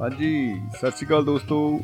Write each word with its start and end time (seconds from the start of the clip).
ਹਾਂਜੀ, 0.00 0.54
ਸਤਿ 0.78 0.90
ਸ਼੍ਰੀ 0.90 1.06
ਅਕਾਲ 1.06 1.24
ਦੋਸਤੋ। 1.24 1.80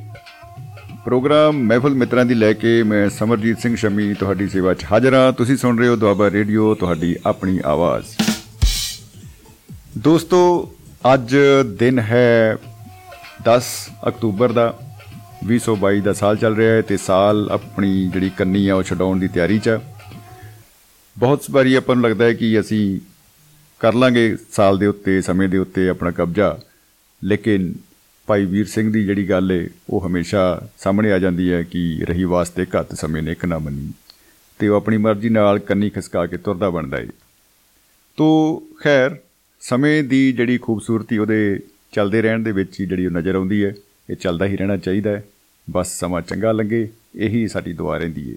ਪ੍ਰੋਗਰਾਮ 1.04 1.56
ਮਹਿਫਲ 1.56 1.94
ਮਿੱਤਰਾਂ 1.94 2.24
ਦੀ 2.24 2.34
ਲੈ 2.34 2.52
ਕੇ 2.52 2.82
ਮੈਂ 2.82 3.10
ਸਮਰਜੀਤ 3.10 3.58
ਸਿੰਘ 3.58 3.76
ਸ਼ਮੀ 3.76 4.14
ਤੁਹਾਡੀ 4.14 4.48
ਸੇਵਾ 4.48 4.74
'ਚ 4.74 4.84
ਹਾਜ਼ਰ 4.92 5.14
ਹਾਂ। 5.14 5.32
ਤੁਸੀਂ 5.32 5.56
ਸੁਣ 5.56 5.78
ਰਹੇ 5.78 5.88
ਹੋ 5.88 5.96
ਦੁਆਬਾ 5.96 6.30
ਰੇਡੀਓ, 6.30 6.74
ਤੁਹਾਡੀ 6.74 7.16
ਆਪਣੀ 7.26 7.60
ਆਵਾਜ਼। 7.64 8.06
ਦੋਸਤੋ, 9.98 10.72
ਅੱਜ 11.14 11.36
ਦਿਨ 11.66 11.98
ਹੈ 11.98 12.56
10 13.44 13.90
ਅਕਤੂਬਰ 14.08 14.52
ਦਾ। 14.52 14.78
2022 15.46 16.00
ਦਾ 16.00 16.12
ਸਾਲ 16.12 16.36
ਚੱਲ 16.36 16.56
ਰਿਹਾ 16.56 16.72
ਹੈ 16.72 16.82
ਤੇ 16.82 16.96
ਸਾਲ 16.96 17.48
ਆਪਣੀ 17.52 18.08
ਜਿਹੜੀ 18.08 18.30
ਕੰਨੀ 18.30 18.68
ਆ 18.68 18.74
ਉਹ 18.74 18.82
ਛਡਾਉਣ 18.82 19.18
ਦੀ 19.18 19.28
ਤਿਆਰੀ 19.28 19.58
'ਚ 19.58 19.68
ਹੈ 19.68 19.80
ਬਹੁਤ 21.18 21.42
ਵਾਰੀ 21.50 21.74
ਆਪਾਂ 21.74 21.96
ਨੂੰ 21.96 22.04
ਲੱਗਦਾ 22.04 22.24
ਹੈ 22.24 22.32
ਕਿ 22.32 22.60
ਅਸੀਂ 22.60 23.00
ਕਰ 23.80 23.94
ਲਾਂਗੇ 23.94 24.36
ਸਾਲ 24.52 24.78
ਦੇ 24.78 24.86
ਉੱਤੇ, 24.86 25.20
ਸਮੇਂ 25.20 25.48
ਦੇ 25.48 25.58
ਉੱਤੇ 25.58 25.88
ਆਪਣਾ 25.88 26.10
ਕਬਜ਼ਾ, 26.10 26.58
ਲੇਕਿਨ 27.24 27.74
ਭਾਈ 28.26 28.44
ਵੀਰ 28.44 28.66
ਸਿੰਘ 28.66 28.92
ਦੀ 28.92 29.04
ਜਿਹੜੀ 29.04 29.30
ਗੱਲ 29.30 29.52
ਏ, 29.52 29.68
ਉਹ 29.90 30.06
ਹਮੇਸ਼ਾ 30.06 30.68
ਸਾਹਮਣੇ 30.78 31.12
ਆ 31.12 31.18
ਜਾਂਦੀ 31.18 31.52
ਹੈ 31.52 31.62
ਕਿ 31.62 32.00
ਰਹੀ 32.02 32.24
ਵਾਸਤੇ 32.24 32.66
ਘੱਤ 32.78 32.94
ਸਮੇਂ 32.94 33.22
ਨੇ, 33.22 33.32
ਇੱਕ 33.32 33.44
ਨਾ 33.44 33.58
ਮੰਨੀ। 33.58 33.92
ਤੇ 34.58 34.68
ਉਹ 34.68 34.76
ਆਪਣੀ 34.76 34.96
ਮਰਜ਼ੀ 34.96 35.28
ਨਾਲ 35.28 35.58
ਕੰਨੀ 35.58 35.90
ਖਿਸਕਾ 35.90 36.26
ਕੇ 36.26 36.36
ਤੁਰਦਾ 36.36 36.70
ਬਣਦਾ 36.70 36.98
ਏ। 36.98 37.08
ਤੋ 38.16 38.62
ਖੈਰ, 38.80 39.16
ਸਮੇਂ 39.60 40.04
ਦੀ 40.04 40.32
ਜਿਹੜੀ 40.32 40.58
ਖੂਬਸੂਰਤੀ 40.58 41.18
ਉਹਦੇ 41.18 41.60
ਚੱਲਦੇ 41.92 42.22
ਰਹਿਣ 42.22 42.38
ਦੇ 42.38 42.52
ਵਿੱਚ 42.52 42.80
ਹੀ 42.80 42.86
ਜਿਹੜੀ 42.86 43.06
ਉਹ 43.06 43.10
ਨਜ਼ਰ 43.10 43.34
ਆਉਂਦੀ 43.34 43.64
ਹੈ। 43.64 43.74
ਇਹ 44.10 44.16
ਚੱਲਦਾ 44.16 44.46
ਹੀ 44.46 44.56
ਰਹਿਣਾ 44.56 44.76
ਚਾਹੀਦਾ 44.76 45.10
ਹੈ। 45.10 45.24
ਬਸ 45.70 46.00
ਸਮਾਂ 46.00 46.22
ਚੰਗਾ 46.22 46.52
ਲੰਘੇ 46.52 46.88
ਇਹੀ 47.16 47.48
ਸਾਡੀ 47.48 47.72
ਦੁਆ 47.72 47.96
ਰਹਿੰਦੀ 47.96 48.32
ਹੈ 48.32 48.36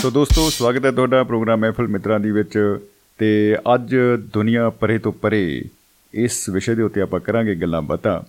ਸੋ 0.00 0.10
ਦੋਸਤੋ 0.10 0.50
ਸਵਾਗਤ 0.50 0.84
ਹੈ 0.84 0.90
ਤੁਹਾਡਾ 0.90 1.24
ਪ੍ਰੋਗਰਾਮ 1.24 1.60
ਮਹਿਫਲ 1.60 1.88
ਮਿੱਤਰਾਂ 1.88 2.20
ਦੀ 2.20 2.30
ਵਿੱਚ। 2.30 2.78
ਤੇ 3.18 3.56
ਅੱਜ 3.74 3.96
ਦੁਨੀਆ 4.34 4.70
ਪਰੇ 4.70 4.98
ਤੋਂ 4.98 5.12
ਪਰੇ 5.12 5.64
ਇਸ 6.14 6.48
ਵਿਸ਼ੇ 6.48 6.74
ਦੇ 6.74 6.82
ਉੱਤੇ 6.82 7.00
ਆਪਾਂ 7.00 7.20
ਕਰਾਂਗੇ 7.20 7.54
ਗੱਲਾਂ 7.54 7.82
ਬਾਤਾਂ। 7.82 8.22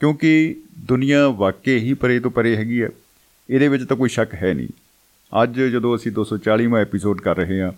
ਕਿਉਂਕਿ 0.00 0.56
ਦੁਨੀਆ 0.78 1.28
ਵਾਕਈ 1.28 1.78
ਹੀ 1.78 1.94
ਪਰੇ 1.94 2.20
ਤੋਂ 2.20 2.30
ਪਰੇ 2.30 2.56
ਹੈਗੀ 2.56 2.82
ਹੈ। 2.82 2.88
ਇਹਦੇ 3.50 3.68
ਵਿੱਚ 3.68 3.84
ਤਾਂ 3.84 3.96
ਕੋਈ 3.96 4.08
ਸ਼ੱਕ 4.08 4.34
ਹੈ 4.34 4.54
ਨਹੀਂ। 4.54 4.68
ਅੱਜ 5.42 5.60
ਜਦੋਂ 5.60 5.96
ਅਸੀਂ 5.96 6.12
240ਵਾਂ 6.12 6.80
ਐਪੀਸੋਡ 6.80 7.20
ਕਰ 7.20 7.36
ਰਹੇ 7.36 7.60
ਹਾਂ 7.60 7.72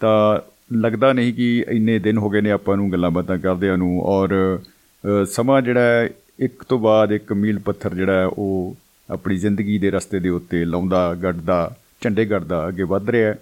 ਤਾਂ 0.00 0.40
ਲੱਗਦਾ 0.76 1.12
ਨਹੀਂ 1.12 1.34
ਕਿ 1.34 1.64
ਇੰਨੇ 1.68 1.98
ਦਿਨ 1.98 2.18
ਹੋ 2.18 2.30
ਗਏ 2.30 2.40
ਨੇ 2.40 2.50
ਆਪਾਂ 2.50 2.76
ਨੂੰ 2.76 2.92
ਗੱਲਾਂ 2.92 3.10
ਬਾਤਾਂ 3.10 3.38
ਕਰਦਿਆਂ 3.38 3.78
ਨੂੰ। 3.78 4.02
ਔਰ 4.02 4.58
ਅ, 4.62 5.24
ਸਮਾਂ 5.24 5.62
ਜਿਹੜਾ 5.62 5.80
ਹੈ 5.80 6.10
ਇੱਕ 6.38 6.62
ਤੋਂ 6.62 6.78
ਬਾਅਦ 6.78 7.12
ਇੱਕ 7.12 7.32
ਮੀਲ 7.32 7.58
ਪੱਥਰ 7.58 7.94
ਜਿਹੜਾ 7.94 8.12
ਹੈ 8.12 8.26
ਉਹ 8.26 8.76
ਆਪਣੀ 9.10 9.36
ਜ਼ਿੰਦਗੀ 9.36 9.78
ਦੇ 9.78 9.90
ਰਸਤੇ 9.90 10.20
ਦੇ 10.20 10.28
ਉੱਤੇ 10.28 10.64
ਲਾਉਂਦਾ, 10.64 11.14
ਗੱਡਦਾ, 11.14 11.76
ਝੰਡੇ 12.00 12.24
ਗੱਡਦਾ 12.24 12.68
ਅੱਗੇ 12.68 12.82
ਵੱਧ 12.82 13.10
ਰਿਹਾ 13.10 13.30
ਹੈ। 13.30 13.38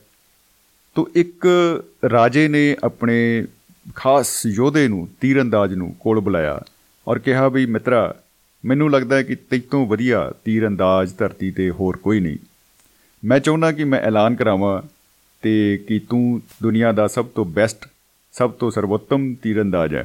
ਤੋ 0.95 1.11
ਇੱਕ 1.15 1.47
ਰਾਜੇ 2.11 2.49
ਨੇ 2.49 2.77
ਆਪਣੇ 2.85 3.47
ਖਾਸ 3.97 4.47
ਯੋਧੇ 4.47 4.89
ਨੂੰ 4.89 5.09
ਤੀਰੰਦਾਜ਼ 5.21 5.75
ਨੂੰ 5.75 5.97
ਕੋਲ 6.01 6.21
ਬੁਲਾਇਆ 6.21 6.61
ਔਰ 7.09 7.19
ਕਿਹਾ 7.19 7.49
ਵੀ, 7.49 7.67
ਮਿੱਤਰਾ, 7.67 8.15
ਮੈਨੂੰ 8.65 8.91
ਲੱਗਦਾ 8.91 9.17
ਹੈ 9.17 9.23
ਕਿ 9.23 9.35
ਤੈਤੋਂ 9.35 9.87
ਵਧੀਆ 9.87 10.33
ਤੀਰੰਦਾਜ਼ 10.45 11.15
ਧਰਤੀ 11.19 11.51
ਤੇ 11.51 11.71
ਹੋਰ 11.71 11.97
ਕੋਈ 11.97 12.21
ਨਹੀਂ। 12.21 12.39
ਮੈਂ 13.25 13.41
ਚਾਹੁੰਦਾ 13.41 13.73
ਕਿ 13.73 13.85
ਮੈਂ 13.85 14.01
ਐਲਾਨ 14.01 14.35
ਕਰਾਵਾਂ 14.35 14.83
ਤੇ 15.43 15.85
ਕਿ 15.89 15.99
ਤੂੰ 15.99 16.43
ਦੁਨੀਆ 16.63 16.93
ਦਾ 16.93 17.07
ਸਭ 17.07 17.27
ਤੋਂ 17.27 17.45
ਬੈਸਟ 17.45 17.89
ਸਭ 18.33 18.51
ਤੋਂ 18.51 18.71
ਸਰਵੋਤਮ 18.71 19.35
ਤੀਰੰਦਾਜ਼ 19.35 19.95
ਹੈ। 19.95 20.05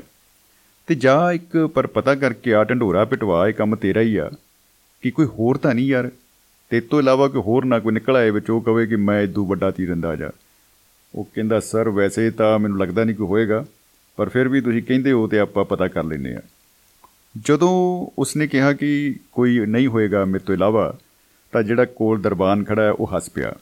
ਤੇ 0.89 0.95
ਜਾ 0.95 1.31
ਇੱਕ, 1.31 1.69
ਪਰ 1.73 1.87
ਪਤਾ 1.87 2.15
ਕਰਕੇ 2.15 2.53
ਆ, 2.53 2.63
ਢੰਡੋਰਾ 2.63 3.05
ਪਿਟਵਾ, 3.05 3.47
ਇਹ 3.47 3.53
ਕੰਮ 3.53 3.75
ਤੇਰਾ 3.75 4.01
ਹੀ 4.01 4.15
ਆ। 4.15 4.31
ਕਿ 5.01 5.11
ਕੋਈ 5.11 5.25
ਹੋਰ 5.25 5.57
ਤਾਂ 5.57 5.75
ਨਹੀਂ 5.75 5.85
ਯਾਰ। 5.85 6.11
ਤੇ 6.69 6.81
ਤੋਂ 6.81 6.99
ਇਲਾਵਾ 6.99 7.27
ਕੋਈ 7.27 7.41
ਹੋਰ 7.41 7.65
ਨਾ 7.65 7.79
ਕੋਈ 7.79 7.93
ਨਿਕਲ 7.93 8.15
ਆਏ 8.15 8.29
ਵਿੱਚ, 8.29 8.49
ਉਹ 8.49 8.61
ਕਵੇ 8.61 8.87
ਕਿ 8.87 8.95
ਮੈਂ 8.95 9.21
ਇਦੋਂ 9.21 9.45
ਵੱਡਾ 9.45 9.71
ਤੀਰੰਦਾਜ਼ 9.71 10.23
ਆ। 10.23 10.31
ਉਹ 11.15 11.27
ਕਹਿੰਦਾ, 11.35 11.59
ਸਰ, 11.59 11.89
ਵੈਸੇ 11.89 12.31
ਤਾਂ 12.31 12.59
ਮੈਨੂੰ 12.59 12.79
ਲੱਗਦਾ 12.79 13.03
ਨਹੀਂ 13.03 13.15
ਕੋਈ 13.15 13.27
ਹੋਏਗਾ, 13.27 13.65
ਪਰ 14.15 14.29
ਫਿਰ 14.29 14.47
ਵੀ 14.47 14.61
ਤੁਸੀਂ 14.61 14.83
ਕਹਿੰਦੇ 14.83 15.11
ਹੋ 15.11 15.27
ਤੇ 15.27 15.39
ਆਪਾਂ 15.39 15.65
ਪਤਾ 15.65 15.87
ਕਰ 15.87 16.03
ਲੈਨੇ 16.03 16.35
ਆ 16.35 16.41
ਜਦੋਂ 17.45 18.07
ਉਸਨੇ 18.19 18.47
ਕਿਹਾ 18.47 18.73
ਕਿ 18.73 19.15
ਕੋਈ 19.31 19.59
ਨਹੀਂ 19.59 19.87
ਹੋਏਗਾ 19.87 20.25
ਮੇਰੇ 20.25 20.43
ਤੋਂ 20.43 20.55
ਇਲਾਵਾ, 20.55 20.97
ਤਾਂ 21.51 21.63
ਜਿਹੜਾ 21.63 21.85
ਕੋਲ 21.85 22.21
ਦਰਬਾਨ 22.21 22.63
ਖੜਾ 22.63 22.83
ਹੈ, 22.83 22.91
ਉਹ 22.91 23.15
ਹੱਸ 23.15 23.29
ਪਿਆ। 23.29 23.53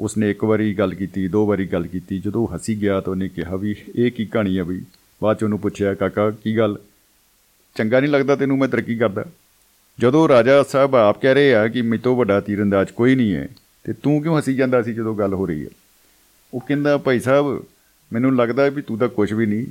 ਉਸਨੇ 0.00 0.30
ਇੱਕ 0.30 0.44
ਵਾਰੀ 0.44 0.74
ਗੱਲ 0.74 0.94
ਕੀਤੀ, 0.94 1.28
ਦੋ 1.28 1.46
ਵਾਰੀ 1.46 1.66
ਗੱਲ 1.66 1.86
ਕੀਤੀ। 1.86 2.18
ਜਦੋਂ 2.18 2.42
ਉਹ 2.42 2.54
ਹੱਸੀ 2.54 2.82
ਗਿਆ 2.82 3.00
ਤਾਂ 3.00 3.10
ਉਹਨੇ 3.10 3.28
ਕਿਹਾ 3.28 3.56
ਵੀ, 3.56 3.76
ਇਹ 3.96 4.12
ਕੀ 4.12 4.24
ਕਹਾਣੀ 4.24 4.58
ਆ 4.58 4.64
ਬਈ? 4.64 4.82
ਬਾਅਦ 5.22 5.38
ਚ 5.38 5.44
ਉਹਨੂੰ 5.44 5.58
ਪੁੱਛਿਆ, 5.58 5.94
ਕਾਕਾ, 5.94 6.30
ਕੀ 6.30 6.58
ਗੱਲ? 6.58 6.78
ਚੰਗਾ 7.74 8.00
ਨਹੀਂ 8.00 8.10
ਲੱਗਦਾ 8.10 8.36
ਤੈਨੂੰ 8.36 8.58
ਮੈਂ 8.58 8.68
ਤਰੱਕੀ 8.68 8.96
ਕਰਦਾ? 8.96 9.24
ਜਦੋਂ 9.98 10.28
ਰਾਜਾ 10.28 10.62
ਸਾਹਿਬ 10.62 10.96
ਆਪ 10.96 11.22
ਕਹਿ 11.22 11.34
ਰਹੇ 11.34 11.54
ਆ 11.54 11.68
ਕਿ 11.68 11.82
ਮੇਤੋਂ 11.82 12.16
ਵੱਡਾ 12.16 12.40
ਤੀਰੰਦਾਜ਼ 12.40 12.88
ਕੋਈ 12.88 13.14
ਨਹੀਂ 13.14 13.34
ਹੈ, 13.34 13.48
ਤੇ 13.84 13.92
ਤੂੰ 13.92 14.22
ਕਿਉਂ 14.22 14.38
ਹੱਸੀ 14.38 14.54
ਜਾਂਦਾ 14.54 14.82
ਸੀ 14.82 14.94
ਜਦੋਂ 14.94 15.14
ਗੱਲ 15.16 15.34
ਹੋ 15.34 15.46
ਰਹੀ 15.46 15.64
ਹੈ? 15.64 15.70
ਉਹ 16.54 16.60
ਕਹਿੰਦਾ, 16.60 16.98
ਭਾਈ 16.98 17.20
ਸਾਹਿਬ, 17.20 17.64
ਮੈਨੂੰ 18.12 18.36
ਲੱਗਦਾ 18.36 18.68
ਵੀ 18.68 18.82
ਤੂੰ 18.82 18.98
ਤਾਂ 18.98 19.08
ਕੁਝ 19.08 19.32
ਵੀ 19.32 19.46
ਨਹੀਂ। 19.46 19.66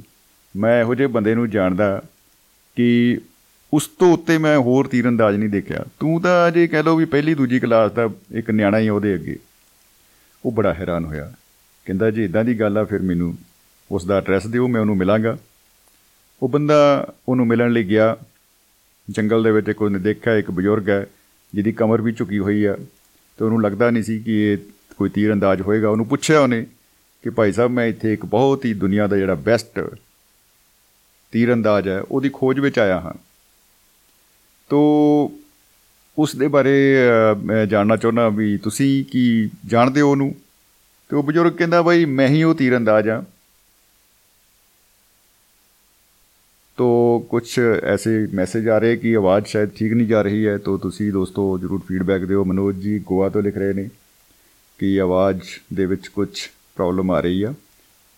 ਮੈਂ 0.60 0.82
ਇਹੋ 0.82 0.96
ਜਿਹੇ 0.96 1.08
ਬੰਦੇ 1.08 1.36
ਨੂੰ 1.36 1.50
ਜਾਣਦਾ 1.50 2.02
ਕਿ 2.76 3.18
ਉਸ 3.74 3.88
ਤੋਂ 3.88 4.14
ਉੱਤੇ 4.14 4.38
ਮੈਂ 4.38 4.58
ਹੋਰ 4.58 4.88
ਤੀਰੰਦਾਜ਼ 4.88 5.38
ਨਹੀਂ 5.38 5.50
ਦੇਖਿਆ। 5.50 5.86
ਤੂੰ 6.00 6.22
ਤਾਂ 6.22 6.48
ਅਜੇ 6.48 6.68
ਕਹਿ 6.68 6.84
ਲਓ 6.84 6.96
ਵੀ 6.96 7.06
ਪਹਿਲੀ 7.06 7.34
ਦੂਜੀ 7.34 7.60
ਕਲਾਸ 7.60 7.92
ਦਾ 7.92 8.10
ਇੱਕ 8.32 8.52
ਨਿਆਣਾ 8.52 8.80
ਹੀ 8.80 8.88
ਆ 8.88 8.94
ਉਹਦੇ 8.94 9.16
ਅੱਗੇ। 9.16 9.38
ਉਹ 10.46 10.52
ਬੜਾ 10.52 10.74
ਹੈਰਾਨ 10.74 11.06
ਹੋਇਆ। 11.06 11.34
ਕਹਿੰਦਾ, 11.86 12.12
ਜੇ 12.12 12.26
ਇਦਾਂ 12.26 12.46
ਦੀ 12.46 12.60
ਗੱਲ 12.60 12.78
ਆ, 12.78 12.84
ਫਿਰ 12.84 13.02
ਮੈਨੂੰ 13.02 13.38
ਉਸ 13.92 14.06
ਦਾ 14.06 14.18
ਐਡਰੈਸ 14.18 14.48
ਦਿਓ 14.48 14.68
ਮੈਂ 14.68 14.82
ਉਹਨੂੰ 14.82 14.98
ਮਿਲਾਂਗਾ। 14.98 15.38
ਉਹ 16.44 16.50
ਬੰਦਾ 16.50 17.14
ਉਹਨੂੰ 17.30 17.48
ਮਿਲਣ 17.48 17.72
ਲਈ 17.72 17.84
ਗਿਆ। 17.84 18.18
ਜੰਗਲ 19.10 19.44
ਦੇ 19.44 19.52
ਵਿੱਚ 19.52 19.70
ਇੱਕ 19.70 19.82
ਉਹਨੇ 19.82 20.00
ਦੇਖਿਆ 20.00 20.36
ਇੱਕ 20.36 20.52
ਬਜ਼ੁਰਗ 20.52 20.90
ਹੈ 20.90 21.08
ਜਿਹਦੀ 21.56 21.72
ਕਮਰ 21.72 22.02
ਵੀ 22.02 22.12
ਝੁਕੀ 22.12 22.40
ਹੋਈ 22.40 22.64
ਆ। 22.64 22.78
ਤੇ 23.38 23.46
ਉਹਨੂੰ 23.46 23.62
ਲੱਗਦਾ 23.62 23.90
ਨਹੀਂ 23.90 24.04
ਸੀ 24.04 24.20
ਕਿ 24.20 24.54
ਇਹ 24.54 24.58
ਕੋਈ 24.98 25.10
ਤੀਰੰਦਾਜ਼ 25.10 25.62
ਹੋਏਗਾ। 25.62 25.90
ਉਹਨੂੰ 25.90 26.06
ਪੁੱਛਿਆ 26.06 26.40
ਉਹਨੇ 26.40 26.66
ਕਿ 27.24 27.30
ਭਾਈ 27.30 27.52
ਸਾਹਿਬ 27.52 27.72
ਮੈਂ 27.72 27.86
ਇੱਥੇ 27.86 28.14
ਇੱਕ 28.14 28.26
ਬਹੁਤ 28.26 28.66
ਹੀ 28.66 28.74
ਦੁਨੀਆ 28.74 29.08
ਦਾ 29.08 29.18
ਜਿਹੜਾ 29.18 29.36
ਬੈਸਟ 29.36 29.80
ਤੀਰੰਦਾਜ਼ 31.32 31.88
ਹੈ 31.88 32.02
ਉਹਦੀ 32.02 32.30
ਖੋਜ 32.34 32.60
ਵਿੱਚ 32.60 32.80
ਆਇਆ 32.80 33.00
ਹਾਂ। 33.00 33.14
ਤੋ 34.70 34.80
ਉਸ 36.18 36.36
ਦੇ 36.36 36.48
ਬਾਰੇ 36.48 36.96
ਅ, 37.34 37.38
ਮੈਂ 37.38 37.66
ਜਾਣਨਾ 37.66 37.96
ਚਾਹੁੰਦਾ 37.98 38.30
ਵੀ 38.30 38.58
ਤੁਸੀਂ 38.58 39.06
ਕੀ 39.06 39.50
ਜਾਣਦੇ 39.66 40.02
ਹੋ 40.02 40.12
ਉਹਨੂੰ? 40.12 40.36
ਤੇ 41.10 41.16
ਉਹ 41.16 41.24
ਬਜ਼ੁਰਗ 41.24 41.54
ਕਹਿੰਦਾ 41.54 41.82
ਭਾਈ 41.82 42.06
ਮੈਂ 42.06 42.28
ਹੀ 42.28 42.44
ਉਹ 42.44 42.56
ਤੀਰੰਦਾਜ਼ 42.56 43.10
ਹਾਂ। 43.10 43.22
तो 46.80 46.88
ਕੁਝ 47.30 47.60
ਐਸੇ 47.84 48.12
ਮੈਸੇਜ 48.34 48.68
ਆ 48.70 48.78
ਰਹੇ 48.80 48.96
ਕਿ 48.98 49.16
ਆਵਾਜ਼ 49.18 49.46
ਸ਼ਾਇਦ 49.46 49.70
ਠੀਕ 49.70 49.94
ਨਹੀਂ 49.94 50.08
ਜਾ 50.08 50.22
ਰਹੀ 50.22 50.46
ਹੈ, 50.48 50.58
ਤਾਂ 50.58 50.78
ਤੁਸੀਂ 50.78 51.12
ਦੋਸਤੋ 51.14 51.58
ਜਰੂਰ 51.60 51.82
ਫੀਡਬੈਕ 51.88 52.26
ਦਿਓ। 52.26 52.44
ਮਨੋਜ 52.46 52.76
ਜੀ 52.76 53.00
ਗੋਆ 53.08 53.30
ਤੋਂ 53.30 53.42
ਲਿਖ 53.44 53.58
ਰਹੇ 53.58 53.74
ਨੇ 53.74 53.88
ਕਿ 54.80 55.00
ਆਵਾਜ਼ 55.02 55.42
ਦੇ 55.74 55.86
ਵਿੱਚ 55.86 56.08
ਕੁਝ 56.08 56.30
ਪ੍ਰੋਬਲਮ 56.76 57.12
ਆ 57.12 57.20
ਰਹੀ 57.20 57.42
ਆ। 57.44 57.54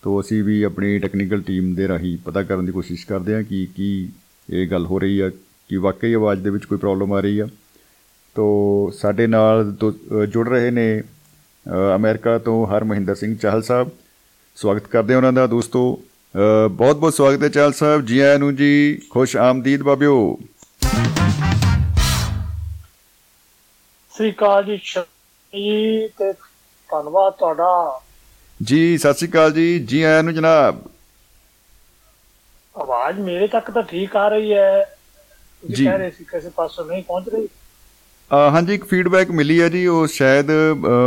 ਤਾਂ 0.03 0.19
ਅਸੀਂ 0.21 0.43
ਵੀ 0.43 0.61
ਆਪਣੀ 0.63 0.99
ਟੈਕਨੀਕਲ 0.99 1.41
ਟੀਮ 1.41 1.73
ਦੇ 1.75 1.87
ਰਾਹੀਂ 1.87 2.17
ਪਤਾ 2.25 2.43
ਕਰਨ 2.43 2.65
ਦੀ 2.65 2.71
ਕੋਸ਼ਿਸ਼ 2.71 3.05
ਕਰਦੇ 3.07 3.33
ਹਾਂ 3.35 3.43
ਕਿ 3.43 3.65
ਕੀ 3.75 3.89
ਇਹ 4.49 4.67
ਗੱਲ 4.67 4.85
ਹੋ 4.85 4.99
ਰਹੀ 4.99 5.19
ਆ, 5.19 5.29
ਕਿ 5.69 5.77
ਵਾਕਈ 5.77 6.13
ਆਵਾਜ਼ 6.13 6.43
ਦੇ 6.43 6.49
ਵਿੱਚ 6.49 6.65
ਕੋਈ 6.65 6.77
ਪ੍ਰੋਬਲਮ 6.77 7.13
ਆ 7.13 7.19
ਰਹੀ 7.19 7.39
ਆ। 7.39 7.47
ਤੋਂ 8.35 8.91
ਸਾਡੇ 8.97 9.27
ਨਾਲ 9.27 9.75
ਜੁੜ 10.33 10.47
ਰਹੇ 10.49 10.71
ਨੇ 10.71 11.03
ਅਮਰੀਕਾ 11.95 12.37
ਤੋਂ 12.37 12.65
ਹਰ 12.67 12.83
ਮਹਿੰਦਰ 12.83 13.15
ਸਿੰਘ 13.15 13.35
ਚਾਹਲ 13.35 13.61
ਸਾਹਿਬ। 13.61 13.89
ਸਵਾਗਤ 14.55 14.87
ਕਰਦੇ 14.87 15.13
ਹਾਂ 15.13 15.17
ਉਹਨਾਂ 15.19 15.33
ਦਾ 15.33 15.47
ਦੋਸਤੋ। 15.47 15.83
ਬਹੁਤ 16.35 16.95
ਬਹੁਤ 16.97 17.13
ਸਵਾਗਤ 17.13 17.43
ਹੈ 17.43 17.47
ਚਾਹਲ 17.49 17.73
ਸਾਹਿਬ। 17.73 18.05
ਜੀ 18.05 18.19
ਆਇਆਂ 18.19 18.37
ਨੂੰ 18.39 18.55
ਜੀ 18.55 19.01
ਖੁਸ਼ 19.11 19.35
ਆਮਦੀਦ 19.37 19.81
ਬਾਬਿਓ। 19.83 20.37
ਸ੍ਰੀ 24.13 24.31
ਅਕਾਲ 24.31 24.63
ਜੀ 24.65 24.77
ਸ਼੍ਰੀ 24.83 26.07
ਤੇ 26.19 26.31
ਧੰਨਵਾਦ 26.89 27.33
ਤੁਹਾਡਾ। 27.39 27.99
ਜੀ 28.59 28.97
ਸਤਿ 28.97 29.13
ਸ਼੍ਰੀ 29.13 29.29
ਅਕਾਲ 29.29 29.51
ਜੀ। 29.53 29.79
ਜੀ 29.79 30.01
ਆਇਆਂ 30.01 30.23
ਨੂੰ 30.23 30.33
ਜਨਾਬ। 30.33 30.81
ਆਵਾਜ਼ 32.75 33.19
ਮੇਰੇ 33.19 33.47
ਤੱਕ 33.47 33.71
ਤਾਂ 33.71 33.83
ਠੀਕ 33.83 34.15
ਆ 34.15 34.27
ਰਹੀ 34.29 34.53
ਹੈ। 34.53 34.97
ਜੀ। 35.63 35.85
ਕਹਿ 35.85 35.97
ਰਹੇ 35.97 36.11
ਸੀ 36.17 36.23
ਕਿਸੇ 36.31 36.49
ਪਾਸੋਂ 36.55 36.85
ਨਹੀਂ 36.85 37.03
ਪਹੁੰਚ 37.03 37.29
ਰਹੀ। 37.29 37.47
ਹਾਂਜੀ 38.31 38.73
ਇੱਕ 38.75 38.85
ਫੀਡਬੈਕ 38.89 39.31
ਮਿਲੀ 39.31 39.61
ਹੈ 39.61 39.69
ਜੀ। 39.69 39.85
ਉਹ 39.87 40.07
ਸ਼ਾਇਦ 40.07 40.51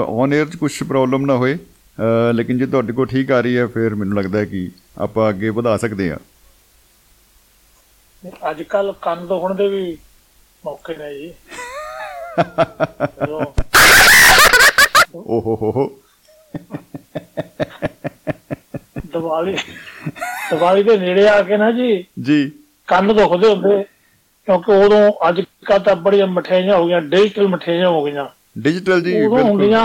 ਔਨ 0.06 0.34
에ਅਰ 0.34 0.50
'ਚ 0.50 0.56
ਕੁਝ 0.56 0.72
ਪ੍ਰੋਬਲਮ 0.88 1.26
ਨਾ 1.26 1.36
ਹੋਏ। 1.36 1.58
ਲੇਕਿਨ 2.34 2.58
ਜੇ 2.58 2.66
ਤੁਹਾਡੇ 2.66 2.92
ਕੋਲ 2.92 3.06
ਠੀਕ 3.06 3.30
ਆ 3.32 3.40
ਰਹੀ 3.40 3.56
ਹੈ 3.56 3.66
ਫਿਰ 3.74 3.94
ਮੈਨੂੰ 3.94 4.16
ਲੱਗਦਾ 4.18 4.38
ਹੈ 4.38 4.44
ਕਿ 4.44 4.68
ਆਪਾਂ 4.96 5.28
ਅੱਗੇ 5.28 5.50
ਵਧਾ 5.50 5.76
ਸਕਦੇ 5.76 6.10
ਹਾਂ। 6.10 6.18
ਅੱਜ 8.50 8.62
ਕੱਲ 8.62 8.92
ਕੰਨ 9.02 9.26
ਦੁਖਣ 9.26 9.54
ਦੇ 9.54 9.68
ਵੀ 9.68 9.96
ਮੌਕੇ 10.64 10.94
ਨੇ 10.96 11.14
ਜੀ। 11.14 11.32
ਜਦੋਂ 12.98 13.40
ਓ 15.14 15.40
ਹੋ 15.40 15.54
ਹੋ 15.76 15.86
ਦੀਵਾਲੀ 19.06 19.52
ਦੀਵਾਲੀ 20.50 20.82
ਦੇ 20.82 20.96
ਨੇੜੇ 20.98 21.28
ਆ 21.28 21.42
ਕੇ 21.42 21.56
ਨਾ 21.56 21.70
ਜੀ 21.72 22.04
ਜੀ। 22.22 22.50
ਕੰਨ 22.88 23.14
ਦੁਖਦੇ 23.16 23.48
ਹੁੰਦੇ 23.48 23.82
ਕਿਉਂਕਿ 24.48 24.72
ਉਦੋਂ 24.84 25.28
ਅੱਜ 25.28 25.40
ਕੱਲ 25.66 25.78
ਤਾਂ 25.80 25.94
ਬੜੀਆਂ 25.96 26.26
ਮਠਿਆਈਆਂ 26.26 26.76
ਹੋ 26.76 26.86
ਗਈਆਂ 26.86 27.00
ਡਿਜੀਟਲ 27.00 27.48
ਮਠਿਆਈਆਂ 27.48 27.88
ਹੋ 27.88 28.02
ਗਈਆਂ। 28.04 28.26
ਡਿਜੀਟਲ 28.58 29.00
ਜੀ 29.02 29.12
ਉਦੋਂ 29.16 29.30
ਬਿਲਕੁਲ। 29.30 29.50
ਹੁੰਦੀਆਂ 29.50 29.84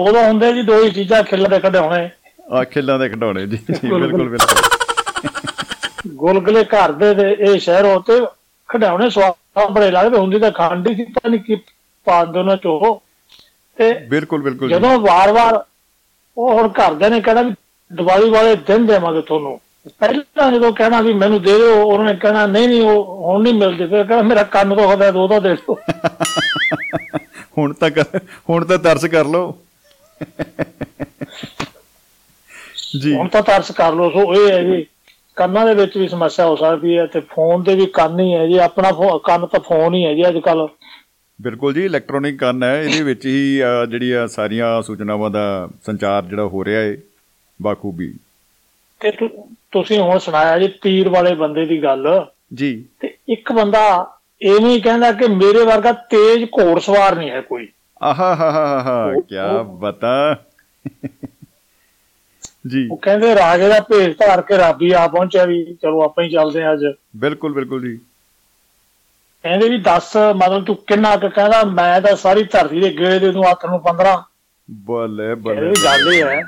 ਉਦੋਂ 0.00 0.24
ਹੁੰਦੇ 0.24 0.52
ਜੀ 0.52 0.62
ਦੋ 0.62 0.82
ਹੀ 0.84 0.90
ਚੀਜ਼ਾਂ 0.90 1.22
ਖਿੱਲ 1.22 1.48
ਦੇ 1.48 1.58
ਕਢਾਉਣੇ 1.60 2.08
ਆ 2.50 2.64
ਖੇਲਾਂ 2.64 2.98
ਦੇ 2.98 3.08
ਖਿਡੌਣੇ 3.08 3.46
ਜੀ। 3.46 3.56
ਜੀ, 3.56 3.88
ਬਿਲਕੁਲ, 3.88 4.28
ਬਿਲਕੁਲ 4.28 6.14
ਗੁਲਗੁਲੇ 6.16 6.64
ਘਰ 6.64 6.92
ਦੇ 6.92 7.14
ਤੇ 7.14 7.30
ਇਹ 7.40 7.58
ਸ਼ਹਿਰ 7.60 7.84
ਉਤੇ 7.84 8.20
ਖਡਾਉਣੇ 8.68 9.08
ਸਵਾਦ 9.10 9.70
ਬੜੇ 9.72 9.90
ਲੱਗਦੇ 9.90 10.18
ਹੁੰਦੀ 10.18 10.38
ਤਾਂ 10.38 10.50
ਖੰਡ 10.50 10.88
ਸੀ 10.96 11.04
ਪਤਾ 11.04 11.28
ਨਹੀਂ 11.28 11.40
ਕੀ 11.40 11.56
ਪਾ 12.06 12.24
ਦੇ 12.24 12.38
ਉਹਨਾਂ 12.38 12.56
ਚੋਂ। 12.56 12.94
ਤੇ 13.78 13.92
ਬਿਲਕੁਲ 14.08 14.42
ਬਿਲਕੁਲ 14.42 14.68
ਜਦੋਂ 14.68 14.98
ਵਾਰ-ਵਾਰ 15.00 15.64
ਉਹ 16.36 16.52
ਹੁਣ 16.54 16.68
ਘਰਦੇ 16.78 17.08
ਨੇ 17.08 17.20
ਕਹਿਣਾ 17.20 17.42
ਵੀ 17.42 17.54
ਦੀਵਾਲੀ 17.90 18.30
ਵਾਲੇ 18.30 18.54
ਦਿਨ 18.56 18.86
ਦੇਵਾਂਗੇ 18.86 19.22
ਤੁਹਾਨੂੰ। 19.22 19.60
ਪਹਿਲਾਂ 20.00 20.50
ਜਦੋਂ 20.52 20.72
ਕਹਿਣਾ 20.72 21.00
ਵੀ 21.00 21.12
ਮੈਨੂੰ 21.12 21.42
ਦੇ 21.42 21.56
ਦਿਓ 21.58 21.82
ਉਹਨਾਂ 21.84 22.06
ਨੇ 22.06 22.18
ਕਹਿਣਾ 22.18 22.46
ਨਹੀਂ 22.46 22.68
ਨਹੀਂ 22.68 22.82
ਉਹ 22.82 23.04
ਹੁਣ 23.24 23.42
ਨਹੀਂ 23.42 23.54
ਮਿਲਦੇ। 23.54 23.86
ਫਿਰ 23.86 24.04
ਕਹਿੰਦਾ 24.04 24.22
ਮੇਰਾ 24.22 24.42
ਕੰਨ 24.42 24.74
ਤੋਂ 24.74 24.92
ਖਦਾ 24.92 25.10
ਦੋ 25.10 25.26
ਦੋ 25.28 25.40
ਦੇ 25.40 25.54
ਦਿਓ। 25.54 25.76
ਹੁਣ 27.58 27.72
ਤੱਕ 27.72 27.98
ਹੁਣ 28.50 28.64
ਤਾਂ 28.64 28.78
ਤਰਸ 28.78 29.04
ਕਰ 29.04 29.24
ਲਓ। 29.24 29.58
ਜੀ। 33.00 33.14
ਹੁਣ 33.14 33.28
ਤਾਂ 33.28 33.42
ਤਰਸ 33.42 33.70
ਕਰ 33.70 33.92
ਲਓ 33.92 34.10
ਸੋ 34.10 34.34
ਇਹ 34.34 34.52
ਹੈ 34.52 34.62
ਜੀ 34.64 34.86
ਕੰਨਾਂ 35.36 35.66
ਦੇ 35.66 35.74
ਵਿੱਚ 35.74 35.96
ਵੀ 35.98 36.08
ਸਮੱਸਿਆ 36.08 36.46
ਹੋ 36.46 36.56
ਸਕਦੀ 36.56 36.98
ਹੈ 36.98 37.06
ਤੇ 37.06 37.20
ਫੋਨ 37.20 37.62
ਦੇ 37.62 37.74
ਵੀ 37.74 37.86
ਕੰਨ 37.86 38.20
ਹੀ 38.20 38.34
ਹੈ 38.34 38.46
ਜੀ 38.46 38.58
ਆਪਣਾ 38.58 38.90
ਕੰਨ 39.24 39.46
ਤਾਂ 39.46 39.60
ਫੋਨ 39.60 39.94
ਹੀ 39.94 40.04
ਹੈ 40.04 40.14
ਜੀ 40.14 40.28
ਅੱਜ 40.28 40.38
ਕੱਲ 40.38 40.68
ਬਿਲਕੁਲ 41.42 41.74
ਜੀ 41.74 41.84
ਇਲੈਕਟ੍ਰੋਨਿਕ 41.84 42.38
ਕੰਨ 42.38 42.62
ਹੈ 42.62 42.82
ਇਹਦੇ 42.82 43.02
ਵਿੱਚ 43.02 43.26
ਹੀ 43.26 43.56
ਜਿਹੜੀਆਂ 43.90 44.26
ਸਾਰੀਆਂ 44.28 44.82
ਸੂਚਨਾਵਾਂ 44.82 45.30
ਦਾ 45.30 45.68
ਸੰਚਾਰ 45.86 46.22
ਜਿਹੜਾ 46.22 46.44
ਹੋ 46.44 46.64
ਰਿਹਾ 46.64 46.80
ਹੈ 46.80 46.96
ਬਾਖੂਬੀ। 47.62 48.14
ਤੇ 49.00 49.10
ਤੁਸੀਂ 49.72 50.00
ਹੁਣ 50.00 50.18
ਸੁਣਾਇਆ 50.18 50.58
ਜੀ 50.58 50.68
ਤੀਰ 50.68 51.08
ਵਾਲੇ 51.08 51.34
ਬੰਦੇ 51.34 51.66
ਦੀ 51.66 51.82
ਗੱਲ। 51.82 52.26
ਜੀ। 52.54 52.84
ਤੇ 53.00 53.14
ਇੱਕ 53.28 53.52
ਬੰਦਾ 53.52 53.80
ਐਵੇਂ 54.46 54.70
ਹੀ 54.70 54.80
ਕਹਿੰਦਾ 54.80 55.12
ਕਿ 55.12 55.26
ਮੇਰੇ 55.26 55.64
ਵਰਗਾ 55.64 55.92
ਤੇਜ਼ 55.92 56.44
ਘੋੜਸਵਾਰ 56.44 57.16
ਨਹੀਂ 57.16 57.30
ਹੈ 57.30 57.40
ਕੋਈ। 57.40 57.68
ਆਹਾ 58.02 58.34
ਹਾ 58.34 58.50
ਹਾ 58.50 58.82
ਹਾ 58.82 59.14
ਕੀ 59.20 59.36
ਬਤਾ। 59.64 60.44
ਜੀ। 62.64 62.86
ਉਹ 62.92 62.96
ਕਹਿੰਦੇ 62.96 63.34
ਰਾਜੇ 63.34 63.68
ਦਾ 63.68 63.78
ਭੇਸ 63.80 64.16
ਧਾਰ 64.16 64.42
ਕੇ 64.42 64.58
ਰਾਬੀ 64.58 64.90
ਆ 64.92 65.06
ਪਹੁੰਚਿਆ 65.06 65.44
ਵੀ 65.44 65.64
ਚਲੋ 65.82 66.02
ਆਪਾਂ 66.02 66.24
ਹੀ 66.24 66.30
ਚੱਲਦੇ 66.30 66.62
ਆ 66.62 66.72
ਅੱਜ। 66.72 66.84
ਬਿਲਕੁਲ 67.16 67.52
ਬਿਲਕੁਲ 67.52 67.82
ਜੀ। 67.82 67.96
ਕਹਿੰਦੇ 69.44 69.68
ਵੀ 69.68 69.78
10 69.84 70.16
ਮਤਲਬ 70.36 70.64
ਤੂੰ 70.64 70.76
ਕਿੰਨਾ 70.86 71.16
ਕੁ 71.16 71.28
ਕਹਿੰਦਾ 71.28 71.62
ਮੈਂ 71.64 72.00
ਤਾਂ 72.00 72.14
ਸਾਰੀ 72.16 72.44
ਧਰਤੀ 72.44 72.80
ਦੇ 72.80 72.90
ਗੇੜੇ 72.90 73.18
ਦੇ 73.18 73.30
ਦੂੰ 73.32 73.44
ਹੱਥ 73.44 73.64
ਨੂੰ 73.66 73.80
15 73.82 74.16
ਬੱਲੇ 74.68 75.34
ਬੱਲੇ 75.34 75.72
ਗੱਲ 75.84 76.12
ਇਹ 76.12 76.24
ਹੈ। 76.24 76.42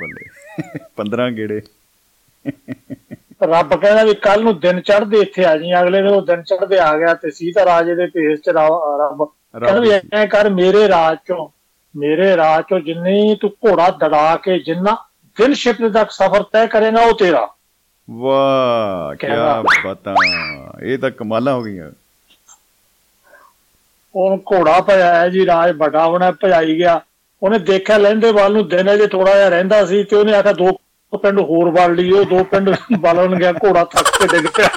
15 0.96 1.30
ਗੇੜੇ। 1.30 1.60
ਰੱਬ 3.42 3.74
ਕਹਿੰਦਾ 3.74 4.02
ਵੀ 4.04 4.14
ਕੱਲ 4.14 4.42
ਨੂੰ 4.42 4.58
ਦਿਨ 4.60 4.80
ਚੜ੍ਹਦੇ 4.80 5.20
ਇੱਥੇ 5.20 5.44
ਆ 5.44 5.56
ਜੀ 5.56 5.72
ਅਗਲੇ 5.80 6.02
ਦਿਨ 6.02 6.10
ਉਹ 6.10 6.22
ਦਿਨ 6.22 6.42
ਚੜ੍ਹਦੇ 6.42 6.78
ਆ 6.78 6.96
ਗਿਆ 6.98 7.14
ਤੇ 7.14 7.30
ਸੀਤਾ 7.30 7.64
ਰਾਜੇ 7.64 7.94
ਦੇ 7.94 8.06
ਭੇਸ 8.06 8.40
ਚ 8.40 8.48
ਰੱਬ 8.48 9.24
ਕਹਿੰਦਾ 9.24 9.80
ਵੀ 9.80 9.90
ਐ 10.12 10.24
ਕਰ 10.26 10.48
ਮੇਰੇ 10.50 10.88
ਰਾਜ 10.88 11.16
ਚੋਂ 11.26 11.48
ਮੇਰੇ 11.94 12.36
ਰਾਜ 12.36 12.64
ਚੋਂ 12.70 12.80
ਜਿੰਨੀ 12.80 13.34
ਤੂੰ 13.40 13.50
ਘੋੜਾ 13.50 13.88
ਦੜਾ 13.90 14.36
ਕੇ 14.36 14.58
ਜਿੰਨਾ 14.58 14.96
ਸ਼ਿਪ 15.36 15.76
ਤੱਕ 15.94 16.10
ਸਫ਼ਰ 16.10 16.42
ਤੈਅ 16.42 16.66
ਕਰੇਗਾ 16.66 17.00
ਉਹ 17.00 17.12
ਤੇਰਾ 17.14 17.48
ਵਾਹ 18.08 19.14
ਕੀ 19.14 19.26
ਬਤਾ 19.84 20.14
ਇਹ 20.82 20.98
ਤਾਂ 20.98 21.10
ਕਮਾਲਾਂ 21.10 21.54
ਹੋ 21.54 21.62
ਗਈਆਂ 21.62 21.90
ਉਹ 24.14 24.36
ਘੋੜਾ 24.52 24.80
ਭਜਾਇਆ 24.80 25.28
ਜੀ 25.28 25.46
ਰਾਜ 25.46 25.76
ਵੱਡਾ 25.76 26.04
ਹੋਣਾ 26.06 26.30
ਭਜਾਈ 26.30 26.76
ਗਿਆ 26.78 27.00
ਉਹਨੇ 27.42 27.58
ਦੇਖਿਆ 27.58 27.96
ਲੈਂਦੇ 27.98 28.32
ਵੱਲ 28.32 28.52
ਨੂੰ 28.52 28.68
ਦਿਨ 28.68 28.92
ਅਜੇ 28.94 29.06
ਥੋੜਾ 29.06 29.34
ਜਿਹਾ 29.34 29.48
ਰਹਿੰਦਾ 29.48 29.84
ਸੀ 29.86 30.02
ਤੇ 30.04 30.16
ਉਹਨੇ 30.16 30.34
ਆਖਿਆ 30.34 30.52
ਦੋ 30.52 30.78
ਪਿੰਡ 31.12 31.40
ਹੋਰ 31.40 31.70
ਵੜ 31.70 31.90
ਲਈ 31.90 32.10
ਉਹ 32.10 32.24
ਦੋ 32.24 32.42
ਪਿੰਡ 32.44 32.70
ਬਲਣ 32.92 33.38
ਗਿਆ 33.38 33.52
ਘੋੜਾ 33.52 33.84
ਥੱਕ 33.84 34.08
ਕੇ 34.18 34.26
ਡਿੱਗ 34.28 34.46
ਪਿਆ 34.56 34.68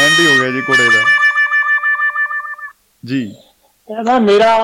ਐਂਡ 0.00 0.18
ਹੀ 0.20 0.26
ਹੋ 0.26 0.40
ਗਿਆ 0.40 0.50
ਜੀ 0.50 0.60
ਘੋੜੇ 0.60 0.88
ਦਾ 0.88 1.02
ਜੀ 3.04 3.24
ਕਹਿੰਦਾ 3.88 4.18
ਮੇਰਾ 4.18 4.56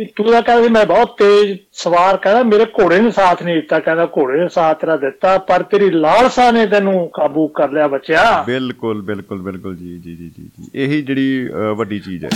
ਵੀ 0.00 0.04
ਤੂੰ 0.16 0.30
ਤਾਂ 0.32 0.42
ਕਹਿੰਦਾ 0.42 0.68
ਮੈਂ 0.68 0.84
ਬਹੁਤ 0.86 1.16
ਤੇਜ਼ 1.18 1.58
ਸਵਾਰ 1.72 2.16
ਕਹਿੰਦਾ 2.16 2.42
ਮੇਰੇ 2.42 2.64
ਘੋੜੇ 2.64 3.00
ਨੇ 3.00 3.10
ਸਾਥ 3.10 3.42
ਨਹੀਂ 3.42 3.54
ਦਿੱਤਾ 3.54 3.78
ਕਹਿੰਦਾ 3.78 4.06
ਘੋੜੇ 4.06 4.38
ਨੇ 4.40 4.48
ਸਾਥ 4.48 4.80
ਤੇਰਾ 4.80 4.96
ਦਿੱਤਾ 4.96 5.36
ਪਰ 5.38 5.62
ਤੇਰੀ 5.62 5.90
ਲਾਲਸਾ 5.90 6.50
ਨੇ 6.50 6.66
ਤੈਨੂੰ 6.66 7.08
ਕਾਬੂ 7.08 7.46
ਕਰ 7.48 7.70
ਲਿਆ 7.70 7.88
ਬੱਚਿਆ। 7.88 8.22
ਬਿਲਕੁਲ 8.42 9.02
ਬਿਲਕੁਲ 9.02 9.42
ਬਿਲਕੁਲ 9.42 9.76
ਜੀ 9.76 9.98
ਜੀ 9.98 10.14
ਜੀ 10.16 10.28
ਜੀ 10.28 10.70
ਇਹੀ 10.74 11.02
ਜਿਹੜੀ 11.02 11.48
ਵੱਡੀ 11.76 11.98
ਚੀਜ਼ 12.00 12.24
ਹੈ। 12.24 12.30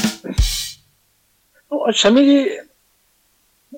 ਉਹ 1.72 1.90
ਸ਼ਮੀ 1.92 2.24
ਜੀ 2.24 2.36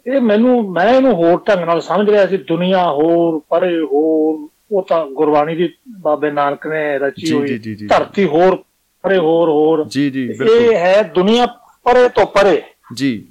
ਇਹ 0.06 0.20
ਮੈਨੂੰ 0.20 0.72
ਮੈਂ 0.72 0.88
ਇਹਨੂੰ 0.94 1.14
ਹੋਰ 1.14 1.40
ਢੰਗ 1.48 1.64
ਨਾਲ 1.64 1.80
ਸਮਝ 1.80 2.10
ਰਿਹਾ 2.10 2.26
ਸੀ 2.26 2.36
ਦੁਨੀਆ 2.36 2.82
ਹੋਰ 2.92 3.40
ਪਰੇ 3.50 3.70
ਹੋਰ 3.82 4.48
ਉਹ 4.72 4.82
ਤਾਂ 4.88 5.06
ਗੁਰਬਾਣੀ 5.06 5.56
ਦੀ 5.56 5.68
ਬਾਬੇ 6.00 6.30
ਨਾਨਕ 6.30 6.66
ਨੇ 6.66 6.98
ਰਚੀ 6.98 7.32
ਹੋਈ 7.32 7.58
ਧਰਤੀ 7.88 8.24
ਹੋਰ 8.24 8.56
ਪਰੇ 9.02 9.18
ਹੋਰ 9.18 9.48
ਹੋਰ। 9.48 9.84
ਜੀ 9.88 10.10
ਜੀ 10.10 10.26
ਬਿਲਕੁਲ। 10.28 10.48
ਇਹ 10.48 10.76
ਹੈ 10.76 11.02
ਦੁਨੀਆ 11.14 11.46
ਪਰੇ 11.84 12.08
ਤੋਂ 12.08 12.26
ਪਰੇ। 12.26 12.62
ਜੀ। 12.94 13.28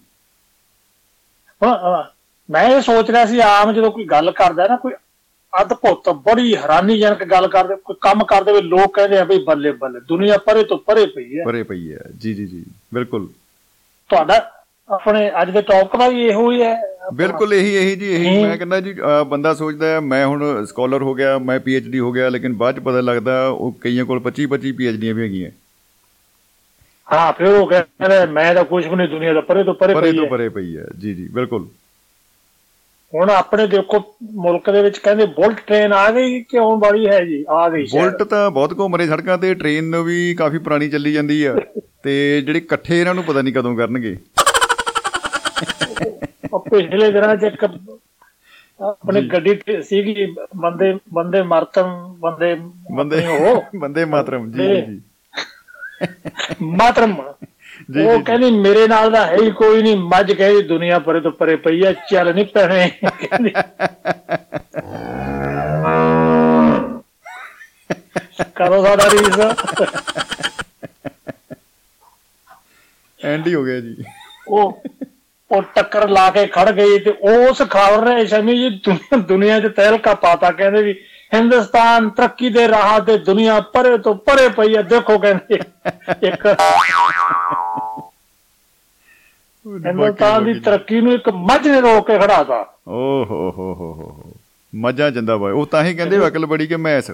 ਮੈਂ 1.62 2.64
ਇਹ 2.70 2.82
ਸੋਚ 2.82 3.12
ਰਿਹਾ 3.12 3.26
ਸੀ 3.26 3.40
ਆਮ 3.40 3.72
ਜਦੋਂ 3.74 3.92
ਕੋਈ 3.92 4.06
ਗੱਲ 4.06 4.32
ਕਰਦਾ 4.32 4.68
ਨਾ 4.68 4.76
ਕੋਈ 4.76 4.94
ਅਦਭੁਤ 5.62 6.10
ਬੜੀ 6.10 6.56
ਹੈਰਾਨੀਜਨਕ 6.56 7.24
ਗੱਲ 7.24 7.48
ਕਰਦੇ 7.48 7.76
ਕੋਈ 7.76 7.96
ਕੰਮ 8.02 8.24
ਕਰਦੇ 8.24 8.52
ਵੇ 8.52 8.62
ਲੋਕ 8.62 8.94
ਕਹਿੰਦੇ 8.96 9.18
ਆ 9.18 9.24
ਬਈ 9.24 9.44
ਬੱਲੇ 9.44 9.72
ਬੱਲੇ 9.72 10.00
ਦੁਨੀਆ 10.00 10.38
ਪਰੇ 10.38 10.64
ਤੋਂ 10.64 10.78
ਪਰੇ 10.78 11.06
ਪਈ 11.06 11.38
ਹੈ। 11.38 11.44
ਪਰੇ 11.46 11.64
ਪਈ 11.64 11.92
ਹੈ। 11.94 12.00
ਜੀ 12.18 12.34
ਜੀ 12.34 12.46
ਜੀ 12.48 12.64
ਬਿਲਕੁਲ। 12.94 13.28
ਤੁਹਾਡਾ 14.10 14.52
ਆਪਣੇ 14.90 15.32
ਅੱਜ 15.42 15.50
ਦੇ 15.52 15.62
ਟੌਪਿਕ 15.62 16.00
ਦਾ 16.00 16.08
ਵੀ 16.08 16.26
ਇਹੋ 16.26 16.52
ਹੀ 16.52 16.62
ਹੈ। 16.62 16.76
ਬਿਲਕੁਲ 17.14 17.54
ਇਹੀ 17.54 17.76
ਇਹੀ 17.76 17.96
ਜੀ 17.96 18.14
ਇਹੀ। 18.16 18.44
ਮੈਂ 18.44 18.58
ਕਹਿੰਦਾ 18.58 18.80
ਜੀ 18.82 18.96
ਬੰਦਾ 19.28 19.54
ਸੋਚਦਾ 19.54 19.88
ਹੈ 19.88 20.00
ਮੈਂ 20.00 20.26
ਹੁਣ 20.28 20.66
ਸਕਾਲਰ 20.66 21.02
ਹੋ 21.02 21.14
ਗਿਆ 21.14 21.38
ਮੈਂ 21.38 21.60
ਪੀਐਚਡੀ 21.60 22.00
ਹੋ 22.00 22.12
ਗਿਆ 22.12 22.30
ਲੇਕਿਨ 22.30 22.54
ਬਾਅਦ 22.54 22.76
ਚ 22.76 22.80
ਪਤਾ 22.80 23.02
ਲੱਗਦਾ 23.02 23.48
ਉਹ 23.48 23.72
ਕਈਆਂ 23.82 24.06
ਕੋਲ 24.06 24.22
25 24.30 24.48
25 24.52 24.72
ਪੀਐਚਡੀਆਂ 24.78 25.14
ਵੀ 25.14 25.24
ਹੈਗੀਆਂ। 25.24 25.52
ਹਾਂ 27.14 27.34
ਫਿਰ 27.34 27.48
ਉਹ 27.48 27.68
ਕਹਿੰਦਾ 27.68 28.26
ਮੈਂ 28.26 28.54
ਤਾਂ 28.56 28.64
ਕੁਝ 28.64 28.88
ਵੀ 28.88 28.96
ਨਹੀਂ 28.96 29.08
ਦੁਨੀਆ 29.10 29.34
ਦਾ 29.34 29.42
ਪਰੇ 29.42 29.64
ਤੋਂ 29.64 29.74
ਪਰੇ 29.74 29.94
ਪਰੇ 29.94 30.12
ਤੋਂ 30.14 30.28
ਪਰੇ 30.28 30.50
ਪਈ 30.50 30.78
ਹੈ। 30.78 30.86
ਜੀ 31.00 31.14
ਜੀ 31.14 31.28
ਬਿਲਕੁਲ। 31.28 31.68
ਹੁਣ 33.14 33.30
ਆਪਣੇ 33.30 33.68
ਦੇਖੋ 33.68 34.16
ਮੁਲਕ 34.24 34.70
ਦੇ 34.70 34.82
ਵਿੱਚ 34.82 34.98
ਕਹਿੰਦੇ 34.98 35.26
ਬੁਲਟ 35.26 35.60
ਟ੍ਰੇਨ 35.68 35.94
ਆ 35.94 36.12
ਗਈ 36.12 36.42
ਕਿ 36.44 36.58
ਆਉਣ 36.58 36.80
ਵਾਲੀ 36.80 37.08
ਹੈ 37.08 37.20
ਜੀ? 37.26 37.46
ਆ 37.50 37.70
ਗਈ 37.70 37.86
ਬੁਲਟ 37.92 38.24
ਤਾਂ 38.24 38.52
ਬਹੁਤ 38.52 38.80
ਘੁੰਮ 38.80 38.96
ਰਹੇ 38.96 39.08
ਸੜਕਾਂ 39.08 39.38
ਤੇ 39.38 39.54
ਟ੍ਰੇਨ 39.54 39.96
ਵੀ 39.96 40.36
ਕਾਫੀ 40.36 40.58
ਪੁਰਾਣੀ 40.58 40.90
ਚੱਲੀ 40.90 41.14
ਜਾਂਦੀ 41.14 41.44
ਆ। 41.44 41.56
ਤੇ 42.04 42.42
ਜਿਹੜੇ 42.42 42.60
ਇਕੱਠੇ 42.60 43.02
ਇਹਨਾਂ 43.02 43.16
ਨੂੰ 43.16 43.24
ਪਤਾ 43.24 43.42
ਨਹੀਂ 43.42 43.54
ਕਦੋਂ 43.54 43.76
ਕਰਨਗੇ। 43.76 44.18
ਪਿਛਲੇ 46.70 47.12
ਦਿਨਾਂ 47.12 47.36
ਚ 47.36 47.44
ਇੱਕ 47.44 47.64
ਆਪਣੇ 48.82 49.22
ਗੱਡੀ 49.22 49.60
ਸੀਗੀ 49.82 50.36
ਬੰਦੇ 50.56 50.98
ਬੰਦੇ 51.14 51.42
ਮਰਤਮ 51.42 52.16
ਬੰਦੇ 52.20 52.56
ਬੰਦੇ 52.96 53.28
ਉਹ। 53.28 53.64
ਬੰਦੇ 53.76 54.06
ਮਾਤਰਮ 54.06 54.52
ਜੀ 54.52 54.68
ਜੀ। 54.68 55.02
ਮਾਤਰਮ। 56.62 57.20
ਉਹ 57.20 58.22
ਕਹਿੰਦੀ 58.24 58.50
ਮੇਰੇ 58.52 58.88
ਨਾਲ 58.88 59.12
ਦਾ 59.12 59.26
ਹੈ 59.26 59.38
ਹੀ 59.42 59.52
ਕੋਈ 59.52 59.82
ਨਹੀਂ। 59.82 59.96
ਮੱਝ 59.98 60.32
ਕਹਿੰਦੀ 60.32 60.62
ਦੁਨੀਆ 60.68 61.00
ਪਰੇ 61.00 61.20
ਤੋਂ 61.22 61.32
ਪਰੇ 61.32 61.56
ਪਈ 61.56 61.84
ਆ 61.86 61.92
ਚੱਲ 62.10 62.34
ਨਹੀਂ 62.36 62.46
ਪੈਣੇ। 62.46 62.90
ਕਰੋ 68.56 68.84
ਸਾਡਾ 68.86 69.10
ਰੀਸ 69.12 69.40
ਐਂਡ 73.20 73.48
ਹੀ 73.48 73.54
ਹੋ 73.56 73.64
ਗਿਆ 73.64 73.80
ਜੀ। 73.80 74.04
ਉਹ 74.48 74.84
ਉਹ 75.52 75.62
ਟੱਕਰ 75.76 76.08
ਲਾ 76.10 76.30
ਕੇ 76.32 76.46
ਖੜ 76.48 76.70
ਗਈ 76.72 77.00
ਤੇ 77.00 77.12
ਉਸ 77.32 77.62
ਖਬਰ 77.62 78.06
ਨੇ 78.06 78.26
ਸ਼ਮੀ 78.26 78.58
ਜੀ 78.60 78.70
ਦੁਨੀਆ 79.20 79.60
'ਚ 79.60 79.68
ਤਹਿਲਕਾ 79.76 80.14
ਪਾਤਾ। 80.14 80.52
ਕਹਿੰਦੇ 80.52 80.82
ਵੀ 80.84 80.94
ਹਿੰਦੁਸਤਾਨ 81.36 82.10
ਤਰੱਕੀ 82.10 82.50
ਦੇ 82.50 82.68
ਰਾਹ 82.68 83.00
ਤੇ 83.00 83.18
ਦੁਨੀਆ 83.18 83.60
ਪਰੇ 83.74 83.98
ਤੋਂ 83.98 84.16
ਪਰੇ 84.26 84.48
ਪਈ 84.50 84.76
ਹੈ 84.76 84.82
ਦੇਖੋ 84.82 85.18
ਕਹਿੰਦੇ 85.20 85.60
ਇੱਕ 86.28 86.46
ਹਿੰਦੁਸਤਾਨ 89.66 90.44
ਦੀ 90.46 90.54
ਤਰੱਕੀ 90.60 91.02
ਨੂੰ 91.02 91.14
ਇੱਕ 91.14 91.30
ਮੱਝ 91.50 91.68
ਨੇ 91.68 91.80
ਰੋਕ 91.82 92.08
ਕੇ 92.08 92.18
ਖੜਾਤਾ 92.20 92.60
ਓ 92.88 93.24
ਹੋ 93.30 93.50
ਹੋ 93.58 93.74
ਹੋ 93.74 93.92
ਹੋ 93.94 94.34
ਮੱਝਾਂ 94.74 95.10
ਜਿੰਦਾ 95.12 95.38
ਬਾਈ 95.38 95.54
ਉਹ 95.54 95.66
ਤਾਂ 95.66 95.84
ਹੀ 95.84 95.94
ਕਹਿੰਦੇ 95.96 96.18
ਅਕਲ 96.28 96.46
ਬੜੀ 96.46 96.68
ਕਿ 96.68 96.76
ਮੈਸ। 96.78 97.10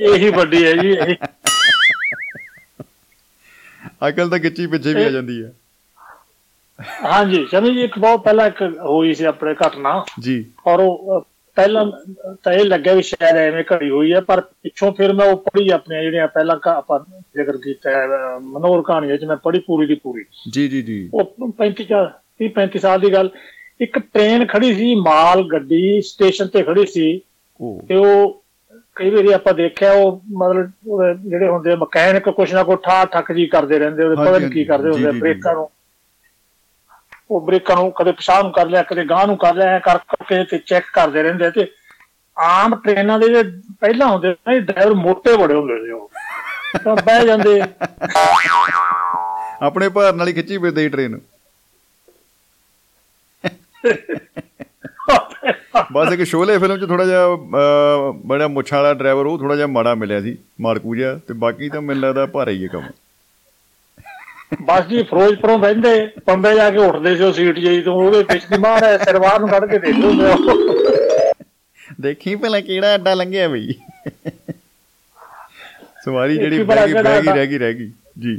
ਇਹੀ 0.00 0.28
ਵੱਡੀ 0.30 0.64
ਹੈ 0.64 0.72
ਜੀ 0.72 0.94
ਅਕਲ 4.08 4.30
ਤਾਂ 4.30 4.38
ਗਿੱਚੀ 4.38 4.66
ਪਿੱਛੇ 4.66 4.94
ਵੀ 4.94 5.04
ਆ 5.04 5.10
ਜਾਂਦੀ 5.10 5.42
ਹੈ। 5.44 5.52
ਹਾਂਜੀ 7.04 7.46
ਸ਼ਮੀ 7.50 7.70
ਜੀ 7.70 7.82
ਇੱਕ 7.82 7.98
ਬਹੁਤ 7.98 8.20
ਪਹਿਲਾਂ 8.24 8.46
ਇੱਕ 8.46 8.62
ਹੋਈ 8.62 9.14
ਸੀ 9.14 9.24
ਆਪਣੇ 9.24 9.54
ਘਟਨਾ। 9.54 10.04
ਜੀ। 10.20 10.44
ਔਰ 10.66 10.80
ਉਹ 10.80 11.26
ਪਹਿਲਾਂ 11.56 11.84
ਤਾਂ 12.44 12.52
ਇਹ 12.52 12.64
ਲੱਗਿਆ 12.64 12.94
ਵੀ 12.94 13.02
ਸ਼ਾਇਦ 13.02 13.36
ਐਵੇਂ 13.36 13.64
ਘੜੀ 13.72 13.90
ਹੋਈ 13.90 14.12
ਹੈ 14.12 14.20
ਪਰ 14.20 14.40
ਪਿੱਛੋਂ 14.40 14.92
ਫਿਰ 14.92 15.12
ਮੈਂ 15.12 15.26
ਉਹ 15.26 15.36
ਪੜ੍ਹੀ 15.36 15.68
ਆਪਣੀਆਂ 15.68 16.02
ਜਿਹੜੀਆਂ 16.02 16.28
ਪਹਿਲਾਂ 16.28 16.58
ਆਪਾਂ 16.66 16.98
ਜ਼ਿਕਰ 17.34 17.56
ਕੀਤਾ 17.56 17.90
ਮਨੋਰ 18.38 18.82
ਕਹਾਣੀਆਂ 18.82 19.16
ਚ 19.16 19.24
ਮੈਂ 19.24 19.36
ਪੜ੍ਹੀ 19.36 19.60
ਪੂਰੀ 19.60 19.86
ਦੀ 19.86 19.94
ਪੂਰੀ। 19.94 20.24
ਜੀ 20.52 20.68
ਜੀ 20.68 20.82
ਜੀ। 20.82 21.10
ਉਹ 21.14 21.34
35 21.58 21.84
30 22.40 22.48
35 22.48 22.78
ਸਾਲ 22.78 23.00
ਦੀ 23.00 23.12
ਗੱਲ। 23.12 23.30
ਇੱਕ 23.80 23.98
ਟ੍ਰੇਨ 23.98 24.46
ਖੜੀ 24.46 24.74
ਸੀ 24.74 24.94
ਮਾਲ 24.94 25.42
ਗੱਡੀ 25.52 26.00
ਸਟੇਸ਼ਨ 26.00 26.46
ਤੇ 26.46 26.62
ਖੜੀ 26.62 26.86
ਸੀ। 26.86 27.20
ਤੇ 27.88 27.96
ਉਹ 27.96 28.42
ਕਈ 28.96 29.10
ਵਾਰੀ 29.10 29.32
ਆਪਾਂ 29.32 29.54
ਦੇਖਿਆ 29.54 29.92
ਉਹ 29.92 30.22
ਮਤਲਬ 30.32 30.68
ਜਿਹੜੇ 31.28 31.48
ਹੁੰਦੇ 31.48 31.74
ਮਕੈਨਿਕ 31.76 32.28
ਕੁਛ 32.28 32.54
ਨਾ 32.54 32.62
ਕੋਈ 32.62 32.76
ਠਾ 32.82 33.04
ਠੱਕ 33.04 33.32
ਜੀ 33.32 33.46
ਕਰਦੇ 33.46 33.78
ਰਹਿੰਦੇ 33.78 34.04
ਉਹਦੇ 34.04 34.16
ਪਤਾ 34.16 34.48
ਕੀ 34.48 34.64
ਕਰਦੇ 34.64 34.90
ਹੁੰਦੇ 34.90 35.10
ਬ੍ਰੇਕਾਂ 35.10 35.54
ਨੂੰ। 35.54 35.68
ਉਹ 37.30 37.40
ਬ੍ਰੇਕਾਂ 37.40 37.76
ਨੂੰ 37.76 37.92
ਕਦੇ 37.92 38.12
ਪਛਾਣ 38.12 38.42
ਨੂੰ 38.42 38.52
ਕਰ 38.52 38.66
ਲਿਆ 38.66 38.82
ਕਦੇ 38.82 39.04
ਗਾਂ 39.04 39.26
ਨੂੰ 39.26 39.36
ਕਰ 39.36 39.54
ਲਿਆ 39.54 39.78
ਕਰ 39.78 39.98
ਕਰਕੇ 39.98 40.44
ਤੇ 40.44 40.58
ਚੈੱਕ 40.58 40.86
ਕਰਦੇ 40.92 41.22
ਰਹਿੰਦੇ 41.22 41.50
ਤੇ 41.50 41.72
ਆਮ 42.38 42.74
ਟ੍ਰੇਨਾਂ 42.76 43.18
ਦੇ 43.18 43.26
ਜਿਹੜੇ 43.28 43.50
ਪਹਿਲਾਂ 43.80 44.06
ਹੁੰਦੇ 44.06 44.34
ਨੇ 44.48 44.60
ਡਰਾਈਵਰ 44.60 44.94
ਮੋਟੇ 44.94 45.36
ਬੜੇ 45.36 45.54
ਹੁੰਦੇ 45.54 45.84
ਸੀ 45.84 45.90
ਉਹ। 45.90 46.10
ਤਾਂ 46.84 46.96
ਬਹਿ 46.96 47.26
ਜਾਂਦੇ। 47.26 47.62
ਆਪਣੇ 49.62 49.88
ਭਾਰ 49.88 50.12
ਨਾਲ 50.12 50.28
ਹੀ 50.28 50.32
ਖਿੱਚੀ 50.32 50.58
ਫਿਰਦੇ 50.58 50.88
ਟ੍ਰੇਨ। 50.88 51.20
ਬਸ 55.92 56.12
ਇੱਕ 56.12 56.22
ਸ਼ੋਲੇ 56.22 56.58
ਫਿਲਮ 56.58 56.78
'ਚ 56.78 56.88
ਥੋੜਾ 56.88 57.04
ਜਿਹਾ 57.04 57.26
ਅਹ, 57.26 58.12
ਬੜਾ 58.26 58.48
ਮੁੱਛਾਂ 58.48 58.82
ਵਾਲਾ 58.82 58.94
ਡਰਾਈਵਰ 58.94 59.26
ਉਹ 59.26 59.38
ਥੋੜਾ 59.38 59.56
ਜਿਹਾ 59.56 59.66
ਮਾੜਾ 59.66 59.94
ਮਿਲਿਆ 59.94 60.20
ਸੀ 60.20 60.36
ਮਾਰਕੂ 60.60 60.94
ਜਿਹਾ 60.94 61.20
ਤੇ 61.28 61.34
ਬਾਕੀ 61.34 61.68
ਤਾਂ 61.68 61.80
ਮੈਨੂੰ 61.82 62.02
ਲੱਗਦਾ 62.02 62.26
ਭਾਰਾ 62.26 62.50
ਹੀ 62.50 62.62
ਹੈ 62.62 62.68
ਕੰਮ। 62.68 62.82
ਬਸ 64.52 64.86
ਜੀ 64.86 65.02
ਫਿਰੋਜ਼ਪੁਰੋਂ 65.02 65.58
ਬਹਿੰਦੇ 65.58 65.90
ਪੰਬੇ 66.26 66.54
ਜਾ 66.54 66.70
ਕੇ 66.70 66.78
ਉੱਠਦੇ 66.78 67.16
ਸੀ 67.16 67.22
ਉਹ 67.24 67.32
ਸੀਟ 67.32 67.58
ਜਿਹੀ 67.58 67.80
ਤੋਂ 67.82 67.94
ਉਹਦੇ 67.94 68.22
ਦੀ 68.50 68.58
ਮਾਰ 68.58 68.84
ਹੈ 68.84 68.96
ਸਰਵਾਰ 68.98 69.40
ਨੂੰ 69.40 69.48
ਕੱਢ 69.48 69.64
ਕੇ 69.64 69.78
ਦੇਖ 69.78 69.96
ਲਓ 69.96 70.12
ਦੇਖੀ 72.00 72.34
ਪਹਿਲਾਂ 72.36 72.60
ਕਿਹੜਾ 72.60 72.94
ਅੱਡਾ 72.94 73.14
ਲੰਘਿਆ 73.14 73.48
ਬਈ। 73.48 73.74
ਸਵਾਰੀ 76.04 76.36
ਜਿਹੜੀ 76.36 76.58
ਗਈ 76.58 76.98
ਅੱਡਾ। 76.98 77.00
ਰਹਿ 77.34 77.46
ਗਈ 77.46 77.58
ਰਹਿ 77.58 77.74
ਗਈ 77.74 77.92
ਜੀ। 78.18 78.38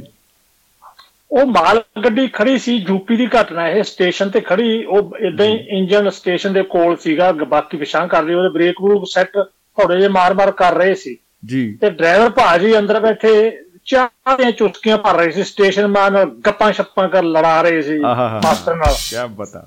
ਉਹ 1.30 1.46
ਮਾਲ 1.46 1.82
ਗੱਡੀ 2.04 2.26
ਖੜੀ 2.28 2.58
ਸੀ 2.58 2.74
ਯੂਪੀ 2.88 3.16
ਦੀ 3.16 3.26
ਘਟਨਾ 3.26 3.68
ਇਹ 3.68 3.82
ਸਟੇਸ਼ਨ 3.82 4.30
ਤੇ 4.30 4.40
ਖੜੀ 4.40 4.84
ਉਹ 4.84 5.16
ਇਦਾਂ 5.18 5.46
ਹੀ 5.46 5.56
ਇੰਜਨ 5.68 6.10
ਸਟੇਸ਼ਨ 6.10 6.52
ਦੇ 6.52 6.62
ਕੋਲ 6.62 6.96
ਸੀਗਾ 6.96 7.32
ਬਾਕੀ 7.32 7.76
ਪਿਛਾਂ 7.76 8.06
ਕਰ 8.08 8.22
ਲਈ 8.22 8.34
ਉਹਦੇ 8.34 8.48
ਬ੍ਰੇਕ 8.48 8.80
ਬਰੂਕ 8.82 9.04
ਸੈੱਟ 9.08 9.38
ਥੋੜੇ 9.78 9.96
ਜਿਹੇ 9.96 10.08
ਮਾਰ-ਮਾਰ 10.08 10.50
ਕਰ 10.50 10.74
ਰਹੇ 10.74 10.94
ਸੀ। 10.94 11.16
ਜੀ। 11.46 11.78
ਤੇ 11.80 11.90
ਡਰਾਈਵਰ 11.90 12.30
ਭਾਜੀ 12.30 12.78
ਅੰਦਰ 12.78 13.00
ਬੈਠੇ 13.00 13.50
ਚਾਹ 13.90 14.36
ਦੀਆਂ 14.36 14.50
ਚੁਸਕੀਆਂ 14.52 14.96
ਭਰ 14.98 15.14
ਰਹੇ 15.16 15.30
ਸੀ 15.30 15.44
ਸਟੇਸ਼ਨ 15.44 15.86
ਮਾਨ 15.86 16.12
ਨਾਲ 16.12 16.30
ਗੱਪਾਂ 16.46 16.72
ਛੱਪਾਂ 16.72 17.08
ਕਰ 17.08 17.22
ਲੜਾ 17.24 17.60
ਰਹੇ 17.62 17.82
ਸੀ। 17.82 17.98
ਮਾਸਟਰ 17.98 18.74
ਨਾਲ 18.76 18.94
ਕੀ 19.00 19.26
ਬਤਾ 19.36 19.66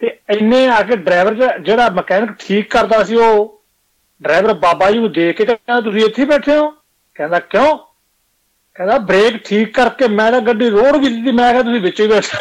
ਤੇ 0.00 0.16
ਇੰਨੇ 0.30 0.66
ਆ 0.68 0.80
ਕੇ 0.82 0.96
ਡਰਾਈਵਰ 0.98 1.34
ਜਿਹਾ- 1.34 1.56
ਜਿਹੜਾ 1.58 1.88
ਮਕੈਨਿਕ 1.90 2.30
ਠੀਕ 2.38 2.70
ਕਰਦਾ 2.70 3.02
ਸੀ 3.04 3.16
ਉਹ 3.18 3.62
ਡਰਾਈਵਰ 4.20 4.52
ਬਾਬਾ 4.58 4.90
ਜੀ 4.90 4.98
ਨੂੰ 4.98 5.12
ਦੇਖ 5.12 5.36
ਕੇ 5.36 5.44
ਕਹਿੰਦਾ 5.44 5.80
ਤੁਸੀਂ 5.80 6.04
ਇੱਥੇ 6.04 6.24
ਬੈਠੇ 6.24 6.56
ਹੋ 6.56 6.68
ਕਹਿੰਦਾ 7.16 7.38
ਕਿਉਂ 7.40 7.76
ਕਹਿੰਦਾ 8.76 8.98
ਬ੍ਰੇਕ 9.00 9.36
ਠੀਕ 9.44 9.72
ਕਰਕੇ 9.74 10.08
ਮੈਂ 10.10 10.30
ਤਾਂ 10.32 10.40
ਗੱਡੀ 10.40 10.68
ਰੋੜ 10.70 10.96
ਗਈ 10.96 11.14
ਸੀ 11.14 11.32
ਮੈਂ 11.32 11.50
ਕਿਹਾ 11.52 11.62
ਤੁਸੀਂ 11.62 11.80
ਵਿੱਚ 11.80 12.00
ਹੀ 12.00 12.06
ਬੈਠੇ। 12.06 12.38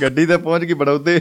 ਗੱਡੀ 0.00 0.26
ਤੇ 0.26 0.36
ਪਹੁੰਚ 0.36 0.64
ਗਈ 0.64 0.74
ਬੜੌਦੇ 0.74 1.20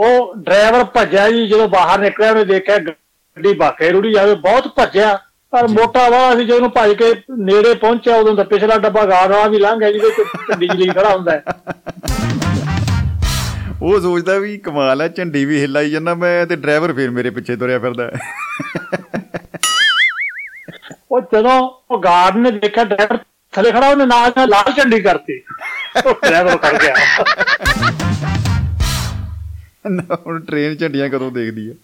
ਉਹ 0.00 0.34
ਡਰਾਈਵਰ 0.36 0.84
ਭੱਜਿਆ 0.84 1.30
ਜੀ 1.30 1.46
ਜਦੋਂ 1.48 1.68
ਬਾਹਰ 1.68 1.98
ਨਿਕਲਿਆ 1.98 2.30
ਉਹਨੇ 2.30 2.44
ਦੇਖਿਆ 2.44 2.76
ਗੱਡੀ 2.78 3.52
ਬਾਕੇ 3.54 3.90
ਰੁੜੀ 3.92 4.12
ਜਾਵੇ 4.12 4.34
ਬਹੁਤ 4.34 4.68
ਭੱਜਿਆ। 4.76 5.18
ਪਰ 5.52 5.66
ਮੋਟਾ 5.68 6.08
ਵਾਲਾ 6.08 6.34
ਸੀ 6.36 6.44
ਜਦੋਂ 6.44 6.68
ਭੱਜ 6.68 6.92
ਕੇ 6.92 7.12
ਨੇੜੇ 7.38 7.74
ਪਹੁੰਚਿਆ 7.74 8.16
ਉਦੋਂ 8.16 8.34
ਤਾਂ 8.36 8.44
ਪਿਛਲਾ 8.44 8.76
ਡੱਬਾ 8.78 9.04
ਗਾਰ 9.06 9.32
ਵਾਲਾ 9.32 9.46
ਵੀ 9.46 9.58
ਲੰਘ 9.58 9.78
ਗਿਆ 9.80 9.90
ਜਿਹਦੇ 9.92 10.10
ਤੇ 10.10 10.66
ਲਈ 10.74 10.88
ਖੜਾ 10.88 11.14
ਹੁੰਦਾ 11.14 11.32
ਹੈ। 11.32 11.42
ਉਹ 13.82 14.00
ਸੋਚਦਾ 14.00 14.38
ਵੀ 14.38 14.56
ਕਮਾਲ 14.58 15.00
ਹੈ 15.02 15.08
ਝੰਡੀ 15.08 15.44
ਵੀ 15.44 15.60
ਹਿਲਾਈ 15.62 15.90
ਜਾਂਦਾ 15.90 16.14
ਮੈਂ 16.14 16.46
ਤੇ 16.46 16.56
ਡਰਾਈਵਰ 16.56 16.92
ਫੇਰ 16.92 17.10
ਮੇਰੇ 17.10 17.30
ਪਿੱਛੇ 17.30 17.56
ਤੁਰਿਆ 17.56 17.78
ਫਿਰਦਾ। 17.78 18.10
ਉਹ 21.12 21.20
ਜਦੋਂ 21.34 21.60
ਉਹ 21.90 22.00
ਗਾਰਡ 22.02 22.36
ਨੇ 22.36 22.50
ਦੇਖਿਆ 22.50 22.84
ਡਰਾਈਵਰ 22.84 23.18
ਥੱਲੇ 23.52 23.70
ਖੜਾ 23.72 23.88
ਉਹਨੇ 23.88 24.06
ਨਾਲ 24.06 24.32
ਨਾਲ 24.36 24.48
ਲਾਲ 24.48 24.72
ਝੰਡੀ 24.72 25.00
ਕਰਤੀ। 25.00 25.40
ਉਹ 26.06 26.14
ਡਰਾਈਵਰ 26.14 26.56
ਕਰ 26.56 26.78
ਗਿਆ। 26.82 26.94
ਨਾ, 29.84 30.16
ਹੁਣ 30.26 30.40
ਟ੍ਰੇਨ 30.40 30.76
ਝੰਡੀਆਂ 30.76 31.08
ਕਦੋਂ 31.08 31.30
ਦੇਖਦੀ 31.32 31.70
ਹੈ 31.70 31.74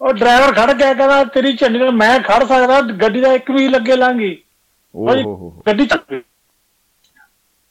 ਉਹ 0.00 0.12
ਡਰਾਈਵਰ 0.12 0.52
ਖੜ 0.52 0.72
ਗਿਆ 0.72 0.94
ਕਹਿੰਦਾ 0.94 1.24
ਤੇਰੀ 1.24 1.52
ਝੰਡੀ 1.52 1.78
ਨਾਲ 1.78 1.90
ਮੈਂ 1.90 2.20
ਖੜ 2.20 2.44
ਸਕਦਾ 2.44 2.80
ਗੱਡੀ 2.80 3.20
ਦਾ 3.20 3.32
ਇੱਕ 3.32 3.50
ਵੀ 3.50 3.68
ਲੱਗੇ 3.68 3.96
ਲਾਂਗੀ। 3.96 4.36
ਓਹ 4.94 5.14
ਹੋ 5.14 5.34
ਹੋ 5.36 5.62
ਗੱਡੀ 5.66 5.86
ਚੱਲ 5.86 5.98
ਪਈ। 5.98 6.20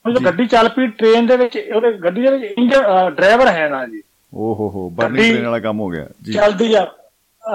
ਜੀ। 0.06 0.26
ਗੱਡੀ 0.26 0.46
ਚੱਲ 0.48 0.70
ਪਈ 0.70 0.88
ਟ੍ਰੇਨ 0.88 1.28
ਦੇ 1.28 1.38
ਵਿੱਚ 1.38 1.58
ਉਹਦੇ 1.76 1.92
ਗੱਡੀ 1.94 2.22
ਦੇ 2.22 2.32
ਵਿੱਚ 2.32 2.44
ਇੰਜਨ 2.58 2.82
ਡਰਾਈਵਰ 3.16 3.48
ਹੈ 3.48 3.70
ਨਾ 3.70 3.86
ਜੀ। 3.86 4.02
ਓ 4.34 4.54
ਹੋ 4.54 4.70
ਹੋ 4.70 4.90
ਬਰਨਿੰਗ 4.90 5.32
ਟ੍ਰੇਨ 5.32 5.46
ਵਾਲਾ 5.46 5.60
ਕੰਮ 5.60 5.80
ਹੋ 5.80 5.90
ਗਿਆ। 5.90 6.08
ਜੀ। 6.24 6.34
ਚੱਲਦੀ 6.34 6.74
ਆ। 6.74 6.86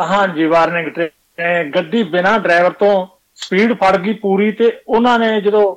ਹਾਂਜੀ 0.09 0.45
ਵਾਰਨਿੰਗ 0.45 0.89
ਟ੍ਰੇਨ 0.89 1.71
ਗੱਡੀ 1.71 2.03
ਬਿਨਾ 2.03 2.39
ਡਰਾਈਵਰ 2.39 2.71
ਤੋਂ 2.71 3.07
ਸਪੀਡ 3.37 3.73
ਫੜ 3.73 3.97
ਗਈ 3.97 4.13
ਪੂਰੀ 4.13 4.53
ਤੇ 4.53 4.81
ਉਹਨਾਂ 4.89 5.19
ਨੇ 5.19 5.41
ਜਦੋਂ 5.41 5.77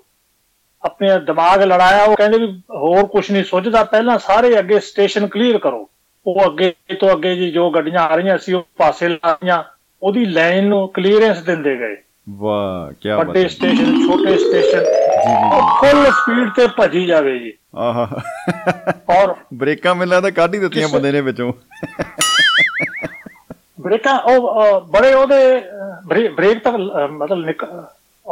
ਆਪਣੇ 0.83 1.19
ਦਿਮਾਗ 1.19 1.61
ਲੜਾਇਆ 1.63 2.03
ਉਹ 2.03 2.15
ਕਹਿੰਦੇ 2.15 2.37
ਵੀ 2.37 2.61
ਹੋਰ 2.71 3.05
ਕੁਝ 3.05 3.31
ਨਹੀਂ 3.31 3.43
ਸੁੱਝਦਾ 3.43 3.83
ਪਹਿਲਾਂ 3.83 4.17
ਸਾਰੇ 4.19 4.59
ਅੱਗੇ 4.59 4.79
ਸਟੇਸ਼ਨ 4.79 5.27
ਕਲੀਅਰ 5.27 5.57
ਕਰੋ। 5.57 5.89
ਉਹ 6.27 6.41
ਅੱਗੇ 6.45 6.73
ਤੋਂ 6.99 7.11
ਅੱਗੇ 7.11 7.35
ਜੀ 7.35 7.51
ਜੋ 7.51 7.69
ਗੱਡੀਆਂ 7.69 7.99
ਆ 7.99 8.15
ਰਹੀਆਂ 8.15 8.37
ਸੀ 8.37 8.53
ਉਹ 8.53 8.67
ਪਾਸੇ 8.77 9.09
ਲਾਈਆਂ 9.09 9.63
ਉਹਦੀ 10.03 10.25
ਲਾਈਨ 10.25 10.67
ਨੂੰ 10.67 10.87
ਕਲੀਅਰੈਂਸ 10.87 11.41
ਦਿੰਦੇ 11.41 11.75
ਗਏ। 11.79 11.97
ਵਾਹ 12.29 12.93
ਕੀ 13.01 13.09
ਵੱਡੇ 13.09 13.27
ਬਾਤ 13.27 13.37
ਹੈ। 13.37 13.47
ਸਟੇਸ਼ਨ 13.47 14.07
ਛੋਟੇ 14.07 14.37
ਸਟੇਸ਼ਨ 14.37 14.79
ਜੀ 14.79 15.31
ਜੀ 15.31 15.55
ਉਹ 15.55 15.61
ਫੁੱਲ 15.79 16.05
ਸਪੀਡ 16.05 16.49
ਤੇ 16.55 16.67
ਭੱਜੀ 16.77 17.05
ਜਾਵੇ 17.05 17.39
ਜੀ। 17.39 17.53
ਆਹਾ। 17.75 18.21
ਔਰ 19.09 19.35
ਬ੍ਰੇਕਾਂ 19.53 19.95
ਮੈਨੂੰ 19.95 20.13
ਲੱਗਦਾ 20.13 20.29
ਕੱਢ 20.29 20.53
ਹੀ 20.53 20.59
ਦਿੱਤੀਆਂ 20.59 20.89
ਬੰਦੇ 20.89 21.11
ਨੇ 21.11 21.21
ਵਿੱਚੋਂ। 21.21 21.53
ਬ੍ਰੇਕਾਂ 23.81 24.19
ਉਹ 24.19 24.81
ਬੜੇ 24.81 25.13
ਉਹਦੇ 25.13 25.61
ਬ੍ਰੇਕ 26.29 26.59
ਤਾਂ 26.63 26.71
ਅਹ, 26.71 27.07
ਮਤਲਬ 27.07 27.45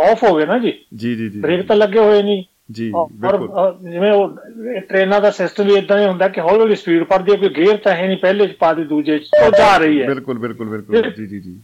ਆਫ 0.08 0.24
ਹੋ 0.24 0.36
ਗਏ 0.36 0.46
ਨਾ 0.46 0.58
ਜੀ। 0.60 0.86
ਜੀ 0.96 1.16
ਜੀ 1.16 1.30
ਜੀ 1.30 1.40
ਬ੍ਰੇਕ 1.40 1.68
ਤਾਂ 1.68 1.76
ਲੱਗੇ 1.76 2.00
ਹੋਏ 2.00 2.24
ਨਹੀਂ। 2.24 2.44
ਜੀ 2.72 2.92
ਬਿਲਕੁਲ। 3.12 3.92
ਜਿਵੇਂ 3.92 4.12
ਉਹ 4.12 4.38
ਟ੍ਰੇਨਾਂ 4.80 5.22
ਦਾ 5.22 5.32
ਸਿਸਟਮ 5.32 5.64
ਵੀ 5.64 5.74
ਇਦਾਂ 5.74 6.00
ਹੀ 6.00 6.06
ਹੁੰਦਾ 6.06 6.28
ਕਿ 6.28 6.42
ਹੌਲੀ 6.42 6.60
ਹੌਲੀ 6.60 6.76
ਸਪੀਡ 6.76 7.04
ਫੜਦੀ 7.04 7.32
ਹੈ 7.32 7.38
ਕੋਈ 7.38 7.50
ਗੇਅਰ 7.50 7.78
ਤਾਂ 7.78 7.96
ਹੈ 7.96 8.08
ਨਹੀਂ 8.08 8.18
ਪਹਿਲੇ 8.18 8.48
ਚ 8.48 8.56
ਪਾ 8.60 8.74
ਦੀ 8.74 8.84
ਦੂਜੇ 8.84 9.20
ਚ 9.20 9.30
ਉਹ 9.46 9.52
ਜਾ 9.52 9.78
ਰਹੀ 9.78 10.02
ਹੈ। 10.02 10.08
ਬਿਲਕੁਲ 10.08 10.38
ਬਿਲਕੁਲ 10.40 10.70
ਬਿਲਕੁਲ। 10.70 11.02
ਜੀ 11.02 11.28
ਜੀ 11.28 11.40
ਜੀ। 11.40 11.60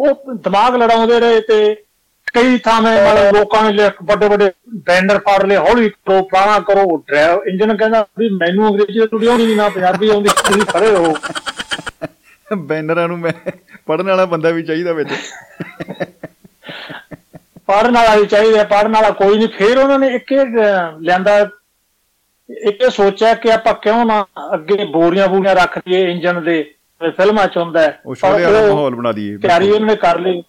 ਉਹ 0.00 0.34
ਦਿਮਾਗ 0.34 0.76
ਲੜਾਉਂਦੇ 0.76 1.20
ਰਹੇ 1.20 1.40
ਤੇ 1.40 1.74
ਕਈ 2.34 2.58
ਥਾਵੇਂ 2.58 2.92
ਮਤਲਬ 2.92 3.36
ਲੋਕਾਂ 3.36 3.72
ਨੇ 3.72 3.90
ਵੱਡੇ 4.02 4.28
ਵੱਡੇ 4.28 4.50
ਬੈਨਰ 4.74 5.18
ਫਾੜ 5.18 5.46
ਲਏ 5.46 5.56
ਹੌਲੀ 5.56 5.88
ਕਰੋ 5.88 6.22
ਪੁਰਾਣਾ 6.22 6.58
ਕਰੋ 6.60 7.04
ਡਰਾਈਵ 7.08 7.40
ਇੰਜਨ 7.48 7.76
ਕਹਿੰਦਾ 7.76 8.06
ਵੀ 8.18 8.28
ਮੈਨੂੰ 8.28 8.68
ਅੰਗਰੇਜ਼ੀ 8.68 9.06
ਥੋੜੀ 9.06 9.26
ਆਉਂਦੀ 9.26 9.46
ਨਹੀਂ 9.46 9.56
ਨਾ 9.56 9.68
ਪੰਜਾਬੀ 9.68 10.10
ਆਉਂਦੀ 10.10 10.28
ਤੁਸੀਂ 10.28 10.62
ਖੜੇ 10.62 10.94
ਹੋ 10.94 11.14
ਬੈਨਰਾਂ 12.56 13.08
ਨੂੰ 13.08 13.18
ਮੈਂ 13.18 13.32
ਪੜਨ 13.86 14.06
ਵਾਲਾ 14.06 14.24
ਬੰਦਾ 14.24 14.50
ਵੀ 14.50 14.62
ਚਾਹੀਦਾ 14.62 14.92
ਵਿੱਚ। 14.92 15.08
ਪੜਨ 17.66 17.94
ਵਾਲਾ 17.94 18.16
ਵੀ 18.16 18.26
ਚਾਹੀਦਾ 18.26 18.64
ਪੜਨ 18.64 18.92
ਵਾਲਾ 18.92 19.10
ਕੋਈ 19.10 19.38
ਨਹੀਂ। 19.38 19.48
ਫਿਰ 19.48 19.78
ਉਹਨਾਂ 19.78 19.98
ਨੇ 19.98 20.08
ਇੱਕ 20.08 20.32
ਇਹ 20.32 20.46
ਲਿਆਂਦਾ 21.00 21.38
ਇੱਕ 22.66 22.82
ਇਹ 22.82 22.90
ਸੋਚਿਆ 22.90 23.34
ਕਿ 23.34 23.52
ਆਪਾਂ 23.52 23.74
ਕਿਉਂ 23.74 24.04
ਨਾ 24.04 24.24
ਅੱਗੇ 24.54 24.84
ਬੋਰੀਆਂ 24.84 25.28
ਬੂਰੀਆਂ 25.28 25.54
ਰੱਖ 25.54 25.78
ਦਈਏ 25.78 26.10
ਇੰਜਨ 26.10 26.44
ਦੇ 26.44 26.74
ਫਿਲਮਾਂ 27.16 27.46
ਚ 27.46 27.56
ਹੁੰਦਾ 27.56 27.80
ਹੈ। 27.80 28.00
ਉਹ 28.06 28.14
ਸ਼ੋਲੇ 28.14 28.44
ਵਾਲਾ 28.44 28.60
ਮਾਹੌਲ 28.60 28.94
ਬਣਾ 28.94 29.12
ਦਈਏ 29.12 29.36
ਤਿਆਰੀ 29.36 29.70
ਉਹਨਾਂ 29.70 29.86
ਨੇ 29.86 29.96
ਕਰ 29.96 30.18
ਲਈ। 30.18 30.42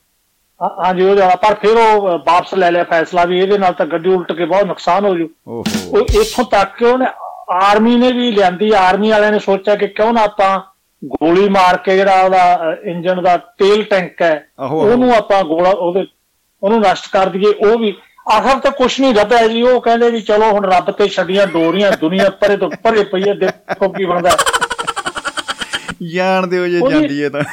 ਹਾਂ- 0.62 0.86
ਹਾਂਜੀ 0.86 1.04
ਉਹ 1.04 1.16
ਜਾਣਾ। 1.16 1.36
ਪਰ 1.36 1.54
ਫਿਰ 1.54 1.78
ਉਹ 1.78 2.02
ਵਾਪਸ 2.02 2.54
ਲੈ 2.54 2.72
ਲਿਆ 2.72 2.84
ਫੈਸਲਾ 2.84 3.26
ਵੀ 3.26 3.40
ਇਹਦੇ 3.40 3.58
ਨਾਲ 3.58 3.74
ਤਾਂ 3.74 3.86
ਗੱਡੀ 3.86 4.10
ਉਲਟ 4.10 4.32
ਕੇ 4.32 4.46
ਬਹੁਤ 4.46 4.64
ਨੁਕਸਾਨ 4.64 5.06
ਹੋ 5.06 5.16
ਜੂ। 5.16 5.30
ਉਹ 5.48 6.00
ਇੱਥੋਂ 6.00 6.46
ਤੱਕ 6.46 6.78
ਕਿ 6.78 6.86
ਉਹਨੇ 6.86 7.06
ਆਰਮੀ 7.50 7.96
ਨੇ 7.96 8.12
ਵੀ 8.12 8.32
ਲਿਆਂਦੀ 8.32 8.72
ਆਰਮੀ 8.78 9.10
ਵਾਲਿਆਂ 9.12 9.32
ਨੇ 9.32 9.40
ਸੋਚਿਆ 9.40 9.76
ਕਿ 9.76 9.88
ਕਿਉਂ 9.88 10.14
ਨਾ 10.14 10.22
ਆਪਾਂ 10.22 10.73
ਗੋਲੀ 11.04 11.48
ਮਾਰ 11.50 11.78
ਕੇ 11.78 11.96
ਜਿਹੜਾ 11.96 12.22
ਉਹਦਾ 12.22 12.76
ਇੰਜਨ 12.84 13.22
ਦਾ 13.24 13.36
ਤੇਲ 13.38 13.84
ਟੈਂਕ 13.84 14.22
ਹੈ। 14.22 14.48
ਉਹਨੂੰ 14.60 15.14
ਆਪਾਂ 15.16 15.44
ਗੋਲਾ 15.44 15.70
ਉਹਦੇ 15.70 16.06
ਉਹਨੂੰ 16.64 16.80
ਨਸ਼ਟ 16.82 17.08
ਕਰ 17.12 17.30
ਦਈਏ 17.30 17.54
ਉਹ 17.68 17.78
ਵੀ 17.80 17.94
ਆਖਰ 18.34 18.60
ਤਾਂ 18.60 18.72
ਕੁਛ 18.72 19.00
ਨਹੀਂ 19.00 19.14
ਲੱਭਿਆ 19.14 19.48
ਜੀ 19.48 19.62
ਉਹ 19.62 19.80
ਕਹਿੰਦੇ 19.82 20.10
ਵੀ 20.12 20.22
ਚਲੋ 20.22 20.52
ਹੁਣ 20.52 20.66
ਰੱਬ 20.66 20.92
ਤੇ 20.92 21.08
ਛੱਡੀਆਂ 21.08 21.48
ਡੋਰੀਆਂ 21.48 21.92
ਦੁਨੀਆ 21.92 22.30
ਪਰੇ 22.42 22.58
ਤੋਂ 22.58 22.70
ਪਰੇ 22.84 23.04
ਪਈ 23.04 23.24
ਹੈ 23.28 23.34
ਦੇਖੋ 23.34 23.90
ਕੀ 23.90 24.06
ਬਣਦਾ। 24.06 24.38
ਜਾਣ 26.14 26.48
ਦਿਓ 26.48 26.68
ਜੇ 26.68 26.80
ਜਾਂਦੀ 26.90 27.24
ਹੈ 27.24 27.30
ਤਾਂ। 27.30 27.44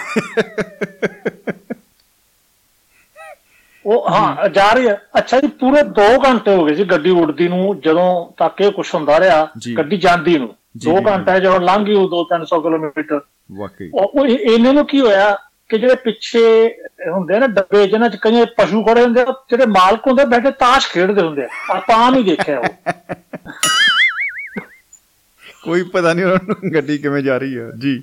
ਉਹ 3.85 4.09
ਹਾਂ 4.11 4.49
ਜਾ 4.49 4.73
ਰਹੀ 4.73 4.89
ਹੈ। 4.89 4.95
ਅੱਛਾ 5.19 5.41
ਜੀ 5.41 5.47
ਪੂਰੇ 5.61 5.83
2 5.99 6.07
ਘੰਟੇ 6.25 6.55
ਹੋ 6.57 6.65
ਗਏ 6.65 6.75
ਸੀ 6.75 6.85
ਗੱਡੀ 6.85 7.11
ਉੜਦੀ 7.11 7.49
ਨੂੰ 7.49 7.81
ਜਦੋਂ 7.81 8.09
ਤੱਕ 8.39 8.61
ਇਹ 8.61 8.71
ਕੁਛ 8.73 8.95
ਹੁੰਦਾ 8.95 9.19
ਰਿਹਾ 9.21 9.47
ਜੀ। 9.59 9.77
ਗੱਡੀ 9.77 9.97
ਜਾਂਦੀ 9.97 10.39
ਨੂੰ। 10.39 10.49
ਜੀ, 10.77 10.91
2 10.91 10.99
ਜੀ, 10.99 11.05
ਘੰਟੇ 11.07 11.39
ਜਦੋਂ 11.41 11.61
ਲੰਘ 11.61 11.85
ਗਈ 11.87 11.95
ਉਹ 11.95 12.09
2-300 12.09 12.61
ਕਿਲੋਮੀਟਰ। 12.63 13.21
ਵਾਕਈ। 13.59 13.91
ਉਹ 13.95 14.01
ਉਹ 14.01 14.27
ਇਹ- 14.27 14.39
ਇਹਨਾਂ 14.39 14.73
ਨੂੰ 14.73 14.87
ਕੀ 14.87 15.01
ਹੋਇਆ 15.01 15.39
ਕਿ 15.69 15.79
ਜਿਹੜੇ 15.79 15.95
ਪਿੱਛੇ 15.95 16.67
ਹੁੰਦੇ 17.11 17.35
ਆ 17.35 17.39
ਨਾ 17.39 17.47
ਡੱਬੇ 17.47 17.87
ਜਿਹਨਾਂ 17.87 18.09
ਚ 18.09 18.17
ਕਈ 18.17 18.45
ਪਸ਼ੂ 18.45 18.85
ਖੜੇ 18.85 19.03
ਹੁੰਦੇ 19.03 19.21
ਆ 19.21 19.25
ਜਿਹੜੇ 19.51 19.67
ਮਾਲਕ 19.67 20.01
ਹੁੰਦੇ 20.07 20.25
ਬੈਠੇ 20.25 20.51
ਤਾਸ਼ 20.51 20.89
ਖੇਡਦੇ 20.89 21.23
ਹੁੰਦੇ 21.23 21.43
ਆ। 21.45 21.49
ਆਪਾਂ 21.71 21.97
ਆਮ 21.97 22.15
ਹੀ 22.15 22.23
ਦੇਖਿਆ 22.23 22.59
ਉਹ। 22.59 22.93
ਕੋਈ 25.65 25.83
ਪਤਾ 25.83 26.13
ਨਹੀਂ 26.13 26.25
ਉਹਨਾਂ 26.25 26.39
ਨੂੰ 26.49 26.75
ਗੱਡੀ 26.75 26.99
ਕਿਵੇਂ 26.99 27.23
ਜਾ 27.23 27.39
ਰਹੀ 27.39 27.59
ਹੈ 27.59 27.71
ਜੀ। 27.79 28.03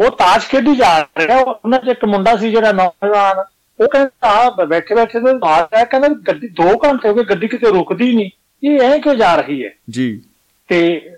ਉਹ 0.00 0.10
ਤਾਸ਼ 0.10 0.48
ਖੇਡੀ 0.48 0.76
ਜਾ 0.76 1.00
ਰਿਹਾ। 1.02 1.38
ਉਹਨਾਂ 1.38 1.78
ਚ 1.78 1.88
ਇੱਕ 1.88 2.04
ਮੁੰਡਾ 2.04 2.36
ਸੀ 2.36 2.50
ਜਿਹੜਾ 2.50 2.72
ਨੌਜਵਾਨ। 2.72 3.44
ਉਹ 3.80 3.88
ਕਹਿੰਦਾ 3.88 4.28
ਆ 4.28 4.50
ਬੈਠੇ 4.50 4.94
ਬੈਠੇ 4.94 5.20
ਤੇ 5.20 5.38
ਆ 5.44 5.60
ਰਿਹਾ 5.62 5.84
ਕਹਿੰਦਾ 5.84 6.08
ਗੱਡੀ 6.08 6.48
2 6.48 6.76
ਘੰਟੇ 6.84 7.08
ਹੋ 7.08 7.14
ਗਏ 7.14 7.24
ਗੱਡੀ 7.24 7.48
ਕਿਤੇ 7.48 7.68
ਰੁਕਦੀ 7.68 8.16
ਨਹੀਂ। 8.16 8.30
ਇਹ 8.64 8.80
ਐਂ 8.80 8.98
ਕਿਉਂ 8.98 9.14
ਜਾ 9.14 9.36
ਰਹੀ 9.36 9.64
ਹੈ? 9.64 9.70
ਜੀ। 9.90 10.22
ਤੇ 10.68 11.10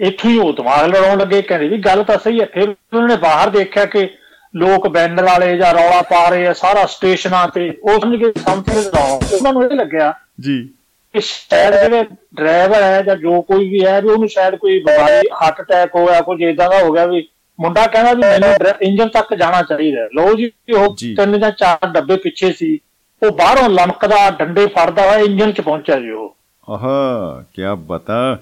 ਇੱਥੇ 0.00 0.28
ਹੀ 0.28 0.38
ਉਹ 0.38 0.52
ਦਿਮਾਗ 0.52 0.86
ਲੜਾਉਣ 0.86 1.18
ਲੱਗੇ 1.18 1.42
ਕਹਿੰਦੇ 1.42 1.68
ਵੀ 1.68 1.78
ਗੱਲ 1.78 2.04
ਤਾਂ 2.04 2.18
ਸਹੀ 2.18 2.40
ਹੈ 2.40 2.46
ਫਿਰ 2.46 2.68
ਉਹਨਾਂ 2.68 3.08
ਨੇ 3.08 3.16
ਬਾਹਰ 3.16 3.50
ਦੇਖਿਆ 3.50 3.84
ਕਿ 3.84 4.08
ਲੋਕ 4.56 4.88
ਬੈਨਰ 4.88 5.24
ਵਾਲੇ 5.24 5.56
ਜਾਂ 5.56 5.74
ਰੌਲਾ 5.74 6.02
ਪਾ 6.02 6.28
ਰਹੇ 6.28 6.46
ਆ 6.46 6.52
ਸਾਰਾ 6.52 6.86
ਸਟੇਸ਼ਨਾਂ 6.86 7.48
ਤੇ 7.48 7.78
ਉਹ 7.82 8.00
ਸਮਝ 8.00 8.18
ਕੇ 8.18 8.32
ਸਮਥਿੰਗ 8.40 8.78
ਰੌਂਗ 8.78 9.32
ਉਹਨਾਂ 9.32 9.52
ਨੂੰ 9.52 9.64
ਇਹ 9.64 9.70
ਲੱਗਿਆ 9.70 10.14
ਜੀ 10.40 10.68
ਕਿ 11.14 11.20
ਸ਼ਾਇਦ 11.20 11.74
ਜਿਹੜੇ 11.74 12.04
ਡਰਾਈਵਰ 12.34 12.82
ਹੈ 12.82 13.02
ਜਾਂ 13.02 13.16
ਜੋ 13.16 13.40
ਕੋਈ 13.42 13.68
ਵੀ 13.68 13.84
ਹੈ 13.84 14.00
ਵੀ 14.00 14.08
ਉਹਨੂੰ 14.08 14.28
ਸ਼ਾਇਦ 14.28 14.54
ਕੋਈ 14.56 14.80
ਬਿਮਾਰੀ 14.80 15.28
ਹਾਰਟ 15.42 15.60
ਅਟੈਕ 15.60 15.94
ਹੋਇਆ 15.94 16.20
ਕੁਝ 16.20 16.42
ਇਦਾਂ 16.42 16.70
ਦਾ 16.70 16.78
ਹੋ 16.78 16.92
ਗਿਆ 16.92 17.06
ਵੀ 17.06 17.28
ਮੁੰਡਾ 17.60 17.86
ਕਹਿੰਦਾ 17.86 18.12
ਵੀ 18.12 18.20
ਮੈਨੂੰ 18.20 18.74
ਇੰਜਨ 18.82 19.08
ਤੱਕ 19.08 19.34
ਜਾਣਾ 19.34 19.62
ਚਾਹੀਦਾ। 19.62 20.08
ਲਓ 20.14 20.34
ਜੀ 20.34 20.50
ਉਹ। 20.76 20.96
ਤਿੰਨ 21.16 21.40
ਜਾਂ 21.40 21.50
ਚਾਰ 21.50 21.88
ਡੱਬੇ 21.88 22.16
ਪਿੱਛੇ 22.16 22.52
ਸੀ 22.52 22.78
ਉਹ 23.22 23.30
ਬਾਹਰੋਂ 23.30 23.68
ਲਮਕਦਾ 23.68 24.30
ਡੰਡੇ 24.30 24.66
ਫੜਦਾ 24.66 25.02
ਹੋਇਆ 25.02 25.18
ਇੰਜਨ 25.18 25.52
'ਚ 25.52 25.60
ਪਹੁੰਚਿਆ 25.60 25.96
ਜੀ 25.96 26.10
ਉਹ 26.10 26.36
ਆਹਾ 26.70 27.44
ਕੀ 27.54 27.62
ਬਤਾ 27.76 28.38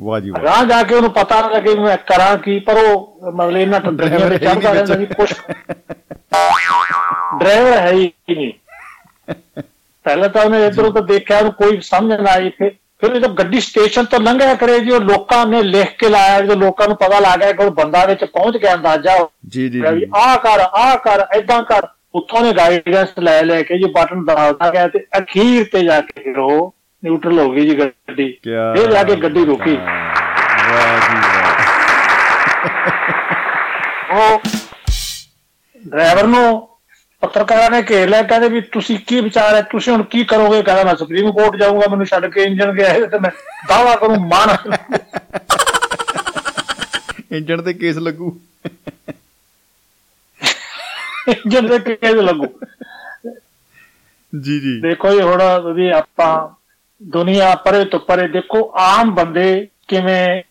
ਵਾਹ 0.00 0.20
ਜੀ 0.20 0.30
ਵਾਹ। 0.30 0.42
ਰਾਹ 0.42 0.64
ਜਾ 0.64 0.82
ਕੇ 0.82 0.94
ਉਹਨੂੰ 0.94 1.10
ਪਤਾ 1.10 1.40
ਨਾ 1.40 1.48
ਲੱਗੇ 1.48 1.74
ਮੈਂ 1.74 1.96
ਕਰਾਂ 1.96 2.38
ਕੀ 2.38 2.58
ਪਰ 2.58 2.76
ਉਹ 2.76 3.20
ਮਤਲਬ 3.32 3.56
ਇਹਨਾਂ 3.56 3.80
ਟੱਡਰੀਆਂ 3.80 4.30
ਤੇ 4.30 4.38
ਚੜਦਾ 4.38 4.72
ਰਹਿੰਦਾ 4.72 4.94
ਵੀ 4.94 5.06
ਕੁਛ 5.06 5.32
ਡਰਾਈਵਰ 7.38 7.72
ਹੈ 7.72 7.92
ਹੀ 7.92 8.12
ਨਹੀਂ। 8.30 8.52
ਪਹਿਲਾਂ 10.04 10.28
ਤਾਂ 10.28 10.44
ਉਹਨੇ 10.44 10.66
ਇਧਰੋਂ 10.66 10.90
ਤੋਂ 10.92 11.02
ਦੇਖਿਆ 11.02 11.38
ਉਹਨੂੰ 11.38 11.52
ਕੋਈ 11.52 11.80
ਸਮਝ 11.80 12.12
ਨਾ 12.12 12.30
ਆਈ 12.30 12.50
ਫਿਰ 12.50 12.70
ਫਿਰ 13.00 13.14
ਜਦੋਂ 13.14 13.28
ਗੱਡੀ 13.28 13.60
ਸਟੇਸ਼ਨ 13.60 14.04
ਤੋਂ 14.04 14.20
ਲੰਘਿਆ 14.20 14.54
ਕਰੇ 14.54 14.80
ਜੀ 14.80 14.90
ਉਹ 14.90 15.00
ਲੋਕਾਂ 15.00 15.46
ਨੇ 15.46 15.62
ਲਿਖ 15.62 15.96
ਕੇ 15.98 16.08
ਲਾਇਆ 16.08 16.40
ਜਦੋਂ 16.40 16.56
ਲੋਕਾਂ 16.56 16.88
ਨੂੰ 16.88 16.96
ਪਤਾ 16.96 17.18
ਲੱਗ 17.18 17.38
ਗਿਆ 17.38 17.52
ਕਿ 17.52 17.64
ਉਹ 17.64 17.70
ਬੰਦਾ 17.70 18.04
ਵਿੱਚ 18.04 18.24
ਪਹੁੰਚ 18.24 18.56
ਗਿਆ 18.56 18.74
ਅੰਦਾਜ਼ਾ। 18.74 19.28
ਜੀ 19.48 19.68
ਜੀ 19.68 19.80
ਜੀ। 19.80 20.06
ਆਹ 20.16 20.36
ਕਰ 20.36 20.60
ਆਹ 20.60 20.96
ਕਰ 20.96 21.26
ਐਦਾਂ 21.36 21.62
ਕਰ। 21.62 21.86
ਉੱਥੋਂ 22.14 22.40
ਨੇ 22.42 22.52
ਗਾਈਡੈਂਸ 22.52 23.08
ਲੈ 23.18 23.42
ਲੈ 23.42 23.62
ਕੇ 23.62 23.78
ਜੀ 23.78 23.84
ਬਟਨ 23.84 24.24
ਦਬਾਉਂਦਾ 24.24 24.70
ਗਿਆ 24.70 24.88
ਤੇ 24.88 25.06
ਅਖੀਰ 25.18 25.66
ਤੇ 25.72 25.84
ਜਾ 25.84 26.00
ਕੇ 26.00 26.40
ਉਹ 26.40 26.74
ਨਿਊਟਰਲ 27.02 27.38
ਹੋ 27.38 27.50
ਗਈ 27.50 27.68
ਜੀ 27.68 27.78
ਗੱਡੀ। 27.78 28.30
ਫਿਰ 28.44 28.90
ਜਾ 28.92 29.02
ਕੇ 29.04 29.16
ਗੱਡੀ 29.16 29.44
ਰੁਕੀ। 29.44 29.76
ਵਾਹ 29.76 30.98
ਜੀ 31.00 31.16
ਵਾਹ 31.16 31.58
ਉਹ 34.12 34.40
ਡਰਾਈਵਰ 35.82 36.26
ਨੂੰ 36.26 36.68
ਪੱਤਰਕਾਰਾਂ 37.22 37.70
ਨੇ 37.70 37.82
ਘੇਰ 37.90 38.08
ਲਿਆ 38.08 38.22
ਕਹਿੰਦੇ 38.22 38.48
ਵੀ 38.48 38.60
ਤੁਸੀਂ 38.72 38.98
ਕੀ 39.06 39.20
ਵਿਚਾਰ 39.20 39.54
ਹੈ 39.54 39.62
ਤੁਸੀਂ 39.62 39.92
ਹੁਣ 39.92 40.02
ਕੀ 40.02 40.24
ਕਰੋਗੇ? 40.24 40.62
ਕਹਿੰਦਾ 40.62 40.84
ਮੈਂ 40.84 40.94
ਸੁਪਰੀਮ 40.96 41.30
ਕੋਰਟ 41.32 41.56
ਜਾਊਂਗਾ 41.56 41.88
ਮੈਨੂੰ 41.90 42.06
ਛੱਡ 42.06 42.26
ਕੇ 42.26 42.42
ਇੰਜਨ 42.42 42.72
ਗਿਆ 42.72 42.88
ਹੈ 42.88 43.06
ਤੇ 43.06 43.18
ਮੈਂ 43.18 43.30
ਦਾਵਾ 43.68 43.94
ਕਰੂੰ 43.96 44.16
ਮਾਨ। 44.28 44.56
ਇੰਜਣ 47.32 47.62
ਤੇ 47.62 47.72
ਕੇਸ 47.74 47.96
ਲੱਗੂ। 47.96 48.38
ਇੰਜਨ 51.28 51.66
ਦੇ 51.66 51.78
ਕੇਸ 51.78 52.14
ਲੱਗੂ। 52.14 52.46
ਜੀ 54.32 54.58
ਜੀ। 54.60 54.80
ਦੇਖੋ 54.80 55.12
ਜੀ 55.12 55.20
ਹੁਣ 55.20 55.42
ਵੀ 55.74 55.90
ਆਪਾਂ 55.90 56.32
ਦੁਨੀਆ 57.02 57.54
ਪਰੇ 57.54 57.84
ਤੋਂ 57.84 58.00
ਪਰੇ 58.00 58.28
ਦੇਖੋ 58.28 58.72
ਆਮ 58.76 59.14
ਬੰਦੇ 59.14 59.68
ਕਿਵੇਂ 59.88 60.42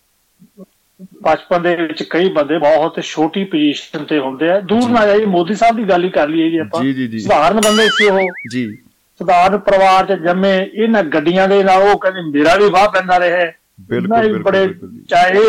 ਬਚਪਨ 1.02 1.62
ਦੇ 1.62 1.76
ਵਿੱਚ 1.76 2.04
ਕਈ 2.04 2.30
ਬੰਦੇ 2.30 2.58
ਬਹੁਤ 2.58 3.00
ਛੋਟੀ 3.04 3.44
ਪੋਜੀਸ਼ਨ 3.44 4.04
ਤੇ 4.04 4.20
ਹੁੰਦੇ 4.20 4.50
ਆ। 4.50 4.60
ਦੂਰ 4.60 4.90
ਨਾ 4.90 5.06
ਜਾਈਏ 5.06 5.26
ਮੋਦੀ 5.26 5.56
ਸਾਹਿਬ 5.56 5.76
ਦੀ 5.76 5.84
ਗੱਲ 5.84 6.04
ਹੀ 6.04 6.10
ਕਰ 6.10 6.28
ਲਈਏ 6.28 6.50
ਜੀ 6.50 6.58
ਆਪਾਂ। 6.58 6.84
ਜੀ, 6.84 6.94
ਜੀ, 6.94 7.08
ਜੀ। 7.08 7.20
ਸਧਾਰਨ 7.20 7.58
ਬੰਦੇ 7.58 7.88
ਸੀ 7.88 8.06
ਉਹ। 8.06 8.20
ਜੀ। 8.52 8.78
ਸਧਾਰਨ 9.20 9.58
ਪਰਿਵਾਰ 9.58 10.06
ਚ 10.06 10.20
ਜੰਮੇ 10.20 10.70
ਇਹਨਾਂ 10.74 11.04
ਗੱਡੀਆਂ 11.04 11.48
ਦੇ 11.48 11.64
ਨਾਲ 11.64 11.82
ਉਹ 11.82 11.98
ਕਹਿੰਦੇ 12.00 12.40
ਮੇਰਾ 12.40 12.56
ਵੀ 12.56 12.70
ਵਾਹ 12.70 12.90
ਪੈਂਦਾ 12.90 13.20
ਰਿਹਾ। 13.20 13.52
ਬਿਲਕੁਲ, 13.82 14.22
ਬਿਲਕੁਲ, 14.22 14.44
ਬੜੇ। 14.44 14.74
ਚਾਹੇ 15.10 15.40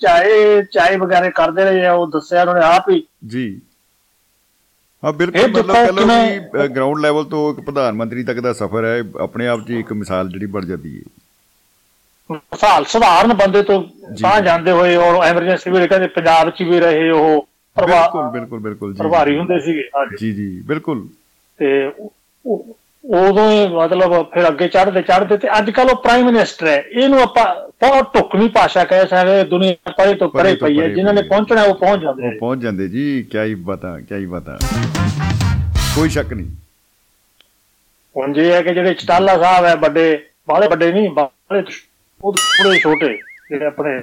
ਚਾਹੇ 0.00 0.62
ਚਾਹੇ 0.72 0.96
ਵਗੈਰੇ 0.96 1.30
ਕਰਦੇ 1.30 1.64
ਰਹੇ 1.64 1.86
ਆ 1.86 1.92
ਉਹ 1.92 2.06
ਦੱਸਿਆ 2.06 2.42
ਉਹਨਾਂ 2.42 2.62
ਆਪ 2.62 2.90
ਹੀ। 2.90 3.02
ਜੀ। 3.26 3.60
ਹਾਂ 5.04 5.12
ਬਿਲਕੁਲ 5.12 5.48
ਮਤਲਬ 5.50 5.74
ਕਹ 5.76 5.92
ਲਓ 5.92 6.06
ਕਿ 6.52 6.68
ਗਰਾਊਂਡ 6.68 6.98
ਲੈਵਲ 6.98 7.24
ਤੋਂ 7.24 7.50
ਇੱਕ 7.52 7.60
ਪ੍ਰਧਾਨ 7.60 7.94
ਮੰਤਰੀ 7.94 8.22
ਤੱਕ 8.24 8.40
ਦਾ 8.40 8.52
ਸਫ਼ਰ 8.52 8.84
ਹੈ 8.84 9.02
ਆਪਣੇ 9.20 9.46
ਆਪ 9.46 9.60
'ਚ 9.60 9.70
ਇੱਕ 9.70 9.92
ਮਿਸਾਲ 9.92 10.28
ਜਿਹੜੀ 10.28 10.46
ਬਣ 10.46 10.64
ਜਾਂਦੀ 10.66 10.96
ਹੈ। 10.96 11.02
ਮਿਸਾਲ 12.30 12.84
ਸਧਾਰਨ 12.84 13.32
ਬੰਦੇ 13.34 13.62
ਤੋਂ 13.62 13.82
ਤਾਂ 14.22 14.40
ਜਾਂਦੇ 14.42 14.70
ਹੋਏ 14.70 14.94
ਔਰ 14.96 15.22
ਐਮਰਜੈਂਸੀ 15.24 15.70
ਵੀ 15.70 15.86
ਕਹਿੰਦੇ 15.86 16.06
ਪੰਜਾਬ 16.10 16.50
ਚ 16.50 16.62
ਵੀ 16.62 16.80
ਰਹੇ 16.80 17.10
ਉਹ 17.10 17.46
ਬਿਲਕੁਲ 17.76 18.30
ਬਿਲਕੁਲ 18.30 18.60
ਬਿਲਕੁਲ 18.60 18.92
ਜੀ 18.92 18.98
ਪ੍ਰਭਾਰੀ 18.98 19.36
ਹੁੰਦੇ 19.38 19.58
ਸੀਗੇ 19.60 19.88
ਜੀ 20.16 20.32
ਜੀ 20.32 20.48
ਬਿਲਕੁਲ। 20.62 21.06
ਤੇ 21.58 21.88
ਉਦੋਂ 23.04 23.50
ਹੀ 23.50 23.66
ਮਤਲਬ 23.68 24.12
ਫਿਰ 24.34 24.48
ਅੱਗੇ 24.48 24.68
ਚੜ੍ਹਦੇ 24.68 25.02
ਚੜ੍ਹਦੇ 25.02 25.36
ਤੇ 25.36 25.48
ਅੱਜ 25.58 25.70
ਕੱਲ 25.70 25.90
ਉਹ 25.90 25.96
ਪ੍ਰਾਈਮ 25.96 26.26
ਮਿਨਿਸਟਰ 26.26 26.66
ਹੈ। 26.66 26.76
ਇਹਨੂੰ 26.90 27.20
ਆਪਾਂ 27.22 27.44
ਬਹੁਤ 27.80 28.14
ਢੁਕਵੀਂ 28.14 28.48
ਭਾਸ਼ਾ 28.48 28.84
ਕਹਿ 28.84 29.06
ਸਕਦੇ 29.06 29.44
ਦੁਨੀਆ 29.44 29.92
ਪਰੇ 29.92 30.14
ਤੋਂ 30.14 30.28
ਪਰੇ 30.28 30.54
ਪਈ 30.54 30.80
ਹੈ। 30.80 30.88
ਜਿਨ੍ਹਾਂ 30.88 31.14
ਨੇ। 31.14 31.22
ਪਹੁੰਚਣਾ 31.22 31.62
ਉਹ 31.62 31.74
ਪਹੁੰਚ 31.74 32.02
ਜਾਂਦੇ 32.02 32.26
ਉਹ 32.26 32.32
ਨੇ। 32.32 32.38
ਪਹੁੰਚ 32.38 32.62
ਜਾਂਦੇ 32.62 32.88
ਜੀ। 32.88 33.22
ਕਿਆ 33.22 33.44
ਹੀ 33.44 33.54
ਬਤਾ 33.54 34.00
ਕਿਆ 34.00 34.18
ਹੀ 34.18 34.26
ਬਤਾ 34.26 34.58
ਕੋਈ 35.96 36.08
ਸ਼ੱਕ 36.08 36.32
ਨਹੀਂ। 36.32 36.46
ਹੁਣ 38.16 38.32
ਜੇ 38.32 38.52
ਹੈ 38.52 38.62
ਕਿ 38.62 38.74
ਜਿਹੜੇ 38.74 38.94
ਚਟਾਲਾ 38.94 39.38
ਸਾਹਿਬ 39.38 39.64
ਹੈ 39.64 39.74
ਵੱਡੇ 39.76 40.26
ਬਾਹਲੇ 40.48 40.68
ਵੱਡੇ 40.68 40.92
ਨਹੀਂ 40.92 41.10
ਬਾਹਲੇ 41.10 41.62
ਉਹ 42.24 42.32
ਥੋੜੇ 42.32 42.78
ਛੋਟੇ 42.78 43.08
ਜਿਹੜੇ 43.50 43.66
ਆਪਣੇ 43.66 44.00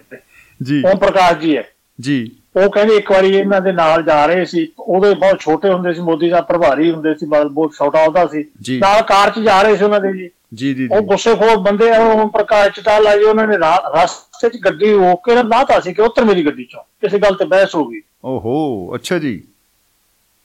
ਜੀ। 0.64 0.84
ਓਮ 0.86 0.98
ਪ੍ਰਕਾਸ਼ 0.98 1.38
ਜੀ 1.38 1.58
ਹੈ। 1.58 1.64
ਜੀ। 2.02 2.32
ਉਹ 2.56 2.70
ਕਹਿੰਦੇ 2.70 2.96
ਇੱਕ 2.96 3.12
ਵਾਰੀ 3.12 3.36
ਇਹਨਾਂ 3.38 3.62
ਦੇ 3.62 3.72
ਨਾਲ 3.72 4.04
ਜਾ 4.04 4.26
ਰਹੇ 4.26 4.46
ਸੀ। 4.46 4.68
ਉਹਦੇ 4.80 5.14
ਬਹੁਤ 5.14 5.40
ਛੋਟੇ 5.40 5.70
ਹੁੰਦੇ 5.70 5.94
ਸੀ 5.94 6.02
ਮੋਦੀ 6.02 6.30
ਸਾਹਿਬ 6.30 6.46
ਪ੍ਰਭਾਰੀ 6.46 6.92
ਹੁੰਦੇ 6.92 7.14
ਸੀ 7.16 7.26
ਬਹੁਤ 7.26 7.74
ਛੋਟਾ 7.74 8.04
ਉਹਦਾ 8.04 8.26
ਸੀ। 8.28 8.46
ਨਾਲ 8.78 9.02
ਕਾਰ 9.02 9.30
'ਚ 9.30 9.40
ਜਾ 9.40 9.62
ਰਹੇ 9.62 9.76
ਸੀ 9.76 9.84
ਉਹਨਾਂ 9.84 10.00
ਦੇ 10.00 10.14
ਜੀ। 10.14 10.30
ਜੀ 10.54 10.74
ਜੀ 10.74 10.88
ਉਹ 10.92 11.02
ਗੁੱਸੇਖੋਰ 11.02 11.58
ਬੰਦੇ 11.58 11.90
ਆ 11.92 11.98
ਉਹ 12.04 12.30
ਪ੍ਰਕਾਸ਼ 12.30 12.80
ਚਟਾਲਾ 12.80 13.16
ਜੀ 13.18 13.24
ਉਹਨਾਂ 13.24 13.48
ਨੇ 13.48 13.58
ਰਸਤੇ 13.96 14.50
'ਚ 14.50 14.58
ਗੱਡੀ 14.66 14.92
ਰੋਕ 14.92 15.26
ਕੇ 15.26 15.44
ਲਾਤਾ 15.44 15.80
ਸੀ 15.80 15.94
ਕਿ 15.94 16.02
ਉੱਤਰ 16.02 16.26
ਮੇਰੀ 16.26 16.46
ਗੱਡੀ 16.46 16.64
'ਚੋਂ। 16.64 16.84
ਕਿਸੇ 17.02 17.20
ਗੱਲ 17.20 17.36
ਤੇ 17.36 17.46
ਬਹਿਸ 17.46 17.76
ਹੋ 17.76 17.86
ਗਈ। 17.86 18.02
ਓਹੋ 18.26 18.96
ਅੱਛਾ 18.96 19.20
ਜੀ। 19.20 19.44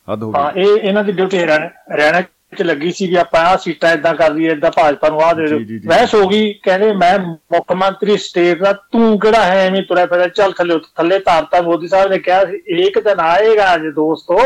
ਹੱਦ 0.08 0.22
ਹੋ 0.22 0.32
ਹਾਂ 0.36 0.52
ਗਈ 0.52 0.62
ਇਹ 0.62 0.76
ਇਹਨਾਂ 0.76 1.04
ਦੀ 1.04 1.12
ਡਿਊਟੀ 1.12 1.38
ਹਰਿਆਣਾ 1.38 2.20
ਚ 2.56 2.62
ਲੱਗੀ 2.62 2.90
ਸੀ 2.92 3.06
ਵੀ 3.06 3.14
ਆਪਾਂ 3.16 3.40
ਆ 3.46 3.56
ਸੀਟਾਂ 3.56 3.92
ਇਦਾਂ 3.92 4.14
ਕਰ 4.14 4.32
ਲਈਏ 4.32 4.50
ਇਦਾਂ 4.52 4.70
ਭਾਜਪਾ 4.70 5.08
ਨੂੰ 5.08 5.20
ਆ 5.22 5.32
ਦੇ 5.32 5.46
ਦਿਓ। 5.46 5.58
ਬਹਿਸ 5.86 6.14
ਹੋ 6.14 6.26
ਗਈ 6.28 6.52
ਕਹਿੰਦੇ 6.62 6.92
ਮੈਂ 6.94 7.18
ਮੁੱਖ 7.18 7.72
ਮੰਤਰੀ 7.76 8.16
ਸਟੇਟ 8.16 8.62
ਦਾ 8.62 8.72
ਤੂੰ 8.72 9.18
ਕਿਹੜਾ 9.20 9.42
ਹੈ? 9.44 9.66
ਐਵੇਂ 9.66 9.82
ਤੁਰਿਆ 9.82 10.06
ਫਿਰਿਆ 10.06 10.28
ਚੱਲ 10.28 10.52
ਥੱਲੇ 10.52 10.78
ਥੱਲੇ 10.96 11.18
ਧਾਰਤਾ 11.18 11.60
ਮੋਦੀ 11.62 11.88
ਸਾਹਿਬ 11.88 12.10
ਨੇ 12.10 12.18
ਕਿਹਾ 12.18 12.44
ਸੀ 12.44 12.60
ਇੱਕ 12.86 12.98
ਦਿਨ 12.98 13.20
ਆਏਗਾ 13.20 13.74
ਅੱਜ 13.74 13.86
ਦੋਸਤੋ 13.94 14.38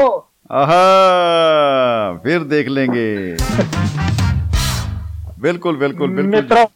ਆਹਾ 0.53 2.19
ਫਿਰ 2.25 2.45
ਦੇਖ 2.45 2.69
ਲੇਗੇ। 2.69 3.37
ਬਿਲਕੁਲ 5.41 5.77
ਬਿਲਕੁਲ 5.77 6.11
ਬਿਲਕੁਲ। 6.11 6.31
ਮਿੱਤਰੋ 6.31 6.67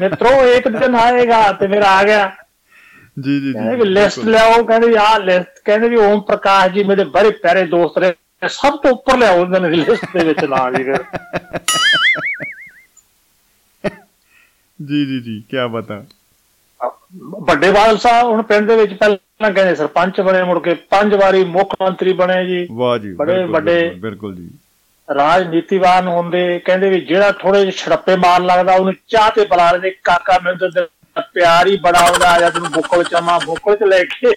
ਮਿੱਤਰੋ 0.00 0.30
ਇੱਕ 0.46 0.68
ਦਿਨ 0.68 0.94
ਆਏਗਾ 0.96 1.40
ਤੇ 1.52 1.66
ਫਿਰ 1.66 1.82
ਆ 1.82 2.02
ਗਿਆ। 2.04 2.30
ਜੀ 3.16 3.38
ਜੀ 3.40 3.52
ਜੀ 3.52 3.84
ਲਿਸਟ 3.84 4.18
ਲਿਆਓ 4.24 4.62
ਕਹਿੰਦੇ 4.64 4.96
ਆ 5.00 5.16
ਲਿਸਟ 5.18 5.58
ਕਹਿੰਦੇ 5.64 5.88
ਵੀ 5.88 5.96
ਓਮ 5.96 6.20
ਪ੍ਰਕਾਸ਼ 6.20 6.72
ਜੀ 6.72 6.84
ਮੇਰੇ 6.84 7.04
ਬੜੇ 7.14 7.30
ਪਿਆਰੇ 7.42 7.62
ਦੋਸਤ 7.66 7.98
ਨੇ 7.98 8.12
ਸਭ 8.42 8.76
ਤੋਂ 8.76 8.90
ਉੱਪਰ 8.90 9.16
ਲਿਆਓ 9.18 9.40
ਉਹਨਾਂ 9.40 9.60
ਨੇ 9.60 9.68
ਲਿਸਟ 9.70 10.04
ਦੇ 10.12 10.24
ਵਿੱਚ 10.24 10.44
ਨਾਂ 10.44 10.70
ਜੀ 10.72 10.84
ਫਿਰ 10.84 11.04
ਜੀ 14.78 15.04
ਜੀ 15.06 15.20
ਜੀ 15.20 15.40
ਕੀ 15.50 15.66
ਬਤਾ 15.70 16.02
ਵੱਡੇ 17.42 17.70
ਬਾਦਲ 17.72 17.96
ਸਾਹਿਬ 17.98 18.26
ਹੁਣ 18.26 18.42
ਪਿੰਡ 18.42 18.66
ਦੇ 18.68 18.76
ਵਿੱਚ 18.76 18.92
ਪਹਿਲਾਂ 18.94 19.50
ਕਹਿੰਦੇ 19.52 19.74
ਸਰਪੰਚ 19.74 20.20
ਬਣੇ 20.20 20.42
ਮੁੜ 20.42 20.58
ਕੇ 20.64 20.74
ਪੰਜ 20.90 21.14
ਵਾਰੀ 21.14 21.42
ਮੁੱਖ 21.44 21.74
ਮੰਤਰੀ 21.80 22.12
ਬਣੇ 22.12 22.44
ਜੀ। 22.46 22.66
ਵਾਹ 22.70 22.96
ਜੀ 22.98 23.12
ਬੜੇ 23.12 23.44
ਵੱਡੇ- 23.44 23.94
ਬਿਲਕੁਲ, 24.00 24.34
ਜੀ। 24.36 24.48
ਰਾਜਨੀਤੀਵਾਨ 25.08 26.08
ਹੁੰਦੇ 26.08 26.58
ਕਹਿੰਦੇ 26.58 26.88
ਵੀ 26.90 27.00
ਜਿਹੜਾ 27.00 27.30
ਥੋੜੇ 27.32 27.60
ਜਿਹੇ 27.60 27.70
ਛੜੱਪੇ 27.72 28.16
ਮਾਰ 28.16 28.40
ਲੱਗਦਾ 28.40 28.74
ਉਹਨੂੰ 28.74 28.94
ਚਾਹ 29.08 29.30
ਤੇ 29.30 29.44
ਬੁਲਾ 29.44 29.70
ਲੈਂਦੇ 29.72 29.90
ਕਾਕਾ 30.04 30.38
ਮੈਨੂੰ 30.38 30.70
ਤਾਂ 30.72 31.22
ਪਿਆਰ 31.34 31.66
ਹੀ 31.66 31.76
ਬੜਾ 31.76 32.00
ਹੁੰਦਾ 32.00 32.28
ਆ 32.30 32.40
ਜਾ 32.40 32.50
ਤੈਨੂੰ 32.50 32.70
ਬੁੱਕਲ 32.70 33.04
ਚਾਮਾ 33.04 33.38
ਬੁੱਕਲ 33.38 33.76
ਚ 33.76 33.82
ਲੈ 33.82 34.02
ਕੇ 34.04 34.32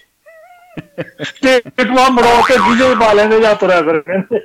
ਤੇ 1.42 1.60
ਟਟਵਾ 1.68 2.08
ਮਰੋ 2.08 2.40
ਕੇ 2.42 2.54
ਜਿਹੇ 2.76 2.94
ਪਾ 2.94 3.12
ਲੈਂਦੇ 3.12 3.40
ਜਾਂ 3.40 3.54
ਤੁਰਿਆ 3.54 3.82
ਫਿਰ 3.82 4.00
ਕਹਿੰਦੇ 4.00 4.40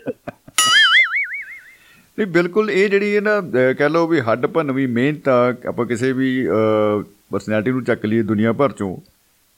ਨਹੀਂ 2.17 2.27
ਬਿਲਕੁਲ 2.27 2.71
ਇਹ 2.71 2.89
ਜਿਹੜੀ 2.89 3.15
ਹੈ 3.15 3.21
ਨਾ 3.21 3.37
ਅਹ 3.39 3.73
ਕਹਿ 3.73 3.89
ਲਓ 3.89 4.07
ਵੀ 4.07 4.19
ਹੱਡ 4.21 4.45
ਭੰਨਵੀਂ 4.45 4.87
ਮਿਹਨਤ 4.87 5.29
ਆ 5.29 5.53
ਆਪਾਂ 5.67 5.85
ਕਿਸੇ 5.85 6.11
ਵੀ 6.13 6.47
ਪਰਸਨੈਲਿਟੀ 7.31 7.71
ਨੂੰ 7.71 7.83
ਚੱਕ 7.83 8.05
ਲਈਏ 8.05 8.21
ਦੁਨੀਆ 8.21 8.53
ਭਰ 8.53 8.71
ਚੋਂ 8.71 8.97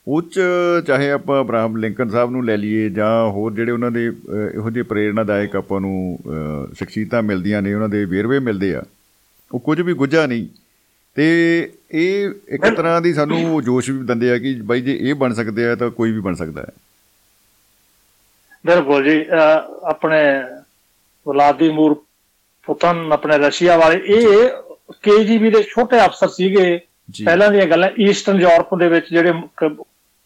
ਉਹ 0.06 0.22
'ਚ 0.22 0.40
ਚਾਹੇ 0.86 1.10
ਆਪਾਂ 1.10 1.40
ਅਬਰਾਹਮ 1.40 1.76
ਲਿੰਕਨ 1.76 2.08
ਸਾਹਿਬ 2.08 2.30
ਨੂੰ 2.30 2.44
ਲੈ 2.44 2.56
ਲਈਏ 2.56 2.88
ਜਾਂ 2.90 3.10
ਹੋਰ 3.28 3.52
ਜਿਹੜੇ 3.52 3.72
ਉਹਨਾਂ 3.72 3.90
ਦੇ 3.90 4.08
ਅਹ, 4.08 4.50
ਇਹੋ 4.54 4.70
ਜਿਹੇ 4.70 4.82
ਪ੍ਰੇਰਣਾਦਾਇਕ 4.82 5.56
ਆਪਾਂ 5.56 5.80
ਨੂੰ 5.80 6.18
ਅਹ, 6.26 6.74
ਸ਼ਖਸੀਅਤਾਂ 6.74 7.22
ਮਿਲਦੀਆਂ 7.22 7.62
ਨੇ 7.62 7.74
ਉਹਨਾਂ 7.74 7.88
ਦੇ 7.88 8.04
ਵੇਰਵੇ 8.04 8.38
ਮਿਲਦੇ 8.38 8.74
ਆ 8.74 8.82
ਉਹ 9.50 9.60
ਕੁਝ 9.60 9.80
ਵੀ 9.80 9.92
ਗੁੱਝਾ 9.94 10.26
ਨਹੀਂ। 10.26 10.48
ਤੇ 11.16 11.26
ਇਹ 11.90 12.30
ਇੱਕ 12.48 12.66
ਤਰ੍ਹਾਂ 12.66 13.00
ਦੀ 13.00 13.12
ਸਾਨੂੰ 13.14 13.62
ਜੋਸ਼ 13.64 13.90
ਵੀ 13.90 14.06
ਦਿੰਦੇ 14.06 14.30
ਆ 14.32 14.38
ਕਿ 14.38 14.54
ਬਾਈ 14.62 14.80
ਜੇ 14.80 14.98
ਇਹ 15.00 15.14
ਬਣ 15.14 15.32
ਸਕਦੇ 15.34 15.66
ਆ 15.66 15.74
ਤਾਂ 15.74 15.90
ਕੋਈ 15.90 16.12
ਵੀ 16.12 16.20
ਬਣ 16.20 16.34
ਸਕਦਾ 16.34 16.62
ਹੈ। 16.62 16.72
ਬਿਲਕੁਲ 18.64 19.04
ਜੀ 19.04 19.24
ਆਪਣੇ 19.84 20.20
ਵਲਾਦੀਮੀਰ 21.26 21.94
ਪੁਤਨ 22.66 23.12
ਆਪਣੇ 23.12 23.38
ਰਸ਼ੀਆ 23.38 23.76
ਵਾਲੇ 23.76 24.00
ਇਹ 24.06 24.48
ਕੇਜੀਬੀ 25.02 25.50
ਦੇ 25.50 25.62
ਛੋਟੇ 25.62 26.04
ਅਫਸਰ 26.04 26.28
ਸੀਗੇ। 26.28 26.78
ਪਹਿਲਾਂ 27.24 27.50
ਦੀਆਂ 27.52 27.66
ਗੱਲਾਂ 27.66 27.88
ਈਸਟਰਨ 28.00 28.40
ਯੂਰਪ 28.40 28.74
ਦੇ 28.78 28.88
ਵਿੱਚ 28.88 29.06
ਜਿਹੜੇ 29.10 29.32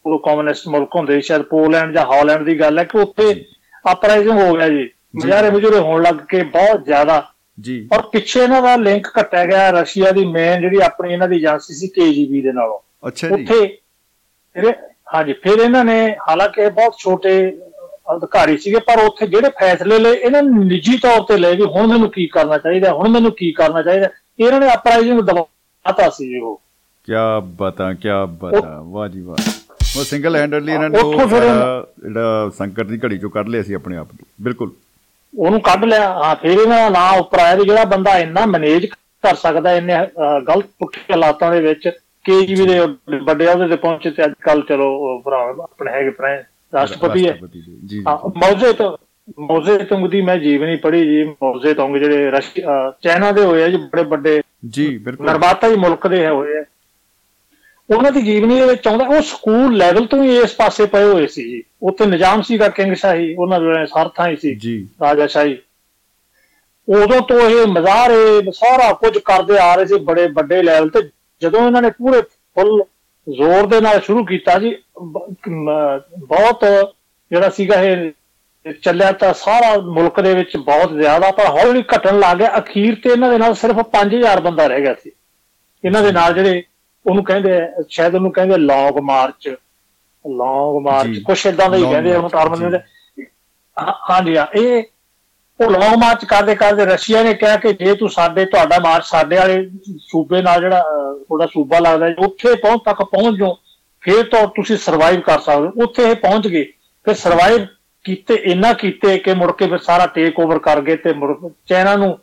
ਉਹ 0.05 0.19
ਕਮਿਊਨਿਸਟ 0.19 0.67
ਮੁਲਕ 0.67 0.95
ਹੁੰਦੇ 0.95 1.15
ਸੀ, 1.15 1.21
ਸ਼ਾਇਦ 1.21 1.41
ਪੋਲੈਂਡ 1.41 1.93
ਜਾਂ 1.93 2.05
ਹਾਲੈਂਡ 2.05 2.43
ਦੀ 2.45 2.59
ਗੱਲ 2.59 2.79
ਹੈ 2.79 2.83
ਕਿ 2.83 2.97
ਉੱਥੇ 2.97 3.45
ਅਪਰਾਈਜ਼ਿੰਗ 3.91 4.39
ਹੋ 4.39 4.53
ਗਿਆ 4.55 4.67
ਜੀ। 4.69 4.89
ਮੁਜ਼ਾਹਰੇ 5.15 5.49
ਮੁਜਰੇ 5.49 5.79
ਹੋਣ 5.79 6.03
ਲੱਗ 6.03 6.15
ਕੇ 6.29 6.43
ਬਹੁਤ 6.43 6.83
ਜ਼ਿਆਦਾ 6.85 7.17
ਜੀ। 7.57 7.87
ਔਰ 7.93 8.01
ਪਿੱਛੇ 8.01 8.39
ਇਹਨਾਂ 8.43 8.61
ਦਾ 8.61 8.75
ਲਿੰਕ 8.75 9.07
ਕੱਟਿਆ 9.07 9.45
ਗਿਆ 9.45 9.69
ਰਸ਼ੀਆ 9.71 10.11
ਦੀ 10.11 10.25
ਮੇਨ 10.25 10.61
ਜਿਹੜੀ 10.61 10.79
ਆਪਣੀ 10.85 11.13
ਇਹਨਾਂ 11.13 11.27
ਦੀ 11.29 11.35
ਏਜੰਸੀ 11.35 11.73
ਸੀ 11.73 11.87
ਕੇਜੀਬੀ 11.87 12.41
ਦੇ 12.41 12.51
ਨਾਲੋਂ। 12.51 12.79
ਅੱਛਾ 13.07 13.27
ਜੀ। 13.27 13.33
ਉੱਥੇ 13.33 13.65
ਫਿਰ 14.55 14.73
ਹਾਂਜੀ 15.13 15.33
ਫਿਰ 15.33 15.59
ਇਹਨਾਂ 15.59 15.83
ਨੇ 15.85 15.97
ਹਾਲਾਂਕਿ 16.29 16.69
ਬਹੁਤ 16.69 16.97
ਛੋਟੇ 16.97 17.35
ਅਧਿਕਾਰੀ 18.15 18.57
ਸੀਗੇ 18.57 18.79
ਪਰ 18.79 18.99
ਉੱਥੇ 19.03 19.27
ਜਿਹੜੇ 19.27 19.49
ਫੈਸਲੇ 19.59 19.99
ਲਏ 19.99 20.13
ਇਹਨਾਂ 20.15 20.41
ਨੇ 20.43 20.65
ਨਿੱਜੀ 20.65 20.97
ਤੌਰ 20.97 21.21
ਤੇ 21.23 21.37
ਲਏ 21.37 21.55
ਵੀ 21.55 21.65
ਹੁਣ 21.65 21.87
ਮੈਨੂੰ 21.87 22.09
ਕੀ 22.11 22.25
ਕਰਨਾ 22.27 22.57
ਚਾਹੀਦਾ 22.57 22.91
ਹੁਣ 22.93 23.09
ਮੈਨੂੰ 23.09 23.31
ਕੀ 23.31 23.51
ਕਰਨਾ 23.51 23.81
ਚਾਹੀਦਾ। 23.81 24.09
ਇਹਨਾਂ 24.39 24.59
ਨੇ 24.59 24.73
ਅਪਰਾਈਜ਼ਿੰਗ 24.73 25.21
ਦਬਾਤਾ 25.21 26.09
ਸੀ 26.09 26.27
ਜੀ 26.29 26.39
ਉਹ। 26.39 26.61
ਕਿਆ 27.07 27.39
ਬਤਾ 27.39 27.93
ਕਿਆ 27.93 28.25
ਬਤਾ। 28.25 28.79
ਵਾਹ 28.81 29.07
ਜੀ 29.09 29.21
ਵਾਹ। 29.21 29.37
ਉਹ 29.97 30.03
ਸਿੰਗਲ 30.03 30.35
ਹੈਂਡਡਲੀ 30.35 30.71
ਇਹਨਾਂ 30.73 30.89
ਨੇ 30.89 30.99
ਉਹ 30.99 31.13
ਜਿਹੜਾ 31.27 32.49
ਸੰਕਟ 32.49 32.87
ਦੀ 32.87 32.99
ਘੜੀ 33.05 33.17
ਚੋਂ 33.17 33.29
ਕੱਢ 33.29 33.49
ਲਿਆ 33.49 33.63
ਸੀ 33.63 33.73
ਆਪਣੇ 33.73 33.97
ਆਪ 33.97 34.07
ਨੂੰ। 34.13 34.25
ਬਿਲਕੁਲ। 34.41 34.71
ਉਹਨੂੰ 35.37 35.59
ਕੱਢ 35.61 35.85
ਲਿਆ। 35.85 36.09
ਹਾਂ 36.13 36.35
ਫਿਰ 36.35 36.51
ਇਹਨਾਂ 36.51 36.77
ਦਾ 36.77 36.89
ਨਾਂ 36.89 37.11
ਉੱਪਰ 37.19 37.39
ਆਇਆ 37.39 37.55
ਵੀ 37.55 37.63
ਜਿਹੜਾ 37.65 37.83
ਬੰਦਾ 37.85 38.17
ਇੰਨਾ 38.19 38.45
ਮੈਨੇਜ 38.45 38.85
ਕਰ 39.23 39.35
ਸਕਦਾ 39.35 39.73
ਇੰਨੇ 39.73 39.93
ਗਲਤ 40.47 40.65
ਪੁੱਠੇ 40.79 41.01
ਹਾਲਾਤਾਂ 41.11 41.51
ਦੇ 41.51 41.61
ਵਿੱਚ 41.61 41.87
ਕੇਜੀਬੀ 42.25 42.65
ਦੇ 42.65 42.79
ਵੱਡੇ 43.23 43.47
ਅਹੁਦੇ 43.51 43.67
ਤੇ 43.67 43.75
ਪਹੁੰਚੇ 43.75 44.09
ਤੇ 44.11 44.25
ਅੱਜ 44.25 44.33
ਕੱਲ 44.41 44.61
ਚਲੋ 44.61 45.19
ਭਰਾ 45.25 45.37
ਆਪਣੇ 45.63 45.91
ਹੈਗੇ 45.91 46.09
ਪ੍ਰਾਇਮ 46.09 46.41
ਰਾਸ਼ਟਰਪਤੀ 46.73 47.27
ਹੈ। 47.27 47.37
ਜੀ 47.85 48.03
ਮੌਜ਼ੇ 48.37 48.71
ਤੋਂ 48.73 48.95
ਮੌਜ਼ੇ 49.39 49.77
ਤੁੰਗ 49.85 50.07
ਦੀ 50.09 50.21
ਮੈਂ 50.21 50.37
ਜੀਵਨੀ 50.37 50.75
ਪੜ੍ਹੀ 50.75 51.05
ਜੀ। 51.05 51.23
ਮੌਜ਼ੇ 51.23 51.73
ਤੁੰਗ 51.73 51.97
ਜਿਹੜੇ 51.97 52.41
ਚਾਈਨਾ 53.03 53.31
ਦੇ 53.31 53.45
ਹੋਏ 53.45 53.63
ਆ 53.63 53.67
ਜੀ 53.67 53.77
ਬੜੇ 53.77 54.03
ਵੱਡੇ 54.03 54.41
ਜੀ 54.69 54.97
ਬਿਲਕੁਲ। 54.97 55.25
ਨਿਰਮਾਤਾ 55.25 55.67
ਹੀ 55.67 55.75
ਮੁਲਕ 55.75 56.07
ਦੇ 56.07 56.27
ਹੋਏ 56.27 56.57
ਆ। 56.59 56.63
ਉਹਨਾਂ 57.89 58.11
ਦੀ 58.11 58.21
ਜੀਵਨੀ 58.21 58.55
ਦੇ 58.59 58.65
ਵਿੱਚ 58.65 58.87
ਆਉਂਦਾ 58.87 59.05
ਉਹ 59.07 59.21
ਸਕੂਲ 59.21 59.75
ਲੈਵਲ 59.77 60.05
ਤੋਂ 60.05 60.23
ਹੀ 60.23 60.37
ਇਸ 60.37 60.53
ਪਾਸੇ 60.55 60.85
ਪਏ 60.85 61.03
ਹੋਏ 61.03 61.27
ਸੀ 61.27 61.43
ਜੀ। 61.43 61.63
ਉੱਥੇ 61.83 62.05
ਨਿਜ਼ਾਮ 62.05 62.41
ਸੀਗਾ 62.41 62.67
ਕਿੰਗ 62.69 62.93
ਸ਼ਾਹੀ 62.95 63.33
ਉਹਨਾਂ 63.35 63.59
ਦੇ 63.61 63.85
ਸਰਥਾਂ 63.85 64.27
ਹੀ 64.27 64.35
ਸੀ 64.35 64.55
ਜੀ। 64.55 64.77
ਰਾਜਾਸ਼ਾਹੀ 65.01 65.57
ਉਦੋਂ 66.87 67.21
ਤੋਂ 67.21 67.39
ਇਹ 67.41 67.67
ਮਜ਼ਾਰੇ 67.67 68.51
ਸਾਰਾ 68.51 68.91
ਕੁਝ 68.93 69.17
ਕਰਦੇ 69.17 69.57
ਆ 69.59 69.73
ਰਹੇ 69.75 69.85
ਸੀ 69.85 69.99
ਬੜੇ 70.05 70.27
ਵੱਡੇ 70.33 70.61
ਲੈਵਲ 70.63 70.89
ਤੇ। 70.89 71.01
ਜਦੋਂ 71.41 71.65
ਇਹਨਾਂ 71.67 71.81
ਨੇ 71.81 71.89
ਪੂਰੇ 71.89 72.21
ਫੁੱਲ 72.21 72.83
ਜ਼ੋਰ 73.27 73.65
ਦੇ 73.67 73.79
ਨਾਲ 73.81 74.01
ਸ਼ੁਰੂ 74.01 74.23
ਕੀਤਾ 74.25 74.57
ਜੀ 74.59 74.75
ਬਹੁਤ 74.99 76.65
ਜਿਹੜਾ 77.31 77.49
ਸੀਗਾ 77.49 77.81
ਇਹ 77.83 78.11
ਚੱਲਿਆ 78.83 79.11
ਤਾਂ 79.11 79.33
ਸਾਰਾ 79.33 79.75
ਮੁਲਕ 79.93 80.19
ਦੇ 80.21 80.33
ਵਿੱਚ 80.35 80.55
ਬਹੁਤ 80.57 80.93
ਜ਼ਿਆਦਾ 80.93 81.31
ਪਰ 81.31 81.47
ਹੌਲੀ 81.47 81.83
ਘਟਣ 81.95 82.19
ਲੱਗ 82.19 82.37
ਗਿਆ। 82.37 82.57
ਅਖੀਰ 82.57 82.95
ਤੇ 82.95 83.09
ਇਹਨਾਂ 83.09 83.29
ਦੇ 83.29 83.37
ਨਾਲ 83.37 83.53
ਸਿਰਫ 83.55 83.79
5000 83.91 84.41
ਬੰਦਾ 84.41 84.67
ਰਹਿ 84.67 84.81
ਗਿਆ 84.81 84.93
ਸੀ। 85.03 85.11
ਇਹਨਾਂ 85.83 86.01
ਦੇ 86.03 86.11
ਨਾਲ 86.11 86.33
ਜਿਹੜੇ 86.33 86.63
ਉਹਨੂੰ 87.05 87.23
ਕਹਿੰਦੇ 87.23 87.59
ਸ਼ਾਇਦ 87.89 88.15
ਉਹਨੂੰ 88.15 88.31
ਕਹਿੰਦੇ 88.31 88.57
ਲੌਂਗ 88.57 88.97
ਮਾਰਚ 89.03 89.47
ਲੌਂਗ 90.25 90.81
ਮਾਰਚ 90.81 91.19
ਕੁਛ 91.25 91.45
ਇਦਾਂ 91.45 91.69
ਦਾ 91.69 91.77
ਹੀ 91.77 91.83
ਕਹਿੰਦੇ 91.83 92.15
ਉਹਨੂੰ 92.15 92.29
ਟਰਮ 92.29 92.69
ਦੇ 92.69 92.79
ਹਾਂਜੀ 94.09 94.35
ਆ 94.35 94.47
ਇਹ 94.55 94.83
ਉਹ 95.59 95.69
ਲੌਂਗ 95.71 95.97
ਮਾਰਚ 95.99 96.25
ਕਰਦੇ 96.25 96.55
ਕਰਦੇ 96.55 96.85
ਰਸ਼ੀਆ 96.85 97.21
ਨੇ 97.23 97.33
ਕਿਹਾ 97.33 97.55
ਕਿ 97.57 97.73
ਜੇ 97.75 97.93
ਤੂੰ 97.95 98.09
ਸਾਡੇ 98.09 98.45
ਤੁਹਾਡਾ 98.45 98.79
ਮਾਰਚ 98.79 99.05
ਸਾਡੇ 99.05 99.37
ਵਾਲੇ 99.37 99.65
ਸੂਬੇ 100.09 100.41
ਨਾਲ 100.41 100.61
ਜਿਹੜਾ 100.61 100.81
ਥੋੜਾ 101.29 101.45
ਸੂਬਾ 101.45 101.79
ਲੱਗਦਾ 101.79 102.13
ਉੱਥੇ 102.17 102.55
ਪਹੁੰਚ 102.55 102.81
ਤੱਕ 102.85 103.03
ਪਹੁੰਚ 103.03 103.37
ਜਾਓ 103.39 103.55
ਫਿਰ 104.03 104.23
ਤਾਂ 104.29 104.45
ਤੁਸੀਂ 104.55 104.77
ਸਰਵਾਈਵ 104.77 105.21
ਕਰ 105.21 105.39
ਸਕਦੇ 105.39 105.83
ਉੱਥੇ 105.83 106.09
ਇਹ 106.09 106.15
ਪਹੁੰਚ 106.15 106.47
ਗਏ 106.47 106.63
ਫਿਰ 107.05 107.13
ਸਰਵਾਈਵ 107.15 107.65
ਕੀਤੇ 108.05 108.33
ਇੰਨਾ 108.45 108.71
ਕੀਤੇ 108.73 109.17
ਕਿ 109.17 109.33
ਮੁੜ 109.33 109.51
ਕੇ 109.51 109.67
ਫਿਰ 109.67 109.77
ਸਾਰਾ 109.77 110.05
ਟੇਕ 110.07 110.39
ਓਵਰ 110.39 110.59
ਕਰ 110.59 110.81
ਗਏ 110.81 110.95
ਤੇ 110.95 111.13
ਮੁੜ 111.13 111.35
ਚਾਈਨਾ 111.65 111.95
ਨੂੰ 111.95 112.17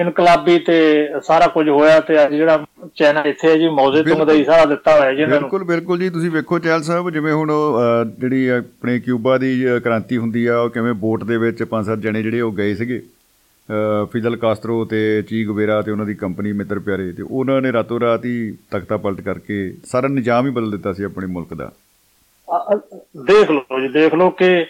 ਇਨਕਲਾਬੀ 0.00 0.58
ਤੇ 0.66 0.76
ਸਾਰਾ 1.24 1.46
ਕੁਝ 1.54 1.68
ਹੋਇਆ 1.68 2.00
ਤੇ 2.00 2.22
ਅੱਜ 2.22 2.34
ਜਿਹੜਾ 2.34 2.64
ਚਾਈਨਾ 2.96 3.22
ਇੱਥੇ 3.26 3.48
ਹੈ 3.48 3.56
ਜੀ 3.58 3.68
ਮੌਜੇ 3.68 4.02
ਤੋਂ 4.02 4.16
ਮਦਈ 4.16 4.44
ਸਾਰਾ 4.44 4.64
ਦਿੱਤਾ 4.64 4.98
ਹੋਇਆ 4.98 5.12
ਜੀ 5.14 5.22
ਇਹਨਾਂ 5.22 5.40
ਨੂੰ। 5.40 5.40
ਬਿਲਕੁਲ 5.40 5.64
ਬਿਲਕੁਲ 5.64 5.98
ਜੀ। 5.98 6.08
ਤੁਸੀਂ 6.10 6.30
ਵੇਖੋ 6.30 6.58
ਚੈਲ 6.58 6.82
ਸਾਹਿਬ 6.82 7.10
ਜਿਵੇਂ 7.10 7.32
ਹੁਣ 7.32 7.52
ਜਿਹੜੀ 8.20 8.46
ਆਪਣੇ 8.48 8.98
ਕਿਊਬਾ 9.00 9.36
ਦੀ 9.38 9.52
ਕ੍ਰਾਂਤੀ 9.84 10.16
ਹੁੰਦੀ 10.16 10.46
ਆ 10.46 10.58
ਉਹ 10.60 10.70
ਕਿਵੇਂ 10.70 10.94
ਬੋਟ 11.04 11.24
ਦੇ 11.24 11.36
ਵਿੱਚ 11.36 11.62
ਪੰਜ 11.62 11.86
ਸੱਤ 11.86 11.98
ਜਣੇ 11.98 12.22
ਜਿਹੜੇ 12.22 12.40
ਉਹ 12.40 12.52
ਗਏ 12.52 12.74
ਸੀਗੇ। 12.74 13.00
ਫਿਜ਼ਲ 14.12 14.36
ਕਾਸਟਰੋ 14.36 14.84
ਤੇ 14.84 15.00
ਚੀ 15.28 15.44
ਗੁਵੇਰਾ 15.44 15.80
ਤੇ 15.82 15.90
ਉਹਨਾਂ 15.90 16.06
ਦੀ 16.06 16.14
ਕੰਪਨੀ 16.14 16.52
ਮਿੱਤਰ 16.52 16.78
ਪਿਆਰੇ 16.78 17.12
ਤੇ 17.12 17.22
ਉਹਨਾਂ 17.22 17.60
ਨੇ 17.62 17.72
ਰਾਤੋਂ 17.72 18.00
ਰਾਤ 18.00 18.24
ਹੀ 18.24 18.56
ਤਖਤਾ 18.70 18.96
ਪਲਟ 18.96 19.20
ਕਰਕੇ 19.20 19.58
ਸਾਰਾ 19.84 20.08
ਨਿਜ਼ਾਮ 20.08 20.46
ਹੀ 20.46 20.50
ਬਦਲ 20.50 20.70
ਦਿੱਤਾ 20.70 20.92
ਸੀ 20.92 21.02
ਆਪਣੇ 21.04 21.26
ਮੁਲਕ 21.26 21.54
ਦਾ। 21.54 21.70
ਦੇਖ 23.26 23.50
ਲਓ 23.50 23.80
ਜੀ 23.80 23.88
ਦੇਖ 23.88 24.14
ਲਓ 24.14 24.30
ਕਿ 24.30 24.66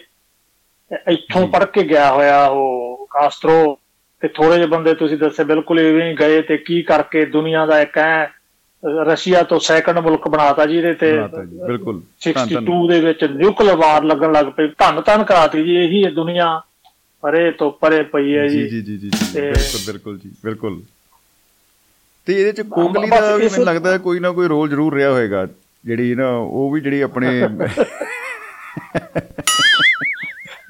ਇੱਥੋਂ 0.91 1.47
ਪੜ 1.47 1.63
ਕੇ 1.65 1.83
ਗਿਆ 1.83 2.11
ਹੋਇਆ 2.11 2.45
ਉਹ 2.45 3.07
ਕਾਸਟਰੋ 3.09 3.77
ਤੇ 4.21 4.27
ਥੋੜੇ 4.27 4.55
ਜਿਹੇ 4.55 4.67
ਬੰਦੇ 4.67 4.93
ਤੁਸੀਂ 4.93 5.17
ਦੱਸੇ 5.17 5.43
ਬਿਲਕੁਲ 5.43 5.79
ਇਵੇਂ 5.79 6.15
ਗਏ 6.15 6.41
ਤੇ 6.41 6.57
ਕੀ 6.57 6.81
ਕਰਕੇ 6.81 7.25
ਦੁਨੀਆ 7.25 7.65
ਦਾ 7.65 7.81
ਇੱਕ 7.81 7.97
ਐ 7.97 8.25
ਰਸ਼ੀਆ 8.85 9.43
ਤੋਂ 9.43 9.59
ਸੈਕੰਡ 9.59 9.99
ਮੁਲਕ 9.99 10.27
ਬਣਾਤਾ 10.27 10.65
ਜੀ 10.65 10.77
ਇਹਦੇ 10.77 10.93
ਤੇ। 10.93 11.19
ਬਿਲਕੁਲ। 11.67 12.01
62 12.29 12.87
ਦੇ 12.89 12.99
ਵਿੱਚ 12.99 13.23
ਨਿਊਕਲੀਅਰ 13.23 13.75
ਵਾਰ 13.75 14.03
ਲੱਗਣ 14.03 14.31
ਲੱਗ 14.31 14.45
ਪਈ। 14.45 14.67
ਧੰਨ 14.67 15.01
ਧੰਨ 15.01 15.23
ਕਰਾਤੀ 15.23 15.63
ਜੀ 15.63 15.75
ਇਹੀ 15.75 16.05
ਹੈ 16.05 16.11
ਦੁਨੀਆ। 16.11 16.61
ਪਰੇ 17.21 17.51
ਤੋਂ 17.51 17.71
ਪਰੇ 17.71 18.03
ਪਈ 18.03 18.37
ਹੈ 18.37 18.47
ਜੀ। 18.47 18.69
ਜੀ 18.69 18.81
ਜੀ 18.81 18.97
ਜੀ 18.97 19.11
ਬਿਲਕੁਲ 19.33 19.79
ਬਿਲਕੁਲ 19.87 20.19
ਜੀ 20.19 20.29
ਬਿਲਕੁਲ। 20.43 20.81
ਤੇ 22.25 22.41
ਇਹਦੇ 22.41 22.51
ਚ 22.51 22.61
ਕੋਗਲੀ 22.61 23.09
ਦਾ 23.09 23.35
ਵੀ 23.35 23.43
ਮੈਨੂੰ 23.43 23.65
ਲੱਗਦਾ 23.65 23.97
ਕੋਈ 23.97 24.19
ਨਾ 24.19 24.31
ਕੋਈ 24.31 24.47
ਰੋਲ 24.47 24.69
ਜ਼ਰੂਰ 24.69 24.93
ਰਿਹਾ 24.93 25.11
ਹੋਵੇਗਾ 25.11 25.47
ਜਿਹੜੀ 25.85 26.15
ਨਾ 26.15 26.29
ਉਹ 26.29 26.71
ਵੀ 26.71 26.81
ਜਿਹੜੀ 26.81 27.01
ਆਪਣੇ 27.01 27.43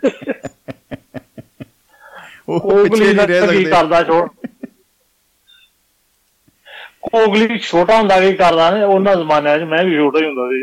ਨਹੀਂ 2.51 3.15
ਰਹਿ 3.15 3.41
ਸਕਦੇ। 3.41 3.63
ਕਰਦਾ 3.71 4.03
ਛੋੜ 4.03 4.27
ਕੋਗਲੀ 7.11 7.57
ਛੋਟਾ 7.59 7.97
ਹੁੰਦਾ 7.97 8.19
ਕੀ 8.19 8.33
ਕਰਦਾ 8.37 8.69
ਨੇ? 8.71 8.83
ਉਹਨਾਂ 8.83 9.15
ਜ਼ਮਾਨਿਆਂ 9.15 9.57
'ਚ 9.59 9.63
ਮੈਂ 9.69 9.83
ਵੀ 9.83 9.95
ਛੋਟਾ 9.95 10.19
ਹੀ 10.19 10.25
ਹੁੰਦਾ 10.25 10.47
ਸੀ 10.49 10.59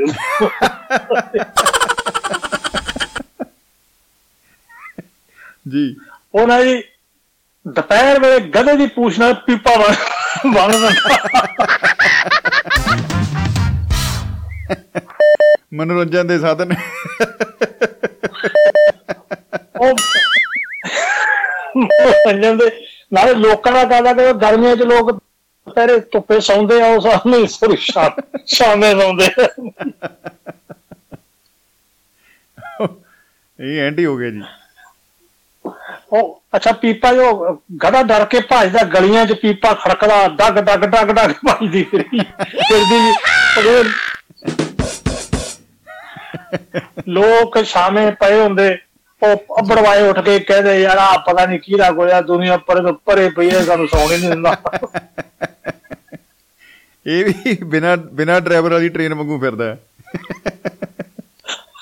ਜੀ। 5.72 5.84
ਉਹ 6.34 6.46
ਨਾ 6.46 6.62
ਜੀ 6.64 6.82
ਦੁਪਹਿਰ 7.66 8.20
ਵੇਲੇ 8.20 8.40
ਗਧੇ 8.50 8.76
ਦੀ 8.76 8.86
ਪੂਛ 8.94 9.18
ਨਾਲ 9.18 9.34
ਪੀਪਾ 9.46 9.76
ਬਣ 10.46 10.70
ਦਿੰਦਾ 10.70 10.90
ਮਨੋਰੰਜਨ 15.74 16.26
ਦੇ 16.26 16.38
ਸਾਧਨ। 16.38 16.74
ਉਹ 19.80 19.96
ਮਨੋਰੰਜਨ 21.76 22.56
ਦੇ 22.58 22.70
ਨਾਲੇ 23.12 23.34
ਲੋਕਾਂ 23.34 23.72
ਦਾ 23.72 23.84
ਕਹਦਾ 23.84 24.12
ਕਿ 24.12 24.32
ਗਰਮੀਆਂ 24.32 24.76
'ਚ 24.76 24.82
ਲੋਕ 24.82 25.10
ਦੁਪਹਿਰੇ 25.12 25.98
ਧੁੱਪੇ 26.12 26.40
ਸੌਂਦੇ 26.40 26.80
ਆ 26.82 26.86
ਉਸ 26.96 27.26
ਨੂੰ 27.26 27.46
ਸੋਰੀ 27.48 27.76
ਸ਼ਾਮ 27.76 28.20
ਸ਼ਾਮੇ 28.46 28.90
ਸੌਂਦੇ 28.90 29.28
ਇਹ 33.58 33.80
ਐਂਟੀ 33.80 34.04
ਹੋ 34.06 34.16
ਗਿਆ 34.16 34.30
ਜੀ। 34.30 34.42
ਉਹ 36.12 36.42
ਅੱਛਾ 36.56 36.72
ਪੀਪਾ 36.72 37.12
ਜੋ 37.12 37.52
ਗੜਾ 37.82 38.02
ਡਰ 38.02 38.24
ਕੇ 38.24 38.40
ਭੱਜਦਾ 38.40 38.82
ਗਲੀਆਂ 38.82 39.24
'ਚ 39.26 39.32
ਪੀਪਾ 39.32 39.72
ਖੜਕਦਾ 39.74 40.28
ਡੱਗ 40.28 40.58
ਡੱਗ 40.58 40.84
ਡੱਗ 40.84 41.10
ਡੱਗ 41.10 41.30
ਭੱਜਦੀ 41.46 41.82
ਫਿਰਦੀ। 41.84 42.20
ਫਿਰਦੀ 42.68 43.90
ਲੋਕ 47.08 47.58
ਸ਼ਾਮੇ 47.64 48.10
ਪਏ 48.10 48.40
ਹੁੰਦੇ। 48.40 48.76
ਉਹ 49.22 49.60
ਅਬੜਵਾਏ 49.60 50.02
ਉੱਠ 50.08 50.18
ਕੇ 50.24 50.38
ਕਹਿੰਦੇ 50.38 50.80
ਯਾਰ 50.80 50.98
ਆ 50.98 51.16
ਪਤਾ 51.26 51.44
ਨਹੀਂ 51.46 51.58
ਕੀ 51.60 51.74
ਦਾ 51.76 51.90
ਹੋਇਆ 51.90 52.20
ਦੁਨੀਆ 52.20 52.56
ਪਰੇ 52.56 52.82
ਤੋਂ 52.82 52.92
ਪਰੇ 53.06 53.28
ਪਈ 53.28 53.50
ਹੈ 53.50 53.62
ਸਾਨੂੰ 53.64 53.88
ਸੌਣ 53.88 54.10
ਹੀ 54.12 54.16
ਨਹੀਂ 54.16 54.28
ਦਿੰਦਾ। 54.28 54.56
ਇਹ 57.06 57.24
ਵੀ 57.24 57.54
ਬਿਨਾ 57.64 57.94
ਬਿਨਾ 57.96 58.38
ਡਰਾਈਵਰ 58.40 58.72
ਵਾਲੀ 58.72 58.88
ਟ੍ਰੇਨ 58.88 59.14
ਵਾਂਗੂ 59.14 59.38
ਫਿਰਦਾ 59.38 59.76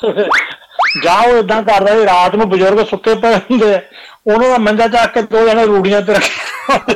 ਜਾਓ 1.04 1.36
ਇਦਾਂ 1.38 1.62
ਕਰਦਾ 1.62 1.94
ਵੀ 1.94 2.04
ਰਾਤ 2.04 2.34
ਨੂੰ 2.34 2.48
ਬਜ਼ੁਰਗ 2.50 2.84
ਸੁੱਤੇ 2.86 3.14
ਪਏ 3.14 3.34
ਹੁੰਦੇ 3.34 3.80
ਉਹਨਾਂ 4.26 4.48
ਦਾ 4.48 4.58
ਮੰਜਾ 4.58 4.86
ਚੱਕ 4.88 5.12
ਕੇ 5.14 5.22
ਦੋ 5.22 5.46
ਜਣੇ 5.48 5.64
ਰੂੜੀਆਂ 5.66 6.02
ਤੇ 6.02 6.12
ਰੱਖੇ 6.14 6.94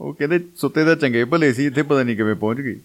ਉਹ 0.00 0.12
ਕਹਿੰਦੇ 0.14 0.38
ਸੁੱਤੇ 0.56 0.84
ਦਾ 0.84 0.94
ਚੰਗੇ 0.94 1.24
ਭਲੇ 1.24 1.52
ਸੀ 1.52 1.66
ਇੱਥੇ 1.66 1.82
ਪਤਾ 1.82 2.02
ਨਹੀਂ 2.02 2.16
ਕਿਵੇਂ 2.16 2.34
ਪਹੁੰਚ 2.34 2.60
ਗਈ। 2.60 2.80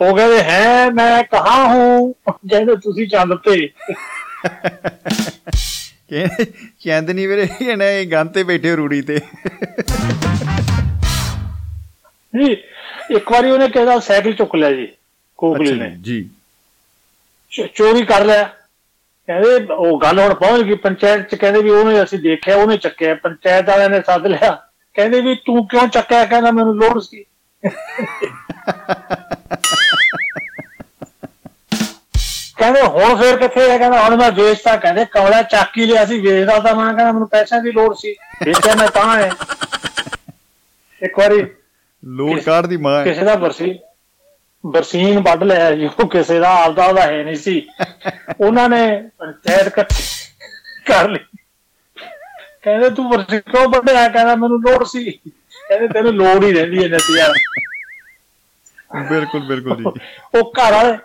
ਉਹ 0.00 0.16
ਕਹਿੰਦੇ 0.16 0.42
ਹੈ 0.42 0.90
ਮੈਂ 0.90 1.24
ਕਹਾ 1.24 1.72
ਹੂੰ? 1.72 2.14
ਜਿਹਦੇ 2.44 2.76
ਤੁਸੀਂ 2.76 3.08
ਚੰਦ 3.08 3.34
ਤੇ। 3.34 3.68
ਕਹਿੰਦੇ 6.10 6.44
ਚੰਦਨੀ 6.80 7.26
ਵੀਰੇ 7.26 7.48
ਇਹਨੇ 7.62 8.04
ਗੰਨ 8.04 8.28
ਤੇ 8.28 8.42
ਬੈਠੇ 8.42 8.76
ਰੂੜੀ 8.76 9.02
ਤੇ। 9.02 9.20
ਜੀ 12.36 12.52
ਇੱਕ 13.10 13.32
ਵਾਰੀ 13.32 13.50
ਉਹਨੇ 13.50 13.68
ਕਿਹਾ 13.68 13.98
ਸਾਈਕਲ 13.98 14.32
ਚੁੱਕ 14.32 14.54
ਲਿਆ 14.54 14.72
ਜੀ 14.72 14.88
ਕੋਕਲੀ 15.36 15.72
ਨੇ। 15.72 15.96
ਜੀ 16.00 16.30
ਚੋਰੀ 17.74 18.04
ਕਰ 18.04 18.24
ਲਿਆ। 18.24 18.42
ਕਹਿੰਦੇ 19.26 19.74
ਉਹ 19.74 20.00
ਗੱਲ 20.00 20.18
ਹੁਣ 20.18 20.34
ਪਹੁੰਚ 20.34 20.62
ਗਈ 20.62 20.74
ਪੰਚਾਇਤ 20.74 21.28
ਚ 21.28 21.34
ਕਹਿੰਦੇ 21.34 21.62
ਵੀ 21.62 21.70
ਉਹਨੇ 21.70 22.02
ਅਸੀਂ 22.02 22.18
ਦੇਖਿਆ 22.18 22.56
ਉਹਨੇ 22.56 22.76
ਚੱਕਿਆ 22.76 23.14
ਪੰਚਾਇਤ 23.14 23.68
ਵਾਲਿਆਂ 23.68 23.90
ਨੇ 23.90 24.00
ਸੱਦ 24.00 24.26
ਲਿਆ। 24.26 24.68
ਕਹਿੰਦੇ 24.94 25.20
ਵੀ 25.20 25.34
ਤੂੰ 25.44 25.66
ਕਿਉਂ 25.68 25.88
ਚੱਕਿਆ? 25.88 26.24
ਕਹਿੰਦਾ 26.24 26.50
ਮੈਨੂੰ 26.50 26.76
ਲੋੜ 26.76 27.02
ਸੀ। 27.02 27.24
ਕਹਿੰਦੇ 32.58 32.82
ਹੁਣ 32.82 33.16
ਫੇਰ 33.16 33.36
ਕਿੱਥੇ 33.36 33.70
ਹੈ 33.70 33.78
ਕਹਿੰਦਾ 33.78 34.04
ਹੁਣ 34.04 34.16
ਮੈਂ 34.16 34.32
ਵੇਚਤਾ 34.32 34.76
ਕਹਿੰਦੇ 34.76 35.04
ਕਮਲਾ 35.04 35.42
ਚਾਕੀ 35.42 35.86
ਲਿਆ 35.86 36.04
ਸੀ 36.04 36.20
ਵੇਚਦਾ 36.20 36.58
ਤਾਂ 36.58 36.74
ਮੈਂ 36.74 36.94
ਕਹਿੰਦਾ 36.94 37.12
ਮੈਨੂੰ 37.12 37.28
ਪੈਸਿਆਂ 37.28 37.62
ਦੀ 37.62 37.72
ਲੋੜ 37.72 37.96
ਸੀ। 37.96 38.14
ਵੇਚਿਆ 38.44 38.74
ਮੈਂ 38.74 38.88
ਤਾਂ 38.88 39.18
ਹੈ 39.18 39.30
ਇੱਕ 41.02 41.18
ਵਾਰੀ 41.18 41.46
ਲੋੜ 42.04 42.40
ਕਾਰਡ 42.40 42.66
ਦੀ 42.66 42.76
ਮਾਂ 42.76 43.04
ਕਿਸੇ 43.04 43.24
ਦਾ 43.24 43.34
ਬਰਸੀ 43.34 43.78
ਬਰਸੀਨ 44.66 45.20
ਵੱਢ 45.20 45.42
ਲਿਆ 45.42 45.70
ਜੀ 45.72 45.86
ਉਹ 45.86 46.08
ਕਿਸੇ 46.08 46.38
ਦਾ 46.38 46.50
ਆਪਦਾ 46.50 46.84
ਉਹਦਾ 46.84 47.02
ਹੈ 47.02 47.22
ਨਹੀਂ 47.22 47.36
ਸੀ। 47.36 47.66
ਉਹਨਾਂ 48.40 48.68
ਨੇ 48.68 49.08
ਪੰਚਾਇਤ 49.18 49.68
ਕਰ 50.86 51.08
ਲਈ। 51.08 51.18
ਕਹਿੰਦੇ 52.62 52.90
ਤੂੰ 52.90 53.10
ਬਰਸੀ 53.10 53.40
ਕਿਉਂ 53.40 53.68
ਵੱਢਿਆ? 53.68 54.08
ਕਹਿੰਦਾ 54.08 54.36
ਮੈਨੂੰ 54.36 54.60
ਲੋੜ 54.60 54.84
ਸੀ। 54.84 55.10
ਕਹਿੰਦੇ 55.68 55.88
ਤੈਨੂੰ 55.88 56.12
ਲੋੜ 56.12 56.44
ਹੀ 56.44 56.52
ਰਹਿੰਦੀ 56.52 56.82
ਹੈ 56.84 56.88
ਨਤੀਆ 56.88 57.32
ਬਿਲਕੁਲ 58.90 59.40
ਬਿਲਕੁਲ 59.48 59.76
ਜੀ। 59.76 59.84
ਉਹ 60.38 60.52
ਘਰ 60.58 60.72
ਵਾਲੇ 60.72 60.96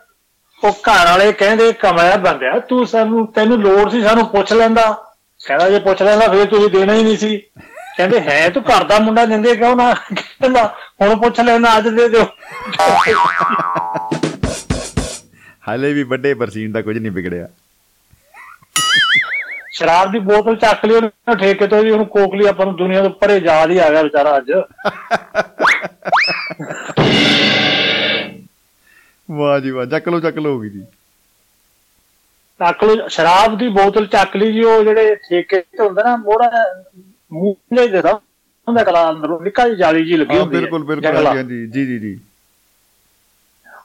ਉਹ 0.63 0.72
ਘਰ 0.72 1.06
ਵਾਲੇ 1.06 1.32
ਕਹਿੰਦੇ 1.32 1.72
ਕਮਲਾ 1.74 2.15
ਬੰਦਿਆ 2.17 2.60
ਤੂੰ 2.60 2.86
ਸਾਨੂੰ 2.88 3.26
ਤੈਨੂੰ 3.34 3.60
ਲੋੜ 3.62 3.89
ਸੀ 3.91 4.02
ਸਾਨੂੰ 4.04 4.26
ਪੁੱਛ 4.28 4.54
ਲੈਂਦਾ। 4.54 4.91
ਕਹਿੰਦਾ 5.41 5.69
ਜੇ 5.69 5.80
ਪੁੱਛ 5.80 6.02
ਲੈਂਦਾ 6.02 6.28
ਫੇਰ 6.28 6.46
ਤੁਸੀਂ 6.46 6.69
ਦੇਣਾ 6.69 6.93
ਹੀ 6.93 7.04
ਨਹੀਂ 7.04 7.17
ਸੀ। 7.17 7.38
ਕਹਿੰਦੇ 7.98 8.19
ਹੈ 8.19 8.50
ਤੂੰ 8.50 8.63
ਘਰ 8.63 8.84
ਦਾ 8.84 9.00
ਮੁੰਡਾ 9.00 9.26
ਦਿੰਦੇ 9.26 9.56
ਕਿਉਂ 9.56 9.76
ਨਾ? 9.76 9.93
ਕਹਿੰਦਾ 10.13 10.65
ਹੁਣ 11.02 11.15
ਪੁੱਛ 11.15 11.39
ਲੈਣਾ 11.39 11.78
ਅੱਜ 11.78 11.88
ਦੇ 11.88 12.08
ਦਿਓ। 12.10 12.26
ਹਾਲੇ 15.67 15.93
ਵੀ 15.93 16.04
ਵੱਡੇ 16.04 16.34
ਬਰਸੀਨ 16.34 16.72
ਦਾ 16.72 16.82
ਕੁਝ 16.82 16.98
ਨਹੀਂ 16.98 17.12
ਵਿਗੜਿਆ। 17.12 17.48
ਸ਼ਰਾਬ 19.72 20.12
ਦੀ 20.12 20.19
ਬੋਤਲ 20.19 20.56
ਚੱਕ 20.56 20.86
ਲਈ 20.86 20.96
ਉਹਨੇ 20.96 21.36
ਠੇਕੇ 21.36 21.67
ਤੋਂ 21.67 21.84
ਜੀ 21.84 21.91
ਹੁਣ 21.91 22.04
ਕੋਕਲੀ 22.06 22.48
ਆਪਾਂ 22.48 22.65
ਨੂੰ 22.65 22.76
ਦੁਨੀਆ 22.76 23.02
ਤੋਂ 23.02 23.10
ਪਰੇ 23.10 23.38
ਯਾਦ 23.38 23.72
ਹੀ 23.72 23.78
ਆ 23.78 23.89
ਗਿਆ 23.89 24.02
ਵਿਚਾਰਾ 24.02 24.38
ਅੱਜ। 24.38 24.52
ਵਾਹ 29.30 29.60
ਜੀ 29.60 29.72
ਵਾਹ 29.72 29.86
ਚੱਕ 29.86 30.08
ਲੋ 30.10 30.20
ਚੱਕ 30.20 30.38
ਲੋ 30.38 30.54
ਹੋ 30.54 30.60
ਗਈ 30.60 30.70
ਜੀ। 30.70 30.84
ਚੱਕ 32.60 32.84
ਲੋ 32.84 33.08
ਸ਼ਰਾਬ 33.08 33.58
ਦੀ 33.58 33.68
ਬੋਤਲ 33.70 34.06
ਚੱਕ 34.08 34.36
ਲਈ 34.36 34.52
ਜੀ 34.52 34.64
ਉਹ 34.64 34.84
ਜਿਹੜੇ 34.84 35.16
ਠੇਕੇ 35.22 35.60
ਤੇ 35.62 35.84
ਹੁੰਦਾ 35.84 36.04
ਨਾ 36.04 36.16
ਮੋੜਾ 36.18 36.50
ਮੂਹਲੇ 37.32 37.88
ਦੇ 37.88 38.02
ਦਾ 38.02 38.14
ਹੁੰਦਾ 38.68 38.84
ਕਲਾ 38.84 39.10
ਅੰਦਰੋਂ 39.10 39.40
ਨਿੱਕਾ 39.42 39.66
ਜਿਹੀ 39.68 39.78
ਜਾਲੀ 39.78 40.04
ਜੀ 40.06 40.18
ਲੱਗੀ 40.18 40.38
ਹੁੰਦੀ 40.38 40.56
ਹੈ 40.56 40.60
ਬਿਲਕੁਲ 40.62 40.84
ਬਿਲਕੁਲ 40.86 41.28
ਹਾਂਜੀ 41.28 41.66
ਜੀ 41.68 41.86
ਜੀ 41.86 41.98
ਜੀ। 42.00 42.20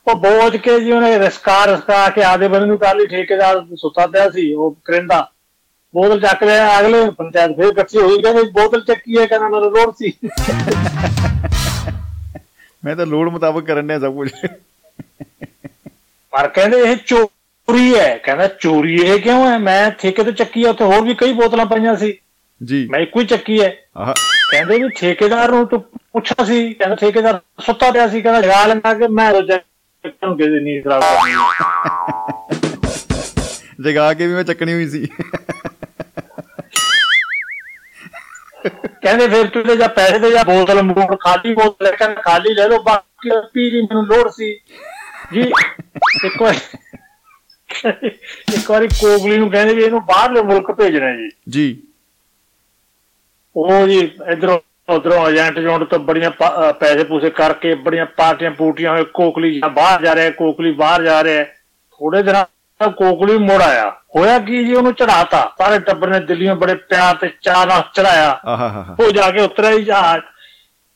ਉਹ 0.07 0.15
ਬੋਝ 0.17 0.57
ਕੇ 0.57 0.79
ਜੀ 0.81 0.93
ਉਹਨੇ 0.93 1.19
ਰਿਸਕਾ 1.19 1.65
ਰਿਸਕਾ 1.67 2.09
ਕੇ 2.11 2.23
ਆਦੇ 2.25 2.49
ਬੰਦੇ 2.49 2.67
ਨੂੰ 2.67 2.77
ਕਰ 2.79 2.95
ਲਈ 2.97 3.07
ਠੇਕੇਦਾਰ 3.07 3.65
ਸੁੱਤਾ 3.77 4.07
ਪਿਆ 4.07 4.29
ਸੀ 4.31 4.53
ਉਹ 4.53 4.77
ਕਰਿੰਦਾ 4.85 5.21
ਬੋਤਲ 5.95 6.21
ਚੱਕ 6.21 6.43
ਲਿਆ 6.45 6.79
ਅਗਲੇ 6.81 7.11
ਪੰਚਾਇਤ 7.11 7.57
ਫੇਰ 7.57 7.69
ਇਕੱਠੀ 7.69 7.99
ਹੋਈ 7.99 8.23
ਕਹਿੰਦੇ 8.23 8.43
ਬੋਤਲ 8.53 8.81
ਚੱਕੀ 8.85 9.19
ਹੈ 9.19 9.27
ਕਹਿੰਦਾ 9.27 9.49
ਮੈਨੂੰ 9.49 9.71
ਲੋੜ 9.73 9.93
ਸੀ। 9.95 10.13
ਮੈਂ 12.83 12.97
ਤਾਂ 12.97 13.07
ਲੋੜ 13.07 13.29
ਮੁਤਾਬਕ 13.29 13.65
ਕਰਨ 13.65 13.87
ਡਿਆ 13.87 13.99
ਸਭ 13.99 14.15
ਕੁਝ 14.15 14.31
ਪਰ 16.31 16.49
ਕਹਿੰਦੇ 16.49 16.79
ਇਹ 16.81 16.97
ਚੋਰੀ 17.07 17.99
ਹੈ। 17.99 18.19
ਕਹਿੰਦਾ 18.19 18.49
ਚੋਰੀ 18.49 18.95
ਇਹ 18.95 19.21
ਕਿਉਂ 19.21 19.51
ਹੈ? 19.51 19.59
ਮੈਂ 19.59 19.91
ਠੇਕੇ 19.91 20.25
ਤੇ 20.25 20.33
ਚੱਕੀ 20.33 20.65
ਆ 20.65 20.71
ਉੱਥੇ 20.71 20.85
ਹੋਰ 20.85 21.01
ਵੀ 21.01 21.15
ਕਈ 21.15 21.33
ਬੋਤਲਾਂ 21.33 21.67
ਪਈਆਂ 21.67 21.97
ਸੀ। 21.97 22.19
ਜੀ। 22.65 22.89
ਮੈਂ 22.91 23.01
ਇੱਕੋ 23.01 23.21
ਹੀ 23.21 23.27
ਚੱਕੀ 23.27 23.63
ਹੈ। 23.63 23.77
ਆਹ। 23.97 24.15
ਕਹਿੰਦੇ 24.51 24.79
ਵੀ 24.79 24.89
ਠੇਕੇਦਾਰ 24.89 25.49
ਨੂੰ 25.49 25.67
ਤੂੰ 25.67 25.81
ਪੁੱਛਿਆ 26.13 26.45
ਸੀ। 26.45 26.75
ਕਹਿੰਦਾ 26.75 26.97
ਠੇਕੇਦਾਰ 26.97 27.41
ਸੁੱਤਾ 27.61 27.91
ਪਿਆ 27.91 28.09
ਸੀ। 28.09 28.23
ਕਹਿੰਦਾ 28.23 28.41
ਜਗਾ 28.41 28.67
ਲੈਂਦਾ 28.67 28.95
ਕਿ 28.95 29.07
ਮੈਂ 29.07 29.33
ਰੋਜ਼ 29.33 29.51
ਨੂੰ 30.07 30.37
ਕਿਸੇ 30.37 30.61
ਨੀਂਦ 30.61 30.85
ਖਰਾਬ 30.85 31.03
ਕਰਨੀ 31.03 31.33
ਜਗਾ 33.85 34.15
ਕੇ 34.15 34.27
ਵੀ 34.27 34.35
ਮੈਂ 34.35 34.45
ਚੱਕਣੀ 34.45 34.73
ਹੋਈ 34.73 34.89
ਸੀ। 34.89 35.09
ਕਹਿੰਦੇ 38.67 39.29
ਫਿਰ 39.29 39.47
ਤੂੰ 39.47 39.63
ਤੇ 39.65 39.77
ਜਾਂ 39.77 39.89
ਪੈਸੇ 39.89 40.19
ਦੇ 40.19 40.31
ਜਾਂ 40.31 40.45
ਬੋਤਲ 40.45 40.83
ਮੋੜ 40.83 41.17
ਖਾਲੀ 41.21 41.55
ਬੋਤਲ 41.55 41.85
ਲੈ 41.85 41.91
ਕੇ 41.91 42.15
ਖਾਲੀ 42.15 42.55
ਲੈ 42.55 42.69
ਲਓ 42.69 42.83
ਬਾਕੀ 42.83 43.31
ਪੀ 43.53 43.71
ਲਈ 43.71 43.83
ਮੈਨੂੰ 43.83 44.07
ਲੋੜ 44.07 44.29
ਸੀ। 44.31 44.53
ਜੀ 45.33 45.41
ਇੱਕ 46.25 46.43
ਵਾਰੀ 46.43 46.59
ਇੱਕ 48.55 48.71
ਵਾਰੀ 48.71 48.89
ਕੋਗਲੀ 48.89 49.37
ਨੂੰ 49.39 49.51
ਕਹਿੰਦੇ 49.51 49.75
ਵੀ 49.75 49.83
ਇਹਨੂੰ 49.83 50.05
ਬਾਹਰਲੇ 50.05 50.43
ਮੁਲਕ 50.43 50.71
ਭੇਜਣਾ 50.73 51.15
ਜੀ। 51.17 51.29
ਜੀ। 51.49 51.83
ਉਹ 53.57 53.87
ਜੀ 53.89 53.99
ਇਧਰੋਂ 54.33 54.59
ਉਧਰੋਂ 54.89 55.29
ਏਜੰਟ 55.31 55.59
ਜੋਂਡ 55.59 55.85
ਤੋਂ 55.85 55.99
ਬੜੀਆਂ 55.99 56.31
ਪੈਸੇ 56.81 57.05
ਪੂਸੇ 57.05 57.31
ਕਰਕੇ 57.31 57.75
ਬੜੀਆਂ 57.75 58.07
ਪਾਰਟੀਆਂ 58.07 58.51
ਪੂਟੀਆਂ 58.51 58.93
ਹੋਏ 58.93 59.05
ਕੋਕਲੀ 59.05 59.61
ਬਾਹਰ 59.73 60.03
ਜਾ 60.03 60.15
ਰਿਹਾ 60.15 60.31
ਕੋਕਲੀ 60.31 60.71
ਬਾਹਰ 60.73 61.03
ਜਾ 61.03 61.23
ਰਿਹਾ। 61.25 61.45
ਥੋੜੇ 61.45 62.23
ਦਿਨਾਂ 62.23 62.45
ਬਾਅਦ 62.81 62.93
ਕੋਕਲੀ 62.95 63.39
ਮੁੜ 63.39 63.63
ਆਇਆ। 63.63 63.91
ਹੋਇਆ 64.17 64.39
ਕੀ 64.39 64.65
ਜੀ? 64.65 64.75
ਉਹਨੂੰ 64.75 64.93
ਚੜਾਤਾ 64.93 65.53
ਸਾਰੇ 65.59 65.79
ਟੱਬਰ 65.79 66.09
ਨੇ 66.09 66.21
ਦਿੱਲੀੋਂ 66.21 66.57
ਬੜੇ 66.57 66.75
ਪਿਆਰ 66.75 67.17
ਤੇ 67.17 67.31
ਚਾਅ 67.43 67.67
ਨਾਲ 67.67 67.83
ਚੜਾਇਆ 67.95 68.41
ਆਹਾ 68.47 68.57
ਹਾ 68.57 68.83
ਹਾ 68.83 68.97
ਉਹ 69.01 69.11
ਜਾ 69.11 69.31
ਕੇ 69.31 69.41
ਉਤਰਿਆ 69.41 69.73
ਜੀ 69.73 69.85
ਜਹਾਜ਼। 69.85 70.23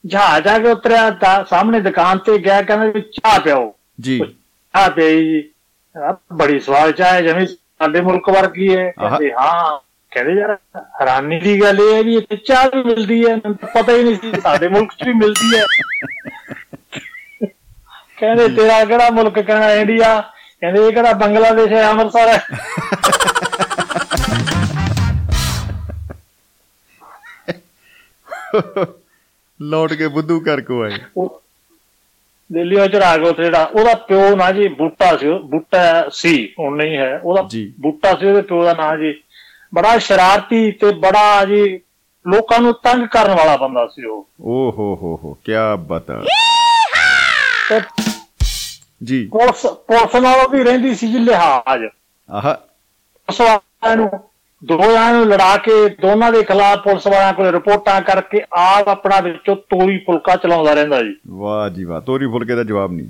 ਜਹਾਜ਼ 0.07 0.45
ਜਾ 0.45 0.59
ਕੇ 0.59 0.69
ਉਤਰਿਆ 0.69 1.11
ਤਾਂ 1.11 1.45
ਸਾਹਮਣੇ 1.45 1.81
ਦੁਕਾਨ 1.81 2.19
ਤੇ 2.19 2.39
ਗਿਆ 2.39 2.63
ਕਹਿੰਦਾ 2.63 2.87
ਵੀ 2.87 3.01
ਚਾਹ 3.01 3.41
ਪਿਓ 3.41 3.75
ਜੀ। 4.01 4.19
ਚਾਹ 4.19 4.91
ਪਈ 4.91 5.25
ਜੀ। 5.25 5.51
ਆ 5.99 6.17
ਬੜੀ 6.33 6.61
ਸਵਾਦ 6.61 6.91
ਚਾਹ 6.91 7.13
ਹੈ 7.13 7.23
ਜਿਵੇਂ 7.23 7.47
ਸਾਡੇ 7.47 8.01
ਮੁਲਕ 8.01 8.29
ਵਰਗੀ 8.31 8.77
ਹੈ। 8.77 8.91
ਕਹਿੰਦੇ 8.91 9.33
ਹਾਂ। 9.33 9.79
ਕਹਿੰਦੇ 10.11 10.33
ਯਾਰ 10.41 10.57
ਹੈਰਾਨੀ 10.77 11.41
ਦੀ 11.41 11.61
ਗੱਲ 11.61 11.81
ਇਹ 11.81 11.95
ਹੈ 11.95 12.03
ਵੀ 12.03 12.17
ਇੱਥੇ 12.17 12.37
ਚਾਹ 12.37 12.67
ਵੀ 12.75 12.83
ਮਿਲਦੀ 12.83 13.27
ਹੈ। 13.27 13.37
ਤਾਂ 13.37 13.51
ਪਤਾ 13.55 13.93
ਹੀ 13.93 14.05
ਨਹੀਂ 14.05 14.17
ਸੀ 14.17 14.41
ਸਾਡੇ 14.41 14.69
ਮੁਲਕ 14.69 14.93
'ਚ 14.93 15.03
ਵੀ 15.07 15.13
ਮਿਲਦੀ 15.13 15.59
ਹੈ। 15.59 15.65
ਕਹਿੰਦੇ 18.19 18.49
ਤੇਰਾ 18.49 18.85
ਕਿਹੜਾ 18.85 19.11
ਮੁਲਕ? 19.11 19.39
ਕਹਿੰਦਾ 19.41 19.75
ਇੰਡੀਆ। 19.75 20.23
ਕਹਿੰਦੇ 20.63 20.87
ਇਹ 20.87 20.93
ਕਿਹੜਾ 20.93 21.13
ਬੰਗਲਾਦੇਸ਼ 21.13 21.73
ਹੈ 21.73 21.91
ਅੰਮ੍ਰਿਤਸਰ 21.91 22.29
ਹੈ। 22.29 22.47
ਲੌਟ 29.63 29.93
ਕੇ 29.93 30.09
ਬੁੱਧੂ 30.09 30.41
ਕਰ 30.41 30.61
ਕੋ 30.61 30.83
ਆਏ। 30.83 30.99
ਦਿੱਲੀੋਂ 32.53 32.89
ਕੇ 32.89 33.29
ਉੱਥੇ 33.29 33.45
ਜਿਹੜਾ 33.45 33.65
ਉਹਦਾ 33.65 33.95
ਪਿਓ 33.95 34.37
ਨਾ 34.37 34.53
ਜੀ 34.53 34.69
ਬੂਟਾ 34.69 35.17
ਸੀ 35.17 35.39
ਬੂਟਾ 35.39 36.09
ਸੀ 36.13 36.55
ਹੁਣ 36.59 36.77
ਨਹੀਂ 36.77 36.97
ਹੈ। 36.97 37.21
ਉਹਦਾ। 37.25 37.43
ਬੂਟਾ 37.81 38.15
ਸੀ 38.15 38.27
ਉਹਦੇ 38.27 38.43
ਪਿਓ 38.43 38.65
ਦਾ 38.65 38.75
ਨਾਂ 38.75 38.97
ਜੀ। 38.97 39.23
ਬੜਾ 39.75 39.99
ਸ਼ਰਾਰਤੀ 39.99 40.73
ਤੇ 40.73 40.93
ਬੜਾ 40.93 41.45
ਜੀ 41.45 41.81
ਲੋਕਾਂ 42.29 42.61
ਨੂੰ 42.61 42.75
ਤੰਗ 42.75 43.07
ਕਰਨ 43.07 43.35
ਵਾਲਾ 43.35 43.57
ਬੰਦਾ 43.57 43.87
ਸੀ 43.87 44.05
ਉਹ। 44.05 44.29
ਓ 44.41 44.71
ਹੋ 44.71 44.95
ਹੋ 45.03 45.21
ਹੋ 45.25 45.35
ਕੀ 45.35 45.53
ਬਤਾ। 45.79 46.23
ਜੀ। 49.05 49.27
ਪੁਲਿਸ 49.27 49.67
ਪੁਲਿਸ 49.67 50.15
ਨਾਲੋਂ 50.15 50.49
ਵੀ 50.49 50.65
ਰਹਿੰਦੀ 50.65 50.95
ਸੀ 50.95 51.13
ਜੀ 51.13 51.19
ਲਿਹਾਜ਼। 51.19 51.85
ਆਹ। 52.31 52.55
ਪੁਲਿਸ 52.55 53.41
ਵਾਲਿਆਂ 53.41 53.97
ਨੂੰ 53.97 54.11
ਦੋ 54.65 54.79
ਜਣਿਆਂ 54.79 55.13
ਨੂੰ 55.13 55.27
ਲੜਾ 55.27 55.57
ਕੇ 55.57 55.89
ਦੋਨਾਂ 55.89 56.33
ਦੇ 56.33 56.43
ਖਿਲਾਫ 56.43 56.79
ਪੁਲਿਸ 56.79 57.07
ਵਾਲਿਆਂ 57.07 57.33
ਕੋਲ 57.33 57.47
ਰਿਪੋਰਟਾਂ 57.47 58.01
ਕਰਕੇ 58.01 58.43
ਆਪ 58.53 58.89
ਆਪਣਾ 58.89 59.21
ਵਿੱਚੋਂ 59.21 59.57
ਤੋਰੀ 59.57 59.99
ਫੁਲਕਾ 59.99 60.37
ਚਲਾਉਂਦਾ 60.37 60.75
ਰਹਿੰਦਾ 60.75 61.03
ਜੀ। 61.03 61.17
ਵਾਹ 61.29 61.69
ਜੀ 61.69 61.85
ਵਾਹ 61.85 62.01
ਤੋਰੀ 62.01 62.27
ਫੁਲਕੇ 62.27 62.55
ਦਾ 62.55 62.63
ਜਵਾਬ 62.63 62.93
ਨਹੀਂ। 62.93 63.07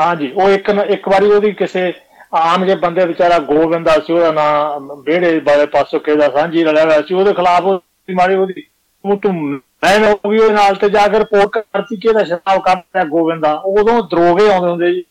ਹਾਂਜੀ 0.00 0.32
ਉਹ 0.32 0.50
ਇੱਕ 0.50 0.70
ਨ- 0.70 0.84
ਇੱਕ 0.84 1.08
ਵਾਰੀ 1.08 1.26
ਉਹਦੀ 1.26 1.52
ਕਿਸੇ 1.52 1.92
ਆਮ 2.34 2.64
ਜੇ 2.64 2.74
ਬੰਦੇ 2.74 3.06
ਵਿਚਾਰਾ 3.06 3.38
ਗੋਬਿੰਦਾ 3.38 3.98
ਸੀ 4.06 4.12
ਉਹਦਾ 4.12 4.32
ਨਾਮ 4.32 5.00
ਵਿਹੜੇ 5.00 5.40
ਵਾਲੇ 5.40 5.66
ਪਾਸੋਂ 5.66 6.00
ਕਿਹਦਾ 6.00 6.30
ਸਾਂਝੀ 6.30 6.64
ਰਲਿਆ 6.64 6.84
ਹੋਇਆ 6.84 7.02
ਸੀ 7.02 7.14
ਉਹਦੇ 7.14 7.34
ਖਿਲਾਫ 7.34 7.62
ਉਹਦੀ 7.62 8.14
ਮਾਰੀ 8.14 8.34
ਉਹਦੀ 8.34 8.62
ਉਹ 9.04 9.16
ਤੂੰ 9.16 9.60
ਮੈਂ 9.82 9.98
ਹੋ 9.98 10.30
ਗਈ 10.30 10.38
ਉਹਦੇ 10.38 10.54
ਨਾਲ 10.54 10.74
ਤੇ 10.74 10.88
ਜਾ 10.90 11.08
ਕੇ 11.08 11.18
ਰਿਪੋਰਟ 11.18 11.48
ਕਰਤੀ 11.58 11.96
ਕਿ 11.96 12.08
ਇਹਦਾ 12.08 12.24
ਸ਼ਰਾਬ 12.24 12.60
ਕਰਦਾ 12.62 13.04
ਗੋਬਿੰਦਾ 13.04 13.52
ਉਦੋਂ 13.54 14.02
ਦਰੋਗੇ 14.02 14.52
ਆਉਂਦੇ 14.52 14.70
ਹੁੰਦੇ 14.70 14.92
ਜੀ। 14.92 15.04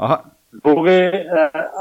ਆਹ। 0.00 0.16
ਦਰੋਗੇ 0.56 0.98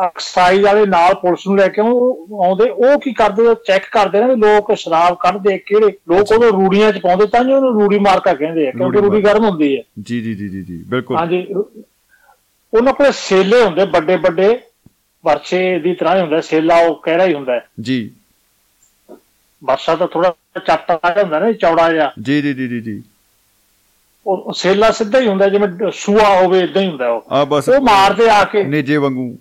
ਐਕਸਾਈਜ਼ 0.05 0.63
ਵਾਲੇ 0.65 0.86
ਨਾਲ 0.86 1.13
ਪੁਲਿਸ 1.13 1.47
ਨੂੰ 1.47 1.58
ਲੈ 1.58 1.67
ਕੇ 1.67 1.81
ਆਉਂਦੇ। 1.81 2.69
ਉਹ 2.69 2.99
ਕੀ 2.99 3.13
ਕਰਦੇ? 3.13 3.41
ਉਹ 3.41 3.55
ਚੈੱਕ 3.67 3.84
ਕਰਦੇ 3.91 4.23
ਨੇ 4.25 4.36
ਲੋਕ 4.36 4.73
ਸ਼ਰਾਬ 4.73 5.17
ਕੱਢਦੇ 5.19 5.58
ਕਿਹੜੇ? 5.58 5.86
ਲੋਕ 5.86 6.31
ਉਹਨੂੰ 6.31 6.49
ਰੂੜੀਆਂ 6.49 6.91
ਚ 6.91 7.01
ਪਾਉਂਦੇ 7.01 7.25
ਤਾਂ 7.25 7.43
ਜੀ 7.43 7.53
ਉਹਨੂੰ 7.53 7.81
ਰੂੜੀ 7.81 7.99
ਮਾਰਕਾ 7.99 8.34
ਕਹਿੰਦੇ 8.34 8.67
ਆ 8.67 8.71
ਕਿਉਂਕਿ 8.71 9.01
ਰੂੜੀ 9.01 9.21
ਗਰਮ 9.21 9.45
ਹੁੰਦੀ 9.45 9.77
ਹੈ 9.77 9.81
ਜੀ 10.01 10.21
ਜੀ 10.21 10.36
ਜੀ 10.36 10.63
ਜੀ 10.63 10.84
ਬਿਲਕੁਲ। 10.88 11.17
ਹਾਂਜੀ। 11.17 11.47
ਉਹਨਾਂ 12.73 12.93
ਕੋਲ 12.93 13.12
ਸੇਲੇ 13.12 13.63
ਹੁੰਦੇ 13.63 13.86
ਵੱਡੇ 13.86 14.15
ਵੱਡੇ 14.15 14.60
ਵਰਛੇ 15.25 15.79
ਦੀ 15.79 15.93
ਤਰ੍ਹਾਂ 15.93 16.21
ਹੁੰਦਾ। 16.21 16.41
ਸੇਲਾ 16.41 16.77
ਉਹ 16.77 16.95
ਕਹਿਰਾ 16.95 17.25
ਹੀ 17.25 17.34
ਹੁੰਦਾ। 17.34 17.62
ਜੀ। 17.81 18.12
ਵਰਸ਼ਾ 19.63 19.95
ਤਾਂ 19.95 20.08
ਥੋੜਾ 20.08 20.34
ਜਿਹਾ 20.60 21.24
ਹੁੰਦਾ 21.24 21.39
ਨਾ 21.39 21.52
ਚੌੜਾ 21.52 21.94
ਜਿਹਾ। 21.94 22.12
ਜੀ 22.22 22.41
ਜੀ 22.41 22.54
ਜੀ 22.54 22.68
ਜੀ 22.68 22.82
ਜੀ। 22.82 23.04
ਉਹ 24.28 24.54
ਸੇਲਾ 24.54 24.91
ਸਿੱਧਾ 24.91 25.20
ਹੀ 25.20 25.28
ਹੁੰਦਾ 25.28 25.50
ਜਿਵੇਂ 25.50 25.91
ਸੂਆ 25.91 26.41
ਹੋਵੇ 26.41 26.60
ਇਦਾਂ 26.60 26.82
ਹੀ 26.82 26.88
ਹੁੰਦਾ 26.88 27.10
ਉਹ। 27.10 27.26
ਆ 27.32 27.46
ਬਸ। 27.46 27.70
ਉਹ 27.70 27.82
ਮਾਰਦੇ 27.82 28.30
ਆ 28.30 28.44
ਕੇ। 28.44 28.63
ਨੇਜੇ 28.63 28.98
ਵਾਂਗੂ। 28.98 29.38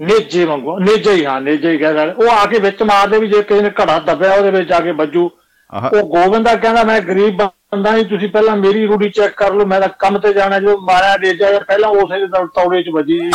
ਨੇਜੇ 0.00 0.44
ਵਾਂਗੂ 0.44 0.78
ਨੇਜੇ 0.78 1.12
ਹੀ 1.12 1.24
ਹਾਂ 1.24 1.40
ਨੇਜੇ 1.40 1.70
ਹੀ 1.70 1.78
ਕਹਿ 1.78 1.94
ਸਕਦੇ। 1.94 2.24
ਉਹ 2.24 2.30
ਆ 2.30 2.46
ਕੇ 2.46 2.58
ਵਿੱਚ 2.58 2.82
ਮਾਰਦੇ 2.82 3.18
ਵੀ 3.18 3.28
ਜੇ 3.28 3.42
ਕਿਸੇ 3.42 3.62
ਨੇ 3.62 3.70
ਘੜਾ 3.70 3.98
ਦੱਬਿਆ 3.98 4.34
ਉਹਦੇ 4.34 4.50
ਵਿੱਚ 4.50 4.72
ਆ 4.72 4.80
ਕੇ 4.80 4.90
ਵੱਜੂ। 4.90 5.30
ਉਹ 5.74 6.02
ਗੋਬਿੰਦਾ 6.02 6.56
ਕਹਿੰਦਾ 6.56 6.84
ਮੈਂ 6.84 7.00
ਗਰੀਬ 7.00 7.36
ਬੰਦਾ 7.36 7.90
ਨਹੀਂ 7.90 8.04
ਤੁਸੀਂ 8.04 8.28
ਪਹਿਲਾਂ 8.28 8.56
ਮੇਰੀ 8.56 8.86
ਰੂੜੀ 8.86 9.10
ਚੈੱਕ 9.10 9.34
ਕਰ 9.34 9.54
ਲਓ 9.54 9.66
ਮੈਂ 9.66 9.80
ਤਾਂ 9.80 9.88
ਕੰਮ 9.88 10.18
ਤੇ 10.18 10.32
ਜਾਣਾ 10.32 10.60
ਜਦੋਂ 10.60 10.78
ਮਾਰਿਆ 10.78 11.16
ਨੇਜਾ 11.16 11.52
ਜਾਂ 11.52 11.60
ਪਹਿਲਾਂ 11.60 11.90
ਉਸੇ 11.90 12.20
ਦੇ 12.20 12.26
ਤੌੜੇ 12.26 12.82
'ਚ 12.82 12.88
ਵੱਜੀ 12.88 13.20
ਜੀ। 13.20 13.30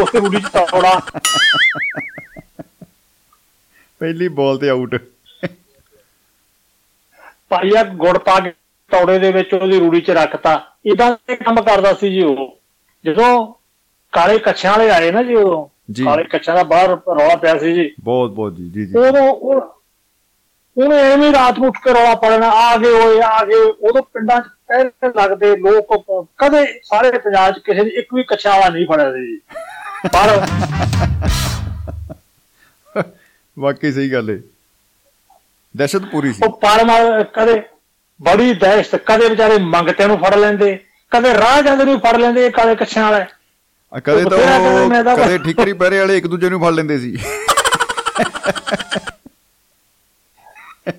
ਉਸੇ 0.00 0.20
ਰੂੜੀ 0.20 0.40
'ਚ 0.40 0.46
ਤੌੜਾ। 0.46 1.00
ਪਹਿਲੀ 3.98 4.28
ਬਾਲ 4.28 4.58
ਤੇ 4.58 4.68
ਆਊਟ 4.68 4.94
ਪਾਈਆ 7.50 7.84
ਗੁੜ 7.84 8.18
ਪਾ 8.18 8.40
ਕੇ 8.40 8.52
ਤੌੜੇ 8.90 9.18
ਦੇ 9.18 9.32
ਵਿੱਚ 9.32 9.54
ਉਹਦੀ 9.54 9.80
ਰੂੜੀ 9.80 10.00
'ਚ 10.00 10.10
ਰੱਖਤਾ। 10.10 10.64
ਇਦਾਂ 10.86 11.16
ਦੇ 11.28 11.36
ਕੰਮ 11.36 11.62
ਕਰਦਾ 11.62 11.94
ਸੀ 11.94 12.10
ਜੀ 12.10 12.22
ਉਹ। 12.22 12.58
ਜਦੋਂ 13.04 13.54
ਕਾਲੇ 14.12 14.38
ਕੱਛਾਂ 14.38 14.72
ਵਾਲੇ 14.72 14.90
ਆਏ 14.90 15.12
ਨਾ 15.12 15.22
ਜੀ 15.22 15.34
ਉਦੋਂ। 15.34 15.68
ਕਾਲੇ 16.04 16.24
ਕੱਛਾਂ 16.24 16.54
ਦਾ 16.54 16.62
ਬਾਹਰ 16.62 16.88
ਰੌਲਾ 16.88 17.36
ਪਿਆ 17.36 17.58
ਸੀ 17.58 17.72
ਜੀ। 17.72 17.94
ਬਹੁਤ 18.00 18.30
ਬਹੁਤ 18.30 18.56
ਜੀ 18.56 18.70
ਜੀ 18.70 18.86
ਜੀ। 18.86 18.98
ਉਦੋਂ 18.98 19.22
ਉਹ- 19.22 19.78
ਉਹਨੇ 20.76 20.96
ਐਵੇਂ 20.96 21.32
ਰਾਤ 21.32 21.58
ਨੂੰ 21.58 21.68
ਉੱਠ 21.68 21.76
ਕੇ 21.84 21.92
ਰੌਲਾ 21.92 22.14
ਪਾਣਾ 22.14 22.50
ਆ 22.50 22.76
ਗਏ 22.76 22.90
ਓਏ 22.90 23.20
ਆ 23.20 23.44
ਗਏ 23.44 23.54
ਉਦੋਂ 23.54 24.02
ਪਿੰਡਾਂ 24.02 24.40
'ਚ 24.40 24.44
ਪਹਿਲੇ 24.68 25.12
ਲੱਗਦੇ 25.16 25.56
ਲੋਕ 25.56 26.20
ਕਦੇ 26.38 26.80
ਸਾਰੇ 26.84 27.18
ਪੰਜਾਬ 27.18 27.54
'ਚ 27.54 27.58
ਕਿਸੇ 27.58 27.82
ਨੇ 27.82 27.90
ਇੱਕ 27.90 28.14
ਵੀ 28.14 28.22
ਕੱਛਾ 28.22 28.50
ਵਾਲਾ 28.50 28.68
ਨਹੀਂ 28.68 28.86
ਫੜਿਆ 28.86 29.12
ਸੀ 29.12 29.26
ਜੀ। 29.26 29.40
ਪਰ 30.12 30.46
ਵਾਕਈ 33.58 33.92
ਸਹੀ 33.92 34.12
ਗੱਲ 34.12 34.30
ਹੈ 34.30 34.38
ਦਹਿਸ਼ਤ 35.78 36.04
ਪੂਰੀ 36.12 36.32
ਸੀ। 36.32 36.42
ਉਹ 36.44 36.58
ਪਰ 36.60 36.84
ਮਾਰ 36.84 37.22
ਕਦੇ 37.34 37.60
ਬੜੀ 38.20 38.52
ਦਹਿਸ਼ਤ 38.56 38.96
ਕਦੇ 39.06 39.28
ਵਿਚਾਰੇ 39.28 39.58
ਮੰਗਤਿਆਂ 39.64 40.08
ਨੂੰ 40.08 40.18
ਫੜ 40.18 40.34
ਲੈਂਦੇ 40.34 40.78
ਕਦੇ 41.12 41.32
ਰਾਹ 41.34 41.60
ਜਾਂਦੇ 41.62 41.84
ਨੂੰ 41.84 41.98
ਫੜ 42.00 42.16
ਲੈਂਦੇ 42.16 42.48
ਕਾਲੇ 42.50 42.74
ਕੱਛਾਂ 42.76 43.10
ਵਾਲੇ। 43.10 43.24
ਕਦੇ 44.04 44.24
ਤਾਂ 44.24 45.16
ਕਦੇ 45.16 45.38
ਠਿਕਰੀ 45.38 45.72
ਪਹਿਰੇ 45.74 45.98
ਵਾਲੇ 45.98 46.16
ਇੱਕ 46.16 46.26
ਦੂਜੇ 46.26 46.48
ਨੂੰ 46.48 46.60
ਫੜ 46.60 46.72
ਲੈਂਦੇ 46.72 46.98
ਸੀ। 46.98 47.16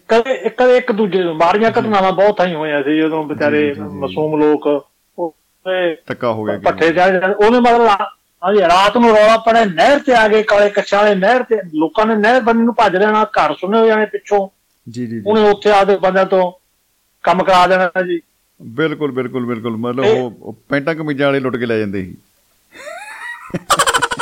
ਕਦੇ 0.09 0.49
ਕਦੇ 0.49 0.77
ਇੱਕ 0.77 0.91
ਦੂਜੇ 0.91 1.23
ਨੂੰ 1.23 1.35
ਮਾਰੀਆਂ 1.37 1.71
ਘਟਨਾਵਾਂ 1.71 2.11
ਬਹੁਤ 2.13 2.39
ਹੀ 2.41 2.53
ਹੋਈਆਂ 2.55 2.81
ਸੀ 2.83 2.97
ਜਦੋਂ 2.97 3.23
ਵਿਚਾਰੇ 3.23 3.61
ਜੀ, 3.61 3.73
ਜੀ, 3.73 3.81
ਜੀ। 3.81 3.97
ਮਾਸੂਮ 3.99 4.39
ਲੋਕ 4.39 4.67
ਉਹ 4.67 5.33
ਇਹ 5.65 5.95
ਟੱਕਾ 6.07 6.31
ਹੋ 6.31 6.43
ਗਿਆ 6.43 6.57
ਪੱਠੇ 6.63 6.91
ਜਾਂਦੇ 6.93 7.33
ਉਹਨੇ 7.35 7.59
ਮਤਲਬ 7.59 7.87
ਹਾਂਜੀ 8.41 8.61
ਰਾਤ 8.63 8.97
ਨੂੰ 8.97 9.09
ਰੌਲਾ 9.09 9.37
ਪੜੇ 9.45 9.63
ਨਹਿਰ 9.65 9.99
ਤੇ 9.99 10.13
ਆ 10.15 10.27
ਗਏ 10.27 10.43
ਕਾਲੇ 10.43 10.69
ਕੱਛਾਂ 10.69 10.99
ਵਾਲੇ 10.99 11.15
ਨਹਿਰ 11.15 11.43
ਤੇ 11.43 11.59
ਲੋਕਾਂ 11.75 12.05
ਨੇ 12.05 12.15
ਨਹਿਰ 12.15 12.41
ਬੰਨੇ 12.41 12.63
ਨੂੰ 12.63 12.73
ਭੱਜ 12.75 12.95
ਲੈਣਾ 12.95 13.23
ਘਰ 13.37 13.53
ਸੁਣੇ 13.61 13.79
ਹੋ 13.79 13.85
ਜਾਣੇ 13.87 14.05
ਪਿੱਛੋਂ। 14.05 14.47
ਜੀ 14.89 15.05
ਜੀ 15.07 15.21
ਉਹਨੇ 15.27 15.49
ਉੱਥੇ 15.49 15.71
ਆਦੇ 15.71 15.97
ਬੰਦਿਆਂ 15.97 16.25
ਤੋਂ 16.25 16.51
ਕੰਮ 17.23 17.43
ਕਰਾ 17.43 17.67
ਦੇਣਾ 17.67 18.01
ਜੀ। 18.01 18.21
ਬਿਲਕੁਲ 18.61 19.11
ਬਿਲਕੁਲ 19.11 19.45
ਬਿਲਕੁਲ। 19.45 19.77
ਮਤਲਬ 19.77 20.05
ਉਹ 20.05 20.57
ਪੈਂਟਾਂ 20.69 20.95
ਕਮੀਜ਼ਾਂ 20.95 21.27
ਵਾਲੇ 21.27 21.39
ਲੁੱਟ 21.39 21.55
ਕੇ 21.57 21.65
ਲੈ 21.65 21.77
ਜਾਂਦੇ 21.79 22.03
ਸੀ। 22.03 22.15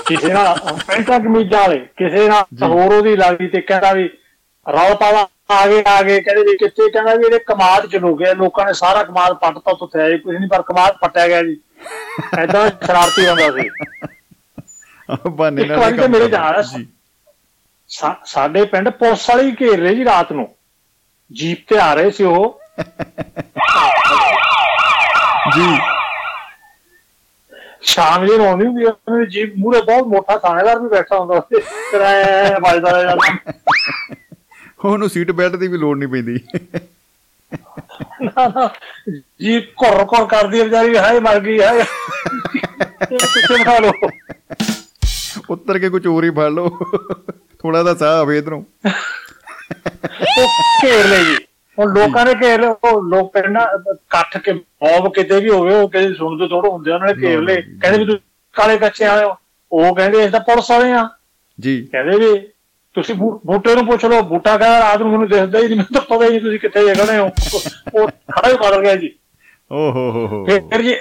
ਕਿਸੇ 0.07 0.33
ਨਾਲ 0.33 0.59
ਪੈਂਟਾਂ 0.87 1.19
ਕਮੀਜ਼ਾਂ 1.19 1.59
ਵਾਲੇ 1.59 1.77
ਕਿਸੇ 1.97 2.27
ਨਾਲ 2.27 2.45
ਹੋਰ 2.63 2.93
ਉਹਦੀ 2.93 3.15
ਲੱਗਦੀ 3.15 3.47
ਤੇ 3.47 3.61
ਕਹਿੰਦਾ 3.61 3.93
ਵੀ 3.93 4.09
ਰੌਲ 4.65 4.95
ਪਾਵਾ 4.95 5.27
ਆ 5.51 5.67
ਗਏ 5.67 5.83
ਆ 5.87 6.01
ਗਏ 6.01 6.21
ਕਹਿੰਦੇ 6.21 6.41
ਵੀ 6.41 6.57
ਕਿੱਥੇ 6.57 6.89
ਕਹਿੰਦਾ 6.91 7.15
ਵੀ 7.15 7.25
ਇਹਦੇ 7.25 7.39
ਕਮਾਦ 7.39 7.85
ਚ 7.85 7.95
ਲੋ 7.95 8.15
ਗਿਆ 8.15 8.33
ਲੋਕਾਂ 8.33 8.65
ਨੇ 8.65 8.73
ਸਾਰਾ 8.73 9.03
ਕਮਾਦ 9.03 9.33
ਪੱਟਤਾ 9.33 9.71
ਉੱਥੇ 9.81 10.01
ਆਏ 10.01 10.17
ਕੁਝ 10.17 10.35
ਨਹੀਂ 10.35 10.49
ਪਰ 10.49 10.61
ਕਮਾਦ 10.61 10.97
ਪੱਟਿਆ 11.01 11.27
ਗਿਆ 11.27 11.43
ਜੀ। 11.43 11.57
ਐਦਾਂ 12.37 12.69
ਸ਼ਰਾਰਤੀ 12.85 13.27
ਹੁੰਦਾ 13.27 13.51
ਸੀ। 13.51 13.67
ਇੱਕ 15.61 15.71
ਨਾਲ 15.71 15.97
ਤਾਂ 15.97 16.07
ਮੇਰੇ 16.09 16.29
ਜੀ। 16.77 16.87
ਸਾਡੇ 18.25 18.65
ਪਿੰਡ 18.65 18.89
ਪੁਲਿਸ 18.89 19.29
ਵਾਲੇ 19.29 19.51
ਘੇਰ 19.61 19.79
ਰਹੇ 19.79 19.95
ਜੀ 19.95 20.05
ਰਾਤ 20.05 20.31
ਨੂੰ। 20.31 20.56
ਜੀਪ 21.33 21.69
ਤੇ 21.69 21.77
ਆ 21.79 21.93
ਰਹੇ 21.93 22.11
ਸੀ 22.11 22.23
ਉਹ। 22.23 22.61
ਜੀ। 25.55 25.79
ਸ਼ਾਮ 27.81 28.25
ਜੇ 28.25 28.37
ਰੋਂਦੀ 28.37 28.65
ਹੁੰਦੀ 28.65 28.85
ਆ, 28.85 28.89
ਉਹਨਾਂ 28.89 29.19
ਦੀ 29.19 29.25
ਜੀਪ 29.25 29.53
ਮੂਰੇ 29.57 29.81
ਬਹੁਤ 29.81 30.07
ਮੋਟਾ 30.07 30.37
ਥਾਣੇਦਾਰ 30.37 30.79
ਵੀ 30.79 30.89
ਬੈਠਾ 30.89 31.19
ਹੁੰਦਾ 31.19 31.35
ਉੱਥੇ 31.35 31.61
ਕਿਰਾਇਆ 31.61 32.59
ਵੱਜਦਾ 32.59 33.03
ਜਾਂਦਾ 33.03 33.53
ਉਹਨੂੰ 34.85 35.09
ਸੀਟ 35.09 35.31
ਬੈਲਟ 35.31 35.55
ਦੀ 35.55 35.67
ਵੀ 35.67 35.77
ਲੋੜ 35.77 35.97
ਨਹੀਂ 35.97 36.09
ਪੈਂਦੀ। 36.09 36.39
ਨਾ, 38.21 38.47
ਨਾ, 38.47 38.69
ਜੀਪ 39.41 39.73
ਘੁਰ 39.83 40.05
ਘੁਰ 40.05 40.27
ਕਰਦੀ 40.27 40.59
ਆ 40.59 40.63
ਵਿਚਾਰੀ 40.63 40.97
ਹਾਏ 40.97 41.19
ਮਰ 41.19 41.39
ਗਈ 41.39 41.61
ਹਾਏ। 41.61 41.83
ਪਿੱਛੇ 43.09 43.57
ਬਿਠਾ 43.57 43.79
ਲਓ? 43.79 43.91
ਉੱਤਰ 45.49 45.79
ਕੇ 45.79 45.89
ਕੁਝ 45.89 46.07
ਹੋਰ 46.07 46.23
ਹੀ 46.23 46.29
ਫੜ 46.29 46.49
ਲਓ। 46.49 46.69
ਥੋੜਾ 47.59 47.83
ਦਾ 47.83 47.95
ਸਾਹ 47.95 48.19
ਆਵੇ 48.19 48.37
ਇਧਰੋਂ। 48.37 48.89
ਉਹ 50.39 50.47
ਘੇਰ 50.85 51.05
ਲਈ 51.05 51.25
ਜੀ। 51.25 51.37
ਹੁਣ 51.79 51.93
ਲੋਕਾਂ 51.93 52.25
ਨੇ 52.25 52.33
ਘੇਰ 52.33 52.61
ਉਹ 52.61 53.01
ਲੋਕ 53.03 53.33
ਕਹਿੰਦਾ 53.33 53.69
ਇਕੱਠ 53.93 54.37
ਕੇ 54.37 54.53
ਮੌਬ 54.53 55.13
ਕਿਤੇ 55.13 55.39
ਵੀ 55.39 55.49
ਹੋਵੇ 55.49 55.73
ਉਹ 55.75 55.89
ਕਿਸੇ 55.89 56.13
ਸੁਣਦੇ 56.13 56.47
ਥੋੜਾ 56.47 56.69
ਹੁੰਦੇ 56.69 56.91
ਉਹਨਾਂ 56.91 57.07
ਨੇ 57.07 57.27
ਘੇਰ 57.27 57.41
ਲਏ। 57.41 57.61
ਕਹਿੰਦੇ 57.61 57.99
ਵੀ 57.99 58.05
ਤੁਸੀਂ 58.05 58.19
ਕਾਲੇ 58.53 58.77
ਕੱਚੇ 58.77 59.05
ਆਏ 59.05 59.23
ਹੋ। 59.23 59.35
ਉਹ 59.71 59.95
ਕਹਿੰਦੇ 59.95 60.19
ਅਸੀਂ 60.19 60.29
ਤਾਂ 60.29 60.39
ਪੁਲਿਸ 60.39 60.71
ਵਾਲੇ 60.71 60.91
ਆ। 60.91 61.09
ਜੀ। 61.59 61.87
ਕਹਿੰਦੇ 61.91 62.17
ਵੀ 62.17 62.47
ਤੁਸੀਂ 62.93 63.15
ਬੂਟੇ 63.15 63.75
ਨੂੰ 63.75 63.85
ਪੁੱਛ 63.85 64.05
ਲਓ 64.05 64.21
ਬੂਟਾ 64.21 64.57
ਕਹਿੰਦਾ 64.57 64.79
ਰਾਤ 64.79 64.99
ਨੂੰ 64.99 65.11
ਮੈਨੂੰ 65.11 65.27
ਦਿਖਦਾ 65.27 65.59
ਹੀ 65.59 65.63
ਨਹੀਂ 65.63 65.75
ਮੈਨੂੰ 65.75 65.93
ਤਾਂ 65.93 66.01
ਪਤਾ 66.01 66.25
ਹੀ 66.25 66.29
ਨਹੀਂ 66.29 66.41
ਤੁਸੀਂ 66.41 66.59
ਕਿੱਥੇ 66.59 66.87
ਜਗਣੇ 66.87 67.17
ਹੋ। 67.17 67.25
ਉਹ 67.93 68.07
ਖੜਾ 68.07 68.49
ਹੀ 68.49 68.53
ਬਦਲ 68.53 68.81
ਗਿਆ 68.81 68.95
ਜੀ। 68.95 69.15
ਓ 69.71 69.91
ਹੋ 69.91 70.11
ਹੋ 70.11 70.27
ਹੋ। 70.27 70.45
ਫਿਰ 70.45 70.81
ਜੀ 70.81 70.95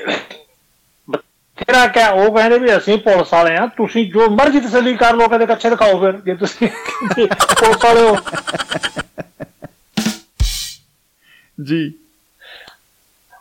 ਤੇਰਾ 1.59 1.87
ਕਿਆ 1.87 2.09
ਉਹ 2.11 2.35
ਕਹਿੰਦੇ 2.35 2.59
ਵੀ 2.59 2.77
ਅਸੀਂ 2.77 2.97
ਪੁਲਿਸ 2.99 3.33
ਵਾਲੇ 3.33 3.57
ਆ 3.57 3.67
ਤੁਸੀਂ 3.67 4.05
ਜੋ 4.13 4.29
ਮਰਜ਼ੀ 4.31 4.61
ਤਸੱਲੀ 4.61 4.95
ਕਰ 4.97 5.15
ਲਓ 5.15 5.29
ਕਹਿੰਦੇ 5.29 5.47
ਕੱਛੇ 5.47 5.71
ਦਿਖਾਓ 5.71 6.01
ਫਿਰ 6.01 6.21
ਜੇ 6.21 6.35
ਤੁਸੀਂ 6.35 6.69
ਪੁਲਿਸ 7.19 7.85
ਵਾਲੇ 7.85 8.01
ਹੋ। 8.01 8.17
ਜੀ। 11.63 11.93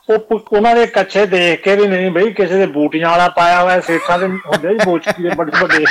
ਉਹ 0.08 0.18
ਉਹਨਾਂ 0.52 0.74
ਦੇ 0.76 0.86
ਕੱਛੇ 0.86 1.24
ਦੇਖ 1.26 1.62
ਕੇ 1.62 1.74
ਵੀ 1.76 1.86
ਨਹੀਂ 1.86 2.10
ਬਈ 2.10 2.32
ਕਿਸੇ 2.32 2.58
ਦੇ 2.58 2.66
ਬੂਟੀਆਂ 2.66 3.10
ਵਾਲਾ 3.10 3.28
ਪਾਇਆ 3.28 3.62
ਹੋਇਆ 3.62 3.80
ਸੇਠਾਂ 3.80 4.18
ਦੇ 4.18 4.26
ਹੁੰਦੇ 4.26 4.68
ਜੀ 4.68 4.84
ਬੋਚਕੀ 4.84 5.22
ਦੇ 5.22 5.30
ਵੱਡੇ 5.36 5.60
ਵੱਡੇ। 5.60 5.84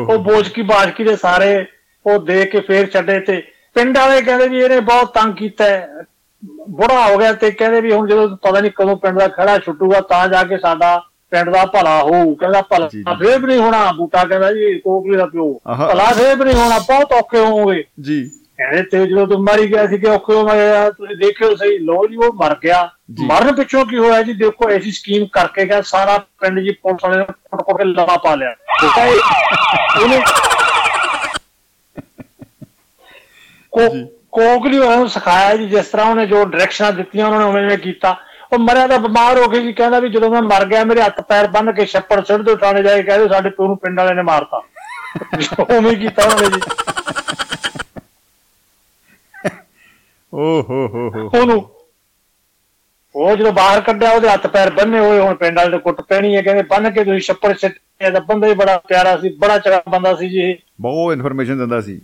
ਉਹ 0.00 0.18
ਬੋਚਕੀ 0.18 0.62
ਬਾਜਕੀ 0.62 1.04
ਦੇ 1.04 1.16
ਸਾਰੇ 1.16 1.66
ਉਹ 2.06 2.18
ਦੇਖ 2.18 2.50
ਕੇ 2.52 2.60
ਫੇਰ 2.60 2.86
ਛੱਡੇ 2.90 3.18
ਤੇ 3.20 3.42
ਪਿੰਡ 3.76 3.98
ਵਾਲੇ 3.98 4.20
ਕਹਿੰਦੇ 4.22 4.48
ਵੀ 4.48 4.58
ਇਹਨੇ 4.60 4.80
ਬਹੁਤ 4.82 5.12
ਤੰਗ 5.14 5.34
ਕੀਤਾ। 5.34 5.64
ਬੁੜਾ 6.70 7.06
ਹੋ 7.06 7.16
ਗਿਆ 7.18 7.32
ਤੇ 7.32 7.50
ਕਹਿੰਦੇ 7.50 7.80
ਵੀ 7.80 7.92
ਹੁਣ 7.92 8.06
ਜਦੋਂ 8.08 8.28
ਪਤਾ 8.42 8.60
ਨਹੀਂ 8.60 8.70
ਕਦੋਂ 8.76 8.96
ਪਿੰਡ 8.96 9.18
ਦਾ 9.18 9.26
ਖੜਾ 9.28 9.58
ਛੁੱਟੂਗਾ 9.58 10.00
ਤਾਂ 10.10 10.26
ਜਾ 10.28 10.42
ਕੇ 10.44 10.58
ਸਾਡਾ 10.58 10.96
ਪਿੰਡ 11.32 11.50
ਦਾ 11.50 11.64
ਭਲਾ 11.72 11.98
ਹੋਊ 12.02 12.34
ਕਹਿੰਦਾ 12.34 12.60
ਭਲਾ। 12.70 12.86
ਫੇਰ 13.14 13.38
ਵੀ 13.38 13.46
ਨਹੀਂ 13.46 13.58
ਹੋਣਾ 13.58 13.90
ਬੂਟਾ 13.96 14.24
ਕਹਿੰਦਾ 14.24 14.52
ਜੀ 14.52 14.78
ਕੋਕਲੀ 14.84 15.16
ਦਾ 15.16 15.26
ਪਿਓ। 15.26 15.52
ਭਲਾ 15.68 16.04
ਫੇਰ 16.12 16.36
ਵੀ 16.36 16.44
ਨਹੀਂ 16.44 16.54
ਹੋਣਾ 16.56 16.78
ਬਹੁਤ 16.80 17.12
ਔਖੇ 17.12 17.38
ਹੋਵੋਗੇ 17.38 17.84
ਜੀ 18.00 18.22
ਕਹਿੰਦੇ 18.58 18.82
ਤੇ 18.82 19.06
ਜਦੋਂ 19.06 19.26
ਤੂੰ 19.26 19.42
ਮਰੀ 19.44 19.66
ਗਿਆ 19.72 19.86
ਸੀ 19.86 19.98
ਕਿ 19.98 20.06
ਔਖੇ 20.10 20.34
ਹੋ 20.34 20.44
ਗਿਆ 20.46 20.88
ਤੁਸੀਂ 20.90 21.16
ਦੇਖਿਓ 21.16 21.54
ਸਹੀ 21.56 21.78
ਲੋ 21.80 22.06
ਜੀ 22.06 22.16
ਉਹ 22.16 22.32
ਮਰ 22.34 22.54
ਗਿਆ। 22.62 22.82
ਮਰਨ 23.22 23.54
ਪਿੱਛੋਂ 23.56 23.84
ਕੀ 23.86 23.98
ਹੋਇਆ 23.98 24.22
ਜੀ 24.22 24.32
ਦੇਖੋ 24.34 24.68
ਐਸੀ 24.70 24.90
ਸਕੀਮ 24.92 25.26
ਕਰਕੇ 25.32 25.64
ਗਿਆ 25.66 25.80
ਸਾਰਾ 25.86 26.18
ਪਿੰਡ 26.40 26.60
ਜੀ 26.60 26.70
ਪੁਲਿਸ 26.82 27.04
ਵਾਲੇ 27.04 27.18
ਨੇ 27.18 27.24
ਕੁੱਟ 27.24 27.62
ਕੁੱਟ 27.62 27.78
ਕੇ 27.78 27.84
ਲਵਾ 27.86 28.16
ਪਾ 28.24 28.34
ਲਿਆ 28.34 28.54
ਉਹਨੇ 30.02 30.18
ਕੋ 30.18 30.38
ਕੋਕਲੀ 34.32 34.78
ਉਹਨਾਂ 34.78 34.96
ਨੂੰ 34.96 35.08
ਸਿਖਾਇਆ 35.08 35.56
ਜੀ 35.56 35.66
ਜਿਸ 35.66 35.86
ਤਰ੍ਹਾਂ 35.86 36.06
ਉਹਨੇ 36.06 36.26
ਜੋ 36.26 36.44
ਡਾਇਰੈਕਸ਼ਨਾਂ 36.44 36.92
ਦਿੱਤੀਆਂ 36.92 37.26
ਉਹਨਾਂ 37.26 37.52
ਨੇ 37.52 37.62
ਉਵੇਂ 37.62 37.78
ਕੀਤਾ। 37.78 38.16
ਉਹ 38.52 38.58
ਮਰਿਆ 38.58 38.86
ਤਾਂ 38.86 38.98
ਬਿਮਾਰ 38.98 39.38
ਹੋ 39.38 39.48
ਕੇ 39.48 39.60
ਜੀ 39.62 39.72
ਕਹਿੰਦਾ 39.72 40.00
ਵੀ 40.00 40.08
ਜਦੋਂ 40.08 40.30
ਮੈਂ 40.30 40.42
ਮਰ 40.42 40.64
ਗਿਆ 40.64 40.84
ਮੇਰੇ 40.84 41.02
ਹੱਥ 41.02 41.20
ਪੈਰ 41.20 41.46
ਬੰਨ 41.46 41.72
ਕੇ 41.72 41.86
ਛੱਪੜ 41.86 42.24
ਸਿੱਟ 42.24 42.40
ਦੋ 42.40 42.56
ਥਾਣੇ 42.56 42.82
ਜਾ 42.82 42.96
ਕੇ 42.96 43.02
ਕਹਿੰਦੇ 43.02 43.28
ਸਾਡੇ 43.28 43.50
ਪਿਓ 43.50 43.66
ਨੂੰ 43.66 43.78
ਪਿੰਡ 43.78 44.00
ਵਾਲੇ 44.00 44.14
ਨੇ 44.14 44.22
ਮਾਰਤਾ। 44.22 44.62
ਉਵੇਂ 45.78 45.96
ਕੀਤਾ 45.96 46.22
ਉਹਨਾਂ 46.24 46.50
ਜੀ। 46.50 46.60
ਓ 50.34 50.62
ਹੋ 50.62 50.86
ਹੋ 50.86 51.10
ਹੋ। 51.14 51.30
ਉਹਨੂੰ 51.34 51.70
ਉਹ 53.14 53.36
ਜਦੋਂ 53.36 53.52
ਬਾਹਰ 53.52 53.80
ਕੱਢਿਆ 53.80 54.10
ਉਹਦੇ 54.10 54.28
ਹੱਥ 54.28 54.46
ਪੈਰ 54.46 54.70
ਬੰਨੇ 54.70 54.98
ਹੋਏ 54.98 55.18
ਹੁਣ 55.18 55.34
ਪਿੰਡ 55.34 55.56
ਵਾਲੇ 55.56 55.70
ਦੇ 55.70 55.78
ਕੁੱਟ 55.78 56.00
ਪੈਣੀ 56.00 56.36
ਹੈ 56.36 56.42
ਕਹਿੰਦੇ 56.42 56.62
ਬੰਨ 56.62 56.90
ਕੇ 56.90 57.04
ਤੁਸੀਂ 57.04 57.20
ਛੱਪੜ 57.20 57.56
ਸਿੱਟਿਆ 57.56 58.10
ਤਾਂ 58.10 58.20
ਬੰਦਾ 58.20 58.46
ਹੀ 58.46 58.54
ਬੜਾ 58.54 58.78
ਪਿਆਰਾ 58.78 59.16
ਸੀ 59.16 59.28
ਬੜਾ 59.28 59.58
ਚੰਗਾ 59.58 59.82
ਬੰਦਾ 59.88 60.14
ਸੀ 60.14 60.28
ਜੀ। 60.28 60.58
ਬਹੁਤ 60.80 61.12
ਇਨਫੋਰਮੇਸ਼ਨ 61.12 61.58
ਦਿੰਦਾ 61.58 61.80
ਸੀ। 61.80 62.00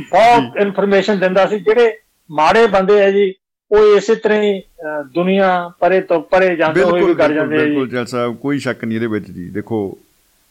ਬਹੁਤ 0.00 0.56
ਇਨਫੋਰਮੇਸ਼ਨ 0.56 1.18
ਦਿੰਦਾ 1.18 1.46
ਸੀ। 1.46 1.58
ਜਿਹੜੇ 1.58 1.92
ਮਾੜੇ 2.30 2.66
ਬੰਦੇ 2.66 3.04
ਆ 3.04 3.10
ਜੀ 3.10 3.32
ਉਹ 3.70 3.96
ਇਸੇ 3.96 4.14
ਤਰ੍ਹਾਂ 4.14 4.42
ਹੀ 4.42 4.60
ਦੁਨੀਆ 5.14 5.70
ਪਰੇ 5.80 6.00
ਤੋਂ 6.00 6.20
ਪਰੇ 6.20 6.56
ਜਾਂਦੇ 6.56 6.82
ਹੋਏ 6.82 7.02
ਵੀ 7.04 7.14
ਕਰ 7.14 7.32
ਜਾਂਦੇ 7.32 7.56
ਆ 7.56 7.58
ਬਿਲਕੁਲ 7.58 7.88
ਜਲ 7.88 8.06
ਸਾਹਿਬ 8.06 8.36
ਕੋਈ 8.36 8.58
ਸ਼ੱਕ 8.58 8.84
ਨਹੀਂ 8.84 8.96
ਇਹਦੇ 8.96 9.06
ਵਿੱਚ 9.06 9.30
ਜੀ। 9.30 9.44
ਦੇਖੋ 9.50 9.98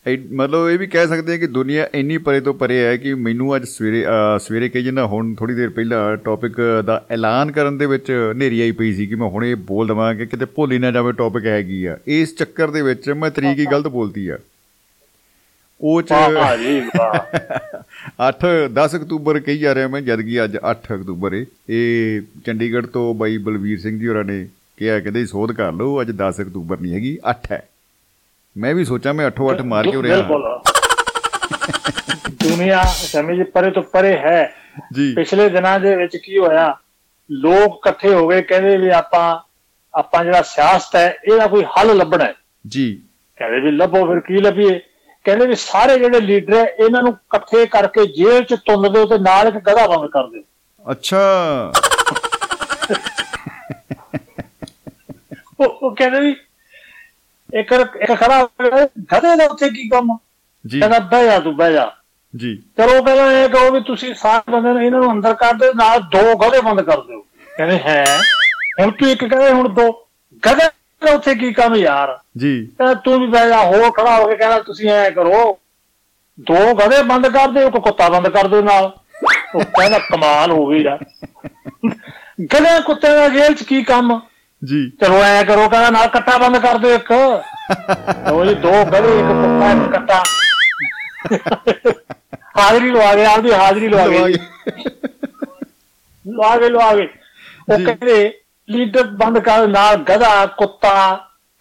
ਇਹ- 0.05 0.19
ਮਤਲਬ 0.33 0.69
ਇਹ 0.69 0.79
ਵੀ 0.79 0.87
ਕਹਿ 0.87 1.07
ਸਕਦੇ 1.07 1.31
ਹਾਂ 1.31 1.39
ਕਿ 1.39 1.47
ਦੁਨੀਆ 1.47 1.87
ਇੰਨੀ 1.93 2.17
ਪਰੇ 2.17 2.39
ਤੋਂ 2.39 2.53
ਪਰੇ 2.53 2.79
ਹੈ 2.85 2.97
ਕਿ 2.97 3.13
ਮੈਨੂੰ 3.13 3.55
ਅੱਜ 3.55 3.63
ਸਵੇਰੇ 3.65 4.05
ਸਵੇਰੇ 4.39 4.69
ਕਹੀ 4.69 4.83
ਜਿੰਨਾ 4.83 5.05
ਹੁਣ 5.05 5.35
ਥੋੜੀ 5.35 5.53
ਦੇਰ 5.53 5.69
ਪਹਿਲਾਂ 5.69 6.17
ਟੌਪਿਕ 6.17 6.81
ਦਾ 6.85 7.05
ਐਲਾਨ 7.11 7.51
ਕਰਨ 7.51 7.77
ਦੇ 7.77 7.85
ਵਿੱਚ 7.85 8.11
ਹਨੇਰੀ 8.31 8.61
ਆਈ 8.61 8.71
ਪਈ 8.71 8.93
ਸੀ 8.93 9.07
ਕਿ 9.07 9.15
ਮੈਂ 9.15 9.27
ਹੁਣੇ 9.27 9.55
ਬੋਲ 9.55 9.87
ਦਵਾਂ 9.87 10.15
ਕਿ 10.15 10.25
ਕਿਤੇ 10.25 10.45
ਭੁੱਲ 10.45 10.71
ਹੀ 10.71 10.77
ਨਾ 10.77 10.91
ਜਾਵੇ 10.91 11.11
ਟੌਪਿਕ 11.11 11.45
ਹੈਗੀ 11.45 11.85
ਆ। 11.85 11.97
ਇਸ 12.07 12.35
ਚੱਕਰ 12.35 12.71
ਦੇ 12.71 12.81
ਵਿੱਚ 12.81 13.09
ਮੈਂ 13.09 13.29
ਤਰੀਕ 13.31 13.59
ਹੀ 13.59 13.65
ਗਲਤ 13.65 13.87
ਬੋਲਤੀ 13.87 14.27
ਆ। 14.27 14.37
ਉਹ 15.83 16.01
ਚ 16.01 16.11
ਵਾਹ 16.11 16.57
ਜੀ 16.57 16.81
ਵਾਹ। 16.97 17.37
8 18.29 18.67
10 18.67 18.95
ਅਕਤੂਬਰ 18.95 19.39
ਕਹੀ 19.39 19.57
ਜਾ 19.57 19.75
ਰਿਹਾ 19.75 19.87
ਮੈਂ 19.87 20.01
ਜਦ 20.01 20.21
ਕਿ 20.21 20.43
ਅੱਜ 20.43 20.57
8 20.57 20.71
ਅਕਤੂਬਰ 20.71 21.33
ਏ। 21.33 21.45
ਇਹ 21.69 22.21
ਚੰਡੀਗੜ੍ਹ 22.45 22.87
ਤੋਂ 22.87 23.13
ਬਾਈ 23.13 23.37
ਬਲਵੀਰ 23.37 23.79
ਸਿੰਘ 23.79 23.99
ਜੀ 23.99 24.07
ਹੋਰਾਂ 24.07 24.23
ਨੇ 24.23 24.47
ਕਿਹਾ 24.77 24.99
ਕਹਿੰਦੇ 24.99 25.25
ਸੋਧ 25.25 25.51
ਕਰ 25.51 25.71
ਲਓ 25.71 26.01
ਅੱਜ 26.01 26.11
10 26.11 26.41
ਅਕਤੂਬਰ 26.41 26.79
ਨਹੀਂ 26.79 26.93
ਹੈਗੀ 26.93 27.19
8 27.31 27.33
ਹੈ। 27.51 27.67
ਮੈਂ 28.57 28.75
ਵੀ 28.75 28.85
ਸੋਚਾਂ 28.85 29.13
ਮੈਂ 29.13 29.27
8 29.27 29.53
8 29.53 29.63
ਮਾਰ 29.63 29.91
ਕਿਉਂ 29.91 30.03
ਰਿਹਾ 30.03 30.17
ਬਿਲਕੁਲ। 30.17 30.59
ਦੁਨੀਆ 32.31 32.83
ਸਮਝ 32.83 33.43
ਪਰੇ 33.43 33.71
ਤੋਂ 33.71 33.83
ਪਰੇ 33.83 34.17
ਹੈ। 34.17 34.55
ਜੀ। 34.93 35.13
ਪਿਛਲੇ 35.15 35.49
ਦਿਨਾਂ 35.49 35.79
ਦੇ 35.79 35.95
ਵਿੱਚ 35.95 36.17
ਕੀ 36.17 36.37
ਹੋਇਆ? 36.37 36.77
ਲੋਕ 37.31 37.75
ਇਕੱਠੇ 37.77 38.13
ਹੋ 38.13 38.27
ਗਏ 38.27 38.41
ਕਹਿੰਦੇ 38.41 38.77
ਵੀ 38.77 38.89
ਆਪਾਂ 38.89 39.39
ਆਪਾਂ 39.99 40.25
ਜਿਹੜਾ 40.25 40.41
ਸਿਆਸਤ 40.41 40.95
ਹੈ 40.95 41.17
ਇਹਦਾ 41.33 41.47
ਕੋਈ 41.47 41.63
ਹੱਲ 41.63 41.97
ਲੱਭਣਾ 41.97 42.23
ਹੈ। 42.25 42.33
ਜੀ। 42.67 43.01
ਕਹਿੰਦੇ 43.37 43.59
ਵੀ 43.59 43.71
ਲੱਭੋ 43.71 44.05
ਫਿਰ 44.05 44.19
ਕੀ 44.19 44.37
ਲੱਭੀਏ? 44.37 44.79
ਕਹਿੰਦੇ 45.23 45.45
ਵੀ 45.47 45.55
ਸਾਰੇ 45.55 45.99
ਜਿਹੜੇ 45.99 46.19
ਲੀਡਰ 46.19 46.53
ਹੈ 46.53 46.63
ਇਹਨਾਂ 46.63 47.01
ਨੂੰ 47.01 47.11
ਇਕੱਠੇ 47.11 47.65
ਕਰਕੇ 47.65 48.05
ਜੇਲ੍ਹ 48.05 48.45
'ਚ 48.45 48.53
ਤੁੰਨ 48.53 48.93
ਦਿਓ 48.93 49.05
ਤੇ 49.05 49.17
ਨਾਲ 49.17 49.47
ਇੱਕ 49.47 49.57
ਗਧਾ 49.57 49.87
ਬੰਦ 49.87 50.09
ਕਰ 50.09 50.27
ਦਿਓ। 50.27 50.41
ਅੱਛਾ। 50.91 51.73
ਉਹ 55.59 55.95
ਕਹਿੰਦੇ 55.95 56.19
ਵੀ 56.19 56.35
ਇੱਕ 57.53 57.71
ਇੱਕ 58.01 58.13
ਖੜਾ 58.19 58.47
ਗਧੇ 59.13 59.35
ਦਾ 59.35 59.45
ਉੱਥੇ 59.45 59.69
ਕੀ 59.69 59.89
ਕੰਮ? 59.89 60.17
ਜੀ। 60.67 60.79
ਕਹਿੰਦਾ 60.79 60.99
ਬਹਿ 60.99 61.25
ਜਾ 61.25 61.39
ਤੂੰ 61.39 61.55
ਬਹਿ 61.55 61.73
ਜਾ। 61.73 61.91
ਜੀ। 62.35 62.63
ਚਲੋ 62.77 63.03
ਪਹਿਲਾਂ 63.03 63.31
ਇਹ 63.31 63.49
ਕਹੋ 63.49 63.71
ਵੀ 63.71 63.79
ਤੁਸੀਂ 63.81 64.15
ਸਾਰੇ 64.15 64.51
ਬੰਦੇ 64.51 64.73
ਨੇ 64.73 64.85
ਇਹਨਾਂ 64.85 64.99
ਨੂੰ 64.99 65.11
ਅੰਦਰ 65.11 65.33
ਕਰ 65.33 65.53
ਦਿਓ 65.53 65.73
ਨਾਲ 65.73 65.99
ਦੋ 65.99 66.35
ਗਧੇ 66.35 66.61
ਬੰਦ 66.61 66.81
ਕਰ 66.81 67.01
ਦਿਓ। 67.01 67.19
ਕਹਿੰਦੇ 67.57 67.77
ਹੈ। 67.77 68.05
ਹੁਣ 68.79 68.91
ਤੂੰ 68.91 69.09
ਇੱਕ 69.09 69.25
ਕਹਿੰਦੇ 69.25 69.51
ਹੁਣ 69.51 69.69
ਦੋ। 69.69 70.07
ਗਧੇ 70.47 70.69
ਦਾ 71.03 71.11
ਉੱਥੇ 71.13 71.35
ਕੀ 71.35 71.51
ਕੰਮ 71.53 71.75
ਯਾਰ? 71.75 72.17
ਜੀ। 72.37 72.55
ਕਹਿੰਦਾ 72.77 72.93
ਤੂੰ 72.93 73.19
ਵੀ 73.19 73.27
ਬਹਿ 73.27 73.49
ਜਾ 73.49 73.63
ਹੋਰ 73.63 73.91
ਖੜਾ 73.91 74.15
ਹੋ 74.17 74.27
ਕੇ 74.27 74.35
ਕਹਿੰਦਾ 74.35 74.59
ਤੁਸੀਂ 74.59 74.89
ਐ 74.89 75.09
ਕਰੋ। 75.09 75.57
ਦੋ 76.39 76.73
ਗਧੇ 76.73 77.01
ਬੰਦ 77.03 77.27
ਕਰ 77.27 77.47
ਦਿਓ 77.47 77.67
ਇੱਕ 77.67 77.77
ਕੁੱਤਾ 77.77 78.09
ਬੰਦ 78.09 78.27
ਕਰ 78.27 78.47
ਦਿਓ 78.47 78.61
ਨਾਲ। 78.61 78.91
ਉਹ 79.55 79.61
ਕਹਿੰਦਾ 79.61 79.99
ਕਮਾਲ 79.99 80.51
ਹੋ 80.51 80.65
ਗਈ 80.67 80.83
ਯਾਰ। 80.83 80.99
ਗਧੇ 82.53 82.79
ਕੁੱਤੇ 82.81 83.07
ਦਾ 83.07 83.27
ਜੇਲ੍ਹ 83.29 83.55
'ਚ 83.55 83.63
ਕੀ 83.63 83.83
ਕੰਮ? 83.83 84.19
ਜੀ। 84.61 84.89
ਚਲੋ 85.01 85.21
ਐ 85.23 85.43
ਕਰੋ 85.43 85.67
ਕਹਿੰਦਾ 85.69 85.89
ਨਾਲ 85.89 86.07
ਕੱਟਾ 86.07 86.37
ਬੰਦ 86.37 86.57
ਕਰ 86.57 86.77
ਦਿਓ 86.77 86.95
ਇੱਕ। 86.95 87.11
ਉਹ 88.31 88.45
ਜੀ 88.45 88.53
ਦੋ 88.55 88.71
ਗਧੇ 88.85 89.19
ਇੱਕ 89.19 89.27
ਕੁੱਤਾ 89.27 89.71
ਇੱਕ 89.71 89.91
ਕੱਟਾ। 89.91 90.23
ਹਾਜ਼ਰੀ 92.57 92.89
ਲਵਾ 92.89 93.13
ਗਏ 93.15 93.25
ਆਪਦੀ 93.25 93.51
ਹਾਜ਼ਰੀ 93.51 93.87
ਲਵਾ 93.87 94.07
ਗਏ 94.07 94.33
ਲਵਾ 96.25 96.57
ਗਏ 96.57 96.69
ਲਵਾ 96.69 96.93
ਗਏ 96.95 97.07
ਉਹ। 97.69 97.77
ਕਹਿੰਦੇ 97.77 98.42
ਲੀਡਰ 98.69 99.07
ਬੰਦ 99.15 99.39
ਕਰ 99.39 99.67
ਨਾਲ 99.67 99.95
ਗਧਾ 100.05 100.45
ਕੁੱਤਾ 100.57 100.93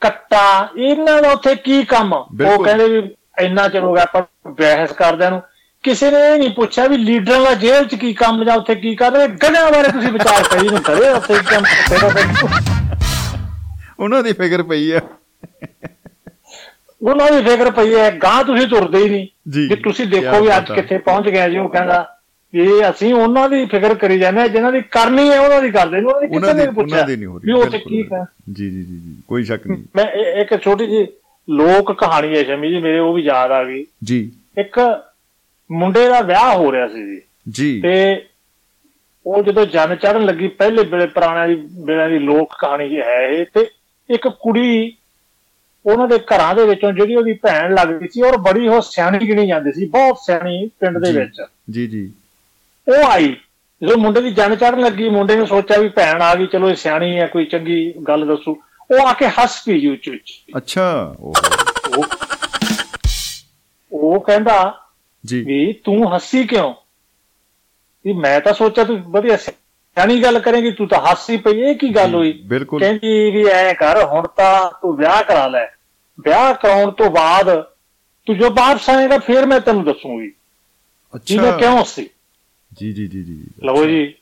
ਕੱਟਾ 0.02 0.42
ਇਹਨਾਂ 0.76 1.20
ਦਾ 1.22 1.30
ਉੱਥੇ 1.30 1.54
ਕੀ 1.56 1.82
ਕੰਮ 1.84 2.12
ਉਹ। 2.12 2.64
ਕਹਿੰਦੇ 2.64 2.86
ਵੀ 2.90 3.08
ਇੰਨਾ 3.40 3.68
ਚਿਰ 3.68 3.82
ਹੋ 3.82 3.92
ਗਿਆ 3.94 4.02
ਆਪਾਂ 4.02 4.22
ਬਹਿਸ 4.50 4.92
ਕਰਦਿਆਂ 4.92 5.30
ਨੂੰ 5.30 5.40
ਕਿਸੇ 5.84 6.10
ਨੇ 6.10 6.18
ਇਹ 6.26 6.38
ਨਹੀਂ 6.38 6.50
ਪੁੱਛਿਆ 6.50 6.86
ਵੀ 6.86 6.96
ਲੀਡਰਾਂ 6.96 7.40
ਦਾ 7.40 7.52
ਜੇਲ੍ਹ 7.54 7.86
'ਚ 7.88 7.94
ਕੀ 7.94 8.12
ਕੰਮ 8.14 8.44
ਜਾਂ 8.44 8.56
ਉੱਥੇ 8.56 8.74
ਕੀ 8.74 8.94
ਕਰ 8.94 9.12
ਰਹੇ 9.12 9.28
ਗਧਿਆਂ 9.28 9.70
ਬਾਰੇ 9.70 9.88
ਤੁਸੀਂ 9.88 10.12
ਵਿਚਾਰ 10.12 10.42
ਕਰੀ 10.48 10.68
ਨੂੰ 10.68 10.82
ਕਰੇ 10.82 11.08
ਉੱਥੇ 11.10 11.34
ਕੰਮ 11.44 11.64
ਉਹਨਾਂ 13.98 14.22
ਦੀ 14.22 14.32
ਫਿਕਰ 14.32 14.62
ਪਈ 14.62 14.90
ਆ 14.92 15.00
ਉਹਨਾਂ 17.00 17.30
ਦੀ 17.32 17.42
ਫਿਕਰ 17.44 17.70
ਪਈ 17.70 17.94
ਹੈ 17.94 18.10
ਗਾਂ 18.18 18.42
ਤੁਸੀਂ 18.44 18.66
ਤੁਰਦੇ 18.68 18.98
ਹੀ 18.98 19.08
ਨਹੀਂ 19.10 19.26
ਜੀ। 19.50 19.74
ਤੁਸੀਂ 19.76 20.06
ਦੇਖੋ 20.06 20.40
ਵੀ 20.40 20.56
ਅੱਜ। 20.56 20.72
ਕਿੱਥੇ 20.72 20.98
ਪਹੁੰਚ 20.98 21.28
ਗਏ 21.28 21.48
ਜੀ 21.50 21.58
ਉਹ 21.58 21.68
ਕਹਿੰਦਾ 21.68 22.04
ਇਹ 22.54 22.90
ਅਸੀਂ 22.90 23.14
ਉਹਨਾਂ 23.14 23.48
ਦੀ 23.48 23.64
ਫਿਕਰ 23.64 23.94
ਕਰੀ 23.94 24.18
ਜਾਂਦੇ 24.18 24.48
ਜਿਨ੍ਹਾਂ 24.48 24.72
ਦੀ 24.72 24.82
ਕਰਨੀ 24.82 25.30
ਹੈ 25.30 25.40
ਉਹਨਾਂ 25.40 25.62
ਦੀ 25.62 25.70
ਕਰਦੇ 25.70 26.00
ਨੇ 26.00 26.06
ਉਹਨਾਂ 26.06 26.20
ਦੀ 26.20 26.26
ਕਿਸੇ 26.28 26.54
ਨੇ 26.54 26.72
ਪੁੱਛਿਆ 26.72 26.96
ਉਹਨਾਂ 26.96 27.08
ਦੀ 27.08 27.16
ਨਹੀਂ 27.16 27.26
ਹੋ 27.26 27.38
ਰਹੀ 27.38 27.46
ਵੀ 27.46 27.52
ਉਹ 27.52 27.58
ਉੱਥੇ 27.58 27.70
ਬਿਲਕੁਲ। 27.70 27.90
ਕੀ 27.90 28.02
ਹੈ। 28.12 28.24
ਜੀ 28.52 28.70
ਜੀ 28.70 28.82
ਜੀ 28.82 28.96
ਜੀ 28.98 29.16
ਕੋਈ 29.28 29.44
ਸ਼ੱਕ 29.44 29.66
ਨਹੀਂ। 29.66 29.84
ਮੈਂ 29.96 30.06
ਇੱਕ 30.40 30.64
ਛੋਟੀ 30.64 30.86
ਜੀ 30.86 31.06
ਲੋਕ 31.50 31.92
ਕਹਾਣੀ 31.92 32.38
ਹੈ 32.38 32.44
ਸ਼ਮੀ 32.44 32.68
ਜੀ 32.68 32.78
ਮੇਰੇ 32.78 32.98
ਉਹ 32.98 33.14
ਵੀ 33.14 33.22
ਯਾਦ 33.22 33.50
ਆ 33.50 33.64
ਗਈ। 33.64 33.86
ਜੀ। 34.04 34.32
ਇੱਕ 34.58 35.04
ਮੁੰਡੇ 35.72 36.08
ਦਾ 36.08 36.20
ਵਿਆਹ 36.20 36.56
ਹੋ 36.56 36.72
ਰਿਹਾ 36.72 36.88
ਸੀ 36.88 37.16
ਜੀ। 37.16 37.20
ਜੀ। 37.48 37.80
ਤੇ 37.80 38.26
ਉਹ 39.26 39.42
ਜਦੋਂ 39.42 39.66
ਜਨ 39.66 39.94
ਚੜਨ 39.94 40.24
ਲੱਗੀ 40.24 40.48
ਪਹਿਲੇ 40.48 40.84
ਵੇਲੇ 40.84 41.06
ਪੁਰਾਣਿਆਂ 41.06 41.48
ਦੀ 41.48 41.54
ਵੇਲੇ 41.84 42.08
ਦੀ 42.08 42.18
ਲੋਕ 42.18 42.54
ਕਹਾਣੀ 42.60 42.88
ਜੀ 42.88 43.00
ਹੈ 43.00 43.20
ਇਹ। 43.28 43.46
ਤੇ 43.54 43.66
ਇੱਕ 44.10 44.28
ਕੁੜੀ 44.28 44.96
ਉਹਨਾਂ 45.86 46.08
ਦੇ 46.08 46.18
ਘਰਾਂ 46.18 46.54
ਦੇ 46.54 46.66
ਵਿੱਚੋਂ 46.66 46.92
ਜਿਹੜੀ 46.92 47.14
ਉਹਦੀ 47.14 47.32
ਭੈਣ 47.32 47.74
ਲੱਗਦੀ 47.74 48.08
ਸੀ 48.08 48.22
ਔਰ 48.22 48.36
ਬੜੀ 48.36 48.68
ਉਹ 48.68 48.80
ਸਿਆਣੀ 48.80 49.26
ਗਿਣੀ 49.28 49.46
ਜਾਂਦੀ 49.46 49.72
ਸੀ 49.72 49.86
ਬਹੁਤ 49.86 50.18
ਸਿਆਣੀ 50.26 50.70
ਪਿੰਡ 50.80 50.98
ਦੇ। 50.98 51.12
ਵਿੱਚ। 51.12 51.42
ਜੀ 51.70 51.86
ਜੀ। 51.86 52.12
ਉਹ 52.86 53.04
ਆਈ 53.10 53.28
ਜਦੋਂ 53.82 53.96
ਮੁੰਡੇ 53.96 54.20
ਦੀ 54.20 54.30
ਜਨ 54.30 54.54
ਚੜਨ 54.56 54.80
ਲੱਗੀ 54.80 55.08
ਮੁੰਡੇ 55.08 55.36
ਨੇ 55.36 55.46
ਸੋਚਿਆ 55.46 55.78
ਵੀ 55.78 55.88
ਭੈਣ 55.88 56.22
ਆ 56.22 56.34
ਗਈ 56.34 56.46
ਚਲੋ 56.46 56.70
ਇਹ 56.70 56.74
ਸਿਆਣੀ 56.76 57.18
ਹੈ 57.18 57.26
ਕੋਈ 57.26 57.44
ਚੰਗੀ 57.44 57.92
ਗੱਲ 58.08 58.26
ਦੱਸੂ। 58.26 58.56
ਉਹ 58.90 59.06
ਆ 59.06 59.12
ਕੇ 59.12 59.28
ਹੱਸ 59.28 59.62
ਪਈ 59.66 59.86
ਉੱਚ 59.88 60.08
ਉੱਚ 60.08 60.32
ਅੱਛਾ 60.56 60.84
ਉਹ 63.92 64.20
ਕਹਿੰਦਾ 64.20 64.56
ਜੀ। 65.24 65.42
ਵੀ 65.44 65.72
ਤੂੰ 65.84 66.14
ਹੱਸੀ 66.14 66.46
ਕਿਉਂ? 66.46 66.72
ਵੀ 68.04 68.12
ਮੈਂ 68.12 68.40
ਤਾਂ 68.40 68.52
ਸੋਚਿਆ 68.54 68.84
ਤੂੰ 68.84 68.96
ਵਧੀਆ 69.12 69.36
ਸਿਆਣੀ 69.36 70.22
ਗੱਲ 70.22 70.38
ਕਰੇਂਗੀ 70.38 70.70
ਤੂੰ 70.70 70.88
ਤਾਂ 70.88 71.00
ਹੱਸੀ 71.10 71.36
ਪਈ 71.36 71.60
ਇਹ 71.60 71.74
ਕੀ 71.74 71.94
ਗੱਲ 71.94 72.14
ਹੋਈ? 72.14 72.32
ਕਹਿੰਦੀ 72.80 73.30
ਵੀ 73.30 73.44
ਐ 73.46 73.72
ਕਰ 73.72 74.02
ਹੁਣ 74.04 74.26
ਤਾਂ 74.36 74.70
ਤੂੰ 74.82 74.96
ਵਿਆਹ 74.96 75.22
ਕਰਾ 75.22 75.46
ਲੈ। 75.48 75.66
ਵਿਆਹ 76.18 76.52
ਕਰਾਉਣ 76.54 76.90
ਤੋਂ 76.90 77.10
ਬਾਅਦ 77.10 77.50
ਤੂੰ 78.26 78.36
ਜੋ 78.38 78.50
ਵਾਪਸ 78.50 78.88
ਆਏਗਾ 78.90 79.18
ਫਿਰ 79.18 79.46
ਮੈਂ 79.46 79.60
ਤੈਨੂੰ 79.60 79.84
ਦੱਸੂਗੀ। 79.84 80.30
ਅੱਛਾ। 81.14 81.56
ਕਿਉਂ 81.56 81.84
ਸੀ 81.84 82.08
ਜੀ 82.80 82.92
ਜੀ 82.92 83.06
ਜੀ 83.06 83.22
ਜੀ। 83.24 83.36
ਲਓ 83.64 83.84
ਜੀ 83.86 84.14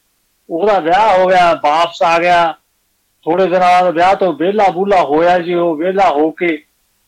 ਉਹਦਾ 0.51 0.78
ਵਿਆਹ 0.78 1.18
ਹੋ 1.18 1.26
ਗਿਆ 1.26 1.53
ਵਾਪਸ 1.55 2.03
ਆ 2.03 2.18
ਗਿਆ। 2.18 2.53
ਥੋੜੇ 3.24 3.44
ਦਿਨਾਂ 3.44 3.61
ਬਾਅਦ 3.61 3.94
ਵਿਆਹ 3.94 4.14
ਤੋਂ 4.14 4.32
ਵਿਹਲਾ 4.32 4.68
ਬੂਲਾ 4.70 5.03
ਹੋਇਆ 5.03 5.38
ਜੀ 5.38 5.55
ਉਹ 5.55 5.76
ਵਿਹਲਾ 5.76 6.09
ਹੋ 6.11 6.30
ਕੇ 6.30 6.57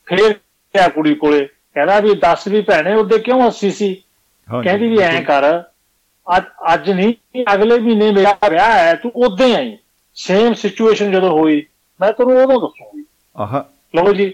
ਫੇਰ 0.07 0.32
ਗਿਆ 0.74 0.88
ਕੁੜੀ 0.88 1.14
ਕੋਲੇ। 1.14 1.45
ਕਹਿੰਦਾ 1.47 2.01
ਵੀ 2.01 2.14
ਦੱਸ 2.14 2.47
ਵੀ 2.49 2.61
ਭੈਣੇ 2.61 2.95
ਉਹਦੇ 2.95 3.18
ਕਿਉਂ 3.18 3.47
ਹੱਸੀ 3.47 3.70
ਸੀ? 3.70 3.95
ਕਹਿੰਦੀ 4.62 4.88
ਵੀ 4.88 4.99
ਐਂ। 4.99 5.22
ਕਰ 5.22 5.45
ਅੱਜ 6.36 6.45
ਅੱਜ 6.74 6.90
ਨਹੀਂ 6.90 7.14
ਅਗਲੇ 7.55 7.78
ਮਹੀਨੇ 7.78 8.11
ਮੇਰਾ 8.11 8.36
ਵਿਆਹ 8.51 8.72
ਹੈ 8.72 8.95
ਤੂੰ 8.95 9.12
ਉਦੋਂ 9.14 9.47
ਹੀ 9.47 9.53
ਆਈ। 9.55 9.76
ਸੇਮ 10.14 10.55
ਸਿਚੁਏਸ਼ਨ 10.55 11.12
ਜਦੋਂ 11.12 11.30
ਹੋਈ 11.30 11.66
ਮੈਂ 12.01 12.12
ਤੈਨੂੰ 12.12 12.36
ਉਦੋਂ 12.43 12.61
ਦੱਸੂਗੀ। 12.61 13.05
ਆਹਾ। 13.36 13.64
ਲਓ 13.97 14.12
ਜੀ 14.12 14.32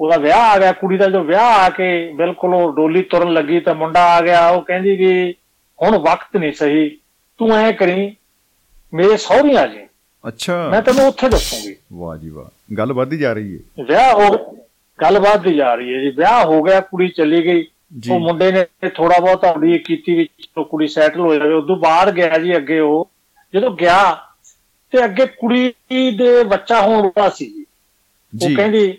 ਉਹਦਾ 0.00 0.16
ਵਿਆਹ 0.16 0.40
ਆ 0.40 0.58
ਗਿਆ 0.58 0.72
ਕੁੜੀ 0.72 0.96
ਦਾ 0.96 1.06
ਜੋ 1.06 1.22
ਵਿਆਹ 1.22 1.58
ਆ 1.64 1.68
ਕੇ 1.68 2.12
ਬਿਲਕੁਲ 2.12 2.54
ਉਹ 2.54 2.72
ਡੋਲੀ 2.72 3.02
ਤੁਰਨ 3.02 3.32
ਲੱਗੀ 3.32 3.60
ਤਾਂ 3.60 3.74
ਮੁੰਡਾ 3.74 4.04
ਆ 4.04 4.20
ਗਿਆ 4.20 4.48
ਉਹ 4.48 4.62
ਕਹਿੰਦੀ 4.62 4.96
ਵੀ 4.96 5.34
ਹੁਣ 5.82 5.98
ਵਕਤ 5.98 6.36
ਨਹੀਂ 6.36 6.52
ਸਹੀ 6.52 6.98
ਤੂੰ 7.38 7.56
ਐ 7.56 7.72
ਕਰੀ 7.72 8.16
ਮੇਰੇ 8.94 9.16
ਸਹੁਰੇ 9.16 9.56
ਆ 9.56 9.66
ਜੀ। 9.66 9.86
ਅੱਛਾ। 10.28 10.68
ਮੈਂ 10.70 10.82
ਤੈਨੂੰ 10.82 11.06
ਉੱਥੇ 11.06 11.28
ਦੱਸੂਗੀ। 11.28 11.76
ਵਾਹ 11.92 12.16
ਜੀ 12.16 12.28
ਵਾਹ। 12.28 12.74
ਗੱਲ 12.74 12.92
ਵੱਧਦੀ 12.92 13.18
ਜਾ 13.18 13.32
ਰਹੀ 13.32 13.58
ਹੈ 13.58 13.84
ਵਿਆਹ 13.84 14.14
ਹੋ 14.14 14.56
ਗੱਲਬਾਤ 15.02 15.40
ਦੀ 15.40 15.54
ਜਾ 15.54 15.74
ਰਹੀ 15.74 15.94
ਹੈ 15.94 16.00
ਜੀ। 16.00 16.10
ਵਿਆਹ 16.10 16.44
ਹੋ 16.44 16.62
ਗਿਆ 16.62 16.80
ਕੁੜੀ 16.80 17.08
ਚਲੀ 17.08 17.44
ਗਈ। 17.44 17.66
ਉਹ 18.10 18.20
ਮੁੰਡੇ 18.20 18.52
ਨੇ 18.52 18.88
ਥੋੜਾ 18.88 19.20
ਬਹੁਤ 19.20 19.44
ਹੌਲੀ 19.44 19.78
ਕੀਤੀ 19.78 20.14
ਵਿੱਚ 20.14 20.48
ਉਹ 20.56 20.64
ਕੁੜੀ 20.64 20.88
ਸੈਟਲ 20.88 21.20
ਹੋ 21.20 21.34
ਜਾਵੇ। 21.34 21.54
ਉਦੋਂ 21.54 21.76
ਬਾਹਰ 21.76 22.12
ਗਿਆ 22.12 22.38
ਜੀ 22.38 22.56
ਅੱਗੇ 22.56 22.80
ਉਹ। 22.80 23.10
ਜਦੋਂ 23.54 23.70
ਗਿਆ 23.70 24.14
ਤੇ 24.90 25.04
ਅੱਗੇ 25.04 25.26
ਕੁੜੀ 25.26 25.74
ਦੇ 25.90 26.44
ਬੱਚਾ 26.44 26.80
ਹੋਣ 26.80 27.06
ਵਾਲਾ 27.06 27.28
ਸੀ 27.30 27.64
ਜੀ। 28.36 28.52
ਉਹ 28.52 28.56
ਕਹਿੰਦੀ 28.56 28.98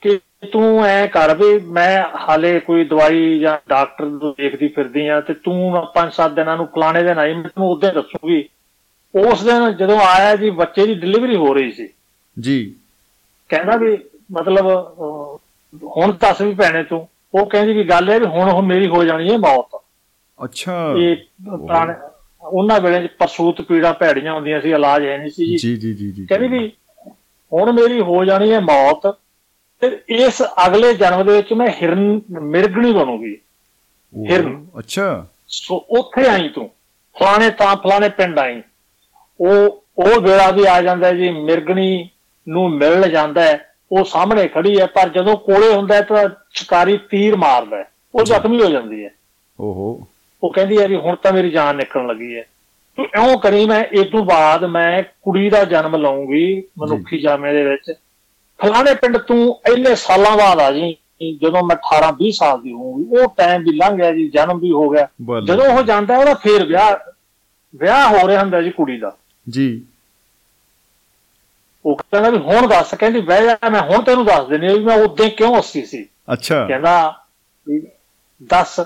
ਕਿ 0.00 0.18
ਤੂੰ 0.52 0.84
ਐ 0.84 1.06
ਕਰ 1.06 1.34
ਵੀ 1.36 1.58
ਮੈਂ 1.66 2.04
ਹਾਲੇ 2.16 2.60
ਕੋਈ 2.60 2.84
ਦਵਾਈ 2.84 3.38
ਜਾਂ 3.38 3.58
ਡਾਕਟਰ 3.68 4.04
ਨੂੰ 4.04 4.34
ਦੇਖਦੀ 4.38 4.68
ਫਿਰਦੀ 4.68 5.06
ਆ 5.06 5.20
ਤੇ 5.20 5.34
ਤੂੰ 5.34 5.86
ਪੰਜ 5.94 6.12
ਸੱਤ 6.12 6.32
ਦਿਨਾਂ 6.32 6.56
ਨੂੰ 6.56 6.66
ਫਲਾਣੇ 6.66 7.02
ਦਿਨ 7.02 7.18
ਆਈ 7.18 7.34
ਮੈਂ 7.34 7.42
ਤੈਨੂੰ 7.42 7.70
ਉਦੋਂ 7.70 7.92
ਦੱਸੂਗੀ 7.92 8.48
ਉਸ 9.14 9.44
ਦਿਨ 9.44 9.72
ਜਦੋਂ 9.72 10.00
ਆਇਆ 10.00 10.36
ਜੀ 10.36 10.50
ਬੱਚੇ 10.50 10.86
ਦੀ 10.86 10.94
ਡਿਲੀਵਰੀ 10.94 11.36
ਹੋ 11.36 11.54
ਰਹੀ 11.54 11.72
ਸੀ। 11.72 11.88
ਜੀ। 12.40 12.74
ਕਹਿੰਦਾ 13.48 13.76
ਵੀ 13.76 13.98
ਮਤਲਬ 14.32 14.66
ਹੁਣ 15.96 16.12
ਦੱਸ 16.12 16.40
ਵੀ 16.40 16.54
ਭੈਣੇ 16.54 16.82
ਤੂੰ 16.82 17.08
ਉਹ 17.34 17.46
ਕਹਿੰਦੀ 17.46 17.72
ਵੀ 17.72 17.84
ਗੱਲ 17.84 18.10
ਇਹ 18.10 18.20
ਵੀ 18.20 18.26
ਹੁਣ 18.26 18.50
ਉਹ 18.50 18.62
ਮੇਰੀ 18.62 18.88
ਹੋ 18.88 19.04
ਜਾਣੀ 19.04 19.32
ਹੈ 19.32 19.38
ਮੌਤ। 19.38 19.80
ਅੱਛਾ। 20.44 20.94
ਇਹ 20.98 21.16
ਪੁਰਾਣੇ 21.58 21.94
ਉਹਨਾਂ 22.42 22.80
ਵੇਲੇ 22.80 23.08
ਪਰਸੂਤ 23.18 23.60
ਪੀੜਾ 23.60 23.92
ਭੈੜੀਆਂ 23.92 24.32
ਹੁੰਦੀਆਂ 24.32 24.60
ਸੀ 24.60 24.70
ਇਲਾਜ 24.70 25.04
ਹੈ 25.04 25.18
ਨਹੀਂ 25.18 25.30
ਸੀ 25.30 25.46
ਜੀ। 25.46 25.56
ਜੀ 25.56 25.76
ਜੀ 25.76 25.94
ਜੀ 25.94 26.12
ਜੀ 26.12 26.26
ਕਹਿੰਦੀ 26.26 26.48
ਵੀ 26.48 26.72
ਹੁਣ 27.52 27.72
ਮੇਰੀ 27.72 28.00
ਹੋ 28.00 28.24
ਜਾਣੀ 28.24 28.52
ਹੈ 28.52 28.60
ਮੌਤ। 28.60 29.16
ਤੇ 29.80 30.00
ਇਸ 30.08 30.42
ਅਗਲੇ 30.66 30.94
ਜਨਮ 30.94 31.26
ਦੇ 31.26 31.32
ਵਿੱਚ 31.32 31.52
ਮੈਂ 31.52 31.68
ਹਿਰਨ 31.82 32.20
ਮਿਰਗਣੀ 32.30 32.92
ਬਣੂਗੀ। 32.92 33.38
ਹਿਰਨ। 34.30 34.66
ਅੱਛਾ। 34.78 35.26
ਸੋ 35.48 35.86
ਉੱਥੇ 35.90 36.28
ਆਈ 36.28 36.48
ਤੂੰ। 36.48 36.70
ਫਲਾਣੇ 37.18 37.50
ਤਾਂ 37.50 37.76
ਫਲਾਣੇ 37.76 38.08
ਪਿੰਡ 38.08 38.38
ਆਈ। 38.38 38.62
ਉਹ 39.40 39.84
ਉਹ 39.98 40.20
ਵੇਲਾ 40.20 40.50
ਵੀ 40.50 40.64
ਆ 40.66 40.82
ਜਾਂਦਾ 40.82 41.12
ਜੀ 41.12 41.30
ਮਿਰਗਣੀ 41.30 42.08
ਨੂੰ 42.48 42.70
ਮਿਲਣ 42.70 43.08
ਜਾਂਦਾ 43.08 43.42
ਹੈ। 43.42 43.74
ਉਹ 43.92 44.04
ਸਾਹਮਣੇ 44.04 44.48
ਖੜੀ 44.48 44.80
ਹੈ 44.80 44.86
ਪਰ 44.86 45.08
ਜਦੋਂ 45.08 45.36
ਕੋਲੇ 45.36 45.74
ਹੁੰਦਾ 45.74 46.00
ਤਾਂ 46.00 46.28
ਸ਼ਿਕਾਰੀ 46.50 46.98
ਤੀਰ 47.10 47.36
ਮਾਰਦਾ 47.36 47.84
ਉਹ 48.14 48.24
ਜ਼ਖਮੀ 48.24 48.62
ਹੋ 48.62 48.70
ਜਾਂਦੀ 48.70 49.04
ਹੈ। 49.04 49.10
ਓਹੋ। 49.60 50.06
ਉਹ 50.42 50.52
ਕਹਿੰਦੀ 50.52 50.78
ਹੈ 50.78 50.88
ਵੀ 50.88 50.96
ਹੁਣ 50.96 51.16
ਤਾਂ 51.16 51.32
ਮੇਰੀ 51.32 51.50
ਜਾਨ 51.50 51.76
ਨਿਕਲਣ 51.76 52.06
ਲੱਗੀ 52.06 52.36
ਹੈ। 52.36 52.44
ਤੂੰ 52.96 53.06
ਇਉਂ 53.06 53.38
ਕਰੀ 53.38 53.66
ਮੈਂ 53.66 53.84
ਇਸ 53.84 54.06
ਤੋਂ 54.06 54.24
ਬਾਅਦ 54.24 54.64
ਮੈਂ 54.64 55.02
ਕੁੜੀ 55.02 55.50
ਦਾ 55.50 55.64
ਜਨਮ 55.64 55.96
ਲਵਾਂਗੀ 55.96 56.62
ਮਨੁੱਖੀ 56.78 57.20
ਜਾਮੇ 57.20 57.52
ਦੇ 57.52 57.64
ਵਿੱਚ। 57.64 57.92
ਫਲਾਣੇ 58.62 58.94
ਪਿੰਡ 58.94 59.16
ਤੂੰ 59.18 59.60
ਇੰਨੇ 59.72 59.94
ਸਾਲਾਂ 59.94 60.36
ਬਾਅਦ 60.36 60.60
ਆ 60.60 60.72
ਜੀ 60.72 60.96
ਜਦੋਂ 61.42 61.62
ਮੈਂ 61.62 61.76
18 61.76 62.12
20 62.22 62.30
ਸਾਲ 62.30 62.62
ਦੀ 62.62 62.72
ਹੋਊਂਗੀ 62.72 63.16
ਉਹ 63.16 63.34
ਟਾਈਮ 63.36 63.62
ਵੀ 63.62 63.72
ਲੰਘ 63.72 63.96
ਗਿਆ 63.96 64.12
ਜੀ 64.12 64.28
ਜਨਮ 64.28 64.58
ਵੀ 64.58 64.70
ਹੋ 64.72 64.88
ਗਿਆ। 64.90 65.08
ਜਦੋਂ 65.44 65.64
ਉਹ 65.64 65.82
ਜਾਂਦਾ 65.82 66.16
ਉਹਦਾ 66.16 66.34
ਫੇਰ 66.34 66.66
ਵਿਆਹ 66.66 67.12
ਵਿਆਹ 67.76 68.08
ਹੋ 68.08 68.28
ਰਿਹਾ 68.28 68.42
ਹੁੰਦਾ 68.42 68.62
ਜੀ 68.62 68.70
ਕੁੜੀ 68.70 68.98
ਦਾ। 68.98 69.16
ਜੀ। 69.48 69.82
ਉਹ 71.86 71.96
ਕਹਿੰਦਾ 71.96 72.30
ਵੀ 72.30 72.38
ਹੁਣ 72.38 72.66
ਦੱਸ 72.66 72.94
ਕਹਿੰਦੀ 72.94 73.20
ਬਹਿ 73.20 73.44
ਜਾ 73.44 73.68
ਮੈਂ 73.70 73.80
ਹੁਣ 73.80 74.02
ਤੈਨੂੰ 74.02 74.24
ਦੱਸ 74.24 74.48
ਦਿੰਦੀ 74.48 74.66
ਵੀ 74.66 74.84
ਮੈਂ 74.84 74.96
ਉਦੋਂ 74.96 75.30
ਕਿਉਂ 75.30 75.56
ਹੱਸੀ 75.56 75.86
ਸੀ। 75.86 76.06
ਅੱਛਾ। 76.32 76.66
ਕਹਿੰਦਾ 76.66 77.20
ਦੱਸ 78.42 78.80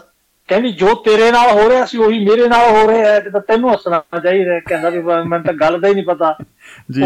ਕਹਿੰਦੀ 0.48 0.72
ਜੋ 0.72 0.94
ਤੇਰੇ 0.94 1.32
ਨਾਲ 1.32 1.50
ਹੋ 1.50 1.68
ਰਿਹਾ 1.68 1.84
ਸੀ 1.84 1.98
ਉਹੀ 1.98 2.28
ਮੇਰੇ 2.28 2.48
ਨਾਲ 2.48 2.70
ਹੋ 2.70 2.90
ਰਿਹਾ 2.90 3.12
ਹੈ 3.12 3.20
ਤੇ 3.20 3.30
ਤੈਨੂੰ 3.30 3.72
ਹੱਸਣਾ 3.72 4.20
ਚਾਹੀਦਾ। 4.20 4.60
ਕਹਿੰਦਾ 4.60 4.88
ਵੀ 4.90 5.02
ਮੈਨੂੰ 5.02 5.42
ਤਾਂ 5.42 5.54
ਗੱਲ 5.54 5.80
ਦਾ 5.80 5.88
ਹੀ 5.88 5.94
ਨਹੀਂ 5.94 6.04
ਪਤਾ। 6.04 6.36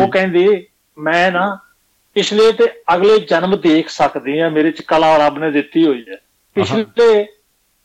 ਉਹ 0.01 0.09
ਕਹਿੰਦੀ 0.09 0.67
ਮੈਂ 0.99 1.33
ਨਾ 1.33 1.59
ਪਿਛਲੇ 2.19 2.53
ਤੇ 2.53 2.65
ਅਗਲੇ 2.95 3.19
ਜਨਮ 3.19 3.61
ਦੇਖ 3.61 3.89
ਸਕਦੀ 3.89 4.39
ਆ 4.39 4.49
ਮੇਰੇ 4.49 4.71
ਚ 4.71 4.81
ਕਲਾ 4.83 5.17
ਰੱਬ 5.17 5.39
ਨੇ 5.39 5.51
ਦਿੱਤੀ 5.51 5.87
ਹੋਈ 5.87 6.05
ਹੈ। 6.09 6.17
ਪਿਛਲੇ 6.55 7.27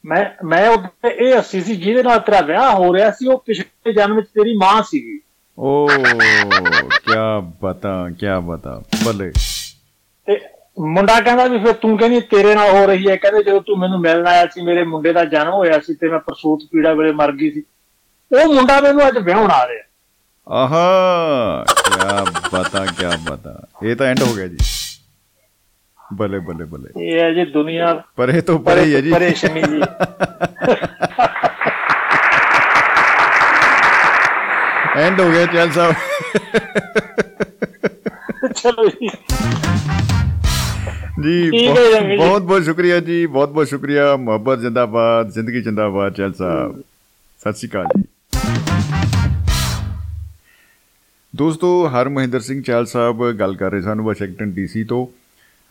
ਮੈਂ 0.05 0.25
ਮੈਂ 0.45 0.69
ਉਹ 0.69 0.84
ਇਹ 1.09 1.38
ਹੱਸੀ 1.38 1.61
ਸੀ 1.61 1.75
ਜਿਹਦੇ 1.75 2.03
ਨਾਲ 2.03 2.19
ਤੇਰਾ 2.19 2.41
ਵਿਆਹ 2.41 2.75
ਹੋ 2.75 2.93
ਰਿਹਾ 2.93 3.11
ਸੀ 3.11 3.27
ਉਹ 3.27 3.43
ਪਿਛਲੇ 3.47 3.93
ਜਨਮ 3.93 4.15
ਵਿੱਚ 4.15 4.27
ਤੇਰੀ 4.27 4.57
ਮਾਂ 4.57 4.84
ਸੀਗੀ। 4.84 5.19
ਓ 5.59 5.88
ਕੀ 5.88 7.13
ਬਤਾ 7.61 8.09
ਕੀ 8.09 8.25
ਬਤਾ 8.43 8.84
ਬੱਲੇ। 9.05 9.31
ਤੇ 10.25 10.39
ਮੁੰਡਾ 10.79 11.21
ਕਹਿੰਦਾ 11.21 11.45
ਵੀ 11.45 11.59
ਫਿਰ 11.59 11.73
ਤੂੰ 11.73 11.97
ਕਹਿੰਦੀ 11.97 12.21
ਤੇਰੇ 12.21 12.55
ਨਾਲ 12.55 12.69
ਹੋ 12.71 12.86
ਰਹੀ 12.86 13.09
ਹੈ 13.09 13.15
ਕਹਿੰਦੇ 13.15 13.43
ਜਦੋਂ 13.43 13.61
ਤੂੰ 13.61 13.79
ਮੈਨੂੰ 13.79 13.99
ਮਿਲਣ 13.99 14.27
ਆਇਆ 14.27 14.45
ਸੀ 14.45 14.61
ਮੇਰੇ 14.61 14.84
ਮੁੰਡੇ 14.84 15.13
ਦਾ 15.13 15.25
ਜਨਮ 15.25 15.53
ਹੋਇਆ 15.53 15.79
ਸੀ 15.79 15.93
ਤੇ 15.93 16.09
ਮੈਂ 16.09 16.19
ਪ੍ਰਸੂਤ 16.19 16.63
ਪੀੜਾ 16.71 16.93
ਵੇਲੇ 16.93 17.11
ਮਰ 17.11 17.31
ਗਈ 17.31 17.51
ਸੀ। 17.51 17.63
ਉਹ 18.31 18.53
ਮੁੰਡਾ 18.53 18.81
ਮੈਨੂੰ 18.81 19.07
ਅੱਜ 19.07 19.17
ਵਿਆਹਣ 19.17 19.51
ਆ 19.51 19.67
ਰਿਹਾ। 19.67 19.84
ਆਹਾ 20.48 21.66
ਕੀ 21.68 21.91
ਬਤਾ 22.54 22.86
ਕੀ 22.88 23.06
ਬਤਾ 23.26 23.60
ਇਹ 23.84 23.96
ਤਾਂ 23.96 24.08
ਐਂਡ 24.08 24.22
ਹੋ 24.22 24.34
ਗਿਆ 24.34 24.48
ਜੀ 24.48 24.58
ਬੱਲੇ 26.00 26.39
ਬੱਲੇ 26.39 26.66
ਬੱਲੇ 26.66 26.89
ਇਹ 27.06 27.20
ਹੈ 27.20 27.32
ਜੀ 27.34 27.46
ਦੁਨੀਆ 27.46 27.94
ਪਰ 28.18 28.30
ਇਹ 28.30 28.41
ਤੋਂ 28.41 28.58
ਪਰੇ 28.60 28.84
ਹੀ 28.84 28.96
ਹੈ 28.96 29.02
ਜੀ 29.02 29.12
ਪਰੇਸ਼ਾਨੀ 29.12 29.62
ਜੀ 29.64 29.82
ਐਂਡ 34.98 35.20
ਹੋ 35.22 35.30
ਗਿਆ 35.32 35.46
ਚੈਲ 35.46 35.72
ਸਾਹਿਬ 35.72 35.94
ਚਲੋ 38.54 38.88
ਜੀ 38.89 39.08
ਜੀ 41.20 41.50
ਠੀਕ 41.52 41.70
ਹੈ 41.70 41.84
ਜੰਗੀ 41.91 42.10
ਜੀ। 42.10 42.18
ਬਹੁਤ 42.18 42.41
ਬਹੁਤ 42.41 42.64
ਸ਼ੁਕਰੀਆ 42.64 43.00
ਜੀ 43.00 43.26
ਬਹੁਤ 43.28 43.50
ਬਹੁਤ 43.50 43.68
ਸ਼ੁਕਰੀਆ 43.68 44.16
ਮੁਹੱਬਤ 44.18 44.60
ਜਿੰਦਾਬਾਦ 44.60 45.30
ਜ਼ਿੰਦਗੀ 45.30 45.62
ਜਿੰਦਾਬਾਦ 45.62 46.14
ਦੋਸਤੋ 51.36 51.88
ਹਰ 51.88 52.09
ਮਹਿੰਦਰ 52.09 52.39
ਸਿੰਘ 52.39 52.61
ਚਾਲ 52.61 52.86
ਸਾਹਿਬ 52.86 53.31
ਗੱਲ 53.31 53.55
ਕਰ 53.55 53.71
ਰਹੇ 53.71 53.81
ਸਨ 53.81 54.01
ਵਾਸ਼ਿੰਗਟਨ 54.01 54.51
ਡੀਸੀ 54.51 54.84
ਤੋਂ 54.84 55.07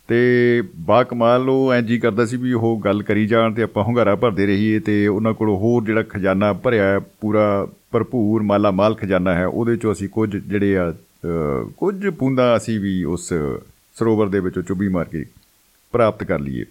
ਤੇ 0.09 0.63
ਬਾ 0.77 1.03
ਕਮਾਲ 1.03 1.49
ਉਹ 1.49 1.73
ਐਂ 1.73 1.83
ਜੀ 1.83 1.99
ਕਰਦਾ 1.99 2.27
ਸੀ 2.27 2.37
ਵੀ 2.37 2.53
ਉਹ 2.53 2.81
ਗੱਲ 2.85 3.03
ਕਰੀ 3.03 3.27
ਜਾਣ 3.27 3.53
ਤੇ 3.55 3.63
ਆਪਾਂ 3.63 3.85
ਹੁੰਗਾਰਾ 3.85 4.15
ਭਰਦੇ 4.17 4.47
ਰਹੀਏ 4.47 4.79
ਤੇ 4.79 5.07
ਉਹਨਾਂ 5.07 5.33
ਕੋਲ 5.35 5.49
ਹੋਰ 5.49 5.85
ਜਿਹੜਾ 5.85 6.03
ਖਜ਼ਾਨਾ 6.03 6.53
ਭਰਿਆ 6.53 6.85
ਹੈ 6.85 6.99
ਪੂਰਾ 6.99 7.69
ਭਰਪੂਰ 7.91 8.43
ਮਾਲਾ 8.43 8.71
ਮਾਲ 8.71 8.95
ਖਜ਼ਾਨਾ 8.95 9.35
ਹੈ 9.35 9.47
ਉਹਦੇ 9.47 9.77
ਚੋਂ 9.77 9.93
ਅਸੀਂ 9.93 10.09
ਕੁਝ 10.09 10.37
ਜਿਹੜੇ 10.37 10.77
ਆ 10.79 10.91
ਅ, 10.91 10.95
ਕੁਝ 11.77 12.09
ਬੂੰਦਾਂ 12.09 12.57
ਅਸੀਂ 12.57 12.81
ਵੀ 12.81 13.05
ਉਸ 13.05 13.29
ਸਰੋਵਰ 13.97 14.29
ਦੇ 14.29 14.41
ਵਿੱਚੋਂ 14.41 14.63
ਚੁੱਭੀ 14.63 14.89
ਮਾਰ 14.89 15.05
ਕੇ 15.05 15.25
ਪ੍ਰਾਪਤ 15.93 16.25
ਕਰ 16.25 16.39
ਲਈਏ। 16.41 16.65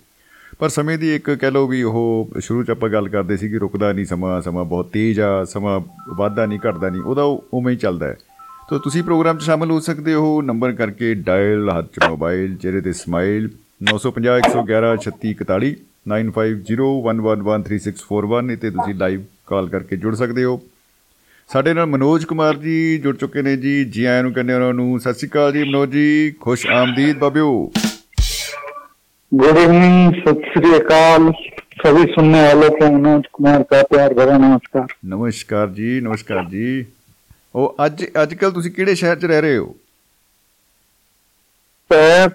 ਪਰ 0.59 0.69
ਸਮੇਂ 0.69 0.97
ਦੀ 0.97 1.15
ਇੱਕ 1.15 1.29
ਕਹਿ 1.31 1.51
ਲਓ 1.51 1.67
ਵੀ 1.67 1.83
ਉਹ 1.83 2.29
ਸ਼ੁਰੂ 2.39 2.63
ਚ 2.63 2.69
ਆਪਾਂ 2.69 2.89
ਗੱਲ 2.89 3.07
ਕਰਦੇ 3.09 3.37
ਸੀ 3.37 3.49
ਕਿ 3.49 3.57
ਰੁਕਦਾ 3.57 3.91
ਨਹੀਂ 3.93 4.05
ਸਮਾਂ 4.05 4.41
ਸਮਾਂ 4.41 4.65
ਬਹੁਤ 4.65 4.89
ਤੇਜ਼ 4.91 5.19
ਆ 5.19 5.43
ਸਮਾਂ 5.43 5.79
ਵਾਧਾ 6.15 6.45
ਨਹੀਂ 6.45 6.59
ਘਟਦਾ 6.69 6.89
ਨਹੀਂ 6.89 7.01
ਉਹਦਾ 7.01 7.23
ਉਹ 7.23 7.45
ਉਵੇਂ 7.53 7.73
ਹੀ 7.73 7.77
ਚੱਲਦਾ 7.77 8.07
ਹੈ। 8.07 8.17
ਤੋ 8.70 8.78
ਤੁਸੀਂ 8.78 9.02
ਪ੍ਰੋਗਰਾਮ 9.02 9.38
'ਚ 9.38 9.42
ਸ਼ਾਮਲ 9.42 9.70
ਹੋ 9.70 9.80
ਸਕਦੇ 9.80 10.14
ਹੋ 10.14 10.42
ਨੰਬਰ 10.42 10.74
ਕਰਕੇ 10.74 11.14
ਡਾਇਲ 11.24 11.70
ਹੱਥ 11.70 11.86
'ਚ 11.86 12.08
ਮੋਬਾਈਲ 12.08 12.56
ਚਿਹਰੇ 12.56 12.80
ਤੇ 12.80 12.94
ਸਮਾਈਲ 12.94 13.50
950 13.86 14.40
111 14.40 14.96
3641 15.00 15.74
9501113641 16.08 18.56
ਤੇ 18.56 18.70
ਤੁਸੀਂ 18.70 18.96
ਲਾਈਵ 18.96 19.22
ਕਾਲ 19.46 19.68
ਕਰਕੇ 19.68 19.96
ਜੁੜ 19.96 20.16
ਸਕਦੇ 20.16 20.44
ਹੋ 20.44 20.60
ਸਾਡੇ 21.50 21.74
ਨਾਲ 21.74 21.86
ਮਨੋਜ 21.86 22.26
ਕੁਮਾਰ 22.26 22.60
ਜੀ 22.60 22.98
ਜੁੜ 22.98 23.16
ਚੁੱਕੇ 23.16 23.42
ਨੇ 23.42 23.58
ਜੀ 23.58 23.86
ਜੀ 23.86 24.06
ਆਇਆਂ 24.06 24.22
ਨੂੰ 24.22 24.32
ਕਹਿੰਦੇ 24.32 24.54
ਉਹਨਾਂ 24.54 24.74
ਨੂੰ 24.74 25.00
ਸਤਿ 25.00 25.14
ਸ਼੍ਰੀ 25.14 25.28
ਅਕਾਲ 25.28 25.52
ਜੀ 25.52 25.64
ਮਨੋਜ 25.64 25.90
ਜੀ 25.90 26.34
ਖੁਸ਼ 26.40 26.66
ਆਮਦੀਦ 26.74 27.18
ਬਾਬਿਓ 27.18 27.70
गुड 29.32 29.58
इवनिंग 29.58 30.16
सत 30.16 30.42
श्री 30.48 30.74
अकाल 30.74 31.32
सभी 31.78 32.08
सुनने 32.08 32.42
वालों 32.42 32.72
को 32.72 32.88
मनोज 32.88 33.24
कुमार 33.32 33.64
का 33.64 33.88
प्यार 33.88 34.14
भरा 34.14 34.38
नमस्कार 34.38 34.86
ਨਮਸਕਾਰ 35.06 35.70
ਜੀ 35.70 36.00
ਨਮਸਕਾਰ 36.00 36.44
ਜੀ 36.50 36.84
ਉਹ 37.54 37.76
ਅੱਜ 37.84 38.04
ਅੱਜ 38.22 38.34
ਕੱਲ 38.34 38.50
ਤੁਸੀਂ 38.52 38.70
ਕਿਹੜੇ 38.70 38.94
ਸ਼ਹਿਰ 38.94 39.16
'ਚ 39.16 39.24
ਰਹਿ 39.26 39.40
ਰਹੇ 39.40 39.56
ਹੋ 39.58 39.74
सर 41.90 42.30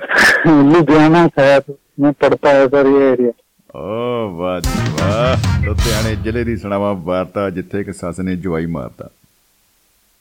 लुधियाना 0.66 1.22
शहर 1.30 1.74
में 2.00 2.12
पड़ता 2.16 2.52
है 2.52 2.68
सर 2.68 2.88
ये 2.90 3.08
एरिया 3.08 3.32
ਓ 3.76 4.28
ਵਾਹ 4.36 4.60
ਜੀ 4.62 4.92
ਵਾਹ 4.94 5.64
ਲੁਧਿਆਣੇ 5.66 6.16
ਜ਼ਿਲ੍ਹੇ 6.16 6.44
ਦੀ 6.44 6.56
ਸੁਣਾਵਾ 6.58 6.92
ਵਾਰਤਾ 7.04 7.50
ਜਿੱਥੇ 7.50 7.80
ਇੱਕ 7.80 7.92
ਸੱਸ 7.94 8.20
ਨੇ 8.20 8.36
ਜਵਾਈ 8.38 8.66
ਮਾਰਤਾ 8.68 9.10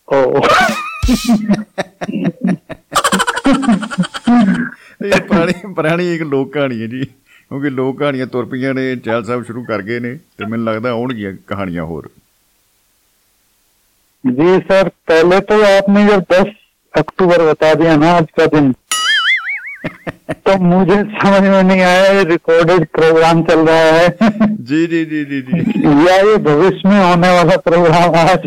ओ 0.09 0.20
ਇਹ 5.05 5.20
ਪੁਰਾਣੀ 5.20 5.53
ਪੁਰਾਣੀ 5.74 6.12
ਇੱਕ 6.14 6.22
ਲੋਕ 6.24 6.53
ਕਹਾਣੀ 6.53 6.80
ਹੈ 6.82 6.86
ਜੀ 6.86 7.05
ਕਿਉਂਕਿ 7.05 7.70
ਲੋਕ 7.70 7.99
ਕਹਾਣੀਆਂ 7.99 8.26
ਤੁਰ 8.26 8.45
ਪਈਆਂ 8.47 8.74
ਨੇ 8.74 8.95
ਚਹਿਲ 8.97 9.24
ਸਾਹਿਬ 9.24 9.45
ਸ਼ੁਰੂ 9.45 9.64
ਕਰ 9.64 9.82
ਗਏ 9.82 10.01
ਨੇ 10.01 10.14
ਤੇ 10.38 10.45
ਮੈਨੂੰ 10.45 10.66
ਲੱਗਦਾ 10.66 10.91
ਆਉਣਗੀਆਂ 10.91 11.32
ਕਹਾਣੀਆਂ 11.47 11.84
ਹੋਰ 11.84 12.09
जी 14.24 14.59
सर 14.61 14.88
पहले 15.09 15.38
तो 15.43 15.62
आपने 15.66 16.05
जब 16.07 16.24
10 16.32 16.49
अक्टूबर 16.95 17.43
बता 17.45 17.72
दिया 17.74 17.97
ना 17.97 18.11
आज 18.14 18.26
का 18.38 18.47
दिन 18.55 18.72
तो 20.47 20.57
मुझे 20.62 20.97
समझ 21.14 21.41
में 21.43 21.62
नहीं 21.62 21.80
आया 21.82 22.05
ये 22.09 22.24
रिकॉर्डेड 22.24 22.84
प्रोग्राम 22.97 23.43
चल 23.45 23.66
रहा 23.68 23.86
है 23.93 24.09
ਜੀ 24.62 24.80
ਜੀ 24.86 25.05
ਜੀ 25.05 25.24
ਜੀ 25.24 25.41
ਜੀ 25.43 25.61
या 26.07 26.16
ये 26.22 26.36
भविष्य 26.45 26.88
में 26.88 27.01
होने 27.01 27.30
वाला 27.36 27.57
प्रोग्राम 27.66 28.16
आज 28.20 28.47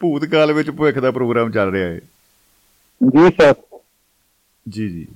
ਭੂਤਕਾਲ 0.00 0.52
ਵਿੱਚ 0.52 0.70
ਭਵਿੱਖ 0.70 0.98
ਦਾ 0.98 1.10
ਪ੍ਰੋਗਰਾਮ 1.10 1.50
ਚੱਲ 1.52 1.70
ਰਿਹਾ 1.72 1.88
ਹੈ 1.88 2.00
जी 3.00 3.28
सर 3.38 3.54
ਜੀ 4.66 4.88
ਜੀ 4.88 5.06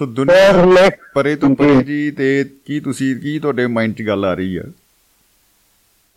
ਸੋ 0.00 0.06
ਦੁਨੀਆ 0.08 0.48
सर 0.48 0.56
ले 0.68 0.86
ਪਰੇ 1.14 1.34
ਤੋਂ 1.36 1.48
ਪਰੇ 1.56 1.82
ਜੀ 1.84 2.10
ਤੇ 2.12 2.26
ਕੀ 2.66 2.78
ਤੁਸੀਂ 2.80 3.14
ਕੀ 3.16 3.38
ਤੁਹਾਡੇ 3.38 3.66
ਮਾਈਂਡ 3.68 3.94
'ਚ 3.94 4.02
ਗੱਲ 4.06 4.24
ਆ 4.24 4.34
ਰਹੀ 4.34 4.56
ਆ 4.56 4.64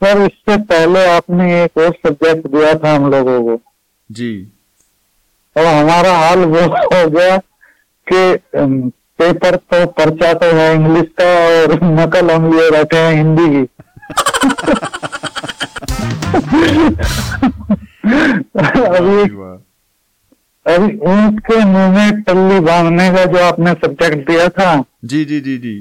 सर 0.02 0.20
इससे 0.24 0.56
पहले 0.66 1.00
आपने 1.12 1.46
एक 1.56 1.80
और 1.80 1.96
सब्जेक्ट 1.98 2.46
दिया 2.50 2.68
था 2.84 2.92
हम 2.94 3.08
लोगों 3.14 3.34
को 3.46 3.56
ਜੀ 4.10 4.28
और 5.56 5.66
हमारा 5.70 6.14
हाल 6.18 6.44
वो 6.52 6.62
हो 6.68 7.00
गया 7.10 7.34
कि 8.08 8.22
अम, 8.58 8.78
पेपर 9.20 9.58
तो 9.66 9.82
पर्चा 9.98 10.30
तो 10.36 10.52
है 10.54 10.68
इंग्लिश 10.76 11.10
का 11.20 11.28
और 11.50 11.76
नकल 11.92 12.32
हम 12.32 12.48
लिए 12.54 12.70
बैठे 12.72 12.98
हैं 13.00 13.12
हिंदी 13.16 13.50
की 13.50 13.66
अभी 18.90 19.16
वाह 19.16 19.26
जी 19.26 19.34
वाह। 19.34 19.58
अभी 20.66 20.96
ऊंट 21.08 21.40
के 21.42 21.58
मुंह 21.66 21.88
में 21.94 22.22
टल्ली 22.24 22.60
बांधने 22.62 23.10
का 23.12 23.26
जो 23.28 23.44
आपने 23.44 23.74
सब्जेक्ट 23.76 24.28
दिया 24.30 24.48
था 24.52 24.72
जी 25.06 25.24
जी 25.26 25.40
जी 25.42 25.58
जी 25.60 25.76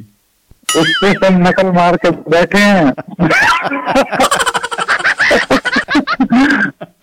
उस 0.76 0.92
पे 1.00 1.12
सब 1.14 1.38
नकल 1.42 1.70
मार 1.72 1.96
के 1.96 2.10
बैठे 2.30 2.58
हैं 2.60 2.92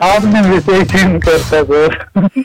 आपने 0.04 0.42
विषय 0.50 0.84
चेंज 0.86 1.24
करता 1.24 1.64
सर 1.64 2.44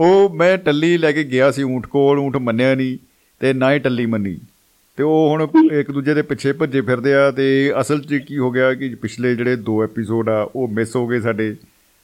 ਉਹ 0.00 0.28
ਮੈਂ 0.30 0.56
ਟੱਲੀ 0.58 0.96
ਲੈ 0.98 1.10
ਕੇ 1.12 1.22
ਗਿਆ 1.24 1.50
ਸੀ 1.50 1.62
ਊਂਠ 1.62 1.86
ਕੋਲ 1.86 2.18
ਊਂਠ 2.18 2.36
ਮੰਨਿਆ 2.36 2.74
ਨਹੀਂ 2.74 2.96
ਤੇ 3.40 3.52
ਨਾ 3.52 3.72
ਹੀ 3.72 3.78
ਟੱਲੀ 3.78 4.06
ਮੰਨੀ 4.06 4.36
ਤੇ 4.98 5.02
ਉਹ 5.02 5.28
ਹੁਣ 5.28 5.68
ਇੱਕ 5.72 5.90
ਦੂਜੇ 5.90 6.14
ਦੇ 6.14 6.22
ਪਿੱਛੇ 6.22 6.52
ਭੱਜੇ 6.52 6.80
ਫਿਰਦੇ 6.80 7.14
ਆ 7.14 7.30
ਤੇ 7.30 7.46
ਅਸਲ 7.80 8.00
'ਚ 8.00 8.14
ਕੀ 8.26 8.38
ਹੋ 8.38 8.50
ਗਿਆ 8.50 8.72
ਕਿ 8.74 8.94
ਪਿਛਲੇ 8.94 9.34
ਜਿਹੜੇ 9.34 9.56
ਦੋ 9.58 9.82
ਐਪੀਸੋਡ 9.84 10.28
ਆ 10.28 10.40
ਉਹ 10.54 10.68
ਮਿਸ 10.68 10.96
ਹੋ 10.96 11.06
ਗਏ 11.06 11.20
ਸਾਡੇ 11.20 11.54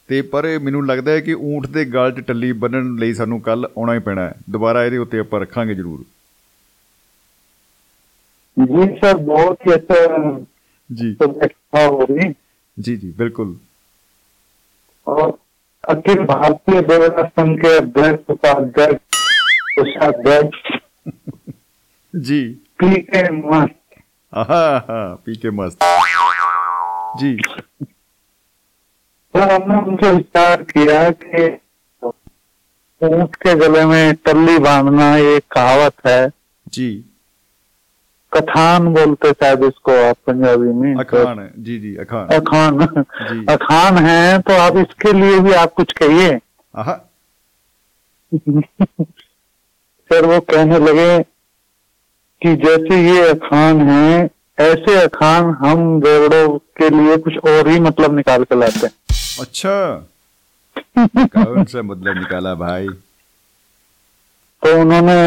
ਤੇ 0.09 0.21
ਪਰ 0.31 0.45
ਇਹ 0.45 0.59
ਮੈਨੂੰ 0.61 0.85
ਲੱਗਦਾ 0.87 1.13
ਹੈ 1.13 1.21
ਕਿ 1.21 1.35
ਊਂਠ 1.35 1.67
ਦੇ 1.71 1.85
ਗਲ 1.91 2.13
'ਚ 2.13 2.21
ਟੱਲੀ 2.27 2.53
ਬੰਨਣ 2.63 2.95
ਲਈ 2.99 3.13
ਸਾਨੂੰ 3.15 3.41
ਕੱਲ 3.41 3.65
ਆਉਣਾ 3.67 3.95
ਹੀ 3.95 3.99
ਪੈਣਾ 4.07 4.23
ਹੈ 4.23 4.35
ਦੁਬਾਰਾ 4.51 4.85
ਇਹਦੇ 4.85 4.99
ਉੱਤੇ 4.99 5.19
ਆਪਾਂ 5.19 5.41
ਰੱਖਾਂਗੇ 5.41 5.75
ਜ਼ਰੂਰ 5.75 6.05
जी 8.57 8.87
सर 8.97 9.19
बहुत 9.27 9.67
ही 9.67 9.73
अच्छा 9.73 9.99
ਜੀ 10.91 11.07
सब्जेक्ट 11.15 11.55
था 11.75 11.83
वो 11.89 12.07
भी 12.07 12.25
ਜੀ 12.77 12.97
ਜੀ 12.97 13.11
बिल्कुल 13.19 13.53
और 15.07 15.31
अखिल 15.85 16.19
भारतीय 16.27 16.81
देवता 16.83 17.23
संघ 17.31 17.53
के 17.61 17.71
अध्यक्ष 17.77 18.31
उपाध्यक्ष 18.31 19.21
कोषाध्यक्ष 19.77 20.77
जी 22.15 22.41
पी 22.79 23.01
के 23.05 23.23
मस्त 23.33 23.79
आहा 24.33 24.61
हा 24.89 25.01
पी 25.25 25.37
के 25.39 25.51
मस्त 25.55 25.89
जी 27.15 27.33
सर 29.36 29.52
हमने 29.52 29.78
उनसे 29.82 30.12
विचार 30.12 30.62
किया 30.64 31.10
कि 31.24 31.48
ऊँट 33.02 33.36
के 33.36 33.54
गले 33.56 33.86
में 33.86 34.16
टल्ली 34.26 34.58
बांधना 34.60 35.16
ये 35.18 35.40
कहावत 35.52 35.94
है। 36.08 36.30
जी। 36.74 36.90
कथान 38.32 38.88
बोलते 38.94 39.32
शायद 39.32 39.64
इसको 39.64 39.92
आप 40.08 40.18
पंजाबी 40.28 40.72
में। 40.74 40.96
अखान 40.96 41.40
है। 41.40 41.52
जी 41.58 41.78
जी 41.80 41.96
अखान। 41.96 42.28
अखान। 42.36 42.80
जी। 42.80 43.46
अखान 43.54 43.98
है 44.06 44.40
तो 44.40 44.54
आप 44.62 44.78
इसके 44.78 45.14
लिए 45.14 45.40
भी 45.40 45.54
आप 45.54 45.74
कुछ 45.74 45.94
कहिए। 46.02 46.40
सर 50.10 50.26
वो 50.26 50.40
कहने 50.50 50.80
लगे 50.80 51.24
कि 52.42 52.56
जैसे 52.56 53.02
ये 53.06 53.30
अखान 53.30 53.82
है 53.90 54.30
ऐसे 54.60 55.02
अखान 55.02 55.56
हम 55.62 56.00
देवड़ों 56.02 56.58
के 56.78 56.90
लिए 56.90 57.18
कुछ 57.18 57.38
और 57.46 57.68
ही 57.68 57.80
मतलब 57.80 58.16
निकाल 58.16 58.44
के 58.44 58.60
लाते 58.60 58.86
हैं। 58.86 58.94
अच्छा। 59.42 59.78
कौन 60.98 61.64
सा 61.66 61.82
मतलब 61.82 62.18
निकाला 62.18 62.54
भाई? 62.56 62.88
तो 64.64 64.80
उन्होंने 64.82 65.18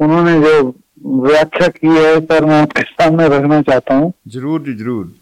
उन्होंने 0.00 0.34
जो 0.40 0.52
व्याख्या 1.22 1.68
की 1.68 1.88
है 1.88 2.20
सर 2.20 2.44
मैं 2.44 2.60
आपके 2.62 2.82
सामने 2.82 3.26
रखना 3.28 3.60
चाहता 3.62 3.94
हूँ। 3.94 4.12
ज़रूर 4.28 4.62
जी 4.62 4.74
ज़रूर। 4.74 5.12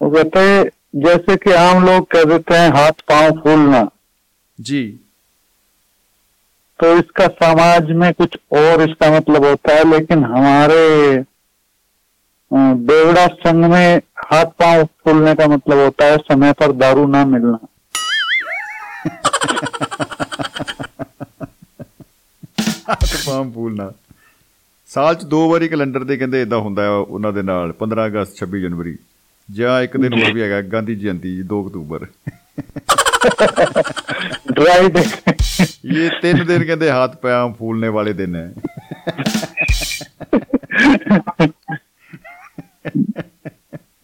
वो 0.00 0.10
कहते 0.10 0.40
हैं 0.40 0.64
जैसे 1.04 1.36
कि 1.36 1.52
आम 1.52 1.84
लोग 1.86 2.06
कह 2.10 2.24
देते 2.30 2.54
हैं 2.54 2.70
हाथ 2.72 3.02
पाँव 3.08 3.40
फूलना। 3.40 3.88
जी। 4.58 4.82
तो 6.80 6.96
इसका 6.98 7.26
समाज 7.42 7.90
में 7.92 8.12
कुछ 8.14 8.36
और 8.52 8.82
इसका 8.82 9.10
मतलब 9.16 9.44
होता 9.44 9.74
है 9.74 9.84
लेकिन 9.90 10.24
हमारे 10.24 11.24
देवड़ा 12.50 13.26
संघ 13.26 13.64
में 13.72 14.00
हाथ 14.31 14.45
पांव 14.59 14.83
फूलने 14.85 15.33
का 15.35 15.47
मतलब 15.47 15.77
होता 15.79 16.05
है 16.05 16.17
समय 16.23 16.53
पर 16.55 16.71
दारू 16.77 17.07
ना 17.09 17.25
मिलना 17.27 17.57
ਹੱਥ 22.89 23.05
ਪਾਮ 23.25 23.51
ਫੂਲਣਾ 23.51 23.91
ਸਾਲ 24.89 25.15
ਚ 25.15 25.23
ਦੋ 25.25 25.47
ਵਾਰੀ 25.49 25.67
ਕੈਲੰਡਰ 25.67 26.03
ਤੇ 26.05 26.17
ਕਹਿੰਦੇ 26.17 26.41
ਇਦਾਂ 26.41 26.57
ਹੁੰਦਾ 26.59 26.83
ਹੈ 26.83 26.89
ਉਹਨਾਂ 26.89 27.31
ਦੇ 27.33 27.41
ਨਾਲ 27.43 27.73
15 27.81 28.05
ਅਗਸਤ 28.05 28.43
26 28.43 28.61
ਜਨਵਰੀ 28.61 28.95
ਜਾਂ 29.49 29.81
ਇੱਕ 29.81 29.97
ਦਿਨ 29.97 30.13
ਹੋਰ 30.13 30.31
ਵੀ 30.33 30.41
ਹੈਗਾ 30.41 30.61
Gandhi 30.73 30.95
Jayanti 30.97 31.33
2 31.49 31.61
October 31.63 32.07
dry 34.57 34.87
day 34.91 35.01
ਇਹ 35.95 36.09
ਤਿੰਨ 36.21 36.45
ਦਿਨ 36.45 36.63
ਕਹਿੰਦੇ 36.63 36.89
ਹੱਥ 36.91 37.15
ਪਾਮ 37.21 37.53
ਫੂਲਨੇ 37.53 37.89
ਵਾਲੇ 37.97 38.13
ਦਿਨ 38.13 38.35
ਹੈ 38.35 38.51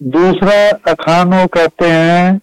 दूसरा 0.01 0.57
अखानो 0.92 1.46
कहते 1.46 1.86
हैं 1.90 2.38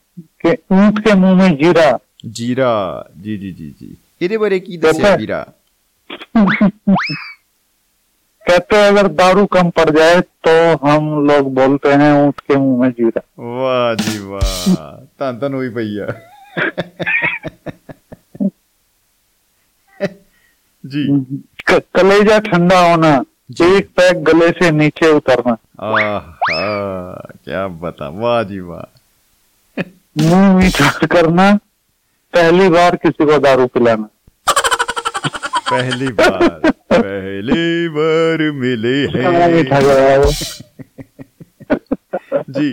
कि 0.46 0.50
ऊँट 0.76 1.00
के 1.06 1.14
मुँह 1.14 1.34
में 1.42 1.56
जीरा। 1.58 1.98
जीरा 2.26 2.72
जी 3.18 3.38
जी 3.38 3.52
जी 3.52 3.70
जी। 3.80 3.96
इधर 4.26 4.38
बड़े 4.38 4.60
की 4.60 4.78
दसे 4.78 5.16
जीरा? 5.18 5.40
कहते 8.48 8.76
हैं 8.78 8.88
अगर 8.88 9.08
दारू 9.08 9.46
कम 9.46 9.70
पड़ 9.70 9.90
जाए 9.90 10.20
तो 10.48 10.52
हम 10.88 11.08
लोग 11.28 11.54
बोलते 11.56 11.90
हैं 12.02 12.12
ऊँट 12.28 12.40
के 12.40 12.56
मुँह 12.56 12.82
में 12.82 12.90
जीरा। 12.92 13.22
वाह 13.40 13.94
जी 13.96 14.20
वाह। 14.20 14.76
तन 15.20 15.38
तन 15.42 15.54
हुई 15.54 15.70
भैया 15.70 16.08
जी। 20.86 21.04
कलेजा 21.72 22.40
ठंडा 22.40 22.80
होना। 22.90 23.12
एक 23.50 23.88
पैक 23.98 24.24
गले 24.24 24.50
से 24.52 24.70
नीचे 24.72 25.10
उतरना। 25.14 25.52
आहा 25.86 26.20
क्या 27.46 27.68
बता 27.82 28.08
वाह 28.20 28.42
जी 28.44 28.60
वाह। 28.60 28.86
मुँह 30.18 30.56
मीठा 30.58 30.90
करना 31.06 31.54
पहली 32.34 32.70
बार 32.70 32.96
किसी 32.96 33.26
को 33.26 33.38
दारू 33.40 33.66
पिलाना। 33.68 34.08
पहली 35.70 36.08
बार 36.12 36.72
पहली 36.92 37.88
बार 37.90 38.44
मिले 38.54 38.96
मीठा 39.54 39.78
हैं 39.78 40.22
जी। 42.50 42.72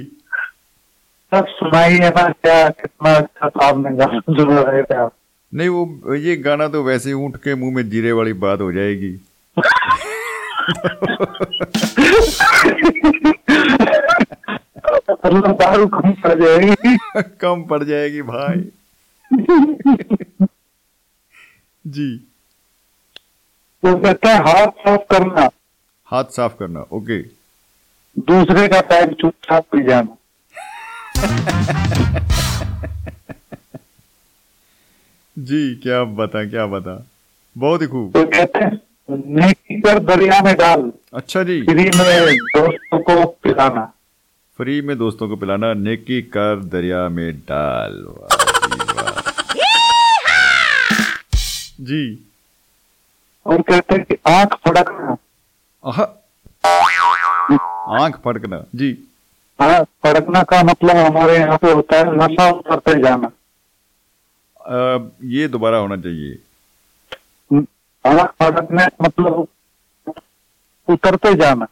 सब 1.32 1.46
सुनाइए 1.48 1.98
ना 1.98 2.28
क्या 2.28 2.68
कितना 2.70 3.14
अच्छा 3.14 3.46
आपने 3.66 3.96
गाना 3.96 4.20
सुना 4.20 4.60
रहे 4.60 4.82
थे 4.82 4.94
आप। 4.94 5.12
नहीं 5.52 5.68
वो 5.68 6.14
ये 6.14 6.36
गाना 6.36 6.68
तो 6.68 6.82
वैसे 6.82 7.08
ही 7.08 7.14
ऊँट 7.16 7.36
के 7.44 7.54
मुँह 7.54 7.74
में 7.76 7.88
जीरे 7.90 8.12
वाली 8.12 8.32
बात 8.46 8.60
हो 8.60 8.72
जाएगी। 8.72 9.12
मतलब 15.26 15.56
दारू 15.56 15.86
कम 15.86 16.12
पड़ 16.12 16.34
जाएगी 16.42 16.96
कम 17.40 17.62
पड़ 17.62 17.82
जाएगी 17.84 18.22
भाई। 18.22 18.60
जी। 21.86 22.08
वो 23.84 23.96
कहते 23.98 24.28
हैं 24.28 24.40
हाथ 24.40 24.66
साफ़ 24.66 25.04
करना। 25.10 25.48
हाथ 26.06 26.24
साफ़ 26.24 26.56
करना 26.58 26.80
ओके। 26.92 27.18
दूसरे 28.18 28.68
का 28.68 28.80
पैर 28.80 29.12
चुपचाप 29.12 29.64
पी 29.72 29.82
जाना। 29.82 30.16
जी 35.36 35.74
क्या 35.74 36.02
बता 36.04 36.44
क्या 36.44 36.66
बता 36.66 36.94
बहुत 37.56 37.82
ही 37.82 37.86
खूब। 37.86 38.12
तो 38.12 38.24
कहते 38.26 38.58
हैं 38.58 38.80
नेकी 39.16 39.80
कर 39.80 39.98
दरिया 39.98 40.40
में 40.42 40.54
डाल। 40.54 40.92
अच्छा 41.14 41.42
जी। 41.42 41.62
फ्री 41.62 41.84
में 41.84 42.36
दोस्तों 42.36 42.98
को 42.98 43.24
पिलाना। 43.42 43.84
फ्री 44.58 44.80
में 44.80 44.96
दोस्तों 44.98 45.28
को 45.28 45.36
पिलाना 45.36 45.72
नेकी 45.74 46.22
कर 46.22 46.60
दरिया 46.64 47.08
में 47.08 47.32
डाल। 47.38 48.04
जी, 51.80 52.02
और 53.46 53.62
कहते 53.62 53.94
हैं 53.94 54.04
कि 54.04 54.16
आँख 54.26 54.54
फड़कना। 54.54 55.16
आँख 57.98 58.20
फड़कना 58.24 58.64
जी। 58.74 58.90
हाँ 59.60 59.82
फड़कना 59.84 60.42
का 60.42 60.62
मतलब 60.62 60.96
हमारे 60.96 61.36
यहाँ 61.38 61.58
पे 61.58 61.72
होता 61.72 61.96
है 61.96 62.16
नशा 62.16 62.50
उतरते 62.50 62.94
जाना। 63.02 63.30
अ, 64.60 65.08
ये 65.24 65.48
दोबारा 65.48 65.78
होना 65.78 65.96
चाहिए। 65.96 66.38
आँख 68.04 68.30
फड़कने 68.42 68.84
का 68.86 69.04
मतलब 69.06 69.46
उतरते 70.88 71.34
जाना। 71.34 71.66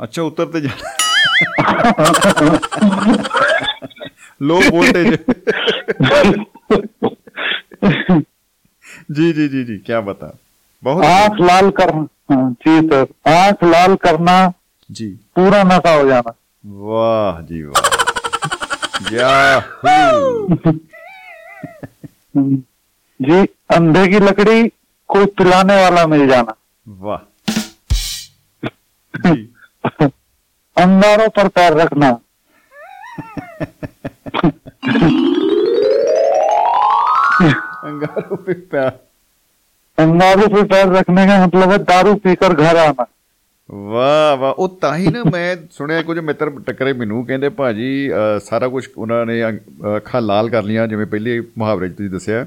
अच्छा 0.00 0.22
उतरते 0.22 0.60
जाना। 0.60 0.84
लो 4.42 4.56
वोल्टेज 4.70 5.12
जी 9.10 9.32
जी 9.32 9.48
जी 9.48 9.64
जी 9.64 9.76
क्या 9.86 10.00
बता। 10.00 10.36
बहुत 10.82 11.04
आँख 11.04 11.40
लाल 11.40 11.70
करना 11.80 12.06
हाँ, 12.34 12.50
जी 12.66 12.80
सर 12.88 13.06
आँख 13.30 13.64
लाल 13.64 13.94
करना 14.04 14.52
जी। 14.90 15.06
पूरा 15.36 15.62
नशा 15.64 15.94
हो 15.94 16.06
जाना। 16.08 16.32
वाह 16.64 17.40
जी 17.46 17.62
वाह। 17.62 17.90
याहू। 19.12 20.56
जी 23.20 23.38
अंधे 23.76 24.06
की 24.08 24.18
लकड़ी 24.20 24.62
कोई 25.11 25.25
पिलाने 25.37 25.75
वाला 25.77 26.05
मिल 26.07 26.27
जाना 26.27 26.53
वाह 26.85 27.21
जी 29.13 29.43
अंगारों 30.77 31.27
पर 31.31 31.47
पैर 31.51 31.77
रखना 31.77 32.09
अंगारों 37.85 38.37
पे 38.37 38.53
प्यार 38.65 38.91
अंगारों 39.97 40.47
पे 40.49 40.63
पैर 40.65 40.87
रखने 40.89 41.25
का 41.27 41.45
मतलब 41.45 41.71
है 41.71 41.77
दारू 41.85 42.15
पीकर 42.19 42.53
घर 42.55 42.77
ਆਣਾ 42.79 43.05
ਵਾਹ 43.69 44.35
ਵਾਹ 44.37 44.53
ਉਹ 44.55 44.67
ਤਾਂ 44.81 44.95
ਹੀ 44.97 45.07
ਨਾ 45.07 45.23
ਮੈਂ 45.25 45.55
ਸੁਣਿਆ 45.71 46.01
ਕੁਝ 46.01 46.17
ਮਿੱਤਰ 46.19 46.49
ਟੱਕਰੇ 46.67 46.91
ਮੈਨੂੰ 46.93 47.25
ਕਹਿੰਦੇ 47.25 47.49
ਭਾਜੀ 47.51 47.89
ਅਹ, 48.11 48.39
ਸਾਰਾ 48.39 48.67
ਕੁਝ 48.67 48.83
ਉਹਨਾਂ 48.97 49.25
ਨੇ 49.25 49.35
ਅੱਖ- 49.47 49.95
ਅੱਖਾਂ 49.97 50.21
ਲਾਲ 50.21 50.49
ਕਰ 50.49 50.63
ਲੀਆਂ 50.63 50.87
ਜਿਵੇਂ 50.87 51.05
ਪਹਿਲੇ 51.05 51.39
ਮੁਹਾਵਰੇ 51.57 51.89
'ਚ 51.89 51.93
ਤੁਸੀਂ 51.93 52.09
ਦੱਸਿਆ 52.09 52.45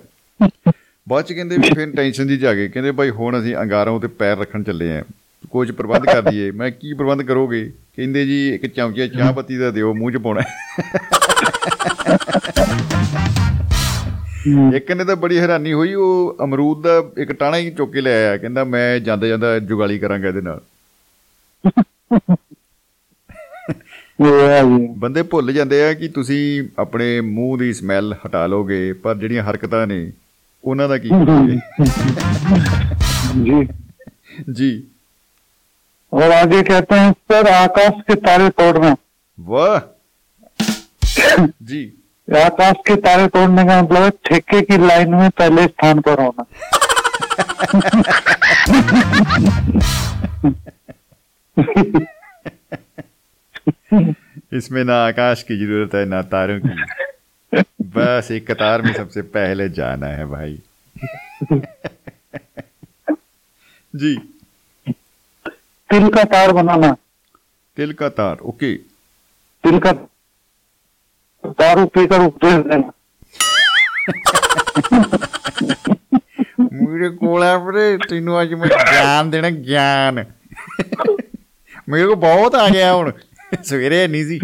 ਬਾਅਦ 1.10 1.26
ਚ 1.26 1.34
ਕਹਿੰਦੇ 1.34 1.58
ਵੀ 1.58 1.70
ਫਿਰ 1.76 1.92
ਟੈਨਸ਼ਨ 1.92 2.28
ਜੀ 2.28 2.38
ਜਾ 2.38 2.54
ਗਏ 2.54 2.68
ਕਹਿੰਦੇ 2.68 2.92
ਭਾਈ 2.92 3.10
ਹੁਣ 3.10 3.40
ਅਸੀਂ 3.40 3.56
ਅੰਗਾਰਾਂ 3.56 3.94
ਉਤੇ 3.94 4.08
ਪੈਰ 4.08 4.38
ਰੱਖਣ 4.38 4.64
ਚੱਲੇ 4.64 4.98
ਆਂ। 4.98 5.04
ਕੁਝ 5.52 5.72
ਪ੍ਰਬੰਧ 5.72 6.06
ਕਰ 6.06 6.22
ਦਈਏ 6.22 6.52
ਮੈਂ 6.52 6.72
ਕੀ 6.72 6.94
ਪ੍ਰਬੰਧ 6.94 7.22
ਕਰੋਗੇ? 7.22 7.72
ਕਹਿੰਦੇ 7.96 8.26
ਜੀ, 8.26 8.56
ਇੱਕ 8.56 8.66
ਚਮਚਾ 8.66 9.08
ਚਾਹ 9.08 9.34
ਪੱਤੀ 9.34 9.58
ਦਾ 9.58 9.72
ਦਿਓ, 9.72 9.94
ਮੂੰਹ 9.94 10.12
'ਚ 10.12 10.18
ਪਾਉਣਾ। 10.18 10.42
ਇੱਕ 14.76 14.92
ਨੇ 14.92 15.06
ਤਾਂ 15.06 15.16
ਬੜੀ 15.16 15.40
ਹੈਰਾਨੀ 15.40 15.74
ਹੋਈ, 15.74 15.94
ਉਹ 15.94 16.38
ਅਮਰੂਦ 16.44 16.84
ਦਾ 16.84 17.22
ਇੱਕ 17.22 17.32
ਟਾਣਾ 17.32 17.58
ਹੀ 17.58 17.72
ਚੁੱਕ 17.72 17.94
ਕੇ 17.94 18.02
ਲੈ 18.02 18.16
ਆਇਆ। 18.16 18.38
ਕਹਿੰਦਾ, 18.38 18.64
ਮੈਂ 18.64 19.00
ਜਾਂਦਾ 19.00 19.28
ਜਾਂਦਾ 19.28 19.60
ਜੁਗਾਲੀ 19.60 20.00
ਕਰਾਂਗਾ 20.00 20.28
ਇਹਦੇ 20.28 20.42
ਨਾਲ। 20.42 20.62
ਇਹ 24.26 24.48
ਹੈ 24.48 24.64
ਜੀ 24.64 24.88
ਬੰਦੇ 24.98 25.24
ਭੁੱਲ 25.24 25.54
ਜਾਂਦੇ 25.54 25.84
ਆ 25.84 25.94
ਕਿ 25.94 26.08
ਤੁਸੀਂ 26.08 26.68
ਆਪਣੇ 26.80 27.22
ਮੂੰਹ 27.22 27.58
ਦੀ 27.58 27.74
ਸਮੈਲ 27.74 28.16
ਹਟਾ 28.28 28.48
ਲੋਗੇ, 28.48 28.94
ਪਰ 28.94 29.16
ਜਿਹੜੀਆਂ 29.16 29.44
ਹਰਕਤਾਂ 29.44 29.88
ਨੇ 29.88 30.12
ਉਹਨਾਂ 30.65 30.89
ਦਾ 30.89 30.97
ਕੀ 30.99 31.09
ਕਰੀਏ 31.09 31.59
जी 33.45 33.59
ਜੀ 34.53 34.71
और 36.13 36.33
आगे 36.33 36.61
कहते 36.63 36.97
हैं 36.97 37.11
सर 37.25 37.49
आकाश 37.51 37.99
के 38.07 38.15
तारे 38.23 38.49
तोड़ना 38.61 38.89
ਵਾਹ 39.39 39.77
ਜੀ 41.65 41.83
आकाश 42.29 42.81
के 42.89 42.97
तारे 43.05 43.27
तोड़ने 43.29 43.65
का 43.65 43.77
मतलब 43.83 44.03
है 44.03 44.11
ठेके 44.27 44.61
की 44.63 44.79
लाइन 44.85 45.15
में 45.15 45.31
पहले 45.39 45.67
स्थान 45.67 46.01
पर 46.09 46.23
होना 46.23 46.47
इसमें 54.55 54.83
ना 54.85 54.97
आकाश 55.05 55.43
की 55.43 55.59
जरूरत 55.59 55.95
है 55.95 56.05
ना 56.07 56.23
तारों 56.31 56.59
की 56.61 56.75
बस 57.95 58.31
एक 58.33 58.51
कतार 58.51 58.83
में 58.83 58.93
सबसे 58.95 59.23
पहले 59.37 59.69
जाना 59.79 60.07
है 60.09 60.27
भाई 60.27 60.59
जी 63.95 64.15
तिल 65.91 66.09
का 66.17 66.25
तार 66.35 66.53
बनाना 66.53 66.93
तिल 67.77 67.93
का 67.95 68.09
तार 68.21 68.37
ओके 68.53 68.75
तिल 69.65 69.79
का 69.87 69.93
दारू 71.59 71.87
पीकर 71.97 72.21
उपदेश 72.23 72.65
देना 72.67 72.93
ਮੇਰੇ 76.83 77.09
ਕੋਲ 77.17 77.43
ਆ 77.45 77.57
ਵੀਰੇ 77.59 77.97
ਤੈਨੂੰ 78.09 78.41
ਅੱਜ 78.43 78.53
ਮੈਂ 78.55 78.69
ਗਿਆਨ 78.69 79.31
ਦੇਣਾ 79.31 79.51
ਗਿਆਨ 79.51 80.25
ਮੇਰੇ 81.89 82.07
ਕੋਲ 82.07 82.15
ਬਹੁਤ 82.17 82.55
ਆ 82.55 82.69
ਗਿਆ 82.69 82.93
ਹੁਣ 82.95 83.13
ਸਵੇਰੇ 83.65 84.07
ਨਹੀਂ 84.07 84.25
ਸੀ 84.25 84.39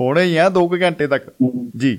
होने 0.00 0.22
ही 0.22 0.34
हैं 0.34 0.52
दो 0.52 0.66
घंटे 0.68 1.06
तक 1.14 1.26
जी 1.82 1.94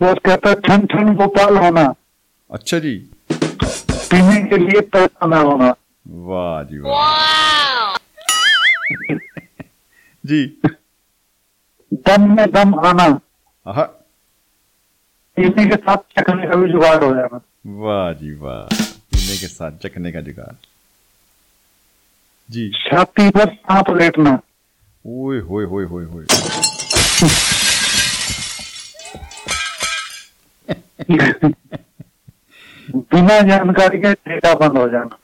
तो 0.00 0.14
कहता 0.26 0.52
छन 0.66 0.86
छन 0.92 1.14
गोपाल 1.16 1.56
होना 1.64 1.84
अच्छा 2.50 2.78
जी 2.86 2.94
पीने 3.32 4.42
के 4.50 4.56
लिए 4.64 4.80
पैसा 4.96 5.26
होना 5.36 5.74
वाह 6.28 6.62
जी 6.70 6.78
वाह 6.78 7.96
जी 10.24 10.44
दम 12.08 12.30
में 12.36 12.46
दम 12.52 12.74
आना 12.88 13.08
पीने 15.36 15.64
के 15.70 15.76
साथ 15.76 15.96
चखने 16.18 16.46
का 16.48 16.56
भी 16.62 16.70
जुगाड़ 16.72 17.02
हो 17.04 17.14
जाएगा 17.14 17.40
वाह 17.84 18.12
जी 18.20 18.32
वाह 18.44 18.62
पीने 18.74 19.36
के 19.38 19.46
साथ 19.48 19.78
चखने 19.86 20.12
का 20.12 20.20
जुगाड़ 20.28 20.54
जी 22.48 22.68
छाती 22.84 23.28
पर 23.38 23.54
सांप 23.54 23.90
लेटना 24.00 24.38
ओए 25.08 25.40
होए 25.40 25.64
होए 25.64 25.84
होए 25.84 26.04
होए 26.04 26.26
बिना 32.96 33.40
जानकारी 33.40 33.98
के 33.98 34.12
डेटा 34.12 34.54
बंद 34.54 34.78
हो 34.78 34.88
जाना। 34.88 35.18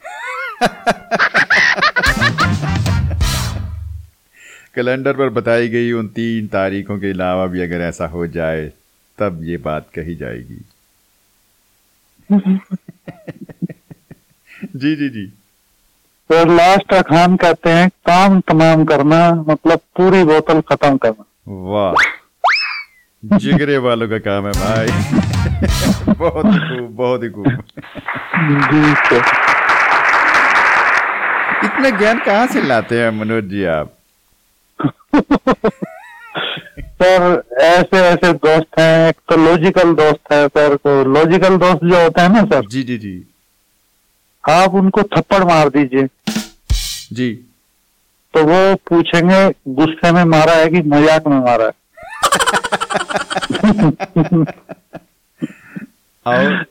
कैलेंडर 4.74 5.12
पर 5.12 5.28
बताई 5.28 5.68
गई 5.68 5.92
उन 5.92 6.08
तीन 6.08 6.46
तारीखों 6.46 6.98
के 6.98 7.10
अलावा 7.10 7.46
भी 7.46 7.60
अगर 7.60 7.80
ऐसा 7.80 8.06
हो 8.06 8.26
जाए 8.26 8.72
तब 9.18 9.40
ये 9.44 9.56
बात 9.56 9.88
कही 9.94 10.14
जाएगी। 10.14 10.60
जी 14.76 14.96
जी 14.96 15.08
जी। 15.08 15.32
और 16.30 16.48
लास्ट 16.48 16.94
अखान 16.94 17.36
कहते 17.36 17.70
हैं 17.70 17.88
काम 17.88 18.40
तमाम 18.40 18.84
करना 18.84 19.34
मतलब 19.34 19.78
पूरी 19.96 20.24
बोतल 20.24 20.60
खत्म 20.60 20.96
करना। 20.96 21.24
वाह। 21.48 21.94
जिगरे 23.38 23.78
वालों 23.78 24.08
का 24.08 24.18
काम 24.18 24.46
है 24.46 24.52
भाई। 24.52 24.86
बहुत 26.14 26.46
ही 26.46 26.58
खूब 26.58 26.88
बहुत 26.90 27.22
ही 27.22 27.28
खूब। 27.28 27.46
तो। 29.10 29.16
इतना 31.66 31.90
ज्ञान 31.90 32.18
कहाँ 32.18 32.46
से 32.46 32.62
लाते 32.62 33.00
हैं 33.00 33.10
मनोज 33.10 33.44
जी 33.44 33.64
आप? 33.64 33.92
सर 36.78 37.42
ऐसे 37.60 37.96
ऐसे 37.96 38.32
दोस्त 38.32 38.78
हैं 38.78 39.08
एक 39.08 39.16
तो 39.28 39.36
लॉजिकल 39.36 39.94
दोस्त 39.94 40.32
है 40.32 40.48
सर 40.48 40.76
तो 40.76 41.04
लॉजिकल 41.04 41.56
दोस्त 41.56 41.80
जो 41.84 42.02
होते 42.02 42.20
हैं 42.20 42.28
ना 42.28 42.44
सर? 42.44 42.66
जी 42.66 42.82
जी 42.82 42.98
जी। 42.98 43.33
आप 44.44 44.74
उनको 44.74 45.02
थप्पड़ 45.16 45.42
मार 45.44 45.68
दीजिए। 45.68 46.06
जी। 47.12 47.32
तो 48.34 48.42
वो 48.44 48.74
पूछेंगे 48.88 49.38
गुस्से 49.74 50.10
में 50.12 50.24
मारा 50.26 50.52
है 50.52 50.68
कि 50.68 50.82
मज़ाक 50.88 51.26
में 51.26 51.38
मारा 51.38 51.64
है? 51.64 51.72
और? 56.26 56.66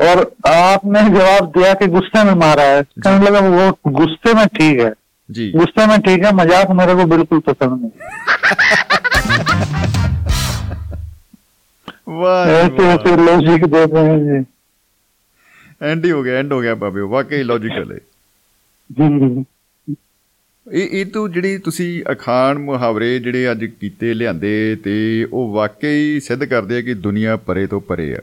और 0.00 0.20
आपने 0.48 1.02
जवाब 1.10 1.46
दिया 1.56 1.72
कि 1.74 1.86
गुस्से 1.88 2.24
में 2.24 2.34
मारा 2.36 2.62
है। 2.62 2.82
कहने 2.82 3.24
लगा 3.26 3.40
वो 3.40 3.92
गुस्से 3.92 4.34
में 4.34 4.46
ठीक 4.48 4.80
है। 4.80 4.92
जी। 5.28 5.50
गुस्से 5.52 5.86
में 5.86 6.00
ठीक 6.00 6.24
है 6.24 6.32
मज़ाक 6.34 6.70
मेरे 6.70 6.94
को 6.94 7.04
बिल्कुल 7.06 7.40
पसंद 7.48 7.80
नहीं। 7.80 7.90
ऐसे। 12.50 12.86
ऐसे 12.88 13.16
लॉजिक 13.16 13.64
देते 13.64 13.98
हैं 13.98 14.18
जी। 14.20 14.44
ਐਂਡ 15.82 16.04
ਹੀ 16.04 16.10
ਹੋ 16.10 16.22
ਗਿਆ 16.22 16.38
ਐਂਡ 16.38 16.52
ਹੋ 16.52 16.60
ਗਿਆ 16.60 16.74
ਬਾਬੇ 16.74 17.00
ਵਾਕਈ 17.00 17.42
ਲੌਜੀਕਲ 17.42 17.92
ਹੈ। 17.92 17.98
ਜੀ 18.92 19.18
ਜੀ 19.18 19.44
ਇਹ 20.72 20.88
ਇਹ 20.92 21.06
ਤੋਂ 21.06 21.28
ਜਿਹੜੀ 21.28 21.58
ਤੁਸੀਂ 21.58 22.04
ਅਖਾਣ 22.12 22.58
ਮੁਹਾਵਰੇ 22.58 23.18
ਜਿਹੜੇ 23.18 23.50
ਅੱਜ 23.50 23.64
ਕੀਤੇ 23.64 24.14
ਲਿਆਂਦੇ 24.14 24.76
ਤੇ 24.84 25.26
ਉਹ 25.32 25.52
ਵਾਕਈ 25.52 26.20
ਸਿੱਧ 26.20 26.44
ਕਰਦੇ 26.44 26.78
ਆ 26.78 26.80
ਕਿ 26.80 26.94
ਦੁਨੀਆ 26.94 27.36
ਪਰੇ 27.36 27.66
ਤੋਂ 27.66 27.80
ਪਰੇ 27.80 28.16
ਆ। 28.16 28.20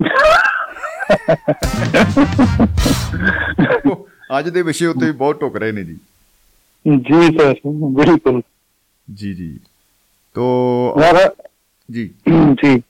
ਅੱਜ 4.38 4.48
ਦੇ 4.48 4.62
ਵਿਸ਼ੇ 4.62 4.86
ਉੱਤੇ 4.86 5.12
ਬਹੁਤ 5.12 5.40
ਟੁਕ 5.40 5.56
ਰਹੇ 5.56 5.72
ਨੇ 5.72 5.84
ਜੀ। 5.84 5.96
ਜੀ 6.96 7.38
ਸਰ 7.38 7.54
ਬਿਲਕੁਲ। 7.66 8.42
ਜੀ 9.14 9.34
ਜੀ। 9.34 9.58
ਤੋ 10.34 10.96
ਜੀ। 11.90 12.10
ਜੀ। 12.28 12.82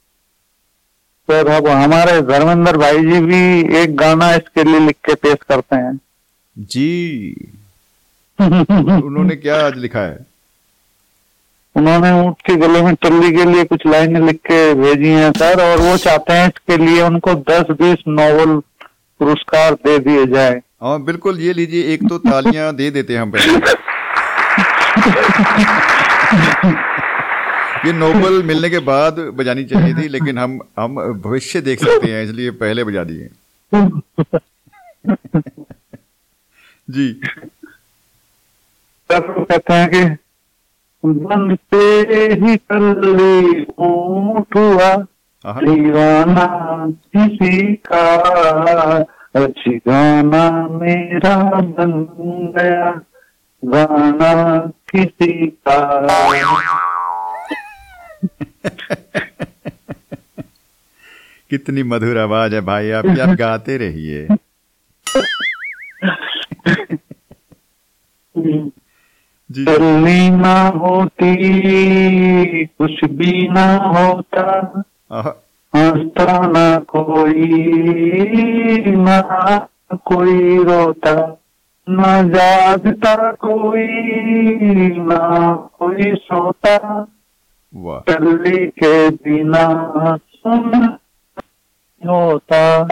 जी 1.31 1.35
सर 1.35 1.49
अब 1.49 1.69
हमारे 1.69 2.23
धर्मेंद्र 2.23 2.77
भाई 2.77 2.99
जी 2.99 3.21
भी 3.21 3.61
एक 3.79 3.97
गाना 3.97 4.35
इसके 4.35 4.65
लिए 4.65 4.81
लिख 4.81 4.97
के 5.05 5.15
पेश 5.15 5.35
करते 5.49 5.77
हैं। 5.77 6.01
जी। 6.59 7.51
उन्होंने 8.41 9.37
क्या 9.37 9.67
आज 9.67 9.77
लिखा 9.77 10.01
है? 10.01 10.27
उन्होंने 11.77 12.11
ऊँट 12.13 12.37
के 12.47 12.57
गले 12.57 12.83
में 12.83 12.95
टल्ली 12.95 13.33
के 13.33 13.45
लिए 13.45 13.65
कुछ 13.65 13.87
लाइनें 13.87 14.21
लिख 14.21 14.37
के 14.37 14.75
भेजी 14.75 15.09
हैं 15.09 15.33
सर 15.33 15.73
और 15.73 15.79
वो 15.79 15.97
चाहते 15.97 16.33
हैं 16.33 16.47
इसके 16.47 16.77
लिए 16.77 17.03
उनको 17.03 17.35
दस 17.35 17.65
बीस 17.71 17.99
नोबल 18.09 18.59
पुरस्कार 19.19 19.75
दे 19.75 19.99
दिए 19.99 20.27
जाए। 20.27 20.63
हाँ 20.83 21.05
बिल्कुल 21.05 21.41
ये 21.41 21.53
लीजिए 21.53 21.95
एक 21.95 22.09
तो 22.09 22.19
तालियाँ 22.19 22.75
दे 22.77 22.91
देते 22.91 23.15
हैं 23.15 23.21
हम 23.21 23.31
पहले। 23.31 23.61
ये 27.85 27.93
नोबल 27.93 28.43
मिलने 28.43 28.71
के 28.71 28.79
बाद 28.79 29.19
बजानी 29.35 29.65
चाहिए 29.65 29.95
थी 29.95 30.09
लेकिन 30.09 30.39
हम 30.39 30.59
हम 30.79 30.97
भविष्य 31.25 31.61
देख 31.61 31.81
सकते 31.85 32.13
हैं 32.13 32.23
इसलिए 32.25 32.51
पहले 32.51 32.85
बजा 32.85 33.05
दिए। 33.05 33.29
जी। 36.91 37.13
कहते 39.11 39.75
हैं 39.75 39.89
कि 39.91 40.05
बंद 41.05 41.59
पे 41.71 41.85
ही 42.43 42.57
टल्ली 42.57 43.63
ऊँट 43.79 44.57
हुआ 44.57 44.95
दीवाना 45.47 46.47
किसी 47.17 47.75
का 47.75 48.05
अच्छी 49.35 49.77
गाना 49.77 50.45
मेरा 50.69 51.37
बन 51.61 51.93
गया 52.57 52.91
गाना 53.63 54.33
किसी 54.91 55.47
का। 55.47 55.77
कितनी 61.51 61.83
मधुर 61.83 62.19
आवाज़ 62.19 62.55
है 62.55 62.61
भाई 62.61 62.91
आप 62.91 63.07
आप 63.07 63.29
गाते 63.39 63.77
रहिए? 63.77 64.29
जी 69.51 69.65
ना 70.31 70.69
होती 70.69 72.67
कुछ 72.67 73.05
भी 73.05 73.49
ना 73.49 73.77
होता 73.77 74.85
हंसता 75.77 76.47
ना 76.47 76.79
कोई 76.79 77.45
ना 78.97 79.69
कोई 79.95 80.65
रोता 80.65 81.41
ना 81.89 82.23
जागता 82.23 83.33
कोई 83.33 83.87
ना 84.99 85.55
कोई 85.55 86.15
सोता। 86.15 87.07
टल्ली 87.85 88.67
के 88.67 89.09
बिना 89.11 89.65
सुन 90.17 90.99
होता। 92.03 92.83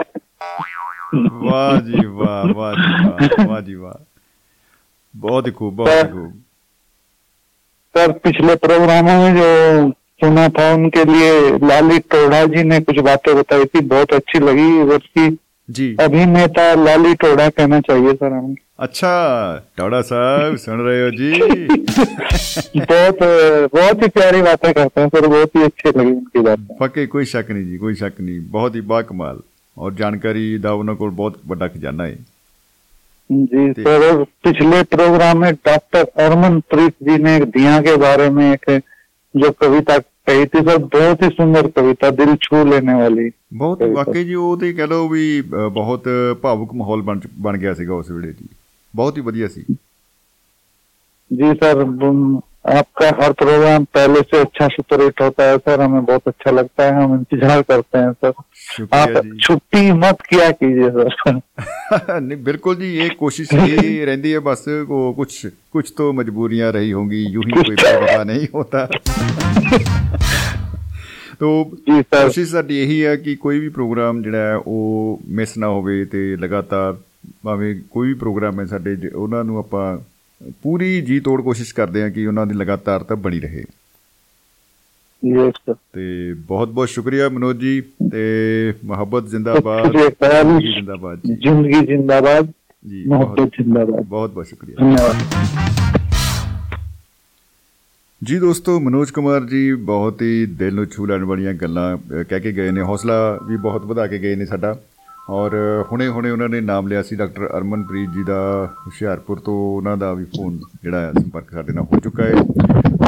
वाह 1.15 1.79
जी 1.79 2.05
वाह 2.05 2.41
वाह 2.51 2.73
जी 2.73 2.91
वाह 3.05 3.45
वाह 3.45 3.59
जी 3.59 3.75
वाह। 3.75 4.03
बहुत 5.15 5.47
ही 5.47 5.51
खूब 5.51 5.75
बहुत 5.75 6.05
ही 6.05 6.11
खूब। 6.11 6.41
सर 7.95 8.11
पिछले 8.11 8.55
प्रोग्रामों 8.55 9.17
में 9.21 9.35
जो 9.35 9.91
सुना 10.23 10.47
था 10.49 10.73
उनके 10.73 11.03
लिए 11.05 11.57
लाली 11.67 11.99
टोढ़ा 11.99 12.45
जी 12.45 12.63
ने 12.63 12.79
कुछ 12.79 12.99
बातें 12.99 13.35
बताई 13.35 13.65
थी 13.65 13.79
बहुत 13.79 14.13
अच्छी 14.13 14.39
लगी। 14.39 14.71
उसकी 14.81 15.27
जी 15.68 15.94
अभिनेता 16.00 16.72
लाली 16.76 17.14
टोढ़ा 17.22 17.48
कहना 17.50 17.80
चाहिए 17.80 18.12
सर 18.14 18.32
हमें 18.32 18.54
अच्छा 18.78 19.12
टोड़ा 19.76 20.00
साहब 20.02 20.56
सुन 20.56 20.80
रहे 20.80 21.02
हो 21.02 21.10
जी 21.10 21.30
बहुत 22.78 23.18
बहुत 23.74 24.02
ही 24.02 24.08
प्यारी 24.08 24.42
बातें 24.42 24.72
करते 24.72 25.00
हैं 25.00 25.08
सर 25.08 25.26
बहुत 25.26 25.56
ही 25.56 25.62
अच्छी 25.62 25.88
लगी 25.88 26.10
उनकी 26.10 26.40
बातें 26.40 26.76
पक्के 26.78 27.06
कोई 27.14 27.24
शक 27.34 27.50
नहीं 27.50 27.64
जी 27.66 27.76
कोई 27.78 27.94
शक 27.94 28.20
नहीं 28.20 28.40
बहुत 28.50 28.74
ही 28.74 28.80
बाकमाल 28.92 29.40
और 29.76 29.94
जानकारी 29.94 30.44
ਦਾ 30.58 30.70
ਉਹਨਾਂ 30.72 30.94
ਕੋਲ 30.94 31.10
ਬਹੁਤ 31.20 31.38
ਵੱਡਾ 31.46 31.68
ਖਜ਼ਾਨਾ 31.68 32.06
ਹੈ 32.06 32.18
जी 33.30 33.64
सर 33.76 34.04
और 34.04 34.22
पिछले 34.44 34.78
प्रोग्राम 34.92 35.38
में 35.40 35.52
डॉक्टर 35.66 36.06
अरमन 36.22 36.54
प्रीत 36.70 36.94
जी 37.08 37.18
ने 37.24 37.34
दिया 37.56 37.74
के 37.80 37.94
बारे 37.98 38.28
में 38.30 38.46
एक 38.46 38.64
जो 39.34 39.50
कविता 39.60 39.98
ਤੇ 40.27 40.45
ਸਰ 40.45 40.77
ਬਹੁਤ 40.77 41.23
ਹੀ 41.23 41.29
ਸੁੰਦਰ 41.29 41.67
ਕਵਿਤਾ 41.67 42.09
ਦਿਲ 42.09 42.35
ਛੂ 42.41 42.65
ਲੈਣੇ 42.65 42.93
ਵਾਲੀ 42.93 43.31
ਬਹੁਤ 43.53 43.83
ਵਾਕਈ 43.83 44.23
ਜੀ 44.23 44.33
ਉਹ 44.33 44.57
ਤੇ 44.57 44.73
ਕਹ 44.73 44.81
ਲਓ 44.81 45.09
ਵੀ 45.09 45.41
ਬਹੁਤ 45.71 46.09
ਭਾਵੁਕ 46.41 46.73
ਮਾਹੌਲ 46.73 47.01
ਬਣ 47.01 47.19
ਬਣ 47.39 47.57
ਗਿਆ 47.57 47.73
ਸੀਗਾ 47.73 47.93
ਉਸ 47.93 48.11
ਵੇਲੇ 48.11 48.31
ਦੀ 48.31 48.45
ਬਹੁਤ 48.95 49.17
ਹੀ 49.17 49.21
ਵਧੀਆ 49.21 49.47
ਸੀ। 49.47 49.63
ਜੀ 51.33 51.53
ਸਰ 51.53 51.83
आपका 52.70 53.06
हर 53.18 53.32
प्रोग्राम 53.32 53.84
पहले 53.94 54.20
से 54.22 54.38
अच्छा 54.38 54.66
सुपर 54.68 55.02
हिट 55.02 55.20
होता 55.22 55.44
है 55.44 55.56
सर 55.58 55.80
हमें 55.80 56.04
बहुत 56.04 56.28
अच्छा 56.28 56.50
लगता 56.50 56.84
है 56.84 56.90
हम 56.96 57.14
इंतजार 57.14 57.62
करते 57.62 57.98
हैं 57.98 58.12
सर 58.14 58.32
शुक्रिया 58.66 59.02
आप 59.02 59.24
जी 59.24 59.38
छुट्टी 59.38 59.82
मत 60.00 60.20
किया 60.28 60.50
कीजिए 60.58 60.90
सर 61.14 62.20
नहीं 62.20 62.42
बिल्कुल 62.44 62.76
जी 62.76 62.90
ये 62.96 63.08
कोशिश 63.16 63.52
यही 63.54 64.04
रहती 64.04 64.30
है 64.30 64.38
बस 64.44 64.64
को 64.88 65.00
कुछ 65.12 65.46
कुछ 65.72 65.92
तो 65.96 66.12
मजबूरियां 66.12 66.70
रही 66.72 66.90
होंगी 66.90 67.22
यूं 67.28 67.44
ही 67.46 67.62
कोई 67.62 67.76
बेवफा 67.76 68.22
नहीं 68.24 68.46
होता 68.54 68.84
तो 71.40 71.50
जी 71.88 72.00
सर 72.02 72.22
ਕੋਸ਼ਿਸ਼ 72.22 72.50
ਸਾਡੀ 72.50 72.78
ਇਹੀ 72.78 73.04
ਹੈ 73.04 73.14
ਕਿ 73.16 73.34
ਕੋਈ 73.36 73.58
ਵੀ 73.60 73.68
ਪ੍ਰੋਗਰਾਮ 73.68 74.22
ਜਿਹੜਾ 74.22 74.38
ਹੈ 74.38 74.56
ਉਹ 74.56 75.20
ਮਿਸ 75.30 75.56
ਨਾ 75.58 75.68
ਹੋਵੇ 75.68 76.04
ਤੇ 76.04 76.24
ਲਗਾਤਾਰ 76.36 76.96
ਭਾਵੇਂ 77.44 77.74
ਕੋਈ 77.90 78.08
ਵੀ 78.08 78.14
ਪ੍ਰੋਗਰਾਮ 78.14 78.60
ਹੈ 78.60 78.64
ਸਾਡੇ 78.66 78.94
ਜ- 78.96 79.12
ਉਹਨਾਂ 79.14 79.44
ਨੂੰ 79.44 79.58
ਆਪਾਂ 79.58 79.86
ਪੂਰੀ 80.63 81.01
ਜੀ 81.01 81.19
ਤੋੜ 81.19 81.41
ਕੋਸ਼ਿਸ਼ 81.41 81.75
ਕਰਦੇ 81.75 82.03
ਆ 82.03 82.09
ਕਿ 82.09 82.27
ਉਹਨਾਂ 82.27 82.45
ਦੀ 82.45 82.53
ਲਗਾਤਾਰਤਾ 82.53 83.15
ਬਣੀ 83.15 83.39
ਰਹੇ। 83.39 83.63
ਤੇ 85.93 86.33
ਬਹੁਤ 86.33 86.67
ਬਹੁਤ 86.67 86.89
ਸ਼ੁਕਰੀਆ 86.89 87.29
ਮਨੋਜ 87.29 87.57
ਜੀ 87.57 87.81
ਤੇ 88.11 88.73
ਮੁਹੱਬਤ 88.85 89.27
ਜ਼ਿੰਦਾਬਾਦ 89.27 89.91
ਜ਼ਿੰਦਾਬਾਦ 90.61 91.19
ਜ਼ਿੰਦਗੀ 91.25 91.85
ਜ਼ਿੰਦਾਬਾਦ 91.85 92.45
ਜੀ 92.89 93.03
ਮੁਹੱਬਤ 93.07 93.47
ਜ਼ਿੰਦਾਬਾਦ। 93.47 94.01
ਬਹੁਤ 94.01 94.33
ਬਹੁਤ 94.33 94.47
ਸ਼ੁਕਰੀਆ। 94.47 94.75
ਧੰਨਵਾਦ। 94.79 95.15
ਜੀ 98.23 98.39
ਦੋਸਤੋ 98.39 98.79
ਮਨੋਜ 98.79 99.11
ਕੁਮਾਰ 99.11 99.45
ਜੀ 99.45 99.73
ਬਹੁਤ 99.73 100.21
ਹੀ 100.21 100.45
ਦਿਲ 100.45 100.75
ਨੂੰ 100.75 100.85
ਛੂ 100.85 101.05
ਲੈਣ 101.05 101.23
ਵਾਲੀਆਂ 101.23 101.53
ਗੱਲਾਂ 101.53 101.97
ਕਹਿ 102.23 102.39
ਕੇ 102.39 102.51
ਗਏ 102.51 102.71
ਨੇ। 102.71 102.81
ਹੌਸਲਾ 102.81 103.39
ਵੀ 103.47 103.57
ਬਹੁਤ 103.57 103.85
ਵਧਾ 103.85 104.07
ਕੇ 104.07 104.19
ਗਏ 104.19 104.35
ਨੇ 104.35 104.45
ਸਾਡਾ। 104.45 104.79
ਔਰ 105.29 105.53
ਹੁਣੇ 105.91 106.07
ਹੁਣੇ 106.07 106.29
ਉਹਨਾਂ 106.31 106.49
ਨੇ 106.49 106.59
ਨਾਮ 106.61 106.87
ਲਿਆ 106.87 107.01
ਸੀ 107.03 107.15
ਡਾਕਟਰ 107.15 107.47
ਅਰਮਨਪ੍ਰੀਤ 107.57 108.09
ਜੀ 108.09 108.23
ਦਾ 108.23 108.39
ਹੁਸ਼ਿਆਰਪੁਰ 108.85 109.39
ਤੋਂ 109.39 109.53
ਉਹਨਾਂ 109.77 109.95
ਦਾ 109.97 110.13
ਵੀ 110.13 110.25
ਫੋਨ 110.25 110.57
ਜਿਹੜਾ 110.83 110.99
ਹੈ 110.99 111.11
ਸੰਪਰਕ 111.13 111.51
ਸਾਡੇ 111.51 111.73
ਨਾਲ 111.73 111.85
ਹੋ 111.93 111.99
ਚੁੱਕਾ 111.99 112.23
ਹੈ। 112.23 112.33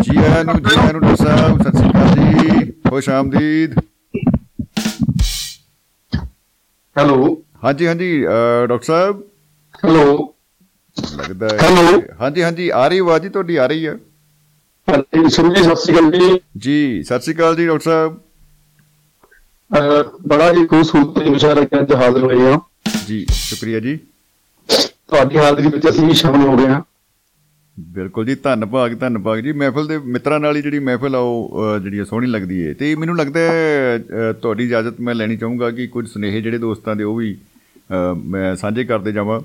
ਜੀ 0.02 0.18
ਆਇਆਂ 0.18 0.44
ਨੂੰ 0.44 0.56
ਜੀ 0.56 0.76
ਆਇਆਂ 0.80 0.94
ਨੂੰ 0.94 1.02
ਡਾਕਟਰ 1.02 1.16
ਸਾਹਿਬ 1.16 1.62
ਸਤਿ 1.62 1.78
ਸ਼੍ਰੀ 1.78 1.90
ਅਕਾਲ 1.90 2.16
ਜੀ। 2.16 2.72
ਖੁਸ਼ 2.90 3.10
ਆਮਦੀਦ। 3.10 3.80
ਹੈਲੋ। 6.96 7.38
ਹਾਂਜੀ 7.64 7.88
ਹਾਂਜੀ 7.88 8.22
ਡਾਕਟਰ 8.68 8.86
ਸਾਹਿਬ। 8.86 9.22
ਹੈਲੋ। 9.86 10.34
ਲੱਗਦਾ 11.18 11.48
ਹੈ। 11.48 11.58
Hello? 11.58 12.02
ਹਾਂਜੀ 12.22 12.44
ਹਾਂਜੀ 12.44 12.70
ਆ 12.70 12.88
ਰਹੀ 12.88 13.00
ਆਵਾਜ਼ 13.00 13.24
ਜੀ 13.24 13.30
ਤੁਹਾਡੀ 13.30 13.56
ਆ 13.56 13.66
ਰਹੀ 13.68 13.88
ਹੈ। 13.88 13.98
ਸੁਰਜੀ 15.30 15.64
ਸਤਿ 15.64 15.76
ਸ਼੍ਰੀ 15.76 15.98
ਅਕਾਲ 15.98 16.12
ਜੀ। 16.12 16.40
ਜੀ 16.58 17.04
ਸਤਿ 17.04 17.20
ਸ਼੍ਰੀ 17.20 17.36
ਅਕਾਲ 17.36 17.56
ਜੀ 17.56 17.68
ਡਾਕਟਰ 17.68 17.84
ਸਾਹਿਬ। 17.84 18.18
ਬੜਾ 19.72 20.52
ਹੀ 20.52 20.66
ਖੂਬਸੂਰਤ 20.66 21.28
ਵਿਸ਼ਾ 21.30 21.54
ਰੱਖ 21.54 21.68
ਕੇ 21.70 21.80
ਅੱਜ 21.80 21.94
ਹਾਜ਼ਰ 21.94 22.24
ਹੋਏ 22.24 22.40
ਹਾਂ। 22.42 22.60
ਜੀ 23.08 23.26
ਸ਼ੁਕਰੀਆ 23.30 23.80
ਜੀ। 23.80 23.98
ਤੁਹਾਡੀ 25.08 25.38
ਹਾਜ਼ਰੀ 25.38 25.68
ਵਿੱਚ 25.68 25.90
ਅਸੀਂ 25.90 26.14
ਸ਼ਾਮਲ 26.14 26.48
ਹੋ 26.48 26.56
ਗਏ 26.58 26.68
ਹਾਂ। 26.68 26.82
ਬਿਲਕੁਲ 27.78 28.26
ਜੀ 28.26 28.36
ਧੰਨ 28.36 28.66
ਭਾਗ 28.66 28.96
ਧੰਨ 29.00 29.18
ਭਾਗ 29.24 29.40
ਜੀ। 29.40 29.52
ਮਹਿਫਲ 29.52 29.88
ਦੇ 29.88 29.98
ਮਿੱਤਰਾਂ 29.98 30.40
ਨਾਲ 30.40 30.56
ਹੀ 30.56 30.62
ਜਿਹੜੀ 30.62 30.80
ਮਹਿਫਲ 30.80 31.16
ਆ 31.16 31.20
ਉਹ 31.20 31.80
ਜਿਹੜੀ 31.84 32.06
ਸੋਹਣੀ 32.06 32.28
ਲੱਗਦੀ 32.28 32.68
ਹੈ 32.68 32.74
ਤੇ 32.74 32.96
ਮੈਨੂੰ 32.96 33.18
ਲੱਗਦਾ 33.18 33.40
ਹੈ 33.40 34.00
ਤੁਹਾਡੀ 34.42 34.64
ਇਜਾਜ਼ਤ 34.64 35.00
ਮੈਂ 35.00 35.16
ਲੈਣੀ 35.16 35.38
ਚਾਹੂੰਗਾ 35.38 35.72
ਕਿ 35.72 35.88
ਕੁਝ 35.88 36.08
ਸੁਨੇਹੇ 36.10 36.42
ਜਿਹੜੇ 36.42 36.58
ਦੋਸਤਾਂ 36.58 36.96
ਦੇ 36.96 37.04
ਉਹ 37.04 37.16
ਵੀ 37.16 37.38
ਮੈਂ 38.26 38.56
ਸਾਂਝੇ 38.56 38.84
ਕਰਦੇ 38.84 39.12
ਜਾਵਾਂ। 39.12 39.40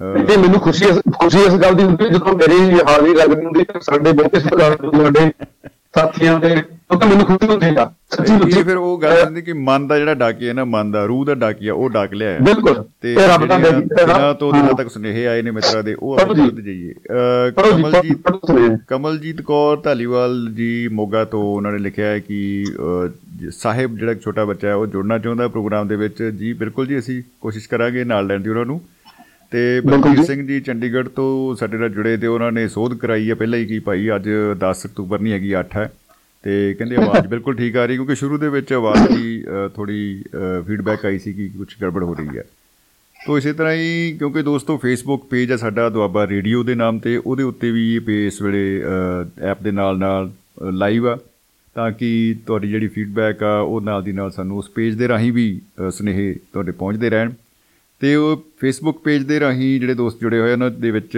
ਤੇ 0.00 0.36
ਮੈਨੂੰ 0.36 0.60
ਖੁਸ਼ੀ 0.60 0.86
ਖੁਸ਼ੀ 1.12 1.38
ਇਸ 1.38 1.54
ਗੱਲ 1.54 1.74
ਦੀ 1.74 1.82
ਹੁੰਦੀ 1.82 2.08
ਜਦੋਂ 2.08 2.34
ਮੇਰੀ 2.34 2.58
ਹਾਜ਼ਰੀ 2.72 3.14
ਲੱਗਦੀ 3.14 3.44
ਹੁੰਦੀ 3.44 3.60
ਹੈ 3.60 3.80
ਸਾਡੇ 3.80 4.12
ਬਹੁਤੇ 4.12 4.40
ਸਤਿਕਾਰ 4.40 4.76
ਸਾਡੇ 4.76 5.30
ਸਾਥੀਆਂ 5.94 6.40
ਦੇ 6.40 6.56
ਉਹ 6.90 7.00
ਤਾਂ 7.00 7.08
ਮੈਨੂੰ 7.08 7.26
ਹੁੰਦੀ 7.26 7.66
ਹੈ 7.66 7.86
ਸੱਚੀ 8.10 8.58
ਇਹ 8.58 8.64
ਫਿਰ 8.64 8.76
ਉਹ 8.76 8.98
ਗੱਲ 9.02 9.24
ਹੁੰਦੀ 9.24 9.42
ਕਿ 9.42 9.52
ਮਨ 9.52 9.86
ਦਾ 9.86 9.98
ਜਿਹੜਾ 9.98 10.14
ਡਾਕੀ 10.14 10.48
ਹੈ 10.48 10.52
ਨਾ 10.52 10.64
ਮਨ 10.64 10.90
ਦਾ 10.90 11.04
ਰੂਹ 11.04 11.24
ਦਾ 11.24 11.34
ਡਾਕੀ 11.34 11.68
ਆ 11.68 11.74
ਉਹ 11.74 11.90
ਡਾਕ 11.90 12.12
ਲਿਆ 12.14 12.30
ਹੈ। 12.30 12.38
ਬਿਲਕੁਲ। 12.38 12.84
ਤੇ 13.00 13.14
ਰੱਬ 13.14 13.46
ਦਾ 13.46 13.58
ਦਿਨਾਂ 13.58 14.34
ਤੋਂ 14.34 14.52
ਦਿਨਾਂ 14.52 14.74
ਤੱਕ 14.74 14.90
ਸੁਨੇਹੇ 14.90 15.26
ਆਏ 15.26 15.42
ਨੇ 15.42 15.50
ਮਿੱਤਰਾਂ 15.50 15.82
ਦੇ 15.82 15.94
ਉਹ 15.94 16.14
ਆਪਾਂ। 16.14 16.34
ਪੜ੍ਹਦੇ 16.34 16.62
ਜਾਈਏ। 16.62 16.94
ਕਮਲਜੀਤ 17.50 18.30
ਕਮਲਜੀਤ 18.88 19.42
ਕੌਰ 19.42 19.76
ਢਾਲੀਵਾਲ 19.84 20.48
ਜੀ 20.54 20.88
ਮੋਗਾ 20.88 21.24
ਤੋਂ 21.24 21.42
ਉਹਨਾਂ 21.42 21.72
ਨੇ 21.72 21.78
ਲਿਖਿਆ 21.78 22.06
ਹੈ 22.06 22.18
ਕਿ 22.18 22.64
ਸਾਹਿਬ 23.50 23.98
ਜਿਹੜਾ 23.98 24.14
ਛੋਟਾ 24.14 24.44
ਬੱਚਾ 24.44 24.68
ਹੈ 24.68 24.74
ਉਹ 24.74 24.86
ਜੁੜਨਾ 24.86 25.18
ਚਾਹੁੰਦਾ 25.18 25.48
ਪ੍ਰੋਗਰਾਮ 25.48 25.88
ਦੇ 25.88 25.96
ਵਿੱਚ। 25.96 26.22
ਜੀ 26.22 26.52
ਬਿਲਕੁਲ 26.52 26.86
ਜੀ 26.86 26.98
ਅਸੀਂ 26.98 27.22
ਕੋਸ਼ਿਸ਼ 27.40 27.68
ਕਰਾਂਗੇ 27.68 28.04
ਨਾਲ 28.04 28.26
ਲੈਣ 28.26 28.40
ਦੀ 28.40 28.50
ਉਹਨਾਂ 28.50 28.64
ਨੂੰ। 28.64 28.80
ਤੇ 29.52 29.80
ਬਲਬੀਰ 29.80 30.22
ਸਿੰਘ 30.24 30.46
ਜੀ 30.46 30.60
ਚੰਡੀਗੜ੍ਹ 30.60 31.08
ਤੋਂ 31.16 31.54
ਸਾਡੇ 31.56 31.78
ਨਾਲ 31.78 31.88
ਜੁੜੇ 31.90 32.16
ਤੇ 32.16 32.26
ਉਹਨਾਂ 32.26 32.50
ਨੇ 32.52 32.66
ਸੋਧ 32.68 32.94
ਕਰਾਈ 32.98 33.28
ਹੈ। 33.30 33.34
ਪਹਿਲਾਂ 33.34 33.58
ਹੀ 33.58 33.66
ਕੀ 33.66 33.78
ਭਾਈ 33.86 34.08
ਅੱਜ 34.16 34.28
10 34.64 34.84
ਅਕਤੂਬਰ 34.86 35.20
ਨਹੀਂ 35.20 35.32
ਹੈਗੀ 35.32 35.54
8 35.60 35.64
ਹੈ। 35.76 35.90
ਤੇ 36.44 36.74
ਕਹਿੰਦੇ 36.78 36.96
ਆਵਾਜ਼ 36.96 37.26
ਬਿਲਕੁਲ 37.30 37.54
ਠੀਕ 37.56 37.76
ਆ 37.76 37.84
ਰਹੀ 37.86 37.96
ਕਿਉਂਕਿ 37.96 38.14
ਸ਼ੁਰੂ 38.14 38.38
ਦੇ 38.38 38.48
ਵਿੱਚ 38.48 38.72
ਆਵਾਜ਼ 38.72 39.06
ਦੀ 39.12 39.44
ਥੋੜੀ 39.74 40.22
ਫੀਡਬੈਕ 40.66 41.04
ਆਈ 41.06 41.18
ਸੀ 41.18 41.32
ਕਿ 41.32 41.48
ਕੁਝ 41.56 41.68
ਗੜਬੜ 41.82 42.02
ਹੋ 42.02 42.14
ਰਹੀ 42.14 42.38
ਹੈ। 42.38 42.44
ਤੋਂ 43.16 43.38
ਇਸੇ 43.38 43.52
ਤਰ੍ਹਾਂ 43.52 43.72
ਹੀ 43.74 44.12
ਕਿਉਂਕਿ 44.18 44.42
ਦੋਸਤੋ 44.42 44.76
ਫੇਸਬੁੱਕ 44.78 45.24
ਪੇਜ 45.30 45.50
ਹੈ 45.52 45.56
ਸਾਡਾ 45.56 45.88
ਦੁਆਬਾ 45.90 46.26
ਰੇਡੀਓ 46.26 46.62
ਦੇ 46.62 46.74
ਨਾਮ 46.74 46.98
ਤੇ 46.98 47.16
ਉਹਦੇ 47.16 47.42
ਉੱਤੇ 47.42 47.70
ਵੀ 47.70 47.94
ਇਹ 47.94 48.00
ਪੇਜ 48.00 48.26
ਇਸ 48.26 48.40
ਵੇਲੇ 48.42 48.82
ਐਪ 49.50 49.62
ਦੇ 49.62 49.70
ਨਾਲ 49.70 49.98
ਨਾਲ 49.98 50.30
ਲਾਈਵ 50.72 51.08
ਆ। 51.08 51.18
ਤਾਂ 51.76 51.90
ਕਿ 51.92 52.36
ਤੁਹਾਡੀ 52.46 52.68
ਜਿਹੜੀ 52.68 52.88
ਫੀਡਬੈਕ 52.88 53.42
ਆ 53.42 53.58
ਉਹ 53.60 53.80
ਨਾਲ 53.80 54.02
ਦੀ 54.02 54.12
ਨਾਲ 54.12 54.30
ਸਾਨੂੰ 54.30 54.58
ਉਸ 54.58 54.68
ਪੇਜ 54.70 54.94
ਦੇ 54.94 55.08
ਰਾਹੀਂ 55.08 55.32
ਵੀ 55.32 55.60
ਸੁਨੇਹੇ 55.90 56.32
ਤੁਹਾਡੇ 56.52 56.72
ਪਹੁੰਚਦੇ 56.72 57.10
ਰਹਿਣ। 57.10 57.32
ਤੇ 58.00 58.14
ਉਹ 58.14 58.44
ਫੇਸਬੁੱਕ 58.58 58.98
ਪੇਜ 58.98 59.22
ਦੇ 59.22 59.40
ਰਾਹੀਂ 59.40 59.78
ਜਿਹੜੇ 59.80 59.94
ਦੋਸਤ 59.94 60.20
ਜੁੜੇ 60.20 60.40
ਹੋਏ 60.40 60.52
ਉਹਨਾਂ 60.52 60.70
ਦੇ 60.70 60.90
ਵਿੱਚ 60.90 61.16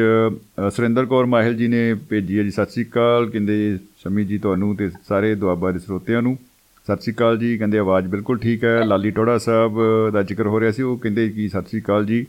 ਸੁਰਿੰਦਰ 0.70 1.06
ਕੌਰ 1.06 1.26
ਮਾਹਿਲ 1.26 1.54
ਜੀ 1.56 1.66
ਨੇ 1.68 1.94
ਭੇਜੀ 1.94 2.38
ਹੈ 2.38 2.42
ਜੀ, 2.42 2.50
ਸਤਿ 2.50 2.70
ਸ੍ਰੀ 2.70 2.84
ਅਕਾਲ। 2.84 3.30
ਕਹਿੰਦੇ, 3.30 3.78
ਸ਼ਮੀ 4.02 4.24
ਜੀ 4.24 4.38
ਤੁਹਾਨੂੰ 4.38 4.74
ਤੇ 4.76 4.90
ਸਾਰੇ 5.08 5.34
ਦੁਆਬਾ 5.34 5.72
ਦੇ 5.72 5.78
ਸਰੋਤਿਆਂ 5.78 6.22
ਨੂੰ 6.22 6.38
ਸਤਿ 6.84 7.02
ਸ੍ਰੀ 7.02 7.12
ਅਕਾਲ 7.14 7.38
ਜੀ। 7.38 7.56
ਕਹਿੰਦੇ, 7.58 7.78
ਆਵਾਜ਼ 7.78 8.06
ਬਿਲਕੁਲ 8.06 8.38
ਠੀਕ 8.38 8.64
ਹੈ। 8.64 8.84
ਲਾਲੀ 8.84 9.10
ਟੋੜਾ 9.10 9.36
ਸਾਹਿਬ 9.38 9.78
ਦਾ 10.12 10.22
ਜ਼ਿਕਰ 10.22 10.46
ਹੋ 10.46 10.60
ਰਿਹਾ 10.60 10.70
ਸੀ। 10.70 10.82
ਉਹ 10.82 10.96
ਕਹਿੰਦੇ 10.98 11.28
ਕਿ, 11.28 11.48
ਸਤਿ 11.48 11.68
ਸ੍ਰੀ 11.68 11.80
ਅਕਾਲ 11.80 12.06
ਜੀ। 12.06 12.26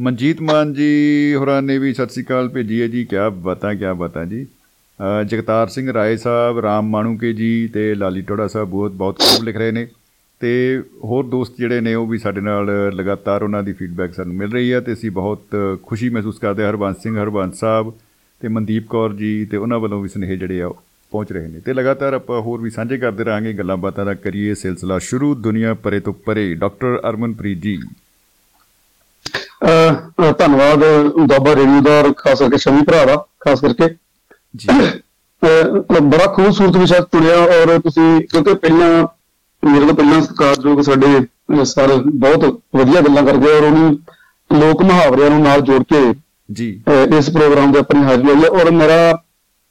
ਮਨਜੀਤ 0.00 0.40
ਮਾਨ 0.42 0.72
ਜੀ 0.74 1.34
ਹੋਰਾਂ 1.38 1.62
ਨੇ 1.62 1.78
ਵੀ 1.78 1.94
ਸਤਿ 1.94 2.12
ਸ੍ਰੀ 2.12 2.24
ਅਕਾਲ 2.24 2.48
ਭੇਜੀ 2.48 2.82
ਹੈ 2.82 2.86
ਜੀ। 2.86 3.04
ਕੀ 3.04 3.16
ਬਤਾ 3.34 3.74
ਕੀ 3.74 3.92
ਬਤਾ 3.96 4.24
ਜੀ। 4.24 4.46
ਜਗਤਾਰ 5.26 5.68
ਸਿੰਘ 5.68 5.92
ਰਾਏ 5.92 6.16
ਸਾਹਿਬ, 6.16 6.58
ਰਾਮ 6.58 6.88
ਮਾਣੂਕੇ 6.88 7.32
ਜੀ 7.32 7.68
ਤੇ 7.68 7.94
ਲਾਲੀ 7.94 8.22
ਟੋੜਾ 8.22 8.46
ਸਾਹਿਬ 8.46 8.68
ਬਹੁਤ 8.68 8.92
ਬਹੁਤ 8.92 9.18
ਖੂਬ 9.18 9.44
ਲਿਖ 9.44 9.56
ਰਹੇ 9.56 9.70
ਨੇ। 9.72 9.86
ਤੇ 10.44 10.82
ਹੋਰ 11.04 11.24
ਦੋਸਤ 11.24 11.52
ਜਿਹੜੇ 11.58 11.80
ਨੇ 11.80 11.94
ਉਹ 11.94 12.06
ਵੀ 12.06 12.18
ਸਾਡੇ 12.18 12.40
ਨਾਲ 12.40 12.70
ਲਗਾਤਾਰ 12.94 13.42
ਉਹਨਾਂ 13.42 13.62
ਦੀ 13.62 13.72
ਫੀਡਬੈਕ 13.72 14.14
ਸਾਨੂੰ 14.14 14.34
ਮਿਲ 14.34 14.52
ਰਹੀ 14.52 14.72
ਹੈ 14.72 14.80
ਤੇ 14.80 14.92
ਅਸੀਂ 14.92 15.10
ਬਹੁਤ 15.10 15.40
ਖੁਸ਼ੀ 15.82 16.08
ਮਹਿਸੂਸ 16.08 16.38
ਕਰਦੇ 16.38 16.64
ਹਰਬੰਸ 16.64 17.02
ਸਿੰਘ 17.02 17.22
ਹਰਬੰਸ 17.22 17.60
ਸਾਹਿਬ 17.60 17.92
ਤੇ 18.40 18.48
ਮਨਦੀਪ 18.48 18.86
ਕੌਰ 18.86 19.14
ਜੀ 19.14 19.46
ਤੇ 19.46 19.56
ਉਹਨਾਂ 19.56 19.78
ਵੱਲੋਂ 19.78 20.00
ਵੀ 20.00 20.08
ਸਨੇਹ 20.08 20.38
ਜਿਹੜੇ 20.38 20.62
ਆ 20.62 20.68
ਪਹੁੰਚ 21.10 21.32
ਰਹੇ 21.32 21.48
ਨੇ। 21.48 21.60
ਤੇ 21.60 21.74
ਲਗਾਤਾਰ 21.74 22.12
ਆਪਾਂ 22.12 22.40
ਹੋਰ 22.40 22.60
ਵੀ 22.60 22.70
ਸਾਂਝੇ 22.70 22.96
ਕਰਦੇ 22.96 23.24
ਰਾਂਗੇ 23.24 23.52
ਗੱਲਾਂ 23.52 23.76
ਬਾਤਾਂ 23.76 24.04
ਦਾ 24.04 24.14
ਕਰੀਏ 24.14 24.54
ਸਿਲਸਿਲਾ 24.54 24.98
ਸ਼ੁਰੂ। 24.98 25.34
ਦੁਨੀਆ 25.34 25.74
ਪਰੇ 25.74 26.00
ਤੋਂ 26.00 26.14
ਪਰੇ 26.14 26.54
ਡਾਕਟਰ 26.54 27.00
ਅਰਮਨਪ੍ਰੀਤ 27.08 27.62
ਜੀ। 27.62 27.78
ਅ 30.30 30.32
ਧੰਨਵਾਦ 30.38 30.78
ਦੋਬਾ 31.26 31.54
ਰੇਡੀਓ 31.54 31.80
ਦਾ 31.80 32.12
ਖਾਸ 32.16 32.38
ਕਰਕੇ 32.38 32.58
ਸ਼ਮੀ 32.58 32.82
ਭਰਾ 32.82 33.04
ਦਾ 33.04 33.16
ਖਾਸ 33.16 33.60
ਕਰਕੇ। 33.60 33.94
ਜੀ। 34.56 34.68
ਬੜਾ 36.02 36.26
ਖੂਬਸੂਰਤ 36.26 36.76
ਵਿਸ਼ਾ 36.76 37.00
ਚੁਣਿਆ 37.00 37.36
ਔਰ 37.36 37.80
ਤੁਸੀਂ 37.80 38.20
ਕਿਉਂਕਿ 38.20 38.54
ਪਹਿਲਾਂ 38.54 39.06
ਮੇਰੇ 39.64 39.86
ਤੋਂ 39.86 39.94
ਪਹਿਲਾਂ 39.94 40.20
ਸਤਿਕਾਰਯੋਗ 40.22 40.80
ਸਾਡੇ 40.80 41.64
ਸਰ 41.64 41.92
ਬਹੁਤ 42.14 42.44
ਵਧੀਆ 42.76 43.00
ਗੱਲਾਂ 43.00 43.22
ਕਰਦੇ 43.22 43.52
ਔਰ 43.52 43.62
ਉਹਨੂੰ 43.62 43.98
ਲੋਕ 44.50 44.82
ਮੁਹਾਵਰਿਆਂ 44.82 45.30
ਨੂੰ 45.30 45.40
ਨਾਲ 45.42 45.60
ਜੋੜ 45.60 45.82
ਕੇ 45.82 46.02
ਜੀ। 46.52 46.68
ਇਸ 47.18 47.30
ਪ੍ਰੋਗਰਾਮ 47.30 47.72
ਦੇ 47.72 47.78
ਆਪਣੀ 47.78 48.02
ਹਾਜ਼ਰੀ 48.04 48.34
ਹੋਈ 48.34 48.60
ਔਰ 48.60 48.70
ਮੇਰਾ 48.70 48.96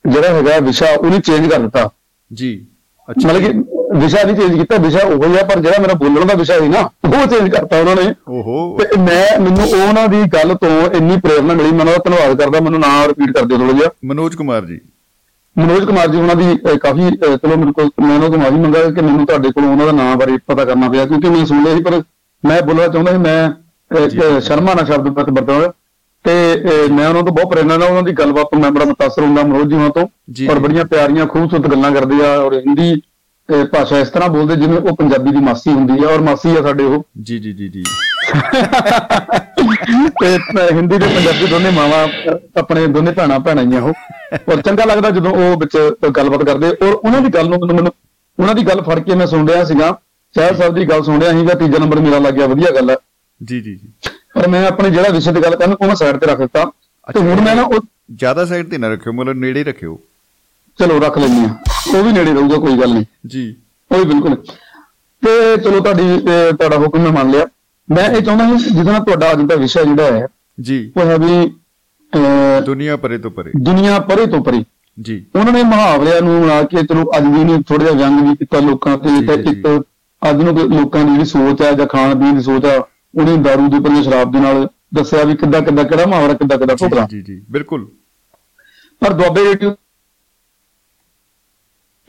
ਜਿਹੜਾ 0.06 0.34
ਹੈਗਾ 0.34 0.60
ਵਿਸ਼ਾ 0.60 0.88
ਉਹਨੇ 0.96 1.20
ਚੇਂਜ 1.20 1.50
ਕਰ 1.50 1.60
ਦਿੱਤਾ। 1.60 1.90
ਜੀ 2.32 2.66
ਅੱਛਾ। 3.08 3.28
ਮਤਲਬ 3.28 3.42
ਕਿ 3.44 4.00
ਵਿਸ਼ਾ 4.00 4.24
ਨਹੀਂ 4.24 4.36
ਚੇਂਜ 4.36 4.58
ਕੀਤਾ 4.60 4.78
ਵਿਸ਼ਾ 4.78 5.00
ਉਹ 5.06 5.24
ਹੀ 5.24 5.38
ਆ 5.38 5.44
ਪਰ 5.44 5.60
ਜਿਹੜਾ 5.60 5.82
ਮੇਰਾ 5.82 5.94
ਬੋਲਣ 5.94 6.26
ਦਾ 6.26 6.34
ਵਿਸ਼ਾ 6.34 6.60
ਸੀ 6.60 6.68
ਨਾ 6.68 6.80
ਉਹ 7.06 7.26
ਚੇਂਜ 7.28 7.50
ਕਰਤਾ 7.50 7.80
ਉਹਨਾਂ 7.80 7.96
ਨੇ। 7.96 8.14
ਓਹੋ। 8.30 8.78
ਤੇ 8.78 9.00
ਮੈਂ 9.02 9.40
ਮੈਨੂੰ 9.40 9.68
ਉਹਨਾਂ 9.72 10.08
ਦੀ 10.08 10.22
ਗੱਲ 10.34 10.56
ਤੋਂ 10.56 10.70
ਇੰਨੀ 10.98 11.18
ਪ੍ਰੇਰਣਾ 11.18 11.54
ਮਿਲੀ 11.54 11.72
ਮੈਂ 11.72 11.80
ਉਹਨਾਂ 11.80 11.94
ਦਾ 11.94 12.04
ਧੰਨਵਾਦ 12.06 12.38
ਕਰਦਾ 12.42 12.60
ਮੈਨੂੰ 12.60 12.80
ਨਾਮ 12.80 13.06
ਰਿਪੀਟ 13.08 13.32
ਕਰ 13.32 13.46
ਦਿਓ 13.46 13.58
ਥੋੜਾ 13.58 13.72
ਜਿਹਾ। 13.72 13.90
ਮਨੋਜ 14.06 14.36
ਕੁਮਾਰ 14.36 14.66
ਜੀ। 14.66 14.80
ਮਨੋਜ 15.58 15.84
ਕੁਮਾਰ 15.86 16.08
ਜੀ 16.08 16.18
ਉਹਨਾਂ 16.18 16.36
ਦੀ 16.36 16.78
ਕਾਫੀ 16.80 17.10
ਚਲੋ 17.16 17.56
ਮੇਰੇ 17.56 17.72
ਕੋਲ 17.72 17.90
ਮੈਂ 18.00 18.16
ਉਹਨਾਂ 18.16 18.30
ਤੋਂ 18.30 18.38
ਮਾਫੀ 18.38 18.56
ਮੰਗਾ 18.56 18.80
ਕਿ 18.90 19.02
ਮੈਨੂੰ 19.02 19.26
ਤੁਹਾਡੇ 19.26 19.52
ਕੋਲੋਂ 19.52 19.70
ਉਹਨਾਂ 19.70 19.86
ਦਾ 19.86 19.92
ਨਾਮ 19.92 20.18
ਬਾਰੇ 20.20 20.38
ਪਤਾ 20.48 20.66
ਕਰਨਾ 20.66 20.90
ਪਿਆ 20.90 21.06
ਕਿਉਂਕਿ 21.06 21.30
ਮੈਂ 21.30 21.46
ਸੁਣ 21.46 21.64
ਲਿਆ 21.64 21.76
ਸੀ 21.76 21.84
ਪਰ 21.84 22.02
ਮੈਂ 22.44 22.62
ਬੋਲਣਾ 22.62 22.88
ਚਾਹੁੰਦਾ 22.88 23.12
ਸੀ 23.12 23.18
ਮੈਂ 23.18 24.40
ਸ਼ਰਮਾ 24.42 24.74
ਨਾਲ 24.74 24.86
ਸ਼ਬਦ 24.86 25.08
ਵਰਤ 25.08 25.30
ਵਰਤਦਾ 25.30 25.72
ਤੇ 26.26 26.88
ਮੈਂ 26.92 27.08
ਉਹਨਾਂ 27.10 27.24
ਤੋਂ 27.24 27.34
ਬਹੁਤ 27.34 27.50
ਪ੍ਰੇਰਨਾ 27.50 27.78
ਨਾਲ 27.78 27.90
ਉਹਨਾਂ 27.90 28.04
ਦੀ 28.04 28.12
ਗੱਲਬਾਤ 28.12 28.48
ਤੋਂ 28.52 28.60
ਮੈਂ 28.60 28.72
ਬੜਾ 28.72 28.86
ਮਤਾਸਰ 28.86 29.22
ਹੁੰਦਾ 29.22 29.44
ਮਨੋਜ 29.44 29.68
ਜੀ 29.70 29.76
ਉਹਨਾਂ 29.76 29.90
ਤੋਂ 29.90 30.08
ਔਰ 30.50 30.60
ਬੜੀਆਂ 30.60 30.86
ਪਿਆਰੀਆਂ 30.86 31.26
ਖੂਬਸੂਰਤ 31.26 31.68
ਗੱਲਾਂ 31.68 31.92
ਕਰਦੇ 31.92 32.26
ਆ 32.26 32.36
ਔਰ 32.38 32.54
ਹਿੰਦੀ 32.54 33.02
ਭਾਸ਼ਾ 33.72 34.00
ਇਸ 34.00 34.10
ਤਰ੍ਹਾਂ 34.10 34.30
ਬੋਲਦੇ 34.30 34.56
ਜਿਵੇਂ 34.56 34.78
ਉਹ 34.78 34.96
ਪੰਜਾਬੀ 34.96 35.32
ਦੀ 35.32 35.38
ਮਾਸੀ 35.38 35.72
ਹੁੰਦੀ 35.74 36.04
ਆ 36.04 36.08
ਔਰ 36.08 36.22
ਮਾਸੀ 36.22 36.56
ਆ 36.58 36.62
ਸਾਡੇ 36.62 36.84
ਉਹ। 36.84 37.04
ਜੀ 37.22 37.40
ਜੀ 37.40 37.52
ਜੀ 37.54 37.68
ਜੀ। 37.68 37.84
ਤੇ 40.22 40.38
ਹਿੰਦੀ 40.72 40.98
ਤੇ 41.00 41.08
ਪੰਜਾਬੀ 41.08 41.48
ਦੋਨੇ 41.48 41.70
ਮਾਵਾ 41.70 42.08
ਆਪਣੇ 42.58 42.88
ਦੋਨੇ 42.88 43.12
ਭੈਣਾਂ 43.12 43.40
ਭੈਣਾਂ 43.40 43.64
ਹੀ 43.64 43.76
ਆ 43.76 43.82
ਉਹ। 43.82 43.94
ਔਰ 44.50 44.62
ਚੰਗਾ 44.62 44.86
ਲੱਗਦਾ 44.86 45.10
ਜਦੋਂ 45.10 45.32
ਉਹ 45.32 45.58
ਵਿੱਚ 45.60 45.78
ਗੱਲਬਾਤ 46.18 46.44
ਕਰਦੇ। 46.44 46.68
ਔਰ 46.68 46.94
ਉਹਨਾਂ 46.94 47.22
ਦੀ 47.22 47.30
ਗੱਲ 47.30 47.50
ਨੂੰ 47.50 47.60
ਮੈਨੂੰ 47.68 47.94
ਉਹਨਾਂ 48.40 48.56
ਦੀ 48.56 48.64
ਗੱਲ 48.68 48.82
ਫੜ 48.82 49.00
ਕੇ 49.00 49.16
ਮੈਂ 49.16 49.28
ਸੁਣ 49.28 49.48
ਰਿਹਾ 49.48 49.64
ਸੀਗਾ। 49.64 49.92
ਸ਼ਾਇਦ 50.36 50.56
ਸਾਹਿਬ 50.58 50.76
ਦੀ 50.76 50.86
ਗੱਲ 50.90 51.04
ਸੁਣ 51.04 51.22
ਰਿਹਾ 51.22 51.32
ਸੀਗਾ 51.32 51.54
ਤੀਜਾ 51.54 51.78
ਨੰਬਰ 51.80 52.00
ਮੇਰਾ 52.00 52.20
ਲੱਗ 52.20 52.34
ਗਿਆ 52.34 52.48
ਵਧੀਆ 52.48 52.72
ਗੱਲ 52.72 52.90
ਹੈ। 52.90 52.96
ਜੀ 53.42 53.60
ਜੀ 53.62 53.76
ਜੀ। 53.76 54.10
ਪਰ 54.36 54.48
ਮੈਂ 54.48 54.66
ਆਪਣੇ 54.68 54.90
ਜਿਹੜਾ 54.90 55.10
ਵਿਸ਼ੇ 55.10 55.32
ਦੀ 55.32 55.42
ਗੱਲ 55.42 55.56
ਕਰਨ 55.56 55.74
ਉਹ 55.74 55.88
ਮੈਂ 55.88 55.96
ਸਾਈਡ 55.96 56.18
ਤੇ 56.18 56.26
ਰੱਖ 56.26 56.38
ਦਿੱਤਾ। 56.38 56.64
ਤੇ 57.08 57.20
ਹੁਣ 57.20 57.42
ਮੈਂ 57.42 57.56
ਨਾ 57.56 57.64
ਉਹ 57.64 57.80
ਜ਼ਿਆਦਾ 58.16 58.46
ਸਾਈਡ 58.46 58.70
ਤੇ 58.70 58.78
ਨਾ 58.78 58.92
ਰੱਖਿਓ 58.92 59.14
ਮਤਲਬ 59.14 59.38
ਨੇੜੇ 59.38 59.64
ਰੱਖਿਓ। 59.64 60.00
ਚਲੋ 60.80 61.00
ਰੱਖ 61.00 61.18
ਲੈਂਦੇ 61.18 61.46
ਆ 61.46 61.98
ਉਹ 61.98 62.04
ਵੀ 62.04 62.12
ਨੇੜੇ 62.12 62.34
ਰਹੂਗਾ 62.34 62.58
ਕੋਈ 62.58 62.78
ਗੱਲ 62.78 62.94
ਨਹੀਂ। 62.94 63.06
ਜੀ। 63.28 63.56
ਉਹ 63.92 63.98
ਵੀ 63.98 64.04
ਬਿਲਕੁਲ। 64.04 64.36
ਤੇ 65.24 65.58
ਚਲੋ 65.58 65.80
ਤੁਹਾਡੀ 65.80 66.20
ਤੁਹਾਡਾ 66.58 66.78
ਹੁਕਮ 66.78 67.00
ਮੈਂ 67.00 67.12
ਮੰਨ 67.12 67.32
ਲਿਆ। 67.32 67.46
ਮੈਂ 67.90 68.10
ਇਹ 68.10 68.22
ਚਾਹੁੰਦਾ 68.22 68.46
ਹਾਂ 68.46 68.56
ਜਿਹਦਾ 68.56 69.00
ਤੁਹਾਡਾ 69.00 69.32
ਅੱਜ 69.32 69.42
ਦਾ 69.42 69.56
ਵਿਸ਼ਾ 69.56 69.84
ਜਿਹੜਾ 69.84 70.12
ਹੈ 70.12 70.28
ਜੀ। 70.62 70.92
ਉਹ 70.98 71.06
ਹੈ 71.06 71.18
ਵੀ 71.18 71.52
ਦੁਨੀਆ 72.66 72.98
ਪਰੇ 72.98 73.18
ਤੋਂ 73.18 73.32
ਪਰੇ। 73.32 73.52
ਦੁਨੀਆ 73.62 74.00
ਪਰੇ 74.00 74.26
ਤੋਂ 74.26 74.44
ਪਰੇ। 74.44 74.64
ਜੀ। 75.02 75.26
ਉਹਨਾਂ 75.40 75.54
ਨੇ 75.54 75.64
ਮੁਹਾਵਰਿਆਂ 75.64 76.22
ਨੂੰ 76.22 76.42
ਬਣਾ 76.42 76.64
ਕੇ 76.64 76.78
ਚਲੋ 76.84 77.12
ਅੱਜ 77.18 77.24
ਵੀ 77.24 77.44
ਨਹੀਂ 77.44 77.64
ਥੋੜਾ 77.64 77.84
ਜਿਹਾ 77.84 77.94
ਵਿਅੰਗ 77.94 78.30
ਵੀ 78.30 78.36
ਕੀਤਾ 78.36 78.60
ਲੋਕਾਂ 78.60 78.98
ਤੇ 78.98 79.28
ਤੇ 79.28 79.34
ਇੱਕ 79.34 79.82
ਅੱਜ 80.30 80.36
ਨੂੰ 80.36 80.60
ਲੋਕਾਂ 80.60 81.04
ਦੀ 81.04 81.12
ਜਿਹੜੀ 81.12 81.26
ਸੋਚ 81.26 81.62
ਹੈ 81.62 81.72
ਜਾਂ 81.72 81.88
ਖਾਣ 81.88 82.20
ਪੀਣ 82.20 82.34
ਦੀ 82.34 82.42
ਸੋਚ 82.42 82.66
ਆ 82.66 82.88
ਉਹਨੇ 83.18 83.34
दारू 83.34 83.70
ਦੇ 83.70 83.78
ਉੱਪਰ 83.78 84.04
ਸ਼ਰਾਬ 84.04 84.32
ਦੇ 84.32 84.40
ਨਾਲ 84.40 84.70
ਦੱਸਿਆ 84.94 85.24
ਵੀ 85.24 85.36
ਕਿੱਦਾਂ 85.36 85.62
ਕਿੱਦਾਂ 85.62 85.84
ਕਿਹੜਾ 85.84 86.06
ਮੁਹਾਵਰਾ 86.06 86.34
ਕਿੱਦਾਂ 86.34 86.58
ਕਿੱਦਾਂ 86.58 86.76
ਢੋਕਣਾ 86.76 87.08
ਜੀ 87.12 87.22
ਜੀ 87.22 87.46
ਬਿਲਕੁਲ। 87.52 87.88
ਪਰ 89.02 89.14
ਦੁਆਬੇ 89.14 89.44
ਰੇਡੀਓ 89.44 89.72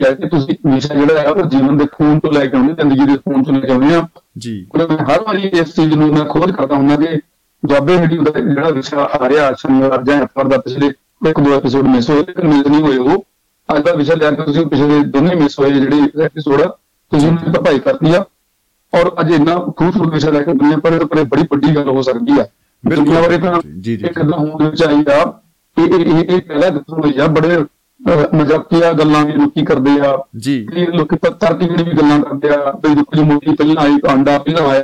ਕਿ 0.03 0.27
ਤੁਸੀਂ 0.27 0.73
ਵਿਸ਼ਾ 0.73 0.95
ਜਿਹੜਾ 0.95 1.21
ਹੈ 1.21 1.29
ਉਹ 1.29 1.45
ਜੀਵਨ 1.45 1.77
ਦੇ 1.77 1.85
ਖੂਨ 1.85 2.19
ਤੋਂ 2.19 2.31
ਲੈ 2.31 2.45
ਕੇ 2.45 2.57
ਆਉਂਦੇ 2.57 2.73
ਜ਼ਿੰਦਗੀ 2.73 3.05
ਦੇ 3.05 3.17
ਖੂਨ 3.17 3.43
ਤੋਂ 3.43 3.53
ਲੈ 3.53 3.59
ਕੇ 3.59 3.71
ਆਉਂਦੇ 3.71 3.95
ਆ। 3.95 4.07
ਜੀ। 4.37 4.65
ਹਰ 4.83 5.21
ਵਾਰੀ 5.21 5.41
ਇਸ 5.41 5.75
ਚੀਜ਼ 5.75 5.93
ਨੂੰ 5.93 6.07
ਮੈਂ 6.13 6.25
ਖੋਜ 6.25 6.51
ਕਰਦਾ 6.51 6.75
ਹੁੰਦਾ 6.75 6.95
ਕਿ 6.95 7.19
ਦੁਆਬੇ 7.67 7.97
ਰੇਡੀਓ 8.01 8.21
ਦਾ 8.23 8.39
ਜਿਹੜਾ 8.39 8.69
ਵਿਸ਼ਾ 8.69 9.09
ਆ 9.19 9.29
ਰਿਹਾ 9.29 9.51
ਸ਼ਨੀਵਾਰ 9.53 10.03
ਜਾਂ 10.03 10.21
ਐਤਵਾਰ 10.21 10.47
ਦਾ 10.47 10.57
ਪਿਛਲੇ 10.57 10.87
ਇੱਕ 11.29 11.39
ਦੋ 11.39 11.53
ਐਪੀਸੋਡ 11.55 11.87
ਮਿਸ 11.87 12.09
ਹੋਏ 12.09 12.23
ਮਿਸ 12.45 12.67
ਨਹੀਂ 12.67 12.81
ਹੋਏ 12.81 12.97
ਉਹ। 12.97 13.23
ਅੱਜ 13.69 13.83
ਦਾ 13.83 13.93
ਵਿਸ਼ਾ 13.93 14.15
ਲਿਆ 14.15 14.31
ਕੇ 14.31 14.43
ਤੁਸੀਂ 14.43 14.65
ਪਿਛਲੇ 14.65 14.99
ਦੋਨੇ 15.13 15.35
ਮਿਸ 15.35 15.59
ਹੋਏ 15.59 15.71
ਜਿਹੜੇ 15.71 16.23
ਐਪੀਸੋਡ 16.25 16.61
ਤੁਸੀਂ 17.11 17.31
ਭਰਪਾਈ 17.31 17.79
ਕਰਤੀ 17.79 18.13
ਆ। 18.15 18.23
ਔਰ 18.93 19.11
ਅੱਜ 19.19 19.31
ਇੰਨਾ 19.31 19.55
ਖੂਬਸੂਰਤ 19.77 20.13
ਵਿਸ਼ਾ 20.13 20.29
ਲੈ 20.31 20.41
ਕੇ 20.41 20.53
ਦੁਨੀਆ 20.53 20.77
ਪਰ 20.77 21.05
ਪਰ 21.05 21.23
ਬੜੀ 21.23 21.43
ਵੱਡੀ 21.51 21.75
ਗੱਲ 21.75 21.89
ਹੋ 21.89 22.01
ਸਕਦੀ 22.01 22.39
ਆ। 22.39 22.45
ਬਿਲਕੁਲ। 22.83 23.15
ਬਾਰੇ 23.15 23.37
ਤਾਂ 23.37 23.61
ਜੀ 23.81 23.95
ਜੀ 23.97 24.05
ਇੱਕ 24.05 24.21
ਅੱਧਾ 24.21 24.37
ਹੋਣ 24.37 24.65
ਆਈ 24.87 25.03
ਆ 25.11 25.21
ਇਹ 25.77 25.93
ਇਹ 25.93 26.23
ਇਹ 26.23 26.41
ਪਹਿਲਾਂ 26.41 26.71
ਦੱਸੋ 26.71 27.23
ਆ 27.23 27.27
ਬੜੇ 27.27 27.63
ਮਜ਼ਾਕੀਆ 28.33 28.91
ਗੱਲਾਂ 28.93 29.25
ਵੀ 29.25 29.33
ਲੋਕੀ 29.33 29.65
ਕਰਦੇ 29.65 29.99
ਆ। 30.07 30.17
ਜੀ। 30.37 30.67
ਲੋਕੀ 30.93 31.15
ਪੱਤਰ 31.15 31.53
ਦੀ 31.53 31.67
ਵੀ 31.69 31.91
ਗੱਲਾਂ 31.91 32.19
ਕਰਦੇ 32.19 32.49
ਆ 32.49 32.71
ਬਈ 32.83 33.03
ਕੁਝ 33.03 33.19
ਮੋਟੀ 33.19 33.55
ਪਹਿਲਾਂ 33.55 33.83
ਆਈ 33.83 33.97
ਆਂਡਾ 34.09 34.37
ਪਹਿਲਾਂ 34.37 34.67
ਆਇਆ। 34.69 34.83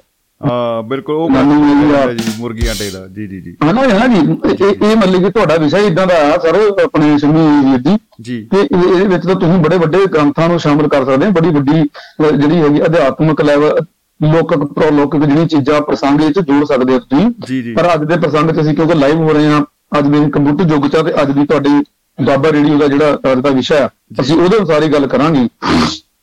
ਹਾਂ 0.50 0.84
ਬਿਲਕੁਲ 0.84 1.16
ਉਹ 1.16 1.30
ਜੀ 1.30 2.32
ਮੁਰਗੀ 2.40 2.68
ਆਂਡੇ 2.68 2.90
ਦਾ 2.90 3.08
ਜੀ 3.08 3.28
ਜੀ 3.28 3.42
ਜੀ 3.42 3.56
ਹਾਂ 3.64 3.74
ਨਾ 3.74 3.82
ਹਾਂ 3.82 4.08
ਜੀ 4.08 4.18
ਇਹ 4.64 4.96
ਮਤਲਬ 4.96 5.24
ਕਿ 5.24 5.30
ਤੁਹਾਡਾ 5.30 5.56
ਵਿਸ਼ਾ 5.56 5.78
ਇਦਾਂ 5.78 6.08
ਦਾ 6.08 6.14
ਆ 6.14 6.38
ਸਰ 6.38 6.56
ਆਪਣੇ 6.84 7.10
ਵੀਰ 7.10 7.78
ਜੀ। 7.80 7.98
ਜੀ। 8.22 8.48
ਕਿ 8.52 8.58
ਇਹਦੇ 8.62 9.06
ਵਿੱਚ 9.06 9.26
ਤਾਂ 9.28 9.36
ਤੁਸੀਂ 9.36 9.60
ਬੜੇ 9.60 9.78
ਵੱਡੇ 9.78 10.06
ਗ੍ਰੰਥਾਂ 10.06 10.50
ਨੂੰ 10.50 10.60
ਸ਼ਾਮਲ 10.60 10.88
ਕਰ 10.88 11.06
ਸਕਦੇ 11.06 11.26
ਹੋ 11.26 11.32
ਬੜੀ 11.32 11.50
ਵੱਡੀ 11.50 11.82
ਜਿਹੜੀ 12.22 12.62
ਹੈਗੀ 12.62 12.86
ਅਧਿਆਤਮਿਕ 12.86 13.42
ਲੈਵਲ 13.42 13.80
ਲੋਕਕ 14.20 14.64
ਪ੍ਰਲੋਕਕ 14.74 15.18
ਜਿਹੜੀਆਂ 15.18 15.46
ਚੀਜ਼ਾਂ 15.48 15.82
ਪ੍ਰਸੰਗ 15.82 16.22
ਵਿੱਚ 16.22 16.40
ਜੋੜ 16.40 16.66
ਸਕਦੇ 16.66 16.94
ਹੋ 16.94 17.00
ਤੁਸੀਂ। 17.00 17.76
ਪਰ 17.76 17.94
ਅੱਜ 17.94 18.04
ਦੇ 18.04 18.18
ਪ੍ਰਸੰਗ 18.18 18.52
'ਚ 18.52 18.62
ਅਸੀਂ 18.62 18.76
ਕਿਉਂਕਿ 18.76 18.94
ਲਾਈਵ 18.94 19.18
ਹੋ 19.18 19.34
ਰਹੇ 19.34 19.48
ਹਾਂ 19.48 19.62
ਅੱਜ 20.00 20.08
ਦੇ 20.08 20.30
ਕੰਪਿਊਟਰ 20.30 20.70
ਯੁੱਗ 20.70 20.88
'ਚ 20.88 20.96
ਤੇ 20.96 21.22
ਅੱਜ 21.22 21.32
ਦੀ 21.32 21.46
ਤੁਹਾਡੀ 21.46 21.70
ਬਾਬਾ 22.24 22.52
ਰੇਡੀਓ 22.52 22.78
ਦਾ 22.78 22.88
ਜਿਹੜਾ 22.88 23.18
ਅੱਜ 23.32 23.40
ਦਾ 23.40 23.50
ਵਿਸ਼ਾ 23.50 23.90
ਅਸੀਂ 24.22 24.36
ਉਹਦੇ 24.36 24.58
ਅਨੁਸਾਰ 24.58 24.84
ਹੀ 24.84 24.88
ਗੱਲ 24.88 25.08
ਕਰਾਂਗੇ। 25.08 25.48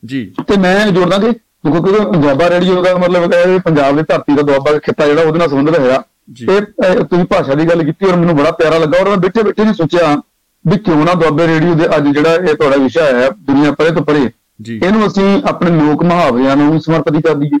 ਜੀ। 0.05 0.31
ਤੇ 0.47 0.57
ਮੈਂ 0.57 0.91
ਜੋੜਦਾ 0.91 1.17
ਕਿ 1.17 1.31
ਕਿਉਂਕਿ 1.63 2.17
ਦੁਆਬਾ 2.17 2.49
ਰੇਡੀਓ 2.49 2.83
ਦਾ 2.83 2.97
ਮਤਲਬ 2.97 3.33
ਹੈ 3.33 3.57
ਪੰਜਾਬ 3.57 3.97
ਦੀ 3.97 4.03
ਧਰਤੀ 4.03 4.35
ਦਾ 4.35 4.41
ਦੁਆਬਾ 4.41 4.77
ਖਿੱਤਾ 4.77 5.07
ਜਿਹੜਾ 5.07 5.21
ਉਹਦੇ 5.21 5.39
ਨਾਲ 5.39 5.49
ਸੰਬੰਧਿਤ 5.49 5.79
ਹੈਗਾ। 5.79 6.03
ਇਹ 6.51 6.61
ਤੁਸੀਂ 7.03 7.25
ਭਾਸ਼ਾ 7.25 7.55
ਦੀ 7.55 7.65
ਗੱਲ 7.65 7.83
ਕੀਤੀ 7.83 8.05
ਔਰ 8.05 8.15
ਮੈਨੂੰ 8.15 8.35
ਬੜਾ 8.37 8.51
ਪਿਆਰਾ 8.51 8.77
ਲੱਗਾ 8.77 8.99
ਔਰ 8.99 9.09
ਮੈਂ 9.09 9.17
ਬੈਠੇ 9.17 9.43
ਬੈਠੇ 9.43 9.63
ਨਹੀਂ 9.63 9.73
ਸੋਚਿਆ 9.73 10.21
ਵੀ 10.67 10.77
ਕਿਉਂ 10.77 11.05
ਨਾ 11.05 11.13
ਦੁਆਬੇ 11.13 11.47
ਰੇਡੀਓ 11.47 11.73
ਦੇ 11.73 11.85
ਅੱਜ 11.97 12.07
ਜਿਹੜਾ 12.07 12.33
ਇਹ 12.35 12.55
ਤੁਹਾਡਾ 12.55 12.77
ਵਿਸ਼ਾ 12.77 13.03
ਹੈ 13.03 13.29
ਦੁਨੀਆ 13.29 13.71
ਪਰੇ 13.71 13.91
ਤੋਂ 13.91 14.01
ਪਰੇ 14.01 14.29
ਇਹਨੂੰ 14.69 15.07
ਅਸੀਂ 15.07 15.41
ਆਪਣੇ 15.45 15.71
ਲੋਕ 15.71 16.03
ਮੁਹਾਵਰਿਆਂ 16.03 16.55
ਨੂੰ 16.55 16.81
ਸਮਰਪਿਤ 16.81 17.27
ਕਰ 17.27 17.35
ਦਈਏ। 17.35 17.59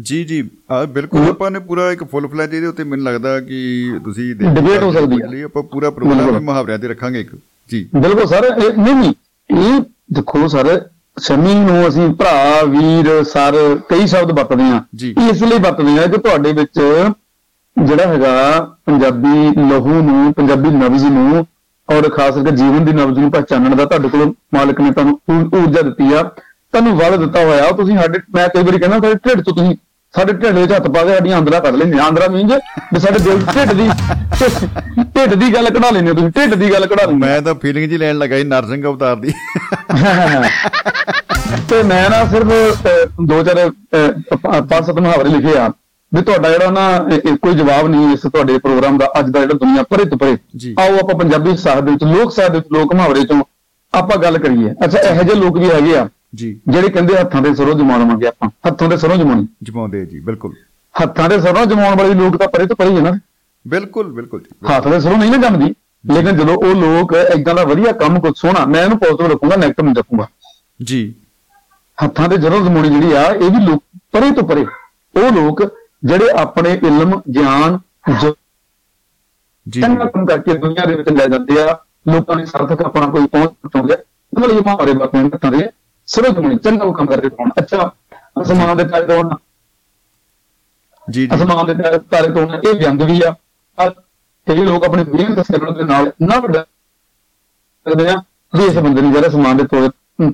ਜੀ 0.00 0.24
ਜੀ। 0.24 0.50
ਆ 0.70 0.84
ਬਿਲਕੁਲ 0.84 1.28
ਆਪਾਂ 1.28 1.50
ਨੇ 1.50 1.58
ਪੂਰਾ 1.58 1.92
ਇੱਕ 1.92 2.04
ਫੁੱਲ 2.04 2.26
ਫਲੈਜ 2.26 2.54
ਇਹਦੇ 2.54 2.66
ਉੱਤੇ 2.66 2.84
ਮੈਨੂੰ 2.84 3.06
ਲੱਗਦਾ 3.06 3.40
ਕਿ 3.40 3.90
ਤੁਸੀਂ 4.04 4.34
ਡਿਬੇਟ 4.34 4.82
ਹੋ 4.82 4.92
ਸਕਦੀ 4.92 5.16
ਹੈ। 5.22 5.44
ਆਪਾਂ 5.44 5.62
ਪੂਰਾ 5.62 5.90
ਪ੍ਰੋਗਰਾਮ 5.90 6.40
ਮੁਹਾਵਰਿਆਂ 6.40 6.78
ਤੇ 6.78 6.88
ਰੱਖਾਂਗੇ 6.88 7.20
ਇੱਕ। 7.20 7.30
ਜੀ। 7.70 7.88
ਬਿਲਕੁਲ 7.96 8.26
ਸਰ। 8.26 8.56
ਨਹੀਂ 8.78 8.94
ਨਹੀਂ। 8.94 9.14
ਇਹ 9.58 9.80
ਦੇਖੋ 10.12 10.48
ਸਰ 10.48 10.80
ਸ਼ਮੀ 11.18 11.54
ਨੂੰ 11.54 11.88
ਅਸੀਂ 11.88 12.08
ਭਰਾ 12.14 12.62
ਵੀਰ 12.62 13.24
ਸਰ 13.24 13.78
ਕਈ 13.88 14.06
ਸ਼ਬਦ 14.06 14.32
ਵਰਤਦੇ 14.32 14.62
ਆ 14.62 14.82
ਇਸ 15.30 15.42
ਲਈ 15.42 15.58
ਵਰਤਦੇ 15.58 15.98
ਆ 15.98 16.06
ਕਿ 16.06 16.18
ਤੁਹਾਡੇ 16.18 16.52
ਵਿੱਚ 16.52 16.80
ਜਿਹੜਾ 17.82 18.06
ਹੈਗਾ 18.06 18.60
ਪੰਜਾਬੀ 18.86 19.50
ਲਹੂ 19.68 20.02
ਨੂੰ 20.02 20.32
ਪੰਜਾਬੀ 20.32 20.68
ਨਬਜ਼ 20.68 21.04
ਨੂੰ 21.04 21.46
ਔਰ 21.88 22.08
ਖਾਸ 22.08 22.34
ਕਰਕੇ 22.34 22.50
ਜੀਵਨ 22.50 22.84
ਦੀ 22.84 22.92
ਨਬਜ਼ 22.92 23.18
ਨੂੰ 23.18 23.30
ਪਛਾਣਨ 23.30 23.76
ਦਾ 23.76 23.84
ਤੁਹਾਡੇ 23.84 24.08
ਕੋਲ 24.08 24.32
ਮਾਲਕ 24.54 24.80
ਨੇ 24.80 24.90
ਤੁਹਾਨੂੰ 24.90 25.20
ਊਰਜਾ 25.54 25.82
ਦਿੱਤੀ 25.82 26.12
ਆ। 26.12 26.22
ਤੁਹਾਨੂੰ 26.22 26.96
ਵੱਧ 26.96 27.16
ਦਿੱਤਾ 27.16 27.44
ਹੋਇਆ। 27.44 27.70
ਤੁਸੀਂ 27.70 27.98
ਸਾਡੇ 27.98 28.18
ਮੈਂ 28.34 28.48
ਕਈ 28.48 28.62
ਵਾਰੀ 28.62 28.78
ਕਹਿੰਦਾ 28.78 28.98
ਤੁਹਾਡੇ 28.98 29.18
ਢਿੱਡ 29.28 29.40
ਤੋਂ 29.40 29.54
ਤੁਸੀਂ 29.54 29.76
ਸਾਡੇ 30.14 30.32
ਢਿੱਡ 30.32 30.56
ਵਿੱਚ 30.58 30.72
ਹੱਥ 30.72 30.86
ਪਾ 30.90 31.02
ਕੇ 31.04 31.14
ਸਾਡੀਆਂ 31.14 31.36
ਆਂਦਰਾ 31.36 31.58
ਕੱਢ 31.60 31.74
ਲੈਂਦੇ 31.76 31.98
ਆਂਦਰਾ 32.02 32.26
ਮੀਨਜ 32.28 32.52
ਵੀ 32.92 33.00
ਸਾਡੇ 33.00 33.18
ਦਿਲ 33.24 33.40
ਢਿੱਡ 33.54 33.72
ਦੀ 33.72 33.88
ਢਿੱਡ 35.16 35.34
ਦੀ 35.34 35.52
ਗੱਲ 35.54 35.68
ਕਢਾ 35.70 35.90
ਲੈਂਦੇ 35.90 36.12
ਤੁਸੀਂ 36.12 36.30
ਢਿੱਡ 36.36 36.54
ਦੀ 36.54 36.70
ਗੱਲ 36.72 36.86
ਕਢਾ 36.86 37.04
ਲੈਂਦੇ 37.04 37.26
ਮੈਂ 37.26 37.40
ਤਾਂ 37.42 37.54
ਫੀਲਿੰਗ 37.62 37.88
ਜੀ 37.90 37.98
ਲੈਣ 37.98 38.18
ਲੱਗਾ 38.18 38.36
ਸੀ 38.36 38.44
ਨਰਸਿੰਘ 38.44 38.82
ਅਵਤਾਰ 38.84 39.16
ਦੀ। 39.16 39.32
ਤੇ 41.70 41.82
ਮੈਂ 41.82 42.08
ਨਾ 42.10 42.24
ਸਿਰਫ 42.30 42.48
ਦੋ 43.28 43.42
ਚਾਰ 43.44 43.70
ਪੰਜ 44.36 44.84
ਸੱਤ 44.86 44.98
ਮੁਹਾਵਰੇ 44.98 45.28
ਲਿਖੇ 45.28 45.56
ਆ 45.58 45.68
ਵੀ 46.12 46.22
ਤੁਹਾਡਾ 46.22 46.50
ਜਿਹੜਾ 46.50 46.70
ਨਾ 46.70 47.36
ਕੋਈ 47.42 47.54
ਜਵਾਬ 47.54 47.88
ਨਹੀਂ 47.88 48.12
ਇਸ 48.14 48.20
ਤੁਹਾਡੇ 48.22 48.58
ਪ੍ਰੋਗਰਾਮ 48.58 48.98
ਦਾ 48.98 49.12
ਅੱਜ 49.18 49.30
ਦਾ 49.30 49.40
ਜਿਹੜਾ 49.40 49.54
ਦੁਨੀਆ 49.58 49.82
ਪਰੇ 49.90 50.04
ਤੋਂ 50.04 50.18
ਪਰੇ 50.18 50.36
ਜੀ। 50.56 50.74
ਆਓ 50.80 50.96
ਆਪਾਂ 51.02 51.18
ਪੰਜਾਬੀ 51.18 51.56
ਸਾਹਿਤ 51.56 51.84
ਦੇ 51.84 51.90
ਵਿੱਚ 51.92 52.04
ਲੋਕ 52.04 52.32
ਸਾਹਿਤ 52.32 52.52
ਦੇ 52.52 52.58
ਵਿੱਚ 52.58 52.72
ਲੋਕ 52.72 52.94
ਮੁਹਾਵਰੇ 52.94 53.24
ਚੋਂ 53.24 53.42
ਆਪਾਂ 53.94 54.16
ਗੱਲ 54.22 54.38
ਕਰੀਏ। 54.38 54.72
ਅੱਛਾ 54.84 54.98
ਇਹੋ 55.00 55.22
ਜਿਹੇ 55.22 55.34
ਲੋਕ 55.34 55.58
ਵੀ 55.58 55.70
ਹੈਗੇ 55.70 55.96
ਆ। 55.98 56.08
ਜੀ। 56.34 56.60
ਜਿਹੜੇ 56.68 56.88
ਕਹਿੰਦੇ 56.88 57.16
ਹੱਥਾਂ 57.16 57.42
ਦੇ 57.42 57.54
ਸਰੋਂ 57.54 57.74
ਜਮਾਉਣਾਂਗੇ 57.74 58.26
ਆਪਾਂ 58.26 58.48
ਹੱਥਾਂ 58.66 58.88
ਦੇ 58.88 58.96
ਸਰੋਂ 58.96 59.16
ਜਮਾਉਣੀ। 59.16 59.48
ਜਮਾਉਂਦੇ 59.62 60.06
ਜੀ 60.06 60.20
ਬਿਲਕੁਲ। 60.20 60.52
ਹੱਥਾਂ 61.02 61.28
ਦੇ 61.28 61.40
ਸਰੋਂ 61.40 61.66
ਜਮਾਉਣ 61.66 61.98
ਵਾਲੇ 61.98 62.14
ਲੋਕ 62.14 62.36
ਤਾਂ 62.36 62.48
ਪਰੇ 62.48 62.66
ਤੋਂ 62.66 62.76
ਪਰੇ 62.76 62.88
ਹੀ 62.88 63.00
ਨਾ। 63.00 63.18
ਬਿਲਕੁਲ 63.68 64.12
ਬਿਲਕੁਲ 64.12 64.40
ਜੀ। 64.40 64.76
ਹੱਥ 64.76 64.88
ਦੇ 64.88 65.00
ਸਰੋਂ 65.00 65.18
ਨਹੀਂ 65.18 65.30
ਨਾ 65.30 65.36
ਜੰਮਦੀ 65.36 65.74
ਲੇਕਿਨ 66.14 66.36
ਜਦੋਂ 66.36 66.56
ਉਹ 66.56 66.74
ਲੋਕ 66.74 67.12
ਇਦਾਂ 67.12 67.54
ਦਾ 67.54 67.64
ਵਧੀਆ 67.64 67.92
ਕੰਮ 67.92 68.20
ਕੁਝ 68.20 68.32
ਸੋਹਣਾ 68.36 68.64
ਮੈਂ 68.66 68.84
ਇਹਨੂੰ 68.84 68.98
ਪੋਜ਼ਿਟਿਵ 68.98 69.26
ਰੱਖੂੰਗਾ 69.26 69.56
ਨੈਗੇਟਿਵ 69.56 69.84
ਨਹੀਂ 69.84 69.94
ਰੱਖੂੰਗਾ। 69.94 70.28
ਜੀ। 70.82 71.14
ਹੱਥਾਂ 72.04 72.28
ਦੇ 72.28 72.36
ਜ਼ਰੂਰ 72.36 72.62
ਜ਼ਮੂਣੀ 72.62 72.88
ਜਿਹੜੀ 72.88 73.12
ਆ 73.12 73.26
ਇਹ 73.26 73.50
ਵੀ 73.50 73.66
ਲੋਕ 73.66 73.84
ਪਰੇ 74.12 74.30
ਤੋਂ 74.30 74.42
ਪਰੇ। 74.42 74.66
ਉਹ 75.16 75.32
ਲੋਕ 75.32 75.78
ਜਿਹੜੇ 76.04 76.30
ਆਪਣੇ 76.30 76.70
ਇਲਮ 76.70 77.20
ਗਿਆਨ 77.34 77.78
ਜ- 78.22 78.32
ਚੰਗਾ 79.70 80.04
ਕੰਮ 80.04 80.26
ਕਰਕੇ 80.26 80.54
ਦੁਨੀਆ 80.54 80.86
ਦੇ 80.86 80.94
ਵਿੱਚ 80.94 81.08
ਲੈ 81.08 81.26
ਜਾਂਦੇ 81.26 81.62
ਆ 81.62 81.78
ਲੋਕਾਂ 82.14 82.36
ਨੇ 82.36 82.46
ਸਾਰਥਕ 82.46 82.82
ਆਪਣਾ 82.82 83.06
ਕੋਈ 83.06 83.26
ਪਹੁੰਚ 83.26 83.50
ਪਹੁੰਚਾਉਂਦੇ 83.50 83.94
ਉਹਨਾਂ 84.36 84.48
ਲਈ 84.48 84.54
ਮਾਰੇ 84.54 84.92
ਬਾਪੇ 84.92 85.18
ਹੱਥਾਂ 85.18 85.52
ਦੇ 85.52 85.68
ਸਰੋਂ 86.10 86.32
ਜ਼ਮੂਣੀ 86.34 86.56
ਚੰਗਾ 86.56 86.90
ਕੰਮ 86.92 87.06
ਕਰਕੇ 87.06 87.28
ਪਾਉਣ 87.28 87.50
ਅੱਛਾ 87.58 87.90
ਅਸਮਾਨ 88.42 88.76
ਦੇ 88.76 88.84
ਤਾਰੇ 88.84 89.06
ਤੋਂ 89.06 89.22
ਜੀ 91.08 91.26
ਜੀ। 91.26 91.34
ਅਸਮਾਨ 91.34 91.66
ਦੇ 91.66 91.74
ਤਾਰੇ- 91.74 92.32
ਤੋਂ 92.34 92.42
ਇਹ 92.42 92.74
ਵਿਅੰਗ 92.74 93.02
ਵੀ 93.02 93.20
ਆ। 93.22 93.34
ਆ 93.78 93.88
ਕਈ 94.46 94.64
ਲੋਕ 94.64 94.84
ਆਪਣੀ 94.84 95.04
ਮਿਹਨਤ 95.04 95.46
ਸਿਰਨ 95.46 95.74
ਦੇ 95.74 95.84
ਨਾਲ 95.84 96.10
ਨਾ 96.22 96.38
ਵੱਡਾ 96.40 96.62
ਕਰਦੇ 97.86 98.08
ਆ 98.08 98.16
ਵੀ 98.52 98.64
ਇਸ 98.64 98.78
ਬੰਦੇ 98.78 99.02
ਨੇ 99.02 99.10
ਜਿਹੜਾ 99.12 99.28
ਅਸਮਾਨ 99.28 99.56
ਦੇ 99.56 99.64
ਤੋੜ 99.64 99.88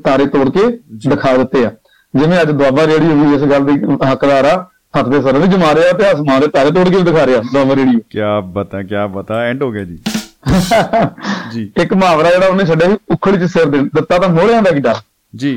ਤਾਰੇ 0.05 0.27
ਤੋੜ 0.27 0.49
ਕੇ। 0.51 0.67
ਦਿਖਾ 1.09 1.37
ਦਿੱਤੇ 1.37 1.65
ਆ। 1.67 1.71
ਜਿਵੇਂ 2.15 2.41
ਅੱਜ 2.43 2.51
ਦੁਆਬਾ 2.51 2.87
ਰੇਡੀਓ 2.87 3.15
ਵੀ 3.15 3.35
ਇਸ 3.35 3.43
ਗੱਲ 3.43 3.65
ਦੀ 3.65 3.73
ਹੱਕਦਾਰ 4.11 4.45
ਆ 4.45 4.57
ਹੱਥ 4.99 5.09
ਦੇ 5.09 5.21
ਸਰ 5.23 5.39
ਵੀ 5.39 5.47
ਜਮਾ 5.47 5.75
ਰਿਹਾ 5.75 5.93
ਤੇ 5.93 6.11
ਅਸਮਾਨ 6.13 6.41
ਦੇ 6.41 6.47
ਤਾਰੇ 6.47 6.71
ਤੋੜ 6.71 6.89
ਕੇ 6.89 7.01
ਦਿਖਾ 7.03 7.27
ਰਿਹਾ 7.27 7.41
ਦੁਆਬਾ 7.53 7.75
ਰੇਡੀਓ 7.77 8.01
ਕੀ 8.11 8.21
ਬਤਾ 8.53 8.83
ਕੀ 8.83 9.07
ਬਤਾ 9.15 9.41
ਐਂਡ 9.43 9.63
ਹੋ 9.63 9.71
ਗਿਆ 9.73 9.85
ਜੀ। 9.85 9.99
ਜੀ। 11.53 11.71
ਇੱਕ 11.83 11.93
ਮੁਹਾਵਰਾ 11.95 12.31
ਜਿਹੜਾ 12.31 12.47
ਉਹਨੇ 12.47 12.65
ਛੱਡਿਆ 12.65 12.89
ਸੀ 12.89 12.97
ਉਖੜ 13.11 13.37
ਚ 13.37 13.51
ਸਿਰ 13.51 13.67
ਦਿੱਤਾ 13.67 14.19
ਤਾਂ 14.19 14.29
ਮੋਹਰਿਆਂ 14.29 14.63
ਦਾ 14.63 14.71
ਕੀ 14.71 14.81
ਡਰ? 14.81 14.95
ਜੀ 15.33 15.53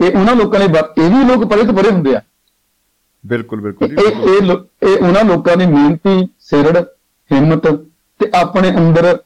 ਇਹ 0.00 0.12
ਉਹਨਾਂ 0.12 0.34
ਲੋਕਾਂ 0.34 0.60
ਲਈ 0.60 0.66
ਇਹ 0.98 1.10
ਵੀ 1.10 1.24
ਲੋਕ 1.24 1.44
ਪਰੇ 1.50 1.62
ਤੋਂ 1.62 1.74
ਪਰੇ 1.74 1.90
ਹੁੰਦੇ 1.90 2.14
ਆ 2.16 2.20
ਬਿਲਕੁਲ 3.24 3.60
ਬਿਲਕੁਲ 3.60 3.88
ਇਹ। 3.88 4.52
ਇਹ 4.82 4.96
ਉਹਨਾਂ 4.98 5.24
ਲੋਕਾਂ 5.24 5.56
ਦੀ 5.56 5.66
ਮਿਹਨਤੀ 5.66 6.26
ਸਿਰੜ 6.40 6.76
ਹਿੰਮਤ 7.30 7.66
ਤੇ 8.20 8.30
ਆਪਣੇ 8.34 8.70
ਅੰਦਰ 8.70 9.16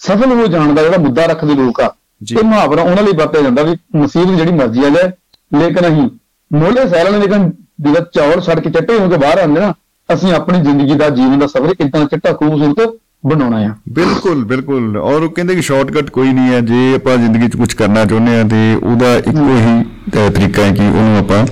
ਸਫਲ 0.00 0.32
ਹੋ 0.32 0.46
ਜਾਣ 0.46 0.74
ਦਾ 0.74 0.82
ਜਿਹੜਾ 0.82 0.98
ਮੁੱਦਾ 0.98 1.26
ਰੱਖਦੇ 1.26 1.54
ਲੋਕ 1.54 1.80
ਆ। 1.80 1.90
ਇਹ 2.32 2.42
ਮੁਹਾਵਰਾ 2.44 2.82
ਉਹਨਾਂ 2.82 3.02
ਲਈ 3.02 3.12
ਵਰਤਿਆ 3.12 3.40
ਜਾਂਦਾ 3.42 3.62
ਵੀ 3.62 3.76
ਮੁਸੀਬਤ 3.96 4.36
ਜਿਹੜੀ 4.36 4.52
ਮਰਜ਼ੀ 4.52 4.84
ਆ 4.84 4.88
ਜਾਏ 4.88 5.10
ਲੇਕਿਨ 5.52 5.86
ਅਸੀਂ 5.88 6.08
ਮੋਲੇ 6.50 6.88
ਸਹਿਲਾਂ 6.88 7.12
ਨੇ 7.12 7.18
ਲੇਕਿਨ 7.18 7.50
ਜਿਹੜਾ 7.80 8.00
ਚੌਲ 8.14 8.40
ਛੱਡ 8.40 8.60
ਕੇ 8.60 8.70
ਚੱਟੇ 8.70 8.98
ਹੋ 8.98 9.08
ਕੇ 9.10 9.16
ਬਾਹਰ 9.16 9.38
ਆਉਂਦੇ 9.38 9.60
ਨਾ 9.60 9.72
ਅਸੀਂ 10.08 10.32
ਆਪਣੀ 10.32 10.60
ਜ਼ਿੰਦਗੀ 10.60 10.94
ਦਾ 10.94 11.08
ਜੀਵਨ 11.10 11.38
ਦਾ 11.38 11.46
ਸਫ਼ਰ 11.46 11.74
ਇਦਾਂ 11.80 12.04
ਚਿੱਟਾ 12.06 12.32
ਖੂਬਸੂਰਤ 12.32 12.96
ਬਣਾਉਣਾ 13.24 13.56
ਆ। 13.60 13.74
ਬਿਲਕੁਲ 13.92 14.44
ਬਿਲਕੁਲ। 14.44 14.96
ਔਰ 14.98 15.22
ਉਹ 15.22 15.30
ਕਹਿੰਦੇ 15.30 15.54
ਕਿ 15.54 15.62
ਸ਼ਾਰਟਕਟ 15.62 16.10
ਕੋਈ 16.10 16.32
ਨਹੀਂ 16.32 16.52
ਹੈ। 16.52 16.60
ਜੇ 16.60 16.94
ਆਪਾਂ 16.96 17.16
ਜ਼ਿੰਦਗੀ 17.16 17.48
'ਚ 17.48 17.56
ਕੁਝ 17.56 17.72
ਕਰਨਾ 17.74 18.04
ਚਾਹੁੰਦੇ 18.04 18.38
ਆ 18.40 18.44
ਤੇ 18.44 18.60
ਉਹਦਾ 18.82 19.14
ਇੱਕੋ 19.16 19.56
ਹੀ 19.56 19.82
ਤਰੀਕਾ 20.12 20.62
ਹੈ 20.62 20.70
ਕਿ 20.70 20.86
ਉਹਨੂੰ 20.88 21.18
ਆਪਾਂ 21.18 21.44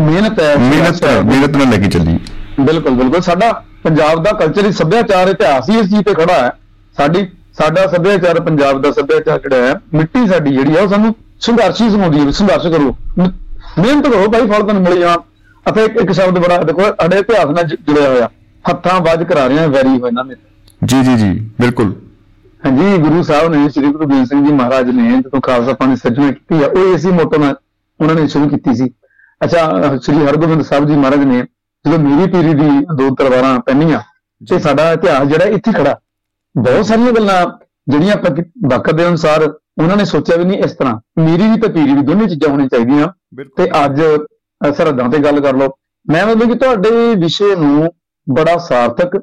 ਮਿਹਨਤ 0.00 0.40
ਹੈ 0.40 0.54
ਮਿਹਨਤ 0.58 1.04
ਮਿਹਨਤ 1.26 1.56
ਨਾਲ 1.56 1.70
ਲੈ 1.70 1.78
ਕੇ 1.78 1.88
ਚੱਲੀ 1.88 2.18
ਬਿਲਕੁਲ 2.60 2.92
ਬਿਲਕੁਲ। 2.92 3.20
ਸਾਡਾ 3.22 3.50
ਪੰਜਾਬ 3.84 4.22
ਦਾ 4.24 4.32
ਕਲਚਰ 4.38 4.70
ਸੱਭਿਆਚਾਰ 4.72 5.28
ਇਤਿਹਾਸ 5.28 5.68
ਹੀ 5.70 5.78
ਇਸ 5.78 5.90
ਚੀਜ਼ 5.90 6.02
ਤੇ 6.02 6.14
ਖੜਾ 6.14 6.34
ਹੈ। 6.34 6.50
ਸਾਡੀ 6.96 7.26
ਸਾਡਾ 7.58 7.86
ਸੱਭਿਆਚਾਰ 7.86 8.40
ਪੰਜਾਬ 8.40 8.80
ਦਾ 8.82 8.90
ਸੱਭਿਆਚਾਰ 8.92 9.38
ਜਿਹੜਾ 9.40 9.66
ਹੈ 9.66 9.74
ਮਿੱਟੀ 9.94 10.26
ਸਾਡੀ 10.28 10.52
ਜਿਹੜੀ 10.52 10.76
ਹੈ 10.76 10.80
ਉਹ 10.80 10.88
ਸਾਨੂੰ 10.88 11.14
ਸੰਘਰਸ਼ੀ 11.40 11.90
ਸਿਖਾਉਂਦੀ 11.90 12.20
ਹੈ। 12.20 12.30
ਸੰਘਰਸ਼ 12.30 12.66
ਕਰੋ। 12.66 12.96
ਮਿਹਨਤ 13.18 14.08
ਕਰੋ 14.08 14.30
ਭਾਈ 14.30 14.40
ਫਲ 14.42 14.62
ਤੁਹਾਨੂੰ 14.62 14.82
ਮਿਲ 14.82 14.98
ਜਾਣਾ। 15.00 15.16
ਅਤੇ 15.66 15.84
ਇੱਕ 15.84 15.96
ਇੱਕ 16.00 16.12
ਸ਼ਬਦ 16.12 16.38
ਬੜਾ 16.38 16.58
ਦੇਖੋ 16.62 16.82
ਸਾਡੇ 16.82 17.18
ਇਤਿਹਾਸ 17.18 17.46
ਨਾਲ 17.46 17.64
ਜੁੜਿਆ 17.64 18.08
ਹੋਇਆ। 18.08 18.28
ਹੱਥਾਂ 18.64 19.00
ਵੱਜ 19.00 19.22
ਕਰਾ 19.24 19.46
ਰਹੇ 19.46 19.66
ਵੈਰੀ 19.68 20.00
ਹੋਏ 20.00 20.10
ਨਾ 20.10 20.22
ਮੇਰੇ 20.22 20.86
ਜੀ 20.86 21.02
ਜੀ 21.02 21.16
ਜੀ 21.16 21.30
ਬਿਲਕੁਲ। 21.60 21.94
ਹਾਂਜੀ 22.62 22.96
ਗੁਰੂ 22.98 23.22
ਸਾਹਿਬ 23.22 23.52
ਨੇ 23.54 23.68
ਸ੍ਰੀ 23.68 23.86
ਗੁਰੂ 23.86 23.98
ਗੋਬਿੰਦ 23.98 24.26
ਸਿੰਘ 24.26 24.44
ਜੀ 24.46 24.52
ਮਹਾਰਾਜ 24.52 24.90
ਨੇ 24.90 25.10
ਜਦੋਂ 25.18 25.40
ਖਾਲਸਾ 25.40 25.72
ਪੰਥ 25.72 25.90
ਦੀ 25.90 25.96
ਸਿਰਜਣਾ 25.96 26.30
ਕੀਤੀ 26.30 26.62
ਆ 26.62 26.66
ਉਹ 26.68 26.94
ਇਸੇ 26.94 27.10
ਮੋਟੋ 27.12 27.38
ਨਾਲ 27.38 27.54
ਉਹਨਾਂ 28.00 28.14
ਨੇ 28.14 28.26
ਸ਼ੁਰੂ 28.28 28.48
ਕੀਤੀ 28.48 28.74
ਸੀ। 28.76 28.88
ਅੱਛਾ 29.40 29.96
ਸ੍ਰੀ 29.96 30.16
ਹਰਗੋਬਿੰਦ 30.18 30.62
ਸਾਹਿਬ 30.62 30.86
ਜੀ 30.88 30.96
ਮਹਾਰਾਜ 30.96 31.24
ਨੇ 31.24 31.38
ਜਦੋਂ 31.84 31.98
ਮੇਰੀ 31.98 32.30
ਪੀਰੀ 32.30 32.54
ਦੀ 32.54 32.70
ਦੋ 32.96 33.14
ਤਲਵਾਰਾਂ 33.14 33.58
ਪਹਿਨੀਆਂ 33.60 34.00
ਤੇ 34.40 34.58
ਸਾਡਾ 34.58 34.90
ਇਤਿਹਾਸ 34.92 35.28
ਜਿਹੜਾ 35.28 35.44
ਇੱਥੇ 35.56 35.72
ਖੜਾ। 35.72 35.98
ਬਹੁਤ 36.54 36.86
ਸਾਰੀਆਂ 36.86 37.12
ਗੱਲਾਂ 37.12 37.46
ਜਿਹੜੀਆਂ 37.88 38.16
ਵਕਤ 38.68 38.94
ਦੇ 38.94 39.06
ਅਨੁਸਾਰ 39.08 39.42
ਉਹਨਾਂ 39.42 39.96
ਨੇ 39.96 40.04
ਸੋਚਿਆ 40.04 40.36
ਵੀ 40.36 40.44
ਨਹੀਂ 40.44 40.62
ਇਸ 40.64 40.72
ਤਰ੍ਹਾਂ। 40.72 40.94
ਮੇਰੀ 41.18 41.48
ਵੀ 41.48 41.60
ਤੇ 41.60 41.68
ਪੀਰੀ 41.68 41.92
ਵੀ 41.94 42.02
ਦੋਨੇ 42.02 42.26
ਚੀਜ਼ਾਂ 42.26 42.50
ਹੋਣੀਆਂ 42.50 42.68
ਚਾਹੀਦੀਆਂ। 42.68 43.08
ਤੇ 43.56 43.68
ਅੱਜ 43.84 44.00
ਸਰਹੱਦਾਂ 44.76 45.08
ਤੇ 45.08 45.18
ਗੱਲ 45.18 45.40
ਕਰ 45.40 45.56
ਲਓ। 45.56 45.68
ਮੈਂ 46.06 46.26
ਮਤਲਬ 46.26 46.52
ਕਿ 46.52 46.58
ਤੁਹਾਡੇ 46.58 46.90
ਵਿਸ਼ੇ 47.20 47.54
ਨੂੰ 47.56 47.92
ਬੜਾ 48.27 48.57
ਸਾਰਥਕ 48.57 49.15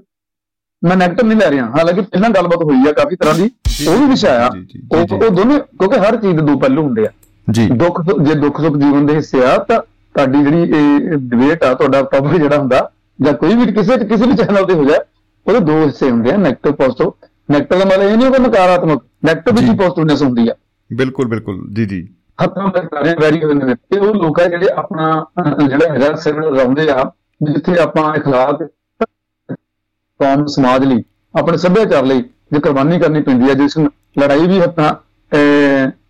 ਮੈਂ 0.83 0.97
ਨੈਗੇਟਿਵ 0.97 1.27
ਨਹੀਂ 1.27 1.39
ਲੈ 1.39 1.51
ਰਿਹਾ 1.51 1.67
ਹਾਲਾਂਕਿ 1.71 2.01
ਪਹਿਲਾਂ 2.03 2.31
ਗੱਲਬਾਤ 2.31 2.63
ਹੋਈ 2.63 2.89
ਆ 2.89 2.93
ਕਾਫੀ 2.93 3.17
ਤਰ੍ਹਾਂ 3.17 3.35
ਦੀ 3.35 3.49
ਜੀ, 3.69 3.87
ਉਹ 3.87 3.99
ਵੀ 3.99 4.07
ਵਿਸ਼ਾ 4.07 4.31
ਆ 4.37 4.49
ਜੀ, 4.49 4.61
ਜੀ, 4.61 4.67
ਜੀ, 4.73 4.87
ਉਹ 4.93 5.05
ਜੀ। 5.07 5.15
ਉਹ 5.17 5.31
ਦੋਨੇ 5.31 5.59
ਕਿਉਂਕਿ 5.59 5.99
ਹਰ 5.99 6.17
ਚੀਜ਼ 6.17 6.37
ਦੇ 6.37 6.43
ਦੋ 6.43 6.59
ਪਹਿਲੂ 6.59 6.83
ਹੁੰਦੇ 6.83 7.07
ਆ 7.07 7.11
ਜੀ 7.49 7.67
ਦੁੱਖ 7.71 8.01
ਸੁੱਖ- 8.03 8.23
ਜੇ 8.25 8.35
ਦੁੱਖ 8.35 8.61
ਸੁੱਖ 8.61 8.77
ਜੀਵਨ 8.77 9.07
ਦੇ 9.07 9.15
ਹਿੱਸੇ 9.15 9.45
ਆ 9.45 9.57
ਤਾਂ 9.59 9.79
ਤੁਹਾਡੀ 10.15 10.43
ਜਿਹੜੀ 10.43 10.63
ਇਹ 10.63 11.17
ਡਿਬੇਟ 11.19 11.65
ਆ 11.65 11.73
ਤੁਹਾਡਾ 11.75 12.03
ਟੌਪਿਕ 12.03 12.41
ਜਿਹੜਾ 12.43 12.57
ਹੁੰਦਾ 12.59 12.91
ਜਾਂ 13.19 13.33
ਕੋਈ 13.35 13.55
ਵੀ 13.55 13.73
ਕਿਸੇ 13.73 13.97
ਕਿਸੇ 14.05 14.27
ਵੀ 14.27 14.37
ਚੈਨਲ 14.37 14.65
ਤੇ 14.67 14.75
ਹੋ 14.75 14.85
ਜਾਏ 14.85 14.99
ਉਹਦੇ 15.47 15.61
ਦੋ 15.61 15.79
ਹਿੱਸੇ 15.81 16.11
ਹੁੰਦੇ 16.11 16.33
ਆ 16.33 16.37
ਨੈਗੇਟਿਵ 16.37 16.73
ਪੋਜ਼ਿਟਿਵ 16.73 17.11
ਨੈਗੇਟਿਵ 17.49 17.79
ਦਾ 17.79 17.85
ਮਤਲਬ 17.85 18.03
ਇਹ 18.03 18.17
ਨਹੀਂ 18.17 18.31
ਕਿ 18.33 18.39
ਨਕਾਰਾਤਮਕ 18.39 19.03
ਨੈਗੇਟਿਵ 19.25 19.55
ਵਿੱਚ 19.55 19.67
ਜੀ। 19.67 19.77
ਪੋਜ਼ਿਟਿਵਨੈਸ 19.77 20.23
ਹੁੰਦੀ 20.23 20.49
ਆ 20.49 20.55
ਬਿਲਕੁਲ 20.91 21.29
ਬਿਲਕੁਲ 21.29 21.61
ਜੀ 21.75 21.87
ਜੀ 21.87 22.03
ਹੱਥਾਂ 22.39 22.69
ਦੇ 22.69 22.81
ਸਾਰੇ 22.87 23.15
ਵੈਰੀ 23.21 23.43
ਹੋਏ 23.45 23.55
ਨੇ 23.55 23.75
ਤੇ 23.75 23.99
ਉਹ 23.99 24.15
ਲੋਕ 24.15 24.41
ਆ 24.41 24.47
ਜਿਹੜੇ 24.47 24.69
ਆਪਣਾ 24.75 25.11
ਅਹ, 25.41 25.67
ਜਿਹੜਾ 25.69 25.93
ਹੈਗਾ 25.95 26.15
ਸਿਰ 26.17 26.41
ਲਾਉਂਦੇ 26.51 26.89
ਆ 26.91 27.05
ਵੀ 27.41 27.53
ਜਿੱਥੇ 27.53 27.79
ਆਪਾਂ 27.79 28.05
اخلاق 28.15 28.63
ਕੌਮ 30.20 30.46
ਸਮਾਜ 30.46 30.84
ਲਈ 30.86 31.04
ਆਪਣੇ 31.36 31.58
ਸੱਭਿਆਚਾਰ 31.58 32.06
ਲਈ 32.06 32.22
ਜੇ 32.54 32.60
ਕੁਰਬਾਨੀ 32.60 33.00
ਕਰਨੀ 33.00 33.22
ਪੈਂਦੀ 33.22 33.50
ਹੈ 33.50 33.54
ਜਿਸ 33.54 33.78
ਨੂੰ 33.78 33.92
ਲੜਾਈ 34.20 34.48
ਵੀ 34.48 34.60
ਹੱਥਾਂ 34.60 34.94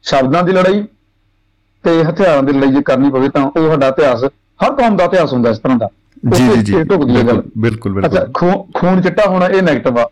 ਸ਼ਬਦਾਂ 0.02 0.44
ਦੀ 0.44 0.52
ਲੜਾਈ 0.52 0.84
ਤੇ 1.84 2.02
ਹਥਿਆਰਾਂ 2.04 2.44
ਦੀ 2.44 2.54
ਲੜਾਈ 2.54 2.72
ਜੇ 2.72 2.82
ਕਰਨੀ 2.82 3.10
ਪਵੇ 3.10 3.30
ਤਾਂ 3.30 3.42
ਉਹ 3.46 3.70
ਸਾਡਾ 3.70 3.88
ਇਤਿਹਾਸ 3.88 4.24
ਹਰ 4.60 4.72
ਕੌਮ 4.76 4.98
ਦਾ 4.98 5.04
ਇਤਿਹਾਸ 5.04 5.34
ਹੁੰਦਾ 5.34 5.50
ਇਸ 5.50 5.60
ਤਰ੍ਹਾਂ 5.60 5.78
ਦਾ। 5.78 5.90
ਜੀ 6.36 6.48
ਜੀ 6.50 6.62
ਜੀ 6.64 6.74
ਬਿਲਕੁਲ 6.76 7.94
ਬਿਲਕੁਲ 7.94 8.06
ਅੱਛਾ 8.06 8.26
ਖੂਨ 8.76 9.02
ਚਿੱਟਾ 9.02 9.26
ਹੋਣਾ 9.30 9.48
ਇਹ 9.48 9.62
ਨੈਗੇਟਿਵ 9.64 9.98
ਆ। 10.00 10.08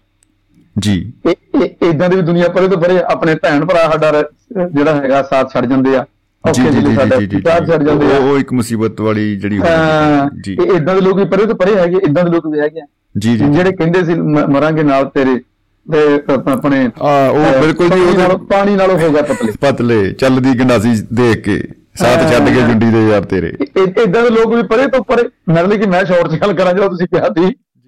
ਜੀ। 0.75 0.95
ਇਹ 1.25 1.87
ਇਦਾਂ 1.89 2.09
ਦੀ 2.09 2.15
ਵੀ 2.15 2.21
ਦੁਨੀਆ 2.21 2.47
ਪਰੇ 2.49 2.67
ਤੋਂ 2.67 2.77
ਪਰੇ 2.77 2.99
ਆਪਣੇ 3.11 3.35
ਭੈਣ 3.35 3.65
ਭਰਾ 3.65 3.83
ਸਾਡਾ 3.91 4.21
ਜਿਹੜਾ 4.65 4.95
ਹੈਗਾ 4.95 5.21
ਸਾਥ 5.23 5.53
ਛੱਡ 5.53 5.65
ਜਾਂਦੇ 5.65 5.95
ਆ 5.97 6.05
ਜੀ 6.43 6.61
ਜੀ 6.63 6.81
ਜੀ 6.81 6.95
ਸਾਥ 6.95 7.67
ਛੱਡ 7.67 7.83
ਜਾਂਦੇ 7.83 8.13
ਆ। 8.13 8.17
ਉਹ 8.17 8.37
ਇੱਕ 8.39 8.53
ਮੁਸੀਬਤ 8.53 9.01
ਵਾਲੀ 9.01 9.35
ਜਿਹੜੀ 9.35 9.59
ਹੋਈ 9.59 10.41
ਜੀ। 10.43 10.53
ਇਹ 10.53 10.75
ਇਦਾਂ 10.75 10.95
ਦੇ 10.95 11.01
ਲੋਕ 11.01 11.17
ਵੀ 11.17 11.25
ਪਰੇ 11.25 11.45
ਤੋਂ 11.45 11.55
ਪਰੇ 11.55 11.75
ਹੈਗੇ 11.75 11.97
ਇਦਾਂ 12.07 12.23
ਦੇ 12.23 12.31
ਲੋਕ 12.31 12.47
ਵੀ 12.47 12.59
ਹੈਗੇ 12.59 12.81
ਜੀ 13.15 13.35
ਜੀ 13.37 13.45
ਜਿਹੜੇ 13.45 13.71
ਕਹਿੰਦੇ 13.71 14.03
ਸੀ 14.03 14.13
ਮ- 14.15 14.45
ਮਰਾਂਗੇ 14.49 14.83
ਨਾਲ 14.83 15.05
ਤੇਰੇ 15.09 15.35
ਤੇ 15.85 16.01
ਆਪਣੇ 16.51 16.77
ਆ 17.01 17.27
ਉਹ 17.29 17.59
ਬਿਲਕੁਲ 17.61 17.89
ਜੀ 17.89 18.01
ਉਹ 18.23 18.37
ਪਾਣੀ 18.47 18.75
ਨਾਲੋਂ 18.75 18.97
ਹੋ 18.99 19.09
ਗਿਆ 19.11 19.21
ਪਤਲੇ। 19.23 19.51
ਪਤਲੇ 19.61 19.97
ਚੱਲਦੀ 20.13 20.53
ਗੰਡਾਸੀ 20.59 20.93
ਦੇਖ 21.13 21.43
ਕੇ 21.45 21.57
ਸਾਥ 21.95 22.21
ਛੱਡ 22.31 22.47
ਕੇ 22.49 22.61
ਜੁੰਡੀ 22.61 22.89
ਦੇ 22.91 23.01
ਯਾਰ 23.07 23.25
ਤੇਰੇ। 23.25 23.51
ਇਦਾਂ 24.03 24.21
ਦੇ 24.23 24.29
ਲੋਕ 24.29 24.53
ਵੀ 24.53 24.61
ਪਰੇ 24.63 24.85
ਤੋਂ 24.87 25.03
ਪਰੇ 25.03 25.23
ਮੇਰੇ 25.49 25.67
ਲਈ 25.67 25.77
ਕਿ 25.77 25.87
ਮੈਂ 25.87 26.03
ਸ਼ਾਰਟ 26.05 26.31
ਚ 26.31 26.39
ਗੱਲ 26.41 26.53
ਕਰਾਂ 26.53 26.73
ਜਦੋਂ 26.73 26.89
ਤੁਸੀਂ 26.89 27.07
ਕਿਹਾ 27.07 27.27
ਸੀ 27.37 27.45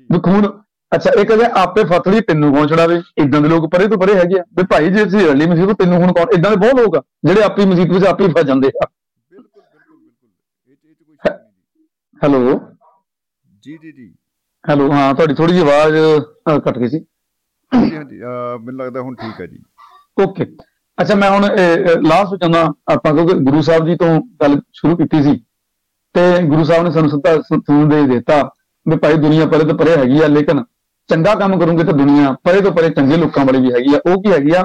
ਵੀ 0.10 0.20
ਖੂਨ 0.20 0.48
ਅੱਛਾ 0.92 1.12
ਇਹ 1.12 1.26
ਕਹਿੰਦੇ 1.26 1.46
ਆਪੇ 1.56 1.84
ਫਤਲੀ 1.84 2.20
ਤੈਨੂੰ 2.22 2.54
ਕੌਣ 2.54 2.68
ਛੜਾਵੇ 2.68 3.00
ਇਦਾਂ 3.18 3.42
ਦੇ 3.42 3.48
ਲੋਕ 3.50 3.70
ਪਰੇ 3.72 3.88
ਤੋਂ 3.88 3.98
ਪਰੇ 3.98 4.16
ਹੈਗੇ 4.16 4.40
ਆ। 4.40 4.44
ਵੀ 4.58 4.64
ਭਾਈ 4.66 4.90
ਜੇ 4.90 5.04
ਅਸੀਂ 5.04 5.26
ਰਲੀ 5.28 5.46
ਮਸੀਤ 5.46 5.72
ਤੈਨੂੰ 5.80 5.98
ਹੁਣ 5.98 6.12
ਕੌਣ 6.14 6.36
ਇਦਾਂ 6.36 6.52
ਦੇ 6.52 6.58
ਬਹੁਤ 6.58 6.80
ਲੋਕ 6.82 6.96
ਆ 6.98 7.02
ਜਿਹੜੇ 7.26 7.42
ਆਪੀ 7.44 7.66
ਮਸੀਤ 7.66 7.92
ਵਿੱਚ 7.92 8.06
ਆਪੇ 8.06 8.28
ਫਸ 8.28 8.44
ਜਾਂਦੇ 8.44 8.68
ਆ। 8.68 8.86
ਬਿਲਕੁਲ 9.32 9.62
ਬਿਲਕੁਲ 9.64 9.98
ਬਿਲਕੁਲ। 9.98 10.30
ਇਹ 10.68 10.76
ਚ 10.76 11.04
ਕੋਈ 11.04 11.16
ਸ਼ੱਕ 11.16 11.34
ਨਹੀਂ 11.34 12.34
ਹੈਲੋ। 12.36 12.60
ਜੀ 13.64 13.78
ਜੀ 13.78 13.92
ਜੀ। 13.92 14.14
ਹੈਲੋ 14.66 14.92
ਹਾਂ 14.92 15.14
ਤੁਹਾਡੀ 15.14 15.34
ਥੋੜੀ 15.34 15.54
ਜਿਹੀ 15.54 15.64
ਆਵਾਜ਼ 15.64 15.96
ਕੱਟ 16.64 16.78
ਗਈ 16.78 16.88
ਸੀ। 16.88 17.00
ਹਾਂਜੀ 17.72 17.96
ਹਾਂਜੀ 17.96 18.18
ਮੈਨੂੰ 18.18 18.76
ਲੱਗਦਾ 18.76 19.02
ਹੁਣ 19.02 19.16
ਠੀਕ 19.16 19.42
ਹੈ 19.42 19.46
ਜੀ। 19.48 19.60
ਓਕੇ। 20.18 20.46
ਅੱਛਾ 20.98 21.16
ਮੈਂ 21.16 21.30
ਹੁਣ 21.30 21.44
ਲਾਸਟ 22.02 22.32
ਵਿੱਚ 22.32 22.44
ਆਉਂਦਾ 22.44 22.62
ਆਪਾਂ 22.92 23.14
ਕਿਉਂਕਿ 23.14 23.34
ਗੁਰੂ 23.44 23.62
ਸਾਹਿਬ 23.62 23.86
ਜੀ 23.88 23.96
ਤੋਂ 23.96 24.08
ਗੱਲ 24.42 24.60
ਸ਼ੁਰੂ 24.74 24.96
ਕੀਤੀ 24.98 25.22
ਸੀ 25.24 25.36
ਤੇ 26.16 26.22
ਗੁਰੂ 26.48 26.64
ਸਾਹਿਬ 26.64 26.84
ਨੇ 26.84 26.92
ਸਾਨੂੰ 26.92 27.10
ਸਿੱਧਾ 27.10 27.36
ਦੇ 27.86 28.02
ਦਿੱਤਾ 28.08 28.42
ਵੀ 28.86 28.96
ਭਾਈ 28.96 29.18
ਦੁਨੀਆ 29.18 29.46
ਪਰੇ 29.46 29.64
ਤੋਂ 29.64 29.76
ਪਰੇ 29.78 29.96
ਹੈਗੀ 29.98 30.20
ਆ 30.22 30.28
ਲੇਕਿਨ 30.28 30.64
ਚੰਗਾ 31.10 31.34
ਕੰਮ 31.36 31.58
ਕਰੋਗੇ 31.60 31.84
ਤਾਂ 31.84 31.94
ਦੁਨੀਆ 31.94 32.32
ਪਰੇ 32.44 32.62
ਤੋਂ 32.62 32.72
ਪਰੇ 32.72 32.90
ਚੰਗੇ 32.90 33.18
ਲੋਕਾਂ 33.18 33.46
ਵਾਲੀ 33.46 33.60
ਵੀ 33.62 33.72
ਹੈਗੀ 33.74 33.94
ਆ 33.96 34.00
ਉਹ 34.06 34.22
ਕੀ 34.24 34.32
ਹੈਗੀ 34.32 34.52
ਆ? 34.52 34.64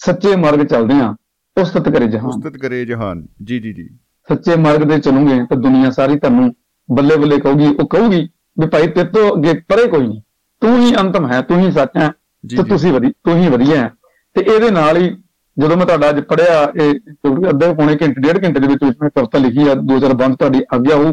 ਸੱਚੇ 0.00 0.34
ਮਾਰਗ 0.36 0.64
ਚੱਲਦੇ 0.66 0.94
ਆ 1.00 1.14
ਉਸਤਤ 1.56 1.88
ਕਰੇ 1.88 2.06
ਜਹਾਨ। 2.06 2.26
ਉਸਤਤ 2.26 2.56
ਕਰੇ 2.56 2.84
ਜਹਾਨ 2.84 3.26
ਜੀ 3.42 3.58
ਜੀ 3.60 3.72
ਜੀ। 3.72 3.88
ਸੱਚੇ 4.28 4.56
ਮਾਰਗ 4.56 4.88
ਤੇ 4.88 4.98
ਚੱਲੋਗੇ 4.98 5.38
ਤਾਂ 5.46 5.56
ਦੁਨੀਆ 5.56 5.90
ਸਾਰੀ 5.90 6.18
ਤੁਹਾਨੂੰ 6.18 6.54
ਬੱਲੇ 6.88 7.16
ਬੱਲੇ 7.16 7.38
ਕਹੂਗੀ 7.38 7.66
ਉਹ 7.74 7.86
ਕਹੂਗੀ 7.88 8.28
ਵੀ 8.60 8.66
ਭਾਈ 8.66 8.86
ਤੇਰੇ 8.86 9.08
ਤੋਂ 9.08 9.30
ਅੱਗੇ 9.36 9.52
ਪਰੇ 9.68 9.86
ਕੋਈ 9.86 10.06
ਨਹੀਂ। 10.06 10.20
ਤੂੰ 10.62 10.76
ਹੀ 10.80 10.94
ਅੰਤਮ 11.00 11.30
ਹੈ 11.32 11.40
ਤੂੰ 11.42 11.58
ਹੀ 11.60 11.70
ਸੱਚ 11.72 11.96
ਹੈ 11.96 12.08
ਤੇ। 12.44 12.62
ਤੁਸੀਂ 12.68 12.92
ਵਧੀ 12.92 13.10
ਤੂੰ 13.24 13.36
ਹੀ 13.36 13.48
ਵਧੀਆ 13.48 13.80
ਹੈ। 13.80 13.90
ਤੇ 14.36 14.42
ਇਹਦੇ 14.44 14.70
ਨਾਲ 14.70 14.96
ਹੀ 14.96 15.08
ਜਦੋਂ 15.56 15.76
ਮੈਂ 15.76 15.86
ਤੁਹਾਡਾ 15.86 16.08
ਅੱਜ 16.08 16.20
ਪੜਿਆ 16.20 16.60
ਇਹ 16.76 17.48
ਅੱਧੇ 17.50 17.72
ਪੌਣੇ 17.74 17.96
ਘੰਟੇ 18.02 18.20
ਡੇਢ 18.20 18.44
ਘੰਟੇ 18.44 18.60
ਦੇ 18.60 18.66
ਵਿੱਚ 18.66 18.84
ਵਿੱਚ 18.84 18.98
ਮੈਂ 19.02 19.10
ਕਵਿਤਾ 19.10 19.38
ਲਿਖੀ 19.38 19.68
ਆ 19.68 19.74
ਦੋ 19.74 19.98
ਚਾਰ 19.98 20.14
ਬੰਦ 20.14 20.36
ਤੁਹਾਡੀ 20.36 20.62
ਆਗਿਆ 20.74 20.96
ਹੋ 20.96 21.12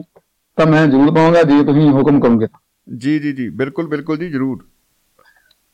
ਤਾਂ 0.57 0.65
ਮੈਂ 0.65 0.85
ਜ਼ਰੂਰ 0.87 1.13
ਪਾਵਾਂਗਾ 1.15 1.41
ਜੇ 1.43 1.63
ਤੁਸੀਂ 1.63 1.89
ਹੁਕਮ 1.89 2.19
ਕਰੋਗੇ 2.19 2.47
ਜੀ 2.87 3.17
ਜੀ 3.19 3.31
ਜੀ 3.31 3.47
ਬਿਲਕੁਲ 3.49 3.87
ਬਿਲਕੁਲ 3.87 4.17
ਜੀ 4.17 4.29
ਜ਼ਰੂਰ। 4.29 4.59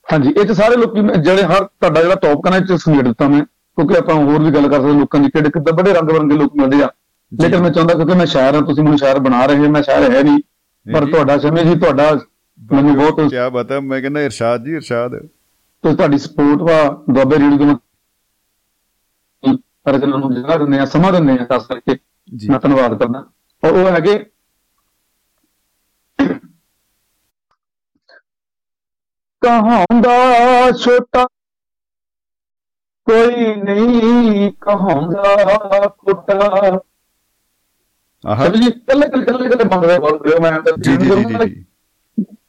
ਹਾਂਜੀ 0.07 0.29
ਇਹ 0.29 0.45
ਤੇ 0.45 0.53
ਸਾਰੇ 0.53 0.75
ਲੋਕੀ 0.75 1.01
ਜਿਹੜੇ 1.21 1.43
ਹਰ 1.43 1.63
ਤੁਹਾਡਾ 1.63 2.01
ਜਿਹੜਾ 2.01 2.15
ਟੌਪਿਕ 2.15 2.51
ਨੇ 2.53 2.59
ਚ 2.59 2.79
ਸਮੇਟ 2.79 3.05
ਦਿੱਤਾ 3.05 3.27
ਮੈਂ 3.27 3.41
ਕਿਉਂਕਿ 3.41 3.97
ਆਪਾਂ 3.97 4.15
ਹੋਰ 4.15 4.43
ਵੀ 4.43 4.51
ਗੱਲ 4.51 4.67
ਕਰ 4.67 4.81
ਸਕਦੇ 4.81 4.93
ਲੋਕਾਂ 4.99 5.19
ਦੀ 5.21 5.29
ਕਿਹੜੇ 5.29 5.49
ਕਿੱਦਾਂ 5.49 5.73
ਬੜੇ 5.73 5.93
ਰੰਗ 5.93 6.09
ਬਰੰਗੇ 6.09 6.35
ਲੋਕ 6.35 6.55
ਮਿਲਦੇ 6.55 6.83
ਆ। 6.83 6.89
ਲੇਕਿਨ 7.31 7.61
ਮੈਂ 7.61 7.69
ਚਾਹੁੰਦਾ 7.69 7.93
ਕਿਉਂਕਿ 7.93 8.15
ਮੈਂ 8.15 8.25
ਸ਼ਾਇਰ 8.25 8.55
ਹਾਂ 8.55 8.61
ਤੁਸੀਂ 8.61 8.83
ਮੈਨੂੰ 8.83 8.97
ਸ਼ਾਇਰ 8.97 9.19
ਬਣਾ 9.19 9.45
ਰਹੇ 9.45 9.57
ਹੋ 9.57 9.69
ਮੈਂ 9.71 9.81
ਸ਼ਾਇਰ 9.83 10.11
ਹੈ 10.11 10.23
ਨਹੀਂ। 10.23 10.39
ਪਰ। 10.85 11.05
ਤੁਹਾਡਾ 11.05 11.37
ਸਮੇਂ 11.37 11.63
ਜੀ 11.65 11.75
ਤੁਹਾਡਾ 11.79 12.11
ਮੈਨੂੰ 12.71 12.95
ਬਹੁਤ 12.95 13.19
ਕੀ 13.19 13.49
ਬਤਾ 13.53 13.79
ਮੈਂ 13.79 14.01
ਕਹਿੰਦਾ 14.01 14.21
ਇਰਸ਼ਾਦ 14.21 14.63
ਜੀ 14.63 14.73
ਇਰਸ਼ਾਦ। 14.73 15.11
ਤੇ 15.83 15.95
ਤੁਹਾਡੀ 15.95 16.17
ਸਪੋਰਟ 16.17 16.61
ਵਾ 16.61 17.03
ਦੁਆਬੇ 17.13 17.35
ਰੇਡੀਓ 17.35 17.57
ਤੋਂ 17.57 17.65
ਮੈਂ 17.65 17.75
ਪਰ 19.83 19.97
ਜਨਾਂ 19.97 20.17
ਨੂੰ 20.19 20.35
ਜਗ੍ਹਾ 20.35 20.57
ਦਿੰਦੇ 20.57 20.79
ਆ 20.79 20.85
ਸਮਾਂ 20.85 21.11
ਦਿੰਦੇ 21.11 21.33
ਆ 21.33 21.45
ਖਾਸ 21.45 21.65
ਕਰਕੇ 21.67 21.97
ਜੀ। 22.35 22.49
ਮੈਂ 22.49 22.59
ਧੰਨਵਾਦ 22.59 22.99
ਕਰਦਾ। 22.99 23.25
ਔਰ 23.63 23.71
ਉਹ 23.71 23.89
ਹੈਗੇ 23.89 24.25
ਕਹਾਉਂਦਾ 29.41 30.13
ਛੋਟਾ 30.71 31.25
ਕੋਈ 33.07 33.55
ਨਹੀਂ 33.55 34.51
ਕਹਾਉਂਦਾ 34.61 35.21
ਆਹ 35.21 36.79
ਸਭ 38.23 38.55
ਜੀ 38.55 38.69
ਕੱਲੇ 38.71 39.07
ਕੱਲੇ 39.09 39.25
ਕੱਲੇ 39.25 39.49
ਕੱਲੇ 39.49 39.63
ਬੰਦ 39.63 39.85
ਰਹੇ 39.85 39.99
ਬੋਲ 39.99 40.19
ਰਹੇ 40.25 40.33
ਹੋ, 40.33 40.39
ਮੈਂ 40.41 40.51
ਤਾਂ 40.51 40.73
ਜੀ 40.77 40.95
ਜੀ 40.97 41.09
ਜੀ 41.45 41.63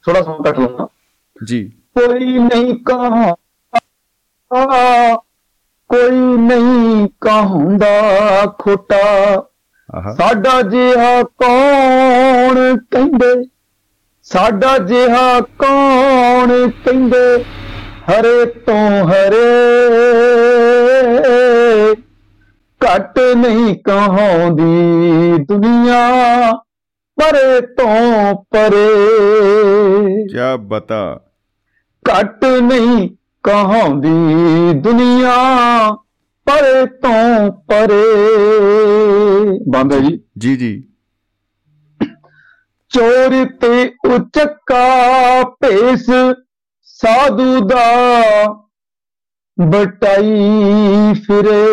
ਥੋੜਾ 0.05 0.21
ਸਮਾਂ 0.21 0.43
ਕੱਟ 0.43 0.59
ਲਵਾਂਗਾ 0.59 0.87
ਜੀ। 1.45 1.63
ਕੋਈ 1.95 2.37
ਨਹੀਂ 2.39 2.75
ਕਹਾ 2.85 3.33
ਕੋਈ 5.89 6.19
ਨਹੀਂ 6.37 7.07
ਕਹਾਉਂਦਾ 7.21 7.87
ਖੋਟਾ। 8.59 9.01
ਸਾਡਾ 10.17 10.61
ਜਿਹਾ 10.61 11.23
ਕੌਣ 11.23 12.77
ਕਹਿੰਦੇ? 12.91 13.33
ਸਾਡਾ 14.23 14.77
ਜਿਹਾ 14.77 15.39
ਕੌਣ 15.59 16.69
ਕਹਿੰਦੇ? 16.85 17.43
ਹਰੇ 18.09 18.45
ਤੋਂ 18.45 19.07
ਹਰੇ। 19.07 19.45
ਘਟ 22.83 23.19
ਨਹੀਂ 23.19 23.75
ਕਹਾਉਂਦੀ 23.75 24.83
ਦੁਨੀਆ 25.43 26.51
ਪਰੇ 27.15 27.61
ਤੋਂ 27.61 28.35
ਪਰੇ। 28.35 29.07
ਕੀ 30.27 30.57
ਬਤਾ। 30.57 31.21
ਘਟ 32.03 32.45
ਨਹੀਂ 32.45 33.09
ਕਹਾਉਂਦੀ 33.43 34.09
ਦੁਨੀਆ 34.73 35.35
ਪਰੇ 36.45 36.85
ਤੋਂ 36.85 37.51
ਪਰੇ। 37.51 38.03
ਬੰਦ 39.67 39.95
ਜੀ। 39.95 40.19
ਜੀ 40.37 40.55
ਜੀ। 40.55 40.83
ਚੋਰ 42.89 43.45
ਤੇ 43.61 43.93
ਉਚਕਾ 44.13 44.85
ਭੇਸ 45.43 46.05
ਸਾਧੂ 46.83 47.59
ਦਾ 47.59 47.83
ਬਟਾਈ 49.59 50.43
ਫਿਰੇ। 51.13 51.65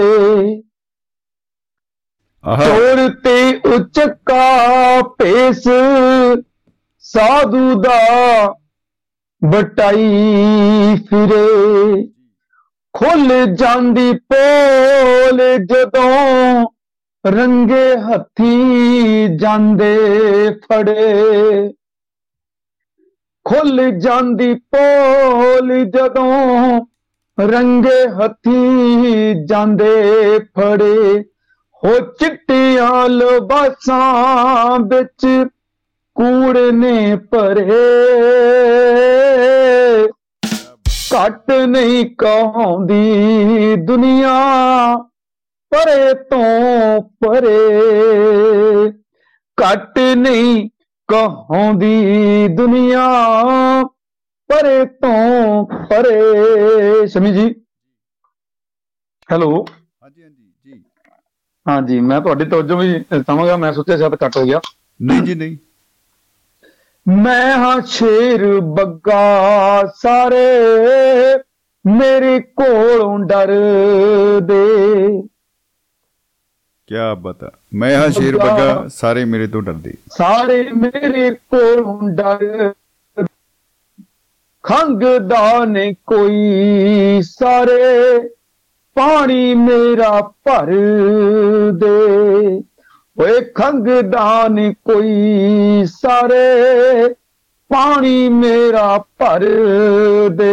ਚੋਰ 2.44 3.08
ਤੇ 3.24 3.60
ਉਚਕਾ 3.74 5.02
ਭੇਸ 5.18 5.62
ਸਾਧੂ 7.04 7.74
ਦਾ 7.82 7.98
ਬਟਾਈ 9.42 10.96
ਫਿਰੇ। 11.10 12.02
ਖੁੱਲ 12.94 13.46
ਜਾਂਦੀ 13.54 14.12
ਪੋਲ 14.32 15.40
ਜਦੋਂ 15.64 16.66
ਰੰਗੇ 17.24 17.96
ਹੱਥੀ 17.96 18.56
ਜਾਂਦੇ 19.36 19.96
ਫੜੇ। 20.64 21.72
ਖੁੱਲ 23.46 23.90
ਜਾਂਦੀ 23.90 24.54
ਪੋਲ 24.54 25.84
ਜਦੋਂ 25.84 26.80
ਰੰਗੇ 27.38 28.06
ਹੱਥੀ 28.08 29.34
ਜਾਂਦੇ 29.44 30.38
ਫੜੇ। 30.58 31.24
ਹੋ 31.84 31.98
ਚਿੱਟੀਆਂ 31.98 33.08
ਲਬਾਸਾਂ 33.08 34.78
ਵਿੱਚ 34.78 35.26
ਕੂੜ 36.14 36.58
ਨੇ 36.58 37.16
ਭਰੇ। 37.16 37.64
ਘਟ 41.14 41.50
ਨਹੀਂ 41.50 42.16
ਕਹਾਉਂਦੀ 42.16 43.76
ਦੁਨੀਆ, 43.76 44.32
ਪਰੇ 45.72 46.14
ਤੋਂ 46.14 47.02
ਪਰੇ। 47.02 47.58
ਘਟ 49.58 49.98
ਨਹੀਂ 49.98 50.70
ਕਹਾਉਂਦੀ 51.08 52.48
ਦੁਨੀਆ, 52.48 53.08
ਪਰੇ 54.48 54.84
ਤੋਂ 54.84 55.66
ਪਰੇ। 55.90 57.06
ਸ਼ਮੀ 57.06 57.32
ਜੀ। 57.32 57.54
ਹੈਲੋ 59.32 59.48
ਹਾਂਜੀ 59.48 59.50
ਹਾਂਜੀ 59.52 59.70
ਜੀ 59.70 59.81
ਹਾਂਜੀ 61.68 62.00
ਮੈਂ 62.00 62.20
ਤੁਹਾਡੀ 62.20 62.44
ਤਵੱਜੋ 62.44 62.76
ਵੀ 62.76 63.00
ਚਾਹਾਂਗਾ 63.00 63.56
ਮੈਂ 63.56 63.72
ਸੋਚਿਆ 63.72 63.96
ਸ਼ਾਇਦ 63.96 64.14
ਕੱਟ 64.14 64.36
ਹੋ 64.36 64.44
ਗਿਆ। 64.44 64.60
ਨਹੀਂ 65.02 65.22
ਜੀ 65.22 65.34
ਨਹੀਂ। 65.34 65.56
ਮੈਂ 67.18 67.58
ਹਾਂ 67.58 67.80
ਸ਼ੇਰ 67.80 68.60
ਬੱਗਾ 68.60 69.92
ਸਾਰੇ 69.96 70.46
ਮੇਰੇ 71.86 72.40
ਕੋਲੋਂ 72.40 73.18
ਡਰਦੇ। 73.18 74.64
ਕੀ 76.86 76.94
ਬਤਾ 77.18 77.50
ਮੈਂ 77.74 77.96
ਹਾਂ 77.98 78.10
ਸ਼ੇਰ 78.10 78.36
ਬੱਗਾ। 78.36 78.88
ਸਾਰੇ 78.88 79.24
ਮੇਰੇ 79.24 79.46
ਤੋਂ 79.46 79.62
ਡਰਦੇ। 79.62 79.94
ਸਾਰੇ 80.12 80.62
ਮੇਰੇ 80.62 81.30
ਕੋਲੋਂ 81.30 82.10
ਡਰ 82.10 82.72
ਖੰਗਦਾ 84.64 85.64
ਨੇ 85.64 85.94
ਕੋਈ 86.06 87.22
ਸਾਰੇ। 87.22 87.82
ਪਾਣੀ 88.94 89.54
ਮੇਰਾ 89.54 90.20
ਭਰ 90.44 90.66
ਦੇ। 91.72 92.62
ਓਏ 93.20 93.40
ਖੰਗਦਾ 93.40 94.48
ਨੇ 94.48 94.74
ਕੋਈ 94.84 95.84
ਸਾਰੇ 95.86 97.14
ਪਾਣੀ 97.68 98.28
ਮੇਰਾ 98.28 99.04
ਭਰ 99.18 99.44
ਦੇ। 100.28 100.52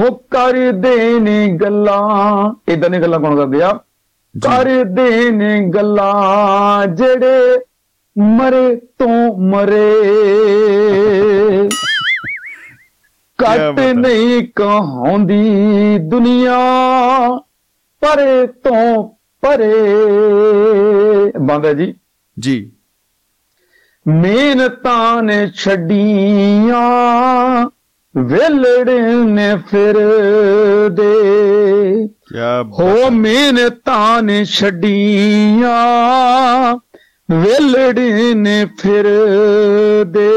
ਹੋ 0.00 0.10
ਕਰਦੇ 0.30 1.18
ਨੇ 1.20 1.48
ਗੱਲਾਂ 1.48 2.54
ਇਦਾਂ 2.68 2.90
ਦੀਆਂ 2.90 3.02
ਗੱਲਾਂ 3.02 3.20
ਕੌਣ 3.20 3.36
ਕਰਦੇ 3.36 3.62
ਆ? 3.62 3.72
ਕਰਦੇ 4.42 5.30
ਨੇ 5.30 5.68
ਗੱਲਾਂ 5.74 6.86
ਜਿਹੜੇ 6.86 7.58
ਮਰੇ 8.18 8.76
ਤੋਂ 8.76 9.38
ਮਰੇ। 9.38 10.02
ਹੈ। 13.42 13.92
ਨਹੀਂ 13.92 14.48
ਕਹਾਉਂਦੀ 14.56 15.98
ਦੁਨੀਆ 15.98 16.58
ਪਰੇ 18.00 18.46
ਤੋਂ 18.46 19.08
ਪਰੇ। 19.40 19.72
ਬੰਦ 21.40 21.72
ਜੀ। 21.72 21.94
ਜੀ। 22.38 22.72
ਮਿਹਨਤਾਂ 24.08 25.22
ਨੇ 25.22 25.50
ਛੱਡੀਆਂ 25.54 26.80
ਵੇਲੜੇ 28.16 29.00
ਨੇ 29.24 29.56
ਫਿਰਦੇ 29.56 31.12
ਕੀ 32.08 32.38
ਹੋ 32.80 33.10
ਮਿਹਨਤਾਂ 33.10 34.22
ਨੇ 34.22 34.44
ਛੱਡੀਆਂ 34.44 35.74
ਵੇਲੜੇ 37.30 38.34
ਨੇ 38.34 38.66
ਫਿਰਦੇ 38.80 40.30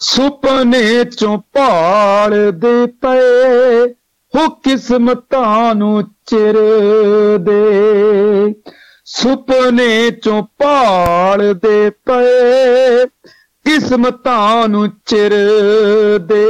ਸੁਪਨੇ 0.00 1.04
ਚੋਂ 1.04 1.38
ਭਾਲਦੇ 1.38 2.86
ਪਏ 2.86 3.94
ਹੋ 4.34 4.48
ਕਿਸਮਤਾਂ 4.48 5.74
ਨੂੰ 5.74 6.02
ਚਿਰਦੇ 6.02 7.60
ਸੁਪਨੇ 9.04 10.10
ਚੋਂ 10.10 10.42
ਭਾਲਦੇ 10.42 11.90
ਪਏ 11.90 13.06
ਕਿਸਮਤਾਂ 13.64 14.68
ਨੂੰ 14.68 14.88
ਚਿਰਦੇ 15.06 16.44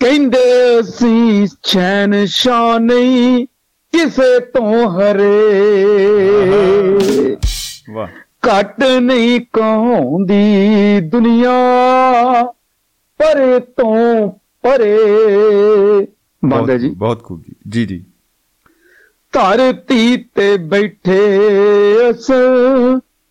ਕਹਿੰਦੇ 0.00 0.80
ਅਸੀਂ 0.80 1.48
ਚੈਨ 1.62 2.24
ਸ਼ਾਹ 2.26 2.78
ਨਹੀਂ, 2.78 3.46
ਕਿਸੇ 3.92 4.40
ਤੋਂ 4.40 4.90
ਹਰੇ। 4.90 5.56
ਵਾਹ। 7.90 8.27
ਘਟ 8.48 8.84
ਨਹੀਂ 8.84 9.40
ਕਹਾਉਂਦੀ 9.40 11.00
ਦੁਨੀਆ। 11.00 11.50
ਪਰੇ 13.18 13.60
ਤੋਂ 13.60 14.30
ਪਰੇ। 14.62 14.98
ਬੰਦ 16.44 16.72
ਜੀ। 16.72 16.88
ਬਹੁਤ 16.88 17.24
ਖੂਬ 17.24 17.42
ਜੀ। 17.48 17.54
ਜੀ 17.68 17.86
ਜੀ। 17.86 18.04
ਧਰਤੀ 19.32 20.16
ਤੇ 20.16 20.56
ਬੈਠੇ 20.56 21.38
ਅਸ 22.10 22.30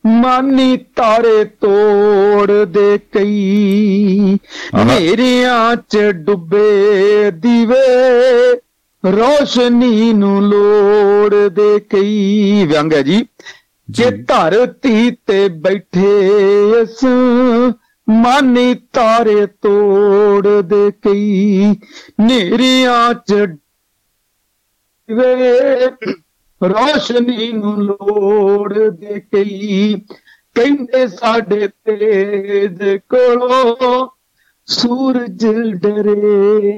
ਮਾਨੀ 0.06 0.78
ਤਾਰੇ 0.78 1.46
ਤੋੜਦੇ 1.46 2.98
ਕਈ। 2.98 4.38
ਆਹਾ। 4.76 4.84
ਹਨੇਰਿਆਂ 4.84 5.76
ਚ 5.76 5.98
ਡੁੱਬੇ 5.98 6.86
ਦੀਵੇ 7.32 8.56
ਰੋਸ਼ਨੀ 9.12 10.14
ਨੂੰ 10.14 10.42
ਲੋੜ 10.42 11.50
ਦੇ 11.50 11.80
ਕਈ। 11.80 12.66
ਵਿਅੰਗ 12.66 12.94
ਹੈ 12.94 13.02
ਜੀ। 13.02 13.26
ਜੇ 13.90 14.12
ਧਰਤੀ 14.12 15.12
ਤੇ 15.12 15.48
ਬੈਠੇ 15.48 16.30
ਇਸ 16.82 17.04
ਮਾਨੀ 18.10 18.76
ਤਾਰੇ 18.94 19.46
ਤੋੜ 19.46 20.48
ਦੇ 20.48 20.92
ਕਈ। 20.92 21.66
ਨੇਰਿਆਂ 22.22 23.14
ਚ 23.14 23.34
ਵੇ 25.12 25.60
ਰੋਸ਼ਨੀ 26.64 27.52
ਨੂੰ 27.52 27.82
ਲੋੜ 27.82 28.74
ਦੇ 28.74 29.20
ਕਈ। 29.20 29.94
ਕਹਿੰਦੇ 30.56 31.08
ਸਾਡੇ 31.08 31.68
ਤੇਜ 31.68 32.98
ਕੋਲੋਂ 32.98 34.08
ਸੂਰਜ 34.66 35.48
ਡਰੇ। 35.74 36.72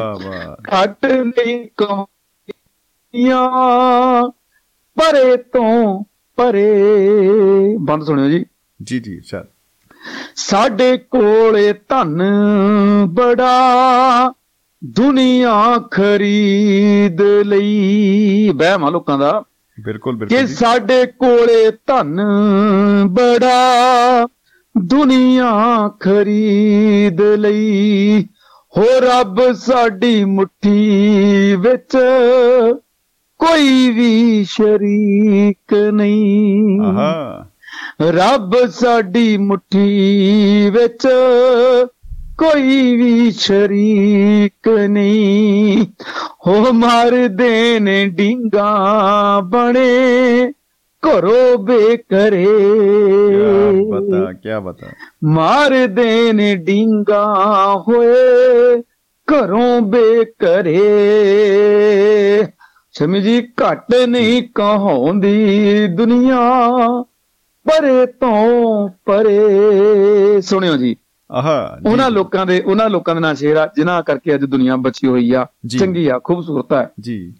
ਵਾਹ 0.00 0.14
ਵਾਹ। 0.14 0.84
ਘਟ 0.84 1.06
ਨਹੀਂ 1.06 1.66
ਕਮੀਆਂ 1.76 3.48
ਪਰੇ 4.94 5.36
ਤੋਂ 5.36 6.04
ਪਰੇ। 6.36 6.68
ਬੰਦ 7.80 8.04
ਸੁਣਿਓ 8.04 8.28
ਜੀ। 8.28 8.44
ਜੀ 8.82 9.00
ਜੀ 9.00 9.14
ਇਰਸ਼ਾਦ 9.14 9.46
ਸਾਡੇ 10.36 10.96
ਕੋਲੇ 10.96 11.72
ਧਨ 11.72 12.22
ਬੜਾ 13.06 13.52
ਦੁਨੀਆ 14.84 15.78
ਖਰੀਦ 15.90 17.22
ਲਈ। 17.22 18.50
ਵਹਿਮ 18.54 18.84
ਆ 18.84 18.90
ਲੋਕਾਂ 18.90 19.18
ਦਾ। 19.18 19.42
ਬਿਲਕੁਲ 19.84 20.14
ਕਿ 20.14 20.18
ਬਿਲਕੁਲ 20.18 20.48
ਜੀ। 20.48 20.54
ਸਾਡੇ 20.54 21.06
ਕੋਲੇ 21.06 21.70
ਧਨ 21.70 22.20
ਬੜਾ 23.08 24.26
ਦੁਨੀਆ 24.84 25.52
ਖਰੀਦ 26.00 27.20
ਲਈ। 27.20 28.26
ਹੋ 28.76 28.84
ਰੱਬ 29.00 29.52
ਸਾਡੀ 29.52 30.24
ਮੁਠੀ 30.24 30.88
ਵਿੱਚ 31.58 31.96
ਕੋਈ 33.44 33.90
ਵੀ 33.90 34.44
ਸ਼ਰੀਕ 34.44 35.74
ਨਹੀਂ। 35.74 36.80
ਆਹਾ। 36.80 37.46
ਰੱਬ 38.02 38.66
ਸਾਡੀ 38.70 39.36
ਮੁਠੀ 39.36 40.70
ਵਿੱਚ 40.70 41.08
ਕੋਈ 42.38 42.96
ਵੀ 42.96 43.30
ਸ਼ਰੀਕ 43.30 44.68
ਨਹੀਂ। 44.68 45.86
ਹੋ 46.46 46.72
ਮਾਰਦੇ 46.72 47.78
ਨੇ 47.80 48.06
ਡਿੰਗਾ 48.06 49.40
ਬਣੇ 49.44 50.52
ਘਰੋ 51.02 51.56
ਬੇਕਰੇ 51.58 52.44
ਕੀ 52.44 53.90
ਬਤਾ 53.90 54.32
ਕੀ 54.32 54.48
ਬਤਾ। 54.64 54.86
ਮਾਰਦੇ 55.24 56.32
ਨੇ 56.32 56.56
ਡਿੰਗਾ 56.56 57.24
ਹੋਏ 57.88 58.82
ਘਰੋਂ 59.28 59.80
ਬੇਕਰੇ 59.80 60.78
ਸਮਝ 62.94 63.22
ਜੀ 63.22 63.42
ਘਟ 63.42 63.94
ਨਹੀਂ 64.08 64.42
ਕਹਾਉਂਦੀ 64.54 65.86
ਦੁਨੀਆ। 65.86 66.38
ਪਰੇ 67.64 68.06
ਤੋਂ 68.06 68.88
ਪਰੇ। 68.88 70.40
ਸੁਣਿਓ 70.40 70.76
ਜੀ। 70.76 70.96
ਆਹਾ 71.32 71.78
ਉਹਨਾਂ 71.90 72.10
ਲੋਕਾਂ 72.10 72.46
ਦੇ 72.46 72.60
ਉਹਨਾਂ 72.60 72.90
ਲੋਕਾਂ 72.90 73.14
ਦੇ 73.14 73.20
ਨਾਂ 73.20 73.34
ਸ਼ੇਰ 73.34 73.56
ਆ 73.56 73.66
ਜਿਨ੍ਹਾਂ 73.76 74.02
ਕਰਕੇ 74.02 74.34
ਅੱਜ 74.34 74.44
ਦੁਨੀਆ 74.44 74.76
ਬਚੀ 74.76 75.06
ਹੋਈ 75.06 75.32
ਆ। 75.32 75.46
ਚੰਗੀ 75.78 76.08
ਆ 76.08 76.20
ਖੂਬਸੂਰਤ 76.24 76.72
ਆ। 76.72 76.88
ਜੀ। 77.00 77.34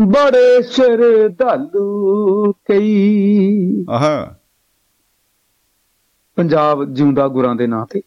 ਬੜੇ 0.00 0.62
ਸ਼ਰਧਾਲੂ 0.62 2.52
ਕਈ। 2.52 3.84
ਆਹਾ। 3.90 4.34
ਪੰਜਾਬ 6.36 6.94
ਜਿਉਂਦਾ 6.94 7.28
ਗੁਰਾਂ 7.28 7.54
ਦੇ 7.54 7.66
ਨਾਂ 7.66 7.86
ਤੇ। 7.90 8.00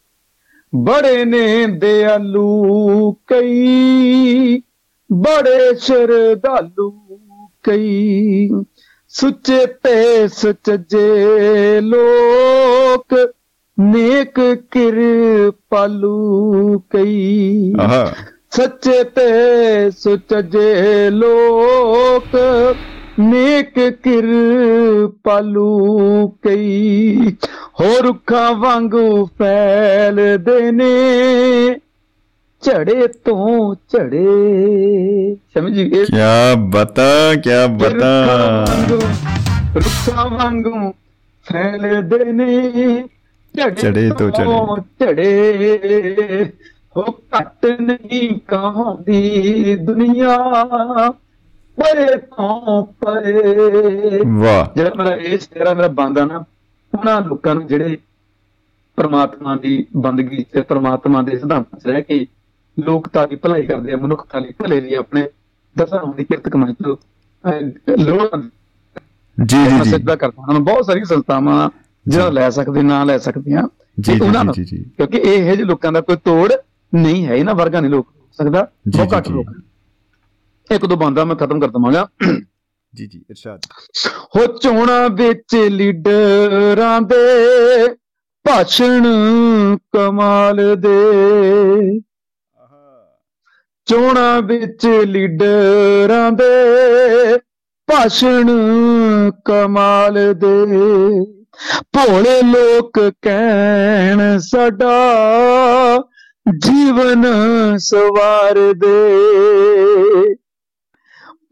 ਬੜੇ 0.75 1.25
ਨੇ 1.25 1.65
ਦਿਆਲੂ 1.67 3.11
ਕਈ 3.27 4.61
ਬੜੇ 5.11 5.75
ਸ਼ਰਧਾਲੂ 5.75 6.91
ਕਈ। 7.63 8.49
ਸੁੱਚੇ 9.09 9.65
ਤੇ 9.65 10.27
ਸੱਚੇ 10.27 11.81
ਲੋਕ 11.81 13.15
ਨੇਕ 13.79 14.39
ਕਿਰਪਾਲੂ 14.71 16.13
ਕਈ। 16.89 17.73
ਸੱਚੇ 18.51 19.03
ਤੇ 19.03 19.27
ਸੁਚਜੇ 19.91 21.09
ਲੋਕ 21.09 22.37
ਨੇਕ 23.19 23.79
ਕਿਰਪਾਲੂ 24.03 25.67
ਕਈ। 26.27 27.35
ਹੋ 27.79 28.01
ਰੁੱਖਾਂ 28.03 28.53
ਵਾਂਗੂ 28.53 29.25
ਫੈਲਦੇ 29.25 30.71
ਨੇ। 30.71 30.89
ਝੜੇ 32.61 33.07
ਤੋਂ 33.07 33.75
ਝੜੇ। 33.75 34.25
ਸਮਝੀ 35.35 35.81
ਇਹ 35.81 36.05
ਕੀ 36.05 36.55
ਬਤਾ 36.57 37.35
ਕੀ 37.35 37.49
ਬਤਾ। 37.71 38.25
ਰੁੱਖਾਂ 39.75 40.29
ਵਾਂਗੂ 40.29 40.91
ਫੈਲਦੇ 41.43 42.31
ਨੇ। 42.31 42.71
ਝੜੇ 43.81 44.09
ਤੋਂ 44.09 44.29
ਝੜੇ। 44.29 44.81
ਝੜੇ। 44.99 46.51
ਹੋ 46.97 47.03
ਘਟ 47.11 47.65
ਨਹੀਂ 47.81 48.39
ਕਹਾਂਦੀ 48.47 49.75
ਦੁਨੀਆ। 49.75 50.37
ਪਰੇ 51.75 52.17
ਤੋਂ 52.17 52.85
ਪਰੇ। 52.85 54.21
ਵਾਹ। 54.27 54.65
ਜਿਹੜਾ 54.75 55.03
ਮੇਰਾ 55.03 55.15
ਇਹ 55.15 55.39
ਸ਼ੇਰਾ 55.39 55.73
ਮੇਰਾ 55.73 55.87
ਬੰਦਾ 55.87 56.25
ਨਾ। 56.25 56.43
ਉਹਨਾਂ 56.93 57.21
ਲੋਕਾਂ 57.21 57.55
ਨੂੰ 57.55 57.67
ਜਿਹੜੇ 57.67 57.97
ਪ੍ਰਮਾਤਮਾ 58.95 59.55
ਦੀ 59.55 59.87
ਬੰਦਗੀ 59.97 60.45
ਤੇ 60.51 60.61
ਪ੍ਰਮਾਤਮਾ 60.61 61.21
ਦੇ 61.21 61.39
ਸਿਧਾਂਤਾਂ 61.39 61.79
'ਚ 61.79 61.87
ਰਹਿ 61.87 62.01
ਕੇ 62.01 62.27
ਲੋਕਤਾ 62.79 63.25
ਦੀ 63.25 63.35
ਭਲਾਈ 63.35 63.65
ਕਰਦੇ 63.65 63.93
ਆ 63.93 63.97
ਮਨੁੱਖਤਾ 63.97 64.39
ਲਈ 64.39 64.53
ਭਲੇ 64.59 64.81
ਲਈ 64.81 64.95
ਆਪਣੇ 64.95 65.29
ਦਸਾਂ 65.77 66.13
ਦੀ 66.13 66.23
ਕਿਰਤ 66.23 66.49
ਕਮਾਈ 66.49 66.73
ਤੋਂ 66.73 66.97
ਲੋੜਾਂ 67.97 68.49
ਜੀ 69.45 69.57
ਜੀ 69.69 69.83
ਜੀ। 69.83 69.89
ਸਿੱਧਾ 69.89 70.15
ਕਰਦਾ। 70.15 70.41
ਉਹਨਾਂ 70.41 70.53
ਨੂੰ 70.53 70.65
ਬਹੁਤ 70.65 70.85
ਸਾਰੀਆਂ 70.85 71.05
ਸੰਸਥਾਵਾਂ 71.05 71.69
ਜਿਹੜਾ 72.07 72.29
ਲੈ 72.29 72.49
ਸਕਦੇ 72.49 72.81
ਨਾਂ 72.81 73.05
ਲੈ 73.05 73.17
ਸਕਦੀਆਂ। 73.17 73.63
ਜੀ, 73.99 74.13
ਜੀ, 74.13 74.19
ਉਹਨਾਂ 74.19 74.45
ਜੀ, 74.45 74.77
ਨੂੰ। 74.77 74.91
ਕਿਉਂਕਿ 74.97 75.17
ਇਹ 75.17 75.43
ਜਿਹੇ 75.43 75.55
ਲੋਕਾਂ 75.55 75.91
ਦਾ 75.91 76.01
ਕੋਈ 76.01 76.15
ਤੋੜ 76.15 76.53
ਨਹੀਂ 76.95 77.25
ਹੈ 77.25 77.35
ਇਹਨਾਂ 77.35 77.55
ਵਰਗਾ 77.55 77.79
ਨਹੀਂ 77.81 77.91
ਲੋਕ 77.91 78.07
ਸਕਦਾ 78.31 78.71
ਜੀ। 78.89 78.99
ਲੋਕ। 79.33 79.51
ਇੱਕ 80.71 80.85
ਦੋ 80.85 80.95
ਬੰਦਾ 80.95 81.25
ਮੈਂ 81.25 81.35
ਖਤਮ 81.35 81.59
ਕਰ 81.59 81.67
ਦਵਾਂਗਾ। 81.67 82.07
ਜੀ 82.97 83.07
ਜੀ 83.07 83.19
ਇਰਸ਼ਾਦ। 83.29 83.59
ਹੋ 84.35 84.45
ਚੋਣਾਂ 84.57 85.09
ਵਿੱਚ 85.09 85.55
ਲੀਡਰਾਂ 85.55 87.01
ਦੇ 87.01 87.87
ਭਾਸ਼ਣ 88.43 89.03
ਕਮਾਲ 89.77 90.75
ਦੇ। 90.75 91.99
ਚੋਣਾਂ 93.85 94.41
ਵਿੱਚ 94.41 94.87
ਲੀਡਰਾਂ 95.03 96.31
ਦੇ 96.31 96.53
ਭਾਸ਼ਣ 97.87 98.49
ਕਮਾਲ 99.45 100.13
ਦੇ। 100.13 100.65
ਭੋਲੇ 101.93 102.41
ਲੋਕ 102.41 102.99
ਕਹਿਣ 103.21 104.37
ਸਾਡਾ 104.39 104.97
ਜੀਵਨ 106.57 107.25
ਸਵਾਰ 107.77 108.73
ਦੇ। 108.73 109.07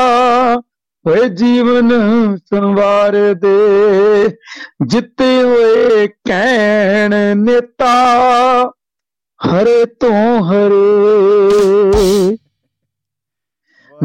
ਹੋਏ 1.07 1.29
ਜੀਵਨ 1.29 1.91
ਸੰਵਾਰ 2.37 3.13
ਦੇ। 3.35 3.57
ਜਿੱਤੇ 4.87 5.43
ਹੋਏ 5.43 6.07
ਕਹਿਣ, 6.07 7.15
ਨੇਤਾ 7.37 7.95
ਹਰੇ 9.47 9.85
ਤੋਂ 9.87 10.45
ਹਰੇ। 10.45 12.37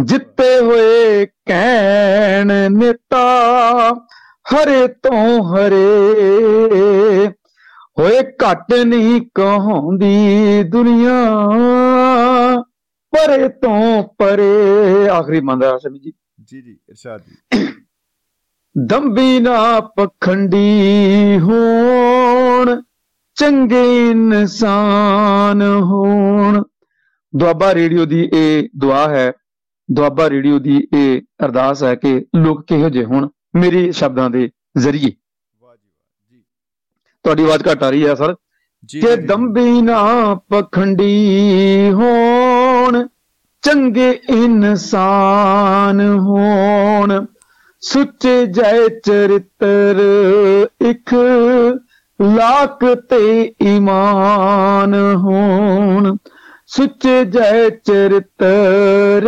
ਜਿੱਤੇ 0.03 0.59
ਹੋਏ 0.59 1.25
ਕਹਿਣ, 1.25 2.51
ਨੇਤਾ 2.69 3.25
ਹਰੇ 4.53 4.87
ਤੋਂ 4.87 5.43
ਹਰੇ। 5.43 6.13
ਹੋਏ 7.99 8.21
ਘਟ 8.21 8.73
ਨਹੀਂ 8.73 9.21
ਕਹਾਉਂਦੀ 9.35 10.63
ਦੁਨੀਆ। 10.63 11.37
ਪਰੇ 13.13 13.49
ਤੋਂ 13.49 14.03
ਪਰੇ। 14.03 15.09
ਆਖਰੀ 15.09 15.41
ਮੰਦਾ 15.41 15.77
ਸਮਝ 15.77 16.01
ਜੀ। 16.01 16.13
ਜੀ 16.43 16.61
ਜੀ 16.61 16.77
ਇਰਸ਼ਾਦ 16.89 17.21
ਜੀ। 17.21 17.67
ਦੰਬੀ 18.77 19.39
ਨਾ 19.39 19.79
ਪਖੰਡੀ 19.79 20.81
ਹੋਣ 21.39 22.81
ਚੰਗੇ 23.35 24.09
ਇਨਸਾਨ 24.11 25.61
ਹੋਣ। 25.61 26.63
ਦੁਆਬਾ 27.35 27.73
ਰੇਡੀਓ 27.73 28.05
ਦੀ 28.05 28.29
ਇਹ 28.33 28.69
ਦੁਆ 28.77 29.09
ਹੈ 29.09 29.33
ਦੁਆਬਾ 29.91 30.29
ਰੇਡੀਓ 30.29 30.59
ਦੀ 30.59 30.87
ਇਹ 30.95 31.21
ਅਰਦਾਸ 31.45 31.83
ਹੈ 31.83 31.95
ਕਿ 31.95 32.25
ਲੋਕ 32.35 32.65
ਕਿਹੋ 32.67 32.89
ਜਿਹੇ 32.89 33.05
ਹੋਣ 33.05 33.27
ਮੇਰੇ 33.55 33.91
ਸ਼ਬਦਾਂ 33.91 34.29
ਦੇ 34.29 34.49
ਜ਼ਰੀਏ। 34.77 35.11
ਵਾਹ 35.61 35.75
ਜੀ 35.75 35.89
ਵਾਹ 35.89 36.31
ਜੀ। 36.31 36.43
ਤੁਹਾਡੀ 37.23 37.43
ਆਵਾਜ਼ 37.43 37.63
ਘੱਟ 37.71 37.83
ਆ 37.83 37.89
ਰਹੀ 37.89 38.07
ਹੈ 38.07 38.15
ਸਰ। 38.15 38.35
ਜੀ 38.85 39.01
ਕਿ। 39.01 39.15
ਦੰਬੀ 39.15 39.81
ਨਾ 39.81 40.35
ਪਖੰਡੀ 40.35 41.39
ਹੋਣ 41.93 42.32
ਚੰਗੇ 43.63 44.09
ਇਨਸਾਨ 44.29 46.01
ਹੋਣ। 46.19 47.25
ਸੁੱਚੇ 47.83 48.45
ਜੈ 48.45 48.87
ਚਰਿੱਤਰ 49.05 49.99
ਇਕ 50.81 51.13
ਲਾਕ 52.19 52.85
ਤੇ 53.09 53.53
ਈਮਾਨ 53.61 54.93
ਹੋਣ। 55.15 56.15
ਸੁੱਚੇ 56.67 57.23
ਜੈ 57.25 57.69
ਚਰਿੱਤਰ 57.69 59.27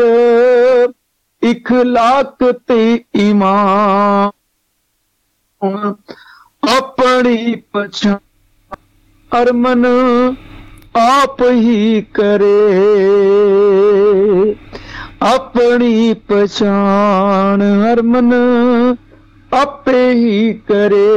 ਇਖਲਾਕ 1.41 2.43
ਤੇ 2.67 3.03
ਈਮਾਨ 3.19 4.31
ਆਪਣੀ 6.69 7.55
ਪਛਾਣ 7.73 8.17
ਅਰਮਨ 9.31 9.85
ਆਪ 10.95 11.41
ਹੀ 11.41 12.01
ਕਰੇ। 12.13 12.55
ਆਪਣੀ 15.21 16.13
ਪਛਾਣ 16.13 17.63
ਅਰਮਨ 17.93 18.33
ਆਪੇ 19.53 20.11
ਹੀ 20.11 20.53
ਕਰੇ। 20.53 21.11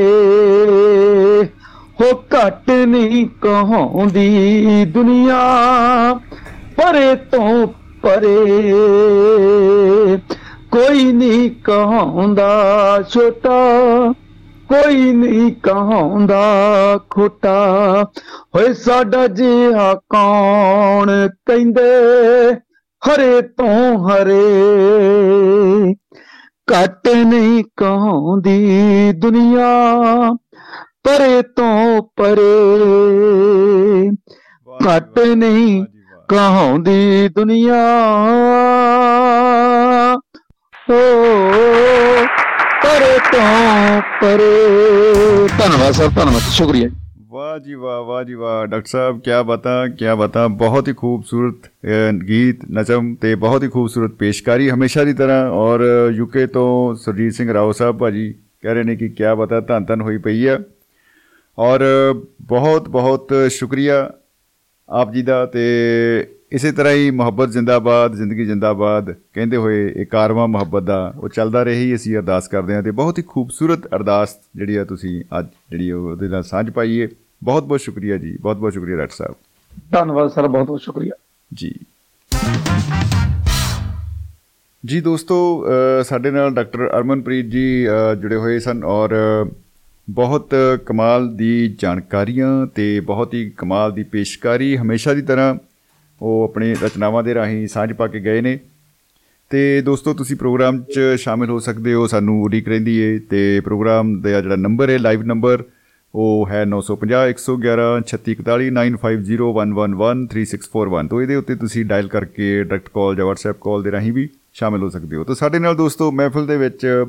ਹੋ 2.01 2.13
ਘਟ 2.13 2.71
ਨਹੀਂ 2.71 3.27
ਕਹਾਉਂਦੀ 3.43 4.85
ਦੁਨੀਆ, 4.85 5.41
ਪਰੇ 6.77 7.15
ਤੋਂ 7.15 7.67
ਪਰੇ। 8.03 8.73
ਕੋਈ 10.71 11.13
ਨਹੀਂ 11.13 11.51
ਕਹਾਉਂਦਾ 11.65 12.51
ਛੋਟਾ 13.15 13.59
ਕੋਈ 14.69 15.13
ਨਹੀਂ 15.13 15.53
ਕਹਾਉਂਦਾ 15.63 16.43
ਖੋਟਾ। 17.11 17.57
ਹੋਏ 18.57 18.73
ਸਾਡਾ 18.75 19.27
ਜਿਹਾ 19.27 19.95
ਕੌਣ 19.95 21.29
ਕਹਿੰਦੇ 21.47 21.91
ਹਰੇ 23.07 23.43
ਤੋਂ 23.43 24.09
ਹਰੇ। 24.09 24.45
ਘਟ 26.73 27.09
ਨਹੀਂ 27.09 27.65
ਕਹਾਉਂਦੀ 27.77 28.79
ਦੁਨੀਆ 29.13 29.67
ਪਰੇ 31.05 31.43
ਤੋਂ 31.43 32.03
ਪਰੇ। 32.17 32.53
ਘਟ 34.87 35.19
ਨਹੀਂ 35.19 35.85
ਕਹਾਉਂਦੀ 36.29 37.29
ਦੁਨੀਆ। 37.29 37.75
ਓ 40.91 40.95
ਪਰੇ 42.89 43.19
ਤੋਂ 43.19 44.01
ਪਰੇ। 44.21 44.69
ਧੰਨਵਾਦ 45.59 45.93
ਸਰ 45.93 46.09
ਧੰਨਵਾਦ 46.09 46.43
ਸ਼ੁਕਰੀਆ। 46.51 46.89
ਵਾਹ 47.29 47.59
ਜੀ 47.59 47.75
ਵਾਹ 47.75 48.03
ਵਾਹ 48.03 48.25
ਜੀ 48.25 48.35
ਵਾਹ। 48.35 48.67
ਡਾਕਟਰ 48.67 48.87
ਸਾਹਿਬ 48.87 49.21
ਕੀ 49.21 49.31
ਬਤਾ 49.47 49.87
ਕੀ 49.89 50.05
ਬਤਾ। 50.19 50.49
ਬਹੁਤ 50.49 50.89
ਹੀ 50.89 50.93
ਖੂਬਸੂਰਤ 50.93 51.55
ਅ, 51.67 52.13
ਗੀਤ 52.29 52.57
ਨਚਮ 52.73 53.15
ਤੇ 53.15 53.35
ਬਹੁਤ 53.35 53.63
ਹੀ 53.63 53.69
ਖੂਬਸੂਰਤ 53.69 54.13
ਪੇਸ਼ਕਾਰੀ 54.13 54.71
ਹਮੇਸ਼ਾ 54.71 55.05
ਦੀ 55.05 55.13
ਤਰ੍ਹਾਂ। 55.13 55.51
ਔਰ 55.51 55.81
ਯੂਕੇ 56.13 56.47
ਤੋਂ 56.47 56.95
ਸੁਰਜੀਤ 56.95 57.33
ਸਿੰਘ 57.33 57.55
ਰਾਓ 57.55 57.73
ਸਾਹਿਬ 57.73 57.99
ਭਾਜੀ 57.99 58.35
ਕਹਿ 58.63 58.75
ਰਹੇ 58.75 58.83
ਨੇ 58.83 58.97
ਕਿ 58.97 59.09
ਕੀ 59.09 59.25
ਬਤਾ 59.39 59.61
ਧੰਨ 59.61 59.85
ਧੰਨ 59.85 60.01
ਹੋਈ 60.01 60.19
ਪਈ 60.19 60.47
ਆ। 60.47 60.59
ਔਰ 61.59 61.81
ਬਹੁਤ 62.43 62.89
ਬਹੁਤ 62.89 63.35
ਸ਼ੁਕਰੀਆ 63.51 64.11
ਆਪ 64.89 65.13
ਜੀ 65.13 65.23
ਦਾ 65.23 65.47
ਤੇ 65.47 65.65
ਇਸੇ 66.53 66.73
ਤਰ੍ਹਾਂ 66.73 66.93
ਹੀ 66.93 67.11
ਮੁਹੱਬਤ 67.11 67.49
ਜਿੰਦਾਬਾਦ 67.51 68.15
ਜ਼ਿੰਦਗੀ 68.15 68.45
ਜਿੰਦਾਬਾਦ 68.45 69.13
ਕਹਿੰਦੇ 69.13 69.57
ਹੋਏ 69.57 69.93
ਇਹ 69.97 70.07
ਕਾਰਵਾ 70.07 70.47
ਮੁਹੱਬਤ 70.47 70.83
ਦਾ 70.83 71.15
ਉਹ 71.19 71.29
ਚੱਲਦਾ 71.29 71.63
ਰਹੇ 71.63 71.95
ਅਸੀਂ 71.95 72.17
ਅਰਦਾਸ 72.17 72.49
ਕਰਦੇ 72.49 72.75
ਹਾਂ 72.75 72.83
ਤੇ 72.83 72.91
ਬਹੁਤ 72.91 73.19
ਹੀ 73.19 73.25
ਖੂਬਸੂਰਤ 73.27 73.87
ਅਰਦਾਸ 73.87 74.37
ਜਿਹੜੀ 74.57 74.77
ਆ 74.77 74.85
ਤੁਸੀਂ 74.85 75.25
ਅੱਜ 75.39 75.47
ਜਿਹੜੀ 75.71 75.91
ਉਹਦੇ 75.91 76.29
ਨਾਲ 76.29 76.43
ਸਾਂਝ 76.43 76.71
ਪਾਈ 76.71 77.03
ਹੈ 77.03 77.09
ਬਹੁਤ 77.45 77.65
ਬਹੁਤ 77.65 77.81
ਸ਼ੁਕਰੀਆ 77.81 78.17
ਜੀ 78.17 78.37
ਬਹੁਤ 78.37 78.57
ਬਹੁਤ 78.57 78.73
ਸ਼ੁਕਰੀਆ 78.73 78.97
ਡਾਕਟਰ 78.97 79.15
ਸਾਹਿਬ। 79.15 79.35
ਧੰਨਵਾਦ 79.93 80.31
ਸਰ 80.31 80.49
ਬਹੁਤ 80.49 80.67
ਬਹੁਤ 80.67 80.81
ਸ਼ੁਕਰੀਆ। 80.83 81.13
ਜੀ। 81.55 81.75
ਜੀ 84.87 85.01
ਦੋਸਤੋ 85.01 85.67
ਸਾਡੇ 86.05 86.31
ਨਾਲ 86.31 86.55
ਡਾਕਟਰ 86.55 86.99
ਅਰਮਨਪ੍ਰੀਤ 86.99 87.47
ਜੀ 87.47 87.87
ਜੁੜੇ 88.21 88.37
ਹੋਏ 88.37 88.59
ਸਨ 88.59 88.85
ਔਰ 88.85 89.15
ਬਹੁਤ 90.11 90.55
ਕਮਾਲ 90.87 91.37
ਦੀ 91.37 91.77
ਜਾਣਕਾਰੀਆਂ 91.79 92.67
ਤੇ 92.67 93.01
ਬਹੁਤ 93.01 93.35
ਹੀ 93.35 93.51
ਕਮਾਲ 93.51 93.93
ਦੀ 93.93 94.03
ਪੇਸ਼ਕਾਰੀ 94.03 94.77
ਹਮੇਸ਼ਾ 94.77 95.15
ਦੀ 95.15 95.23
ਤਰ੍ਹਾਂ 95.23 95.55
ਉਹ 96.23 96.45
ਆਪਣੇ 96.45 96.77
ਰਚਨਾਵਾਂ 96.83 97.23
ਦੇ 97.23 97.35
ਰਾਹੀਂ 97.35 97.69
ਸਾਂਝ 97.69 97.93
ਪਾ 97.93 98.07
ਕੇ 98.07 98.21
ਗਏ 98.21 98.41
ਨੇ। 98.41 98.59
ਤੇ 99.51 99.81
ਦੋਸਤੋ 99.81 100.15
ਤੁਸੀਂ 100.15 100.37
ਪ੍ਰੋਗਰਾਮ 100.37 100.83
'ਚ 100.83 101.01
ਸ਼ਾਮਿਲ 101.17 101.51
ਹੋ 101.51 101.59
ਸਕਦੇ 101.59 101.95
ਹੋ। 101.95 102.07
ਸਾਨੂੰ 102.07 102.43
ਉਡੀਕ 102.43 102.69
ਰਹਿੰਦੀ 102.69 102.97
ਏ 102.97 103.19
ਤੇ 103.19 103.61
ਪ੍ਰੋਗਰਾਮ 103.61 104.21
ਦਾ 104.21 104.41
ਜਿਹੜਾ 104.41 104.57
ਨੰਬਰ 104.57 104.91
ਹੈ 104.91 104.99
ਲਾਈਵ 104.99 105.23
ਨੰਬਰ 105.23 105.65
ਉਹ 106.15 106.49
ਹੈ 106.51 106.65
950 106.65 107.29
111 107.29 108.01
3641 108.01 108.71
9501113641 108.71 111.09
ਤੋਂ 111.09 111.23
ਇਹਦੇ 111.23 111.35
ਉੱਤੇ 111.35 111.55
ਤੁਸੀਂ 111.55 111.85
ਡਾਇਲ 111.85 112.09
ਕਰਕੇ 112.09 112.65
ਡਾਇਰੈਕਟ 112.65 112.89
ਕਾਲ 112.89 113.17
ਜਾਂ 113.17 113.27
WhatsApp 113.27 113.57
ਕਾਲ 113.61 113.83
ਦੇ 113.83 113.93
ਰਾਹੀਂ 113.93 114.13
ਵੀ 114.13 114.29
ਸ਼ਾਮਿਲ 114.55 114.83
ਹੋ 114.83 114.89
ਸਕਦੇ 114.89 115.17
ਹੋ। 115.17 115.25
ਤਾਂ 115.25 115.35
ਸਾਡੇ 115.35 115.59
ਨਾਲ 115.59 115.77
ਦੋਸਤੋ 115.77 116.13
ਮਹਿਫਿਲ 116.13 116.47
ਦੇ 116.47 116.57
ਵਿੱਚ 116.57 117.05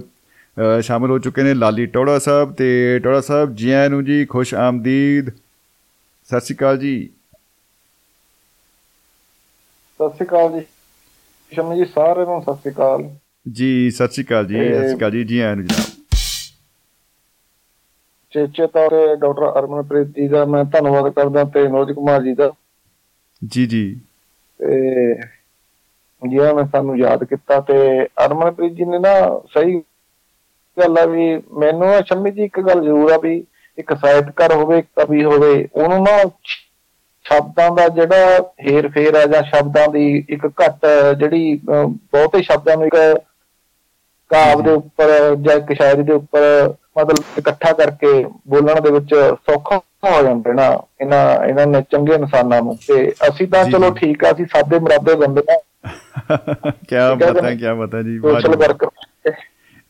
ਅ, 0.60 0.82
ਸ਼ਾਮਿਲ 0.82 1.12
ਹੋ 1.12 1.20
ਚੁੱਕੇ 1.20 1.44
ਨੇ 1.44 1.54
ਲਾਲੀ 1.54 1.86
ਟੋੜਾ 1.86 2.20
ਸਾਹਿਬ 2.20 2.54
ਤੇ 2.54 3.00
ਟੋੜਾ 3.00 3.22
ਸਾਹਿਬ 3.22 3.56
ਜੀ 3.56 3.72
ਆਇਆਂ 3.72 3.90
ਨੂੰ 3.90 4.06
ਜੀ 4.06 4.26
ਖੁਸ਼ 4.26 4.56
ਆਮਦੀਦ। 4.56 5.30
ਸਤਿ 6.26 6.40
ਸ਼੍ਰੀ 6.40 6.56
ਅਕਾਲ 6.56 6.78
ਜੀ। 6.78 7.10
ਸਤਿ 10.00 10.16
ਸ਼੍ਰੀ 10.16 10.26
ਅਕਾਲ 10.26 10.52
ਜੀ। 10.52 10.66
ਸ਼ਮੀ 11.52 11.76
ਜੀ 11.78 11.86
ਸਾਰਿਆਂ 11.86 12.26
ਨੂੰ 12.26 12.42
ਸਤਿ 12.42 12.54
ਸ਼੍ਰੀ 12.56 12.72
ਅਕਾਲ। 12.72 13.04
ਜੀ 13.52 13.90
ਸਤਿ 13.92 14.14
ਸ਼੍ਰੀ 14.14 14.24
ਅਕਾਲ 14.26 14.46
ਜੀ 14.48 14.56
ਸਤਿ 14.56 14.88
ਸ਼੍ਰੀ 14.88 14.98
ਅਕਾਲ 14.98 15.12
ਜੀ 15.12 15.24
ਜੀ 15.24 15.40
ਆਇਆਂ 15.40 15.56
ਨੂੰ 15.56 15.66
ਜਨਾਬ। 15.66 16.16
ਚੇਚੇ 18.34 18.68
ਤੌਰ 18.68 18.90
ਤੇ 18.90 19.16
ਡਾਕਟਰ 19.16 19.60
ਅਰਮਨਪ੍ਰੀਤ 19.60 20.08
ਜੀ 20.08 20.28
ਦਾ 20.28 20.46
ਮੈਂ 20.46 20.64
ਧੰਨਵਾਦ 20.64 21.12
ਕਰਦਾ 21.14 21.44
ਤੇ 21.44 21.68
ਮਨੋਜ 21.68 21.92
ਕੁਮਾਰ 21.92 22.22
ਜੀ 22.24 22.34
ਦਾ। 22.34 22.52
ਜੀ 23.42 23.66
ਜੀ। 23.66 23.84
ਤੇ 24.60 25.14
ਜਿਨ੍ਹਾਂ 26.22 26.54
ਨੇ 26.54 26.64
ਸਾਨੂੰ 26.72 26.98
ਯਾਦ 27.00 27.24
ਕੀਤਾ 27.24 27.60
ਤੇ 27.60 27.78
ਅਰਮਨਪ੍ਰੀਤ 28.26 28.74
ਜੀ 28.74 28.86
ਨੇ 28.86 29.00
ਨਾ 29.00 29.14
ਸਹੀ 29.54 29.80
ਗੱਲ 30.78 30.98
ਆ 30.98 31.06
ਵੀ 31.06 31.36
ਮੈਨੂੰ 31.60 31.94
ਸ਼ਮੀ 32.08 32.32
ਜੀ 32.32 32.44
ਇੱਕ 32.44 32.60
ਗੱਲ 32.60 32.84
ਜ਼ਰੂਰ 32.84 33.12
ਆ 33.12 33.18
ਵੀ 33.18 33.44
ਇੱਕ 33.78 33.94
ਸਾਹਿਤਕਾਰ 33.94 34.54
ਹੋਵੇ 34.54 34.82
ਕਵੀ 34.82 35.24
ਹੋਵੇ 35.24 35.68
ਉਹਨੂੰ 35.74 36.02
ਨਾ 36.04 36.18
ਸ਼ਬਦਾਂ 37.30 37.70
ਦਾ 37.72 37.88
ਜਿਹੜਾ 37.96 38.38
ਹੇਰ 38.64 38.88
ਫੇਰ 38.90 39.16
ਆ 39.16 39.26
ਜਾਂ 39.26 39.42
ਸ਼ਬਦਾਂ 39.46 39.88
ਦੀ 39.88 40.06
ਇੱਕ 40.30 40.46
ਘੱਟ 40.62 40.86
ਜਿਹੜੀ 41.20 41.54
ਬਹੁਤੇ 41.66 42.42
ਸ਼ਬਦਾਂ 42.42 42.78
ਨੂੰ 42.78 42.86
ਇੱਕ 42.88 42.96
ਕਾਵ 44.32 44.62
ਦੇ 44.62 44.72
ਉੱਪਰ 44.72 45.36
ਜਾਂ 45.38 45.56
ਇੱਕ 45.56 45.74
ਸ਼ਾਇਰੀ 45.74 46.04
ਦੇ 46.04 46.14
ਉੱਪਰ 46.14 46.74
ਮਤਲਬ 46.98 47.24
ਇਕੱਠਾ 47.38 47.72
ਕਰਕੇ 47.74 48.12
ਬੋਲਣ 48.48 48.82
ਦੇ 48.82 48.92
ਵਿੱਚ 48.92 49.14
ਸੌਖਾ 49.46 49.78
ਹੋ 50.06 50.22
ਜਾਂਦਾ 50.24 50.54
ਨਾ 50.54 50.66
ਇਹਨਾਂ 51.02 51.24
ਇਹਨਾਂ 51.48 51.66
ਨੇ 51.68 51.82
ਚੰਗੇ 51.92 52.14
ਇਨਸਾਨਾਂ 52.16 52.62
ਨੂੰ 52.62 52.76
ਤੇ 52.88 52.98
ਅਸੀਂ 53.30 53.48
ਤਾਂ 53.48 53.64
ਚਲੋ। 53.66 53.90
ਠੀਕ 53.92 54.24
ਆ 54.26 54.32
ਅਸੀਂ 54.32 54.46
ਸਾਦੇ 54.46 54.80
ਮਰਾਦੇ 54.80 55.16
ਬੰਦੇ 55.16 55.42
ਆ 55.52 55.58
ਕੀ 56.82 56.96
ਹੈ 56.96 57.14
ਬਤਾ? 57.16 57.52
ਕੀ 57.52 57.72
ਬਤਾ 57.76 58.02
ਜੀ 58.02 58.18
ਵਾਹ 58.20 58.42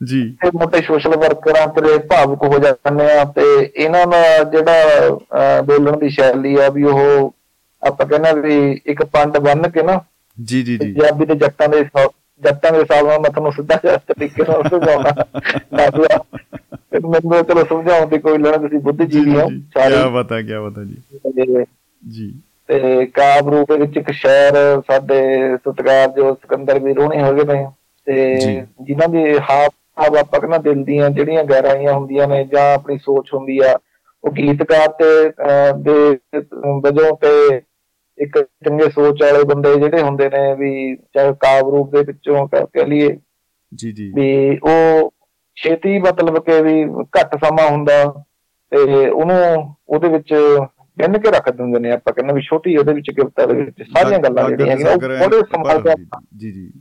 ਜੀ, 0.03 0.21
ਜੀ 0.21 0.35
ਤੇ 0.41 0.49
ਮੋਟੇ 0.55 0.81
ਸੋਸ਼ਲ 0.81 1.09
ਵਰਕਰਾਂ 1.09 1.67
ਤੇ 1.67 1.97
ਭਾਵੁਕ 1.97 2.43
ਹੋ 2.43 2.59
ਜਾਂਦੇ 2.59 3.11
ਆ 3.11 3.23
ਤੇ 3.23 3.71
ਇਹਨਾਂ 3.75 4.07
ਦਾ 4.07 4.43
ਜਿਹੜਾ 4.43 5.09
ਬੋਲਣ 5.61 5.97
ਦੀ 5.97 6.09
ਸ਼ੈਲੀ 6.09 6.55
ਆ 6.55 6.69
ਵੀ 6.69 6.83
ਉਹ 6.83 7.35
ਆਪਾਂ 7.87 8.05
ਕਹਿੰਦੇ 8.05 8.41
ਵੀ 8.41 8.81
ਇੱਕ 8.85 9.03
ਪੰਡ 9.03 9.37
ਬੰਨ 9.37 9.69
ਕੇ 9.69 9.83
ਨਾ 9.83 10.01
ਜੀ 10.43 10.63
ਜੀ 10.63 10.77
ਜੀ। 10.77 10.93
ਪੰਜਾਬੀ 10.93 11.25
ਦੇ 11.25 11.35
ਜੱਟਾਂ 11.35 11.69
ਦੇ 11.69 11.83
ਜੱਟਾਂ 12.41 12.71
ਦੇ 12.71 12.79
ਹਿਸਾਬ 12.79 13.07
ਨਾਲ 13.07 13.19
ਮੈਂ 13.19 13.29
ਤੁਹਾਨੂੰ 13.29 13.51
ਸਿੱਧਾ 13.51 13.75
ਤਰੀਕੇ 13.75 14.43
ਨਾਲ 14.49 14.63
ਸਮਝਾਉਣਾ। 14.69 15.11
ਮੈਨੂੰ 17.09 17.31
ਤਾਂ 17.31 17.43
ਚਲੋ 17.43 17.63
ਸਮਝਾਉਣ 17.63 18.07
ਦੀ 18.07 18.17
ਕੋਈ 18.17 18.37
ਲੈਣਾ 18.37 18.57
ਤੁਸੀਂ 18.57 18.79
ਬੁੱਧੀਜੀਵੀ 18.79 19.35
ਹੋ 19.39 19.47
ਕੀ 19.49 19.63
ਸਾਰੇ। 19.73 19.95
ਬਤਾ 20.09 20.41
ਕੀ 20.41 20.53
ਬਤਾ 20.53 20.83
ਜੀ। 20.83 21.65
ਜੀ। 22.11 22.33
ਤੇ 22.67 23.05
ਕਾਬ 23.05 23.49
ਰੂਪ 23.49 23.71
ਵਿੱਚ 23.71 23.97
ਇੱਕ 23.97 24.11
ਸ਼ਾਇਰ 24.11 24.81
ਸਾਡੇ 24.81 25.21
ਸਤਿਕਾਰਯੋਗ 25.57 26.35
ਸਿਕੰਦਰ 26.35 26.79
ਵੀ 26.79 26.93
ਰੋਣੀ 26.93 27.21
ਹੋ 27.21 27.33
ਗਏ 27.33 27.43
ਨੇ। 27.43 27.67
ਤੇ 28.05 28.37
ਜੀ। 28.37 28.61
ਜਿਨ੍ਹਾਂ 28.81 29.09
ਦੀ 29.09 29.37
ਹਾਵ 29.37 29.69
ਭਾਵ 29.99 30.17
ਆਪਾਂ 30.17 30.39
ਕਹਿੰਦਾ 30.39 30.57
ਦਿਲ 30.57 30.83
ਦੀਆਂ 30.83 31.09
ਜਿਹੜੀਆਂ 31.09 31.43
ਗਹਿਰਾਈਆਂ 31.43 31.93
ਹੁੰਦੀਆਂ 31.93 32.27
ਨੇ 32.27 32.43
ਜਾਂ 32.43 32.73
ਆਪਣੀ 32.73 32.97
ਸੋਚ 32.97 33.29
ਹੁੰਦੀ 33.33 33.59
ਆ 33.59 33.79
ਉਹ 34.23 34.31
ਗੀਤਕਾਰ 34.31 34.87
ਤੇ 34.87 35.29
ਦੇ 35.77 36.17
ਵਜੋਂ 36.81 37.15
ਤੇ 37.15 37.61
ਇੱਕ 38.17 38.37
ਚੰਗੇ 38.39 38.89
ਸੋਚ 38.89 39.23
ਵਾਲੇ 39.23 39.43
ਬੰਦੇ 39.43 39.75
ਜਿਹੜੇ 39.75 40.01
ਹੁੰਦੇ 40.01 40.29
ਨੇ 40.29 40.55
ਵੀ 40.55 40.95
ਚਾਹੇ 40.95 41.33
ਕਾਵ 41.39 41.69
ਰੂਪ 41.69 41.91
ਦੇ 41.91 42.03
ਵਿੱਚੋਂ 42.03 42.47
ਕਹਿ 42.47 42.85
ਲਈਏ 42.85 43.17
ਜੀ 43.75 43.91
ਜੀ। 43.91 44.11
ਵੀ 44.15 44.57
ਉਹ 44.63 45.13
ਛੇਤੀ 45.55 45.99
ਮਤਲਬ 45.99 46.39
ਕਿ 46.39 46.61
ਵੀ 46.61 46.83
ਘੱਟ 47.19 47.45
ਸਮਾਂ 47.45 47.69
ਹੁੰਦਾ 47.69 48.03
ਤੇ 48.71 49.09
ਉਹਨੂੰ 49.09 49.75
ਉਹਦੇ 49.89 50.09
ਵਿੱਚ 50.09 50.33
ਗਿਣ 50.97 51.17
ਕੇ 51.17 51.31
ਰੱਖ 51.31 51.49
ਦਿੰਦੇ 51.49 51.79
ਨੇ 51.79 51.91
ਆਪਾਂ 51.91 52.13
ਕਹਿੰਦੇ 52.13 52.33
ਵੀ 52.33 52.41
ਛੋਟੀ 52.41 52.77
ਉਹਦੇ 52.77 52.93
ਵਿੱਚ 52.93 53.11
ਗਿਫਤਾ 53.11 53.45
ਦੇ 53.45 53.53
ਵਿੱਚ 53.53 53.81
ਸਾਰੀਆਂ 53.81 54.19
ਗੱਲਾਂ 54.19 54.49
ਜਿਹੜੀਆਂ 54.49 54.75
ਉਹ 54.91 54.97
ਬੜੇ 54.99 55.39
ਸੰਭਾਲ 55.39 55.81
ਕੇ 55.81 55.95
ਜੀ 56.37 56.51
ਜੀ। 56.51 56.71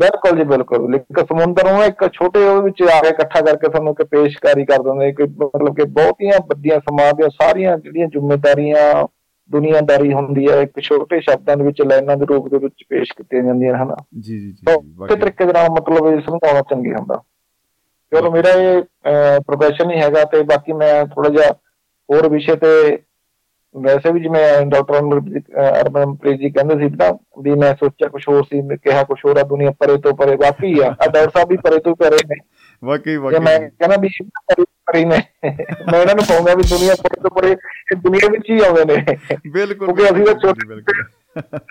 ਬਿਲਕੁਲ 0.00 0.38
ਜੀ 0.38 0.44
ਬਿਲਕੁਲ। 0.44 0.94
ਇੱਕ 0.94 1.20
ਸਮੁੰਦਰ 1.20 1.72
ਨੂੰ 1.72 1.84
ਇੱਕ 1.84 2.12
ਛੋਟੇ 2.12 2.48
ਉਹਦੇ 2.48 2.62
ਵਿੱਚ 2.62 2.82
ਆ 2.82 3.00
ਕੇ 3.00 3.08
ਇਕੱਠਾ 3.08 3.40
ਕਰਕੇ 3.40 3.68
ਤੁਹਾਨੂੰ 3.68 3.92
ਇੱਕ 3.92 4.02
ਪੇਸ਼ਕਾਰੀ 4.02 4.64
ਕਰ 4.64 4.82
ਦਿੰਦੇ 4.82 5.12
ਕਿ 5.12 5.22
ਮਤਲਬ 5.22 5.76
ਕਿ 5.76 5.84
ਬਹੁਤੀਆਂ 5.84 6.38
ਵੱਡੀਆਂ 6.46 6.80
ਸਮਾਜ 6.80 7.12
ਦੀਆਂ 7.12 7.28
ਸਾਰੀਆਂ 7.28 7.78
ਜਿਹੜੀਆਂ 7.78 8.06
ਜ਼ਿੰਮੇਵਾਰੀਆਂ 8.06 9.06
ਦੁਨੀਆਦਾਰੀ 9.50 10.12
ਹੁੰਦੀ 10.12 10.48
ਹੈ 10.48 10.60
ਇੱਕ 10.60 10.80
ਛੋਟੇ 10.80 11.20
ਸ਼ਬਦਾਂ 11.20 11.56
ਦੇ 11.56 11.64
ਵਿੱਚ 11.64 11.82
ਲਾਈਨਾਂ 11.82 12.16
ਦੇ 12.16 12.26
ਰੂਪ 12.26 12.48
ਦੇ 12.48 12.58
ਵਿੱਚ 12.58 12.84
ਪੇਸ਼ 12.88 13.12
ਕੀਤੀਆਂ 13.16 13.42
ਜਾਂਦੀਆਂ 13.42 13.74
ਹਨ? 13.74 13.94
ਜੀ 14.20 14.38
ਜੀ 14.38 14.52
ਜੀ 14.52 14.56
ਤਾਂ। 14.66 15.16
ਤਰੀਕੇ 15.16 15.44
ਦੇ 15.44 15.52
ਨਾਲ 15.52 15.70
ਮਤਲਬ 15.70 16.06
ਇਹ 16.06 16.20
ਸਮਝਾਉਣਾ 16.20 16.60
ਚੰਗੀ 16.60 16.92
ਹੁੰਦਾ। 16.92 17.22
ਚਲੋ 18.12 18.30
ਮੇਰਾ 18.30 18.50
ਇਹ 18.50 18.82
ਪ੍ਰੋਫੈਸ਼ਨ 19.40 19.90
ਹੀ 19.90 20.00
ਹੈਗਾ 20.00 20.24
ਤੇ 20.24 20.42
ਬਾਕੀ 20.42 20.72
ਮੈਂ 20.72 21.06
ਥੋੜਾ 21.06 21.28
ਜਿਹਾ 21.28 21.52
ਹੋਰ 22.10 22.28
ਵਿਸ਼ੇ 22.28 22.56
ਤੇ 22.56 22.98
ਵੈਸੇ 23.76 24.12
ਵੀ 24.12 24.20
ਜਿਵੇਂ 24.20 24.66
ਡਾਕਟਰ 24.66 24.94
ਅਰਮਨਪ੍ਰੀਤ 24.94 26.40
ਜੀ 26.40 26.50
ਕਹਿੰਦੇ 26.50 26.74
ਸੀ 26.74 26.94
ਨਾ 26.96 27.18
ਵੀ 27.42 27.50
ਮੈਂ 27.50 27.74
ਸੋਚਿਆ 27.74 28.08
ਕੁਝ 28.08 28.22
ਹੋਰ 28.28 28.42
ਸੀ 28.42 28.62
ਮੈਂ 28.62 28.76
ਕਿਹਾ 28.76 29.02
ਕੁਝ 29.04 29.18
ਹੋਰ 29.26 29.36
ਆ 29.36 29.42
ਦੁਨੀਆ 29.42 29.70
ਪਰੇ 29.70 29.96
ਤੋਂ 29.96 30.12
ਪਰੇ 30.14 30.36
ਵਾਕਈ 30.36 30.80
ਆ। 30.80 30.86
ਆ 30.86 31.06
ਡਾਕਟਰ 31.06 31.30
ਸਾਹਿਬ 31.30 31.48
ਵੀ 31.48 31.56
ਪਰੇ 31.56 31.78
ਤੋਂ 31.78 31.96
ਪਰੇ 31.96 32.16
ਨੇ। 32.28 32.34
ਵਾਕਈ 32.84 33.16
ਵਾਕਈ 33.16 33.38
ਮੈਂ 33.38 33.60
ਕਹਿੰਦਾ 33.60 33.96
ਵੀ 33.96 34.08
ਪਰੀ 34.22 34.64
ਪਰੀ 34.86 35.04
ਨੇ 35.04 35.18
ਮੈਂ 35.92 36.00
ਇਹਨਾਂ 36.00 36.14
ਨੂੰ 36.14 36.24
ਕਹੂੰਗਾ 36.24 36.54
ਵੀ 36.54 36.62
ਦੁਨੀਆ 36.62 36.94
ਪਰੇ 36.94 37.20
ਤੋਂ 37.20 37.30
ਪਰੇ 37.30 37.50
ਇਹ 37.50 37.96
ਦੁਨੀਆ 37.96 38.28
ਵਿੱਚ 38.30 38.50
ਹੀ 38.50 38.60
ਆਉਂਦੇ 38.64 38.84
ਨੇ। 38.84 39.16
ਬਿਲਕੁਲ 39.50 39.94
ਕਿਉਂਕਿ 39.94 40.14
ਅਸੀਂ 40.14 40.24
ਤਾਂ 40.26 40.34
ਛੋਟੇ- 40.34 40.68
ਬਿਲਕੁਲ। 40.68 41.04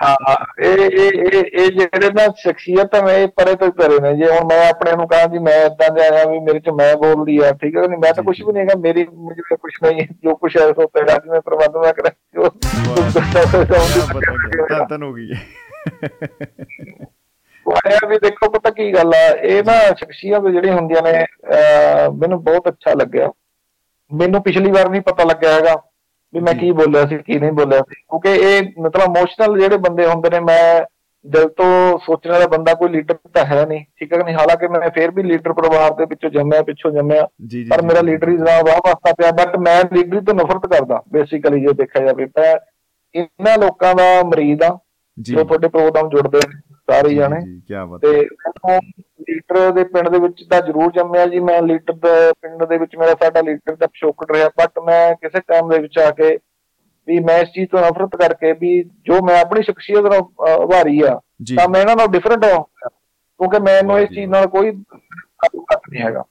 ਹਾਂ 0.03 0.36
ਇਹ 0.64 0.77
ਇਹ 0.77 1.11
ਇਹ 1.14 1.44
ਇਹ 1.53 1.69
ਜਿਹੜੇ 1.72 2.10
ਨਾ 2.10 2.27
ਸ਼ਖਸੀਅਤਾਂ 2.38 3.02
ਮੈਂ 3.03 3.27
ਪਰੇ 3.27 3.56
ਤੋਂ 3.56 3.72
ਪਰੇ 3.72 3.99
ਨੇ। 3.99 4.14
ਜੇ 4.18 4.30
ਹੁਣ 4.31 4.45
ਮੈਂ 4.45 4.69
ਆਪਣੇ 4.69 4.95
ਨੂੰ 4.95 5.07
ਕਹਾਂ 5.07 5.27
ਕਿ 5.27 5.40
ਮੈਂ 5.40 5.65
ਇਦਾਂ 5.65 5.90
ਦਾ 5.95 6.03
ਆ 6.22 6.26
ਵੀ 6.30 6.40
ਮੇਰੇ 6.40 6.60
ਚ 6.60 6.69
ਮੈਂ 6.69 6.95
ਬੋਲਦੀ 6.95 7.38
ਆ 7.38 7.52
ਠੀਕ 7.52 7.76
ਹੈ 7.77 7.81
ਨਹੀਂ? 7.81 7.98
ਮੈਂ 7.98 8.14
ਤਾਂ 8.14 8.23
ਕੁਝ 8.23 8.41
ਵੀ 8.41 8.53
ਨਹੀਂ 8.53 8.64
ਹੈਗਾ 8.64 8.80
ਮੇਰੀ 8.80 9.06
ਮੇਰੇ 9.19 9.56
ਕੁਝ 9.56 9.72
ਨਹੀਂ 9.84 10.07
ਜੋ 10.23 10.36
ਕੁਝ 10.36 10.57
ਹੈ 10.57 10.68
ਸੋ 10.73 10.88
ਪੈਦਾ 10.88 11.18
ਕਿ 11.18 11.30
ਮੈਂ 11.30 11.41
ਪ੍ਰਮਾਤਮਾ 11.41 11.91
ਕਰਾ 11.91 12.10
ਜੋ 12.34 12.49
ਤਨ 14.90 15.03
ਹੋ 15.03 15.14
ਗਈ 15.14 15.30
ਆਇਆ 17.65 18.07
ਵੀ 18.07 18.18
ਦੇਖੋ 18.19 18.49
ਪਤਾ 18.49 18.69
ਕੀ 18.69 18.94
ਗੱਲ 18.94 19.14
ਆ 19.14 19.27
ਇਹ 19.27 19.64
ਨਾ 19.64 19.73
ਸ਼ਖਸੀਅਤ 19.95 20.48
ਜਿਹੜੀਆਂ 20.52 20.73
ਹੁੰਦੀਆਂ 20.76 21.02
ਨੇ 21.02 21.11
ਮੈਨੂੰ 22.18 22.44
ਬਹੁਤ 22.44 22.68
ਅੱਛਾ 22.68 22.94
ਲੱਗਿਆ। 22.94 23.30
ਮੈਨੂੰ 24.11 24.41
ਪਿਛਲੀ 24.44 24.72
ਵਾਰ 24.72 24.90
ਨਹੀਂ 24.90 25.02
ਪਤਾ 25.02 25.23
ਲੱਗਿਆ 25.23 25.52
ਹੈਗਾ। 25.53 25.76
ਵੀ 26.34 26.39
ਮੈਂ। 26.39 26.53
ਕੀ 26.53 26.72
ਬੋਲਿਆ 26.72 27.06
ਸੀ 27.06 27.18
ਕੀ 27.18 27.39
ਨਹੀਂ 27.39 27.51
ਬੋਲਿਆ 27.51 27.80
ਸੀ। 27.80 27.95
ਕਿਉਂਕਿ 27.95 28.30
ਇਹ 28.30 28.61
ਮਤਲਬ 28.81 29.03
ਇਮੋਸ਼ਨਲ 29.03 29.60
ਜਿਹੜੇ 29.60 29.77
ਬੰਦੇ 29.77 30.06
ਹੁੰਦੇ 30.06 30.30
ਨੇ 30.30 30.39
ਮੈਂ 30.39 30.81
ਦਿਲ 31.27 31.47
ਤੋਂ 31.49 31.97
ਸੋਚਣ 31.97 32.31
ਵਾਲਾ 32.31 32.47
ਬੰਦਾ 32.47 32.73
ਕੋਈ 32.73 32.89
ਲੀਡਰ 32.89 33.18
ਤਾਂ 33.34 33.45
ਹੈ 33.45 33.65
ਨਹੀਂ 33.65 33.85
ਠੀਕ 33.99 34.14
ਹੈ 34.14 34.18
ਨਹੀਂ? 34.18 34.35
ਹਾਲਾਂਕਿ 34.35 34.68
ਮੈਂ 34.68 34.89
ਫੇਰ 34.89 35.11
ਵੀ 35.11 35.23
ਲੀਡਰ 35.23 35.53
ਪਰਿਵਾਰ 35.53 35.93
ਦੇ 35.93 36.06
ਵਿੱਚੋਂ 36.06 36.30
ਜੰਮਿਆ 36.30 36.61
ਪਿੱਛੋਂ 36.61 36.91
ਜੰਮਿਆ। 36.91 37.27
ਪਰ 37.69 37.81
ਮੇਰਾ। 37.81 38.01
ਲੀਡਰੀ 38.01 38.38
ਦਾ 38.38 38.43
ਵਾਹ 38.43 38.77
ਵਾਸਤਾ 38.77 39.14
ਪਿਆ 39.14 39.31
ਬਟ 39.31 39.57
ਮੈਂ 39.57 39.84
ਲੀਡਰੀ 39.93 40.22
ਤੋਂ 40.22 40.34
ਨਫ਼ਰਤ 40.34 40.68
ਕਰਦਾ 40.68 41.03
ਬੇਸਿਕਲੀ 41.11 41.61
ਜੇ 41.61 41.73
ਦੇਖਿਆ 41.73 42.06
ਜਾਵੇ। 42.06 42.26
ਮੈਂ 42.26 42.56
ਇਹਨਾਂ 43.15 43.57
ਲੋਕਾਂ 43.57 43.95
ਦਾ 43.95 44.23
ਮਰੀਜ਼ 44.23 44.61
ਆ 44.64 44.80
ਜੀ। 45.22 45.35
ਜੋ 45.35 45.43
ਤੁਹਾਡੇ 45.43 45.68
ਪ੍ਰੋਗਰਾਮ 45.68 46.10
ਜੁੜਦੇ 46.10 46.38
ਨੇ। 46.38 46.69
ਸਾਰੇ 46.90 47.14
ਜਾਣੇ। 47.16 47.40
ਤੇ 47.98 48.11
ਮੈਨੂੰ 48.22 48.80
ਲੀਡਰ 49.30 49.72
ਦੇ 49.72 49.84
ਪਿੰਡ 49.84 50.10
ਦੇ 50.10 50.20
ਵਿੱਚ 50.20 50.44
ਤਾਂ 50.49 50.61
ਜ਼ਰੂਰ 50.61 50.91
ਜੰਮਿਆ 50.91 51.26
ਜੀ। 51.26 51.40
ਮੈਂ 51.40 51.61
ਲੀਡਰ 51.61 51.94
ਦੇ 51.94 52.32
ਪਿੰਡ 52.41 52.64
ਦੇ 52.64 52.78
ਵਿੱਚ 52.78 52.95
ਮੇਰਾ 52.95 53.14
ਸਾਡਾ 53.24 53.41
ਲੀਡਰ 53.41 53.76
ਦਾ 53.76 53.88
ਪਿਛੋਕੜ 53.88 54.36
ਰਿਹਾ। 54.36 54.48
ਬਟ 54.48 54.80
ਮੈਂ 54.86 55.16
ਕਿਸੇ 55.16 55.40
ਟਾਈਮ 55.40 55.70
ਦੇ 55.70 55.80
ਵਿੱਚ 55.80 55.99
ਆ 55.99 56.11
ਕੇ 56.11 56.38
ਵੀ 57.07 57.20
ਮੈਂ 57.20 57.38
ਇਸ 57.40 57.49
ਚੀਜ਼ 57.49 57.70
ਤੋਂ 57.70 57.80
ਨਫ਼ਰਤ 57.82 58.16
ਕਰਕੇ 58.16 58.52
ਵੀ 58.53 58.84
ਜੋ 58.84 59.22
ਮੈਂ 59.22 59.40
ਆਪਣੀ 59.41 59.61
ਸ਼ਖਸੀਅਤ 59.61 59.99
ਨੂੰ 59.99 60.20
ਅਹ, 60.48 60.56
ਉਭਾਰੀ 60.56 61.02
ਆ 61.02 61.20
ਤਾਂ 61.57 61.70
ਮੈਂ 61.70 61.82
ਇਹਨਾਂ 61.82 61.95
ਨਾਲ 61.95 62.07
ਡਿਫਰੈਂਟ 62.07 62.45
ਹਾਂ 62.45 62.60
ਕਿਉਂਕਿ 62.90 63.60
ਮੈਨੂੰ 63.60 63.99
ਇਸ 63.99 64.10
ਚੀਜ਼ 64.10 64.30
ਨਾਲ 64.30 64.48
ਕੋਈ 64.48 64.72
ਤਾਲੁਕ 64.72 65.74
ਨਹੀਂ 65.90 66.02
ਹੈਗਾ। 66.03 66.24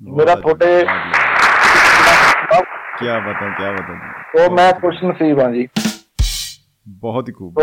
ਮੇਰਾ 0.00 0.34
ਤੁਹਾਡੇ 0.34 0.84
ਕੀ 2.98 3.06
ਬਤਾ 3.06 3.50
ਕੀ 3.50 3.72
ਬਤਾ 3.72 4.44
ਉਹ 4.44 4.50
ਮੈਂ 4.50 4.72
ਖੁਸ਼ 4.72 5.04
ਨਸੀਬ 5.04 5.40
ਹਾਂ 5.40 5.50
ਜੀ। 5.50 5.68
ਬਹੁਤ 6.88 7.28
ਹੀ 7.28 7.32
ਖੂਬ। 7.32 7.54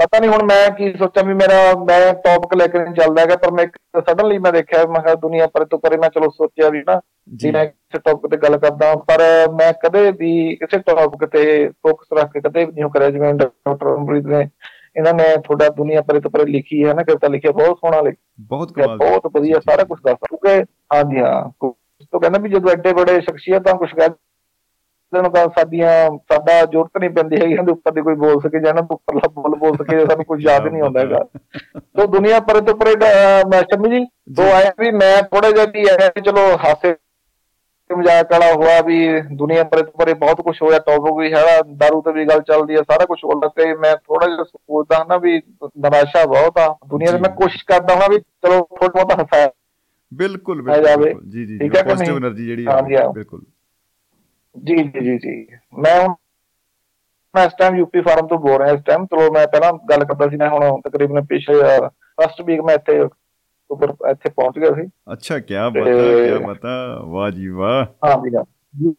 ਪਤਾ 0.00 0.18
ਨਹੀਂ 0.18 0.30
ਹੁਣ 0.30 0.44
ਮੈਂ 0.44 0.70
ਕੀ 0.70 0.92
ਸੋਚਾਂ 0.92 1.22
ਵੀ 1.24 1.34
ਮੇਰਾ 1.34 1.54
ਮੈਂ 1.78 2.12
ਟੌਪਿਕ 2.14 2.54
ਲੈ 2.54 2.66
ਕੇ 2.66 2.78
ਨਹੀਂ 2.78 2.94
ਚੱਲਦਾ 2.94 3.22
ਹੈਗਾ 3.22 3.36
ਪਰ 3.36 3.50
ਮੈਂ 3.50 3.66
ਸਡਨਲੀ 4.00 4.38
ਮੈਂ 4.38 4.52
ਦੇਖਿਆ 4.52 4.84
ਮੈਂ 4.86 5.00
ਕਿਹਾ 5.02 5.14
ਦੁਨੀਆ 5.14 5.46
ਪਰੇ 5.46 5.64
ਤੋਂ 5.64 5.78
ਪਰੇ 5.78 5.96
ਮੈਂ 5.96 6.08
ਚਲੋ 6.10 6.28
ਸੋਚਿਆ 6.30 6.68
ਵੀ 6.68 6.82
ਨਾ 6.86 7.00
ਜੀ। 7.34 7.50
ਮੈਂ 7.50 7.64
ਕਿਸੇ 7.66 7.98
ਟੌਪਿਕ 7.98 8.30
ਤੇ 8.30 8.36
ਗੱਲ 8.36 8.56
ਕਰਦਾ 8.58 8.94
ਪਰ 9.08 9.22
ਮੈਂ 9.52 9.72
ਕਦੇ 9.82 10.10
ਵੀ 10.10 10.56
ਕਿਸੇ 10.56 10.78
ਟੌਪਿਕ 10.78 11.24
ਤੇ 11.30 11.42
ਫੋਕਸ 11.68 12.06
ਰੱਖ 12.18 12.32
ਕੇ 12.32 12.40
ਕਦੇ 12.40 12.64
ਵੀ 12.64 12.72
ਨਹੀਂ 12.72 12.90
ਕਰਿਆ 12.90 13.10
ਜਿਵੇਂ 13.10 13.32
ਡਾਕਟਰ 13.34 13.94
ਅਮਰੀਤ 13.94 14.26
ਨੇ 14.26 14.40
ਇਹਨਾਂ 14.96 15.12
ਨੇ 15.14 15.24
ਤੁਹਾਡਾ 15.36 15.68
ਦੁਨੀਆ 15.68 16.00
ਪਰੇ 16.02 16.20
ਤੋਂ 16.20 16.30
ਪਰੇ 16.30 16.44
ਲਿਖੀ 16.44 16.84
ਹੈ 16.84 16.94
ਨਾ 16.94 17.02
ਕਵਿਤਾ 17.02 17.28
ਲਿਖੀ 17.28 17.48
ਬਹੁਤ 17.48 17.78
ਸੋਹਣਾ 17.78 18.00
ਲਿਖਿਆ। 18.00 18.44
ਬਹੁਤ 18.48 18.72
ਕਮਾਲ 18.72 18.96
ਬਹੁਤ 18.96 19.26
ਵਧੀਆ 19.34 19.60
ਸਾਰਾ 19.60 19.84
ਕੁਝ 19.84 19.98
ਦੱਸਦਾ 20.00 20.26
ਕਿਉਂਕਿ 20.36 20.62
ਹਾਂਜੀ 20.94 21.20
ਹਾਂ 21.20 21.42
ਤੋਂ 22.12 22.20
ਕਹਿੰਦਾ 22.20 22.38
ਵੀ 22.38 22.48
ਜਦੋਂ 22.48 22.70
ਐਡੇ 22.70 22.92
ਬੜੇ 22.92 23.20
ਸ਼ਖਸੀਅਤਾਂ 23.20 23.74
ਕੁਝ 23.74 23.88
ਇਹਨਾਂ 25.12 25.22
ਨੂੰ 25.22 25.32
ਤਾਂ 25.32 25.46
ਸਾਡੀਆਂ 25.56 25.90
ਸਾਡਾ 26.32 26.60
ਜ਼ਰੂਰਤ 26.64 26.98
ਨਹੀਂ 26.98 27.10
ਪੈਂਦੀ 27.10 27.36
ਹੈਗੀ 27.36 27.52
ਇਹਨਾਂ 27.52 27.64
ਦੇ 27.64 27.72
ਉੱਪਰ 27.72 27.92
ਦੀ 27.92 28.02
ਕੋਈ 28.02 28.14
ਬੋਲ 28.14 28.40
ਸਕੇ 28.40 28.58
ਜਾਂ 28.60 28.68
ਇਹਨਾਂ 28.68 28.82
ਤੋਂ 28.82 28.96
ਉੱਪਰਲਾ 28.96 29.28
ਬੋਲ 29.34 29.56
ਬੋਲ 29.58 29.76
ਸਕੇ 29.76 29.98
ਸਾਨੂੰ 30.06 30.24
ਕੁਝ 30.24 30.40
ਯਾਦ 30.44 30.66
ਨਹੀਂ 30.66 30.82
ਆਉਂਦਾ 30.82 31.00
ਹੈਗਾ। 31.00 31.24
ਤੋਂ 31.96 32.06
ਦੁਨੀਆ 32.08 32.40
ਪਰੇ 32.40 32.60
ਤੋਂ 32.60 32.74
ਪਰੇ 32.74 32.94
ਮਾਸਟਰ 33.46 33.88
ਜੀ 33.88 34.04
ਤੋਂ 34.36 34.44
ਆਇਆ 34.52 34.72
ਵੀ 34.78 34.90
ਮੈਂ 34.90 35.22
ਥੋੜਾ 35.22 35.50
ਜਿਹਾ 35.50 35.64
ਵੀ 35.64 35.86
ਆਇਆ 35.88 36.08
ਚਲੋ 36.20 36.46
ਹਾਸੇ 36.64 36.94
ਮਜ਼ਾਕ 37.90 38.32
ਵਾਲਾ 38.32 38.52
ਹੋਇਆ 38.52 38.80
ਵੀ 38.82 38.96
ਦੁਨੀਆ 39.36 39.62
ਪਰੇ 39.64 39.82
ਤੋਂ 39.82 39.92
ਪਰੇ 39.98 40.12
ਬਹੁਤ 40.14 40.40
ਕੁਝ 40.40 40.56
ਹੋਇਆ 40.62 40.78
ਟੌਪਿਕ 40.78 41.14
ਵੀ 41.14 41.32
ਹੈਗਾ 41.32 41.56
दारू 41.80 42.00
ਤੇ 42.02 42.12
ਵੀ 42.12 42.24
ਗੱਲ 42.24 42.42
ਚੱਲਦੀ 42.42 42.76
ਹੈ 42.76 42.82
ਸਾਰਾ 42.82 43.04
ਕੁਝ 43.04 43.18
ਹੋਣਾ 43.24 43.48
ਤੇ 43.56 43.72
ਮੈਂ 43.74 43.94
ਥੋੜਾ 43.96 44.26
ਜਿਹਾ 44.26 44.44
ਸੋਚਦਾ 44.44 45.04
ਹਾਂ 45.10 45.18
ਵੀ 45.18 45.36
ਨਿਰਾਸ਼ਾ 45.78 46.24
ਬਹੁਤ 46.26 46.58
ਆ 46.58 46.68
ਦੁਨੀਆ 46.88 47.12
ਦੇ 47.12 47.18
ਮੈਂ 47.18 47.30
ਕੋਸ਼ਿਸ਼ 47.30 47.64
ਕਰਦਾ 47.64 47.94
ਹਾਂ 47.94 48.08
ਵੀ 48.10 48.18
ਚਲੋ 48.18 48.60
ਥੋੜਾ 48.72 48.88
ਬਹੁਤ 48.94 49.20
ਹਸਾਇਆ 49.20 49.50
ਬਿਲਕੁਲ 50.12 50.62
ਬਿਲਕੁਲ 50.62 51.20
ਜੀ 51.30 51.46
ਜੀ 51.46 51.58
ਪੋਜ਼ਿਟਿਵ 51.58 52.16
એનર્ਜੀ 52.16 52.46
ਜਿਹੜੀ 52.46 52.66
ਆ 52.66 52.80
ਬਿਲਕੁਲ। 52.80 53.40
ਜੀ 54.56 54.76
ਜੀ 54.76 55.00
ਜੀ 55.00 55.16
ਜੀ। 55.18 55.34
ਮੈਂ 55.78 55.98
ਮੈਂ 57.34 57.44
ਇਸ 57.46 57.52
ਟਾਈਮ 57.58 57.76
ਯੂਪੀ 57.76 58.00
ਫਾਰਮ 58.00 58.26
ਤੋਂ 58.26 58.38
ਬੋਲ 58.38 58.58
ਰਿਹਾ 58.58 58.72
ਇਸ 58.72 58.80
ਟਾਈਮ 58.84 59.04
ਤੋਂ 59.06 59.30
ਮੈਂ 59.32 59.46
ਪਹਿਲਾਂ 59.46 59.72
ਗੱਲ 59.90 60.04
ਕਰਦਾ 60.04 60.28
ਸੀ 60.28 60.36
ਮੈਂ 60.36 60.48
ਹੁਣ 60.50 60.80
ਤਕਰੀਬਨ 60.80 61.24
ਪਿਛਲੇ 61.24 61.78
ਫਸਟ 62.18 62.40
ਵੀਕ 62.42 62.60
ਮੈਂ 62.60 62.74
ਇੱਥੇ 62.74 62.98
ਉੱਪਰ 63.00 63.92
ਇੱਥੇ 64.10 64.30
ਪਹੁੰਚ 64.30 64.58
ਗਿਆ 64.58 64.70
ਸੀ। 64.74 64.86
ਅੱਛਾ 65.12 65.38
ਕੀ 65.40 65.54
ਬਾਤ 65.54 65.76
ਹੈ 65.78 65.92
ਕੀ 66.28 66.44
ਬਾਤ 66.44 66.64
ਵਾਹ 67.06 67.30
ਜੀ 67.30 67.48
ਵਾਹ। 67.50 67.84
ਹਾਂ। 68.04 68.16
ਜੀ 68.74 68.94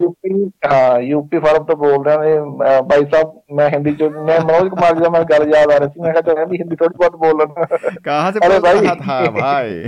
ਯੂਪੀ 0.00 0.30
ਹਾਂ 0.64 1.00
ਯੂਪੀ 1.00 1.38
ਫਾਰਮ 1.38 1.64
ਤੋਂ 1.64 1.76
ਬੋਲ 1.76 2.04
ਰਿਹਾ 2.04 2.16
ਨੇ 2.18 2.80
ਭਾਈ 2.88 3.04
ਸਾਹਿਬ 3.04 3.30
ਮੈਂ 3.54 3.68
ਹਿੰਦੀ 3.70 3.92
ਚ 3.94 4.02
ਮੈਂ 4.16 4.38
ਮਨੋਜ 4.40 4.68
ਕੁਮਾਰ 4.70 4.94
ਜੀ 4.94 5.02
ਦਾ 5.02 5.08
ਮੈਂ 5.10 5.20
ਗੱਲ 5.30 5.48
ਯਾਦ 5.48 5.70
ਆ 5.70 5.76
ਰਹੀ 5.78 5.88
ਸੀ। 5.88 6.00
ਮੈਂ 6.00 6.12
ਕਿਹਾ 6.12 6.22
ਚਲੋ 6.24 6.46
ਵੀ 6.46 6.58
ਹਿੰਦੀ 6.58 6.76
ਥੋੜੀ 6.76 6.94
ਬਹੁਤ 6.96 7.16
ਬੋਲ 7.16 7.38
ਲੈਣਾ 7.38 7.66
ਕਹਾਂ 8.04 8.32
ਸੇ 8.32 8.38
ਬੋਲ 8.40 8.60
ਰਹਾ 8.66 8.94
ਥਾ 8.96 9.20
ਭਾਈ 9.30 9.84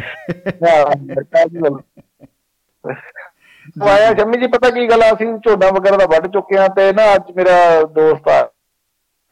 ਹਾਂ 0.62 0.84
ਉਹ 3.82 3.88
ਆਇਆ 3.88 4.12
ਸ਼ਮੀ 4.14 4.40
ਜੀ 4.40 4.46
ਪਤਾ 4.46 4.70
ਕੀ 4.70 4.86
ਗੱਲ 4.90 5.02
ਆ? 5.02 5.10
ਅਸੀਂ 5.12 5.26
ਝੋਡਾ 5.38 5.70
ਵਗੈਰਾ 5.70 5.96
ਦਾ 5.96 6.06
ਵੱਢ 6.06 6.26
ਚੁੱਕੇ 6.26 6.58
ਆ 6.58 6.66
ਤੇ 6.68 6.92
ਨਾ 6.92 7.14
ਅੱਜ 7.14 7.30
ਮੇਰਾ 7.36 7.82
ਦੋਸਤ 7.82 8.28
ਆ 8.28 8.38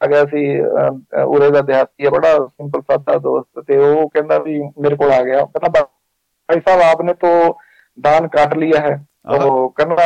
ਆ 0.01 0.07
ਗਿਆ 0.07 0.25
ਸੀ 0.25 0.59
ਉਰੇ 1.25 1.49
ਦਾ 1.51 1.61
ਦਿਹਾਤੀ 1.61 2.05
ਆ 2.05 2.09
ਬੜਾ 2.09 2.33
ਸਿੰਪਲ 2.47 2.81
ਸਾਦਾ 2.81 3.17
ਦੋਸਤ 3.17 3.63
ਤੇ 3.67 3.77
ਉਹ 3.77 4.09
ਕਹਿੰਦਾ 4.09 4.37
ਵੀ 4.39 4.59
ਮੇਰੇ 4.79 4.95
ਕੋਲ 4.95 5.11
ਆ 5.11 5.21
ਗਿਆ। 5.23 5.45
ਕਹਿੰਦਾ 5.45 5.69
ਭਾਈ 5.69 6.59
ਸਾਹਿਬ 6.59 6.81
ਆਪਨੇ 6.81 7.13
ਤੋਂ 7.13 7.53
ਦਾਨ 7.99 8.27
ਕਾਟ 8.27 8.53
ਲਿਆ 8.57 8.81
ਹੈ। 8.81 9.05
ਉਹ 9.27 9.69
ਕਹਿੰਦਾ 9.69 10.03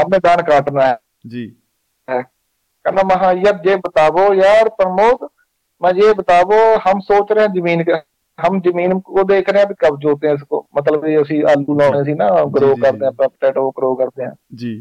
ਹਮਨੇ 0.00 0.18
ਦਾਨ 0.18 0.42
ਕਾਟਨਾ 0.42 0.86
ਹੈ। 0.86 0.98
ਜੀ। 1.28 1.46
ਕਹਿੰਦਾ 2.08 3.02
ਮਹਾ 3.04 3.32
ਯਦ 3.32 3.62
ਜੇ 3.62 3.76
ਬਤਾਵੋ 3.76 4.32
ਯਾਰ 4.34 4.68
ਪ੍ਰਮੋਦ 4.68 5.28
ਮੈਂ 5.80 5.92
ਇਹ 5.94 6.14
ਬਤਾਵੋ 6.14 6.54
ਹਮ 6.76 7.00
ਸੋਚ 7.00 7.32
ਰਹੇ 7.32 7.46
ਜ਼ਮੀਨ 7.48 7.82
ਕਾ 7.84 8.00
हम 8.39 8.55
जमीन 8.61 8.93
को 9.01 9.23
देख 9.25 9.49
रहे 9.49 9.59
हैं 9.59 9.65
अभी 9.65 9.75
कब 9.79 9.97
जोते 9.99 10.27
हैं 10.27 10.33
इसको 10.35 10.57
मतलब 10.73 11.05
ये 11.07 11.21
ਅਸੀਂ 11.21 11.37
ਆਲੂ 11.47 11.75
ਲਾਉਣੇ 11.77 12.03
ਸੀ 12.03 12.13
ਨਾ 12.15 12.25
ਗਰੋ 12.55 12.73
ਜੀ, 12.73 12.81
ਕਰਦੇ 12.81 13.05
ਆ 13.05 13.09
ਜੀ। 13.11 13.15
ਪੋਟੈਟੋ 13.17 13.69
ਗਰੋ 13.71 13.93
ਕਰਦੇ 13.95 14.25
ਆ 14.25 14.31
जी 14.61 14.71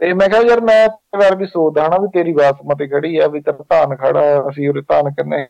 ਤੇ 0.00 0.12
ਮੈਂ 0.14 0.28
ਕਿਹਾ 0.28 0.40
ਯਾਰ 0.48 0.60
ਮੈਂ 0.62 0.84
ਇੱਕ 0.86 1.16
ਵਾਰ 1.16 1.34
ਵੀ 1.36 1.46
ਸੋਚਦਾ 1.46 1.86
ਹਨਾ 1.86 1.98
ਵੀ 1.98 2.08
ਤੇਰੀ 2.14 2.32
ਬਾਸਮਤੀ 2.34 2.88
ਖੜੀ 2.88 3.16
ਆ 3.18 3.26
ਵੀ 3.28 3.40
ਤੇਰਾ 3.40 3.64
ਧਾਨ 3.70 3.96
ਖੜਾ 3.96 4.20
ਆ, 4.20 4.48
ਅਸੀਂ 4.50 4.68
ਉਹਦੇ 4.68 4.80
ਧਾਨ 4.88 5.10
ਕਹਿੰਦੇ 5.12 5.42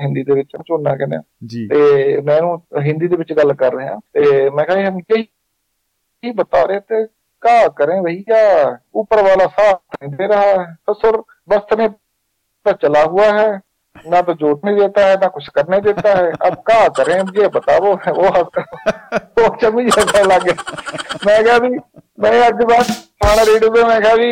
ਹਿੰਦੀ 0.00 0.22
ਦੇ 0.22 0.34
ਵਿੱਚ 0.34 0.56
ਝੋਨਾ 0.58 0.94
ਕਹਿੰਦੇ 0.96 1.16
ਆ 1.16 1.22
जी 1.46 1.66
ਤੇ 1.70 2.20
ਮੈਂ 2.22 2.40
ਉਹਨੂੰ 2.40 2.82
ਹਿੰਦੀ 2.84 3.08
ਦੇ 3.08 3.16
ਵਿੱਚ 3.16 3.32
ਗੱਲ 3.32 3.52
ਕਰ 3.54 3.74
ਰਿਹਾ 3.76 3.98
ਤੇ 4.14 4.48
ਮੈਂ 4.50 4.64
ਕਿਹਾ 4.66 4.88
ਹਮ 4.88 5.00
ਕੀ 5.02 5.22
ਕੀ 5.22 6.30
बता 6.34 6.60
रहे 6.64 6.80
थे 6.82 6.98
क्या 7.42 7.58
करें 7.74 7.94
भैया 8.02 8.38
ऊपर 8.94 9.20
वाला 9.24 9.44
साथ 9.52 9.78
नहीं 9.96 10.10
दे 10.14 10.26
रहा 10.28 10.48
है 10.48 10.64
ससुर 10.86 11.16
बस 11.48 11.70
में 11.74 11.86
तो 12.66 12.74
चला 12.78 13.04
हुआ 13.08 13.28
है 13.32 13.46
ना 14.06 14.20
तो 14.22 14.32
जोतने 14.34 14.72
देता 14.74 15.04
है 15.06 15.14
ना 15.16 15.26
कुछ 15.30 15.48
करने 15.50 15.78
देता 15.82 16.10
है 16.10 16.30
अब 16.42 16.54
क्या 16.66 16.86
करें 16.98 17.14
ये 17.36 17.48
बताओ 17.50 17.80
वो 17.80 17.94
वो 19.38 19.48
चमी 19.56 19.84
जैसा 19.86 20.22
लगे 20.26 20.52
मैं 21.26 21.42
क्या 21.44 21.58
भी 21.58 21.68
मैं 22.20 22.30
अज 22.42 22.62
बात 22.64 22.92
थाना 23.18 23.42
रेडियो 23.44 23.70
पे 23.70 23.82
मैं 23.84 24.00
क्या 24.02 24.14
भी 24.16 24.30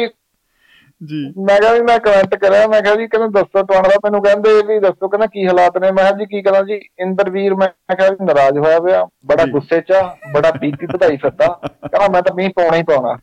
जी 1.00 1.18
ਮੈਂ 1.40 1.58
ਕਿਹਾ 1.60 1.72
ਵੀ 1.72 1.80
ਮੈਂ 1.82 1.98
ਕਮੈਂਟ 2.00 2.34
ਕਰਿਆ 2.36 2.66
ਮੈਂ 2.68 2.80
ਕਿਹਾ 2.82 2.94
ਜੀ 2.94 3.06
ਕਹਿੰਦੇ 3.08 3.28
ਦੱਸੋ 3.32 3.62
ਤੁਹਾਡਾ 3.64 3.88
ਦਾ 3.88 3.96
ਮੈਨੂੰ 4.04 4.22
ਕਹਿੰਦੇ 4.22 4.54
ਵੀ 4.68 4.78
ਦੱਸੋ 4.80 5.08
ਕਹਿੰਦਾ 5.08 5.26
ਕੀ 5.26 5.46
ਹਾਲਾਤ 5.46 5.76
ਨੇ 5.78 5.90
ਮੈਂ 5.90 6.04
ਕਿਹਾ 6.04 6.16
ਜੀ 6.18 6.26
ਕੀ 6.26 6.40
ਕਰਾਂ 6.42 6.62
ਜੀ 6.64 6.80
ਇੰਦਰਵੀਰ 7.00 7.54
ਮੈਂ 7.54 7.68
ਕਿਹਾ 7.90 8.08
ਵੀ 8.10 8.24
ਨਾਰਾਜ਼ 8.26 8.58
ਹੋਇਆ 8.58 8.80
ਪਿਆ 8.80 9.04
ਬੜਾ 9.26 9.44
ਜੀ। 9.44 9.50
ਗੁੱਸੇ 9.50 9.80
'ਚ 9.80 9.92
ਆ 9.92 10.02
ਬੜਾ 10.34 10.50
ਬੀਪੀ 10.56 10.86
ਵਧਾਈ 10.86 11.16
ਫਿਰਦਾ 11.16 11.46
ਕਹਿੰਦਾ 11.62 12.08
ਮੈਂ 12.08 12.22
ਤਾਂ 12.22 12.34
ਮੀਂਹ 12.34 12.50
ਪਾਉਣਾ 12.56 12.76
ਹੀ 12.76 12.82
ਪਾਉਣਾ 12.84 13.16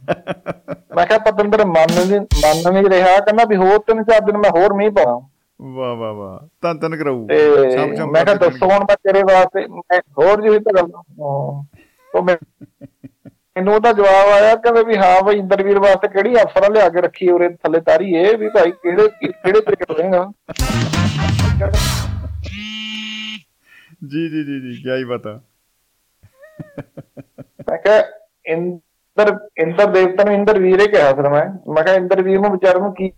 ਮੈਂ 0.95 1.05
ਕਿਹਾ 1.05 1.17
ਪਤੰਦਰ 1.21 1.65
ਮੰਨ 1.67 1.93
ਨਹੀਂ 1.97 2.19
ਮੰਨ 2.19 2.71
ਨਹੀਂ 2.73 2.89
ਰਿਹਾ 2.89 3.17
ਕਹਿੰਦਾ 3.19 3.45
ਵੀ 3.49 3.55
ਹੋਰ 3.57 3.79
ਤਿੰਨ 3.87 4.03
ਚਾਰ 4.03 4.21
ਦਿਨ 4.21 4.37
ਮੈਂ 4.37 4.51
ਹੋਰ 4.51 4.73
ਮੀਂਹ 4.73 4.91
ਪਾਉਣਾ 4.93 5.19
ਵਾ 5.60 5.92
ਵਾ 5.94 6.12
ਵਾ 6.12 6.28
ਤਾਂ 6.62 6.74
ਤਨ 6.74 6.96
ਕਰਾਉ 6.96 7.26
ਮੈਂ 7.26 8.24
ਕਿਹਾ 8.24 8.34
ਦੱਸੋ 8.36 8.66
ਹੁਣ 8.66 8.80
ਮੈਂ 8.80 8.96
ਤੇਰੇ 9.04 9.22
ਵਾਸਤੇ 9.24 9.66
ਮੈਂ 9.68 10.00
ਹੋਰ 10.18 10.42
ਜਿਹੀ 10.42 10.58
ਤਾਂ 10.58 10.72
ਗੱਲ 10.76 10.90
ਉਹ 12.12 12.22
ਮੈਨੂੰ 12.22 13.74
ਉਹਦਾ 13.74 13.92
ਜਵਾਬ 13.92 14.28
ਆਇਆ 14.28 14.54
ਕਿ 14.56 14.84
ਵੀ 14.84 14.96
ਹਾਂ 14.96 15.20
ਬਈ 15.22 15.38
ਇੰਦਰਵੀਰ 15.38 15.78
ਵਾਸਤੇ 15.78 16.08
ਕਿਹੜੀ 16.08 16.34
ਅਫਸਰ 16.36 16.70
ਲਿਆ 16.72 16.88
ਕੇ 16.88 17.00
ਰੱਖੀ 17.00 17.28
ਉਰੇ 17.28 17.48
ਥੱਲੇ 17.48 17.80
ਤਾਰੀਏ 17.80 18.34
ਵੀ 18.36 18.48
ਭਾਈ 18.48 18.70
ਕਿਹੜੇ 18.72 19.08
ਕਿਹੜੇ 19.22 19.60
ਕ੍ਰਿਕਟ 19.60 19.90
ਰਹੇਗਾ 19.90 20.30
ਜੀ 24.04 24.28
ਜੀ 24.28 24.42
ਜੀ 24.44 24.60
ਜੀ 24.60 24.82
ਕੀ 24.82 24.90
ਹੀ 24.90 25.04
ਪਤਾ 25.04 25.40
ਮੈਂ 27.68 27.78
ਕਿਹਾ 27.78 28.02
ਇੰਦਰ 28.46 29.36
ਇੰਦਰ 29.58 29.86
ਦੇਵਤਾ 29.86 30.24
ਨੂੰ 30.24 30.34
ਇੰਦਰ 30.34 30.58
ਵੀਰੇ 30.58 30.86
ਕਿਹਾ 30.86 31.12
ਫਿਰ 31.14 31.28
ਮੈਂ। 31.28 31.44
ਮੈਂ 31.74 31.82
ਕਿਹਾ 31.84 31.94
ਇੰਦਰ 31.94 32.22
ਵੀਰ 32.22 32.38
ਨੂੰ 32.40 32.50
ਵਿਚਾਰ 32.52 32.78
ਨੂੰ 32.80 32.92
ਕੀ 32.94 33.10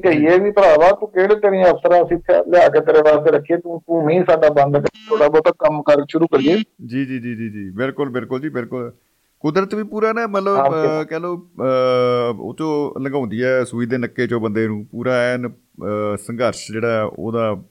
ਕਹੀਏ 0.00 0.38
ਵੀ 0.38 0.50
ਭਰਾਵਾ 0.50 0.90
ਤੂੰ 0.90 1.08
ਕਿਹੜੇ 1.08 1.34
ਤੇਰੀਆਂ 1.34 1.70
ਅਫਸਰਾਂ 1.70 2.02
ਅਸੀਂ 2.04 2.16
ਲਿਆ 2.52 2.68
ਕੇ 2.68 2.80
ਤੇਰੇ 2.80 2.98
ਵਾਸਤੇ 2.98 3.30
ਰੱਖੀਏ? 3.30 3.56
ਤੂੰ 3.56 3.80
ਤੂੰ 3.80 4.04
ਨਹੀਂ 4.06 4.24
ਸਾਡਾ 4.24 4.48
ਬੰਦ 4.48 4.76
ਕਰ 4.76 4.88
ਥੋੜਾ 5.08 5.28
ਬਹੁਤਾ 5.28 5.50
ਕੰਮ 5.58 5.82
ਕਰ 5.82 6.04
ਸ਼ੁਰੂ 6.08 6.26
ਕਰੀਏ। 6.26 6.56
ਜੀ 6.86 7.04
ਜੀ 7.04 7.18
ਜੀ 7.18 7.34
ਜੀ 7.34 7.48
ਜੀ 7.50 7.70
ਬਿਲਕੁਲ 7.70 8.08
ਬਿਲਕੁਲ 8.08 8.40
ਜੀ 8.40 8.48
ਬਿਲਕੁਲ। 8.48 8.92
ਕੁਦਰਤ 9.40 9.74
ਵੀ 9.74 9.82
ਪੂਰਾ 9.82 10.12
ਨਾ 10.12 10.26
ਮਤਲਬ 10.26 10.72
ਕਹਿ 11.08 11.20
ਲਓ 11.20 11.36
ਅਹ, 11.36 12.40
ਉਹ 12.40 12.54
ਤੋਂ 12.54 13.00
ਲੰਘਾਉਂਦੀ 13.00 13.42
ਹੈ 13.44 13.64
ਸੂਈ 13.64 13.86
ਦੇ 13.86 13.98
ਨੱਕੇ 13.98 14.26
ਚੋਂ 14.26 14.40
ਬੰਦੇ 14.40 14.66
ਨੂੰ 14.68 14.84
ਪੂਰਾ 14.86 15.14
ਐਨ 15.14 15.50
ਸੰਘਰਸ਼ 16.16 16.72
ਜਿਹੜਾ 16.72 17.10
ਉਹਦਾ 17.18 17.62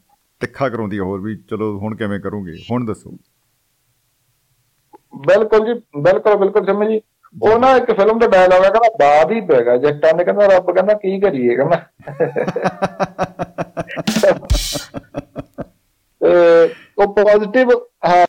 ਤਿੱਖਾ 0.42 0.70
ਕਰਾਉਂਦੀ 0.70 0.98
ਹੈ 0.98 1.04
ਹੋਰ 1.04 1.22
ਵੀ 1.22 1.36
ਚਲੋ 1.50 1.80
ਹੁਣ 1.80 1.96
ਕਿਵੇਂ 1.96 2.20
ਕਰੋਗੇ? 2.20 2.54
ਹੁਣ 2.72 2.86
ਦੱਸੋ। 2.86 3.18
ਬਿਲਕੁਲ 5.18 5.66
ਜੀ 5.66 5.74
ਬਿਲਕੁਲ 6.02 6.36
ਬਿਲਕੁਲ 6.36 6.66
ਸਮਝ 6.66 6.88
ਜੀ। 6.88 7.02
ਉਹ 7.34 7.60
ਨਾ 7.60 7.76
ਇੱਕ 7.78 7.92
ਫਿਲਮ 7.92 8.20
ਦਾ 8.20 8.28
ਡਾਇਲੌਗ 8.28 8.64
ਹੈ 8.64 8.70
ਕਹਿੰਦਾ 8.70 8.90
ਬਾਦ 9.00 9.32
ਹੀ 9.32 9.42
ਪੈ 9.48 9.62
ਗਿਆ। 9.66 9.78
ਜੱਟਾਂ 9.78 10.14
ਨੇ 10.14 10.24
ਕਹਿੰਦਾ 10.24 10.46
ਰੱਬ 10.48 10.72
ਕਹਿੰਦਾ 10.74 10.94
ਕੀ 10.94 11.20
ਕਰੀਏ 11.20 11.56
ਕਹਿੰਦਾ। 11.56 11.78
ਉਹ 16.98 17.14
ਪੋਜ਼ਿਟਿਵ 17.16 17.70
ਹਾਂ 18.06 18.26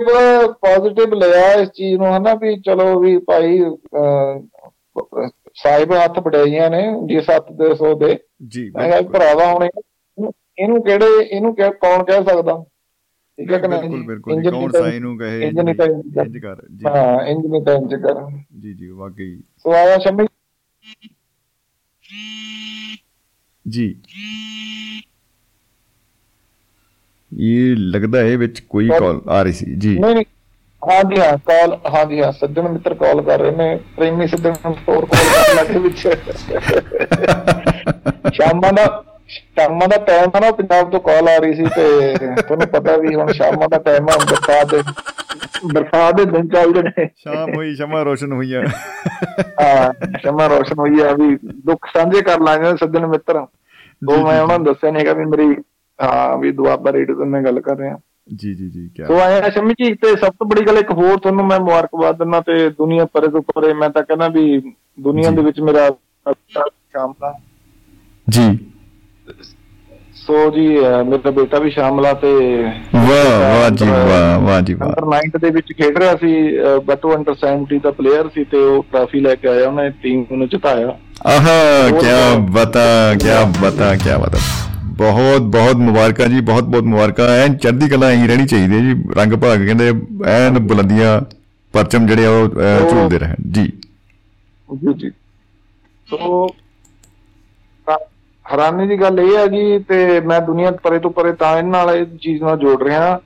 ਪੋਜ਼ਿਟਿਵ 0.00 1.14
ਲਿਆ 1.14 1.52
ਇਸ 1.52 1.68
ਚੀਜ਼ 1.74 1.96
ਨੂੰ 1.98 2.16
ਹਨਾ 2.16 2.34
ਵੀ 2.34 2.56
ਚਲੋ 2.60 2.98
ਵੀ 3.00 3.16
ਭਾਈ 3.28 3.58
ਸਾਹਿਬ 5.56 5.92
ਹੱਥ 5.94 6.18
ਬੜਾਈਆਂ 6.20 6.68
ਨੇ 6.70 6.82
ਜੀ 7.08 7.20
ਸੱਤ 7.22 7.52
ਦੇ 7.52 7.74
ਸੌ 7.74 7.94
ਦੇ। 7.98 8.18
ਜੀ 8.48 8.70
ਮੈਂ 8.76 9.02
ਭਰਾਵਾ 9.02 9.46
ਹੁਣ 9.46 9.64
ਇਹਨੂੰ 9.64 10.82
ਕਿਹੜੇ 10.84 11.06
ਇਹਨੂੰ 11.22 11.54
ਕੌਣ 11.54 12.04
ਕਹਿ 12.04 12.24
ਸਕਦਾ? 12.24 12.64
ਠੀਕ 13.38 13.52
ਹੈ 13.52 13.58
ਕਿ 13.58 13.68
ਨਹੀਂ? 13.68 13.80
ਬਿਲਕੁਲ? 13.80 14.06
ਬਿਲਕੁਲ 14.06 14.50
ਕੌਣ 14.50 14.72
ਸਾਈ 14.72 14.98
ਨੂੰ 14.98 15.18
ਕਹੇ 15.18 15.42
ਇੰਝ 15.42 15.60
ਨਹੀਂ 15.60 15.74
ਤਾਂ 15.74 15.86
ਕਰ। 15.86 16.26
ਇੰਜ 16.26 16.38
ਕਰ 16.38 16.56
ਜੀ। 16.70 16.86
ਹਾਂ 16.86 17.26
ਇੰਜ 17.26 17.46
ਨਹੀਂ 17.46 17.62
ਤਾਂ 17.62 17.74
ਇੰਜ 17.74 17.94
ਕਰ। 17.94 18.30
ਜੀ 18.60 18.74
ਜੀ 18.74 18.88
ਵਾਕਈ। 18.88 19.40
ਸੋ 19.58 19.72
ਆਇਆ 19.72 19.98
ਸ਼ਮੀ? 19.98 20.26
ਜੀ। 23.66 23.96
ਇਹ 27.32 27.76
ਲੱਗਦਾ 27.76 28.20
ਹੈ 28.20 28.36
ਵਿੱਚ 28.36 28.60
ਕੋਈ 28.60 28.88
ਕਾਲ 28.88 29.22
ਆ 29.28 29.42
ਰਹੀ 29.42 29.52
ਸੀ 29.52 29.74
ਜੀ। 29.74 29.98
ਨਹੀਂ 29.98 30.14
ਨਹੀਂ। 30.14 30.24
ਹਾਂ 30.82 31.04
ਜੀ 31.04 31.20
ਹਾਂ 31.20 31.38
ਕਾਲ 31.38 31.80
ਹਾਂ 31.94 32.06
ਜੀ 32.06 32.22
ਹਾਂ 32.22 32.32
ਸੱਜਣ 32.32 32.68
ਮਿੱਤਰ 32.68 32.94
ਕਾਲ 32.94 33.22
ਕਰ 33.22 33.40
ਰਹੇ 33.40 33.50
ਨੇ। 33.50 33.80
ਪ੍ਰੇਮੀ 33.96 34.26
ਸੱਜਣ 34.26 34.54
ਹੋਰ 34.88 35.06
ਕਾਲ 35.06 35.08
ਕਰਨ 35.08 35.56
ਲੱਗੇ 35.56 35.78
ਵਿੱਚ। 35.78 35.98
ਸ਼ਾਮਾਂ 38.34 38.72
ਦਾ 38.72 39.04
ਸ਼ਾਮਾਂ 39.28 39.88
ਦਾ 39.88 39.96
ਟਾਈਮ 40.06 40.30
ਹੈ 40.34 40.40
ਨਾ 40.40 40.50
ਪੰਜਾਬ 40.52 40.90
ਤੋਂ 40.90 41.00
ਕਾਲ 41.00 41.28
ਆ 41.28 41.36
ਰਹੀ 41.38 41.54
ਸੀ 41.54 41.66
ਤੇ 41.74 42.14
ਤੁਹਾਨੂੰ 42.40 42.66
ਪਤਾ 42.66 42.96
ਵੀ 42.96 43.14
ਹੁਣ 43.14 43.32
ਸ਼ਾਮਾਂ 43.32 43.68
ਦਾ 43.68 43.78
ਟਾਈਮ 43.78 44.08
ਹੈ 44.08 44.16
ਬਰਸਾਤ 44.24 44.74
ਦੇ 44.74 44.82
ਬਰਸਾਤ 45.74 46.14
ਦੇ 46.14 46.24
ਦਿਨ 46.24 46.48
ਚੱਲਦੇ 46.48 46.82
ਨੇ। 46.82 47.06
ਸ਼ਾਮ 47.16 47.54
ਹੋਈ 47.56 47.74
ਸ਼ਮਾ 47.74 48.02
ਰੋਸ਼ਨ 48.02 48.32
ਹੋਈਆਂ। 48.32 48.62
ਹਾਂ 49.60 50.18
ਸ਼ਮਾ 50.22 50.46
ਰੋਸ਼ਨ 50.46 50.78
ਹੋਈ 50.78 51.00
ਆ 51.00 51.12
ਵੀ 51.12 51.36
ਦੁੱਖ 51.66 51.86
ਸਾਂਝੇ 51.94 52.22
ਕਰ 52.22 52.40
ਲਾਂਗੇ 52.40 52.76
ਸੱਜਣ 52.76 53.06
ਮਿੱਤਰ। 53.06 53.36
ਉਹ 53.36 54.24
ਮੈਂ 54.24 54.40
ਉਹਨਾਂ 54.40 54.58
ਨੂੰ 54.58 54.66
ਦੱਸਿਆ 54.66 54.90
ਨਹੀਂ 54.90 55.00
ਹੈਗਾ 55.00 55.12
ਵੀ 55.12 55.24
ਮੇਰੀ 55.24 55.54
ਹਾਂ 55.98 56.36
ਵੀ 56.38 56.50
ਦੁਆਬਾ 56.52 56.92
ਰੇਡੀਓ 56.92 57.16
ਤੋਂ 57.16 57.26
ਮੈਂ 57.26 57.42
ਗੱਲ 57.42 57.60
ਕਰ 57.60 57.76
ਰਿਹਾ। 57.76 57.98
ਜੀ 58.34 58.52
ਜੀ 58.54 58.68
ਜੀ 58.70 58.88
ਕੀ 58.96 59.04
ਸੋ 59.06 59.18
ਆਇਆ 59.20 59.48
ਸ਼ਮੀ 59.50 59.74
ਜੀ 59.80 59.92
ਤੇ 59.94 60.14
ਸਭ 60.16 60.32
ਤੋਂ 60.38 60.46
ਬੜੀ 60.46 60.66
ਗੱਲ 60.66 60.78
ਇੱਕ 60.78 60.90
ਹੋਰ 60.90 61.18
ਤੁਹਾਨੂੰ 61.18 61.46
ਮੈਂ 61.46 61.58
ਮੁਬਾਰਕਬਾਦ 61.60 62.18
ਦਿੰਦਾ 62.18 62.40
ਤੇ 62.40 62.68
ਦੁਨੀਆ 62.70 63.04
ਪਰੇ 63.04 63.28
ਤੋਂ 63.28 63.42
ਪਰੇ 63.54 63.72
ਮੈਂ 63.74 63.88
ਤਾਂ 63.90 64.02
ਕਹਿੰਦਾ 64.02 64.28
ਵੀ 64.28 64.58
ਦੁਨੀਆ। 65.00 65.30
ਦੇ 65.30 65.42
ਵਿੱਚ 65.42 65.60
ਮੇਰਾ 65.60 65.88
ਸ਼ਾਮਲਾ 66.26 67.32
ਜੀ। 68.26 68.46
ਸੋ 70.26 70.50
ਜੀ 70.50 70.66
ਮੇਰਾ 71.08 71.30
ਬੇਟਾ 71.30 71.58
ਵੀ 71.58 71.70
ਸ਼ਾਮਲਾ 71.70 72.12
ਤੇ 72.12 72.32
ਵਾਹ 72.94 73.40
ਵਾਹ 73.40 73.70
ਜੀ 73.70 73.88
ਵਾਹ 73.88 74.38
ਵਾਹ 74.40 74.60
ਜੀ 74.60 74.74
ਵਾਹ। 74.74 74.88
ਅੰਡਰ 74.88 75.06
9 75.06 75.38
ਦੇ 75.40 75.50
ਵਿੱਚ 75.50 75.72
ਖੇਡ 75.72 75.98
ਰਿਹਾ 75.98 76.14
ਸੀ 76.16 76.34
ਬਟ 76.84 77.04
ਉਹ 77.04 77.14
ਅੰਡਰ 77.16 77.34
70 77.42 77.78
ਦਾ 77.78 77.90
ਪਲੇਅਰ 77.90 78.28
ਸੀ 78.34 78.44
ਤੇ 78.44 78.56
ਉਹ 78.56 78.82
ਟਰਾਫੀ 78.92 79.20
ਲੈ 79.20 79.34
ਕੇ 79.34 79.48
ਆਇਆ 79.48 79.68
ਉਹਨੇ 79.68 79.88
ਟੀਮ 80.02 80.24
ਨੂੰ 80.32 80.48
ਜਿਤਾਇਆ। 80.48 80.96
ਆਹਾ 81.26 81.90
ਕੀ 81.90 82.14
ਬਤਾ 82.52 83.14
ਕੀ 83.14 83.28
ਬਤਾ 83.62 83.94
ਕੀ 83.96 84.16
ਬਤਾ। 84.22 84.38
ਬਹੁਤ 84.98 85.42
ਬਹੁਤ 85.42 85.76
ਮੁਬਾਰਕਾਂ 85.76 86.26
ਜੀ 86.26 86.40
ਬਹੁਤ 86.40 86.64
ਬਹੁਤ 86.64 86.84
ਮੁਬਾਰਕਾਂ। 86.84 87.28
ਐਨ 87.28 87.56
ਚੜ੍ਹਦੀ 87.56 87.88
ਕਲਾ 87.88 88.10
ਹੀ 88.10 88.26
ਰਹਿਣੀ 88.26 88.46
ਚਾਹੀਦੀ 88.46 88.74
ਹੈ 88.74 88.80
ਜੀ। 88.80 88.94
ਰੰਗ 89.16 89.32
ਭਾਗ 89.32 89.64
ਕਹਿੰਦੇ 89.66 89.88
ਐਨ 90.30 90.58
ਬੁਲੰਦੀਆਂ 90.58 91.20
ਪਰਚਮ 91.74 92.06
ਜਿਹੜੇ 92.06 92.26
ਉਹ 92.26 92.48
ਝੂਲਦੇ 92.90 93.18
ਰਹਿਣ। 93.18 93.50
ਜੀ। 93.52 93.64
ਜੀ 94.68 94.94
ਜੀ। 94.94 95.10
ਸੋ 96.08 96.46
ਹੈਰਾਨੀ 98.54 98.86
ਦੀ 98.86 99.00
ਗੱਲ 99.00 99.20
ਇਹ 99.20 99.36
ਹੈਗੀ 99.38 99.78
ਤੇ 99.78 100.20
ਮੈਂ 100.20 100.40
ਦੁਨੀਆ 100.40 100.70
ਪਰੇ 100.70 100.98
ਤੋਂ 100.98 101.10
ਪਰੇ 101.10 101.32
ਤਾਂ 101.32 101.58
ਇਹਨਾਂ 101.58 101.86
ਨਾਲ 101.86 101.96
ਇਹ 101.96 102.06
ਚੀਜ਼ 102.20 102.42
ਨਾਲ 102.42 102.58
ਜੋੜ 102.58 102.82
ਰਿਹਾ 102.82 103.20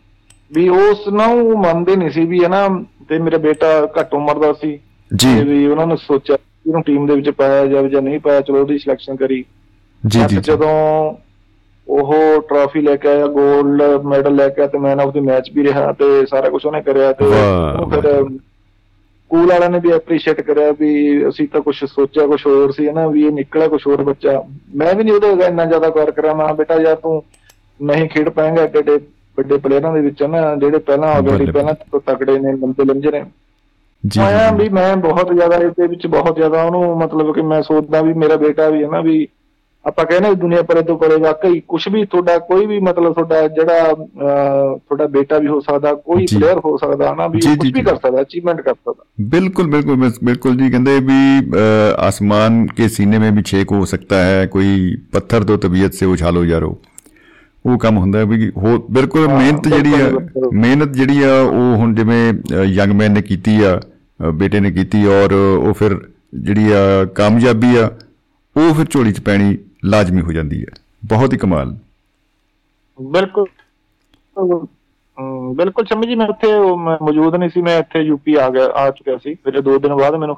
ਵੀ 0.52 0.68
ਉਸ 0.68 1.08
ਨੂੰ 1.08 1.52
ਉਹ 1.52 1.56
ਮੰਨਦੇ 1.56 1.96
ਨਹੀਂ 1.96 2.10
ਸੀ 2.10 2.24
ਵੀ 2.24 2.44
ਹੈ 2.44 2.48
ਨਾ 2.48 2.68
ਤੇ 3.08 3.18
ਮੇਰਾ 3.18 3.38
ਬੇਟਾ 3.38 3.88
ਘੱਟ 4.00 4.14
ਉਮਰ 4.14 4.38
ਦਾ 4.38 4.52
ਸੀ। 4.52 4.78
ਜੀ। 5.16 5.44
ਵੀ 5.44 5.66
ਉਹਨਾਂ 5.66 5.86
ਨੇ 5.86 5.96
ਸੋਚਿਆ 5.96 6.36
ਇਹਨੂੰ 6.66 6.82
ਟੀਮ 6.82 7.06
ਦੇ 7.06 7.14
ਵਿੱਚ 7.14 7.30
ਪਾਇਆ 7.30 7.66
ਜਾਵੇ 7.66 7.88
ਜਾਂ 7.88 8.02
ਨਹੀਂ 8.02 8.20
ਪਾਇਆ 8.20 8.40
ਚਲੋ 8.40 8.60
ਉਹਦੀ 8.60 8.78
ਸਿਲੈਕਸ਼ਨ 8.78 9.16
ਕਰੀ। 9.16 9.44
ਜੀ 10.06 10.20
ਜੀ। 10.28 10.36
ਜਦੋਂ 10.36 11.14
ਉਹ 11.88 12.14
ਟਰਾਫੀ 12.40 12.80
ਲੈ 12.80 12.96
ਕੇ 12.96 13.08
ਆਇਆ 13.08 13.24
골ਡ 13.24 13.82
ਮੈਡਲ 14.04 14.34
ਲੈ 14.34 14.48
ਕੇ 14.48 14.66
ਤੇ 14.66 14.78
ਮੈਨ 14.78 15.00
ਆਫ 15.00 15.12
ਦੀ 15.12 15.20
ਮੈਚ 15.20 15.50
ਵੀ 15.54 15.64
ਰਿਹਾ 15.64 15.92
ਤੇ 15.92 16.26
ਸਾਰਾ 16.26 16.48
ਕੁਝ 16.48 16.66
ਉਹਨੇ 16.66 16.82
ਕਰਿਆ 16.82 17.12
ਤੇ 17.12 17.24
ਉਹਨੂੰ 17.24 17.90
ਫਿਰ 17.90 18.24
ਸਕੂਲ 19.30 19.48
ਵਾਲਿਆਂ 19.48 19.70
ਨੇ 19.70 19.78
ਵੀ 19.78 19.90
ਐਪਰੀਸ਼ੀਏਟ 19.90 20.40
ਕਰਿਆ 20.40 20.72
ਵੀ 20.72 21.28
ਅਸੀਂ 21.28 21.48
ਤਾਂ 21.48 21.60
ਕੁਝ 21.60 21.84
ਸੋਚਿਆ 21.84 22.26
ਕੁਝ 22.26 22.46
ਹੋਰ 22.46 22.72
ਸੀ 22.72 22.90
ਨਾ 22.90 23.06
ਵੀ 23.08 23.26
ਇਹ 23.26 23.32
ਨਿਕਲਿਆ 23.32 23.68
ਕੁਝ 23.68 23.80
ਹੋਰ 23.86 24.02
ਬੱਚਾ। 24.02 24.42
ਮੈਂ 24.76 24.94
ਵੀ 24.94 25.04
ਨਹੀਂ 25.04 25.14
ਉਹਦੇ 25.14 25.32
ਅੱਗੇ 25.32 25.44
ਇੰਨਾ 25.44 25.64
ਜ਼ਿਆਦਾ 25.64 25.88
ਗੌਰ 25.88 26.10
ਕਰਿਆ 26.10 26.34
ਮੈਂ 26.34 26.54
ਬੇਟਾ 26.54 26.74
ਯਾਰ 26.74 26.96
ਤੂੰ 26.96 27.22
ਨਹੀਂ 27.82 28.08
ਖੇਡ 28.08 28.28
ਪਾਏਂਗਾ 28.28 28.62
ਏਡੇ 28.62 28.98
ਵੱਡੇ 29.38 29.56
ਪਲੇਅਰਾਂ 29.56 29.92
ਦੇ 29.94 30.00
ਵਿੱਚ 30.00 30.22
ਨਾ 30.22 30.54
ਜਿਹੜੇ 30.54 30.78
ਪਹਿਲਾਂ 30.78 31.08
ਆਲਰੇਡੀ 31.08 31.52
ਪਹਿਲਾਂ 31.52 31.74
ਤੋਂ 31.74 32.00
ਤਕੜੇ 32.00 32.38
ਨੇ 32.38 32.52
ਲੰਬੇ 32.52 32.84
ਲੰਜੇ 32.84 33.10
ਨੇ। 33.10 33.24
ਜੀ 34.06 34.20
ਮੈਂ 34.20 34.52
ਵੀ 34.52 34.68
ਮੈਂ 34.68 34.96
ਬਹੁਤ 34.96 35.32
ਜ਼ਿਆਦਾ 35.32 35.56
ਇਸ 35.56 35.72
ਦੇ 35.72 35.86
ਵਿੱਚ 35.86 36.06
ਬਹੁਤ 36.06 36.36
ਜ਼ਿਆਦਾ 36.36 36.62
ਉਹਨੂੰ 36.62 36.98
ਮਤਲਬ 36.98 37.34
ਕਿ 37.34 37.42
ਮੈਂ 37.42 37.62
ਸੋਚਦਾ 37.62 38.02
ਵੀ 38.02 38.12
ਮੇਰਾ 38.12 38.36
ਬੇਟਾ 38.36 38.68
ਵੀ 38.68 38.84
ਹੈ 38.84 38.88
ਨਾ 38.88 39.00
ਵੀ 39.00 39.28
ਆਪਾਂ 39.88 40.04
ਕਹਿੰਦੇ 40.06 40.34
ਦੁਨੀਆ 40.34 40.62
ਪਰੇ 40.62 40.82
ਤੋਂ 40.82 40.96
ਪਰੇ 40.98 41.16
ਵਾਕਈ 41.20 41.60
ਕੁਝ 41.68 41.82
ਵੀ 41.92 42.04
ਤੁਹਾਡਾ 42.04 42.36
ਕੋਈ 42.46 42.66
ਵੀ 42.66 42.78
ਮਤਲਬ 42.80 43.12
ਤੁਹਾਡਾ 43.14 43.46
ਜਿਹੜਾ 43.48 43.94
ਤੁਹਾਡਾ 43.94 45.06
ਬੇਟਾ 45.14 45.38
ਵੀ 45.38 45.46
ਹੋ 45.48 45.58
ਸਕਦਾ 45.60 45.92
ਕੋਈ 45.94 46.26
ਪਲੇਅਰ 46.32 46.58
ਹੋ 46.64 46.76
ਸਕਦਾ 46.76 47.12
ਹਨਾ 47.12 47.26
ਵੀ 47.26 47.40
ਕੁਝ 47.40 47.70
ਵੀ 47.74 47.82
ਕਰ 47.82 47.96
ਸਕਦਾ 47.96 48.20
ਅਚੀਵਮੈਂਟ 48.20 48.60
ਕਰ 48.60 48.74
ਸਕਦਾ। 48.74 49.04
ਬਿਲਕੁਲ 49.30 49.70
ਬਿਲਕੁਲ 49.70 49.96
ਬਿਲਕੁਲ 50.24 50.56
ਜੀ 50.56 50.70
ਕਹਿੰਦੇ 50.70 50.98
ਵੀ 51.00 51.58
ਆਸਮਾਨ 52.06 52.66
ਕੇ 52.76 52.88
ਸੀਨੇ 52.88 53.18
ਮੇ 53.18 53.30
ਵੀ 53.30 53.42
ਛੇਕ 53.42 53.72
ਹੋ 53.72 53.84
ਸਕਦਾ 53.84 54.22
ਹੈ 54.24 54.44
ਕੋਈ 54.46 54.96
ਪੱਥਰ 55.12 55.44
ਤੋਂ 55.44 55.58
ਤਬੀਅਤ 55.58 55.94
ਸੇ 55.94 56.06
ਉਛਾਲੋ 56.06 56.44
ਯਾਰੋ। 56.44 56.76
ਉਹ 57.64 57.78
ਕੰਮ 57.78 57.98
ਹੁੰਦਾ 57.98 58.24
ਵੀ 58.24 58.50
ਹੋ 58.56 58.76
ਬਿਲਕੁਲ 58.90 59.26
ਮਿਹਨਤ 59.28 59.68
ਜਿਹੜੀ 59.68 59.92
ਆ 59.94 60.10
ਮਿਹਨਤ 60.52 60.92
ਜਿਹੜੀ 60.92 61.22
ਆ 61.22 61.40
ਉਹ 61.42 61.76
ਹੁਣ 61.76 61.94
ਜਿਵੇਂ 61.94 62.32
ਯੰਗ 62.64 62.92
ਮੈਨ 62.92 63.12
ਨੇ 63.12 63.22
ਕੀਤੀ 63.22 63.62
ਆ 63.64 63.80
ਬੇਟੇ 64.34 64.60
ਨੇ 64.60 64.70
ਕੀਤੀ 64.72 65.04
ਔਰ 65.06 65.32
ਉਹ 65.32 65.72
ਫਿਰ 65.72 65.96
ਜਿਹੜੀ 66.34 66.72
ਆ 66.72 67.04
ਕਾਮਯਾਬੀ 67.14 67.76
ਆ 67.76 67.90
ਉਹ 68.56 68.72
ਫਿਰ 68.74 68.86
ਝੋਲੀ 68.90 69.12
'ਚ 69.12 69.20
ਪੈਣੀ 69.20 69.56
ਲਾਜ਼ਮੀ 69.84 70.20
ਹੋ 70.22 70.32
ਜਾਂਦੀ 70.32 70.60
ਹੈ। 70.62 70.74
ਬਹੁਤ 71.04 71.32
ਹੀ 71.32 71.38
ਕਮਾਲ। 71.38 71.76
ਬਿਲਕੁਲ। 73.00 73.46
ਬਿਲਕੁਲ 75.56 75.84
ਸ਼ਮੀ 75.84 76.06
ਜੀ 76.06 76.14
ਮੈਂ 76.14 76.26
ਉੱਥੇ 76.28 76.48
ਮੌਜੂਦ 77.04 77.34
ਨਹੀਂ 77.36 77.48
ਸੀ 77.50 77.62
ਮੈਂ 77.62 77.78
ਇੱਥੇ 77.78 78.00
ਯੂਪੀ 78.00 78.34
ਆ 78.34 78.48
ਗਿਆ 78.50 78.66
ਆ 78.66 78.90
ਚੁੱਕਿਆ 78.90 79.16
ਸੀ। 79.22 79.34
ਫਿਰ 79.34 79.60
ਦੋ 79.60 79.78
ਦਿਨ 79.78 79.94
ਬਾਅਦ 79.94 80.14
ਮੈਨੂੰ 80.14 80.36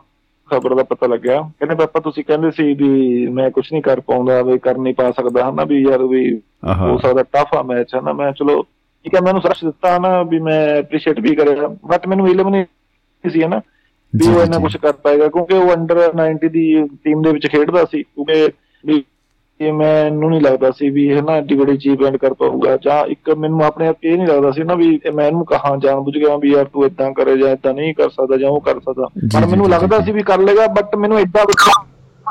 ਖਬਰ 0.50 0.74
ਦਾ 0.74 0.82
ਪਤਾ 0.82 1.06
ਲੱਗਿਆ। 1.06 1.40
ਕਹਿੰਦੇ 1.40 1.74
ਪਾਪਾ 1.74 2.00
ਤੁਸੀਂ 2.00 2.24
ਕਹਿੰਦੇ 2.24 2.50
ਸੀ 2.50 2.72
ਵੀ 2.74 3.26
ਮੈਂ 3.28 3.50
ਕੁਝ 3.50 3.64
ਨਹੀਂ 3.72 3.82
ਕਰ 3.82 4.00
ਪਾਉਂਦਾ 4.00 4.42
ਵੀ 4.42 4.58
ਕਰ 4.58 4.78
ਨਹੀਂ 4.78 4.94
ਪਾ 4.94 5.10
ਸਕਦਾ 5.10 5.48
ਹਨਾ 5.50 5.64
ਵੀ 5.64 5.82
ਯਾਰ 5.82 6.02
ਵੀ 6.04 6.40
ਹੋ 6.80 6.98
ਸਕਦਾ 6.98 7.22
ਟਫ 7.22 7.54
ਆ 7.54 7.62
ਮੈਚ 7.62 7.94
ਹਨਾ। 7.98 8.12
ਮੈਂ 8.12 8.32
ਚਲੋ 8.32 8.62
ਠੀਕ 9.04 9.14
ਹੈ 9.14 9.20
ਮੈਨੂੰ 9.20 9.42
ਸਰਸ਼ 9.42 9.64
ਦਿੱਤਾ 9.64 9.98
ਨਾ 9.98 10.22
ਵੀ 10.22 10.38
ਮੈਂ 10.38 10.58
ਐਪਰੀਸ਼ੀਏਟ 10.78 11.20
ਵੀ 11.20 11.34
ਕਰਿਆ। 11.34 11.68
ਬਟ 11.68 12.06
ਮੈਨੂੰ 12.08 12.28
ਇਲਮ 12.28 12.48
ਨਹੀਂ 12.48 12.64
ਸੀ 13.30 13.42
ਹਨਾ 13.42 13.60
ਵੀ 14.16 14.26
ਉਹ 14.28 14.44
ਜੀ। 14.44 14.62
ਕੁਝ 14.62 14.76
ਕਰ 14.76 14.92
ਪਾਏਗਾ। 14.92 15.28
ਕਿਉਂਕਿ 15.28 15.54
ਉਹ 15.54 15.74
ਅੰਡਰ 15.74 16.12
90 16.14 16.48
ਦੀ 16.48 16.82
ਟੀਮ 17.04 17.22
ਦੇ 17.22 17.32
ਵਿੱਚ 17.32 17.46
ਖੇਡਦਾ 17.46 17.84
ਸੀ। 17.84 18.02
ਕਿਉਂਕਿ 18.02 18.48
ਇਹ 19.60 19.72
ਮੈਨੂੰ 19.72 20.28
ਨਹੀਂ 20.30 20.40
ਲੱਗਦਾ 20.40 20.70
ਸੀ 20.70 20.88
ਵੀ 20.90 21.06
ਇਹ 21.08 21.22
ਨਾ 21.22 21.36
ਏਡੀ 21.36 21.54
ਵੱਡੀ 21.54 21.72
ਅਚੀਵਮੈਂਟ 21.72 22.16
ਕਰ 22.16 22.34
ਪਾਊਗਾ 22.34 22.76
ਜਾਂ 22.76 23.04
ਇੱਕ 23.06 23.30
ਮੈਨੂੰ 23.30 23.64
ਆਪਣੇ 23.64 23.86
ਆਪ 23.86 24.04
ਇਹ 24.04 24.16
ਨਹੀਂ 24.16 24.26
ਲੱਗਦਾ 24.26 24.50
ਸੀ 24.50 24.62
ਨਾ 24.62 24.74
ਵੀ 24.74 24.88
ਮੈਂ 25.14 25.26
ਇਹਨੂੰ 25.26 25.44
ਕਹਾਂ 25.44 25.76
ਜਾਣ 25.76 26.00
ਬੁੱਝ 26.00 26.16
ਗਿਆ 26.18 26.36
ਵੀ 26.36 26.52
ਯਾਰ 26.52 26.64
ਤੂੰ 26.64 26.84
ਇਦਾਂ 26.86 27.10
ਕਰੇ 27.12 27.36
ਜਾਂ 27.36 27.48
ਇਦਾਂ 27.48 27.74
ਨਹੀਂ 27.74 27.94
ਕਰ 27.94 28.08
ਸਕਦਾ 28.08 28.36
ਜਾਂ 28.36 28.50
ਉਹ 28.50 28.60
ਕਰ 28.60 28.80
ਸਕਦਾ 28.80 29.08
ਪਰ 29.34 29.46
ਮੈਨੂੰ 29.46 29.68
ਲੱਗਦਾ। 29.70 30.00
ਸੀ 30.00 30.12
ਵੀ 30.12 30.22
ਕਰ 30.22 30.38
ਲੇਗਾ 30.38 30.66
ਬਟ 30.66 30.96
ਮੈਨੂੰ 30.96 31.18
ਏਦਾਂ 31.20 31.44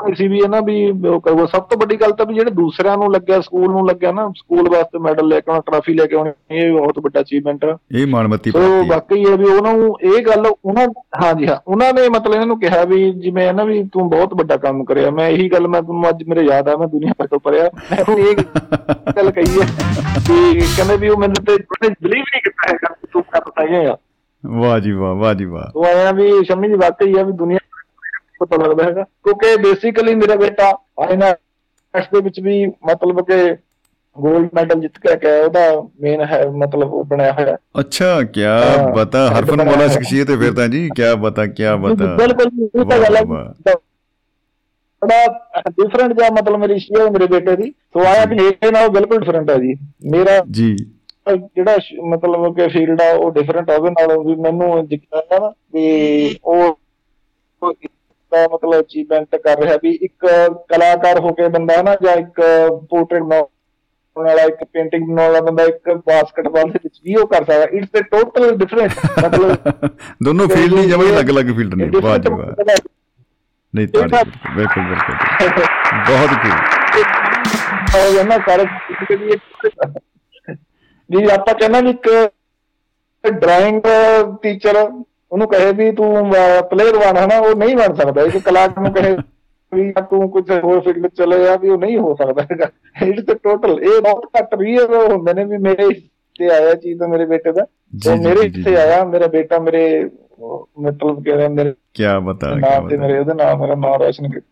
ਨਹੀਂ 0.04 0.14
ਸੀ 0.16 0.26
ਵੀ 0.28 0.38
ਇਹ 0.38 0.48
ਨਾ 0.48 0.60
ਵੀ 0.60 0.74
ਉਹ 1.08 1.20
ਕਰੂਗਾ। 1.20 1.46
ਸਭ 1.46 1.62
ਤੋਂ 1.62 1.78
ਵੱਡੀ 1.78 1.96
ਗੱਲ 1.96 2.12
ਤਾਂ 2.12 2.26
ਵੀ 2.26 2.34
ਜਿਹੜੇ 2.34 2.50
ਦੂਸਰਿਆਂ 2.50 2.96
ਨੂੰ 2.98 3.10
ਲੱਗਿਆ 3.12 3.40
ਸਕੂਲ 3.40 3.70
ਨੂੰ 3.70 3.86
ਲੱਗਿਆ 3.86 4.12
ਨਾ 4.12 4.28
ਸਕੂਲ 4.36 4.68
ਵਾਸਤੇ 4.70 4.98
ਮੈਡਲ 4.98 5.28
ਲੈ 5.28 5.40
ਕੇ 5.40 5.50
ਆਉਣਾ 5.50 5.62
ਟਰਾਫੀ 5.66 5.94
ਲੈ 5.94 6.06
ਕੇ 6.06 6.16
ਆਉਣੀ 6.16 6.30
ਇਹ 6.50 6.72
ਬਹੁਤ 6.72 6.98
ਵੱਡਾ 6.98 7.20
ਅਚੀਵਮੈਂਟ 7.20 7.64
ਆ। 7.64 7.76
ਇਹ 7.92 8.06
ਮਾਣਮੱਤੀ 8.06 8.50
ਸੋ 8.50 8.60
ਵਾਕਈ 8.88 9.20
ਇਹ 9.22 9.36
ਵੀ 9.38 9.44
ਉਹਨਾਂ 9.44 9.74
ਨੂੰ 9.74 9.96
ਇਹ 10.02 10.22
ਗੱਲ 10.26 10.46
ਉਹਨਾਂ 10.46 10.86
ਹਾਂਜੀ 11.22 11.46
ਹਾਂ 11.46 11.56
ਉਹਨਾਂ 11.66 11.92
ਨੇ 11.92 12.08
ਮਤਲਬ 12.08 12.34
ਇਹਨਾਂ 12.34 12.46
ਨੂੰ 12.46 12.58
ਕਿਹਾ 12.60 12.84
ਵੀ 12.84 13.10
ਜਿਵੇਂ 13.12 13.46
ਹੈ 13.46 13.52
ਨਾ 13.52 13.64
ਵੀ 13.64 13.82
ਤੂੰ 13.92 14.08
ਬਹੁਤ 14.10 14.34
ਵੱਡਾ 14.34 14.56
ਕੰਮ 14.56 14.84
ਕਰਿਆ। 14.84 15.10
ਮੈਂ 15.10 15.28
ਇਹੀ 15.28 15.48
ਗੱਲ 15.52 15.68
ਮੈਂ 15.68 15.82
ਤੁਹਾਨੂੰ 15.82 16.08
ਅੱਜ 16.08 16.22
ਮੇਰੇ 16.28 16.42
ਯਾਦ 16.42 16.68
ਆ 16.68 16.76
ਮੈਂ 16.76 16.86
ਦੁਨੀਆ 16.88 17.12
ਭਰ 17.18 17.26
ਤੋਂ 17.26 17.40
ਪੜਿਆ 17.40 17.70
ਮੈਂ 17.90 17.98
ਉਹਨੂੰ 18.00 18.18
ਇਹ 18.20 18.34
ਗੱਲ 19.16 19.30
ਕਹੀ 19.30 19.60
ਹੈ 19.60 19.66
ਕਿ 20.26 20.60
ਕਹਿੰਦੇ 20.76 20.96
ਵੀ 20.96 21.08
ਉਹ 21.08 21.18
ਮੈਨੂੰ 21.18 21.44
ਤੇ 21.44 21.56
ਬਲੀਵ 22.02 22.22
ਨਹੀਂ 22.22 22.40
ਕੀਤਾ 22.44 22.72
ਹੈਗਾ 22.72 22.94
ਕਿ 22.94 23.06
ਤੂੰ 23.12 23.22
ਕਰ 23.22 23.50
ਪਾਇਆ 23.50 23.96
ਵਾਹ 24.44 24.78
ਜੀ 24.80 24.92
ਵਾਹ 24.92 25.14
ਵਾਹ 25.14 25.34
ਜੀ 25.34 25.44
ਵਾਹ। 25.44 25.70
ਉਹ 25.76 25.84
ਆਇਆ 25.84 26.12
ਵੀ 26.12 26.44
ਸ਼ਮੀ 26.44 26.68
ਦੀ 26.68 26.74
ਵਾਕਈ 26.74 27.18
ਆ 27.18 27.22
ਵੀ 27.22 27.32
ਦੁਨੀਆ 27.32 27.58
ਪਤਾ 28.40 28.56
ਲੱਗਦਾ 28.56 28.84
ਹੈਗਾ। 28.84 29.02
ਕਿਉਂਕਿ 29.02 29.56
ਬੇਸਿਕਲੀ 29.56 30.14
ਮੇਰਾ 30.14 30.36
ਬੇਟਾ 30.36 30.70
ਆਈਨੈਟਸ 31.00 32.08
ਦੇ 32.14 32.20
ਵਿੱਚ 32.20 32.40
ਵੀ 32.40 32.64
ਮਤਲਬ 32.66 33.20
ਕਿ 33.26 33.56
ਗੋਲਡ 34.16 34.48
ਮੈਡਲ 34.54 34.80
ਜਿੱਤ 34.80 34.98
ਕੇ 34.98 35.28
ਆਇਆ 35.28 35.42
ਉਹਦਾ 35.44 35.60
ਮੇਨ 36.00 36.20
ਹੈ 36.20 36.44
ਮਤਲਬ 36.50 36.92
ਉਹ 36.92 37.04
ਬਣਿਆ 37.04 37.32
ਹੋਇਆ। 37.32 37.56
ਅੱਛਾ 37.80 38.22
ਕੀ 38.22 38.42
ਬਤਾ 38.96 39.26
ਹਰਫਨ 39.28 39.64
ਮੌਲਾ 39.64 39.86
ਸ਼ਖਸੀਅਤ 39.88 40.30
ਹੈ 40.30 40.36
ਫਿਰ 40.36 40.52
ਤਾਂ 40.52 40.68
ਜੀ 40.68 40.88
ਕੀ 40.96 41.02
ਬਤਾ 41.20 41.46
ਕੀ 41.46 41.62
ਬਤਾ। 41.82 42.16
ਬਿਲਕੁਲ 42.16 42.64
ਇਹ 42.64 42.84
ਤਾਂ 42.84 42.98
ਗੱਲ 42.98 43.16
ਹੈ। 43.16 43.22
ਬੜਾ 45.02 45.26
ਡਿਫਰੈਂਟ 45.70 46.12
ਜਿਹਾ 46.12 46.30
ਮਤਲਬ 46.30 46.60
ਮੇਰੀ 46.60 46.78
ਸ਼ੀਅਰ 46.78 47.10
ਮੇਰੇ 47.10 47.26
ਬੇਟੇ 47.26 47.56
ਦੀ। 47.56 47.70
ਸੋ 47.70 48.04
ਆਇਆ 48.06 48.24
ਵੀ 48.24 48.36
ਇਹ 48.46 48.72
ਨਾਲ 48.72 48.88
ਬਿਲਕੁਲ 48.88 49.18
ਡਿਫਰੈਂਟ 49.18 49.50
ਹੈ 49.50 49.56
ਜੀ। 49.56 49.74
ਮੇਰਾ 50.10 50.42
ਜੀ। 50.50 50.74
ਜਿਹੜਾ 51.28 51.76
ਮਤਲਬ 52.08 52.54
ਕਿ 52.56 52.66
ਫੀਲਡ 52.68 53.00
ਆ 53.00 53.10
ਉਹ 53.14 53.30
ਡਿਫਰੈਂਟ 53.32 53.70
ਆ 53.70 53.74
ਉਹਦੇ 53.74 53.90
ਨਾਲੋਂ 53.90 54.24
ਵੀ 54.24 54.34
ਮੈਨੂੰ 54.34 54.86
ਜਿੱਕਾ 54.88 55.22
ਨਾ 55.32 55.52
ਵੀ 55.74 55.84
ਉਹ 56.44 56.78
ਦਾ 58.32 58.46
ਮਤਲਬ 58.52 58.80
ਅਚੀਵਮੈਂਟ 58.80 59.36
ਕਰ 59.36 59.62
ਰਿਹਾ 59.62 59.76
ਵੀ 59.82 59.90
ਇੱਕ 60.02 60.26
ਕਲਾਕਾਰ 60.68 61.20
ਹੋ 61.20 61.32
ਕੇ 61.34 61.48
ਬੰਦਾ 61.48 61.80
ਨਾ 61.82 61.96
ਜਾਂ 62.02 62.16
ਇੱਕ 62.16 62.40
ਪੋਰਟਰੇਟ 62.90 63.22
ਵਾਲਾ 64.16 64.42
ਇੱਕ 64.42 64.64
ਪੇਂਟਿੰਗ 64.72 65.02
ਬਣਾਉਣ 65.08 65.30
ਵਾਲਾ 65.32 65.40
ਬੰਦਾ 65.40 65.64
ਇੱਕ 65.64 65.90
ਬਾਸਕਟਬਾਲ 66.06 66.70
ਦੇ 66.70 66.78
ਵਿੱਚ 66.84 67.00
ਵੀ 67.04 67.14
ਉਹ 67.14 67.26
ਕਰ 67.26 67.44
ਸਕਦਾ। 67.44 67.66
ਇਟਸ 67.72 68.00
ਅ 68.00 68.02
ਟੋਟਲ 68.10 68.56
ਡਿਫਰੈਂਟ 68.56 68.92
ਮਤਲਬ 69.24 69.50
ਦੋਨੋਂ 70.24 70.48
ਫੀਲਡ 70.48 70.74
ਨਹੀਂ 70.74 70.88
ਜਮਾਂ 70.88 71.06
ਹੀ 71.06 71.10
ਅਲੱਗ-ਅਲੱਗ 71.12 71.52
ਫੀਲਡ 71.56 71.74
ਨੇ। 71.74 71.88
ਵਾਹ 72.02 72.18
ਜੀ 72.18 72.30
ਵਾਹ। 72.30 72.64
ਨਹੀਂ 73.74 73.86
ਤਾਂ 73.88 74.02
ਬਿਲਕੁਲ 74.56 74.84
ਬਿਲਕੁਲ 74.84 75.14
ਬਹੁਤ 76.08 76.30
ਕੀ 76.42 76.50
ਹੋ 77.94 78.12
ਗਿਆ 78.12 78.22
ਨਾ 78.22 78.38
ਸਾਰੇ 78.48 78.64
ਜੀ 81.10 81.24
ਆਪਾਂ 81.34 81.54
ਕਹਿੰਦਾ 81.54 81.78
ਇੱਕ 81.90 82.08
ਡਰਾਇੰਗ 83.24 83.80
ਟੀਚਰ 84.42 84.76
ਉਹਨੂੰ 85.32 85.48
ਕਹੇ 85.48 85.72
ਵੀ 85.72 85.90
ਤੂੰ 85.92 86.30
ਪਲੇਅਰ 86.70 86.96
ਬਣ 86.96 87.18
ਹਨਾ 87.18 87.38
ਉਹ 87.38 87.54
ਨਹੀਂ 87.56 87.76
ਬਣ 87.76 87.94
ਸਕਦਾ। 87.94 88.22
ਇੱਕ 88.22 88.38
ਕਲਾਕਾਰ 88.38 88.82
ਨੂੰ 88.82 88.92
ਕਹੇ 88.92 89.16
ਵੀ 89.72 89.92
ਤੂੰ 90.10 90.28
ਕੁਝ 90.30 90.50
ਹੋਰ 90.64 90.80
ਫੀਲਡ 90.80 91.06
ਚਲੇ 91.08 91.38
ਜਾ 91.44 91.56
ਵੀ 91.56 91.68
ਉਹ 91.68 91.78
ਨਹੀਂ 91.78 91.98
ਹੋ 91.98 92.14
ਸਕਦਾ 92.14 92.42
ਹੈਗਾ। 92.42 92.68
ਇਟਸ 93.06 93.24
ਤੇ 93.24 93.34
ਟੋਟਲ 93.34 93.78
ਇਹ 93.82 94.00
ਬਹੁਤ 94.02 94.24
ਘੱਟ 94.38 94.54
ਰੀਅਲ 94.60 94.94
ਹੁੰਦੇ 95.12 95.34
ਨੇ 95.34 95.44
ਵੀ 95.44 95.58
ਮੇਰੇ 95.58 95.88
ਤੇ 96.38 96.50
ਆਇਆ 96.50 96.74
ਚੀਜ਼ 96.74 96.98
ਤਾਂ 96.98 97.08
ਮੇਰੇ 97.08 97.26
ਬੇਟੇ 97.26 97.52
ਦਾ। 97.52 97.64
ਤੇ 98.04 98.14
ਮੇਰੇ 98.16 98.46
ਇੱਥੇ 98.46 98.76
ਆਇਆ 98.76 99.04
ਮੇਰਾ 99.04 99.26
ਬੇਟਾ 99.26 99.58
ਮੇਰੇ 99.58 99.84
ਮਤਲਬ 100.80 101.22
ਕਿ 101.24 101.48
ਮੇਰੇ 101.48 101.72
ਕੀ 101.94 102.04
ਬਤਾ 102.24 102.54
ਨਾਮ 102.54 102.88
ਤੇ 102.88 102.96
ਮੇਰੇ 102.96 103.18
ਉਹਦੇ 103.18 103.34
ਨਾਮ 103.34 103.60
ਮੇਰਾ 103.60 103.74
ਨਾਮ 103.74 104.02
ਰੋਸ਼ਨ 104.02 104.30
ਕੀਤਾ। 104.30 104.48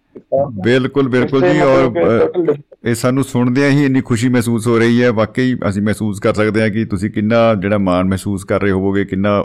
ਬਿਲਕੁਲ 0.64 1.08
ਬਿਲਕੁਲ 1.08 1.48
ਜੀ 1.48 1.60
ਔਰ 1.60 2.56
ਇਹ 2.84 2.94
ਸਾਨੂੰ 2.94 3.24
ਸੁਣਦਿਆਂ 3.24 3.70
ਹੀ 3.70 3.84
ਇੰਨੀ 3.84 4.00
ਖੁਸ਼ੀ 4.00 4.28
ਮਹਿਸੂਸ 4.28 4.66
ਹੋ 4.66 4.78
ਰਹੀ 4.78 5.02
ਹੈ। 5.02 5.10
ਵਾਕਈ 5.12 5.56
ਅਸੀਂ 5.68 5.82
ਮਹਿਸੂਸ 5.82 6.20
ਕਰ 6.20 6.34
ਸਕਦੇ 6.34 6.62
ਹਾਂ 6.62 6.70
ਕਿ 6.70 6.84
ਤੁਸੀਂ 6.84 7.10
ਕਿੰਨਾ 7.10 7.54
ਜਿਹੜਾ 7.54 7.78
ਮਾਣ 7.78 8.08
ਮਹਿਸੂਸ 8.08 8.44
ਕਰ 8.44 8.62
ਰਹੇ 8.62 8.70
ਹੋਵੋਗੇ 8.70 9.04
ਕਿੰਨਾ 9.04 9.38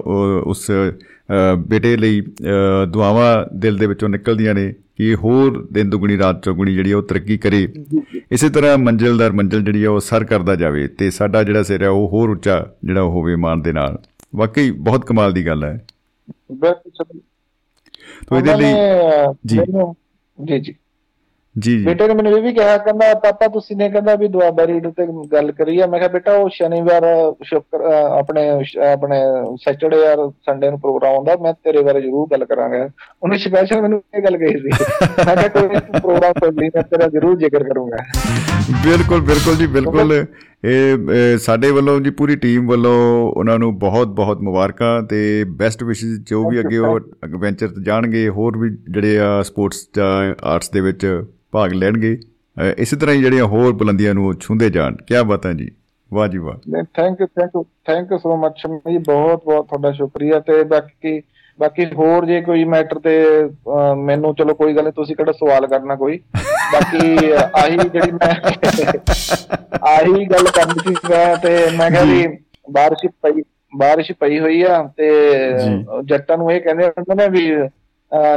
ਉਸ 0.45 0.69
ਬੇਟੇ 1.67 1.95
ਲਈ 1.97 2.21
ਦੁਆਵਾਂ 2.91 3.57
ਦਿਲ 3.57 3.77
ਦੇ 3.77 3.85
ਵਿੱਚੋਂ 3.85 4.09
ਨਿਕਲਦੀਆਂ 4.09 4.53
ਨੇ 4.53 4.73
ਕਿ 4.97 5.13
ਹੋਰ 5.15 5.65
ਦਿਨ 5.71 5.89
ਦੁਗਣੀ 5.89 6.17
ਰਾਤ 6.17 6.43
ਚੌਗਣੀ 6.45 6.73
ਜਿਹੜੀ 6.73 6.93
ਉਹ 6.93 7.03
ਤਰੱਕੀ 7.03 7.37
ਕਰੇ। 7.37 7.67
ਇਸੇ 8.31 8.49
ਤਰ੍ਹਾਂ 8.49 8.77
ਮੰਜ਼ਿਲਦਾਰ 8.77 9.31
ਮੰਜ਼ਿਲ 9.31 9.63
ਜਿਹੜੀ 9.63 9.85
ਉਹ 9.85 9.99
ਸਰ 9.99 10.23
ਕਰਦਾ 10.23 10.55
ਜਾਵੇ 10.55 10.87
ਤੇ 10.87 11.09
ਸਾਡਾ 11.11 11.43
ਜਿਹੜਾ 11.43 11.63
ਸਿਰ 11.63 11.83
ਹੈ 11.83 11.89
ਉਹ 11.89 12.07
ਹੋਰ 12.07 12.29
ਉੱਚਾ 12.29 12.65
ਜਿਹੜਾ 12.83 13.03
ਹੋਵੇ 13.03 13.35
ਮਾਣ 13.35 13.61
ਦੇ 13.61 13.73
ਨਾਲ। 13.73 13.97
ਵਾਕਈ 14.35 14.71
ਬਹੁਤ 14.71 15.05
ਕਮਾਲ 15.05 15.33
ਦੀ 15.33 15.45
ਗੱਲ 15.47 15.63
ਹੈ। 15.63 15.79
ਬਿਲਕੁਲ 16.51 17.19
ਤੋ 18.29 18.37
ਇਹਦੇ 18.37 18.55
ਲਈ 18.55 18.73
ਜੀ। 19.45 19.59
ਜੀ 20.37 20.59
ਜੀ। 20.59 20.75
ਜੀ 21.55 21.85
ਬੇਟੇ 21.85 22.07
ਨੇ 22.07 22.13
ਮੈਨੂੰ 22.13 22.37
ਇਹ 22.37 22.43
ਵੀ 22.43 22.53
ਕਿਹਾ 22.53 22.77
ਕਹਿੰਦਾ 22.77 23.13
ਪਾਪਾ 23.13 23.47
ਤੁਸੀਂ 23.47 23.75
ਨੇ 23.77 23.89
ਕਹਿੰਦਾ 23.89 24.15
ਵੀ 24.15 24.27
ਦੁਆਬਾ 24.27 24.67
ਰੀਡ 24.67 24.87
ਤੇ 24.89 25.05
ਗੱਲ 25.33 25.51
ਕਰੀ 25.51 25.79
ਆ। 25.79 25.87
ਮੈਂ 25.87 25.99
ਕਿਹਾ 25.99 26.09
ਬੇਟਾ 26.09 26.33
ਉਹ 26.33 26.49
ਸ਼ਨੀਵਾਰ 26.49 27.05
ਸ਼ੁੱਕਰ 27.43 27.81
ਆਪਣੇ 28.19 28.49
ਆਪਣੇ 28.91 29.19
ਸੈਟਰਡੇ 29.61 29.97
ਯਾਰ 29.97 30.17
ਸੰਡੇ 30.45 30.69
ਨੂੰ 30.69 30.79
ਪ੍ਰੋਗਰਾਮ 30.79 31.15
ਆਉਂਦਾ 31.15 31.35
ਮੈਂ 31.41 31.53
ਤੇਰੇ 31.53 31.83
ਬਾਰੇ 31.83 32.01
ਜ਼ਰੂਰ 32.01 32.27
ਗੱਲ 32.31 32.45
ਕਰਾਂਗਾ। 32.45 32.89
ਉਹਨੇ 33.23 33.37
ਸਪੈਸ਼ਲ 33.37 33.81
ਮੈਨੂੰ 33.81 34.01
ਇਹ 34.17 34.21
ਗੱਲ 34.21 34.37
ਕਹੀ 34.37 34.57
ਸੀ। 34.57 34.69
ਮੈਂ 35.25 35.35
ਕਿਹਾ 35.35 35.47
ਕੋਈ 35.47 35.67
ਪ੍ਰੋਗਰਾਮ 35.99 36.33
ਕਰ 36.33 36.51
ਲਈ 36.51 36.69
ਮੈਂ 36.75 36.83
ਤੇਰਾ 36.83 37.07
ਜ਼ਰੂਰ 37.07 37.37
ਜ਼ਿਕਰ 37.37 37.63
ਕਰੂੰਗਾ। 37.63 37.97
ਬਿਲਕੁਲ 38.83 39.21
ਬਿਲਕੁਲ 39.21 39.55
ਜੀ 39.55 39.67
ਬਿਲਕੁਲ। 39.67 40.25
ਇਹ 40.65 41.37
ਸਾਡੇ 41.37 41.69
ਵੱਲੋਂ 41.71 41.99
ਜੀ, 42.01 42.09
ਪੂਰੀ 42.09 42.35
ਟੀਮ 42.35 42.67
ਵੱਲੋਂ 42.67 42.93
ਉਹਨਾਂ 43.31 43.57
ਨੂੰ 43.59 43.77
ਬਹੁਤ 43.79 44.07
ਬਹੁਤ 44.07 44.41
ਮੁਬਾਰਕਾਂ 44.41 45.01
ਤੇ 45.03 45.43
ਬੈਸਟ 45.43 45.83
ਵਿਸ਼ੇਸ 45.83 46.19
ਜੋ 46.19 46.49
ਵੀ 46.49 46.59
ਅੱਗੇ 46.59 46.77
ਉਹ 46.77 46.99
ਐਡਵੈਂਚਰ 47.23 47.67
ਤੇ 47.67 47.83
ਜਾਣਗੇ, 47.83 48.27
ਹੋਰ 48.29 48.57
ਵੀ 48.57 48.69
ਜਿਹੜੇ 48.89 49.19
ਆ 49.19 49.41
ਸਪੋਰਟਸ 49.41 49.87
ਜਾਂ 49.97 50.33
ਆਰਟਸ 50.43 50.69
ਦੇ 50.69 50.81
ਵਿੱਚ 50.81 51.05
ਭਾਗ 51.51 51.73
ਲੈਣਗੇ 51.73 52.17
ਇਸੇ 52.77 52.97
ਤਰ੍ਹਾਂ 52.97 53.15
ਹੀ 53.15 53.21
ਜਿਹੜੀਆਂ 53.21 53.45
ਹੋਰ 53.45 53.73
ਬੁਲੰਦੀਆਂ 53.73 54.13
ਨੂੰ 54.13 54.33
ਛੂੰਦੇ 54.33 54.69
ਜਾਣ। 54.69 54.95
ਕੀ 55.07 55.23
ਬਾਤ 55.27 55.45
ਹੈ 55.45 55.53
ਜੀ? 55.53 55.69
ਵਾਹ 56.13 56.27
ਜੀ 56.27 56.37
ਵਾਹ। 56.37 56.83
Thank 56.95 57.21
you 57.21 57.27
thank 57.27 57.51
you 57.55 57.63
thank 57.87 58.11
you 58.11 58.17
so 58.17 58.35
much 58.37 58.61
ਜੀ 58.67 58.97
ਬਹੁਤ 58.97 59.43
ਬਹੁਤ 59.45 59.67
ਤੁਹਾਡਾ 59.67 59.91
ਸ਼ੁਕਰੀਆ 59.91 60.39
ਤੇ 60.39 60.63
ਬਾਕੀ 60.63 61.19
ਬਾਕੀ 61.59 61.85
ਹੋਰ 61.93 62.25
ਜੇ 62.25 62.41
ਕੋਈ 62.41 62.63
ਮੈਟਰ 62.63 62.99
ਤੇ 62.99 63.25
ਮੈਨੂੰ 63.95 64.35
ਚਲੋ 64.35 64.53
ਕੋਈ 64.53 64.75
ਗੱਲ 64.75 64.83
ਨਹੀਂ 64.83 64.93
ਤੁਸੀਂ 64.93 65.15
ਕਿਹੜਾ 65.15 65.31
ਸਵਾਲ 65.31 65.67
ਕਰਨਾ 65.67 65.95
ਕੋਈ। 65.95 66.19
ਬਾਕੀ 66.73 67.17
ਆਹੀ 67.63 67.77
ਜਿਹੜੀ 67.77 68.11
ਮੈਂ 68.11 68.33
ਆਹੀ 69.83 70.25
ਗੱਲ 70.25 70.43
ਕਰਨੀ 70.43 70.79
ਸੀ 70.87 70.95
ਮੈਂ 71.09 71.37
ਤੇ 71.37 71.69
ਮੈਂ 71.77 71.91
ਕਿਹਾ 71.91 72.03
ਵੀ 72.03 72.27
ਬਾਰਿਸ਼ 72.71 73.05
ਪਈ 73.23 73.43
ਬਾਰਿਸ਼ 73.77 74.11
ਪਈ 74.11 74.39
ਹੋਈ 74.39 74.61
ਆ 74.61 74.83
ਤੇ 74.97 75.11
ਜੱਟਾਂ 76.03 76.37
ਨੂੰ 76.37 76.51
ਇਹ 76.51 76.61
ਕਹਿੰਦੇ 76.61 76.87
ਹੁੰਦੇ 76.87 77.15
ਨੇ 77.15 77.29
ਵੀ 77.29 77.47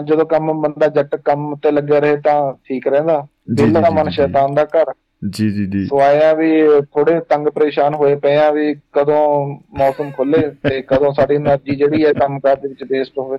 ਜਦੋਂ 0.05 0.27
ਕੰਮ 0.27 0.63
ਬੰਦਾ 0.63 0.87
ਜੱਟ 0.87 1.17
ਕੰਮ 1.17 1.57
ਤੇ 1.57 1.71
ਲੱਗਿਆ 1.71 1.99
ਰਹੇ 1.99 2.17
ਤਾਂ 2.17 2.55
ਠੀਕ 2.65 2.89
ਰਹਿੰਦਾ। 2.89 3.27
ਦਿਲ 3.55 3.73
ਦਾ 3.73 3.91
ਮਨ 3.91 4.09
ਸ਼ੈਤਾਨ 4.11 4.55
ਦਾ 4.55 4.65
ਘਰ। 4.65 4.93
ਜੀ 5.31 5.51
ਜੀ 5.51 5.67
ਜੀ। 5.67 5.87
ਸੋ 5.87 6.01
ਆਇਆ 6.01 6.33
ਵੀ 6.33 6.63
ਥੋੜੇ 6.81 7.21
ਤੰਗ 7.21 7.49
ਪਰੇਸ਼ਾਨ 7.49 7.95
ਹੋਏ 7.95 8.15
ਪਏ 8.17 8.37
ਆ 8.37 8.51
ਵੀ 8.51 8.75
ਕਦੋਂ 8.75 9.47
ਮੌਸਮ 9.79 10.11
ਖੁੱਲੇ 10.11 10.39
ਤੇ 10.69 10.83
ਕਦੋਂ 10.83 11.13
ਸਾਡੀ 11.13 11.37
એનર્ਜੀ 11.37 11.75
ਜਿਹੜੀ 11.75 12.05
ਹੈ 12.05 12.13
ਕੰਮ 12.13 12.39
ਕਰਦੇ 12.39 12.69
ਵਿੱਚ 12.69 12.85
ਵੇਸਟ 12.91 13.19
ਹੋਵੇ। 13.19 13.39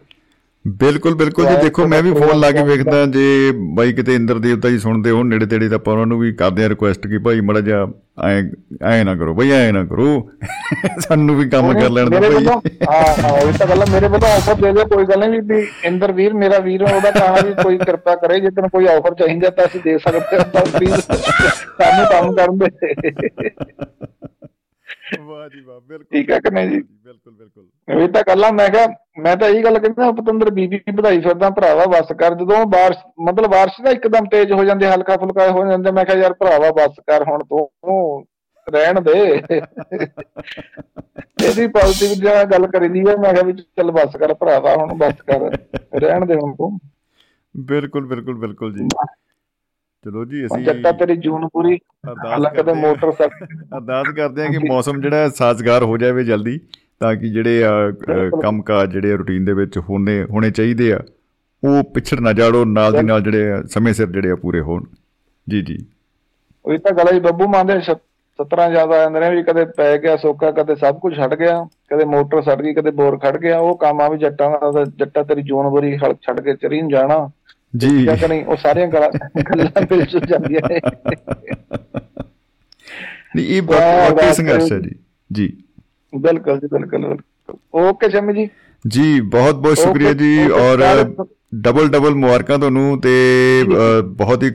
ਬਿਲਕੁਲ 0.67 1.15
ਬਿਲਕੁਲ 1.15 1.45
ਜੀ। 1.45 1.55
ਦੇਖੋ 1.63 1.85
ਮੈਂ 1.87 2.03
ਵੀ 2.03 2.11
ਫੋਨ 2.13 2.39
ਲਾ 2.39 2.51
ਕੇ 2.51 2.63
ਵੇਖਦਾ 2.63 3.05
ਜੇ 3.05 3.51
ਬਾਈ 3.75 3.93
ਕਿਤੇ 3.93 4.15
ਇੰਦਰ 4.15 4.39
ਦੇਵਤਾ 4.39 4.69
ਜੀ 4.69 4.79
ਸੁਣਦੇ 4.79 5.11
ਹੋਣ 5.11 5.27
ਨੇੜੇ 5.27 5.45
ਤੇੜੇ 5.45 5.69
ਤਾਂ 5.69 5.75
ਆਪਾਂ 5.75 5.93
ਉਹਨਾਂ 5.93 6.05
ਨੂੰ 6.07 6.19
ਵੀ 6.19 6.33
ਕਰਦੇ 6.33 6.65
ਆ 6.65 6.69
ਰਿਕੁਐਸਟ 6.69 7.07
ਕਿ 7.07 7.17
ਭਾਈ 7.17 7.41
ਮੜਾ 7.41 7.61
ਜਾ 7.61 7.87
ਐ 8.27 8.41
ਐ 8.83 9.03
ਨਾ 9.03 9.15
ਕਰੋ 9.15 9.33
ਬਈ 9.33 9.51
ਐ 9.51 9.71
ਨਾ 9.71 9.83
ਕਰੋ। 9.85 10.29
ਸਾਨੂੰ 10.99 11.35
ਵੀ 11.35 11.49
ਕੰਮ 11.49 11.73
ਕਰ 11.73 11.89
ਲੈਣ 11.89 12.09
ਦਿਓ 12.09 12.19
ਭਾਈ। 12.19 12.45
ਹਾਂ 12.45 13.03
ਹਾਂ 13.23 13.31
ਉਹ 13.31 13.51
ਤਾਂ 13.53 13.67
ਗੱਲ 13.67 13.85
ਮੇਰੇ 13.91 14.07
ਵੱਲੋਂ 14.07 14.29
ਆਫਰ 14.29 14.55
ਦੇ 14.55 14.71
ਦੇ 14.71 14.83
ਕੋਈ 14.85 15.05
ਗੱਲ 15.05 15.29
ਨਹੀਂ 15.29 15.41
ਵੀ 15.41 15.67
ਇੰਦਰ 15.83 16.11
ਵੀਰ 16.11 16.33
ਮੇਰਾ 16.33 16.59
ਵੀਰ 16.59 16.83
ਉਹਦਾ 16.83 17.11
ਕਹਣਾ 17.11 17.41
ਵੀ 17.47 17.53
ਕੋਈ 17.63 17.77
ਕਿਰਪਾ 17.77 18.15
ਕਰੇ 18.15 18.39
ਜੇ 18.39 18.49
ਤੈਨੂੰ 18.49 18.69
ਕੋਈ 18.69 18.87
ਆਫਰ 18.87 19.13
ਚਾਹੀਦਾ 19.13 19.49
ਤਾਂ 19.49 19.65
ਅਸੀਂ 19.65 19.81
ਦੇ 19.83 19.97
ਸਕਦੇ 19.97 20.37
ਹਾਂ 20.37 20.45
ਤਾਂ 20.45 20.65
ਪਲੀਜ਼ 20.65 20.93
ਸਾਨੂੰ 20.93 22.05
ਕੰਮ 22.09 22.35
ਕਰਨ 22.35 22.57
ਦੇ। 22.57 22.89
ਵਾਹ 25.19 25.49
ਜੀ 25.49 25.61
ਵਾਹ 25.61 25.79
ਬਿਲਕੁਲ। 25.79 26.05
ਠੀਕ 26.11 26.31
ਹੈ 26.31 26.39
ਕਿ 26.39 26.49
ਨਹੀਂ 26.49 26.69
ਜੀ? 26.69 26.81
ਇਹ 27.87 28.07
ਤਾਂ 28.09 28.21
ਗੱਲਾਂ 28.27 28.51
ਮੈਂ 28.53 28.67
ਕਿਹਾ 28.69 28.87
ਮੈਂ 29.23 29.35
ਤਾਂ 29.37 29.47
ਇਹੀ 29.49 29.63
ਗੱਲ 29.63 29.79
ਕਹਿੰਦਾ 29.79 30.11
ਪਤੰਦਰ 30.11 30.49
ਬੀਬੀ 30.53 30.79
ਵਧਾਈ 30.95 31.19
ਫਿਰਦਾ 31.21 31.49
ਭਰਾਵਾ 31.49 31.85
ਬਸ 31.91 32.11
ਕਰ 32.19 32.33
ਜਦੋਂ 32.35 32.65
ਬਾਰਿਸ਼ 32.71 32.99
ਮਤਲਬ 33.27 33.51
ਬਾਰਿਸ਼ 33.51 33.81
ਦਾ 33.83 33.91
ਇੱਕਦਮ 33.91 34.25
ਤੇਜ਼ 34.31 34.51
ਹੋ 34.51 34.63
ਜਾਂਦੇ 34.63 34.87
ਹਲਕਾ 34.87 35.15
ਫੁਲਕਾ 35.17 35.49
ਹੋ 35.51 35.65
ਜਾਂਦੇ 35.65 35.91
ਮੈਂ 35.91 36.03
ਕਿਹਾ 36.05 36.17
ਯਾਰ 36.17 36.33
ਭਰਾਵਾ 36.39 36.71
ਬਸ 36.77 36.99
ਕਰ 37.07 37.23
ਹੁਣ 37.29 37.43
ਤੂੰ 37.43 37.69
ਰਹਿਣ 38.67 38.99
ਦੇ। 39.01 39.13
ਇਹਦੀ 41.43 41.67
ਪੋਜ਼ਿਟਿਵ 41.67 42.13
ਜਿਹੜਾ 42.13 42.43
ਗੱਲ 42.51 42.67
ਕਰੀਦੀ 42.67 43.03
ਹੈ 43.07 43.15
ਮੈਂ 43.17 43.33
ਕਿਹਾ 43.33 43.43
ਵੀ 43.45 43.53
ਚੱਲ 43.53 43.91
ਬਸ 43.91 44.17
ਕਰ 44.19 44.33
ਭਰਾਵਾ 44.33 44.75
ਹੁਣ 44.75 44.93
ਬਸ 44.97 45.21
ਕਰ 45.27 45.49
ਰਹਿਣ 46.01 46.25
ਦੇ 46.25 46.35
ਹੁਣ 46.35 46.55
ਤੂੰ। 46.55 46.77
ਬਿਲਕੁਲ 47.55 48.07
ਬਿਲਕੁਲ 48.07 48.35
ਬਿਲਕੁਲ 48.39 48.73
ਜੀ। 48.73 48.87
ਚਲੋ 50.05 50.25
ਜੀ 50.25 50.45
ਅਸੀਂ 50.45 50.63
ਜੱਟਾ 50.65 50.91
ਤੇਰੀ 50.99 51.15
ਜੂਨ 51.17 51.47
ਪੂਰੀ 51.53 51.77
ਹਾਲਾਂਕਿ 52.25 52.63
ਤੇ 52.63 52.73
ਮੋਟਰ 52.73 53.11
ਅਰਦਾਸ 53.11 54.07
ਕਰਦੇ 54.17 54.43
ਆ 54.43 54.47
ਕਿ 54.51 54.57
ਮੌਸਮ 54.67 55.01
ਜਿਹੜਾ 55.01 55.29
ਸਾਜ਼ਗਾਰ 55.37 55.83
ਹੋ 55.83 55.97
ਜਾਵੇ 55.97 56.23
ਜਲਦੀ। 56.23 56.59
ਤਾਂ 56.99 57.15
ਕਿ 57.15 57.29
ਜਿਹੜੇ 57.29 57.63
ਆ 57.63 57.91
ਕੰਮਕਾਜ 58.41 58.91
ਜਿਹੜੇ 58.91 59.15
ਰੂਟੀਨ 59.17 59.45
ਦੇ 59.45 59.53
ਵਿੱਚ 59.53 59.77
ਹੋਣੇ 59.77 60.23
ਹੋਣੇ 60.23 60.51
ਚਾਹੀਦੇ 60.51 60.93
ਆ 60.93 60.99
ਉਹ 61.63 61.83
ਪਿਛੜ 61.83 62.19
ਨਾ 62.19 62.33
ਜਾੜੋ 62.33 62.65
ਨਾਲ 62.65 62.93
ਦੀ 62.93 63.01
ਨਾਲ 63.01 63.21
ਜਿਹੜੇ 63.21 63.45
ਸਮੇਂ 63.67 63.93
ਸਿਰ 63.93 64.07
ਜਿਹੜੇ 64.07 64.31
ਆ 64.31 64.35
ਪੂਰੇ 64.35 64.61
ਹੋਣ। 64.61 64.83
ਜੀ 65.49 65.61
ਜੀ। 65.61 65.85
ਉਹ 66.65 66.77
ਤਾਂ 66.77 66.91
ਗੱਲ 66.91 67.15
ਹੀ 67.15 67.19
ਬੱਬੂ 67.19 67.47
ਮਾਨ 67.47 67.67
ਦੇ 67.67 67.73
17 67.73 68.71
ਜ਼ਿਆਦਾ 68.71 69.03
ਆਉਂਦੇ 69.03 69.19
ਨੇ 69.19 69.35
ਵੀ 69.35 69.43
ਕਦੇ 69.43 69.65
ਪੈ 69.65 69.97
ਗਿਆ 69.97 70.17
ਸੋਕਾ 70.17 70.51
ਕਦੇ 70.51 70.75
ਸਭ 70.75 70.99
ਕੁਝ 70.99 71.15
ਛੱਡ 71.15 71.35
ਗਿਆ 71.35 71.67
ਕਦੇ 71.93 72.05
ਮੋਟਰ 72.05 72.41
ਛੱਡ 72.41 72.61
ਗਈ 72.61 72.73
ਕਦੇ 72.73 72.91
ਬੋਰ 72.91 73.17
ਖੜ 73.17 73.37
ਗਿਆ 73.37 73.59
ਉਹ 73.59 73.77
ਕੰਮ 73.77 74.01
ਆ 74.01 74.09
ਵੀ 74.09 74.17
ਜੱਟਾਂ 74.17 74.73
ਦਾ 74.73 74.83
ਜੱਟਾ 74.83 75.23
ਤੇਰੀ 75.23 75.41
ਜੂਨ 75.41 75.69
ਬਰੀ 75.69 75.97
ਹਲ 75.97 76.13
ਛੱਡ 76.13 76.41
ਕੇ 76.41 76.53
ਚਰੀ 76.53 76.81
ਨੂੰ 76.81 76.91
ਜਾਣਾ। 76.91 77.29
ਜੀ। 77.77 78.05
ਕਿ 78.05 78.27
ਨਹੀਂ 78.27 78.45
ਉਹ 78.45 78.55
ਸਾਰੀਆਂ 78.55 78.87
ਗੱਲਾਂ 78.87 79.09
ਗੱਲਾਂ 79.41 79.81
ਮਿਲ 79.81 80.05
ਜੁਲ 80.05 80.21
ਜਾਂਦੀਆਂ 80.21 80.61
ਨੇ। 80.69 80.79
ਨਹੀਂ 83.35 83.45
ਇਹ 83.45 83.61
ਬਹੁਤ 83.61 84.35
ਸੰਘਰਸ਼ 84.35 84.73
ਹੈ 84.73 84.79
ਜੀ। 84.79 84.91
ਜੀ। 85.33 85.57
ਬਿਲਕੁਲ 86.13 86.59
ਜੀ 86.59 86.67
ਬਿਲਕੁਲ 86.71 87.17
ਓਕੇ 87.73 88.09
ਸ਼ਮੀ 88.09 88.33
ਜੀ। 88.33 88.49
ਜੀ 88.85 89.19
ਬਹੁਤ 89.21 89.55
ਬਹੁਤ 89.55 89.77
ਸ਼ੁਕਰੀਆ 89.77 90.13
ਜੀ 90.13 90.49
ਔਰ 90.51 90.81
ਡਬਲ 91.55 91.87
ਡਬਲ 91.87 92.15
ਮੁਬਾਰਕਾਂ 92.15 92.57
ਤੁਹਾਨੂੰ 92.59 92.99
ਤੇ 93.01 93.11
ਬਹੁਤ 94.09 94.43
ਹੀ 94.43 94.49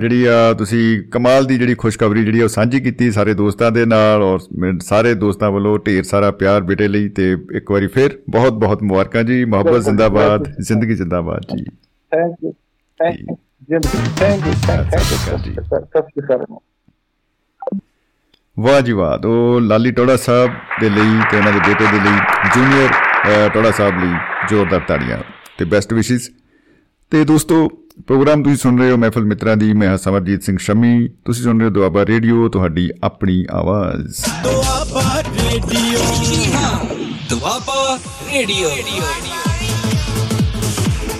ਜਿਹੜੀ 0.00 0.24
ਆ 0.24 0.52
ਤੁਸੀਂ 0.52 0.82
ਕਮਾਲ 1.10 1.44
ਦੀ 1.44 1.58
ਜਿਹੜੀ 1.58 1.74
ਖੁਸ਼ਖਬਰੀ 1.74 2.24
ਜਿਹੜੀ 2.24 2.42
ਉਹ 2.42 2.48
ਸਾਂਝੀ 2.48 2.80
ਕੀਤੀ 2.80 3.10
ਸਾਰੇ 3.10 3.34
ਦੋਸਤਾਂ 3.34 3.70
ਦੇ 3.70 3.84
ਨਾਲ 3.84 4.22
ਔਰ 4.22 4.38
ਸਾਰੇ 4.82 5.14
ਦੋਸਤਾਂ 5.14 5.50
ਵੱਲੋਂ 5.50 5.78
ਢੇਰ 5.78 6.02
ਸਾਰਾ 6.02 6.30
ਪਿਆਰ 6.30 6.60
ਬੇਟੇ 6.62 6.88
ਲਈ 6.88 7.08
ਤੇ 7.08 7.30
ਇੱਕ 7.54 7.70
ਵਾਰੀ 7.70 7.86
ਫਿਰ 7.86 8.18
ਬਹੁਤ 8.30 8.52
ਬਹੁਤ 8.52 8.82
ਮੁਬਾਰਕਾਂ 8.82 9.22
ਜੀ 9.24 9.44
ਮੁਹੱਬਤ 9.44 9.82
ਜ਼ਿੰਦਾਬਾਦ 9.82 10.48
ਜ਼ਿੰਦਗੀ 10.60 10.94
ਜ਼ਿੰਦਾਬਾਦ 10.94 11.56
ਜੀ। 11.56 11.64
Thank 12.12 12.34
you 12.44 12.52
thank 13.00 13.20
you 13.20 13.36
thank 14.18 14.46
you 14.46 14.52
thank 14.66 15.46
you 15.46 16.22
ਸਤਿ 16.24 16.71
ਵਾਹ 18.60 18.80
ਜੀ 18.80 18.92
ਵਾਹ। 18.92 19.26
ਉਹ 19.26 19.60
ਲਾਲੀ 19.60 19.90
ਟੋੜਾ 19.90 20.16
ਸਾਹਿਬ 20.16 20.50
ਦੇ 20.80 20.90
ਲਈ 20.90 21.20
ਤੇ 21.30 21.36
ਉਹਨਾਂ 21.38 21.52
ਦੇ 21.52 21.58
ਬੇਟੇ 21.58 21.84
ਦੇ 21.84 21.98
ਲਈ 21.98 22.18
ਜੂਨੀਅਰ 22.54 23.48
ਟੋੜਾ 23.48 23.70
ਸਾਹਿਬ 23.70 23.98
ਲਈ 24.04 24.12
ਜ਼ੋਰਦਾਰ 24.48 24.80
ਤਾੜੀਆਂ 24.80 25.18
ਤੇ 25.58 25.64
ਬੈਸਟ 25.64 25.92
ਵਿਸ਼ੇਸ 25.92 26.30
ਤੇ 27.10 27.24
ਦੋਸਤੋ 27.24 27.68
ਪ੍ਰੋਗਰਾਮ 28.06 28.42
ਤੁਸੀਂ 28.42 28.56
ਸੁਣ 28.56 28.80
ਰਹੇ 28.80 28.90
ਹੋ 28.90 28.96
ਮਹਿਫਲ 28.96 29.24
ਮਿੱਤਰਾਂ 29.24 29.56
ਦੀ। 29.56 29.72
ਮੈਂ 29.72 29.96
ਸਮਰਜੀਤ 29.96 30.42
ਸਿੰਘ 30.42 30.56
ਸ਼ਮੀ। 30.60 31.08
ਤੁਸੀਂ 31.24 31.44
ਸੁਣ 31.44 31.58
ਰਹੇ 31.58 31.66
ਹੋ 31.66 31.72
ਦੁਆਬਾ 31.72 32.06
ਰੇਡੀਓ 32.06 32.48
ਤੁਹਾਡੀ 32.48 32.90
ਆਪਣੀ 33.04 33.44
ਆਵਾਜ਼। 33.50 34.24
ਦੁਆਬਾ 34.44 35.22
ਰੇਡੀਓ। 35.22 35.98
ਦੁਆਬਾ 37.30 37.98
ਰੇਡੀਓ। 38.34 38.68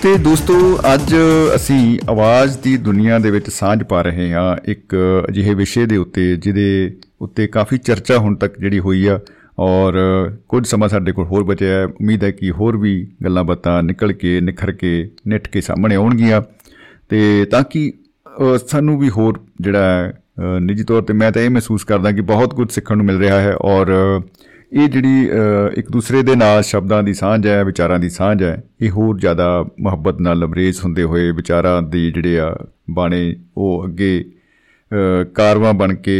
ਤੇ 0.03 0.17
ਦੋਸਤੋ 0.17 0.79
ਅੱਜ 0.93 1.15
ਅਸੀਂ 1.55 1.99
ਆਵਾਜ਼ 2.09 2.57
ਦੀ 2.59 2.77
ਦੁਨੀਆ 2.77 3.19
ਦੇ 3.19 3.31
ਵਿੱਚ 3.31 3.49
ਸਾਂਝ 3.49 3.83
ਪਾ 3.83 4.01
ਰਹੇ 4.01 4.33
ਹਾਂ 4.33 4.71
ਇੱਕ 4.71 4.95
ਅਜਿਹੇ 5.29 5.53
ਵਿਸ਼ੇ 5.53 5.85
ਦੇ 5.85 5.97
ਉੱਤੇ 5.97 6.35
ਜਿਹਦੇ 6.35 6.97
ਉੱਤੇ 7.23 7.47
ਕਾਫੀ 7.47 7.77
ਚਰਚਾ 7.77 8.17
ਹੁਣ 8.17 8.35
ਤੱਕ 8.35 8.59
ਜਿਹੜੀ 8.59 8.79
ਹੋਈ 8.79 9.05
ਆ 9.07 9.19
ਔਰ 9.59 9.93
ਕੁਝ 10.47 10.65
ਸਮਾਂ 10.67 10.87
ਸਾਡੇ 10.89 11.11
ਕੋਲ 11.11 11.25
ਹੋਰ 11.25 11.43
ਬਚਿਆ 11.43 11.73
ਹੈ। 11.73 11.85
ਉਮੀਦ 11.85 12.23
ਹੈ 12.23 12.31
ਕਿ 12.31 12.51
ਹੋਰ 12.51 12.77
ਵੀ 12.77 12.93
ਗੱਲਾਂ 13.23 13.43
ਬਾਤਾਂ 13.43 13.81
ਨਿਕਲ 13.83 14.13
ਕੇ 14.13 14.39
ਨਿਖਰ 14.41 14.71
ਕੇ 14.71 14.91
ਨਿੱਠ 15.27 15.47
ਕੇ 15.47 15.61
ਸਾਹਮਣੇ 15.61 15.95
ਆਉਣਗੀਆਂ। 15.95 16.41
ਤੇ 17.09 17.45
ਤਾਂ 17.45 17.63
ਕਿ 17.63 17.91
ਸਾਨੂੰ 18.67 18.97
ਵੀ 18.99 19.09
ਹੋਰ 19.09 19.39
ਜਿਹੜਾ 19.61 20.09
ਅ, 20.09 20.59
ਨਿੱਜੀ 20.59 20.83
ਤੌਰ 20.83 21.01
ਤੇ 21.01 21.13
ਮੈਂ 21.13 21.31
ਤਾਂ 21.31 21.41
ਇਹ 21.41 21.49
ਮਹਿਸੂਸ 21.49 21.83
ਕਰਦਾ 21.83 22.11
ਕਿ 22.11 22.21
ਬਹੁਤ 22.21 22.53
ਕੁਝ 22.53 22.69
ਸਿੱਖਣ 22.71 22.97
ਨੂੰ 22.97 23.05
ਮਿਲ 23.05 23.17
ਰਿਹਾ 23.17 23.39
ਹੈ 23.41 23.53
ਔਰ 23.55 23.91
ਇਹ 24.71 24.87
ਜਿਹੜੀ 24.89 25.29
ਅ, 25.29 25.71
ਇੱਕ 25.77 25.91
ਦੂਸਰੇ 25.91 26.21
ਦੇ 26.23 26.35
ਨਾਲ 26.35 26.61
ਸ਼ਬਦਾਂ 26.63 27.01
ਦੀ 27.03 27.13
ਸਾਂਝ 27.13 27.45
ਹੈ 27.47 27.63
ਵਿਚਾਰਾਂ 27.63 27.99
ਦੀ 27.99 28.09
ਸਾਂਝ 28.09 28.41
ਹੈ 28.43 28.61
ਇਹ 28.81 28.89
ਹੋਰ 28.91 29.19
ਜ਼ਿਆਦਾ 29.19 29.65
ਮੁਹੱਬਤ 29.79 30.21
ਨਾਲ 30.21 30.39
ਲਬਰੇਜ਼ 30.39 30.79
ਹੁੰਦੇ 30.83 31.03
ਹੋਏ 31.03 31.31
ਵਿਚਾਰਾਂ 31.31 31.81
ਦੀ 31.81 32.09
ਜਿਹੜੇ 32.11 32.39
ਆ 32.39 32.55
ਬਾਣੇ 32.91 33.21
ਉਹ 33.57 33.85
ਅੱਗੇ 33.85 34.23
ਅ, 34.91 35.23
ਕਾਰਵਾਂ 35.33 35.73
ਬਣ 35.73 35.93
ਕੇ 35.93 36.17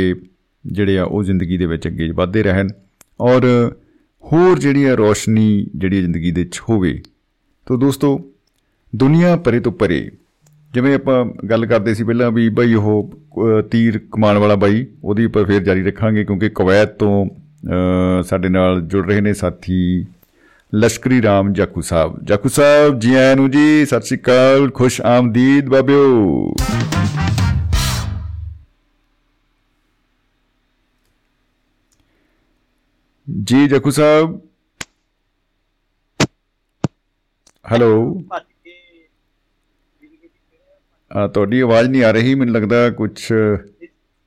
ਜਿਹੜੇ 0.65 0.97
ਆ 0.99 1.03
ਉਹ 1.03 1.23
ਜ਼ਿੰਦਗੀ 1.23 1.57
ਦੇ 1.57 1.65
ਵਿੱਚ 1.65 1.87
ਅੱਗੇ 1.87 2.11
ਵਧਦੇ 2.11 2.43
ਰਹਿਣ। 2.43 2.69
ਔਰ 3.21 3.45
ਹੋਰ 4.23 4.59
ਜਿਹੜੀ 4.59 4.83
ਆ 4.85 4.93
ਰੋਸ਼ਨੀ 4.95 5.67
ਜਿਹੜੀ 5.75 5.99
ਜ਼ਿੰਦਗੀ 5.99 6.31
ਦੇ 6.31 6.41
ਵਿੱਚ 6.41 6.61
ਹੋਵੇ। 6.69 7.01
ਤੋ 7.65 7.77
ਦੋਸਤੋ 7.77 8.19
ਦੁਨੀਆ 8.95 9.35
ਪਰੇ 9.35 9.59
ਤੋਂ 9.59 9.71
ਪਰੇ 9.71 10.11
ਜਿਵੇਂ 10.73 10.95
ਆਪਾਂ 10.95 11.25
ਗੱਲ 11.45 11.65
ਕਰਦੇ 11.65 11.93
ਸੀ 11.93 12.03
ਪਹਿਲਾਂ 12.03 12.31
ਵੀ 12.31 12.49
ਬਈ 12.49 12.73
ਉਹ 12.73 13.11
ਅ, 13.13 13.61
ਤੀਰ 13.61 13.99
ਕਮਾਨ 14.11 14.37
ਵਾਲਾ 14.37 14.55
ਬਾਈ 14.55 14.85
ਉਹਦੀ 15.03 15.25
ਉੱਪਰ 15.25 15.45
ਫੇਰ 15.45 15.63
ਜਾਰੀ 15.63 15.83
ਰੱਖਾਂਗੇ 15.83 16.23
ਕਿਉਂਕਿ 16.25 16.49
ਕੁਵੈਤ 16.49 16.89
ਤੋਂ 16.89 17.25
ਅ, 17.25 18.21
ਸਾਡੇ 18.21 18.49
ਨਾਲ 18.49 18.81
ਜੁੜ 18.81 19.05
ਰਹੇ 19.07 19.21
ਨੇ 19.21 19.33
ਸਾਥੀ 19.33 20.05
ਲਸ਼ਕਰੀ 20.75 21.21
ਰਾਮ 21.21 21.53
ਜਾਕੂ 21.53 21.81
ਸਾਹਿਬ। 21.81 22.23
ਜਾਕੂ 22.23 22.49
ਸਾਹਿਬ 22.49 22.99
ਜੀ 22.99 23.13
ਆਇਆਂ 23.13 23.35
ਨੂੰ 23.35 23.51
ਜੀ 23.51 23.85
ਸਤਿ 23.85 24.01
ਸ਼੍ਰੀ 24.01 24.19
ਅਕਾਲ 24.19 24.69
ਖੁਸ਼ 24.69 25.01
ਆਮਦੀਦ 25.01 25.69
ਬਾਬਿਓ। 25.69 26.53
ਜੀ 33.27 33.67
ਜਾਕੂ 33.67 33.91
ਸਾਹਿਬ। 33.91 34.39
ਹੈਲੋ 37.65 37.91
ਆ 41.11 41.27
ਤੁਹਾਡੀ 41.27 41.59
ਆਵਾਜ਼ 41.61 41.89
ਨਹੀਂ 41.89 42.03
ਆ 42.03 42.11
ਰਹੀ 42.11 42.33
ਮੈਨੂੰ 42.35 42.53
ਲੱਗਦਾ 42.53 42.89
ਕੁਝ 42.91 43.11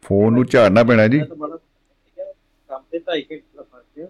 ਫੋਨ 0.03 0.33
ਨੂੰ 0.35 0.45
ਝਾੜਨਾ 0.47 0.85
ਪੈਣਾ 0.85 1.07
ਜੀ। 1.07 1.19
ਕੰਮ 1.21 2.83
ਤੇ 2.91 2.99
ਢਾਈ 2.99 3.23
ਘੰਟੇ 3.23 3.43
ਦਾ 3.57 3.63
ਫ਼ਰਕ 3.63 3.99
ਹੈ 3.99 4.09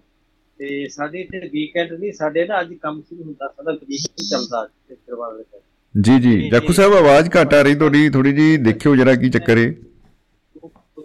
ਤੇ 0.61 0.89
ਸਾਡੇ 0.89 1.21
ਇੱਥੇ 1.21 1.39
ਵੀਕਐਂਡ 1.53 1.93
ਨਹੀਂ 1.93 2.13
ਸਾਡੇ 2.13 2.45
ਨਾ 2.47 2.61
ਅੱਜ 2.61 2.73
ਕੰਮ 2.75 3.01
ਸ਼ੁਰੂ 3.03 3.23
ਹੁੰਦਾ 3.23 3.49
ਸਾਡਾ 3.49 3.73
ਵੀਕਐਂਡ 3.73 4.29
ਚੱਲਦਾ 4.31 4.65
ਤੇ 4.89 4.95
ਦਰਬਾਰ 4.95 5.35
ਵਿੱਚ। 5.35 5.49
ਜੀ 5.95 6.19
ਜੀ। 6.21 6.49
ਜਾਕੂ 6.51 6.73
ਸਾਹਿਬ 6.73 6.95
ਆਵਾਜ਼ 6.95 7.31
ਘੱਟ 7.37 7.55
ਆ 7.55 7.63
ਰਹੀ 7.63 7.75
ਤੁਹਾਡੀ 7.75 8.09
ਥੋੜੀ 8.11 8.33
ਜੀ 8.33 8.57
ਦੇਖਿਓ 8.65 8.97
ਜਰਾ 8.97 9.15
ਕੀ 9.15 9.31
ਚੱਕਰ 9.31 9.59
ਹੈ 9.59 9.73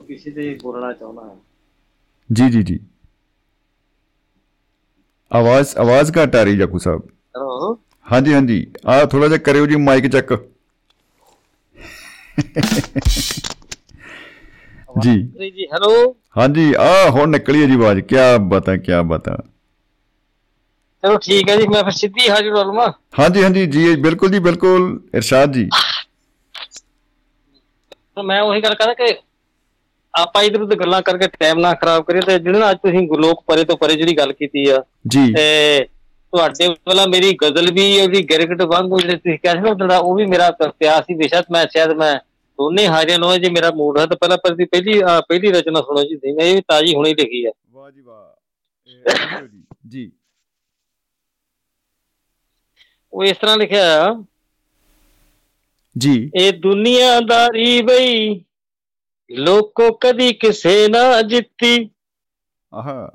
ਕਿਸੇ 0.07 0.31
ਦੇ 0.31 0.53
ਬੋਲਣਾ 0.63 0.91
ਚਾਹੁੰਦਾ। 0.93 1.35
ਜੀ 2.29 2.49
ਜੀ 2.49 2.63
ਜੀ। 2.63 2.79
ਆਵਾਜ਼ 5.31 5.75
ਆਵਾਜ਼ 5.77 6.11
ਘੱਟ 6.17 6.35
ਆ 6.35 6.43
ਰਹੀ 6.43 6.57
ਜਾਕੂ 6.57 6.77
ਸਾਹਿਬ। 6.79 7.01
ਹੈਲੋ। 7.35 7.73
ਹਾਂਜੀ 8.05 8.33
ਹਾਂਜੀ। 8.33 8.65
ਆ 8.87 9.03
ਥੋੜਾ 9.05 9.27
ਜਿਹਾ 9.27 9.37
ਕਰਿਓ 9.39 9.65
ਜੀ 9.65 9.75
ਮਾਈਕ 9.79 10.07
ਚੈੱਕ। 10.07 10.33
ਜੀ। 15.01 15.15
ਜੀ 15.49 15.65
ਹੈਲੋ। 15.73 15.93
ਹਾਂਜੀ 16.37 16.73
ਆ 16.79 17.09
ਹੁਣ 17.09 17.29
ਨਿਕਲੀ 17.29 17.61
ਹੈ 17.61 17.67
ਜੀ 17.67 17.75
ਆਵਾਜ਼। 17.75 17.99
ਕੀ 18.03 18.15
ਬਤਾ 18.49 18.75
ਕੀ 18.77 19.01
ਬਤਾ। 19.07 19.37
ਚਲੋ 21.03 21.17
ਠੀਕ 21.17 21.49
ਹੈ 21.49 21.55
ਜੀ 21.57 21.67
ਮੈਂ 21.67 21.83
ਫਿਰ 21.83 21.91
ਸਿੱਧੀ 21.91 22.29
ਹਾਜ਼ਰ 22.29 22.51
ਹੋ 22.51 22.63
ਲਵਾਂ। 22.63 22.87
ਹਾਂਜੀ 23.19 23.43
ਹਾਂਜੀ 23.43 23.65
ਜੀ 23.67 23.95
ਬਿਲਕੁਲ 23.97 24.29
ਜੀ 24.31 24.39
ਬਿਲਕੁਲ। 24.39 24.99
ਇਰਸ਼ਾਦ 25.13 25.53
ਜੀ। 25.53 25.69
ਮੈਂ 28.25 28.41
ਉਹੀ 28.41 28.61
ਗੱਲ 28.61 28.73
ਕਰਦਾ 28.75 28.93
ਕਿ 28.95 29.13
ਆਪਾਂ 30.19 30.43
ਇਧਰ 30.43 30.61
ਉਧਰ 30.61 30.75
ਗੱਲਾਂ 30.75 31.01
ਕਰਕੇ 31.01 31.27
ਟਾਈਮ 31.27 31.59
ਨਾ 31.59 31.73
ਖਰਾਬ 31.73 32.03
ਕਰੀਏ 32.03 32.21
ਤੇ 32.21 32.39
ਜਿਹੜੇ 32.39 32.71
ਅੱਜ 32.71 32.77
ਤੁਸੀਂ 32.77 33.07
ਲੋਕ 33.19 33.43
ਪਰੇ 33.47 33.63
ਤੋਂ 33.63 33.77
ਪਰੇ 33.77 33.95
ਜਿਹੜੀ 33.95 34.17
ਗੱਲ 34.17 34.33
ਕੀਤੀ 34.33 34.69
ਆ 34.69 34.83
ਜੀ। 35.07 35.33
ਤੇ 35.33 35.85
ਤੁਹਾਡੇ 36.33 36.67
ਵਾਲਾ 36.67 37.05
ਮੇਰੀ 37.05 37.33
ਗਜ਼ਲ 37.33 37.73
ਵੀ 37.73 38.01
ਉਹਦੀ 38.01 38.23
ਗਿਰਗਟ 38.23 38.61
ਵਾਂਗੂ 38.61 38.99
ਜਿਹੜੇ 38.99 39.17
ਤੁਸੀਂ 39.17 39.39
ਕਿਹਾ 39.39 39.53
ਸੀ 39.53 39.59
ਨਾ 39.59 39.69
ਉਹਦਾ 39.69 39.97
ਉਹ 39.97 40.15
ਵੀ 40.15 40.25
ਮੇਰਾ 40.25 40.51
ਪਿਆਰ 40.51 41.03
ਸੀ 41.03 41.13
ਬੇਸ਼ੱਕ 41.13 41.45
ਮੈਂ 41.51 41.65
ਸ਼ਾਇਦ 41.71 41.91
ਮੈਂ 41.91 42.15
ਦੋਨੇ 42.59 42.87
ਹਾਜ਼ਰ 42.87 43.19
ਨੂੰ 43.19 43.41
ਜੇ 43.41 43.49
ਮੇਰਾ 43.49 43.71
ਮੂਡ 43.71 43.99
ਹੈ 43.99 44.05
ਤਾਂ 44.05 44.17
ਪਹਿਲਾਂ 44.17 44.37
ਪਰ 44.37 44.55
ਦੀ 44.55 44.65
ਪਹਿਲੀ 44.65 44.99
ਪਹਿਲੀ 44.99 45.51
ਰਚਨਾ 45.51 45.81
ਸੁਣੋ 45.81 46.03
ਜੀ 46.03 46.33
ਮੈਂ 46.33 46.45
ਇਹ 46.45 46.61
ਤਾਜੀ 46.61 46.95
ਹੁਣੀ 46.95 47.13
ਲਿਖੀ 47.13 47.45
ਆ। 47.45 47.51
ਵਾਹ 47.71 47.91
ਜੀ 47.91 48.01
ਵਾਹ 48.01 49.47
ਜੀ 49.47 49.63
ਜੀ। 49.87 50.11
ਉਹ 53.13 53.23
ਇਸ 53.23 53.37
ਤਰ੍ਹਾਂ 53.37 53.57
ਲਿਖਿਆ 53.57 54.03
ਆ। 54.03 54.23
ਜੀ। 55.97 56.31
ਇਹ 56.35 56.53
ਦੁਨੀਆਦਾਰੀ 56.53 57.81
ਬਈ 57.81 58.41
ਲੋਕੋ 59.37 59.91
ਕਦੀ 59.91 60.33
ਕਿਸੇ 60.33 60.87
ਨਾ 60.87 61.21
ਜਿੱਤੀ। 61.21 61.89
ਆਹਾ। 62.73 63.11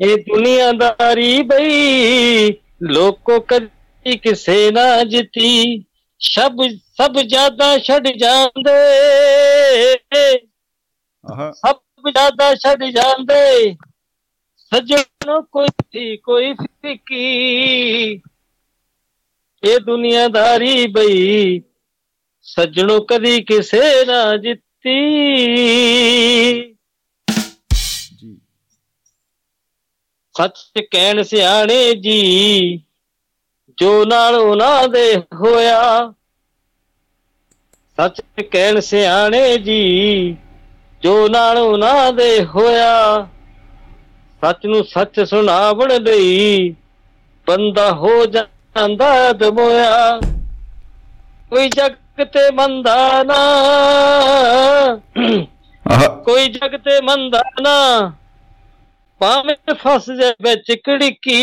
ਇਹ 0.00 0.16
ਦੁਨੀਆਦਾਰੀ 0.16 1.42
ਬਈ 1.42 2.50
ਲੋਕੋ 2.82 3.40
ਕਦੀ 3.40 4.18
ਕਿਸੇ 4.18 4.70
ਨਾ 4.70 5.04
ਜਿੱਤੀ। 5.04 5.84
ਸਭ 6.20 6.52
ਸਭ 6.96 7.20
ਜ਼ਿਆਦਾ 7.20 7.78
ਛੱਡ 7.78 8.08
ਜਾਂਦੇ। 8.08 8.78
ਆਹਾ। 11.24 11.52
ਸਭ 11.52 11.76
ਜ਼ਿਆਦਾ 12.10 12.54
ਛੱਡ 12.54 12.84
ਜਾਂਦੇ। 12.84 13.76
ਸੱਜਣੋ 14.56 15.42
ਕੋਈ 15.42 15.68
ਥੀ 15.68 16.16
ਕੋਈ 16.16 16.54
ਫਿੱਕੀ। 16.54 18.22
ਇਹ 19.64 19.78
ਦੁਨੀਆਦਾਰੀ 19.78 20.86
ਬਈ 20.86 21.60
ਸੱਜਣੋ 22.42 23.00
ਕਦੀ 23.00 23.42
ਕਿਸੇ 23.44 24.04
ਨਾ 24.04 24.36
ਜਿੱਤੀ। 24.36 24.69
ਜੀ। 24.86 26.74
ਸੱਚ 30.36 30.84
ਕਹਿਣ 30.90 31.22
ਸਿਆਣੇ 31.22 31.94
ਜੀ 31.94 32.76
ਜੋ 33.78 34.04
ਨਾਲ 34.04 34.34
ਉਹਨਾਂ 34.34 34.88
ਦੇ 34.88 35.16
ਹੋਇਆ। 35.16 36.12
ਸੱਚ 37.96 38.22
ਕਹਿਣ 38.52 38.80
ਸਿਆਣੇ 38.80 39.58
ਜੀ 39.58 40.36
ਜੋ 41.02 41.28
ਨਾਲ 41.28 41.58
ਉਹਨਾਂ 41.58 42.12
ਦੇ 42.12 42.44
ਹੋਇਆ। 42.44 43.28
ਸੱਚ 44.40 44.66
ਨੂੰ 44.66 44.84
ਸੱਚ 44.84 45.20
ਸੁਣਾਵਣ 45.20 46.02
ਲਈ 46.02 46.70
ਬੰਦਾ 47.46 47.92
ਹੋ 47.92 48.26
ਜਾਂਦਾ 48.26 49.32
ਦਮੋਇਆ 49.32 50.20
ਕੋਈ 51.50 51.68
ਜਗ 51.68 51.94
ਤੇ 52.24 52.52
ਮੰਦਾ 52.54 53.22
ਨਾ। 53.22 53.38
ਕੋਈ 56.24 56.48
ਜਗ 56.48 56.76
ਤੇ 56.76 57.00
ਮੰਦਾ 57.00 57.42
ਨਾ। 57.62 58.12
ਭਾਵੇਂ 59.18 59.74
ਫਸ 59.74 60.10
ਜਾ 60.10 60.30
ਵਿੱਚ 60.30 60.72
ਕੜਕੀ 60.72 61.40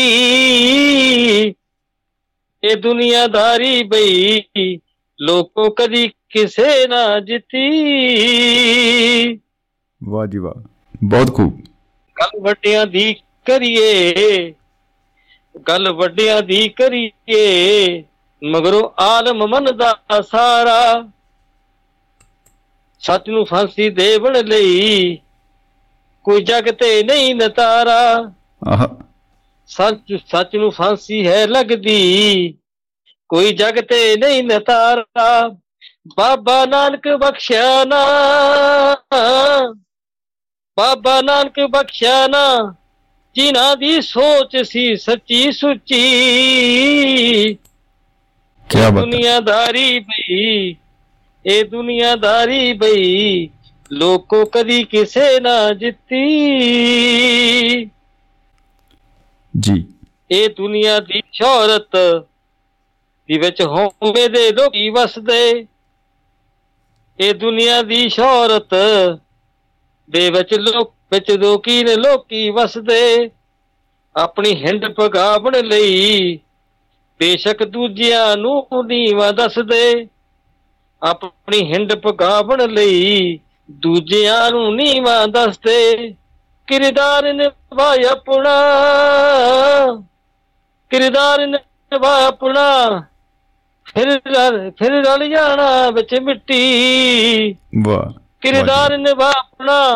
ਇਹ 2.64 2.76
ਦੁਨੀਆਦਾਰੀ 2.76 3.82
ਬਈ 3.82 4.40
ਲੋਕੋ 5.20 5.70
ਕਦੀ 5.70 6.08
ਕਿਸੇ 6.08 6.86
ਨਾ 6.88 7.20
ਜਿੱਤੀ। 7.20 7.68
ਵਾਹ 10.04 10.26
ਜੀ 10.26 10.38
ਵਾਹ 10.38 10.62
ਬਹੁਤ 11.04 11.34
ਖੂਬ। 11.34 11.60
ਗੱਲ 12.20 12.40
ਵੱਡਿਆਂ 12.40 12.86
ਦੀ 12.86 13.14
ਕਰੀਏ। 13.44 14.14
ਗੱਲ 15.68 15.92
ਵੱਡਿਆਂ 15.92 16.42
ਦੀ 16.42 16.68
ਕਰੀਏ। 16.68 18.04
ਮਗਰੋਂ 18.44 19.02
ਆਲਮ 19.02 19.46
ਮਨ 19.46 19.76
ਦਾ 19.76 19.98
ਸਾਰਾ 20.22 21.08
ਸੱਚ 23.00 23.28
ਨੂੰ 23.28 23.44
ਫਾਂਸੀ 23.44 23.90
ਦੇਵਣ 23.90 24.44
ਲਈ 24.44 25.18
ਕੋਈ 26.24 26.44
ਜਗ 26.44 26.70
ਤੇ 26.70 27.02
ਨਹੀਂ 27.02 27.34
ਨਤਾਰਾ। 27.34 28.32
ਆਹਾ। 28.68 28.88
ਸੱਚ 29.66 30.16
ਸੱਚ 30.30 30.56
ਨੂੰ 30.56 30.70
ਫਾਂਸੀ 30.70 31.26
ਹੈ 31.28 31.46
ਲੱਗਦੀ 31.46 32.54
ਕੋਈ 33.28 33.52
ਜਗ 33.52 33.80
ਤੇ 33.80 34.16
ਨਹੀਂ 34.16 34.44
ਨਤਾਰਾ। 34.44 35.48
ਬਾਬਾ 36.16 36.66
ਨਾਨਕ 36.66 37.08
ਬਖਸ਼ਿਆ 37.08 37.84
ਨਾ। 37.84 38.04
ਬਾਬਾ 40.78 41.20
ਨਾਨਕ 41.22 41.60
ਬਖਸ਼ਿਆ 41.70 42.26
ਨਾ। 42.26 42.74
ਜਿਨ੍ਹਾਂ 43.34 43.76
ਦੀ 43.76 44.00
ਸੋਚ 44.00 44.56
ਸੀ 44.56 44.96
ਸੱਚੀ 44.96 45.52
ਸੁੱਚੀ 45.52 45.98
ਕੀ 48.68 48.78
ਬਾਤ 48.80 48.92
ਦੁਨੀਆਦਾਰੀ 48.92 49.98
ਬਈ 49.98 50.76
ਇਹ 51.46 51.64
ਦੁਨੀਆਦਾਰੀ 51.64 52.72
ਬਈ 52.72 53.48
ਲੋਕੋ 53.92 54.44
ਕਦੀ 54.44 54.84
ਕਿਸੇ 54.84 55.40
ਨਾ 55.40 55.74
ਜਿੱਤੀ। 55.74 56.24
ਜੀ। 59.60 59.84
ਇਹ 60.30 60.48
ਦੁਨੀਆ 60.48 61.00
ਦੀ 61.00 61.22
ਸ਼ੋਹਰਤ 61.32 62.22
ਦੀ 63.28 63.38
ਵਿੱਚ 63.38 63.62
ਹੋਵੇ 63.62 64.28
ਦੇ 64.28 64.52
ਲੋਕੀ 64.52 64.90
ਵਸਦੇ। 64.90 65.66
ਇਹ 67.20 67.34
ਦੁਨੀਆ 67.34 67.82
ਦੀ 67.82 68.08
ਸ਼ੋਹਰਤ 68.08 68.74
ਦੇ 70.10 70.30
ਵਿੱਚ 70.30 70.54
ਲੋਕ 70.54 70.94
ਵਿੱਚ 71.12 71.30
ਲੋਕੀ 71.30 71.84
ਨੇ 71.84 71.96
ਲੋਕੀ 71.96 72.50
ਵਸਦੇ। 72.50 73.30
ਆਪਣੀ 74.16 74.54
ਹਿੰਡ 74.54 74.86
ਪਗਾਵਣ 74.86 75.64
ਲਈ 75.64 76.38
ਬੇਸ਼ੱਕ 77.20 77.64
ਦੂਜਿਆਂ 77.64 78.36
ਨੂੰ 78.36 78.66
ਨੀਵਾ 78.86 79.30
ਦੱਸਦੇ 79.32 80.06
ਆਪਣੀ 81.02 81.72
ਹਿੰਡ 81.72 81.94
ਪਗਾਵਣ 81.94 82.70
ਲਈ 82.70 83.38
ਦੂਜਿਆਂ 83.70 84.50
ਨੂੰ 84.50 84.76
ਨੀਵਾ 84.76 85.26
ਦੱਸਦੇ 85.26 86.14
ਕਿਰਦਾਰ 86.66 87.32
ਨਿਭਾ 87.32 87.94
ਆਪਣਾ 88.12 88.54
ਕਿਰਦਾਰ 90.90 91.46
ਨਿਭਾ 91.46 92.26
ਆਪਣਾ। 92.26 93.02
ਫਿਰ 93.84 94.20
ਫਿਰ 94.70 94.92
ਰਲ 94.92 95.28
ਜਾਣਾ 95.28 95.90
ਵਿੱਚ 95.90 96.20
ਮਿੱਟੀ। 96.20 96.60
ਵਾਹ 97.84 98.20
ਕਿਰਦਾਰ 98.40 98.98
ਨਿਭਾਉਣਾ 98.98 99.94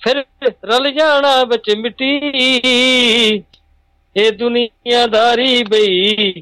ਫਿਰ 0.00 0.24
ਰਲ 0.64 0.90
ਜਾਣਾ 0.90 1.44
ਵਿੱਚ 1.44 1.76
ਮਿੱਟੀ। 1.76 2.16
ਇਹ 4.16 4.32
ਦੁਨੀਆਦਾਰੀ 4.32 5.62
ਬਈ 5.62 6.32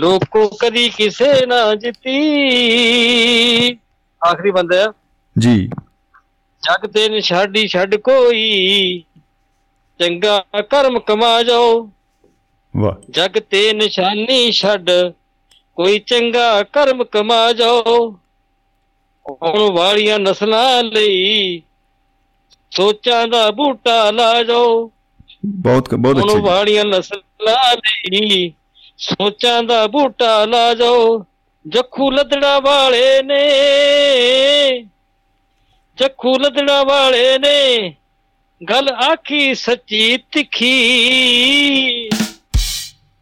ਲੋਕੋ 0.00 0.48
ਕਦੀ 0.48 0.88
ਕਿਸੇ 0.88 1.46
ਨਾ 1.46 1.74
ਜਿੱਤੀ। 1.74 2.16
ਆਖਰੀ 4.28 4.50
ਬੰਦਾ 4.50 4.92
ਜੀ। 5.38 5.68
ਜਗ 6.62 6.86
ਤੇ 6.86 7.08
ਨਿਸ਼ਾਡੀ 7.08 7.68
ਛੱਡ 7.68 7.94
ਕੋਈ। 7.94 9.04
ਚੰਗਾ 9.98 10.44
ਕਰਮ 10.70 11.00
ਕਮਾ 11.00 11.42
ਜਾਓ। 11.42 11.90
ਵਾਹ। 12.76 12.94
ਜਗ 13.10 13.38
ਤੇ 13.38 13.72
ਨਿਸ਼ਾਨੀ 13.72 14.52
ਛੱਡ 14.52 14.90
ਕੋਈ 15.76 15.98
ਚੰਗਾ 15.98 16.62
ਕਰਮ 16.62 17.04
ਕਮਾ 17.04 17.52
ਜਾਓ। 17.52 18.18
ਆਉਣ 19.42 19.72
ਵਾਲੀਆਂ 19.72 20.18
ਨਸਲਾਂ 20.18 20.82
ਲਈ 20.82 21.62
ਸੋਚਾਂ 22.70 23.28
ਦਾ 23.28 23.50
ਬੂਟਾ 23.50 24.10
ਲਾ 24.10 24.42
ਜਾਓ। 24.42 24.90
ਬਹੁਤ 25.44 25.94
ਬਹੁਤ 25.94 26.18
ਅੱਛੇ 26.18 26.34
ਜੀ। 26.34 26.40
ਵਾਲੀਆਂ 26.40 26.84
ਨਸਲਾਂ 26.84 27.76
ਲਈ 27.76 28.52
ਸੋਚਾਂ 28.98 29.62
ਦਾ 29.62 29.86
ਬੂਟਾ 29.86 30.44
ਲਾ 30.44 30.74
ਜਾਓ, 30.74 31.24
ਜੱਖੂ 31.66 32.10
ਲੱਦੜਾ 32.10 32.60
ਵਾਲੇ 32.60 33.22
ਨੇ। 33.22 33.42
ਜੱਖੂ 35.96 36.38
ਲੱਦੜਾ 36.38 36.82
ਵਾਲੇ 36.84 37.38
ਨੇ, 37.38 37.94
ਗੱਲ 38.70 38.88
ਆਖੀ 38.88 39.54
ਸੱਚੀ 39.54 40.16
ਤਿੱਖੀ। 40.16 40.72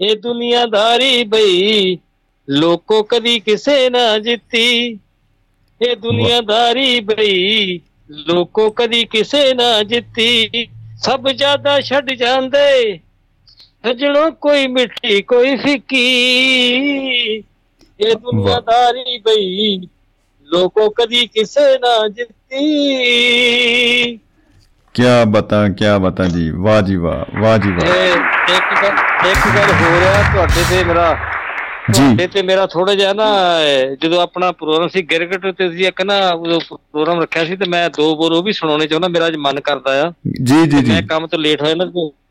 ਇਹ 0.00 0.16
ਦੁਨੀਆਦਾਰੀ 0.16 1.24
ਬਈ, 1.24 1.98
ਲੋਕੋ 2.48 3.02
ਕਦੀ 3.02 3.40
ਕਿਸੇ 3.40 3.90
ਨਾ 3.90 4.18
ਜਿੱਤੀ। 4.18 4.98
ਇਹ 5.82 5.96
ਦੁਨੀਆਦਾਰੀ 5.96 7.00
ਬਈ 7.00 7.80
ਲੋਕੋ 8.10 8.70
ਕਦੀ 8.70 9.04
ਕਿਸੇ 9.04 9.54
ਨਾ 9.54 9.82
ਜਿੱਤੀ 9.82 10.50
ਸਭ 10.96 11.28
ਜ਼ਿਆਦਾ 11.28 11.80
ਛੱਡ 11.80 12.10
ਜਾਂਦੇ। 12.10 12.98
ਸਜਣੋ 13.86 14.30
ਕੋਈ 14.30 14.66
ਮਿੱਠੀ 14.66 15.22
ਕੋਈ 15.22 15.56
ਫਿੱਕੀ। 15.56 16.04
ਇਹ 18.00 18.14
ਦੁਨੀਆਦਾਰੀ 18.14 19.18
ਬਈ 19.18 19.76
ਲੋਕੋ 20.52 20.90
ਕਦੀ 20.90 21.26
ਕਿਸੇ 21.26 21.78
ਨਾ 21.78 22.08
ਜਿੱਤੀ। 22.08 22.60
ਕੀ 24.94 25.02
ਬਤਾ 25.28 25.68
ਕੀ 25.68 25.84
ਬਤਾ 26.00 26.24
ਜੀ। 26.24 26.50
ਵਾਹ 26.50 26.82
ਜੀ 26.82 26.96
ਵਾਹ 26.96 27.40
ਵਾਹ 27.40 27.58
ਜੀ 27.58 27.70
ਵਾਹ। 27.70 27.86
ਇੱਕ 28.56 28.82
ਗੱਲ 28.82 29.28
ਇੱਕ 29.30 29.56
ਗੱਲ 29.56 29.72
ਹੋ 29.72 30.00
ਰਿਹਾ 30.00 30.22
ਤੁਹਾਡੇ 30.32 30.62
ਤੇ 30.70 30.84
ਮੇਰਾ 30.84 31.18
ਜੀ। 31.92 32.26
ਤੇ 32.26 32.42
ਮੇਰਾ 32.42 32.66
ਥੋੜਾ 32.66 32.94
ਜਿਹਾ 32.94 33.12
ਨਾ 33.12 33.58
ਜਦੋਂ 34.02 34.22
ਆਪਣਾ 34.22 34.52
ਪ੍ਰੋਗਰਾਮ 34.52 34.88
ਸੀ 34.88 35.02
ਗਿਰਗਟ 35.02 35.56
ਤੇ 35.56 35.68
ਤੁਸੀਂ 35.68 35.86
ਇੱਕ 35.86 36.02
ਨਾ 36.02 36.36
ਪ੍ਰੋਗਰਾਮ 36.68 37.22
ਰੱਖਿਆ 37.22 37.44
ਸੀ 37.44 37.56
ਤੇ 37.56 37.64
ਮੈਂ 37.68 37.90
ਦੋ 37.90 38.16
ਬੋਰ 38.16 38.32
ਉਹ 38.32 38.42
ਵੀ 38.42 38.52
ਸੁਣਾਉਣੇ 38.52 38.86
ਚਾਹੁੰਦਾ 38.86 39.08
ਮੇਰਾ 39.08 39.26
ਅੱਜ 39.26 39.36
ਮਨ 39.36 39.60
ਕਰਦਾ 39.60 40.06
ਆ। 40.06 40.12
ਜੀ 40.42 40.66
ਜੀ 40.66 40.82
ਜੀ। 40.82 40.92
ਮੈਂ 40.92 41.02
ਕੰਮ 41.02 41.26
ਤੋਂ 41.26 41.38
ਲੇਟ 41.38 41.62
ਹੋਇਆ 41.62 41.74
ਨਾ 41.74 41.84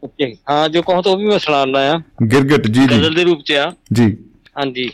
ਤੇ 0.08 0.36
ਹਾਂ। 0.50 0.70
ਜੋ 0.70 0.82
ਕਹੋ 0.82 1.02
ਤਾਂ 1.02 1.12
ਉਹ 1.12 1.18
ਵੀ 1.18 1.26
ਮੈਂ 1.26 1.40
ਸੁਣਾਉਣਾ 1.40 1.80
ਆ 1.80 2.02
ਗਿਰਗਟ 2.32 2.68
ਜੀ 2.68 2.80
ਜੀ। 2.80 2.88
ਗਜ਼ਲ 2.88 3.14
ਦੇ 3.14 3.24
ਰੂਪ 3.24 3.42
ਚ 3.42 3.52
ਆ। 3.52 3.74
ਜੀ। 3.94 4.18
ਹਾਂਜੀ। 4.58 4.92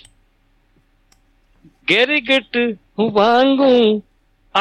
ਗਿਰਗਟ 1.89 2.75
ਵਾਂਗੂ 3.11 4.01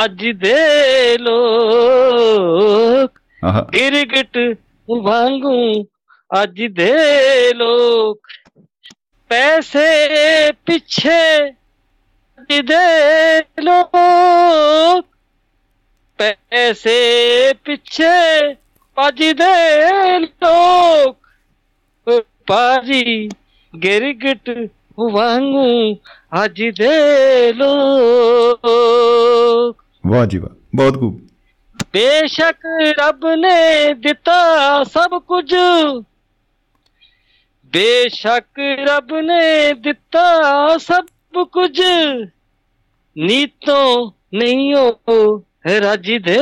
ਅੱਜ 0.05 0.27
ਦੇ 0.27 1.19
ਲੋਕ 1.19 3.11
ਗਿਰਗਟ 3.75 4.57
ਵਾਂਗੂ 5.03 5.85
ਅੱਜ 6.43 6.63
ਦੇ 6.63 6.93
ਲੋਕ 7.55 8.19
ਪੈਸੇ 9.29 10.53
ਪਿੱਛੇ 10.53 11.53
ਦੇ 12.63 13.39
ਲੋਕ 13.61 15.07
ਪੈਸੇ 16.19 17.53
ਪਿੱਛੇ 17.65 18.55
ਭੱਜਦੇ 18.95 20.19
ਲੋਕ 20.19 21.17
ਪਾਜੀ 22.47 23.29
ਗਿਰਗਟ 23.85 24.71
ਵਾਂਗੂ 25.11 25.95
ਅੱਜ 26.45 26.63
ਦੇ 26.63 27.53
ਲੋਕ 27.53 28.67
ਵਾਹ 30.07 30.27
ਜੀ 30.27 30.39
ਵਾਹ 30.39 30.57
ਬਹੁਤ 30.75 31.01
ਖੂਬ। 31.01 31.21
ਬੇਸ਼ੱਕ 31.93 32.59
ਰੱਬ 32.99 33.27
ਨੇ 33.27 33.93
ਦਿੱਤਾ 33.95 34.85
ਸਭ 34.85 35.23
ਕੁਝ। 35.23 35.55
ਬੇਸ਼ੱਕ 37.75 38.61
ਰੱਬ 38.89 39.21
ਨੇ 39.21 39.73
ਦਿੱਤਾ 39.73 40.79
ਸਭ 40.79 41.07
ਕੁਝ। 41.53 41.81
ਨੀਤੋਂ 43.17 44.11
ਨਹੀਂ 44.35 44.75
ਹੋ 44.75 45.43
ਰਾਜੀ 45.81 46.19
ਦੇ 46.19 46.39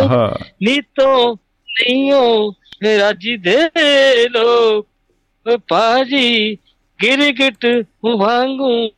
ਆਹਾ। 0.00 0.38
ਨੀਤੋਂ 0.62 1.36
ਨਹੀਂ 1.68 2.12
ਹੋ 2.12 2.52
ਰਾਜੀ 2.98 3.36
ਦੇ 3.36 3.56
ਓ 4.36 4.82
ਪਾਜੀ 5.68 6.58
ਗਿਰਗਟ 7.02 7.84
ਵਾਂਗੂ 8.16 8.90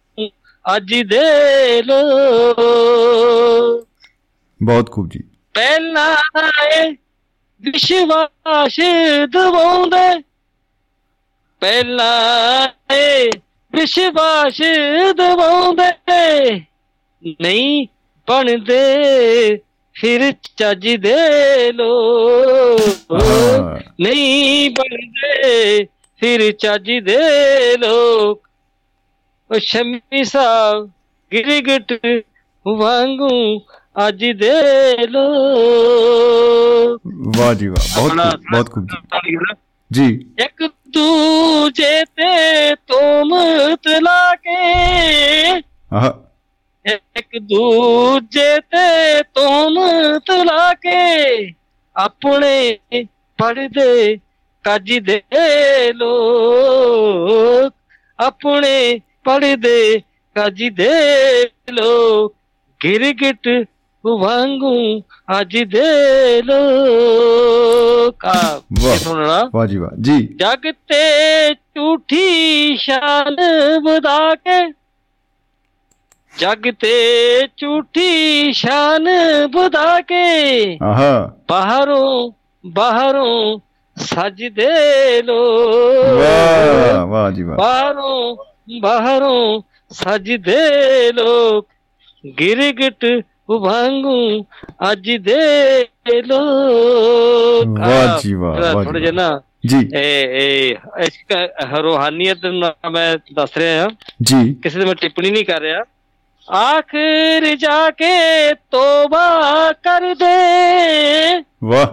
ਅੱਜ 0.76 0.84
ਦੇ 0.84 1.82
ਲੋਕ 1.82 3.86
ਬਹੁਤ 4.60 4.90
ਖੂਬ 4.90 5.08
ਜੀ। 5.08 5.20
ਪਹਿਲਾਂ 5.54 6.16
ਇਹ 6.76 6.94
ਵਿਸ਼ਵਾਸ 7.62 8.80
ਦਵਾਉਂਦੇ 9.32 10.22
ਪਹਿਲਾਂ 11.60 12.68
ਇਹ 12.94 13.30
ਵਿਸ਼ਵਾਸ 13.72 14.60
ਦਵਾਉਂਦੇ 15.16 16.60
ਨਹੀਂ 17.40 17.86
ਬਣਦੇ 18.28 19.56
ਫਿਰ 19.96 20.32
ਚੱਜ 20.56 20.88
ਦੇ 20.96 21.14
ਆਹਾ 23.10 23.80
ਨਹੀਂ 24.00 24.70
ਬਣਦੇ 24.70 25.84
ਫਿਰ 26.20 26.52
ਚੱਜ 26.52 26.90
ਦੇ 26.90 27.18
ਲੋਕ 27.76 28.48
ਉਹ 29.50 29.58
ਸ਼ਮੀ 29.58 30.24
ਸਾਹਿਬ 30.24 30.90
ਗਿਰਗਟ 31.32 31.92
ਵਾਂਗੂ 32.66 33.58
ਅੱਜ 34.06 34.16
ਦੇ 34.16 35.06
ਲੋਕ 35.06 37.00
ਵਾਹ 37.38 37.54
ਜੀ 37.54 37.68
ਵਾਹ 37.68 37.94
ਬਹੁਤ 37.94 38.36
ਬਹੁਤ 38.36 38.70
ਖੂਬ 38.70 38.86
ਜੀ। 39.92 40.26
ਇੱਕ 40.44 40.66
ਦੂਜੇ 40.66 42.04
ਤੇ 42.04 42.74
ਤੋਮਤ 42.74 43.88
ਲਾ 43.88 44.34
ਕੇ। 44.34 44.56
ਆਹ। 45.92 46.12
ਇੱਕ 47.16 47.38
ਦੂਜੇ 47.38 48.60
ਤੇ 48.60 49.22
ਤੋਮਤ 49.22 50.30
ਲਾ 50.30 50.74
ਕੇ। 50.74 51.52
ਆਪਣੇ 51.96 52.78
ਪੜਦੇ 53.38 54.18
ਕੱਜ 54.64 54.98
ਦੇ 54.98 55.22
ਲੋਕ। 55.92 57.74
ਆਪਣੇ 58.18 59.00
ਪੜਦੇ 59.24 60.02
ਕੱਜ 60.34 60.64
ਦੇ 60.64 60.90
ਲੋਕ। 61.70 62.34
ਗਿਰਗਟ 62.84 63.64
ਵਾਂਗੂ 64.16 65.00
ਅੱਜ 65.40 65.58
ਦੇ 65.58 66.42
ਲੋਕ। 66.42 68.28
ਇਹ 68.84 68.98
ਸੁਣਨਾ? 68.98 69.50
ਵਾਹ 69.54 69.66
ਜੀ 69.66 69.76
ਵਾਹ। 69.76 69.96
ਜੀ। 70.00 70.26
ਜਗ 70.26 70.70
ਤੇ 70.72 71.54
ਝੂਠੀ 71.54 72.76
ਸ਼ਾਨ 72.76 73.36
ਵਧਾ 73.82 74.34
ਕੇ। 74.34 74.72
ਜਗ 76.38 76.74
ਤੇ 76.80 76.94
ਝੂਠੀ 77.56 78.52
ਸ਼ਾਨ 78.52 79.08
ਵਧਾ 79.54 80.00
ਕੇ। 80.00 80.74
ਆਹਾ। 80.82 81.32
ਬਾਹਰੋਂ 81.48 82.30
ਬਾਹਰੋਂ 82.66 83.58
ਸਜਦੇ 83.96 85.22
ਲੋ 85.22 85.62
ਵਾਹ 86.18 87.06
ਵਾਹ 87.06 87.30
ਜੀ 87.30 87.42
ਵਾਹ। 87.42 87.56
ਬਾਹਰੋਂ 87.56 88.36
ਬਾਹਰੋਂ 88.80 89.62
ਸਜਦੇ 89.90 91.12
ਲੋਕ। 91.12 91.68
ਗਿਰਗਟ 92.40 93.04
ਵਾਂਗੂ 93.50 94.44
ਅੱਜ 94.92 95.10
ਦੇ 95.10 95.42
ਲੋਕ 96.26 97.78
ਵਾਹ 97.78 98.20
ਜੀ 98.22 98.34
ਵਾਹ, 98.34 98.84
ਥੋੜਾ 98.84 98.98
ਜਿਹਾ 99.00 99.12
ਨਾ 99.12 99.40
ਜੀ। 99.66 99.76
ਇਹ 99.96 100.28
ਇਹ 100.28 100.74
ਇਸ 100.98 101.12
ਰੂਹਾਨੀਅਤ 101.82 102.38
ਨਾਲ 102.46 102.90
ਮੈਂ 102.90 103.18
ਦੱਸ 103.34 103.56
ਰਿਹਾ 103.56 103.82
ਹਾਂ। 103.82 103.90
ਜੀ। 104.22 104.54
ਕਿਸੇ 104.54 104.80
ਤੇ 104.80 104.86
ਮੈਂ 104.86 104.94
ਟਿੱਪਣੀ 104.94 105.30
ਨਹੀਂ 105.30 105.44
ਕਰ 105.44 105.60
ਰਿਹਾ। 105.60 105.82
ਆਖਰ 106.56 107.56
ਜਾ 107.56 107.90
ਕੇ 107.90 108.10
ਤੋਬਾ 108.54 109.42
ਕਰ 109.72 110.14
ਦੇ। 110.14 111.44
ਵਾਹ। 111.64 111.86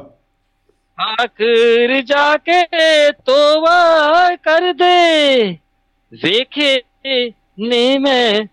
ਆਖਰ 1.02 2.02
ਜਾ 2.02 2.38
ਕੇ 2.38 2.66
ਤੋਬਾ 3.12 4.36
ਕਰ 4.36 4.74
ਦੇ। 4.74 5.44
ਵੇਖੇ 6.24 6.82
ਨੇ 7.60 7.98
ਮੈਂ 7.98 8.46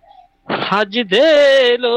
ਹਜ 0.51 1.01
ਦੇ 1.01 1.77
ਲੋ। 1.77 1.93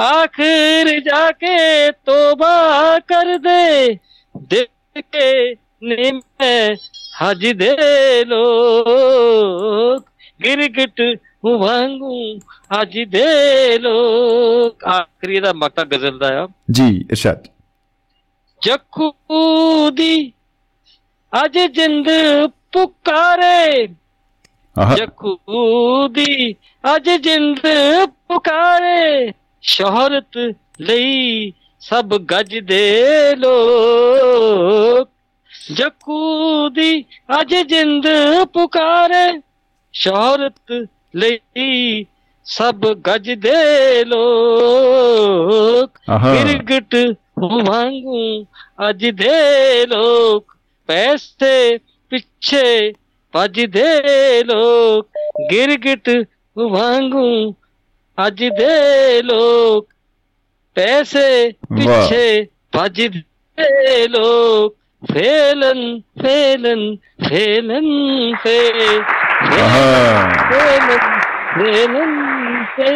ਆਖਰ 0.00 1.00
ਜਾ 1.00 1.30
ਕੇ 1.30 1.90
ਤੋਬਾ 1.92 2.98
ਕਰ 2.98 3.38
ਦੇ। 3.38 3.98
ਦੇਖ 4.36 5.04
ਕੇ 5.12 5.56
ਨੇ 5.82 6.12
ਮੈਂ 6.12 6.76
ਹਜ 7.22 7.46
ਦੇ 7.46 7.76
ਲੋਕ 8.24 10.10
ਗਿਰਗਟ 10.44 11.18
ਵਾਂਗੂ 11.44 12.38
ਅੱਜ 12.82 12.98
ਦੇ 12.98 13.78
ਲੋਕ 13.78 14.84
ਆਖਰੀ 14.84 15.40
ਦਾ 15.40 15.52
ਮਕਤਾ 15.52 15.84
ਗਜ਼ਲ 15.84 16.18
ਦਾ 16.18 16.44
ਆ। 16.44 16.48
ਜੀ 16.70 17.04
ਇਰਸ਼ਾਦ। 17.10 17.44
ਜੱਖੂ 18.62 19.90
ਦੀ 19.90 20.32
ਅੱਜ 21.44 21.58
ਜਿੰਦ 21.58 22.08
ਪੁਕਾਰੇ। 22.72 23.88
ਆਹ। 24.78 24.96
ਜੱਖੂ 24.96 26.08
ਦੀ 26.08 26.54
ਅੱਜ 26.96 27.10
ਜਿੰਦ 27.10 27.58
ਪੁਕਾਰੇ 28.28 29.32
ਸ਼ੋਹਰਤ 29.62 30.56
ਲਈ 30.80 31.52
ਸਭ 31.80 32.04
ਗੱਜ 32.04 32.58
ਦੇ 32.58 33.34
ਲੋਕ। 33.36 35.08
ਜੱਖੂ 35.72 36.68
ਦੀ 36.68 37.04
ਅੱਜ 37.40 37.54
ਜਿੰਦ 37.54 38.06
ਪੁਕਾਰੇ 38.52 39.40
ਸ਼ੋਹਰਤ 39.92 40.88
ਲਈ 41.16 42.06
ਸਭ 42.44 42.74
ਗੱਜ 42.74 43.30
ਦੇ 43.30 44.04
ਲੋਕ। 44.04 45.90
ਗਿਰਗਟ 46.34 46.94
ਵਾਂਗੂ 47.38 48.44
ਅੱਜ 48.88 49.06
ਦੇ 49.06 49.86
ਲੋਕ 49.86 50.56
ਪੈਸੇ 50.86 51.78
ਪਿੱਛੇ 52.10 52.92
ਭੱਜਦੇ 53.34 54.42
ਲੋਕ 54.44 55.06
ਗਿਰਗਟ 55.52 56.08
ਵਾਂਗੂ 56.58 57.54
ਅੱਜ 58.26 58.44
ਦੇ 58.58 59.22
ਲੋਕ 59.22 59.88
ਪੈਸੇ 60.76 61.50
ਪਿੱਛੇ 61.50 62.46
ਭੱਜਦੇ 62.72 64.06
ਲੋਕ 64.08 64.76
ਫੇਲਨ 65.12 66.00
ਫੇਲਨ 66.22 66.96
ਫੇਲਨ 67.28 67.88
ਫੇ 68.42 68.58
ਫੇਲਨ 69.50 70.98
ਫੇਲਨ 71.54 72.64
ਫੇ 72.76 72.92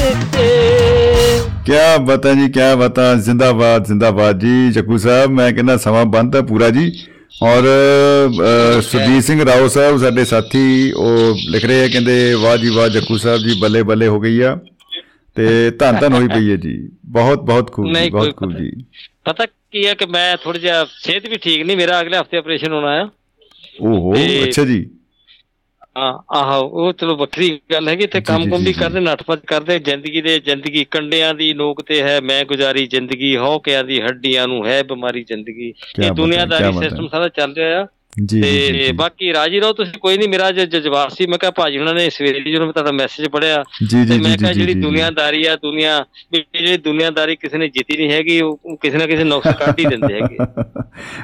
ਕਿਆ 1.67 1.97
ਬਤਾ 1.99 2.33
ਜੀ 2.35 2.49
ਕਿਆ 2.53 2.75
ਬਤਾ? 2.77 3.15
ਜ਼ਿੰਦਾਬਾਦ 3.15 3.85
ਜ਼ਿੰਦਾਬਾਦ 3.85 4.39
ਜੀ। 4.39 4.73
ਚੱਕੂ 4.73 4.99
ਸਾਹਿਬ 4.99 5.31
ਮੈਂ 5.31 5.53
ਕਹਿੰਦਾ 5.53 5.77
ਸਮਾਂ 5.77 6.05
ਬੰਦ 6.05 6.37
ਹੈ 6.37 6.41
ਪੂਰਾ 6.43 6.71
ਜੀ। 6.71 6.91
ਔਰ 7.43 7.65
ਅ, 7.65 8.81
ਸੁਰਜੀਤ 8.81 9.23
ਸਿੰਘ 9.25 9.45
ਰਾਓ 9.45 9.69
ਸਾਹਿਬ 9.69 9.99
ਸਾਡੇ 9.99 10.25
ਸਾਥੀ 10.25 10.93
ਉਹ 10.93 11.37
ਲਿਖ 11.51 11.65
ਰਹੇ 11.65 11.85
ਆ 11.85 11.89
ਕਹਿੰਦੇ 11.89 12.35
ਵਾਹ 12.35 12.57
ਜੀ 12.57 12.69
ਵਾਹ 12.69 12.89
ਜੱਕੂ 12.89 13.17
ਸਾਹਿਬ 13.17 13.41
ਜੀ 13.41 13.61
ਬੱਲੇ 13.61 13.83
ਬੱਲੇ 13.83 14.07
ਹੋ 14.07 14.21
ਗਈ 14.21 14.41
ਆ। 14.41 14.59
ਤੇ 15.37 15.71
ਧੰਨ 15.71 15.99
ਧੰਨ 16.01 16.13
ਹੋਈ 16.13 16.29
ਪਈ 16.29 16.51
ਹੈ 16.51 16.57
ਜੀ। 16.57 16.89
ਬਹੁਤ 17.07 17.43
ਬਹੁਤ 17.43 17.73
ਖੂਬ 17.73 17.95
ਜੀ 17.95 18.11
ਬਹੁਤ 18.11 18.37
ਖੂਬ 18.37 18.53
ਜੀ। 18.59 18.71
ਪਤਾ 19.25 19.47
ਕੀ 19.47 19.87
ਹੈ 19.87 19.95
ਕਿ 19.95 20.07
ਮੈਂ 20.07 20.37
ਥੋੜਾ 20.37 20.59
ਜਿਹਾ 20.59 20.85
ਸਿਹਤ 20.85 21.27
ਵੀ 21.27 21.37
ਠੀਕ 21.37 21.67
ਨਹੀਂ 21.67 21.77
ਮੇਰਾ 21.77 22.01
ਅਗਲੇ 22.01 22.19
ਹਫ਼ਤੇ 22.19 22.37
ਆਪਰੇਸ਼ਨ 22.37 22.73
ਹੋਣਾ 22.73 23.01
ਆ। 23.03 23.09
ਓਹੋ 23.83 24.15
ਅੱਛਾ 24.45 24.65
ਜੀ। 24.65 24.87
ਆਹੋ 25.97 26.67
ਉਹ 26.67 26.93
ਚਲੋ 26.93 27.17
ਵੱਖਰੀ 27.17 27.61
ਗੱਲ 27.73 27.89
ਹੈਗੀ 27.89 28.07
ਤੇ 28.07 28.19
ਜੀ, 28.19 28.25
ਕੰਮ 28.25 28.51
ਕੁੰਮ 28.51 28.65
ਵੀ। 28.65 28.73
ਕਰਦੇ 28.73 29.01
ਨੱਠ-ਭੱਜ 29.01 29.41
ਕਰਦੇ 29.47 29.79
ਜ਼ਿੰਦਗੀ 29.79 30.21
ਦੇ 30.21 30.39
ਜ਼ਿੰਦਗੀ 30.39 30.85
ਕੰਡਿਆਂ 30.85 31.35
ਦੀ 31.35 31.55
ਨੋਕ 31.55 31.83
ਤੇ 31.83 32.03
ਹੈ 32.03 32.21
ਮੈਂ 32.21 32.45
ਗੁਜ਼ਾਰੀ 32.45 32.87
ਜ਼ਿੰਦਗੀ 32.87 33.37
ਹੌਕਿਆਂ 33.37 33.85
ਦੀ 33.85 34.01
ਹੱਡੀਆਂ 34.01 34.49
ਨੂੰ 34.49 34.67
ਹੈ 34.67 34.83
ਬਿਮਾਰੀ 34.83 35.25
ਜ਼ਿੰਦਗੀ। 35.25 35.75
ਇਹ 36.05 36.11
ਦੁਨੀਆਦਾਰੀ। 36.11 36.73
ਸਿਸਟਮ 36.73 37.09
ਸਾਰਾ 37.09 37.29
ਚੱਲ 37.29 37.55
ਰਿਹਾ 37.55 37.83
ਆ। 37.83 37.87
ਜੀ 38.25 38.43
ਤੇ 38.43 38.93
ਬਾਕੀ 38.95 39.33
ਰਾਜੀ 39.33 39.61
ਰਹੋ 39.61 39.73
ਤੁਸੀਂ 39.73 39.93
ਕੋਈ 40.01 40.19
ਨਹੀਂ 40.19 40.29
ਮੇਰਾ 40.29 40.51
ਜਜ਼ਬਾਤ 40.51 41.13
ਸੀ 41.13 41.27
ਮੈਂ 41.27 41.39
ਕਿਹਾ 41.39 41.51
ਭਾਜੀ 41.51 41.79
ਉਹਨਾਂ 41.79 41.95
ਨੇ 41.95 42.11
ਸਵੇਰੇ 42.11 42.53
ਜਦੋਂ 42.53 42.65
ਮੈਂ 42.65 42.73
ਤੁਹਾਡਾ 42.73 42.93
ਮੈਸੇਜ 42.93 43.29
ਪੜਿਆ 43.29 43.65
ਤੇ 43.91 44.19
ਮੈਂ 44.19 44.39
ਕਿਹਾ 44.39 44.53
ਜਿਹੜੀ 44.53 44.75
ਦੁਨੀਆਦਾਰੀ 44.75 45.47
ਆ 45.47 45.57
ਦੁਨੀਆ 45.57 46.05
ਜਿਹੜੀ 46.35 46.77
ਦੁਨੀਆਦਾਰੀ 46.77 47.37
ਕਿਸੇ 47.37 47.59
ਨੇ 47.59 47.69
ਜਿੱਤੀ 47.69 47.97
ਨਹੀਂ 47.97 48.11
ਹੈਗੀ 48.11 48.41
ਉਹ 48.41 48.77
ਕਿਸੇ 48.77 48.99
ਨਾ 48.99 49.07
ਕਿਸੇ 49.07 49.25
ਨੁਕਸ 49.25 49.55
ਕੱਢ 49.55 49.79
ਹੀ 49.79 49.85
ਦਿੰਦੇ 49.85 50.15
ਹੈਗੇ। 50.15 50.37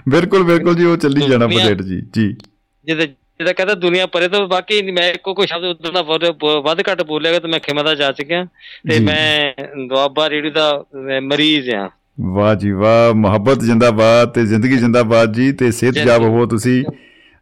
ਬਿਲਕੁਲ 0.09 0.43
ਬਿਲਕੁਲ 0.43 0.75
ਜੀ 0.75 0.85
ਉਹ 0.85 0.97
ਚੱਲੀ 0.97 1.21
ਜਾਣਾ 1.31 1.47
ਪਲੇਟ 1.47 1.83
ਜੀ 1.83 2.01
ਜੀ। 2.01 2.37
ਜਿਹਦਾ 2.85 3.07
ਜਿਹਦਾ 3.39 3.53
ਕਹਿੰਦਾ 3.53 3.75
ਦੁਨੀਆ 3.75 4.07
ਪਰੇ 4.07 4.29
ਤੋਂ 4.29 4.49
ਬਾਕੀ 4.49 4.91
ਮੈਂ 4.91 5.13
ਇੱਕੋ 5.13 5.35
ਕੋਈ 5.35 5.47
ਸ਼ਬਦ 5.47 5.65
ਉਦੋਂ 5.65 5.93
ਦਾ 5.93 6.03
ਵੱਧ- 6.03 6.93
ਘੱਟ 6.93 7.03
ਬੋਲਿਆਗਾ 7.03 7.39
ਤੇ 7.39 7.49
ਮੈਂ 7.49 7.61
ਖਿਮਾ 7.61 7.83
ਦਾ 7.83 7.95
ਜਾ 7.95 8.13
ਚੁੱਕਿਆ। 8.13 8.45
ਤੇ। 8.91 8.99
ਮੈਂ 8.99 9.53
ਦੁਆਬਾ 9.89 10.31
ਰੇਡੀ 10.31 10.51
ਦਾ 10.51 10.85
ਮਰੀਜ਼ 11.23 11.71
ਆ 11.71 11.91
ਵਾਹ 12.21 12.55
ਜੀ 12.55 12.71
ਵਾਹ 12.71 13.15
ਮੁਹੱਬਤ 13.15 13.61
ਜਿੰਦਾਬਾਦ 13.61 14.29
ਤੇ 14.29 14.47
ਜ਼ਿੰਦਗੀ 14.47 14.77
ਜਿੰਦਾਬਾਦ 14.77 15.33
ਜੀ 15.33 15.53
ਤੇ 15.53 15.73
ਸਿਹਤ। 15.73 15.95
ਜਾਬ 15.95 16.23
ਹੋ 16.23 16.47
ਤੁਸੀਂ। 16.47 16.85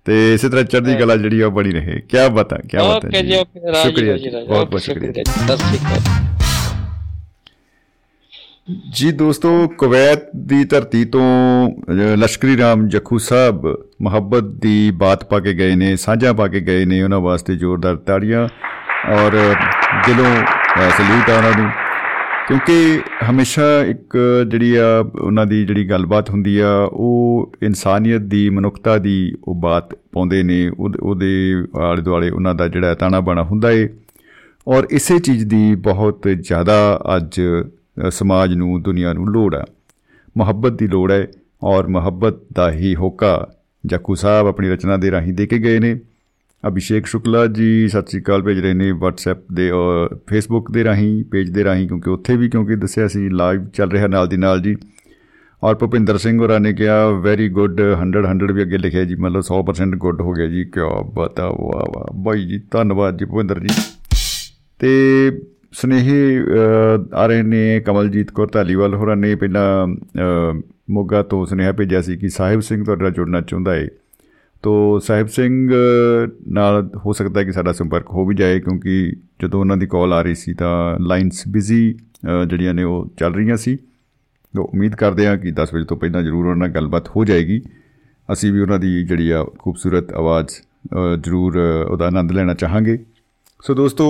ਤੇ 0.04 0.34
ਇਸੇ 0.34 0.48
ਤਰ੍ਹਾਂ 0.48 0.64
ਚੜ੍ਹਦੀ 0.64 0.94
ਕਲਾ 0.94 1.16
ਜਿਹੜੀ 1.16 1.42
ਉਹ 1.42 1.50
ਬਣੀ 1.50 1.70
ਰਹੇ। 1.70 2.00
ਕੀ 2.00 2.16
ਬਤਾ 2.32 2.56
ਕੀ 2.56 2.76
ਬਤਾ 2.76 2.82
ਓਕੇ 2.82 3.22
ਜੀ 3.22 3.36
ਓਕੇ 3.36 3.60
ਰਾਜੀ 3.66 3.88
ਸ਼ੁਕਰੀਆ 3.90 4.18
ਜੀ 4.18 4.30
ਬਹੁਤ 4.48 4.70
ਬਹੁਤ 4.70 4.82
ਸ਼ੁਕਰੀਆ। 4.82 5.12
ਸਤਿ 5.12 5.56
ਸ਼੍ਰੀ 5.56 5.78
ਅਕਾਲ। 5.78 6.31
ਜੀ 8.92 9.10
ਦੋਸਤੋ 9.12 9.68
ਕੁਵੈਤ 9.68 10.28
ਦੀ 10.36 10.64
ਧਰਤੀ 10.64 11.04
ਤੋਂ 11.04 11.22
ਅ, 11.70 12.16
ਲਸ਼ਕਰੀ 12.16 12.56
ਰਾਮ 12.56 12.86
ਜੱਖੂ 12.88 13.18
ਸਾਹਿਬ 13.18 13.66
ਮੁਹੱਬਤ 14.02 14.44
ਦੀ 14.44 14.90
ਬਾਤ 14.90 15.24
ਪਾ 15.24 15.40
ਕੇ 15.40 15.54
ਗਏ 15.54 15.74
ਨੇ 15.74 15.96
ਸਾਂਝਾ 15.96 16.32
ਪਾ 16.32 16.46
ਕੇ 16.48 16.60
ਗਏ 16.60 16.84
ਨੇ 16.84 17.02
ਉਹਨਾਂ 17.02 17.20
ਵਾਸਤੇ 17.20 17.56
ਜ਼ੋਰਦਾਰ 17.56 17.96
ਤਾੜੀਆਂ 17.96 18.42
ਔਰ 19.12 19.32
ਦਿਲੋਂ 20.06 20.34
ਸਲੂਟ 20.90 21.30
ਆ 21.30 21.36
ਉਹਨਾਂ 21.36 21.62
ਨੂੰ। 21.62 21.70
ਕਿਉਂਕਿ 22.48 23.00
ਹਮੇਸ਼ਾ 23.30 23.62
ਇੱਕ 23.84 24.16
ਜਿਹੜੀ 24.50 24.74
ਆ 24.76 25.04
ਉਹਨਾਂ 25.20 25.46
ਦੀ 25.46 25.64
ਜਿਹੜੀ 25.66 25.90
ਗੱਲਬਾਤ 25.90 26.30
ਹੁੰਦੀ 26.30 26.58
ਆ 26.58 26.70
ਉਹ 26.92 27.52
ਇਨਸਾਨੀਅਤ 27.62 28.20
ਦੀ 28.20 28.50
ਮਨੁੱਖਤਾ 28.50 28.98
ਦੀ 28.98 29.34
ਉਹ 29.44 29.54
ਬਾਤ 29.54 29.94
ਪਾਉਂਦੇ 30.12 30.42
ਨੇ 30.42 30.68
ਉਹਦੇ- 30.68 31.02
ਉਹਦੇ 31.02 31.54
ਆਲੇ 31.82 32.02
ਦੁਆਲੇ 32.02 32.30
ਉਹਨਾਂ 32.30 32.54
ਦਾ 32.54 32.68
ਜਿਹੜਾ 32.68 32.94
ਤਾਣਾ 32.94 33.20
ਬਾਣਾ 33.20 33.42
ਹੁੰਦਾ 33.42 33.70
ਏ। 33.70 33.88
ਔਰ 34.68 34.86
ਇਸੇ 34.90 35.18
ਚੀਜ਼ 35.18 35.44
ਦੀ 35.46 35.74
ਬਹੁਤ 35.74 36.28
ਜ਼ਿਆਦਾ 36.28 37.00
ਅੱਜ 37.16 37.40
ਅ, 37.40 37.62
ਸਮਾਜ 38.10 38.54
ਨੂੰ, 38.54 38.82
ਦੁਨੀਆ 38.82 39.12
ਨੂੰ 39.12 39.28
ਲੋੜ 39.28 39.54
ਹੈ 39.54 39.64
ਮੁਹੱਬਤ 40.36 40.72
ਦੀ 40.72 40.86
ਲੋੜ 40.86 41.12
ਹੈ 41.12 41.28
ਔਰ 41.62 41.86
ਮੁਹੱਬਤ 41.86 42.34
ਦਾ 42.52 42.72
ਹੀ 42.72 42.94
ਹੋਕਾ। 42.94 43.48
ਜੱਕੂ 43.86 44.14
ਸਾਹਿਬ 44.14 44.46
ਆਪਣੀ 44.46 44.68
ਰਚਨਾ 44.68 44.96
ਦੇ 44.96 45.10
ਰਾਹੀਂ 45.10 45.32
ਦੇ 45.32 45.46
ਕੇ 45.46 45.58
ਗਏ 45.58 45.78
ਨੇ। 45.78 46.00
ਅਭਿਸ਼ੇਕ 46.68 47.06
ਸ਼ੁਕਲਾ 47.06 47.46
ਜੀ, 47.46 47.88
ਸਤਿ 47.88 48.10
ਸ੍ਰੀ 48.10 48.20
ਅਕਾਲ, 48.20 48.42
ਭੇਜ 48.42 48.60
ਰਹੇ 48.60 48.74
ਨੇ 48.74 48.92
WhatsApp 48.92 49.38
ਦੇ 49.52 49.70
ਔਰ 49.70 50.14
Facebook 50.14 50.64
ਦੇ 50.72 50.84
ਰਾਹੀਂ 50.84 51.24
ਪੇਜ 51.24 51.50
ਦੇ 51.50 51.64
ਰਾਹੀਂ, 51.64 51.88
ਕਿਉਂਕਿ 51.88 52.10
ਉੱਥੇ 52.10 52.36
ਵੀ, 52.36 52.48
ਕਿਉਂਕਿ 52.48 52.76
ਦੱਸਿਆ 52.76 53.08
ਸੀ 53.08 53.28
ਲਾਈਵ 53.28 53.66
ਚੱਲ 53.66 53.90
ਰਿਹਾ 53.90 54.06
ਨਾਲ 54.06 54.28
ਦੀ 54.28 54.36
ਨਾਲ 54.36 54.60
ਜੀ। 54.60 54.76
ਔਰ 55.62 55.74
ਭੁਪਿੰਦਰ 55.74 56.18
ਸਿੰਘ 56.18 56.38
ਹੋਰਾਂ 56.38 56.60
ਨੇ 56.60 56.72
ਕਿਹਾ 56.72 57.08
ਵੈਰੀ 57.08 57.48
ਗੁੱਡ 57.48 57.80
100 57.80 58.22
100 58.22 58.52
ਵੀ 58.52 58.62
ਅੱਗੇ 58.62 58.78
ਲਿਖਿਆ 58.78 59.04
ਜੀ, 59.04 59.14
ਮਤਲਬ 59.14 59.40
100% 59.40 59.96
ਗੁੱਡ 59.96 60.20
ਹੋ 60.20 60.32
ਗਿਆ 60.32 60.46
ਜੀ। 60.46 60.64
ਕਿਆ 60.64 61.02
ਬਤਾ, 61.14 61.48
ਵਾਹ 61.48 61.84
ਵਾਹ। 61.92 62.14
ਬਾਈ 62.14 62.44
ਜੀ, 62.44 62.62
ਧੰਨਵਾਦ 62.70 63.18
ਜੀ 63.18 63.24
ਭੁਪਿੰਦਰ 63.24 63.60
ਜੀ। 63.60 63.74
ਤੇ 64.78 65.30
ਸੁਨੇਹੇ 65.72 66.40
ਅ, 66.40 67.14
ਆ 67.14 67.26
ਰਹੇ 67.26 67.42
ਨੇ 67.42 67.80
ਕਮਲਜੀਤ 67.80 68.30
ਕੌਰ 68.30 68.48
ਧਾਲੀਵਾਲ 68.52 68.94
ਹੋਰਾਂ 68.94 69.16
ਨੇ 69.16 69.34
ਪਹਿਲਾਂ 69.34 69.86
ਅ, 69.86 70.60
ਮੋਗਾ 70.90 71.22
ਤੋਂ 71.22 71.44
ਸੁਨੇਹਾ 71.46 71.72
ਭੇਜਿਆ 71.72 72.00
ਸੀ 72.02 72.16
ਕਿ 72.16 72.28
ਸਾਹਿਬ 72.28 72.60
ਸਿੰਘ 72.60 72.84
ਤੁਹਾਡੇ 72.84 73.02
ਨਾਲ 73.02 73.12
ਜੁੜਨਾ 73.12 73.40
ਚਾਹੁੰਦਾ 73.40 73.74
ਹੈ 73.74 73.88
ਤੋ 74.62 74.98
ਸਾਹਿਬ 74.98 75.26
ਸਿੰਘ 75.26 75.70
ਅ, 75.72 76.30
ਨਾਲ 76.48 76.90
ਹੋ 77.06 77.12
ਸਕਦਾ 77.12 77.40
ਹੈ 77.40 77.44
ਕਿ 77.44 77.52
ਸਾਡਾ 77.52 77.72
ਸੰਪਰਕ 77.72 78.10
ਹੋ 78.10 78.24
ਵੀ 78.26 78.34
ਜਾਏ 78.34 78.60
ਕਿਉਂਕਿ 78.60 79.12
ਜਦੋਂ 79.42 79.60
ਉਹਨਾਂ 79.60 79.76
ਦੀ 79.76 79.86
ਕਾਲ 79.86 80.12
ਆ 80.12 80.20
ਰਹੀ 80.22 80.34
ਸੀ 80.34 80.54
ਤਾਂ 80.54 80.98
ਲਾਈਨਸ 81.00 81.42
ਬਿਜ਼ੀ 81.48 81.94
ਜਿਹੜੀਆਂ 82.48 82.74
ਨੇ 82.74 82.82
ਉਹ 82.82 83.10
ਚੱਲ 83.18 83.34
ਰਹੀਆਂ 83.34 83.56
ਸੀ। 83.56 83.76
ਤੋ 84.54 84.62
ਉਮੀਦ 84.64 84.94
ਕਰਦੇ 84.94 85.26
ਹਾਂ 85.26 85.36
ਕਿ 85.36 85.52
10 85.52 85.72
ਵਜੇ 85.74 85.84
ਤੋਂ 85.84 85.96
ਪਹਿਲਾਂ 85.96 86.22
ਜ਼ਰੂਰ 86.22 86.44
ਉਹਨਾਂ 86.46 86.56
ਨਾਲ 86.56 86.68
ਗੱਲਬਾਤ 86.68 87.08
ਹੋ 87.16 87.24
ਜਾਏਗੀ। 87.24 87.60
ਅਸੀਂ 88.32 88.52
ਵੀ 88.52 88.60
ਉਹਨਾਂ 88.60 88.78
ਦੀ 88.78 89.04
ਜਿਹੜੀ 89.04 89.30
ਆ 89.30 89.44
ਖੂਬਸੂਰਤ 89.58 90.12
ਆਵਾਜ਼ 90.12 90.46
ਅ, 90.50 91.16
ਜ਼ਰੂਰ 91.16 91.58
ਅ, 91.58 91.84
ਉਹਦਾ 91.90 92.06
ਆਨੰਦ 92.06 92.32
ਲੈਣਾ 92.32 92.54
ਚਾਹਾਂਗੇ। 92.54 92.98
ਸੋ 93.64 93.74
ਦੋਸਤੋ 93.74 94.06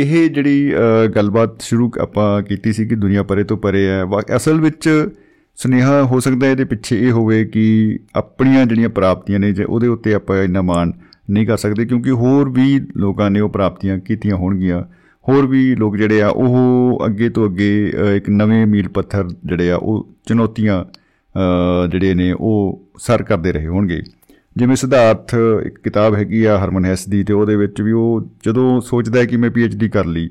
ਇਹ 0.00 0.30
ਜਿਹੜੀ 0.30 0.72
ਅ, 0.74 1.06
ਗੱਲਬਾਤ 1.06 1.62
ਸ਼ੁਰੂ 1.62 1.90
ਆਪਾਂ 2.00 2.42
ਕੀਤੀ 2.42 2.72
ਸੀ 2.72 2.88
ਕਿ 2.88 2.94
ਦੁਨੀਆ 2.94 3.22
ਪਰੇ 3.22 3.44
ਤੋਂ 3.44 3.56
ਪਰੇ 3.56 3.86
ਹੈ। 3.86 4.04
ਵਾ- 4.04 4.36
ਅਸਲ 4.36 4.60
ਵਿੱਚ 4.60 5.08
ਸੁਨੇਹਾ 5.56 6.02
ਹੋ 6.02 6.20
ਸਕਦਾ 6.20 6.46
ਇਹਦੇ 6.46 6.64
ਪਿੱਛੇ 6.64 7.06
ਇਹ 7.06 7.12
ਹੋਵੇ 7.12 7.44
ਕਿ 7.44 7.98
ਆਪਣੀਆਂ 8.16 8.66
ਜਿਹੜੀਆਂ 8.66 8.88
ਪ੍ਰਾਪਤੀਆਂ 8.88 9.38
ਨੇ 9.38 9.52
ਜੇ 9.52 9.64
ਉਹਦੇ 9.64 9.86
ਉੱਤੇ 9.86 10.14
ਆਪਾਂ 10.14 10.42
ਇੰਨਾ 10.42 10.62
ਮਾਣ 10.62 10.92
ਨਹੀਂ 11.30 11.46
ਕਰ 11.46 11.56
ਸਕਦੇ 11.56 11.84
ਕਿਉਂਕਿ 11.86 12.10
ਹੋਰ 12.10 12.48
ਵੀ 12.48 12.80
ਲੋਕਾਂ 12.96 13.30
ਨੇ 13.30 13.40
ਉਹ 13.40 13.48
ਪ੍ਰਾਪਤੀਆਂ 13.48 13.98
ਕੀਤੀਆਂ 13.98 14.36
ਹੋਣਗੀਆਂ। 14.36 14.82
ਹੋਰ 15.28 15.46
ਵੀ 15.46 15.74
ਲੋਕ 15.74 15.96
ਜਿਹੜੇ 15.96 16.22
ਆ 16.22 16.28
ਉਹ 16.28 16.98
ਅੱਗੇ 17.06 17.28
ਤੋਂ 17.28 17.46
ਅੱਗੇ 17.46 17.92
ਅ, 18.02 18.04
ਇੱਕ 18.16 18.30
ਨਵੇਂ 18.30 18.66
ਮੀਲ 18.66 18.88
ਪੱਥਰ 18.88 19.28
ਜਿਹੜੇ 19.46 19.70
ਆ 19.70 19.76
ਉਹ 19.76 20.14
ਚੁਣੌਤੀਆਂ 20.28 20.84
ਅ, 20.84 21.86
ਜਿਹੜੇ 21.86 22.14
ਨੇ 22.14 22.32
ਉਹ 22.32 22.82
ਸਰ 22.98 23.22
ਕਰਦੇ 23.22 23.52
ਰਹੇ 23.52 23.66
ਹੋਣਗੇ। 23.66 24.02
ਜਿਵੇਂ 24.56 24.76
ਸਿਧਾਰਥ 24.76 25.34
ਇੱਕ 25.66 25.78
ਕਿਤਾਬ 25.78 26.14
ਹੈਗੀ 26.14 26.44
ਆ 26.44 26.58
ਹਰਮਨ 26.58 26.84
ਹੈਸ 26.84 27.08
ਦੀ, 27.08 27.22
ਤੇ 27.24 27.32
ਉਹਦੇ 27.32 27.56
ਵਿੱਚ 27.56 27.80
ਵੀ 27.82 27.92
ਉਹ 27.92 28.28
ਜਦੋਂ 28.44 28.80
ਸੋਚਦਾ 28.80 29.18
ਹੈ 29.20 29.24
ਕਿ 29.24 29.36
ਮੈਂ 29.36 29.50
ਡੀ 29.50 29.88
ਕਰ 29.88 30.04
ਲਈ, 30.06 30.28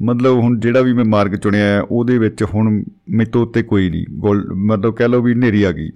ਮਤਲਬ 0.00 0.38
ਹੁਣ 0.38 0.58
ਜਿਹੜਾ 0.60 0.80
ਵੀ 0.80 0.92
ਮੈਂ 0.92 1.04
ਮਾਰਗ 1.04 1.34
ਚੁਣਿਆ 1.34 1.64
ਹੈ, 1.64 1.80
ਉਹਦੇ 1.80 2.18
ਵਿੱਚ 2.18 2.42
ਹੁਣ 2.44 2.82
ਮੇਤੋਂ 3.10 3.42
ਉੱਤੇ 3.42 3.62
ਕੋਈ 3.62 3.90
ਨਹੀਂ, 3.90 4.04
ਗੋਲ, 4.10 4.44
ਮਤਲਬ 4.54 4.94
ਕਹਿ 4.94 5.08
ਲਓ 5.08 5.22
ਵੀ 5.22 5.32
ਹਨੇਰੀ 5.32 5.62
ਆ 5.62 5.72
ਗਈ। 5.72 5.90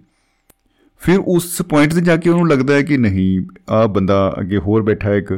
ਫਿਰ 1.02 1.18
ਉਸ 1.26 1.60
ਪੁਆਇੰਟ 1.62 1.94
ਤੇ 1.94 2.00
ਜਾ 2.00 2.16
ਕੇ 2.16 2.30
ਉਹਨੂੰ 2.30 2.48
ਲੱਗਦਾ 2.48 2.74
ਹੈ 2.74 2.82
ਕਿ 2.82 2.96
ਨਹੀਂ 2.96 3.40
ਆ 3.70 3.86
ਬੰਦਾ 3.86 4.34
ਅੱਗੇ 4.40 4.58
ਹੋਰ 4.58 4.82
ਬੈਠਾ 4.82 5.08
ਹੈ 5.08 5.16
ਇੱਕ, 5.16 5.32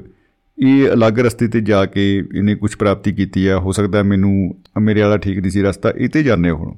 ਇਹ 0.58 0.92
ਅਲੱਗ 0.92 1.18
ਰਸਤੇ 1.18 1.48
ਤੇ 1.48 1.60
ਜਾ 1.60 1.84
ਕੇ 1.86 2.02
ਇਹਨੇ 2.16 2.54
ਕੁਝ 2.54 2.74
ਪ੍ਰਾਪਤੀ 2.76 3.12
ਕੀਤੀ 3.12 3.46
ਆ, 3.46 3.58
ਹੋ 3.58 3.72
ਸਕਦਾ 3.72 4.02
ਮੈਨੂੰ 4.02 4.54
ਮੇਰੇ 4.80 5.02
ਵਾਲਾ 5.02 5.16
ਠੀਕ 5.16 5.38
ਨਹੀਂ 5.38 5.50
ਸੀ 5.50 5.62
ਰਸਤਾ, 5.62 5.92
ਇਹ 5.96 6.08
ਤੇ 6.08 6.22
ਜਾਂਦੇ 6.22 6.50
ਹੁਣ। 6.50 6.74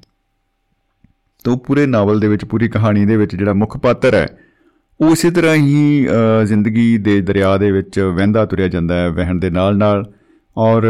ਤੋਂ 1.45 1.57
ਪੂਰੇ 1.59 1.87
ਨਾਵਲ 1.87 2.21
ਦੇ 2.21 2.29
ਵਿੱਚ, 2.29 2.45
ਪੂਰੀ 2.45 2.69
ਕਹਾਣੀ 2.69 3.05
ਦੇ 3.07 3.17
ਵਿੱਚ 3.17 3.37
ਜਿਹੜਾ 3.37 3.53
ਮੁੱਖ 3.53 3.77
ਪਾਤਰ 3.77 4.15
ਹੈ 4.15 4.27
ਉਹ 5.03 5.13
ਇਸੇ 5.13 5.31
ਤਰ੍ਹਾਂ 5.31 5.55
ਹੀ 5.55 6.07
ਅ, 6.07 6.45
ਜ਼ਿੰਦਗੀ 6.45 6.99
ਦੇ 6.99 7.21
ਦਰਿਆ 7.21 7.57
ਦੇ 7.59 7.71
ਵਿੱਚ 7.73 7.99
ਵਹਿੰਦਾ 8.01 8.45
ਤੁਰਿਆ 8.47 8.69
ਜਾਂਦਾ 8.69 8.95
ਹੈ 8.95 9.09
ਵਹਿਣ 9.09 9.39
ਦੇ 9.39 9.49
ਨਾਲ 9.51 9.77
ਨਾਲ। 9.77 10.05
ਔਰ 10.57 10.85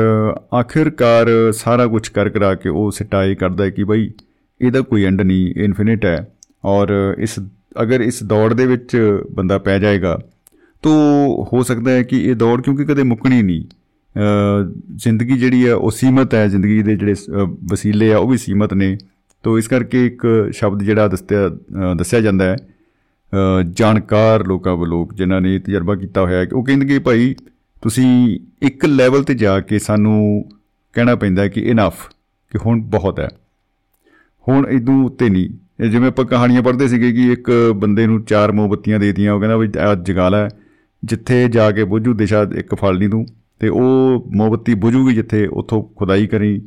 ਆਖਿਰਕਾਰ 0.59 1.29
ਸਾਰਾ 1.53 1.87
ਕੁਝ 1.87 2.09
ਕਰ 2.09 2.29
ਕਰਾ 2.29 2.55
ਕੇ 2.55 2.69
ਉਹ 2.69 2.91
ਸਿਟਾਈ 2.91 3.35
ਕਰਦਾ 3.35 3.65
ਹੈ 3.65 3.71
ਕਿ 3.71 3.85
ਬਈ 3.85 4.11
ਇਹਦਾ 4.61 4.81
ਕੋਈ 4.81 5.05
ਐਂਡ 5.05 5.23
ਨਹੀਂ 5.23 5.55
ਇਨਫਿਨਿਟ 5.65 6.05
ਹੈ। 6.05 6.17
ਔਰ 6.65 6.89
ਇਸ 7.19 7.39
ਅਗਰ 7.83 8.01
ਇਸ 8.01 8.23
ਦੌੜ 8.23 8.53
ਦੇ 8.55 8.67
ਵਿੱਚ 8.67 8.97
ਬੰਦਾ 9.33 9.59
ਪੈ 9.59 9.79
ਜਾਏਗਾ 9.79 10.19
ਤੋ 10.83 10.91
ਹੋ 11.53 11.63
ਸਕਦਾ 11.63 11.91
ਹੈ 11.91 12.03
ਕਿ 12.03 12.23
ਇਹ 12.25 12.35
ਦੌੜ 12.37 12.61
ਕਿਉਂਕਿ 12.61 12.85
ਕਦੇ 12.85 13.03
ਮੁੱਕਣੀ 13.03 13.43
ਨਹੀਂ। 13.43 13.65
ਜ਼ਿੰਦਗੀ 14.97 15.39
ਜਿਹੜੀ 15.39 15.67
ਹੈ 15.69 15.75
ਉਹ 15.75 15.91
ਸੀਮਤ 15.91 16.35
ਹੈ 16.35 16.47
ਜ਼ਿੰਦਗੀ 16.49 16.83
ਦੇ 16.83 16.97
ਜਿਹੜੇ 16.97 17.15
ਵਸੀਲੇ 17.71 18.13
ਆ 18.13 18.19
ਉਹ 18.19 18.29
ਵੀ 18.29 18.39
ਸੀਮਤ 18.39 18.75
ਨੇ। 18.75 18.97
ਤੋ 19.45 19.59
ਇਸ 19.59 19.69
ਕਰਕੇ 19.69 20.07
ਇੱਕ 20.07 20.27
ਸ਼ਬਦ 20.53 20.83
ਜਿਹੜਾ 20.83 21.09
ਦੱਸਿਆ 21.09 21.49
ਦੱਸਿਆ 21.97 22.21
ਜਾਂਦਾ 22.21 22.45
ਹੈ 22.45 22.57
ਜਾਣਕਾਰ 23.71 24.47
ਲੋਕਾਂ 24.47 24.77
ਵੱਲੋਂ 24.77 25.07
ਜਿਨ੍ਹਾਂ 25.15 25.41
ਨੇ 25.41 25.59
ਤਜਰਬਾ 25.59 25.95
ਕੀਤਾ 25.95 26.21
ਹੋਇਆ 26.21 26.41
ਹੈ 26.41 26.47
ਉਹ 26.53 26.65
ਕਹਿੰਦੇ 26.65 26.87
ਕਿ 26.87 26.99
ਭਾਈ, 26.99 27.35
ਤੁਸੀਂ 27.83 28.41
ਇੱਕ 28.63 28.85
ਲੈਵਲ 28.85 29.23
ਤੇ 29.23 29.35
ਜਾ 29.35 29.61
ਕੇ 29.61 29.79
ਸਾਨੂੰ 29.79 30.49
ਕਹਿਣਾ 30.93 31.15
ਪੈਂਦਾ 31.15 31.49
ਕਿ 31.49 31.61
ਇਨਫ 31.61 32.09
ਕਿ 32.51 32.59
ਹੁਣ 32.67 32.81
ਬਹੁਤ 32.81 33.21
ਹੈ। 33.21 33.29
ਹੁਣ 34.49 34.67
ਇਦੋਂ 34.67 35.05
ਉੱਤੇ 35.05 35.29
ਨਹੀਂ। 35.29 35.89
ਜਿਵੇਂ 35.89 36.09
ਆਪਾਂ 36.09 36.25
ਕਹਾਣੀਆਂ 36.25 36.63
ਪੜ੍ਹਦੇ 36.63 36.89
ਸੀਗੇ 36.89 37.13
ਕਿ 37.13 37.33
ਇੱਕ 37.33 37.51
ਬੰਦੇ 37.77 38.07
ਨੂੰ 38.07 38.23
ਚਾਰ 38.25 38.53
ਮੋਮਬੱਤੀਆਂ 38.53 38.99
ਦੇਤੀਆਂ, 38.99 39.33
ਉਹ 39.33 39.41
ਕਹਿੰਦਾ 39.41 39.57
ਵੀ 39.57 39.69
ਅੱਜ 39.93 40.07
ਜਗਾ 40.07 40.29
ਲੈ, 40.29 40.49
ਜਿੱਥੇ 41.05 41.49
ਜਾ 41.49 41.71
ਕੇ 41.71 41.85
ਬੁੱਝੂ 41.85 42.15
ਦਿਸ਼ਾ 42.15 42.47
ਇੱਕ 42.57 42.75
ਫਲ 42.75 42.99
ਨਹੀਂ 42.99 43.09
ਤੂੰ, 43.09 43.27
ਤੇ 43.61 43.69
ਉਹ 43.69 44.25
ਮੋਮਬੱਤੀ 44.37 44.75
ਬੁਝੂਗੀ 44.75 45.15
ਜਿੱਥੇ 45.15 45.47
ਉੱਥੋਂ 45.47 45.83
ਖੁਦਾਈ 45.97 46.27
ਕਰੀ, 46.27 46.61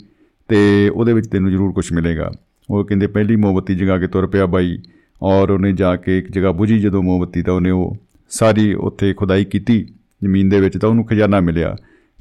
ਤੇ 0.47 0.89
ਉਹਦੇ 0.89 1.13
ਵਿੱਚ 1.13 1.27
ਤੈਨੂੰ 1.27 1.51
ਜ਼ਰੂਰ 1.51 1.71
ਕੁਝ 1.73 1.93
ਮਿਲੇਗਾ। 1.93 2.31
ਉਹ 2.69 2.85
ਕਹਿੰਦੇ 2.85 3.07
ਪਹਿਲੀ 3.07 3.35
ਮੋਮਬੱਤੀ 3.35 3.75
ਜਗਾ 3.75 3.97
ਕੇ 3.97 4.07
ਤੁਰ 4.07 4.27
ਪਿਆ 4.27 4.45
ਬਾਈ 4.45 4.77
ਔਰ 5.21 5.49
ਉਹਨੇ 5.49 5.71
ਜਾ 5.71 5.95
ਕੇ 5.95 6.17
ਇੱਕ 6.17 6.31
ਜਗ੍ਹਾ 6.31 6.51
ਬੁਝੀ 6.51 6.79
ਜਦੋਂ 6.79 7.03
ਮੋਮਬੱਤੀ, 7.03 7.41
ਤਾਂ 7.41 7.53
ਉਹਨੇ 7.53 7.69
ਉਹ 7.69 7.97
ਸਾਰੀ 8.29 8.73
ਉੱਥੇ 8.73 9.13
ਖੁਦਾਈ 9.13 9.45
ਕੀਤੀ, 9.45 9.85
ਜ਼ਮੀਨ 10.23 10.49
ਦੇ 10.49 10.59
ਵਿੱਚ 10.59 10.77
ਤਾਂ 10.77 10.89
ਉਹਨੂੰ 10.89 11.05
ਖਜ਼ਾਨਾ 11.05 11.39
ਮਿਲਿਆ। 11.39 11.75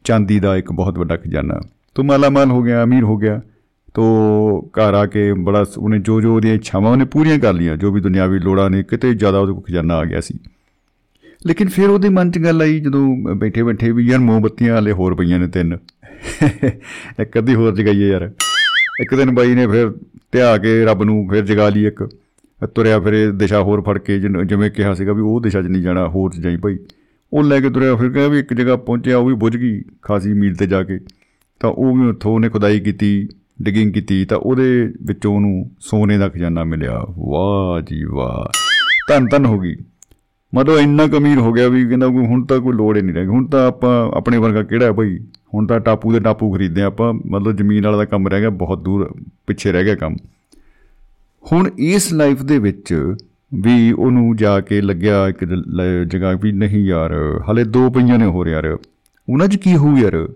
ਚਾਂਦੀ 0.04 0.40
ਦਾ 0.40 0.56
ਇੱਕ 0.56 0.72
ਬਹੁਤ 0.72 0.98
ਵੱਡਾ 0.98 1.16
ਖਜ਼ਾਨਾ। 1.16 1.60
ਤੂੰ 1.94 2.06
ਮਾਲਾਮਾਲ 2.06 2.50
ਹੋ 2.50 2.62
ਗਿਆ, 2.62 2.84
ਅਮੀਰ 2.84 3.02
ਹੋ 3.02 3.16
ਗਿਆ, 3.16 3.40
ਤੋ 3.94 4.02
ਘਰ 4.70 4.94
ਆ 4.94 5.06
ਕੇ 5.06 5.32
ਬੜਾ 5.32 5.64
ਉਹਨੇ 5.78 5.98
ਜੋ 5.98 6.20
ਜੋ 6.20 6.34
ਉਹਦੀਆਂ 6.36 6.54
ਇੱਛਾਵਾਂ 6.54 6.92
ਉਹਨੇ 6.92 7.04
ਪੂਰੀਆਂ 7.04 7.38
ਕਰ 7.38 7.52
ਲੀਆਂ 7.52 7.76
ਜੋ 7.76 7.92
ਵੀ 7.92 8.00
ਦੁਨਿਆਵੀ 8.00 8.38
ਲੋੜਾਂ 8.38 8.70
ਨੇ, 8.70 8.82
ਕਿਤੇ 8.82 9.14
ਜ਼ਿਆਦਾ 9.14 9.38
ਉਹਦੇ 9.38 9.52
ਕੋਲ 9.52 9.62
ਖਜ਼ਾਨਾ 9.62 9.94
ਆ 9.94 10.04
ਗਿਆ 10.04 10.20
ਸੀ। 10.20 10.38
ਲੇਕਿਨ 11.46 11.68
ਫਿਰ 11.68 11.90
ਉਹਦੇ 11.90 12.08
ਮਨ 12.08 12.30
'ਚ 12.30 12.38
ਗੱਲ 12.38 12.62
ਆਈ 12.62 12.80
ਜਦੋਂ 12.80 13.34
ਬੈਠੇ 13.34 13.62
ਬੈਠੇ 13.62 13.90
ਵੀ 13.92 14.06
ਯਾਰ 14.06 14.18
ਮੋਮਬੱਤੀਆਂ 14.18 14.74
ਵਾਲੇ 14.74 14.92
ਹੋਰ 14.92 15.14
ਪਈਆਂ 15.14 15.38
ਨੇ 15.38 15.48
ਤਿੰਨ। 15.48 15.78
ਇੱਕ 17.20 17.38
ਅੱਧੀ 17.38 17.54
ਹੋਰ 17.54 17.74
ਜਗਾਈਏ 17.74 18.08
ਯਾਰ। 18.08 18.30
ਇੱਕ 19.00 19.14
ਦਿਨ 19.14 19.30
ਬਾਈ 19.30 19.54
ਨੇ 19.54 19.66
ਫਿਰ 19.66 19.90
ਧਿਆ 20.32 20.58
ਕੇ 20.58 20.84
ਰੱਬ 20.84 21.02
ਨੂੰ 21.02 21.28
ਫਿਰ 21.30 21.44
ਜਗਾ 21.44 21.68
ਲਈ 21.68 21.86
ਇੱਕ। 21.86 22.08
ਤੁਰਿਆ 22.66 23.00
ਫਿਰ, 23.00 23.32
ਦਿਸ਼ਾ 23.32 23.62
ਹੋਰ 23.62 23.80
ਫੜ 23.80 23.98
ਕੇ 23.98 24.18
ਜਿਵੇਂ 24.18 24.70
ਕਿਹਾ 24.70 24.94
ਸੀਗਾ 24.94 25.12
ਵੀ 25.12 25.22
ਉਹ 25.22 25.40
ਦਿਸ਼ਾ 25.40 25.62
'ਚ 25.62 25.66
ਨਹੀਂ 25.66 25.82
ਜਾਣਾ, 25.82 26.08
ਹੋਰ 26.08 26.30
'ਚ 26.30 26.40
ਜਾਈ 26.40 26.56
ਭਾਈ। 26.56 26.78
ਉਹ 27.32 27.44
ਲੈ 27.44 27.60
ਕੇ 27.60 27.70
ਤੁਰਿਆ 27.70 27.96
ਫਿਰ 27.96 28.10
ਕਹਿੰਦਾ 28.10 28.28
ਵੀ 28.28 28.38
ਇੱਕ 28.38 28.54
ਜਗ੍ਹਾ 28.54 28.76
ਪਹੁੰਚਿਆ, 28.76 29.18
ਉਹ 29.18 29.26
ਵੀ 29.26 29.34
ਬੁੱਝ 29.34 29.56
ਗਈ 29.56 29.82
ਖਾਸੀ 30.02 30.32
ਮੀਲ 30.32 30.54
ਤੇ 30.54 30.66
ਜਾ 30.66 30.82
ਕੇ। 30.82 30.98
ਤਾਂ 31.60 31.70
ਉਹ 31.70 31.96
ਵੀ 31.96 32.08
ਉੱਥੋਂ 32.08 32.32
ਉਹਨੇ 32.32 32.48
ਖੁਦਾਈ 32.48 32.80
ਕੀਤੀ, 32.80 33.28
ਡਿਗਿੰਗ 33.62 33.92
ਕੀਤੀ, 33.92 34.24
ਤਾਂ 34.24 34.38
ਉਹਦੇ 34.38 34.92
ਵਿੱਚੋਂ 35.02 35.34
ਉਹਨੂੰ 35.34 35.70
ਸੋਨੇ 35.80 36.18
ਦਾ 36.18 36.28
ਖਜ਼ਾਨਾ 36.28 36.64
ਮਿਲਿਆ। 36.64 37.04
ਵਾਹ 37.18 37.80
ਜੀ 37.80 38.04
ਵਾਹ। 38.04 38.50
ਧੰਨ 39.08 39.26
ਧੰਨ 39.26 39.46
ਹੋ 39.46 39.58
ਗਈ। 39.60 39.76
ਮਤਲਬ 40.54 40.78
ਇੰਨਾ 40.78 41.06
ਕਮੀਰ 41.06 41.38
ਹੋ 41.38 41.52
ਗਿਆ 41.52 41.68
ਵੀ 41.68 41.86
ਕਹਿੰਦਾ 41.86 42.06
ਕੋਈ 42.06 42.26
ਹੁਣ 42.26 42.44
ਤਾਂ 42.44 42.58
ਕੋਈ 42.60 42.72
ਲੋੜ 42.72 42.96
ਹੀ 42.96 43.02
ਨਹੀਂ 43.02 43.14
ਰਹੀ 43.14 43.26
ਹੁਣ 43.26 43.46
ਤਾਂ 43.46 43.68
ਆਪਾਂ 43.68 44.10
ਆਪਣੇ 44.16 44.38
ਵਰਗਾ 44.38 44.62
ਕਿਹੜਾ 44.62 44.86
ਹੈ 44.86 44.92
ਭਾਈ? 44.92 45.18
ਹੁਣ 45.54 45.66
ਤਾਂ 45.66 45.80
ਟਾਪੂ 45.80 46.12
ਦੇ 46.12 46.20
ਟਾਪੂ 46.20 46.52
ਖਰੀਦਦੇ 46.52 46.82
ਆਪਾਂ, 46.82 47.12
ਮਤਲਬ 47.12 47.56
ਜ਼ਮੀਨ 47.56 47.84
ਵਾਲਾ 47.84 47.96
ਦਾ 47.96 48.04
ਕੰਮ 48.04 48.28
ਰਹਿ 48.28 48.40
ਗਿਆ, 48.40 48.50
ਬਹੁਤ 48.50 48.84
ਦੂਰ 48.84 49.14
ਪਿੱਛੇ 49.46 49.72
ਰਹਿ 49.72 49.84
ਗਿਆ 49.84 49.94
ਕੰਮ। 49.94 50.16
ਹੁਣ 51.52 51.70
ਇਸ 51.78 52.12
ਲਾਈਫ 52.12 52.42
ਦੇ 52.42 52.58
ਵਿੱਚ 52.58 53.14
ਵੀ 53.54 53.92
ਉਹਨੂੰ 53.92 54.36
ਜਾ 54.36 54.60
ਕੇ 54.60 54.80
ਲੱਗਿਆ 54.80 55.28
ਇੱਕ 55.28 55.44
ਜਗ੍ਹਾ 56.08 56.32
ਵੀ 56.32 56.52
ਨਹੀਂ 56.52 56.84
ਯਾਰ। 56.84 57.40
ਹਲੇ 57.50 57.64
ਦੋ 57.64 57.90
ਪਈਆਂ 57.90 58.18
ਨੇ 58.18 58.24
ਹੋ 58.24 58.46
ਯਾਰ। 58.46 58.78
ਉਹਨਾਂ 59.28 59.48
'ਚ 59.48 59.56
ਕੀ 59.56 59.76
ਹੋਊ 59.76 59.96
ਯਾਰ? 59.96 60.28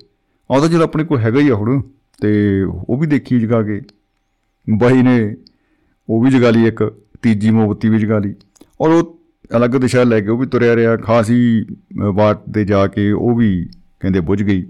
ਆਹ 0.50 0.60
ਤਾਂ 0.60 0.68
ਜਦ 0.68 0.82
ਆਪਣੇ 0.82 1.04
ਕੋਲ 1.04 1.18
ਹੈਗਾ 1.18 1.40
ਹੀ 1.40 1.48
ਆ 1.48 1.54
ਹੁਣ, 1.54 1.82
ਤੇ 2.22 2.62
ਉਹ 2.62 2.98
ਵੀ 2.98 3.06
ਦੇਖੀ 3.06 3.40
ਜਗਾ 3.40 3.62
ਕੇ। 3.62 3.80
ਬਾਈ 4.78 5.02
ਨੇ 5.02 5.36
ਉਹ 6.08 6.22
ਵੀ 6.22 6.30
ਜਗਾ 6.30 6.50
ਲਈ 6.50 6.66
ਇੱਕ, 6.66 6.92
ਤੀਜੀ 7.22 7.50
ਮੋਬਤੀ 7.50 7.88
ਵੀ 7.88 7.98
ਜਗਾ 7.98 8.18
ਲਈ। 8.18 8.34
ਔਰ 8.80 8.90
ਉਹ 8.90 9.20
ਅਲੱਗ 9.56 9.70
ਦਿਸ਼ਾ 9.70 10.02
ਲੈ 10.02 10.20
ਕੇ 10.20 10.28
ਉਹ 10.28 10.38
ਵੀ 10.38 10.46
ਤੁਰਿਆ 10.46 10.76
ਰਿਹਾ, 10.76 10.96
ਖਾਸੀ 10.96 11.64
ਬਾਟ 12.14 12.40
ਦੇ 12.48 12.64
ਜਾ 12.64 12.86
ਕੇ 12.86 13.10
ਉਹ 13.10 13.36
ਵੀ 13.36 13.68
ਕਹਿੰਦੇ 14.00 14.20
ਬੁੱਝ 14.20 14.42
ਗਈ। 14.42 14.66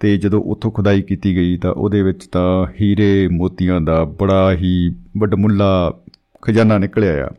ਤੇ 0.00 0.16
ਜਦੋਂ 0.16 0.42
ਉੱਥੋਂ 0.42 0.70
ਖੁਦਾਈ 0.70 1.02
ਕੀਤੀ 1.02 1.36
ਗਈ 1.36 1.56
ਤਾਂ 1.56 1.72
ਉਹਦੇ 1.72 2.02
ਵਿੱਚ 2.02 2.26
ਤਾਂ 2.26 2.66
ਹੀਰੇ 2.80 3.28
ਮੋਤੀਆਂ 3.28 3.80
ਦਾ 3.80 4.04
ਬੜਾ 4.04 4.52
ਹੀ 4.52 4.94
ਵੱਡਮੁੱਲਾ 5.18 5.68
ਖਜ਼ਾਨਾ 6.42 6.78
ਨਿਕਲਿਆ 6.78 7.26
ਆ। 7.26 7.30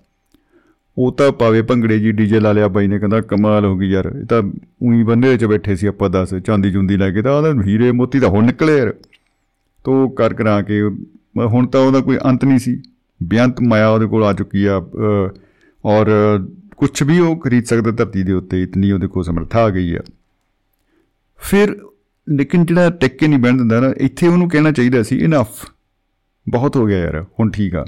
ਉਹ 0.98 1.12
ਤਾਂ 1.12 1.32
ਪਾਵੇ 1.32 1.62
ਭੰਗੜੇ 1.62 1.98
ਜੀ 2.00 2.12
ਡੀਜੇ 2.12 2.40
ਲਾ 2.40 2.52
ਲਿਆ 2.52 2.68
ਬਾਈ 2.68 2.88
ਨੇ, 2.88 3.00
ਕਹਿੰਦਾ 3.00 3.22
ਕਮਾਲ 3.22 3.66
ਹੋ 3.66 3.78
ਗਈ 3.78 3.90
ਯਾਰ। 3.90 4.12
ਇਹ 4.16 4.26
ਤਾਂ 4.26 4.42
ਉਹੀ 4.82 5.04
ਬੰਦੇ 5.04 5.36
'ਚ 5.38 5.46
ਬੈਠੇ 5.46 5.76
ਸੀ 5.76 5.88
ਆਪਾਂ 5.88 6.10
ਦੱਸ, 6.10 6.34
ਚਾਂਦੀ 6.36 6.72
ਚੁੰਦੀ 6.72 6.98
ਲੈ 6.98 7.10
ਕੇ 7.12 7.22
ਤਾਂ 7.22 7.34
ਉਹਦਾ 7.34 7.62
ਹੀਰੇ 7.64 7.92
ਮੋਤੀ 7.92 8.20
ਤਾਂ 8.20 8.30
ਹੁਣ 8.30 8.46
ਨਿਕਲੇ 8.46 8.78
ਯਾਰ। 8.78 8.94
ਤੋ 9.86 10.08
ਕਰ 10.10 10.34
ਕਰਾ 10.34 10.62
ਕੇ 10.62 10.82
ਹੁਣ 11.46 11.68
ਤਾਂ 11.68 11.82
ਉਹਦਾ 11.82 12.00
ਕੋਈ 12.02 12.18
ਅੰਤ 12.26 12.46
ਨਹੀਂ 12.46 12.60
ਸੀ। 12.60 12.82
ਬਿਆੰਤ 13.22 13.62
ਮਾਇਆ 13.62 13.90
ਉਹਦੇ 13.90 14.06
ਕੋਲ 14.06 14.24
ਆ 14.24 14.34
ਚੁੱਕੀ 14.34 14.66
ਆ 14.66 14.82
ਔਰ 15.84 16.10
ਕੁਝ 16.78 17.04
ਵੀ 17.04 17.20
ਉਹ 17.20 17.36
ਖਰੀਦ 17.38 17.66
ਸਕਦਾ 17.66 17.92
ਧਰਤੀ 17.94 18.24
ਦੇ 18.24 18.34
ਉੱਤੇ, 18.34 18.62
ਇਤਨੀ 18.64 18.92
ਉਹਦੇ 18.92 19.08
ਕੋਲ 19.08 19.24
ਸਮਰੱਥਾ 19.24 19.64
ਆ 19.64 19.70
ਗਈ 19.70 19.94
ਆ। 19.96 20.02
ਫਿਰ 21.40 21.76
ਲੇਕਿਨ 22.28 22.66
ਜਿਹੜਾ 22.66 22.90
ਟਿੱਕੇ 22.92 23.28
ਨਹੀਂ 23.28 23.40
ਬੈਣ 23.40 23.58
ਦਿੰਦਾ 23.58 23.80
ਨਾ, 23.80 23.94
ਇੱਥੇ 23.98 24.28
ਉਹਨੂੰ 24.28 24.50
ਕਹਿਣਾ 24.50 24.72
ਚਾਹੀਦਾ 24.72 25.04
ਸੀ 25.04 25.18
ਇਨਫ 25.18 25.66
ਬਹੁਤ 26.50 26.78
ਹੋ 26.78 26.86
ਗਿਆ 26.86 27.00
ਯਾਰ, 27.00 27.26
ਹੁਣ 27.40 27.52
ਠੀਕ 27.52 27.76
ਆ। 27.76 27.86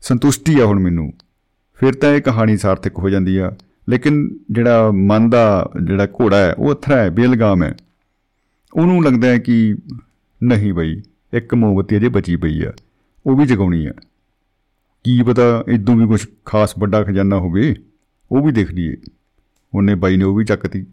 ਸੰਤੁਸ਼ਟੀ 0.00 0.60
ਆ 0.60 0.64
ਹੁਣ 0.64 0.80
ਮੈਨੂੰ। 0.80 1.12
ਫਿਰ 1.74 1.94
ਤਾਂ 1.94 2.14
ਇਹ 2.14 2.22
ਕਹਾਣੀ 2.22 2.56
ਸਾਰਥਕ 2.56 2.98
ਹੋ 2.98 3.08
ਜਾਂਦੀ 3.08 3.36
ਆ। 3.36 3.56
ਲੇਕਿਨ 3.88 4.38
ਜਿਹੜਾ 4.50 4.90
ਮਨ 4.90 5.30
ਦਾ 5.30 5.70
ਜਿਹੜਾ 5.84 6.06
ਘੋੜਾ 6.06 6.36
ਹੈ, 6.36 6.54
ਉਹ 6.58 6.74
ਅਥਰਾ 6.74 6.96
ਹੈ, 6.96 7.10
ਬੇਲਗਾਮ 7.10 7.62
ਹੈ। 7.62 7.74
ਉਹਨੂੰ 8.74 9.04
ਲੱਗਦਾ 9.04 9.28
ਹੈ 9.28 9.38
ਕਿ 9.38 9.76
ਨਹੀਂ 10.42 10.72
ਬਈ, 10.72 11.02
ਇੱਕ 11.32 11.54
ਮੋਮਬਤੀ 11.54 11.96
ਅਜੇ 11.96 12.08
ਬਚੀ 12.08 12.36
ਪਈ 12.36 12.62
ਆ। 12.62 12.72
ਉਹ 13.26 13.36
ਵੀ 13.36 13.46
ਜਗਾਉਣੀ 13.46 13.86
ਆ। 13.86 13.92
ਕੀ 15.04 15.22
ਪਤਾ 15.22 15.64
ਇਦੋਂ 15.68 15.96
ਵੀ 15.96 16.06
ਕੁਝ 16.06 16.26
ਖਾਸ 16.44 16.78
ਵੱਡਾ 16.78 17.02
ਖਜ਼ਾਨਾ 17.02 17.36
ਹੋਵੇ, 17.36 17.76
ਉਹ 18.32 18.46
ਵੀ 18.46 18.52
ਦੇਖ 18.52 18.70
ਲਈਏ। 18.72 18.96
ਉਹਨੇ 19.74 19.94
ਬਾਈ 19.94 20.16
ਨੇ 20.16 20.24
ਉਹ 20.24 20.34
ਵੀ 20.34 20.44
ਚੱਕਤੀ। 20.44 20.86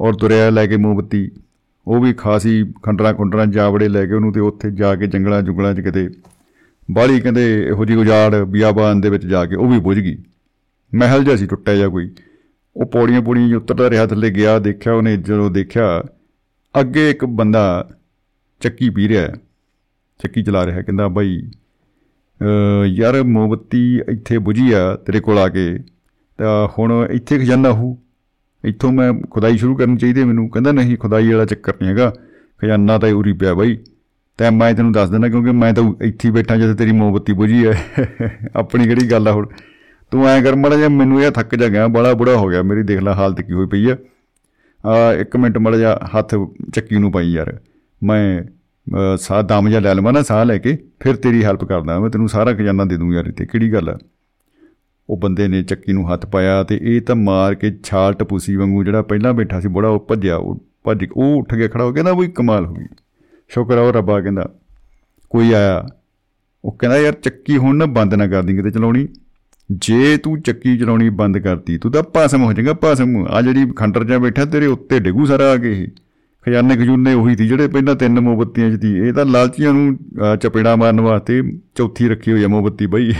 ਔਰ 0.00 0.14
ਤੁਰਿਆ 0.14 0.50
ਲੈ 0.50 0.66
ਕੇ 0.66 0.76
ਮੋਮਬਤੀ। 0.76 1.30
ਉਹ 1.86 2.00
ਵੀ 2.00 2.12
ਖਾਸੀ 2.12 2.64
ਖੰਡਰਾ 2.82 3.12
ਖੁੰਡਰਾ 3.12 3.44
ਜਾਵੜੇ 3.46 3.88
ਲੈ 3.88 4.04
ਕੇ 4.06 4.14
ਉਹਨੂੰ 4.14 4.32
ਤੇ 4.32 4.40
ਉੱਥੇ 4.40 4.70
ਜਾ 4.70 4.94
ਕੇ 4.96 5.06
ਜੰਗਲਾਂ 5.06 5.42
ਜੁਗਲਾਂ 5.42 5.74
'ਚ 5.74 5.80
ਕਿਤੇ 5.80 6.08
ਬਾਲੀ 6.88 7.20
ਕਹਿੰਦੇ 7.20 7.44
ਇਹੋ 7.68 7.84
ਜੀ 7.84 7.94
ਉਜਾੜ 7.94 8.34
ਬਿਆਬਾਨ 8.36 9.00
ਦੇ 9.00 9.10
ਵਿੱਚ 9.10 9.26
ਜਾ 9.26 9.44
ਕੇ 9.46 9.56
ਉਹ 9.56 9.70
ਵੀ 9.70 9.78
ਬੁੱਝ 9.78 9.98
ਗਈ। 9.98 10.16
ਮਹਿਲ 10.92 11.24
ਜਿਹਾ 11.24 11.36
ਸੀ, 11.36 11.46
ਟੁੱਟਿਆ 11.46 11.74
ਜਾਂ 11.74 11.88
ਕੋਈ। 11.90 12.10
ਉਹ 12.76 12.86
ਪੌੜੀਆਂ 12.86 13.22
ਪੌੜੀਆਂ 13.22 13.56
ਉਤਰਦਾ 13.56 13.90
ਰਿਹਾ, 13.90 14.06
ਥੱਲੇ 14.06 14.30
ਗਿਆ, 14.30 14.58
ਦੇਖਿਆ, 14.58 14.92
ਉਹਨੇ 14.94 15.16
ਜਦੋਂ 15.16 15.50
ਦੇਖਿਆ, 15.50 16.02
ਅੱਗੇ 16.74 17.10
ਇੱਕ 17.10 17.24
ਬੰਦਾ 17.24 17.88
ਚੱਕੀ 18.60 18.90
ਪੀ 18.90 19.08
ਰਿਹਾ 19.08 19.28
ਚੱਕੀ 20.20 20.42
ਚਲਾ 20.42 20.64
ਰਿਹਾ 20.66 20.82
ਕਹਿੰਦਾ, 20.82 21.08
ਬਾਈ 21.08 21.42
ਯਾਰ 22.86 23.22
ਮੋਮਬੱਤੀ 23.22 24.00
ਇੱਥੇ 24.08 24.38
ਬੁਝੀ 24.38 24.72
ਆ 24.72 24.94
ਤੇਰੇ 24.96 25.20
ਕੋਲ 25.20 25.38
ਆ 25.38 25.48
ਕੇ, 25.48 25.78
ਤਾਂ 26.38 26.68
ਹੁਣ 26.68 27.06
ਇੱਥੇ 27.10 27.38
ਖਜ਼ਾਨਾ 27.38 27.72
ਹੋ। 27.72 27.98
ਇੱਥੋਂ 28.64 28.92
ਮੈਂ 28.92 29.12
ਖੁਦਾਈ 29.30 29.56
ਸ਼ੁਰੂ 29.56 29.76
ਕਰਨੀ 29.76 29.96
ਚਾਹੀਦੀ 29.96 30.24
ਮੈਨੂੰ 30.24 30.50
ਕਹਿੰਦਾ 30.50 30.72
ਨਹੀਂ, 30.72 30.96
ਖੁਦਾਈ 30.96 31.28
ਵਾਲਾ 31.28 31.44
ਚੱਕਰ 31.44 31.72
ਨਹੀਂ 31.74 31.90
ਹੈਗਾ। 31.90 32.12
ਖਜ਼ਾਨਾ 32.62 32.98
ਤਾਂ 32.98 33.12
ਉਰੀ 33.12 33.32
ਪਿਆ 33.32 33.54
ਬਾਈ। 33.54 33.78
ਤੇ 34.38 34.50
ਮੈਂ 34.50 34.74
ਤੈਨੂੰ 34.74 34.92
ਦੱਸ 34.92 35.10
ਦਿੰਦਾ, 35.10 35.28
ਕਿਉਂਕਿ 35.28 35.50
ਮੈਂ 35.50 35.72
ਤਾਂ 35.72 35.92
ਇੱਥੇ 36.02 36.30
ਬੈਠਾ 36.30 36.56
ਜਦ 36.56 36.76
ਤੇਰੀ 36.76 36.92
ਮੋਮਬੱਤੀ 36.92 37.32
ਬੁਝੀ 37.32 37.66
ਹੈ। 37.66 37.84
ਆਪਣੀ 38.56 38.84
ਕਿਹੜੀ 38.84 39.10
ਗੱਲ 39.10 39.28
ਆ 39.28 39.32
ਹੁਣ? 39.32 39.46
ਤੂੰ 40.10 40.28
ਐਂ 40.28 40.42
ਕਰ 40.42 40.54
ਮੜਾ 40.54 40.76
ਜਾ 40.76 40.88
ਮੈਨੂੰ 40.88 41.22
ਇਹ 41.22 41.30
ਥੱਕ 41.30 41.54
ਜਾ 41.54 41.68
ਗਿਆ, 41.68 41.86
ਬੜਾ 41.88 42.14
ਬੁੜਾ 42.14 42.36
ਹੋ 42.36 42.48
ਗਿਆ 42.48 42.62
ਮੇਰੀ, 42.62 42.82
ਦੇਖ 42.82 43.00
ਲੈ 43.00 43.12
ਹਾਲਤ 43.12 43.40
ਕੀ 43.40 43.52
ਹੋਈ 43.52 43.66
ਪਈ 43.66 43.90
ਆ। 43.90 43.96
ਆ, 44.86 45.12
ਇੱਕ 45.12 45.36
ਮਿੰਟ 45.36 45.58
ਮੜਾ 45.58 45.76
ਜਾ 45.76 45.98
ਹੱਥ 46.18 46.34
ਚੱਕੀ 46.74 46.98
ਨੂੰ 46.98 47.12
ਪਾਈ 47.12 47.32
ਯਾਰ। 47.32 47.60
ਮੈਂ 48.02 48.42
ਸਾਹ 49.16 49.42
ਦਮ 49.42 49.68
ਜਾ 49.68 49.78
ਲੈ 49.78 49.94
ਲਵਾਂ 49.94 50.12
ਨਾ, 50.12 50.22
ਸਾਹ 50.22 50.44
ਲੈ 50.44 50.58
ਕੇ, 50.58 50.78
ਫਿਰ 51.00 51.16
ਤੇਰੀ 51.16 51.44
ਹੈਲਪ 51.44 51.64
ਕਰਦਾ 51.64 52.00
ਮੈਂ, 52.00 52.10
ਤੈਨੂੰ 52.10 52.28
ਸਾਰਾ 52.28 52.52
ਖਜ਼ਾਨਾ 52.52 52.84
ਦੇ 52.84 52.96
ਦੂੰ 52.96 53.14
ਯਾਰ 53.14 53.26
ਇੱਥੇ, 53.26 53.46
ਕਿਹੜੀ 53.46 53.72
ਗੱਲ 53.72 53.88
ਆ? 53.88 53.98
ਉਹ 55.08 55.16
ਬੰਦੇ 55.16 55.46
ਨੇ 55.48 55.62
ਚੱਕੀ 55.62 55.92
ਨੂੰ 55.92 56.12
ਹੱਥ 56.12 56.26
ਪਾਇਆ 56.26 56.62
ਤੇ 56.62 56.78
ਇਹ 56.82 57.00
ਤਾਂ 57.00 57.16
ਮਾਰ 57.16 57.54
ਕੇ 57.54 57.72
ਛਾਲ 57.84 58.12
ਟਪੂਸੀ 58.12 58.56
ਵਾਂਗੂ 58.56 58.84
ਜਿਹੜਾ 58.84 59.02
ਪਹਿਲਾਂ 59.02 59.32
ਬੈਠਾ 59.34 59.60
ਸੀ 59.60 59.68
ਬੜਾ 59.68 59.88
ਉਹ 59.88 60.06
ਭੱਜਿਆ, 60.08 60.36
ਉਹ 60.36 60.64
ਭੱਜ 60.84 61.04
ਉਹ 61.06 61.38
ਉੱਠ 61.38 61.54
ਕੇ 61.54 61.68
ਖੜਾ 61.68 61.84
ਹੋ 61.84 61.92
ਗਿਆ 61.92 62.02
ਨਾ, 62.02 62.10
ਉਹ 62.10 62.24
ਕਮਾਲ 62.34 62.66
ਹੋ 62.66 62.74
ਗਈ। 62.74 62.86
ਸ਼ੁਕਰ 63.50 63.78
ਆ 63.78 63.80
ਉਹ 63.80 63.92
ਰੱਬਾ 63.92 64.20
ਕਹਿੰਦਾ, 64.20 64.48
ਕੋਈ 65.30 65.52
ਆਇਆ? 65.52 65.86
ਉਹ 66.64 66.72
ਕਹਿੰਦਾ, 66.72 66.96
ਯਾਰ 66.98 67.12
ਚੱਕੀ 67.14 67.56
ਹੁਣ 67.56 67.76
ਨਾ 67.76 67.86
ਬੰਦ 67.88 68.14
ਨਾ 68.14 68.26
ਕਰ 68.26 68.42
ਦੀ, 68.42 68.56
ਕਿਤੇ 68.56 68.70
ਚਲਾਉਣੀ। 68.70 69.06
ਜੇ 69.70 70.16
ਤੂੰ 70.16 70.40
ਚੱਕੀ 70.42 70.76
ਚਲਾਉਣੀ 70.78 71.08
ਬੰਦ 71.10 71.38
ਕਰਤੀ, 71.38 71.78
ਤੂੰ 71.78 71.92
ਤਾਂ 71.92 72.02
ਪਾਸਮ 72.14 72.42
ਹੋ 72.44 72.52
ਜਾਏਗਾ 72.52 72.72
ਪਾਸਮ 72.80 73.16
ਆ 73.26 73.42
ਜਿਹੜੀ 73.42 73.70
ਖੰਡਰ 73.76 74.04
ਜਾਂ 74.04 74.18
ਬੈਠਾ 74.20 74.44
ਤੇਰੇ 74.44 74.66
ਉੱਤੇ 74.66 74.98
ਡਿਗੂ 75.00 75.24
ਸਾਰਾ 75.26 75.50
ਆ 75.52 75.56
ਕੇ 75.56 75.72
ਇਹ। 75.74 75.86
ਖਜ਼ਾਨੇ 76.46 76.76
ਖਜੂਨੇ 76.76 77.14
ਉਹੀ 77.14 77.36
ਸੀ, 77.36 77.46
ਜਿਹੜੇ 77.48 77.68
ਪਹਿਲਾਂ 77.68 77.94
ਤਿੰਨ 77.96 78.20
ਮੋਮਬੱਤੀਆਂ 78.20 78.70
ਚ 78.70 78.80
ਸੀ। 78.82 78.96
ਇਹ 78.98 79.12
ਤਾਂ 79.12 79.24
ਲਾਲਚੀਆਂ 79.26 79.72
ਨੂੰ 79.72 79.96
ਚਪੇੜਾ 80.42 80.74
ਮਾਰਨ 80.76 81.00
ਵਾਸਤੇ 81.00 81.42
ਚੌਥੀ 81.74 82.08
ਰੱਖੀ 82.08 82.32
ਹੋਈ 82.32 82.44
ਆ 82.44 82.48
ਮੋਮਬੱਤੀ 82.48 82.86
ਬਈ। 82.86 83.12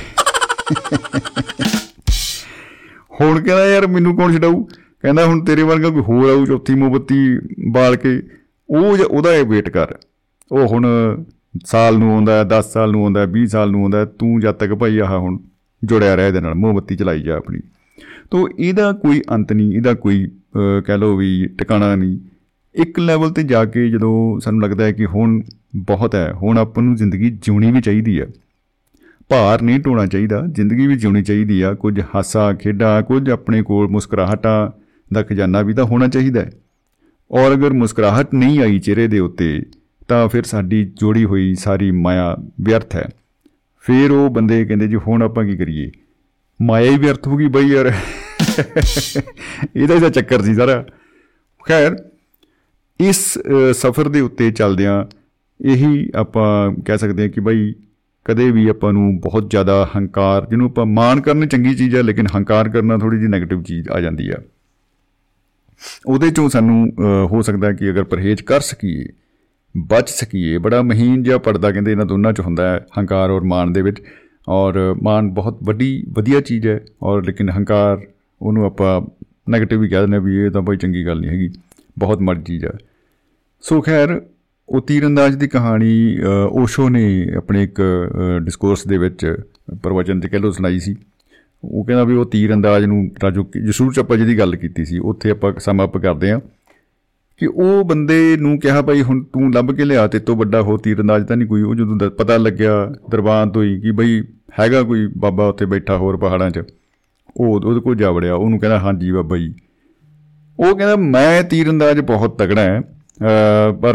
ਹੁਣ 3.21 3.41
ਕਹਿੰਦਾ 3.41 3.67
ਯਾਰ 3.67 3.87
ਮੈਨੂੰ 3.87 4.17
ਕੌਣ 4.17 4.33
ਛਡਾਊ? 4.33 4.63
ਕਹਿੰਦਾ 5.03 5.25
ਹੁਣ 5.27 5.45
ਤੇਰੇ 5.45 5.63
ਵਰਗਾ 5.63 5.89
ਕੋਈ 5.91 6.03
ਹੋਰ 6.03 6.31
ਆਊ 6.31 6.45
ਚੌਥੀ 6.47 6.75
ਮੋਮਬੱਤੀ 6.75 7.17
ਬਾਲ 7.73 7.97
ਕੇ। 7.97 8.21
ਉਹ 8.69 8.97
ਉਹਦਾ 9.05 9.35
ਇਹ 9.35 9.45
ਵੇਟ 9.45 9.69
ਕਰ। 9.71 9.95
ਉਹ 10.53 10.67
ਹੁਣ 10.67 10.87
ਸਾਲ 11.65 11.99
ਨੂੰ 11.99 12.13
ਆਉਂਦਾ 12.15 12.43
10 12.45 12.73
ਸਾਲ 12.73 12.93
ਨੂੰ 12.93 13.03
ਆਉਂਦਾ 13.05 13.25
20 13.27 13.47
ਸਾਲ 13.47 13.71
ਨੂੰ 13.71 13.83
ਆਉਂਦਾ, 13.83 14.05
ਤੂੰ 14.05 14.41
ਜਦ 14.41 14.53
ਤੱਕ 14.53 14.75
ਭਾਈ 14.75 14.99
ਆਹ 14.99 15.19
ਹੁਣ 15.19 15.39
ਜੁੜਿਆ 15.83 16.15
ਰਹਿ 16.15 16.29
ਇਹਦੇ 16.29 16.41
ਨਾਲ, 16.41 16.55
ਮੋਮਬੱਤੀ 16.55 16.97
ਚਲਾਈ 16.97 17.23
ਜਾ 17.23 17.37
ਆਪਣੀ। 17.37 17.61
ਤੋ 18.31 18.49
ਇਹਦਾ 18.59 18.93
ਕੋਈ 18.93 19.23
ਅੰਤ 19.31 19.53
ਨਹੀਂ, 19.53 19.73
ਇਹਦਾ 19.75 19.95
ਕੋਈ 19.95 20.27
ਕਹਿ 20.85 20.99
ਲੋ 20.99 21.17
ਵੀ 21.17 21.47
ਟਿਕਾਣਾ 21.59 21.95
ਨਹੀਂ। 21.97 22.19
ਇੱਕ 22.75 22.99
ਲੈਵਲ 23.01 23.31
ਤੇ 23.31 23.43
ਜਾ 23.43 23.65
ਕੇ 23.65 23.89
ਜਦੋਂ 23.89 24.41
ਸਾਨੂੰ 24.41 24.63
ਲੱਗਦਾ 24.63 24.85
ਹੈ 24.85 24.93
ਕਿ 24.93 25.07
ਹੁਣ 25.07 25.41
ਬਹੁਤ 25.77 26.15
ਹੈ, 26.15 26.33
ਹੁਣ 26.33 26.59
ਆਪਾਂ 26.59 26.83
ਨੂੰ 26.83 26.95
ਜ਼ਿੰਦਗੀ 26.95 27.31
ਜਿਉਣੀ 27.43 27.71
ਵੀ 27.73 27.81
ਚਾਹੀਦੀ 27.81 28.21
ਹੈ। 28.21 28.27
ਭਾਰ 29.33 29.63
ਨਹੀਂ 29.63 29.79
ਢੋਣਾ 29.81 30.05
ਚਾਹੀਦਾ, 30.07 30.43
ਜ਼ਿੰਦਗੀ 30.47 30.87
ਵੀ 30.87 30.97
ਜਿਉਣੀ 30.97 31.23
ਚਾਹੀਦੀ 31.23 31.61
ਆ। 31.63 31.73
ਕੁਝ 31.75 32.01
ਹਾਸਾ, 32.15 32.53
ਖੇਡਾ, 32.53 33.01
ਕੁਝ 33.01 33.31
ਆਪਣੇ 33.31 33.63
ਕੋਲ 33.63 33.89
ਮੁਸਕਰਾਹਟਾਂ 33.89 34.71
ਦਾ 35.15 35.23
ਖਜ਼ਾਨਾ 35.23 35.63
ਵੀ 35.63 35.75
ਤਾਂ 35.75 35.85
ਹੋਣਾ 35.85 36.09
ਚਾਹੀਦਾ 36.09 36.41
ਹੈ। 36.41 36.51
ਔਰ 37.31 37.53
ਅਗਰ 37.53 37.73
ਮੁਸਕਰਾਹਟ 37.73 38.35
ਨਹੀਂ 38.35 38.61
ਆਈ 38.61 38.79
ਚਿਹਰੇ 38.79 39.07
ਦੇ 39.09 39.19
ਉੱਤੇ, 39.19 39.63
ਤਾਂ 40.09 40.29
ਫਿਰ 40.29 40.43
ਸਾਡੀ 40.43 40.85
ਜੋੜੀ 41.01 41.25
ਹੋਈ 41.25 41.55
ਸਾਰੀ 41.55 41.91
ਮਾਇਆ 41.91 42.37
ਵਿਅਰਥ 42.61 42.97
ਹੈ। 42.97 43.09
ਫਿਰ 43.83 44.11
ਉਹ 44.11 44.29
ਬੰਦੇ 44.31 44.65
ਕਹਿੰਦੇ 44.65 44.89
ਜੀ, 44.89 44.97
ਹੁਣ 44.97 45.23
ਆਪਾਂ 45.23 45.45
ਕੀ 45.45 45.57
ਕਰੀਏ? 45.57 45.91
ਮਾਇਆ 46.63 46.91
ਹੀ 46.91 46.99
ਵਿਅਰਥ 46.99 47.29
ਹੋ 47.29 47.37
ਗਈ 47.37 47.47
ਬਈ 47.49 47.65
ਯਾਰ। 47.65 47.87
ਇਹਦਾ 49.77 49.95
ਇਹਦਾ 49.95 50.09
ਚੱਕਰ 50.09 50.43
ਸੀ 50.43 50.55
ਸਾਰਾ। 50.55 50.85
ਖੈਰ, 51.69 51.97
ਇਸ 53.01 53.39
ਸਫ਼ਰ 53.73 54.09
ਦੇ 54.09 54.21
ਉੱਤੇ 54.21 54.51
ਚੱਲਦਿਆਂ 54.51 55.05
ਇਹੀ 55.61 56.11
ਆਪਾਂ 56.15 56.75
ਕਹਿ 56.83 56.99
ਸਕਦੇ 56.99 57.23
ਹਾਂ 57.23 57.31
ਕਿ 57.31 57.41
ਬਈ 57.41 57.73
ਕਦੇ 58.27 58.51
ਵੀ 58.51 58.69
ਆਪਾਂ 58.69 58.93
ਨੂੰ 58.93 59.19
ਬਹੁਤ 59.21 59.51
ਜ਼ਿਆਦਾ 59.51 59.75
ਹੰਕਾਰ, 59.97 60.47
ਜਿਹਨੂੰ 60.47 60.67
ਆਪਾਂ 60.67 60.85
ਮਾਣ 60.87 61.21
ਕਰਨੀ 61.21 61.47
ਚੰਗੀ 61.47 61.75
ਚੀਜ਼ 61.75 61.95
ਹੈ 61.97 62.03
ਲੇਕਿਨ 62.03 62.27
ਹੰਕਾਰ 62.37 62.69
ਕਰਨਾ 62.69 62.99
ਥੋੜੀ 62.99 63.19
ਜਿਹੀ 63.19 63.31
네ਗੇਟਿਵ 63.31 63.63
ਚੀਜ਼ 63.63 63.89
ਆ 63.89 64.01
ਜਾਂਦੀ 64.01 64.29
ਆ। 64.31 64.41
ਉਹਦੇ 66.07 66.31
ਚੋਂ 66.31 66.49
ਸਾਨੂੰ 66.49 66.93
ਹੋ 67.31 67.41
ਸਕਦਾ 67.43 67.73
ਕਿ 67.73 67.91
ਅਗਰ 67.91 68.05
ਪਰਹੇਜ਼ 68.05 68.43
ਕਰ 68.43 68.61
ਸਕੀਏ, 68.61 69.05
ਬਚ 69.75 70.09
ਸਕੀਏ, 70.11 70.59
ਬੜਾ 70.59 70.83
ਮਹੀਨ 70.83 71.23
ਜਿਹਾ 71.23 71.39
ਪਰਦਾ 71.39 71.71
ਕਹਿੰਦੇ 71.73 71.93
ਇਹਨਾਂ 71.93 72.07
ਦੋਨਾਂ 72.07 72.33
ਚ 72.33 72.41
ਹੁੰਦਾ 72.41 72.69
ਹੈ, 72.69 72.85
ਹੰਕਾਰ 72.99 73.31
ਔਰ 73.31 73.45
ਮਾਣ 73.45 73.71
ਦੇ 73.71 73.83
ਵਿੱਚ। 73.83 74.03
ਔਰ 74.49 74.79
ਮਾਣ 75.03 75.29
ਬਹੁਤ 75.31 75.59
ਵੱਡੀ, 75.63 76.05
ਵਧੀਆ 76.09 76.41
ਚੀਜ਼ 76.41 76.67
ਹੈ, 76.67 76.81
ਔਰ 77.03 77.25
ਲੇਕਿਨ 77.25 77.51
ਹੰਕਾਰ 77.51 78.01
ਉਹਨੂੰ 78.41 78.65
ਆਪਾਂ 78.67 79.01
네ਗੇਟਿਵ 79.51 79.81
ਵੀ 79.81 79.89
ਕਹਿ 79.89 80.01
ਦਿੰਦੇ 80.01 80.19
ਵੀ 80.21 80.37
ਇਹ 80.39 80.51
ਤਾਂ 80.51 80.63
ਬਈ 80.63 80.77
ਚੰਗੀ 80.77 81.05
ਗੱਲ 81.07 81.21
ਨਹੀਂ 81.21 81.31
ਹੈਗੀ, 81.31 81.51
ਬਹੁਤ 81.99 82.21
ਮਾੜੀ 82.21 82.43
ਚੀਜ਼ 82.43 82.65
ਹੈ 82.65 82.73
ਸੋ 83.65 83.81
ਖੈਰ 83.81 84.21
ਉਹ 84.69 84.81
ਤੀਰੰਦਾਜ਼ 84.81 85.37
ਦੀ 85.37 85.49
ਕਹਾਣੀ 85.49 86.17
ਓਸ਼ੋ 86.51 86.89
ਨੇ 86.89 87.05
ਆਪਣੇ 87.37 87.63
ਇੱਕ 87.65 87.81
ਡਿਸਕੋਰਸ 88.43 88.87
ਦੇ 88.87 88.99
ਵਿੱਚ 88.99 89.25
ਪ੍ਰਵਚਨ 89.83 90.21
ਤੇ 90.21 90.29
ਕਹਿ 90.29 90.53
ਸੁਣਾਈ 90.53 90.79
ਸੀ। 90.79 90.95
ਉਹ 91.65 91.85
ਕਹਿੰਦਾ 91.85 92.05
ਵੀ 92.05 92.17
ਉਹ 92.17 92.25
ਤੀਰੰਦਾਜ਼ 92.25 92.85
ਨੂੰ 92.85 93.09
ਰਾਜੂ 93.25 93.47
ਜਸੂਰ 93.67 93.93
ਚੱਪਾ 93.95 94.17
ਜੀ 94.17 94.25
ਦੀ 94.25 94.39
ਗੱਲ 94.39 94.57
ਕੀਤੀ 94.57 94.85
ਸੀ। 94.85 94.99
ਉੱਥੇ 94.99 95.31
ਆਪਾਂ 95.31 95.53
ਸਮ 95.59 95.85
ਅਪ 95.85 95.99
ਕਰਦੇ 95.99 96.31
ਆ 96.31 96.41
ਕਿ 97.41 97.47
ਉਹ 97.47 97.85
ਬੰਦੇ 97.85 98.37
ਨੂੰ 98.41 98.59
ਕਿਹਾ 98.61 98.83
ਭਾਈ 98.83 99.03
ਹੁਣ 99.03 99.23
ਤੂੰ 99.25 99.53
ਲੱਭ 99.55 99.73
ਕੇ 99.73 99.85
ਲਿਆ 99.85 100.07
ਤੇ 100.07 100.19
ਤੋਂ 100.19 100.37
ਵੱਡਾ 100.37 100.63
ਹੋ 100.63 100.77
ਤੀਰੰਦਾਜ਼ 100.77 101.27
ਤਾਂ 101.27 101.37
ਨਹੀਂ 101.37 101.49
ਕੋਈ। 101.49 101.63
ਉਹ 101.63 101.75
ਜਦੋਂ 101.75 102.11
ਪਤਾ 102.11 102.37
ਲੱਗਿਆ 102.37 102.73
ਦਰਬਾਨ 103.11 103.51
ਤੋਂ 103.51 103.63
ਹੀ 103.65 103.81
ਕਿ 103.81 103.91
ਬਈ 103.91 104.23
ਹੈਗਾ 104.59 104.83
ਕੋਈ 104.83 105.07
ਬਾਬਾ 105.19 105.47
ਉੱਥੇ 105.49 105.67
ਬੈਠਾ 105.67 105.97
ਹੋਰ 105.97 106.17
ਪਹਾੜਾਂ 106.17 106.51
'ਚ। 106.51 106.63
ਉਹ 107.37 107.55
ਉਹਦੇ 107.55 107.81
ਕੋਲ 107.81 107.97
ਜਾ 107.97 108.11
ਵੜਿਆ। 108.11 108.35
ਉਹਨੂੰ 108.35 108.59
ਕਹਿੰਦਾ, 108.59 108.79
ਹਾਂਜੀ 108.79 109.11
ਬਾਬਾ 109.11 109.37
ਜੀ। 109.37 109.55
ਉਹ 110.59 110.77
ਕਹਿੰਦਾ, 110.77 110.97
ਮੈਂ 110.97 111.43
ਤੀਰੰਦਾਜ਼ 111.43 112.01
ਬਹੁਤ 112.01 112.39
ਤਗੜਾ 112.39 112.63
ਹੈ। 112.63 112.81
ਪਰ 113.83 113.95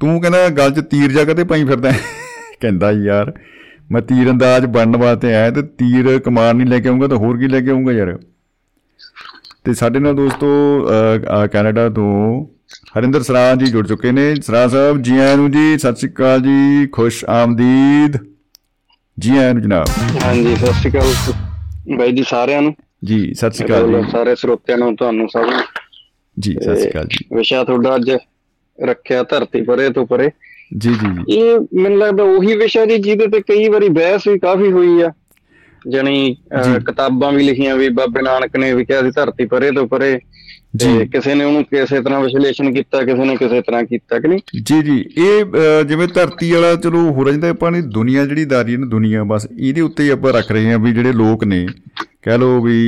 ਤੂੰ 0.00 0.20
ਕਹਿੰਦਾ 0.20 0.48
ਗੱਲ 0.48 0.70
'ਚ 0.70 0.80
ਤੀਰ 0.90 1.12
ਜਾ 1.12 1.24
ਕਦੇ 1.24 1.44
ਪਾਈ 1.44 1.64
ਫਿਰਦਾ 1.64 1.92
ਕਹਿੰਦਾ 2.60 2.90
ਯਾਰ 3.04 3.32
ਮੈਂ 3.92 4.02
ਤੀਰ 4.02 4.30
ਅੰਦਾਜ਼ 4.30 4.66
ਬਣਨ 4.66 4.96
ਵਾਸਤੇ 4.96 5.34
ਆਇਆ 5.34 5.50
ਤੇ 5.50 5.62
ਤੀਰ 5.78 6.18
ਕਮਾਨ 6.18 6.56
ਨਹੀਂ 6.56 6.66
ਲੈ 6.66 6.78
ਕੇ 6.80 6.88
ਆਉਂਗਾ 6.88 7.08
ਤਾਂ 7.08 7.16
ਹੋਰ 7.16 7.38
ਕੀ 7.38 7.48
ਲੈ 7.48 7.60
ਕੇ 7.60 7.70
ਆਉਂਗਾ 7.70 7.92
ਯਾਰ। 7.92 8.18
ਤੇ 9.64 9.74
ਸਾਡੇ 9.74 9.98
ਨਾਲ 9.98 10.14
ਦੋਸਤੋ 10.14 10.46
ਕੈਨੇਡਾ 11.52 11.88
ਤੋਂ 11.88 12.46
ਹਰਿੰਦਰ 12.98 13.22
ਸਰਾ 13.22 13.54
ਜੀ 13.54 13.66
ਜੁੜ 13.66 13.86
ਚੁੱਕੇ 13.86 14.12
ਨੇ। 14.12 14.34
ਸਰਾ 14.34 14.66
ਸਾਹਿਬ 14.68 15.02
ਜੀ 15.02 15.18
ਆਇਆਂ 15.18 15.36
ਨੂੰ 15.36 15.50
ਜੀ 15.50 15.78
ਸਤਿ 15.78 15.96
ਸ਼੍ਰੀ 15.96 16.10
ਅਕਾਲ 16.12 16.40
ਜੀ। 16.40 16.86
ਖੁਸ਼ 16.92 17.24
ਆਮਦੀਦ। 17.24 18.16
ਜੀ 19.18 19.36
ਆਇਆਂ 19.38 19.54
ਨੂੰ 19.54 19.62
ਜਨਾਬ। 19.62 19.86
ਹਾਂਜੀ 20.24 20.56
ਸਤਿ 20.56 20.72
ਸ਼੍ਰੀ 20.72 20.90
ਅਕਾਲ 20.90 21.96
ਬਾਈ 21.96 22.12
ਜੀ 22.12 22.24
ਸਾਰਿਆਂ 22.28 22.62
ਨੂੰ। 22.62 22.74
ਜੀ 23.04 23.34
ਸਤਿ 23.34 23.50
ਸ਼੍ਰੀ 23.50 23.66
ਅਕਾਲ 23.66 23.88
ਜੀ। 23.92 24.10
ਸਾਰੇ 24.10 24.34
ਸਰੋਤਿਆਂ 24.36 24.78
ਨੂੰ 24.78 24.94
ਤੁਹਾਨੂੰ 24.96 25.28
ਸਭ 25.28 25.44
ਨੂੰ। 25.50 25.60
ਜੀ 26.38 26.52
ਸਤਿ 26.54 26.76
ਸ਼੍ਰੀ 26.76 26.90
ਅਕਾਲ 26.90 27.06
ਜੀ। 27.06 27.24
ਵਿਸ਼ਾ 27.36 27.62
ਤੁਹਾਡਾ 27.64 27.94
ਅੱਜ 27.96 28.10
ਰੱਖਿਆ 28.78 29.22
ਧਰਤੀ 29.22 29.62
ਪਰੇ 29.62 29.88
ਤੋਂ 29.90 30.06
ਪਰੇ। 30.06 30.30
ਜੀ 30.78 30.90
ਜੀ 30.90 31.08
ਜੀ। 31.08 31.36
ਇਹ 31.36 31.58
ਮੈਨੂੰ 31.74 31.98
ਲੱਗਦਾ 31.98 32.24
ਉਹੀ 32.24 32.56
ਵਿਸ਼ਾ 32.56 32.84
ਜੀ 32.86 32.98
ਜਿਹਦੇ 32.98 33.26
ਤੇ 33.26 33.40
ਕਈ 33.48 33.68
ਵਾਰੀ 33.68 33.88
ਬਹਿਸ 33.90 34.26
ਵੀ 34.28 34.38
ਕਾਫੀ 34.38 34.70
ਹੋਈ 34.72 35.00
ਆ। 35.02 35.10
ਜਣੀ 35.82 36.34
ਕਿਤਾਬਾਂ 36.86 37.30
ਵੀ 37.32 37.44
ਲਿਖੀਆਂ 37.44 37.76
ਵੀ 37.76 37.88
ਬਾਬੇ 37.88 38.22
ਨਾਨਕ 38.22 38.56
ਨੇ 38.56 38.72
ਵੀ 38.74 38.84
ਕਿਹਾ 38.84 39.02
ਸੀ 39.02 39.10
ਧਰਤੀ 39.16 39.44
ਪਰੇ 39.46 39.70
ਤੋਂ 39.70 39.86
ਪਰੇ। 39.88 40.18
ਜੀ। 40.76 41.06
ਕਿਸੇ 41.08 41.34
ਨੇ 41.34 41.44
ਉਹਨੂੰ 41.44 41.62
ਕਿਸੇ 41.64 42.00
ਤਰ੍ਹਾਂ 42.02 42.20
ਵਿਸ਼ਲੇਸ਼ਣ 42.20 42.72
ਕੀਤਾ 42.72 43.02
ਕਿਸੇ 43.02 43.24
ਨੇ 43.24 43.36
ਕਿਸੇ 43.36 43.60
ਤਰ੍ਹਾਂ 43.60 43.82
ਕੀਤਾ 43.84 44.18
ਕਿ 44.18 44.28
ਨਹੀਂ? 44.28 44.62
ਜੀ 44.62 44.82
ਜੀ। 44.82 44.98
ਇਹ 45.18 45.84
ਜਿਵੇਂ 45.88 46.08
ਧਰਤੀ 46.08 46.50
ਵਾਲਾ 46.52 46.74
ਚਲੋ 46.76 47.00
ਹੋ 47.10 47.24
ਆਪਾਂ 47.50 47.70
ਨੇ 47.70 47.80
ਦੁਨੀਆ 47.94 48.24
ਜਿਹੜੀ 48.26 48.44
ਦਾਰੀ 48.44 48.76
ਨਾ 48.76 48.86
ਦੁਨੀਆ 48.86 49.22
ਬਸ 49.24 49.46
ਇਹਦੇ 49.58 49.80
ਉੱਤੇ 49.80 50.04
ਹੀ 50.04 50.08
ਆਪਾਂ 50.08 50.32
ਰੱਖ 50.32 50.52
ਰਹੇ 50.52 50.70
ਹਾਂ 50.70 50.78
ਵੀ 50.78 50.92
ਜਿਹੜੇ 50.92 51.12
ਲੋਕ 51.12 51.44
ਨੇ। 51.44 51.66
ਕਹਿ 52.22 52.38
ਲਓ 52.38 52.60
ਵੀ 52.62 52.78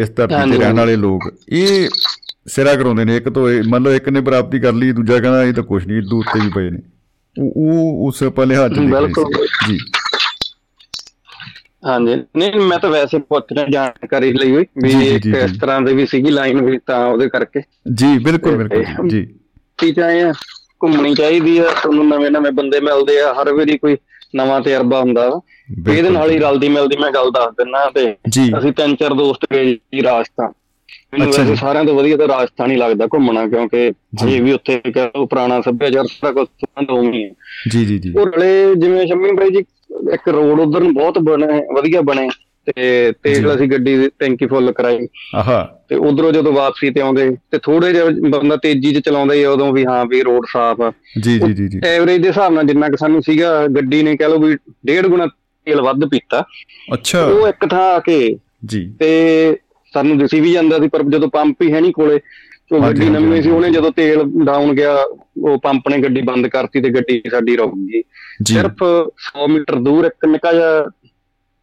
ਇਸ 0.00 0.10
ਧਰਤੀ 0.10 0.50
ਤੇ 0.52 0.58
ਰਹਿਣ 0.58 0.76
ਵਾਲੇ 0.76 0.96
ਲੋਕ। 0.96 1.32
ਇਹ 1.52 1.88
ਸਿਰਾ 2.46 2.74
ਕਰਾਉਂਦੇ 2.74 3.04
ਨੇ 3.04 3.16
ਇੱਕ 3.16 3.28
ਤੋਂ 3.28 3.48
ਮੰਨ 3.68 3.82
ਲਓ 3.82 3.92
ਇੱਕ 3.92 4.08
ਨੇ 4.08 4.20
ਪ੍ਰਾਪਤੀ 4.20 4.60
ਕਰ 4.60 4.72
ਲਈ 4.72 4.92
ਦੂਜਾ 4.92 5.18
ਕਹਿੰਦਾ 5.18 5.42
ਇਹ 5.44 5.54
ਤਾਂ 5.54 5.62
ਕੁਝ 5.62 5.86
ਨਹੀਂ 5.86 5.98
ਇਦੋਂ 5.98 6.18
ਉੱਤੇ 6.18 6.40
ਵੀ 6.40 6.50
ਪਏ 6.54 6.70
ਨੇ। 6.70 6.78
ਉਹ 7.54 8.06
ਉਸ 8.06 8.22
ਆਪਾਂ 8.22 8.46
ਲਿਹਾਜ਼ 8.46 8.74
ਜੀ। 8.74 9.78
ਹਾਂਜੀ। 11.86 12.14
ਨਹੀਂ 12.36 12.60
ਮੈਂ 12.60 12.78
ਤਾਂ 12.78 12.90
ਵੈਸੇ 12.90 13.18
ਪੁੱਛਣਾ 13.18 13.64
ਜਾਣਕਾਰੀ 13.70 14.32
ਲਈ 14.32 14.54
ਹੋਈ 14.54 14.64
ਵੀ 14.82 14.92
ਇਸ 15.08 15.58
ਤਰ੍ਹਾਂ 15.60 15.80
ਦੇ 15.80 15.94
ਵੀ 15.94 16.06
ਸੀਗੀ 16.06 16.30
ਲਾਈਨ 16.30 16.64
ਵੀ 16.64 16.78
ਤਾਂ 16.86 17.06
ਉਹਦੇ 17.06 17.28
ਕਰਕੇ। 17.28 17.62
ਜੀ 17.94 18.18
ਬਿਲਕੁਲ 18.18 18.56
ਬਿਲਕੁਲ 18.56 19.08
ਜੀ। 19.08 19.34
ਠੀਕ 19.78 19.98
ਆ 19.98 20.32
ਘੁੰਮਣੀ 20.84 21.14
ਚਾਹੀਦੀ 21.14 21.58
ਆ 21.58 21.62
ਤੁਹਾਨੂੰ 21.62 22.08
ਨਵੇਂ 22.08 22.30
ਨਵੇਂ 22.30 22.52
ਬੰਦੇ 22.52 22.80
ਮਿਲਦੇ 22.80 23.20
ਆ 23.20 23.34
ਹਰ 23.34 23.52
ਵਾਰੀ 23.52 23.78
ਕੋਈ 23.78 23.96
ਨਵਾਂ 24.36 24.60
ਤਜਰਬਾ 24.60 25.00
ਹੁੰਦਾ 25.00 25.40
ਇਹਦੇ 25.88 26.10
ਨਾਲ 26.10 26.30
ਹੀ 26.30 26.38
ਰਲਦੀ 26.38 26.68
ਮਿਲਦੀ 26.68 26.96
ਮੈਂ 26.96 27.10
ਗੱਲ 27.10 27.30
ਦੱਸ 27.30 27.54
ਦਿੰਨਾ 27.58 27.90
ਤੇ 27.90 28.16
ਅਸੀਂ 28.58 28.72
ਤਿੰਨ 28.72 28.96
ਚਾਰ 28.96 29.14
ਦੋਸਤ 29.14 29.46
ਗਏ 29.52 29.74
ਜੀ 29.74 30.02
ਰਾਜਸਥਾਨ। 30.02 30.52
ਮੈਨੂੰ 31.18 31.34
ਵੈਸੇ 31.38 31.54
ਸਾਰਿਆਂ 31.54 31.84
ਤੋਂ 31.84 31.94
ਵਧੀਆ 31.94 32.16
ਤਾਂ 32.16 32.28
ਰਾਜਸਥਾਨ 32.28 32.70
ਹੀ 32.70 32.76
ਲੱਗਦਾ 32.76 33.06
ਘੁੰਮਣਾ 33.06 33.46
ਕਿਉਂਕਿ 33.46 33.92
ਜੇ। 34.14 34.40
ਵੀ 34.40 34.52
ਉੱਥੇ 34.52 34.80
ਕਹੋ 34.94 35.26
ਪੁਰਾਣਾ 35.26 35.60
ਸੱਭਿਆਚਾਰ 35.60 36.04
ਸਾਰਾ 36.06 36.32
ਕੁਝ 36.32 36.46
ਸੰਬੰਧ 36.46 36.90
ਹੋਣੀ 36.90 37.24
ਹੈ 37.24 37.30
ਜੀ 37.70 37.84
ਜੀ 37.84 37.98
ਜੀ। 37.98 38.12
ਉਹ 38.18 38.26
ਰਲੇ 38.26 38.74
ਜਿਵੇਂ 38.74 39.06
ਸ਼ਮੀ 39.06 39.32
ਬਾਈ 39.32 39.50
ਜੀ 39.50 39.64
ਇੱਕ 40.12 40.28
ਰੋਡ 40.28 40.60
ਉਧਰ 40.60 40.80
ਨੂੰ 40.80 40.94
ਬਹੁਤ 40.94 41.18
ਬਣੇ 41.18 41.62
ਵਧੀਆ 41.74 42.00
ਬਣੇ 42.00 42.28
ਤੇ 42.66 43.12
ਤੇਲ 43.22 43.54
ਅਸੀਂ 43.54 43.68
ਗੱਡੀ 43.68 43.96
ਦੀ 43.96 44.10
ਟੈਂਕੀ 44.18 44.46
ਫੁੱਲ 44.46 44.72
ਕਰਾਈ। 44.72 44.98
ਆਹਾ। 45.34 45.82
ਤੇ 45.88 45.94
ਉਧਰੋਂ 45.94 46.32
ਜਦੋਂ 46.32 46.52
ਵਾਪਸੀ 46.52 46.90
ਤੇ 46.90 47.00
ਆਉਂਦੇ 47.00 47.36
ਤੇ 47.50 47.58
ਥੋੜੇ 47.58 47.92
ਜਿਹਾ 47.92 48.04
ਬੰਦਾ 48.04 48.56
ਤੇਜ਼ੀ 48.56 48.94
'ਚ 48.94 49.04
ਚਲਾਉਂਦਾ 49.04 49.34
ਹੀ 49.34 49.44
ਉਦੋਂ 49.44 49.72
ਵੀ 49.72 49.84
ਹਾਂ 49.84 50.06
ਵੀ 50.06 50.22
ਰੋਡ 50.22 50.46
ਸਾਫ਼ 50.52 50.80
ਆ। 50.80 50.92
ਜੀ 51.22 51.38
ਜੀ 51.38 51.52
ਜੀ 51.52 51.68
ਜੀ। 51.68 51.80
ਐਵਰੇਜ 51.84 52.22
ਦੇ 52.22 52.28
ਹਿਸਾਬ 52.28 52.52
ਨਾਲ 52.52 52.64
ਜਿੰਨਾ 52.64 52.88
ਕਿ 52.88 52.96
ਸਾਨੂੰ 52.96 53.22
ਸੀਗਾ 53.22 53.66
ਗੱਡੀ 53.66 54.02
ਨੇ 54.02 54.16
ਕਹ 54.16 54.24
ਲਓ 54.24 54.38
ਵੀ 54.38 54.56
ਡੇਢ 54.86 55.06
ਗੁਣਾ 55.06 55.26
ਤੇਲ 55.66 55.80
ਵੱਧ 55.80 56.04
ਪੀਤਾ। 56.04 56.44
ਅੱਛਾ। 56.92 57.24
ਉਹ 57.24 57.48
ਇੱਕ 57.48 57.66
ਥਾਂ 57.70 57.82
ਆ 57.82 57.98
ਕੇ 57.98 58.36
ਜੀ। 58.64 58.94
ਤੇ 58.98 59.56
ਸਾਨੂੰ 59.96 60.18
ਦਿਸੀ 60.18 60.40
ਵੀ 60.40 60.52
ਜਾਂਦਾ 60.52 60.78
ਸੀ 60.78 60.88
ਪਰ 60.88 61.02
ਜਦੋਂ 61.02 61.28
ਪੰਪ 61.28 61.62
ਹੀ 61.62 61.72
ਹੈ 61.72 61.80
ਨਹੀਂ 61.80 61.92
ਕੋਲੇ 61.92 62.20
ਉਹ 62.72 62.80
ਗੱਡੀ 62.80 63.08
ਨਵੀਂ 63.10 63.42
ਸੀ 63.42 63.50
ਉਹਨੇ 63.50 63.70
ਜਦੋਂ 63.70 63.92
ਤੇਲ 63.92 64.22
ਡਾਊਨ 64.44 64.72
ਗਿਆ 64.72 64.96
ਉਹ 65.44 65.58
ਪੰਪ 65.58 65.88
ਨੇ 65.88 65.98
ਗੱਡੀ 65.98 66.22
ਬੰਦ 66.22 66.46
ਕਰਤੀ 66.46 66.80
ਤੇ 66.80 66.90
ਗੱਡੀ 66.90 67.22
ਸਾਡੀ 67.30 67.56
ਰੁਕ 67.56 67.74
ਗਈ। 67.74 68.02
ਸਿਰਫ 68.46 68.82
100 69.10 69.48
ਮੀਟਰ 69.48 69.74
ਦੂਰ 69.74 70.04
ਇੱਕ 70.04 70.26
ਨਿੱਕਾ 70.26 70.52
ਜਿਹਾ 70.52 70.86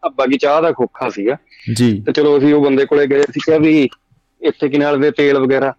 ਅੱਬਾ 0.06 0.26
ਕੀ 0.26 0.38
ਚਾਹ 0.38 0.62
ਦਾ 0.62 0.72
ਖੋਖਾ 0.72 1.10
ਸੀਗਾ। 1.10 1.38
ਜੀ। 1.76 2.04
ਤੇ 2.06 2.12
ਚਲੋ 2.12 2.38
ਅਸੀਂ 2.38 2.54
ਉਹ 2.54 2.66
ਬੰਦੇ 2.66 2.86
ਕੋਲੇ 2.86 3.08
ਗਏ 3.08 3.22
ਸੀ 3.22 3.40
ਕਿਹਾ 3.40 3.58
ਵੀ 3.58 3.90
ਇੱਥੇ 4.42 4.70
ਕਿਨਾਰੇ 4.70 4.98
ਦੇ 4.98 5.12
ਤੇਲ 5.12 5.38
ਵਗੈਰਾ। 5.38 5.74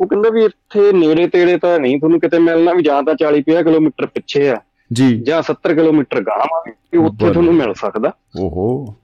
ਉਹ 0.00 0.06
ਕਹਿੰਦਾ 0.06 0.30
ਵੀ 0.30 0.44
ਇੱਥੇ 0.44 0.92
ਨੇੜੇ 0.92 1.28
ਤੇੜੇ 1.28 1.58
ਤਾਂ 1.58 1.78
ਨਹੀਂ 1.78 1.98
ਤੁਹਾਨੂੰ 1.98 2.20
ਕਿਤੇ 2.20 2.38
ਮਿਲਣਾ 2.38 2.72
ਵੀ 2.72 2.82
ਜਾਂ 2.82 3.02
ਤਾਂ 3.02 3.14
40 3.14 3.40
50 3.40 3.62
ਕਿਲੋਮੀਟਰ 3.62 4.06
ਪਿੱਛੇ 4.06 4.48
ਆ। 4.48 4.60
ਜੀ। 4.92 5.20
ਜਾਂ 5.20 5.42
70 5.42 5.74
ਕਿਲੋਮੀਟਰ 5.74 6.20
ਗਾਹਾਂ 6.20 6.72
ਵੀ 6.92 6.98
ਉੱਥੇ 6.98 7.32
ਤੁਹਾਨੂੰ 7.32 7.54
ਮਿਲ 7.54 7.74
ਸਕਦਾ। 7.74 8.12
ਓਹੋ। 8.40 8.94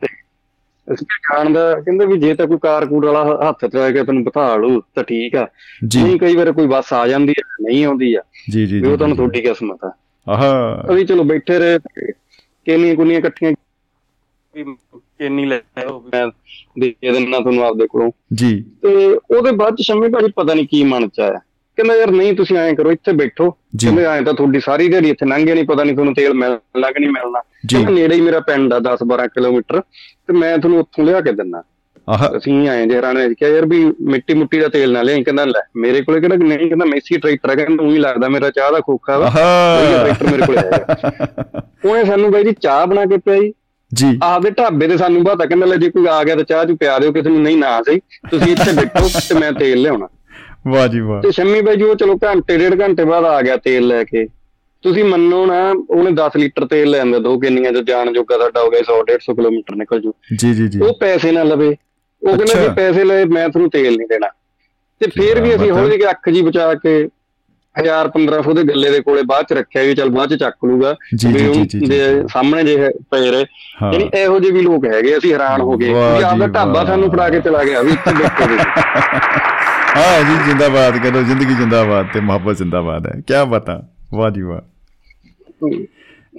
ਅਸੀਂ 0.94 1.06
ਜਾਣਦਾ 1.06 1.80
ਕਹਿੰਦੇ 1.80 2.06
ਵੀ 2.06 2.18
ਜੇ 2.18 2.34
ਤਾਂ 2.34 2.46
ਕੋਈ 2.46 2.58
ਕਾਰ 2.62 2.86
ਕੂੜ 2.86 3.06
ਵਾਲਾ 3.06 3.38
ਹੱਥ 3.48 3.64
ਤੇ 3.64 3.80
ਆ 3.80 3.90
ਕੇ 3.90 4.04
ਤੈਨੂੰ 4.04 4.24
ਬਿਠਾ 4.24 4.56
ਲੂ 4.56 4.80
ਤਾਂ 4.80 5.04
ਠੀਕ 5.04 5.36
ਆ। 5.36 5.48
ਨਹੀਂ 5.96 6.18
ਕਈ 6.18 6.36
ਵਾਰ 6.36 6.52
ਕੋਈ 6.52 6.66
ਬੱਸ 6.66 6.92
ਆ 6.92 7.08
ਜਾਂਦੀ 7.08 7.32
ਹੈ 7.38 7.42
ਨਹੀਂ 7.62 7.84
ਆਉਂਦੀ 7.84 8.14
ਆ। 8.14 8.20
ਜੀ 8.50 8.66
ਜੀ 8.66 8.82
ਉਹ 8.86 8.96
ਤੁਹਾਨੂੰ 8.96 9.16
ਤੁਹਾਡੀ 9.16 9.40
ਕਿਸਮਤ 9.40 9.84
ਆ। 9.84 9.92
ਆਹਾ। 10.28 10.84
ਅਸੀਂ 10.94 11.06
ਚਲੋ 11.06 11.24
ਬੈਠੇ 11.24 11.58
ਰਹੇ 11.58 11.78
ਕਿੰਨੀਆਂ 12.64 12.96
ਕੁੰਨੀਆਂ 12.96 13.18
ਇਕੱਠੀਆਂ 13.18 13.52
ਵੀ 14.54 14.64
ਕਿੰਨੀ 15.18 15.44
ਲੈ 15.44 15.60
ਮੈਂ 15.86 16.28
ਦੇ 16.78 16.94
ਦਿੰਨਾ 17.02 17.38
ਤੁਹਾਨੂੰ 17.40 17.64
ਆਪਦੇ 17.64 17.86
ਕੋਲੋਂ। 17.86 18.10
ਜੀ। 18.34 18.64
ਤੇ 18.82 19.18
ਉਹਦੇ 19.30 19.50
ਬਾਅਦ 19.50 19.76
ਚ 19.76 19.82
ਸ਼ਮੀ 19.82 20.08
ਭਾਜੀ 20.08 20.32
ਪਤਾ 20.36 20.54
ਨਹੀਂ 20.54 20.66
ਕੀ 20.66 20.84
ਮਨ 20.84 21.08
ਚ 21.08 21.20
ਆਇਆ। 21.20 21.40
ਕਹਿੰਦਾ 21.82 21.96
ਯਾਰ 21.96 22.10
ਨਹੀਂ 22.10 22.32
ਤੁਸੀਂ 22.34 22.56
ਐਂ 22.56 22.74
ਕਰੋ 22.74 22.92
ਇੱਥੇ 22.92 23.12
ਬੈਠੋ। 23.12 23.50
ਕਹਿੰਦੇ 23.50 24.04
ਐਂ 24.04 24.22
ਤਾਂ 24.22 24.34
ਤੁਹਾਡੀ 24.34 24.60
ਸਾਰੀ 24.60 24.88
ਦਿਹਾੜੀ 24.88 25.10
ਇੱਥੇ 25.10 25.26
ਲੰਘੇ 25.26 25.54
ਨਹੀਂ 25.54 25.64
ਪਤਾ 25.64 25.84
ਨਹੀਂ 25.84 25.94
ਤੁਹਾਨੂੰ 25.94 26.14
ਤੇਲ 26.14 26.34
ਮਿਲਣਾ 26.34 26.90
ਕਿ 26.90 27.00
ਨਹੀਂ 27.00 27.10
ਮਿਲਣਾ। 27.10 27.42
ਨੇੜੇ 27.90 28.14
ਹੀ 28.14 28.20
ਮੇਰਾ 28.20 28.40
ਪਿੰਡ 28.40 28.74
ਆ 28.74 28.78
10 28.78 29.04
12 29.06 29.26
ਕਿਲੋਮੀਟਰ। 29.26 29.80
ਤੇ 30.26 30.32
ਮੈਂ 30.32 30.58
ਤੁਹਾਨੂੰ 30.58 30.80
ਉੱਥੋਂ 30.80 31.04
ਲਿਆ 31.04 31.20
ਕੇ 31.20 31.32
ਦਿੰਨਾ 31.32 31.62
ਅਸੀਂ 32.36 32.68
ਆਏ 32.68 32.86
ਜੇ 32.86 33.02
ਰਾਣੇ 33.02 33.34
ਕਿਹਾ 33.34 33.50
ਯਾਰ 33.50 33.66
ਵੀ 33.66 33.92
ਮਿੱਟੀ 34.00 34.34
ਮੁੱਟੀ 34.34 34.58
ਦਾ 34.60 34.68
ਤੇਲ 34.68 34.92
ਨਾ 34.92 35.02
ਲਿਆਈ? 35.02 35.24
ਕਹਿੰਦਾ 35.24 35.44
ਲੈ 35.44 35.60
ਮੇਰੇ 35.76 36.00
ਕੋਲੇ 36.00 36.20
ਕਿਹੜਾ 36.20 36.36
ਨਹੀਂ? 36.36 36.68
ਕਹਿੰਦਾ 36.68 36.84
ਮੈਸੀ 36.84 37.16
ਟਰੈਕਟਰ 37.16 37.50
ਹੈ 37.50 37.54
ਕਹਿੰਦਾ 37.54 37.84
ਉਹੀ 37.84 37.98
ਲੱਗਦਾ 37.98 38.28
ਮੇਰਾ 38.28 38.50
ਚਾਹ 38.50 38.72
ਦਾ 38.72 38.80
ਖੋਖਾ 38.80 39.18
ਵਾ। 39.18 39.30
ਟਰੈਕਟਰ 40.04 40.26
ਮੇਰੇ 40.26 40.42
ਕੋਲੇ 40.46 40.58
ਹੈਗਾ। 40.58 40.96
ਉਹਨੇ 41.84 42.04
ਸਾਨੂੰ 42.04 42.30
ਬਾਈ 42.30 42.44
ਜੀ 42.44 42.52
ਚਾਹ 42.60 42.86
ਬਣਾ 42.86 43.04
ਕੇ 43.04 43.16
ਪਿਆਈ। 43.16 43.52
ਜੀ। 43.94 44.18
ਆਪਦੇ 44.22 44.50
ਢਾਬੇ 44.50 44.88
ਤੇ 44.88 44.96
ਸਾਨੂੰ 44.96 45.24
ਪਤਾ 45.24 45.44
ਕਹਿੰਦਾ 45.46 45.66
ਲੈ 45.66 45.76
ਜੇ 45.76 45.90
ਕੋਈ 45.90 46.06
ਆ 46.10 46.24
ਗਿਆ 46.24 46.34
ਤਾਂ 46.34 46.44
ਚਾਹ 46.44 46.64
ਚੁ 46.64 46.76
ਪਿਆ 46.76 46.98
ਦਿਓ 46.98 47.12
ਕਿਸੇ 47.12 47.28
ਨੂੰ 47.28 47.42
ਨਹੀਂ 47.42 47.56
ਨਾ 47.56 47.82
ਸਹੀ। 47.82 48.00
ਤੁਸੀਂ 48.30 48.52
ਇੱਥੇ 48.52 48.72
ਬੈਠੋ 48.72 49.08
ਤੇ 49.08 49.34
ਮੈਂ 49.34 49.52
ਤੇਲ 49.52 49.82
ਲਿਆਉਣਾ। 49.82 50.08
ਵਾਹ 50.68 50.88
ਜੀ 50.88 51.00
ਵਾਹ। 51.00 51.22
ਤੇ 51.22 51.30
ਸ਼ੰਮੀ 51.30 51.60
ਬਾਈ 51.60 51.76
ਜੀ 51.76 51.82
ਉਹ 51.82 51.94
ਚਲੋ 51.94 52.18
ਘੰਟੇ 52.24 52.58
ਡੇਢ 52.58 52.80
ਘੰਟੇ 52.80 53.04
ਬਾਅਦ 53.04 53.24
ਆ 53.24 53.42
ਗਿਆ 53.42 53.56
ਤੇਲ 53.56 53.86
ਲੈ 53.86 54.04
ਕੇ। 54.04 54.26
ਤੁਸੀਂ 54.82 55.04
ਮੰਨੋ 55.04 55.46
ਨਾ 55.46 55.74
ਉਹਨੇ 55.90 56.10
10 56.10 56.36
ਲੀਟਰ 56.36 56.66
ਤੇਲ 56.66 56.90
ਲੈ 56.90 57.00
ਆਂਦਾ 57.00 57.18
ਦੋ 57.18 57.38
ਕਿੰਨੀਆਂ 57.38 57.72
ਚ 57.72 57.76
ਜਾਣ 57.76 58.12
ਜੋਗਾ 58.12 58.38
ਸਾਡਾ 58.38 58.62
ਹੋ 58.62 58.70
ਗਿਆ 58.70 58.80
100 58.80 58.96
150 58.98 59.34
ਕਿਲੋਮੀਟਰ 59.34 59.74
ਨਿਕਲ 59.74 60.00
ਜੂ। 60.00 60.12
ਜੀ 60.38 60.54
ਜੀ 60.54 60.68
ਜੀ। 60.68 60.80
ਉਹ 60.80 60.94
ਪੈਸੇ 61.00 61.32
ਨਾ 61.32 61.42
ਲਵੇ। 61.42 61.76
ਉਹ 62.22 62.36
ਕਹਿੰਦਾ 62.36 62.62
ਜੇ 62.62 62.68
ਪੈਸੇ 62.68 63.04
ਲਏ 63.04 63.24
ਮੈਂ 63.24 63.48
ਤੁਹਾਨੂੰ 63.48 63.70
ਤੇਲ 63.70 63.96
ਨਹੀਂ 63.96 64.08
ਦੇਣਾ। 64.08 64.28
ਤੇ 65.00 65.06
ਫੇਰ 65.10 65.40
ਵੀ 65.40 65.54
ਅਸੀਂ 65.54 65.70
ਹੌਲੀ 65.70 65.96
ਜਿਹੀ 65.98 66.10
ਅੱਖ 66.10 66.28
ਜੀ 66.28 66.42
ਬਚਾ 66.42 66.74
ਕੇ 66.74 67.08
1000 67.76 68.08
1500 68.08 68.54
ਦੇ 68.54 68.62
ਗੱਲੇ 68.62 68.90
ਦੇ 68.90 69.00
ਕੋਲੇ 69.00 69.22
ਬਾਅਦ 69.22 69.44
ਚ 69.46 69.52
ਰੱਖਿਆ 69.52 69.82
ਵੀ 69.82 69.94
ਚੱਲ 69.94 70.08
ਬਾਅਦ 70.10 70.34
ਚ 70.34 70.38
ਚੱਕ 70.38 70.56
ਲੂਗਾ। 70.64 70.94
ਜੀ 71.16 71.32
ਜੀ 71.32 71.64
ਜੀ 71.64 71.80
ਜੀ 71.80 72.00
ਸਾਹਮਣੇ 72.32 72.62
ਜੇ 72.64 72.76
ਪਏ 73.10 73.30
ਰਹੇ। 73.30 73.44
ਯਾਨੀ 73.82 74.10
ਇਹੋ 74.14 74.38
ਜਿਹੇ 74.40 74.52
ਵੀ 74.52 74.60
ਲੋਕ 74.60 74.86
ਹੈਗੇ 74.86 75.18
ਅਸੀਂ 75.18 75.32
ਹੈਰਾਨ 75.32 75.60
ਹੋ 75.60 75.76
ਗਏ। 75.76 75.88
ਕਿ 75.88 76.24
ਆਪਦਾ 76.24 76.46
ਢਾਬਾ 76.46 76.84
ਸਾਨੂੰ 76.84 77.10
ਫੜਾ 77.10 77.28
ਕੇ 77.30 77.40
ਚਲਾ 77.40 77.64
ਗਿਆ 77.64 77.82
ਵੀ 77.82 77.92
ਇੱਥੇ 77.92 78.12
ਬੈਠੋ 78.14 78.46
ਹਾਂ 79.96 80.24
ਜੀ 80.24 80.44
ਜਿੰਦਾਬਾਦ 80.46 80.98
ਕਹਿੰਦੇ 80.98 81.22
ਜ਼ਿੰਦਗੀ 81.24 81.54
ਜਿੰਦਾਬਾਦ 81.54 82.06
ਤੇ 82.14 82.20
ਮੁਹੱਬਤ 82.20 82.58
ਜਿੰਦਾਬਾਦ 82.58 83.06
ਹੈ। 83.06 83.12
ਕੀ 83.26 83.34
ਬਤਾ 83.50 83.82
ਵਾਹ 84.14 84.30
ਜੀ 84.30 84.42
ਵਾਹ। 84.42 84.60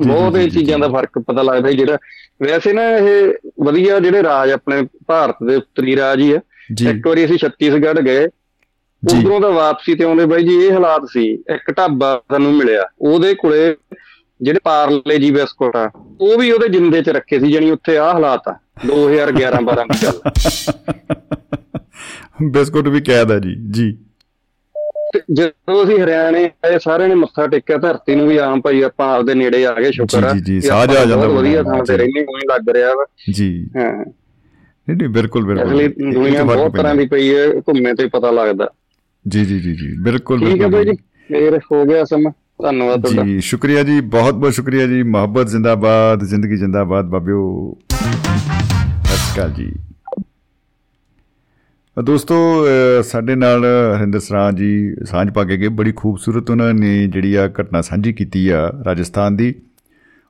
ਬਹੁਤ 0.05 0.35
ਇਹ 0.35 0.49
ਚੀਜ਼ਾਂ 0.49 0.79
ਦਾ 0.79 0.87
ਫ਼ਰਕ 0.87 1.19
ਪਤਾ 1.19 1.41
ਲੱਗਦਾ 1.41 1.71
ਜਿਹੜਾ 1.71 1.97
ਵੈਸੇ 2.43 2.73
ਨਾ 2.73 2.83
ਇਹ 2.97 3.33
ਵਧੀਆ 3.63 3.99
ਜਿਹੜੇ 3.99 4.23
ਰਾਜ 4.23 4.51
ਆਪਣੇ 4.51 4.87
ਭਾਰਤ 5.07 5.35
ਦੇ 5.47 5.55
ਉੱਤਰੀ 5.55 5.95
ਰਾਜ 5.95 6.19
ਹੀ 6.21 6.31
ਆ। 6.31 6.39
ਇੱਕ 6.89 7.07
ਵਾਰੀ 7.07 7.25
ਅਸੀਂ 7.25 7.37
ਛੱਤੀਸਗੜ੍ਹ 7.37 8.01
ਗਏ 8.01 8.25
ਉਧਰੋਂ 9.03 9.41
ਦਾ 9.41 9.49
ਵਾਪਸੀ 9.49 9.95
ਤੇ 9.95 10.03
ਆਉਂਦੇ 10.03 10.25
ਬਾਈ 10.25 10.43
ਜੀ 10.43 10.55
ਇਹ 10.55 10.71
ਹਾਲਾਤ 10.73 11.01
ਸੀ 11.05 11.31
ਇੱਕ 11.31 11.71
ਢਾਬਾ 11.77 12.21
ਸਾਨੂੰ 12.31 12.53
ਮਿਲਿਆ। 12.53 12.83
ਉਹਦੇ 13.01 13.33
ਕੋਲੇ 13.35 13.75
ਜਿਹੜੇ 14.41 14.59
ਪਾਰਲੇ 14.63 15.17
ਜੀ 15.19 15.31
ਬਿਸਕੁਟ 15.31 15.75
ਆ 15.75 15.89
ਉਹ 16.21 16.37
ਵੀ 16.37 16.51
ਉਹਦੇ 16.51 16.67
ਜਿੰਦੇ 16.67 17.01
'ਚ 17.01 17.09
ਰੱਖੇ 17.09 17.39
ਸੀ 17.39 17.51
ਜਾਨੀ 17.51 17.71
ਉੱਥੇ 17.71 17.97
ਆਹ 17.97 18.13
ਹਾਲਾਤ 18.13 18.47
ਆ 18.47 18.55
2011 18.87 19.61
12 19.61 19.85
ਦੀ 19.91 20.05
ਗੱਲ। 20.05 20.21
ਬਿਸਕੁਟ 22.49 22.87
ਵੀ 22.87 23.01
ਕੈਦ 23.01 23.31
ਆ 23.31 23.39
ਜੀ 23.39 23.55
ਜੀ। 23.71 23.97
ਜਦੋਂ 25.33 25.83
ਅਸੀਂ 25.83 25.99
ਹਰਿਆਣੇ 25.99 26.45
ਆਏ 26.45 26.79
ਸਾਰਿਆਂ 26.79 27.09
ਨੇ 27.09 27.15
ਮੱਥਾ 27.15 27.47
ਟੇਕਿਆ 27.47 27.77
ਧਰਤੀ 27.77 28.15
ਨੂੰ 28.15 28.27
ਵੀ 28.27 28.37
ਆਮ 28.37 28.61
ਭਾਈ 28.61 28.81
ਆਪਾਂ 28.81 29.15
ਆਪਦੇ 29.15 29.33
ਨੇੜੇ 29.33 29.65
ਆ 29.65 29.73
ਗਏ 29.73 29.91
ਸ਼ੁਕਰ 29.91 30.23
ਆ। 30.23 30.33
ਜੀ 30.33 30.39
ਜੀ 30.39 30.61
ਸਾਜ 30.61 30.95
ਆ 30.95 31.05
ਜਾਂਦਾ 31.05 31.27
ਵਧੀਆ 31.27 31.63
ਥਾਂ 31.63 31.85
ਤੇ 31.85 31.97
ਰਹਿਣੇ 31.97 32.23
ਕੋਈ 32.23 32.41
ਲੱਗ 32.53 32.69
ਰਿਹਾ 32.69 32.89
ਵਾ। 32.89 33.05
ਜੀ। 33.33 33.69
ਹਾਂ। 33.77 34.05
ਨਹੀਂ 34.89 34.97
ਨਹੀਂ 34.97 35.09
ਬਿਲਕੁਲ 35.09 35.45
ਬਿਲਕੁਲ। 35.45 35.67
ਅਸਲੀ 35.67 35.87
ਦੁਨੀਆ 35.87 36.43
ਬਹੁਤ 36.43 36.77
ਤਰ੍ਹਾਂ 36.77 36.95
ਦੀ 36.95 37.05
ਪਈ 37.07 37.35
ਹੈ 37.35 37.47
ਘੁੰਮੇ 37.47 37.93
ਤੇ 37.93 38.07
ਪਤਾ 38.07 38.31
ਲੱਗਦਾ। 38.31 38.69
ਜੀ 39.27 39.45
ਜੀ 39.45 39.59
ਜੀ 39.59 39.75
ਜੀ 39.75 40.03
ਬਿਲਕੁਲ 40.03 40.39
ਠੀਕ 40.39 40.61
ਹੈ 40.61 40.67
ਭਾਈ 40.67 40.85
ਜੀ 40.85 40.91
ਫੇਰ 41.27 41.59
ਹੋ 41.71 41.85
ਗਿਆ 41.85 42.05
ਸਮਾਂ। 42.05 42.31
ਧੰਨਵਾਦ 42.63 43.01
ਤੁਹਾਡਾ। 43.01 43.23
ਜੀ 43.23 43.39
ਸ਼ੁਕਰੀਆ 43.41 43.83
ਜੀ 43.83 44.01
ਬਹੁਤ 44.01 44.33
ਬਹੁਤ 44.33 44.53
ਸ਼ੁਕਰੀਆ 44.53 44.87
ਜੀ। 44.87 45.03
ਮੁਹੱਬਤ 45.03 45.47
ਜ਼ਿੰਦਾਬਾਦ 45.47 46.23
ਜ਼ਿੰਦਗੀ 46.23 46.55
ਜ਼ਿੰਦਾਬਾਦ 46.55 47.05
ਬਾਬਿਓ। 47.05 47.75
ਸਤਿ 47.89 49.15
ਸ਼੍ਰੀ 49.15 49.33
ਅਕਾਲ 49.33 49.51
ਜੀ। 49.51 49.71
ਦੋਸਤੋ 51.97 52.35
ਸਾਡੇ 53.03 53.33
ਨਾਲ 53.35 53.65
ਹਰਿੰਦਰ 53.97 54.19
ਸਰਾਂ 54.19 54.51
ਜੀ 54.51 54.69
ਸਾਂਝ 55.05 55.29
ਪਾ 55.31 55.43
ਕੇ 55.43 55.57
ਗਏ। 55.57 55.67
ਬੜੀ 55.69 55.91
ਖੂਬਸੂਰਤ 55.95 56.49
ਉਹਨਾਂ 56.49 56.73
ਨੇ 56.73 57.05
ਜਿਹੜੀ 57.07 57.33
ਆ 57.35 57.47
ਘਟਨਾ 57.61 57.81
ਸਾਂਝੀ 57.81 58.13
ਕੀਤੀ 58.13 58.47
ਆ 58.49 58.71
ਰਾਜਸਥਾਨ 58.85 59.35
ਦੀ। 59.35 59.53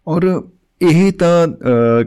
ਔਰ 0.07 0.41
ਇਹ 0.81 1.11
ਤਾਂ 1.11 1.47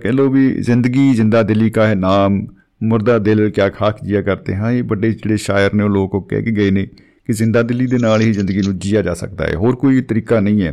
ਕਹਿ 0.03 0.12
ਲੋ 0.12 0.28
ਵੀ 0.31 0.49
ਜ਼ਿੰਦਗੀ 0.62 1.12
ਜਿੰਦਾ 1.15 1.43
ਦਿਲੀ 1.43 1.70
ਕਾ 1.70 1.87
ਹੈ 1.87 1.95
ਨਾਮ, 1.95 2.47
ਮੁਰਦਾ 2.83 3.19
ਦਿਲ 3.19 3.49
ਕਿਆ 3.51 3.69
ਖਾਕ 3.69 4.05
ਜੀਆ 4.05 4.23
ਕਰਤੇ 4.23 4.55
ਹਾਂ। 4.55 4.73
ਇਹ 4.73 4.83
ਵੱਡੇ 4.85 5.12
ਜਿਹੜੇ 5.12 5.37
ਸ਼ਾਇਰ 5.37 5.74
ਨੇ 5.74 5.85
ਉਹ 5.85 5.91
ਲੋਕ 5.91 6.15
ਉਹ 6.15 6.23
ਕਹਿ 6.23 6.43
ਕੇ 6.43 6.51
ਗਏ 6.51 6.70
ਨੇ 6.70 6.87
ਕਿ 7.27 7.33
ਜ਼ਿੰਦਾ 7.33 7.62
ਦਿਲੀ 7.62 7.87
ਦੇ 7.87 7.99
ਨਾਲ 7.99 8.20
ਹੀ 8.20 8.33
ਜ਼ਿੰਦਗੀ 8.33 8.61
ਨੂੰ 8.66 8.78
ਜੀਆ 8.78 9.03
ਜਾ 9.03 9.15
ਸਕਦਾ 9.15 9.47
ਹੈ। 9.47 9.55
ਹੋਰ 9.55 9.77
ਕੋਈ 9.77 10.03
ਤਰੀਕਾ 10.03 10.41
ਨਹੀਂ 10.41 10.62
ਹੈ। 10.62 10.73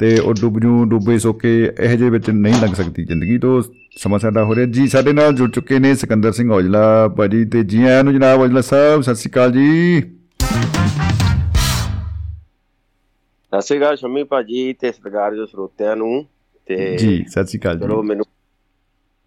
ਤੇ 0.00 0.18
ਉਹ 0.18 0.34
ਡੁੱਬ 0.34 0.58
ਜੂ 0.60 0.84
ਡੁੱਬੇ 0.84 1.18
ਸੋਕੇ 1.18 1.50
ਇਹ 1.80 1.96
ਜੇ 1.98 2.08
ਵਿੱਚ 2.10 2.30
ਨਹੀਂ 2.30 2.54
ਲੱਗ 2.62 2.74
ਸਕਦੀ 2.74 3.04
ਜ਼ਿੰਦਗੀ। 3.04 3.38
ਤੋਂ 3.38 3.62
ਸਮਾਂ 3.98 4.18
ਸਾਡਾ 4.18 4.44
ਹੋ 4.44 4.54
ਰਿਹਾ 4.54 4.66
ਜੀ 4.66 4.86
ਸਾਡੇ 4.88 5.12
ਨਾਲ 5.12 5.34
ਜੁੜ 5.34 5.50
ਚੁੱਕੇ 5.50 5.78
ਨੇ 5.78 5.94
ਸਿਕੰਦਰ 5.94 6.32
ਸਿੰਘ 6.32 6.50
ਔਜਲਾ 6.52 7.08
ਭਾਜੀ 7.08 7.44
ਤੇ 7.44 7.62
ਜੀ 7.64 7.82
ਆਇਆਂ 7.84 8.04
ਨੂੰ 8.04 8.12
ਜਨਾਬ 8.14 8.40
ਔਜਲਾ 8.40 8.60
ਸਾਹਿਬ 8.60 9.02
ਸਤਿ 9.02 9.14
ਸ਼੍ਰੀ 9.14 9.30
ਅਕਾਲ 9.30 9.52
ਜੀ। 9.52 10.00
ਸਤਿ 13.52 13.60
ਸ਼੍ਰੀ 13.60 13.78
ਅਕਾਲ 13.78 13.96
ਸ਼ਮੀ 13.96 14.24
ਭਾਜੀ 14.24 14.72
ਤੇ 14.72 14.92
ਸਤਿਕਾਰਯੋਗ 14.92 15.48
ਸਰੋਤਿਆਂ 15.48 15.96
ਨੂੰ 15.96 16.24
ਤੇ 16.68 16.96
ਜੀ 16.96 17.24
ਸਤਿ 17.28 17.46
ਸ਼੍ਰੀ 17.46 17.60
ਅਕਾਲ 17.60 17.78
ਜੀ। 17.78 17.84
ਚਲੋ 17.84 18.02
ਮੈਨੂੰ 18.02 18.24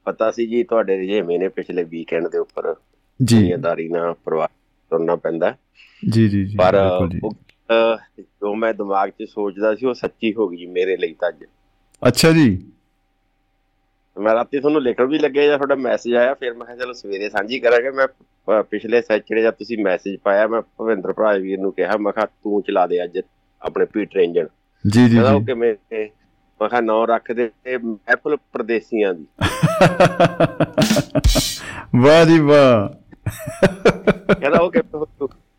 ਪਤਾ 0.06 0.32
ਸੀ 0.32 0.48
ਜੀ 0.48 0.64
ਤੁਹਾਡੇ 0.64 0.98
ਰਜੇਵੇਂ 0.98 1.40
ਨੇ 1.40 1.48
ਪਿਛਲੇ 1.48 1.84
ਵੀਕਐਂਡ 1.84 2.28
ਦੇ 2.28 2.38
ਉੱਪਰ 2.38 2.74
ਜੀ। 3.20 3.38
ਜ਼ਿੰਮੇਦਾਰੀ 3.38 3.88
ਨਾਲ 3.90 4.14
ਪਰਿਵਾਰ 4.26 4.50
ਤੁਰਨਾ 4.92 5.16
ਪੈਂਦਾ। 5.16 5.56
ਜੀ 6.04 6.28
ਜੀ 6.30 6.46
ਜੀ 6.46 6.58
ਪਰ 6.58 6.76
ਜੋ 7.72 8.54
ਮੈਂ 8.56 8.74
ਦਿਮਾਗ 8.74 9.10
'ਚ 9.10 9.30
ਸੋਚਦਾ 9.30 9.76
ਸੀ 9.76 9.86
ਉਹ 9.86 9.94
ਸੱਚੀ 9.94 10.34
ਹੋ 10.34 10.48
ਗਈ 10.48 10.66
ਮੇਰੇ 10.66 10.98
ਲਈ 10.98 11.14
ਤਾਂ 11.14 11.30
ਅੱਜ। 11.30 11.44
ਅੱਛਾ 12.08 12.32
ਜੀ। 12.32 12.48
ਮੈਂ 14.18 14.34
ਰਾਤੀ 14.34 14.60
ਤੁਹਾਨੂੰ 14.60 14.82
ਲਿਖਣ 14.82 15.06
ਵੀ 15.06 15.20
ਲੱਗਿਆ 15.20 15.46
ਜਾਂ 15.46 15.58
ਤੁਹਾਡਾ 15.58 15.76
ਮੈਸੇਜ 15.76 16.16
ਆਇਆ 16.16 16.34
ਫਿਰ 16.34 16.54
ਮੈਂ 16.54 16.66
ਕਿਹਾ 16.66 16.78
ਚਲੋ 16.78 16.94
ਸਵੇਰੇ 16.94 17.30
ਸਾਂਝੀ 17.30 17.60
ਕਰਾਂਗੇ। 17.60 17.92
ਮੈਂ 17.92 18.08
ਪਿਛਲੇ 18.64 19.02
ਸੈਚਰਡੇ 19.02 19.42
ਜਦ 19.42 19.54
ਤੁਸੀਂ 19.54 19.78
ਮੈਸੇਜ 19.84 20.18
ਪਾਇਆ 20.24 20.48
ਮੈਂ 20.48 20.62
ਭਵਿੰਦਰ 20.62 21.14
ਭਰਾ 21.14 21.32
ਵੀਰ 21.32 21.60
ਨੂੰ 21.60 21.72
ਕਿਹਾ 21.72 21.98
ਮੈਂ 21.98 22.12
ਕਿਹਾ 22.12 22.26
ਤੂੰ 22.26 22.62
ਚਲਾ 22.62 22.88
ਦੇ 22.88 23.04
ਅੱਜ 23.04 23.20
ਆਪਣੇ 23.62 23.86
ਪੀਟਰ 23.86 24.20
ਇੰਜਨ 24.20 24.48
ਜੀ 24.88 25.10
ਜੀ 25.10 25.18
ਜੀ। 25.18 25.46
ਕਿਵੇਂ 25.46 25.76
ਮੈਂ 26.62 26.70
ਕਿਹਾ 26.70 26.82
ਨਾਂ 26.82 27.08
ਰੱਖ 27.08 27.32
ਦੇ 27.32 27.50
ਮਹਿਫਲ 27.78 28.38
ਪਰਦੇਸੀਆਂ 28.54 29.14
ਦੀ। 29.14 29.26
ਵਾਹ 31.96 32.26
ਜੀ 32.26 32.40
ਵਾਹ। 32.40 32.90
ਕਹਿੰਦਾ 34.34 34.60
ਉਹ 34.60 34.72
ਕਿ 34.72 34.82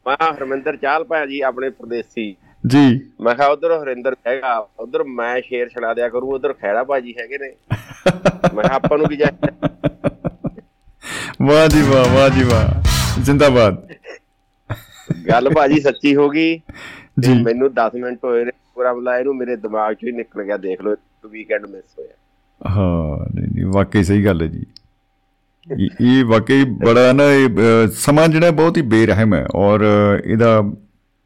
ਮੈਂ 0.09 0.33
ਹਰਮਿੰਦਰ 0.33 0.77
ਚਾਲ 0.77 1.05
ਪਾਇਆ 1.05 1.27
ਜੀ 1.27 1.41
ਆਪਣੇ 1.41 1.71
ਪਰਦੇਸੀ। 1.71 2.37
ਜੀ। 2.67 3.01
ਮੈਂ 3.21 3.35
ਕਿਹਾ 3.35 3.47
ਉਧਰ 3.47 3.83
ਹਰਿੰਦਰ 3.83 4.17
ਹੈਗਾ 4.27 4.69
ਉਧਰ 4.79 5.05
ਮੈਂ 5.05 5.41
ਸ਼ੇਰ 5.45 5.69
ਛੜਾ 5.69 5.95
ਦਿਆ 5.95 6.09
ਕਰੂ 6.09 6.35
ਉਧਰ 6.35 6.53
ਖੈੜਾ 6.53 6.83
ਬਾਜੀ 6.83 7.15
ਹੈਗੇ 7.21 7.39
ਨੇ। 7.39 7.53
ਮੈਂ 8.55 8.65
ਕਿਹਾ 8.65 8.75
ਆਪਾਂ 8.75 8.99
ਨੂੰ 8.99 9.07
ਕੀ 9.07 9.17
ਜਾਇਦਾ 9.17 9.69
ਵਾਹ 11.43 11.69
ਜੀ 11.69 11.83
ਵਾਹ 11.83 12.15
ਵਾਹ 12.15 12.29
ਜੀ 12.29 12.43
ਵਾਹ। 12.45 12.83
ਜਿੰਦਾਬਾਦ। 13.21 13.93
ਗੱਲ 15.29 15.49
ਬਾਜੀ 15.49 15.81
ਸੱਚੀ 15.81 16.17
ਹੋ 16.17 16.29
ਗਈ। 16.29 16.61
ਜੀ। 17.21 17.43
ਮੈਨੂੰ 17.43 17.71
10 17.73 18.01
ਮਿੰਟ 18.01 18.19
ਹੋਏ 18.25 18.45
ਨੇ 18.45 18.51
ਪ੍ਰੋਗਰਾਮ 18.51 19.01
ਲਾਏ 19.01 19.25
ਨੂੰ 19.25 19.37
ਮੇਰੇ 19.37 19.57
ਦਿਮਾਗ 19.57 19.95
ਚੋਂ 19.95 20.09
ਹੀ 20.09 20.13
ਨਿਕਲ 20.13 20.45
ਗਿਆ 20.45 20.57
ਦੇਖ 20.57 20.81
ਲਓ 20.83 20.97
ਵੀਕਐਂਡ 21.31 21.67
ਮਿਸ 21.67 21.85
ਹੋਇਆ। 21.99 22.15
ਹਾਂ 22.71 23.35
ਨਹੀਂ 23.35 23.49
ਨਹੀਂ 23.55 23.67
ਵਾਕਈ 23.67 24.05
ਸਹੀ 24.05 24.25
ਗੱਲ 24.25 24.43
ਹੈ 24.43 24.47
ਜੀ। 24.47 24.67
ਇਹ 25.71 26.25
ਵਾਕਈ 26.25 26.65
ਬੜਾ 26.65 27.13
ਨਾ 27.13 27.33
ਇਹ 27.33 27.49
ਸਮਾਂ 27.89 28.29
ਜਿਹੜਾ 28.29 28.51
ਬਹੁਤ 28.51 28.77
ਹੀ 28.77 28.83
ਬੇਰਹਿਮ 28.83 29.35
ਹੈ 29.35 29.47
ਔਰ 29.55 29.81
ਇਹਦਾ 30.25 30.63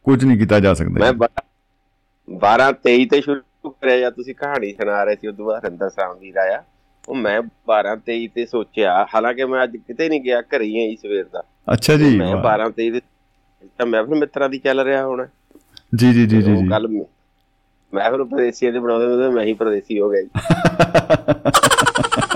ਕੁਝ 0.05 0.25
ਨਹੀਂ 0.25 0.39
ਕੀਤਾ 0.39 0.61
ਜਾ 0.61 0.75
ਸਕਦਾ 0.75 1.13
ਮੈਂ 1.13 1.29
12 2.29 2.73
23 2.89 3.05
ਤੇ 3.11 3.21
ਸ਼ੁਰੂ 3.21 3.71
ਕਰਿਆ 3.71 3.99
ਜਾਂ 3.99 4.11
ਤੁਸੀਂ 4.11 4.35
ਕਹਾਣੀ 4.35 4.73
ਸੁਣਾ 4.73 5.05
ਰਹੇ 5.05 5.17
ਸੀ 5.21 5.29
ਉਦੋਂ 5.29 5.47
ਬਾਅਦ 5.47 5.65
ਰੰਦਰ 5.65 5.91
ਸਾਮਵੀਰ 5.91 6.37
ਆਇਆ। 6.37 6.65
ਉਹ 7.09 7.15
ਮੈਂ 7.15 7.43
12 7.73 7.97
23 8.11 8.27
ਤੇ 8.35 8.47
ਸੋਚਿਆ 8.47 9.07
ਹਾਲਾਂਕਿ 9.15 9.45
ਮੈਂ 9.45 9.65
ਅੱਜ 9.65 9.77
ਕਿਤੇ 9.77 10.09
ਨਹੀਂ 10.09 10.21
ਗਿਆ 10.21 10.43
ਘਰੇ 10.43 10.65
ਹੀ 10.65 10.81
ਹਾਂ 10.81 10.97
ਸਵੇਰ 11.03 11.25
ਦਾ। 11.33 11.43
ਅੱਛਾ 11.73 11.97
ਜੀ 11.97 12.19
ਮੈਂ 12.19 12.37
12 12.37 12.71
23 12.81 12.91
ਦੇ 12.91 13.01
ਤਾਂ 13.79 13.87
ਮੈਂ 13.87 14.01
ਆਪਣੇ 14.01 14.19
ਮਿੱਤਰਾਂ 14.19 14.49
ਦੀ 14.49 14.59
ਚੱਲ 14.59 14.81
ਰਿਹਾ 14.81 15.07
ਹੁਣ। 15.07 15.27
ਜੀ 15.95 16.13
ਜੀ 16.13 16.27
ਜੀ 16.27 16.43
ਜੀ 16.43 16.71
ਗੱਲ 16.71 16.89
ਮੈਂ 16.89 18.11
ਫਿਰ 18.11 18.25
ਪ੍ਰਦੇਸੀ 18.25 18.71
ਦੇ 18.71 18.79
ਬਣਾਉਂਦੇ 18.79 19.29
ਮੈਂ 19.29 19.45
ਹੀ 19.45 19.53
ਪ੍ਰਦੇਸੀ 19.53 20.01
ਹੋ 20.01 20.11
ਗਿਆ 20.11 20.23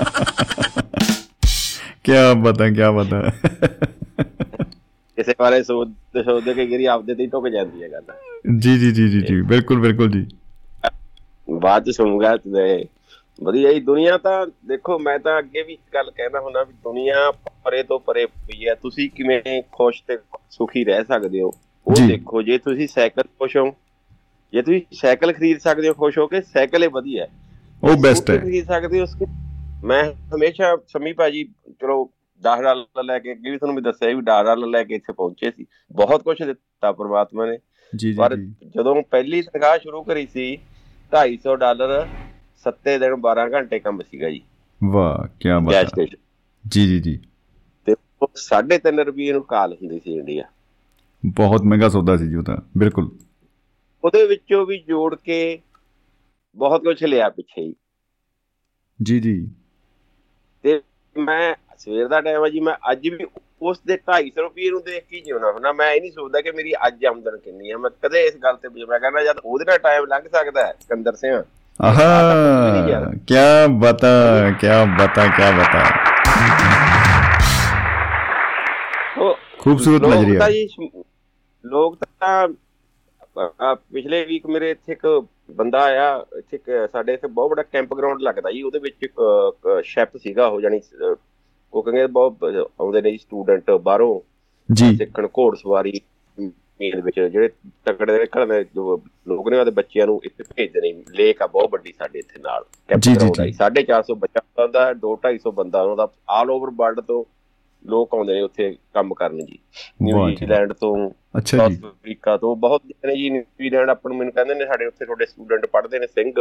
ਕੀ 2.07 2.13
ਬਤਾ 2.41 2.69
ਕੀ 2.69 2.81
ਬਤਾ। 2.95 3.31
ਕਿਸੇ 5.17 5.33
ਬਾਰੇ 5.39 5.63
ਸੋਚਦੇ 5.63 6.23
ਸੋਚਦੇ 6.23 6.53
ਕਿ 6.53 6.65
ਗਿਰੀ 6.65 6.85
ਆਪਦੇ 6.85 7.15
ਤੇ 7.15 7.23
ਹੀ 7.23 7.27
ਟੁੱਕ 7.27 7.47
ਜਾਂਦੀ 7.47 7.83
ਹੈ 7.83 7.89
ਗੱਲ। 7.89 8.01
ਜੀ 8.59 8.77
ਜੀ 8.77 8.91
ਜੀ 8.91 9.09
ਜੀ 9.09 9.21
ਜੀ 9.21 9.41
ਬਿਲਕੁਲ 9.41 9.79
ਬਿਲਕੁਲ 9.79 10.09
ਜੀ। 10.11 10.25
ਬਾਅਦ 11.49 11.85
ਚ 11.85 11.89
ਸੁਣੂਗਾ 11.89 12.37
ਤੇ 12.37 12.85
ਵਧੀਆ 13.43 13.69
ਹੀ 13.69 13.79
ਦੁਨੀਆ 13.79 14.17
ਤਾਂ 14.17 14.47
ਦੇਖੋ 14.47 14.99
ਮੈਂ 14.99 15.19
ਤਾਂ 15.19 15.39
ਅੱਗੇ 15.39 15.63
ਵੀ 15.63 15.77
ਗੱਲ 15.93 16.11
ਕਹਿਣਾ 16.11 16.39
ਹੁੰਦਾ 16.39 16.63
ਵੀ 16.63 16.73
ਦੁਨੀਆ 16.73 17.31
ਪਰੇ 17.63 17.83
ਤੋਂ 17.83 17.99
ਪਰੇ 17.99 18.25
ਪਈ 18.25 18.67
ਹੈ। 18.67 18.75
ਤੁਸੀਂ 18.75 19.09
ਕਿਵੇਂ 19.09 19.61
ਖੁਸ਼ 19.71 20.03
ਤੇ 20.07 20.17
ਸੁਖੀ 20.51 20.83
ਰਹਿ 20.83 21.03
ਸਕਦੇ 21.03 21.41
ਹੋ? 21.41 21.53
ਉਹ 21.87 22.07
ਦੇਖੋ 22.07 22.41
ਜੇ 22.41 22.57
ਤੁਸੀਂ 22.57 22.87
ਸਾਈਕਲ 22.87 23.23
ਖੁਸ਼ 23.23 23.57
ਹੋ 23.57 23.75
ਜੇ 24.53 24.61
ਤੁਸੀਂ 24.61 24.81
ਸਾਈਕਲ 24.93 25.33
ਖਰੀਦ 25.33 25.59
ਸਕਦੇ 25.59 25.87
ਹੋ 25.87 25.93
ਖੁਸ਼ 25.93 26.17
ਹੋ 26.17 26.27
ਕੇ 26.27 26.41
ਸਾਈਕਲ 26.41 26.83
ਹੀ 26.83 26.87
ਵਧੀਆ 26.87 27.23
ਹੈ। 27.23 27.29
ਉਹ 27.83 27.97
ਬੈਸਟ 27.97 28.29
ਹੈ। 28.29 28.37
ਖਰੀਦ 28.37 28.65
ਸਕਦੇ 28.65 28.97
ਹੋ 28.97 29.03
ਉਸ 29.03 29.15
ਮੈਂ 29.83 30.13
ਹਮੇਸ਼ਾ 30.35 30.77
ਸਮੀ 30.87 31.13
ਭਾਜੀ 31.13 31.43
ਚਲੋ 31.81 32.11
10 32.39 32.61
ਡਾਲਰ 32.63 33.03
ਲੈ 33.03 33.19
ਕੇ 33.19 33.31
ਅੱਗੇ 33.31 33.51
ਵੀ 33.51 33.57
ਤੁਹਾਨੂੰ 33.57 33.75
ਵੀ 33.75 33.81
ਦੱਸਿਆ 33.81 34.07
ਵੀ 34.09 34.15
10 34.15 34.19
ਡਾਲਰ 34.21 34.67
ਲੈ 34.67 34.83
ਕੇ 34.83 34.95
ਇੱਥੇ 34.95 35.13
ਪਹੁੰਚੇ 35.13 35.51
ਸੀ। 35.51 35.65
ਬਹੁਤ 35.91 36.23
ਕੁਝ 36.23 36.43
ਦਿੱਤਾ 36.43 36.91
ਪ੍ਰਮਾਤਮਾ 36.91 37.45
ਨੇ। 37.45 37.57
ਜੀ 37.95 38.13
ਪਰ 38.13 38.35
ਜਦੋਂ 38.75 39.03
ਪਹਿਲੀ 39.03 39.41
ਤਨਖਾਹ 39.41 39.79
ਸ਼ੁਰੂ 39.79 40.03
ਕਰੀ 40.03 40.27
ਸੀ 40.27 40.57
250 41.11 41.55
ਡਾਲਰ 41.55 42.07
7 42.57 42.99
ਦਿਨ 42.99 43.13
12 43.13 43.53
ਘੰਟੇ 43.53 43.79
ਕੰਮ 43.79 44.01
ਸੀਗਾ 44.01 44.29
ਜੀ। 44.29 44.41
ਵਾਹ 44.83 45.27
ਕੀ 45.39 45.49
ਬਾਤ 45.63 45.99
ਹੈ 45.99 46.05
ਜੀ 46.67 46.87
ਜੀ 46.87 46.99
ਜੀ। 46.99 47.19
ਤੇ 47.85 47.95
ਉਹ 48.21 48.27
3.5 48.37 49.03
ਰੁਪਏ 49.03 49.31
ਨੂੰ 49.31 49.43
ਕਾਲ 49.43 49.73
ਹੁੰਦੀ 49.73 49.99
ਸੀ 49.99 50.17
ਇੰਡੀਆ। 50.17 50.43
ਬਹੁਤ 51.25 51.61
ਮਹਿੰਗਾ 51.61 51.89
ਸੌਦਾ 51.89 52.17
ਸੀ 52.17 52.27
ਜੀ 52.27 52.35
ਉਹ 52.35 52.43
ਤਾਂ 52.43 52.57
ਬਿਲਕੁਲ। 52.77 53.17
ਉਹਦੇ 54.03 54.27
ਵਿੱਚੋਂ 54.27 54.65
ਵੀ 54.65 54.83
ਜੋੜ 54.87 55.15
ਕੇ 55.15 55.59
ਬਹੁਤ 56.55 56.83
ਕੁਝ 56.83 57.05
ਲਿਆ 57.05 57.29
ਪਿੱਛੇ 57.29 57.73
ਜੀ 59.03 59.19
ਜੀ। 59.19 59.51
ਤੇ 60.63 60.79
ਮੈਂ 61.15 61.53
ਸਵੇਰ 61.77 62.07
ਦਾ 62.07 62.19
ਟਾਈਮ 62.21 62.43
ਹੈ 62.45 62.49
ਜੀ 62.49 62.59
ਮੈਂ 62.59 62.73
ਅੱਜ 62.91 63.07
ਵੀ 63.09 63.25
ਉਸ 63.61 63.79
ਦੇ 63.87 63.97
250 64.09 64.41
ਰੁਪਏ 64.41 64.69
ਨੂੰ 64.69 64.81
ਦੇਖ 64.85 65.03
ਕੇ 65.09 65.19
ਜਿਉਣਾ 65.19 65.51
ਹੁੰਦਾ। 65.51 65.71
ਮੈਂ 65.73 65.91
ਇਹ 65.91 66.01
ਨਹੀਂ 66.01 66.11
ਸੋਚਦਾ 66.11 66.41
ਕਿ 66.41 66.51
ਮੇਰੀ 66.51 66.73
ਅੱਜ 66.87 67.05
ਆਮਦਨ 67.05 67.37
ਕਿੰਨੀ 67.37 67.71
ਹੈ 67.71 67.77
ਮੈਂ 67.77 67.89
ਕਦੇ 68.03 68.25
ਇਸ 68.25 68.35
ਗੱਲ 68.43 68.57
ਤੇ 68.63 68.69
ਮੈਂ 68.85 68.99
ਕਹਿੰਦਾ 68.99 69.23
ਜਦ 69.23 69.39
ਉਹਦੇ 69.45 69.65
ਨਾਲ 69.67 69.77
ਟਾਈਮ 69.85 70.05
ਲੰਘ 70.09 70.27
ਸਕਦਾ 70.33 70.65
ਹੈ 70.65 70.73
ਸਿਕੰਦਰ 70.81 71.15
ਸਿੰਘ। 71.15 71.41
ਆਹਾ 71.79 72.05
ਕੀ 73.27 73.35
ਬਤਾ 73.79 74.11
ਕੀ 74.61 74.67
ਬਤਾ 74.99 75.27
ਕੀ 75.37 75.51
ਬਤਾ। 75.57 75.83
ਖੂਬਸੂਰਤ 79.59 80.03
ਨਜ਼ਰੀਆ। 80.03 80.47
ਲੋਕ 81.63 81.97
ਤਾਂ 82.03 82.47
ਪਿਛਲੇ 83.75 84.23
ਵੀਕ 84.25 84.45
ਮੇਰੇ 84.47 84.69
ਇੱਥੇ 84.71 84.91
ਇੱਕ 84.91 85.05
ਬੰਦਾ 85.51 85.79
ਆਇਆ 85.79 86.25
ਇੱਥੇ 86.37 86.59
ਸਾਡੇ 86.91 87.13
ਇੱਥੇ 87.13 87.27
ਬਹੁਤ 87.27 87.49
ਵੱਡਾ 87.49 87.63
ਕੈਂਪ 87.63 87.93
ਗਰਾਊਂਡ 87.93 88.21
ਲੱਗਦਾ 88.21 88.51
ਜੀ 88.51 88.61
ਉਹਦੇ 88.61 88.79
ਵਿੱਚ 88.79 88.95
ਸ਼ੈਫ 89.83 90.17
ਸੀਗਾ 90.17 90.47
ਉਹ 90.47 90.61
ਜਾਨੀ 90.61 90.79
ਕੁਕਿੰਗ 91.71 91.95
ਦੇ 91.95 92.07
ਬਹੁਤ 92.07 92.43
ਆਉਂਦੇ 92.79 93.01
ਨੇ 93.01 93.17
ਸਟੂਡੈਂਟ 93.17 93.71
ਬਾਹਰੋਂ। 93.71 94.21
ਜੀ। 94.73 94.95
ਸਿੱਖਣ 94.95 95.27
ਘੋੜ 95.27 95.55
ਸਵਾਰੀ 95.55 96.01
ਦੇ 96.79 97.01
ਵਿੱਚ 97.01 97.19
ਜਿਹੜੇ 97.19 97.49
ਤਕੜੇ 97.85 98.17
ਦੇ 98.17 98.25
ਘਰਾਂ 98.25 98.63
ਜੋ 98.75 99.01
ਲੋਕ 99.27 99.49
ਨੇ 99.49 99.59
ਉਹਦੇ 99.59 99.71
ਬੱਚਿਆਂ 99.71 100.07
ਨੂੰ 100.07 100.21
ਇੱਥੇ 100.23 100.43
ਭੇਜਦੇ 100.55 100.81
ਨਹੀਂ 100.81 101.03
ਲੇਕ 101.15 101.41
ਆ 101.41 101.47
ਬਹੁਤ 101.47 101.69
ਵੱਡੀ 101.71 101.93
ਸਾਡੇ 101.99 102.19
ਇੱਥੇ 102.19 102.39
ਨਾਲ 102.39 102.65
ਜੀ 102.99 103.15
ਜੀ 103.15 103.29
ਜੀ। 103.29 103.53
450 103.53 104.15
ਬੱਚਾ 104.17 104.41
ਹੁੰਦਾ 104.59 104.91
2 104.91 105.15
250 105.15 105.51
ਬੰਦਾ 105.51 105.81
ਉਹਦਾ 105.81 106.07
ਆਲ 106.29 106.51
ਓਵਰ 106.51 106.69
ਵਰਲਡ 106.69 106.99
ਤੋਂ 106.99 107.25
ਲੋਕ 107.85 108.13
ਆਉਂਦੇ 108.13 108.33
ਨੇ 108.33 108.41
ਉੱਥੇ 108.41 108.77
ਕੰਮ 108.93 109.13
ਕਰਨ 109.13 109.45
ਜੀ। 109.45 109.59
ਨਿਊਜ਼ੀਲੈਂਡ 110.01 110.73
ਤੋਂ 110.73 111.11
ਅੱਛਾ 111.37 111.67
ਜੀ। 111.69 111.75
ਅਫਰੀਕਾ 111.77 112.35
ਤੋਂ। 112.37 112.55
ਬਹੁਤ 112.55 112.83
ਨੇ 113.05 113.15
ਜੀ 113.15 113.29
ਨਿਊਜ਼ੀਲੈਂਡ 113.29 113.89
ਆਪਾਂ 113.89 114.09
ਨੂੰ 114.09 114.17
ਮੈਨੂੰ 114.17 114.33
ਕਹਿੰਦੇ 114.33 114.53
ਨੇ 114.55 114.65
ਸਾਡੇ 114.65 114.85
ਉੱਥੇ 114.85 115.05
ਤੁਹਾਡੇ 115.05 115.25
ਸਟੂਡੈਂਟ 115.25 115.65
ਪੜ੍ਹਦੇ 115.65 115.99
ਨੇ 115.99 116.07
ਸਿੰਘ 116.07 116.31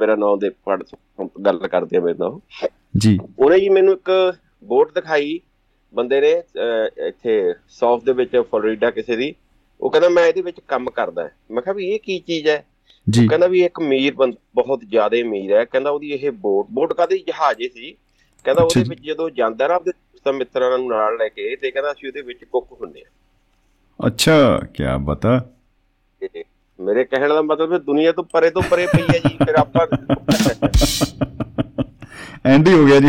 ਮੇਰਾ 0.00 0.14
ਨਾਮ 0.16 0.38
ਦੇ 0.38 0.48
ਪੜ 0.64 0.82
ਗੱਲ 1.46 1.66
ਕਰਦੇ 1.66 1.96
ਆ 1.96 2.00
ਮੇਰੇ 2.00 2.16
ਨਾਲ। 2.18 2.38
ਜੀ। 2.96 3.18
ਉਹਨੇ 3.38 3.58
ਜੀ 3.60 3.68
ਮੈਨੂੰ 3.68 3.94
ਇੱਕ 3.94 4.10
ਬੋਟ 4.64 4.92
ਦਿਖਾਈ 4.94 5.38
ਬੰਦੇ 5.94 6.20
ਨੇ 6.20 6.30
ਇੱਥੇ 7.06 7.42
ਸਾਊਥ 7.68 8.04
ਦੇ 8.04 8.12
ਵਿੱਚ 8.12 8.36
ਫਲੋਰੀਡਾ 8.50 8.90
ਕਿਸੇ 8.90 9.16
ਦੀ। 9.16 9.34
ਉਹ 9.80 9.90
ਕਹਿੰਦਾ 9.90 10.08
ਮੈਂ 10.08 10.26
ਇਹਦੇ 10.26 10.42
ਵਿੱਚ 10.42 10.60
ਕੰਮ 10.68 10.90
ਕਰਦਾ 10.90 11.28
ਮੈਂ 11.50 11.62
ਕਿਹਾ 11.62 11.74
ਵੀ 11.74 11.88
ਇਹ 11.90 11.98
ਕੀ 12.00 12.18
ਚੀਜ਼ 12.18 12.48
ਹੈ? 12.48 12.64
ਜੀ। 13.06 13.26
ਕਹਿੰਦਾ 13.28 13.46
ਵੀ 13.46 13.64
ਇੱਕ 13.64 13.80
ਅਮੀਰ 13.80 14.14
ਬਹੁਤ 14.14 14.80
ਜ਼ਿਆਦਾ 14.84 15.20
ਅਮੀਰ 15.20 15.52
ਹੈ। 15.56 15.64
ਕਹਿੰਦਾ 15.64 15.90
ਉਹਦੀ 15.90 16.12
ਇਹ 16.12 16.30
ਬੋਟ 16.30 16.66
ਬੋਟ 16.70 16.92
ਕਾਦੀ 16.92 17.18
ਜਹਾਜ਼ੇ 17.18 17.68
ਸੀ। 17.68 17.92
ਕਹਿੰਦਾ 18.44 18.62
ਉਹਦੇ 18.62 18.82
ਵਿੱਚ 18.88 19.00
ਜਦੋਂ 19.02 19.28
ਜਾਂਦਾ 19.30 19.68
ਨਾ 19.68 19.74
ਆਪਣੇ 19.74 19.92
ਦੋਸਤਾਂ 19.92 20.32
ਮਿੱਤਰਾਂ 20.32 20.78
ਨੂੰ 20.78 20.88
ਨਾਲ 20.88 21.16
ਲੈ 21.16 21.28
ਕੇ 21.28 21.54
ਤੇ 21.56 21.70
ਕਹਿੰਦਾ 21.70 21.92
ਅਸੀਂ 21.92 22.08
ਉਹਦੇ 22.08 22.22
ਵਿੱਚ 22.22 22.44
ਕੁੱਕ 22.44 22.72
ਹੁੰਦੇ 22.72 23.00
ਆ 23.00 23.10
ਅੱਛਾ 24.06 24.58
ਕੀ 24.74 24.84
ਬਤਾ। 25.00 25.40
ਮੇਰੇ 26.78 27.04
ਕਹਿਣ 27.04 27.28
ਦਾ 27.28 27.42
ਮਤਲਬ 27.42 27.72
ਹੈ 27.72 27.78
ਦੁਨੀਆ 27.78 28.12
ਤੋਂ 28.12 28.24
ਪਰੇ 28.24 28.50
ਤੋਂ 28.50 28.62
ਪਰੇ 28.70 28.86
ਪਈ 28.86 29.02
ਹੈ 29.02 29.18
ਜੀ 29.18 29.36
ਫਿਰ 29.44 29.54
ਆਪਾਂ 29.54 29.86
ਐਂਡੀ 32.46 32.72
ਹੋ 32.72 32.84
ਗਿਆ 32.86 33.00
ਜੀ। 33.00 33.08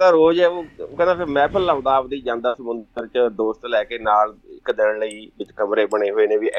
ਤਾਂ 0.00 0.12
ਰੋਜ਼ 0.12 0.40
ਉਹ 0.40 0.64
ਕਹਿੰਦਾ 0.64 1.14
ਫਿਰ 1.14 1.26
ਮਹਿਫਲ 1.26 1.64
ਲਾਉਂਦਾ 1.64 1.94
ਆਪਦੀ 1.96 2.20
ਜਾਂਦਾ 2.20 2.54
ਸਮੁੰਦਰ 2.54 3.06
'ਚ 3.06 3.32
ਦੋਸਤ 3.32 3.66
ਲੈ 3.66 3.84
ਕੇ 3.84 3.98
ਨਾਲ 3.98 4.36
ਇੱਕ 4.50 4.72
ਦਿਨ 4.72 4.98
ਲਈ 4.98 5.26
ਵਿੱਚ 5.38 5.50
ਕਮਰੇ 5.50 5.86
ਬਣੇ 5.86 6.10
ਹੋਏ 6.10 6.26
ਨੇ 6.26 6.36
ਵੀ 6.36 6.50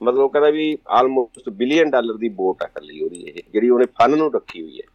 ਮਤਲਬ 0.00 0.18
ਉਹ 0.18 0.28
ਕਹਿੰਦਾ 0.28 0.50
ਵੀ 0.50 0.78
ਆਲਮੋਸਟ 0.88 1.48
ਬਿਲੀਅਨ 1.48 1.90
ਡਾਲਰ 1.90 2.16
ਦੀ 2.16 2.28
ਬੋਟ 2.28 2.62
ਹੈ 2.62 2.68
ਕੱਲੀ 2.74 3.00
ਉਹਦੀ 3.00 3.20
ਇਹ 3.20 3.42
ਜਿਹੜੀ 3.52 3.70
ਉਹਨੇ 3.70 3.86
ਫਨ 4.00 4.16
ਨੂੰ 4.18 4.32
ਰੱਖੀ 4.34 4.62
ਹੋਈ 4.62 4.78
ਹੈ। 4.78 4.86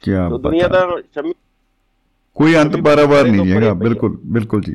ਕੀ 0.00 0.12
ਬਾਤ। 0.30 0.40
ਦੁਨੀਆ 0.40 0.68
ਦਾ 0.68 0.86
ਕੋਈ 2.36 2.56
ਅੰਤ 2.56 2.76
ਬਾਰਾਬਾਰ 2.76 3.24
ਨਹੀਂ 3.24 3.52
ਹੈਗਾ 3.52 3.74
ਬਿਲਕੁਲ 3.74 4.18
ਬਿਲਕੁਲ 4.26 4.60
ਜੀ। 4.60 4.74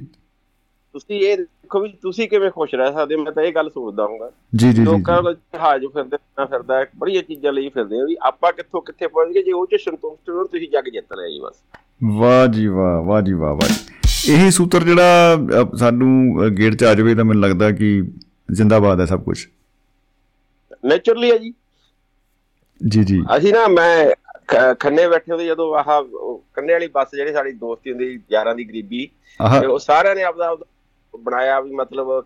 ਤੁਸੀਂ 0.96 1.20
ਇਹ 1.22 1.38
ਦੇਖੋ 1.38 1.80
ਵੀ 1.80 1.90
ਤੁਸੀਂ 2.02 2.30
ਕਿਵੇਂ 2.30 2.52
ਖੁਸ਼ 2.52 2.76
ਰਹਿ 2.76 2.94
ਸਕਦੇ 2.94 3.16
ਮੈਂ 3.16 3.32
ਤਾਂ 3.32 3.44
ਇਹ 3.44 3.54
ਗੱਲ 3.54 3.70
ਸੋਚਦਾ 3.70 4.04
ਹਾਂਗਾ 4.04 4.32
ਜੀ 4.56 4.74
ਜੀ 4.74 4.84
ਲੋਕਾਂ 4.84 5.24
ਦਾ 5.24 5.34
ਜਹਾਜ਼ 5.34 5.86
ਫਿਰਦੇ 5.86 6.18
ਨਾ 6.40 6.46
ਫਿਰਦਾ 6.46 6.86
ਬੜੀਆਂ 6.98 7.24
ਚੀਜ਼ਾਂ 7.24 7.54
ਲਈ 7.54 7.70
ਫਿਰਦੇ 7.70 8.02
ਆ 8.02 8.06
ਵੀ 8.06 8.16
ਆਪਾਂ 8.22 8.52
ਕਿੱਥੋਂ 8.54 8.82
ਕਿੱਥੇ 8.82 9.08
ਪਹੁੰਚ 9.08 9.34
ਗਏ 9.34 9.44
ਜੇ 9.44 9.52
ਉਹ 9.52 9.68
ਚ 9.68 9.76
ਸੰਤੁਸ਼ਟ 9.86 10.30
ਹੋ 10.30 10.44
ਤੁਸੀਂ 10.44 10.70
ਜੱਗ 10.70 10.84
ਜਿੱਤ 10.84 11.14
ਲਿਆ 11.18 11.30
ਜੀ 11.30 11.40
ਬਸ। 11.40 11.56
ਵਾਹ 12.20 12.48
ਜੀ 12.48 12.68
ਵਾਹ 12.68 13.02
ਵਾਹ 13.02 13.22
ਜੀ 13.22 13.34
ਵਾਹ 13.34 13.54
ਵਾਹ 13.54 13.70
ਇਹੀ 14.32 14.52
ਸੂਤਰ 14.52 14.84
ਜਿਹੜਾ 14.84 15.38
ਸਾਨੂੰ 15.78 16.36
ਗੇੜ 16.58 16.76
ਚ 16.76 16.84
ਆ 16.84 16.94
ਜਾਵੇ 16.94 17.16
ਤਾਂ 17.16 17.26
ਮੈਨੂੰ 17.26 17.44
ਲੱਗਦਾ 17.44 17.72
ਕਿ 17.72 18.04
ਜ਼ਿੰਦਾਬਾਦ 18.52 19.00
ਹੈ 19.00 19.06
ਸਭ 19.06 19.24
ਕੁਝ 19.24 19.48
ਨੇਚਰਲੀ 20.86 21.32
ਹੈ 21.32 21.38
ਜੀ। 21.38 21.54
ਜੀ 22.88 23.04
ਜੀ। 23.04 23.22
ਅਸੀਂ 23.38 23.54
ਨਾ 23.54 23.68
ਮੈਂ 23.68 24.12
ਖੰਨੇ 24.80 25.08
ਬੈਠੇ 25.08 25.32
ਹੁੰਦੇ 25.32 25.46
ਜਦੋਂ 25.46 25.76
ਆਹ 25.76 25.84
ਕੰਨੇ 26.54 26.74
ਵਾਲੀ 26.74 26.88
ਬੱਸ 26.88 27.08
ਜਿਹੜੀ 27.16 27.34
ਸਾਡੀ 27.34 27.52
ਦੋਸਤੀ 27.52 27.92
ਹੁੰਦੀ 27.92 28.20
ਯਾਰਾਂ 28.32 28.56
ਦੀ 28.56 28.64
ਗਰੀਬੀ 28.64 29.10
ਉਹ 29.70 29.80
ਸਾਰਿਆਂ 29.80 30.16
ਨੇ 30.16 30.24
ਆਪਦਾ 30.24 30.58
ਬਣਾਇਆ 31.18 31.60
ਵੀ 31.60 31.72
ਮਤਲਬ 31.72 32.24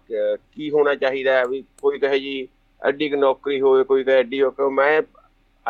ਕੀ 0.53 0.71
ਹੋਣਾ 0.71 0.95
ਚਾਹੀਦਾ 0.95 1.33
ਹੈ? 1.33 1.45
ਵੀ 1.45 1.63
ਕੋਈ 1.81 1.99
ਕਹੇ 1.99 2.19
ਜੀ 2.19 2.47
ਐਡੀ 2.81 3.09
ਨੌਕਰੀ 3.09 3.61
ਹੋਵੇ 3.61 3.83
ਕੋਈ 3.83 4.03
ਕਹੇ 4.03 4.15
ਐਡੀ 4.15 4.41
ਹੋ 4.41 4.69
ਮੈਂ 4.69 5.01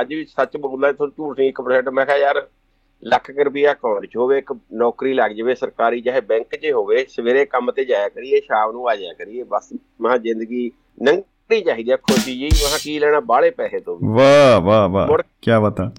ਅੱਜ 0.01 0.09
ਵੀ 0.09 0.25
ਸੱਚ 0.25 0.57
ਬੋਲਦਾ 0.57 0.91
ਤੁਹਾਨੂੰ 0.91 1.13
ਝੂਠ 1.17 1.39
ਨਹੀਂ 1.39 1.51
1% 1.53 1.91
ਮੈਂ 1.91 2.05
ਕਿਹਾ 2.05 2.17
ਯਾਰ 2.17 2.47
ਲੱਖ 3.03 3.29
ਰੁਪਇਆ 3.29 3.71
ਅਕਾਊਂਟ 3.71 4.05
'ਚ 4.05 4.17
ਹੋਵੇ 4.17 4.37
ਇੱਕ 4.37 4.53
ਨੌਕਰੀ 4.73 5.13
ਲੱਗ 5.13 5.31
ਜਾਵੇ 5.31 5.55
ਸਰਕਾਰੀ 5.55 6.01
ਚਾਹੇ 6.01 6.21
ਬੈਂਕ 6.21 6.55
'ਚ 6.55 6.71
ਹੋਵੇ 6.71 7.05
ਸਵੇਰੇ 7.09 7.45
ਕੰਮ 7.45 7.71
ਤੇ 7.71 7.85
ਜਾਇਆ 7.85 8.09
ਕਰੀਏ 8.09 8.39
ਸ਼ਾਮ 8.39 8.71
ਨੂੰ 8.71 8.89
ਆ 8.89 8.95
ਜਾਇਆ 8.95 9.13
ਕਰੀਏ 9.13 9.43
ਬਸ। 9.43 9.69
ਮਹਾ 10.01 10.17
ਜ਼ਿੰਦਗੀ 10.17 10.71
ਨੰਗਣੀ 11.01 11.61
ਚਾਹੀਦੀ 11.61 11.91
ਆ 11.91 11.97
ਖੁਸ਼ੀ 11.97 12.37
ਜੀ। 12.39 12.49
ਮਹਾ 12.63 12.77
ਕੀ 12.83 12.99
ਲੈਣਾ? 12.99 13.19
ਬਾਹਲੇ 13.19 13.49
ਪੈਸੇ 13.49 13.79
ਤੋਂ 13.79 13.97
ਵਾਹ 14.03 14.59
ਵਾਹ 14.61 14.87
ਵਾਹ। 14.89 15.17
ਕੀ 15.41 15.51
ਬਤਾ 15.63 15.91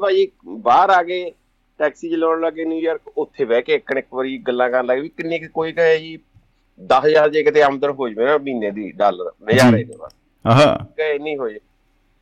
ਭਾਈ 0.00 0.26
ਬਾਹਰ 0.48 0.90
ਆ 0.90 1.02
ਗਏ। 1.02 1.30
ਟੈਕਸੀ 1.82 2.10
ਚਲਾਉਣ 2.10 2.40
ਲੱਗੇ 2.40 2.64
ਨਿਊਯਾਰਕ 2.64 3.00
ਉੱਥੇ 3.16 3.44
ਬਹਿ 3.44 3.62
ਕੇ 3.62 3.74
ਇੱਕ 3.74 3.92
ਇੱਕ 3.98 4.14
ਵਾਰੀ 4.14 4.38
ਗੱਲਾਂ 4.38 4.70
ਕਰਨ 4.70 4.86
ਲੱਗੇ 4.86 5.00
ਵੀ 5.00 5.08
ਕਿੰਨੀ 5.08 5.38
ਕੋਈ 5.38 5.72
ਕਹੇ 5.72 5.98
ਜੀ 5.98 6.18
10000 6.80 7.28
ਜੇ 7.28 7.42
ਕਿਤੇ 7.42 7.62
ਆਮਦਨ 7.62 7.90
ਹੋ 7.90 8.08
ਜਵੇ 8.08 8.24
ਨਾ 8.24 8.38
ਮਹੀਨੇ 8.38 8.70
ਦੀ 8.70 8.92
ਡਾਲਰ 8.92 9.32
ਨਜ਼ਾਰੇ 9.42 9.84
ਦੇ 9.84 9.96
ਬਸ। 9.96 10.12
ਆਹਾ। 10.46 10.86
ਕਹੇ 10.96 11.18
ਨਹੀਂ 11.18 11.36
ਹੋਏ। 11.36 11.58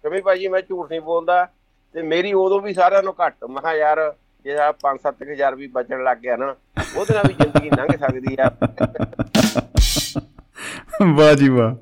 ਕਮੀ 0.05 0.20
ਭਾਜੀ 0.20 0.49
ਮੈਂ 0.49 0.61
ਝੂਠ 0.61 0.91
ਨਹੀਂ 0.91 1.01
ਬੋਲਦਾ 1.01 1.49
ਤੇ 1.93 2.03
ਮੇਰੀ 2.03 2.32
ਉਦੋਂ 2.32 2.61
ਵੀ 2.61 2.74
ਸਾਰਿਆਂ 2.74 3.03
ਨੂੰ 3.03 3.15
ਘੱਟ। 3.27 3.45
ਮੈਂ 3.45 3.62
ਕਿਹਾ 3.62 3.74
ਯਾਰ 3.74 4.15
ਜੇ 4.45 4.55
ਆ 4.55 4.73
5-7000 4.73 5.57
ਵੀ 5.57 5.66
ਬਚਣ 5.66 6.05
ਲੱਗ 6.05 6.19
ਗਿਆ 6.19 6.37
ਨਾ 6.37 6.57
ਉਹਦੇ 6.97 7.15
ਨਾਲ 7.15 7.24
ਵੀ 7.28 7.35
ਜ਼ਿੰਦਗੀ 7.35 7.70
ਲੰਘ 7.70 7.97
ਸਕਦੀ 7.97 8.37
ਆ। 8.41 8.51
ਵਾਹ 11.16 11.35
ਜੀ 11.35 11.49
ਵਾਹ। 11.49 11.74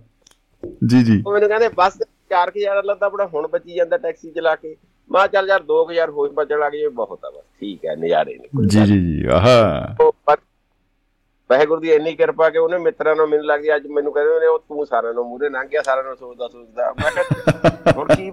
ਜੀ 0.86 1.02
ਜੀ। 1.02 1.22
ਉਹ 1.26 1.32
ਮੈਨੂੰ 1.32 1.48
ਕਹਿੰਦੇ 1.48 1.68
ਬਸ 1.68 1.98
4000 2.28 2.84
ਲੱਦਾ 2.84 3.09
ਬੜਾ 3.09 3.26
ਹੁਣ 3.26 3.48
ਬਚੀ 3.48 3.74
ਜਾਂਦਾ 3.74 3.98
ਟੈਕਸੀ 3.98 4.30
ਚਲਾ 4.30 4.56
ਕੇ। 4.56 4.76
ਮਾ 5.10 5.26
ਚੱਲ 5.26 5.48
ਯਾਰ 5.48 5.62
2000 5.68 6.10
ਹੋਰ 6.10 6.30
ਬਚਣ 6.32 6.59
ਲੱਗ 6.59 6.72
ਜੇ 6.72 6.89
ਬਹੁਤ 6.97 7.24
ਆ 7.24 7.30
ਬਸ। 7.30 7.44
ਠੀਕ 7.60 7.85
ਹੈ 7.86 7.94
ਨਜ਼ਾਰੇ 7.97 8.36
ਨੇ 8.39 8.66
ਜੀ 8.66 8.85
ਜੀ 8.86 8.98
ਜੀ 9.01 9.24
ਆਹਾ। 9.35 9.97
ਵਾਹਿਗੁਰੂ 11.51 11.80
ਦੀ 11.80 11.90
ਇੰਨੀ 11.93 12.14
ਕਿਰਪਾ 12.16 12.48
ਕਿ 12.51 12.59
ਉਹਨੇ 12.59 12.78
ਮਿੱਤਰਾਂ 12.78 13.14
ਨੂੰ 13.16 13.28
ਮੈਨੂੰ 13.28 13.47
ਲੱਗਦੀ 13.47 13.74
ਅੱਜ 13.76 13.86
ਮੈਨੂੰ 13.86 14.12
ਕਹਿੰਦੇ 14.12 14.39
ਨੇ 14.40 14.47
ਉਹ 14.47 14.59
ਤੂੰ 14.59 14.86
ਸਾਰਿਆਂ 14.86 15.12
ਨੂੰ 15.14 15.24
ਮੂਰੇ 15.28 15.48
ਲੰਘ 15.48 15.68
ਗਿਆ 15.68 15.82
ਸਾਰਿਆਂ 15.82 16.05
ਨੂੰ 16.05 16.16
ਸੋਚਦਾ 16.16 16.48
ਸੋਚਦਾ। 16.48 16.93
ਮੈਂ 17.02 17.10
ਕਿਹਾ 17.12 17.93
ਹੁਣ 17.97 18.09
ਕੀ 18.14 18.26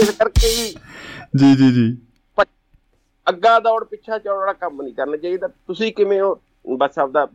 ਇਸ 0.00 0.10
ਕਰਕੇ 0.18 0.48
ਜੀ 1.38 1.54
ਜੀ 1.56 1.70
ਜੀ। 1.72 1.86
ਅੱਗਾ 3.26 3.58
ਦੌੜ 3.60 3.84
ਪਿੱਛਾ 3.84 4.18
ਚੌੜ 4.18 4.36
ਵਾਲਾ 4.36 4.52
ਕੰਮ 4.52 4.82
ਨਹੀਂ 4.82 4.94
ਕਰਨਾ 4.94 5.16
ਚਾਹੀਦਾ। 5.16 5.48
ਤੁਸੀਂ 5.48 5.92
ਕਿਵੇਂ 5.92 6.20
ਹੋ? 6.20 6.34
ਬਸ 6.76 6.98
ਆਪਦਾ 6.98 7.26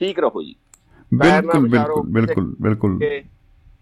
ਠੀਕ 0.00 0.18
ਰਹੋ 0.18 0.42
ਜੀ। 0.42 0.54
ਬਿਲਕੁਲ 1.12 1.68
ਬਿਲਕੁਲ 1.68 2.02
ਬਿਲਕੁਲ 2.12 2.54
ਬਿਲਕੁਲ। 2.60 2.98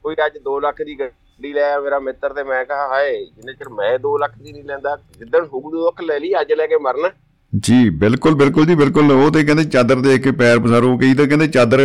ਕੋਈ 0.03 0.15
ਅੱਜ 0.27 0.39
2 0.49 0.59
ਲੱਖ 0.61 0.83
ਦੀ 0.83 0.95
ਗੱਡੀ 1.43 1.53
ਲੈ 1.53 1.79
ਮੇਰਾ 1.81 1.99
ਮਿੱਤਰ 1.99 2.33
ਤੇ 2.33 2.43
ਮੈਂ 2.45 2.65
ਕਹਾ 2.65 2.87
ਹਾਏ 2.89 3.15
ਜਿੰਨੇ 3.17 3.53
ਚਿਰ 3.53 3.69
ਮੈਂ 3.69 3.93
2 4.03 4.11
ਲੱਖ 4.21 4.33
ਦੀ 4.39 4.53
ਨਹੀਂ 4.53 4.65
ਲੈਂਦਾ 4.65 4.97
ਜਿੱਦਣ 5.19 5.47
ਹੁਕਮ 5.53 5.71
ਦੁੱਖ 5.71 6.01
ਲੈ 6.03 6.19
ਲਈ 6.19 6.33
ਅੱਜ 6.41 6.53
ਲੈ 6.53 6.67
ਕੇ 6.67 6.77
ਮਰਨਾ। 6.83 7.11
ਜੀ 7.53 7.89
ਬਿਲਕੁਲ 8.03 8.35
ਬਿਲਕੁਲ 8.35 8.67
ਜੀ 8.67 8.75
ਬਿਲਕੁਲ। 8.75 9.11
ਉਹ 9.13 9.31
ਤੇ 9.33 9.43
ਕਹਿੰਦੇ 9.45 9.65
ਚਾਦਰ 9.71 9.97
ਦੇਖ 10.01 10.23
ਕੇ 10.23 10.31
ਪੈਰ 10.41 10.59
ਪਸਾਰੋ 10.59 10.97
ਕਈ 10.99 11.15
ਤਾਂ 11.15 11.27
ਕਹਿੰਦੇ 11.27 11.47
ਚਾਦਰ 11.57 11.81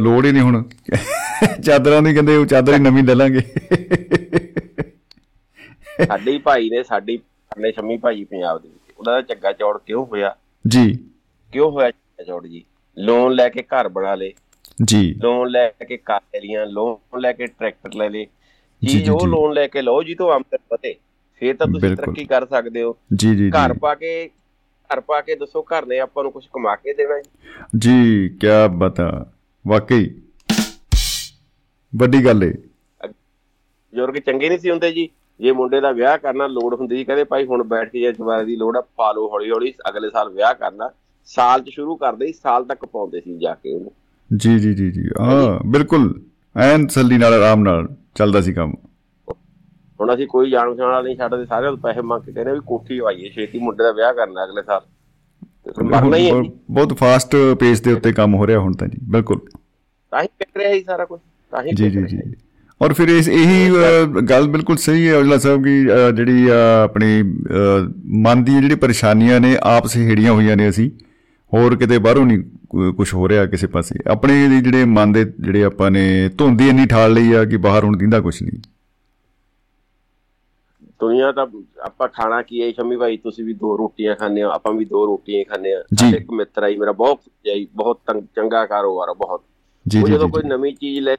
ਲੋੜ 0.00 0.24
ਹੀ 0.26 0.32
ਨਹੀਂ 0.32 0.42
ਹੁਣ। 0.42 0.62
ਚਾਦਰਾਂ 1.64 2.00
ਦੀ 2.02 2.14
ਕਹਿੰਦੇ 2.14 2.36
ਉਹ 2.36 2.46
ਚਾਦਰ 2.46 2.74
ਹੀ 2.74 2.78
ਨਵੀਂ 2.78 3.04
ਲੈ 3.04 3.14
ਲਾਂਗੇ। 3.14 3.40
ਸਾਡੇ 6.06 6.38
ਭਾਈ 6.38 6.70
ਨੇ 6.70 6.82
ਸਾਡੀ 6.82 7.18
ਆਪਣੇ 7.52 7.72
ਸ਼ੰਮੀ 7.72 7.96
ਭਾਈ 7.96 8.24
ਪੰਜਾਬ 8.24 8.62
ਦੇ 8.62 8.68
ਵਿੱਚ 8.68 8.94
ਉਹਨਾਂ 8.98 9.14
ਦਾ 9.14 9.34
ਚੱਗਾ 9.34 9.52
ਚੌੜ 9.52 9.76
ਕਿਉਂ 9.86 10.04
ਹੋਇਆ? 10.06 10.34
ਜੀ। 10.64 10.98
ਕਿਉਂ 11.52 11.70
ਹੋਇਆ 11.72 11.90
ਚੱਗਾ 11.90 12.24
ਚੌੜ 12.24 12.46
ਜੀ? 12.46 12.64
ਲੋਨ 12.96 13.32
ਲੈ 13.34 13.48
ਕੇ 13.48 13.62
ਘਰ 13.62 13.88
ਬਣਾ 13.88 14.14
ਲੇ 14.14 14.32
ਜੀ। 14.84 15.14
ਲੋਨ 15.22 15.50
ਲੈ 15.50 15.68
ਕੇ 15.88 15.96
ਕਾਰ 15.96 16.20
ਲੈ 16.34 16.40
ਲੀਆਂ 16.40 16.66
ਲੋਨ 16.66 17.20
ਲੈ 17.20 17.32
ਕੇ 17.32 17.46
ਟਰੈਕਟਰ 17.46 17.94
ਲੈ 17.94 18.08
ਲੇ 18.08 18.26
ਜੀ 18.84 19.08
ਉਹ 19.08 19.26
ਲੋਨ 19.26 19.54
ਲੈ 19.54 19.66
ਕੇ 19.66 19.82
ਲਓ 19.82 20.02
ਜੀ 20.02 20.14
ਤੋਂ 20.14 20.32
ਆਮਦਨ 20.32 20.58
ਵਧੇ 20.72 20.94
ਫੇਰ 21.40 21.56
ਤਾਂ 21.56 21.66
ਤੁਸੀਂ 21.66 21.96
ਤਰੱਕੀ 21.96 22.24
ਕਰ 22.24 22.46
ਸਕਦੇ 22.46 22.82
ਹੋ। 22.82 22.96
ਜੀ 23.14 23.36
ਜੀ 23.36 23.50
ਘਰ 23.50 23.72
ਪਾ 23.72 23.94
ਕੇ 23.94 24.30
ਘਰ 24.94 25.00
ਪਾ 25.00 25.20
ਕੇ 25.20 25.34
ਦੱਸੋ 25.34 25.62
ਘਰ 25.62 25.86
ਨੇ 25.86 25.98
ਆਪਾਂ 25.98 26.22
ਨੂੰ 26.22 26.32
ਕੁਝ 26.32 26.46
ਕਮਾ 26.46 26.76
ਕੇ 26.76 26.94
ਦੇਣਾ 26.94 27.20
ਜੀ। 27.20 27.30
ਜੀ 27.78 28.28
ਕੀ 28.28 28.46
ਬਤਾ 28.76 29.32
ਵਾਕਈ। 29.66 30.14
ਵੱਡੀ 31.96 32.24
ਗੱਲ 32.24 32.44
ਏ। 32.44 32.52
ਬਜ਼ੁਰਗ 33.08 34.14
ਚੰਗੇ 34.14 34.48
ਨਹੀਂ 34.48 34.58
ਸੀ 34.58 34.70
ਹੁੰਦੇ 34.70 34.92
ਜੀ। 34.92 35.08
ਜੇ 35.40 35.52
ਮੁੰਡੇ 35.52 35.80
ਦਾ 35.80 35.92
ਵਿਆਹ 35.92 36.18
ਕਰਨਾ 36.18 36.46
ਲੋੜ 36.46 36.74
ਹੁੰਦੀ 36.74 36.96
ਸੀ 36.96 37.04
ਕਹਿੰਦੇ 37.04 37.24
ਭਾਈ 37.24 37.44
ਹੁਣ 37.44 37.64
ਬੈਠ 37.64 37.90
ਕੇ 37.90 38.00
ਜੇ 38.00 38.12
ਜਵਾਰੇ 38.12 38.44
ਦੀ 38.44 38.56
ਲੋੜ 38.56 38.76
ਆ 38.76 38.84
ਪਾ 38.96 39.12
ਲਓ 39.12 39.28
ਹੌਲੀ 39.28 39.50
ਹੌਲੀ 39.50 39.72
ਅਗਲੇ 39.88 40.10
ਸਾਲ 40.10 40.28
ਵਿਆਹ 40.28 40.54
ਕਰਨਾ। 40.54 40.90
ਸਾਲ 41.26 41.62
'ਚ 41.62 41.68
ਸ਼ੁਰੂ 41.68 41.96
ਕਰਦੇ 41.96 42.26
ਸੀ 42.26 42.32
ਸਾਲ 42.32 42.64
ਤੱਕ 42.64 42.84
ਪਾਉਂਦੇ 42.84 43.20
ਸੀ 43.20 43.38
ਜਾ 43.38 43.54
ਕੇ 43.54 43.74
ਉਹਨੂੰ। 43.74 43.92
ਜੀ 44.36 44.58
ਜੀ 44.58 44.74
ਜੀ 44.74 44.90
ਜੀ। 44.90 45.02
ਹਾਂ 45.20 45.60
ਬਿਲਕੁਲ। 45.66 46.22
ਐਨ 46.56 46.86
ਸੱਲੀ 46.86 47.18
ਨਾਲ 47.18 47.34
ਆਰਾਮ 47.34 47.62
ਨਾਲ। 47.62 47.88
ਚੱਲਦਾ 48.16 48.40
ਸੀ 48.40 48.52
ਕੰਮ। 48.52 48.72
ਹੁਣ 50.00 50.14
ਅਸੀਂ 50.14 50.26
ਕੋਈ 50.26 50.50
ਜਾਣ 50.50 50.72
ਪਛਾਣ 50.72 50.86
ਵਾਲਾ 50.86 51.00
ਨਹੀਂ 51.02 51.16
ਛੱਡਦੇ 51.16 51.44
ਸਾਰਿਆਂ 51.44 51.70
ਤੋਂ 51.70 51.78
ਪੈਸੇ 51.78 52.00
ਮੰਗ 52.02 52.22
ਕੇ 52.22 52.32
ਕਹਿੰਦੇ 52.32 52.52
ਵੀ 52.52 52.60
ਕੋਠੀ 52.66 52.98
ਆਈਏ 53.08 53.28
ਛੇਤੀ 53.30 53.58
ਮੁੰਡੇ 53.58 53.84
ਦਾ 53.84 53.92
ਵਿਆਹ 53.92 54.12
ਕਰਨਾ 54.14 54.44
ਅਗਲੇ 54.44 54.62
ਸਾਲ। 54.62 54.80
ਮਰਨਾ 55.84 56.16
ਹੀ 56.16 56.26
ਹੈ। 56.26 56.42
ਬਹੁਤ 56.70 56.92
ਫਾਸਟ 56.94 57.36
ਪੇਸ 57.60 57.80
ਦੇ 57.80 57.92
ਉੱਤੇ 57.92 58.12
ਕੰਮ 58.12 58.34
ਹੋ 58.34 58.46
ਰਿਹਾ 58.46 58.58
ਹੁਣ 58.58 58.72
ਤਾਂ 58.72 58.88
ਜੀ 58.88 58.98
ਬਿਲਕੁਲ। 59.10 59.40
ਤਾਂ 60.12 60.22
ਹੀ 60.22 60.26
ਕਰ 60.40 60.58
ਰਿਹਾ 60.58 60.72
ਹੀ 60.72 60.82
ਸਾਰਾ 60.82 61.04
ਕੁਝ 61.04 61.20
ਤਾਂ 61.52 61.62
ਹੀ 61.62 61.72
ਜੀ 61.72 61.90
ਜੀ 61.90 62.02
ਜੀ। 62.02 62.20
ਔਰ 62.80 62.92
ਫਿਰ 62.92 63.08
ਇਸ 63.08 63.28
ਇਹੀ 63.28 64.22
ਗੱਲ 64.30 64.46
ਬਿਲਕੁਲ 64.48 64.76
ਸਹੀ 64.76 65.08
ਹੈ 65.08 65.18
ਅਜਲਾ 65.20 65.38
ਸਾਹਿਬ 65.38 65.64
ਕਿ 65.64 65.84
ਜਿਹੜੀ 66.16 66.46
ਆਪਣੀ 66.48 67.22
ਮਨ 68.22 68.44
ਦੀ 68.44 68.52
ਜਿਹੜੀ 68.52 68.74
ਪਰੇਸ਼ਾਨੀਆਂ 68.74 69.40
ਨੇ 69.40 69.56
ਆਪਸ 69.62 69.96
ਹੇੜੀਆਂ 69.96 70.32
ਹੋਈਆਂ 70.32 70.56
ਨੇ 70.56 70.68
ਅਸੀਂ। 70.68 70.90
ਹੋਰ 71.52 71.76
ਕਿਤੇ 71.76 71.98
ਬਾਹਰੋਂ 71.98 72.24
ਨਹੀਂ 72.26 72.92
ਕੁਝ 72.92 73.12
ਹੋ 73.14 73.28
ਰਿਹਾ 73.28 73.44
ਕਿਸੇ 73.46 73.66
ਪਾਸੇ। 73.66 73.98
ਆਪਣੇ 74.10 74.60
ਜਿਹੜੇ 74.60 74.84
ਮਨ 74.84 75.12
ਦੇ 75.12 75.24
ਜਿਹੜੇ 75.40 75.62
ਆਪਾਂ 75.64 75.90
ਨੇ 75.90 76.06
ਧੁੰਦੀ 76.38 76.68
ਇੰਨੀ 76.68 76.86
ਠਾਲ 76.86 77.12
ਲਈ 77.12 77.32
ਆ 77.32 77.44
ਕਿ 77.44 77.56
ਬਾਹਰ 77.56 77.84
ਹੁਣ 77.84 77.96
ਦਿੰਦਾ 77.96 78.20
ਕੁਝ 78.20 78.42
ਨਹੀਂ। 78.42 78.60
ਦੁਨੀਆ 81.00 81.30
ਦਾ 81.32 81.46
ਆਪਾਂ 81.84 82.08
ਖਾਣਾ 82.08 82.40
ਕੀ 82.42 82.62
ਹੈ 82.62 82.70
ਸ਼ਮੀ 82.72 82.96
ਭਾਈ? 82.96 83.16
ਤੁਸੀਂ 83.16 83.44
ਵੀ 83.44 83.52
ਦੋ 83.54 83.76
ਰੋਟੀਆਂ 83.78 84.14
ਖਾਂਦੇ 84.16 84.42
ਹੋ 84.42 84.50
ਆਪਾਂ 84.50 84.72
ਵੀ 84.72 84.84
ਦੋ 84.84 85.06
ਰੋਟੀਆਂ 85.06 85.44
ਖਾਂਦੇ 85.44 85.74
ਆ 85.74 85.82
ਇੱਕ 86.16 86.30
ਮਿੱਤਰ 86.32 86.62
ਆਈ 86.62 86.76
ਮੇਰਾ 86.76 86.92
ਬਹੁਤ 86.92 87.20
ਜਾਈ 87.46 87.66
ਬਹੁਤ 87.74 88.00
ਚੰਗਾ 88.36 88.64
ਕਾਰੋਬਾਰ 88.66 89.12
ਬਹੁਤ। 89.14 89.42
ਜੀ 89.86 90.02
ਜਦੋਂ 90.02 90.28
ਕੋਈ 90.28 90.42
ਨਵੀਂ 90.42 90.74
ਚੀਜ਼ 90.74 91.00
ਲੈ 91.00 91.14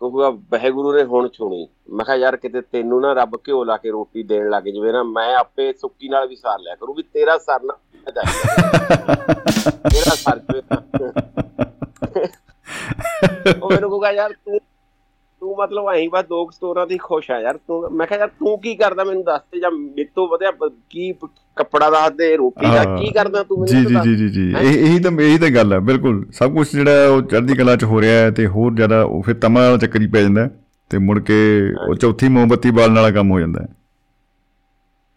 ਕਹੂਗਾ 0.00 0.28
ਵਾਹਿਗੁਰੂ 0.52 0.92
ਨੇ 0.92 1.02
ਹੁਣ 1.04 1.28
ਸੁਣੀ 1.28 1.66
ਮੈਂ 1.90 2.04
ਕਿਹਾ 2.04 2.16
ਯਾਰ 2.16 2.36
ਕਿਤੇ 2.36 2.60
ਤੈਨੂੰ 2.62 3.00
ਨਾ 3.00 3.12
ਰੱਬ 3.12 3.34
ਘਿਓ 3.38 3.62
ਲਾ 3.64 3.76
ਕੇ 3.76 3.90
ਰੋਟੀ 3.90 4.22
ਦੇਣ 4.22 4.48
ਲੱਗ 4.50 4.64
ਜਵੇ 4.64 4.92
ਨਾ 4.92 5.02
ਮੈਂ 5.04 5.34
ਆਪੇ 5.36 5.72
ਸੁੱਕੀ 5.72 6.08
ਨਾਲ 6.08 6.26
ਵੀ 6.28 6.36
ਸਾਰ 6.36 6.58
ਲਿਆ 6.60 6.74
ਕਰੂ 6.74 6.94
ਵੀ 6.94 7.02
ਤੇਰਾ 7.04 7.36
ਸਰ 7.38 7.62
ਨਾ 7.62 7.74
ਤੇਰਾ 9.84 10.14
ਸਰ 10.14 10.40
ਉਹ 13.62 13.70
ਮੈਨੂੰ 13.70 13.90
ਕਹੂਗਾ 13.90 14.10
ਯਾਰ 14.10 14.32
ਤੂੰ 14.34 14.58
ਤੂੰ 15.42 15.54
ਮਤਲਬ 15.58 15.88
ਐਂ 15.88 16.08
ਬਸ 16.08 16.24
ਦੋ 16.24 16.48
ਸਟੋਰਾਂ 16.50 16.86
ਦੀ 16.86 16.96
ਖੁਸ਼ 16.98 17.30
ਆ 17.30 17.38
ਯਾਰ 17.40 17.56
ਤੂੰ 17.58 17.80
ਮੈਂ 17.92 18.06
ਕਿਹਾ 18.06 18.18
ਯਾਰ 18.18 18.28
ਤੂੰ 18.38 18.58
ਕੀ 18.60 18.74
ਕਰਦਾ 18.74 19.04
ਮੈਨੂੰ 19.04 19.22
ਦੱਸ 19.24 19.40
ਤੇ 19.52 19.60
ਜਾਂ 19.60 19.70
ਮੇਤੋਂ 19.70 20.26
ਵਧਿਆ 20.28 20.50
ਕੀ 20.90 21.12
ਕੱਪੜਾ 21.56 21.90
ਦਾ 21.90 22.08
ਦੇ 22.08 22.36
ਰੋਟੀ 22.36 22.66
ਦਾ 22.66 22.84
ਕੀ 22.96 23.10
ਕਰਦਾ 23.10 23.42
ਤੂੰ 23.42 23.58
ਮੈਨੂੰ 23.60 23.84
ਜੀ 23.84 23.94
ਜੀ 24.04 24.14
ਜੀ 24.16 24.28
ਜੀ 24.28 24.48
ਇਹ 24.52 24.78
ਇਹੀ 24.78 24.98
ਤਾਂ 24.98 25.10
ਇਹੀ 25.20 25.38
ਤਾਂ 25.38 25.50
ਗੱਲ 25.50 25.72
ਹੈ 25.72 25.78
ਬਿਲਕੁਲ। 25.80 26.24
ਸਭ 26.32 26.54
ਕੁਝ 26.54 26.66
ਜਿਹੜਾ 26.68 27.08
ਉਹ 27.08 27.22
ਚੜ੍ਹਦੀ 27.22 27.54
ਕਲਾ 27.54 27.76
'ਚ 27.76 27.84
ਹੋ 27.84 28.00
ਰਿਹਾ 28.00 28.20
ਹੈ 28.22 28.30
ਤੇ 28.30 28.46
ਹੋਰ 28.46 28.74
ਜ਼ਿਆਦਾ 28.74 29.02
ਉਹ 29.02 29.22
ਫਿਰ 29.22 29.34
ਤਮਾ 29.34 29.60
ਵਾਲਾ 29.60 29.76
ਚੱਕਰ 29.76 30.06
ਪੈ 30.12 30.22
ਜਾਂਦਾ 30.22 30.48
ਤੇ 30.90 30.98
ਮੁੜ 30.98 31.18
ਕੇ 31.22 31.38
ਉਹ 31.88 31.94
ਚੌਥੀ 31.94 32.28
ਮੋਮਬੱਤੀ 32.28 32.70
ਬਾਲਣ 32.70 32.94
ਵਾਲਾ 32.94 33.10
ਕੰਮ 33.10 33.30
ਹੋ 33.30 33.40
ਜਾਂਦਾ 33.40 33.62
ਹੈ। 33.62 33.68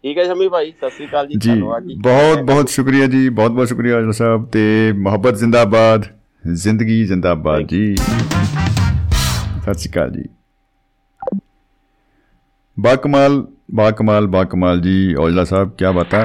ਠੀਕ 0.04 0.18
ਹੈ 0.18 0.24
ਸ਼ਮੀ 0.24 0.48
ਭਾਈ 0.48 0.70
ਸਤਿ 0.70 0.90
ਸ੍ਰੀ 0.90 1.06
ਅਕਾਲ 1.06 1.26
ਜੀ 1.26 1.38
ਧੰਨਵਾਦ 1.44 1.82
ਜੀ। 1.82 1.94
ਬਹੁਤ 2.02 2.40
ਬਹੁਤ 2.42 2.68
ਸ਼ੁਕਰੀਆ 2.68 3.06
ਜੀ 3.06 3.28
ਬਹੁਤ 3.30 3.52
ਬਹੁਤ 3.52 3.68
ਸ਼ੁਕਰੀਆ 3.68 3.98
ਅਜਲ 3.98 4.12
ਸਾਹਿਬ 4.12 4.46
ਤੇ 4.46 4.92
ਮੁਹੱਬਤ 4.98 5.36
ਜ਼ਿੰਦਾਬਾਦ 5.36 6.04
ਜ਼ਿੰਦਗੀ 6.54 7.04
ਜ਼ਿੰਦਾਬਾਦ 7.04 7.66
ਜੀ। 7.66 7.94
ਸਤਿ 9.62 9.78
ਸ਼੍ਰੀ 9.78 9.90
ਅਕਾਲ 9.90 10.10
ਜੀ। 10.10 10.22
ਬਾਕਮਾਲ 12.76 13.34
ਬਾਕਮਾਲ 13.74 14.26
ਬਾਕਮਾਲ 14.26 14.80
ਜੀ, 14.80 15.14
ਔਜਲਾ 15.14 15.44
ਸਾਹਿਬ 15.44 15.70
ਕੀ 15.78 15.84
ਬਾਤ 15.94 16.14
ਹੈ 16.14 16.24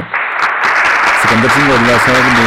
ਸਿਕੰਦਰ 1.22 1.50
ਸਿੰਘ 1.50 1.66
ਔਜਲਾ 1.74 1.98
ਸਾਹਿਬ 2.06 2.26
ਨੇ 2.38 2.46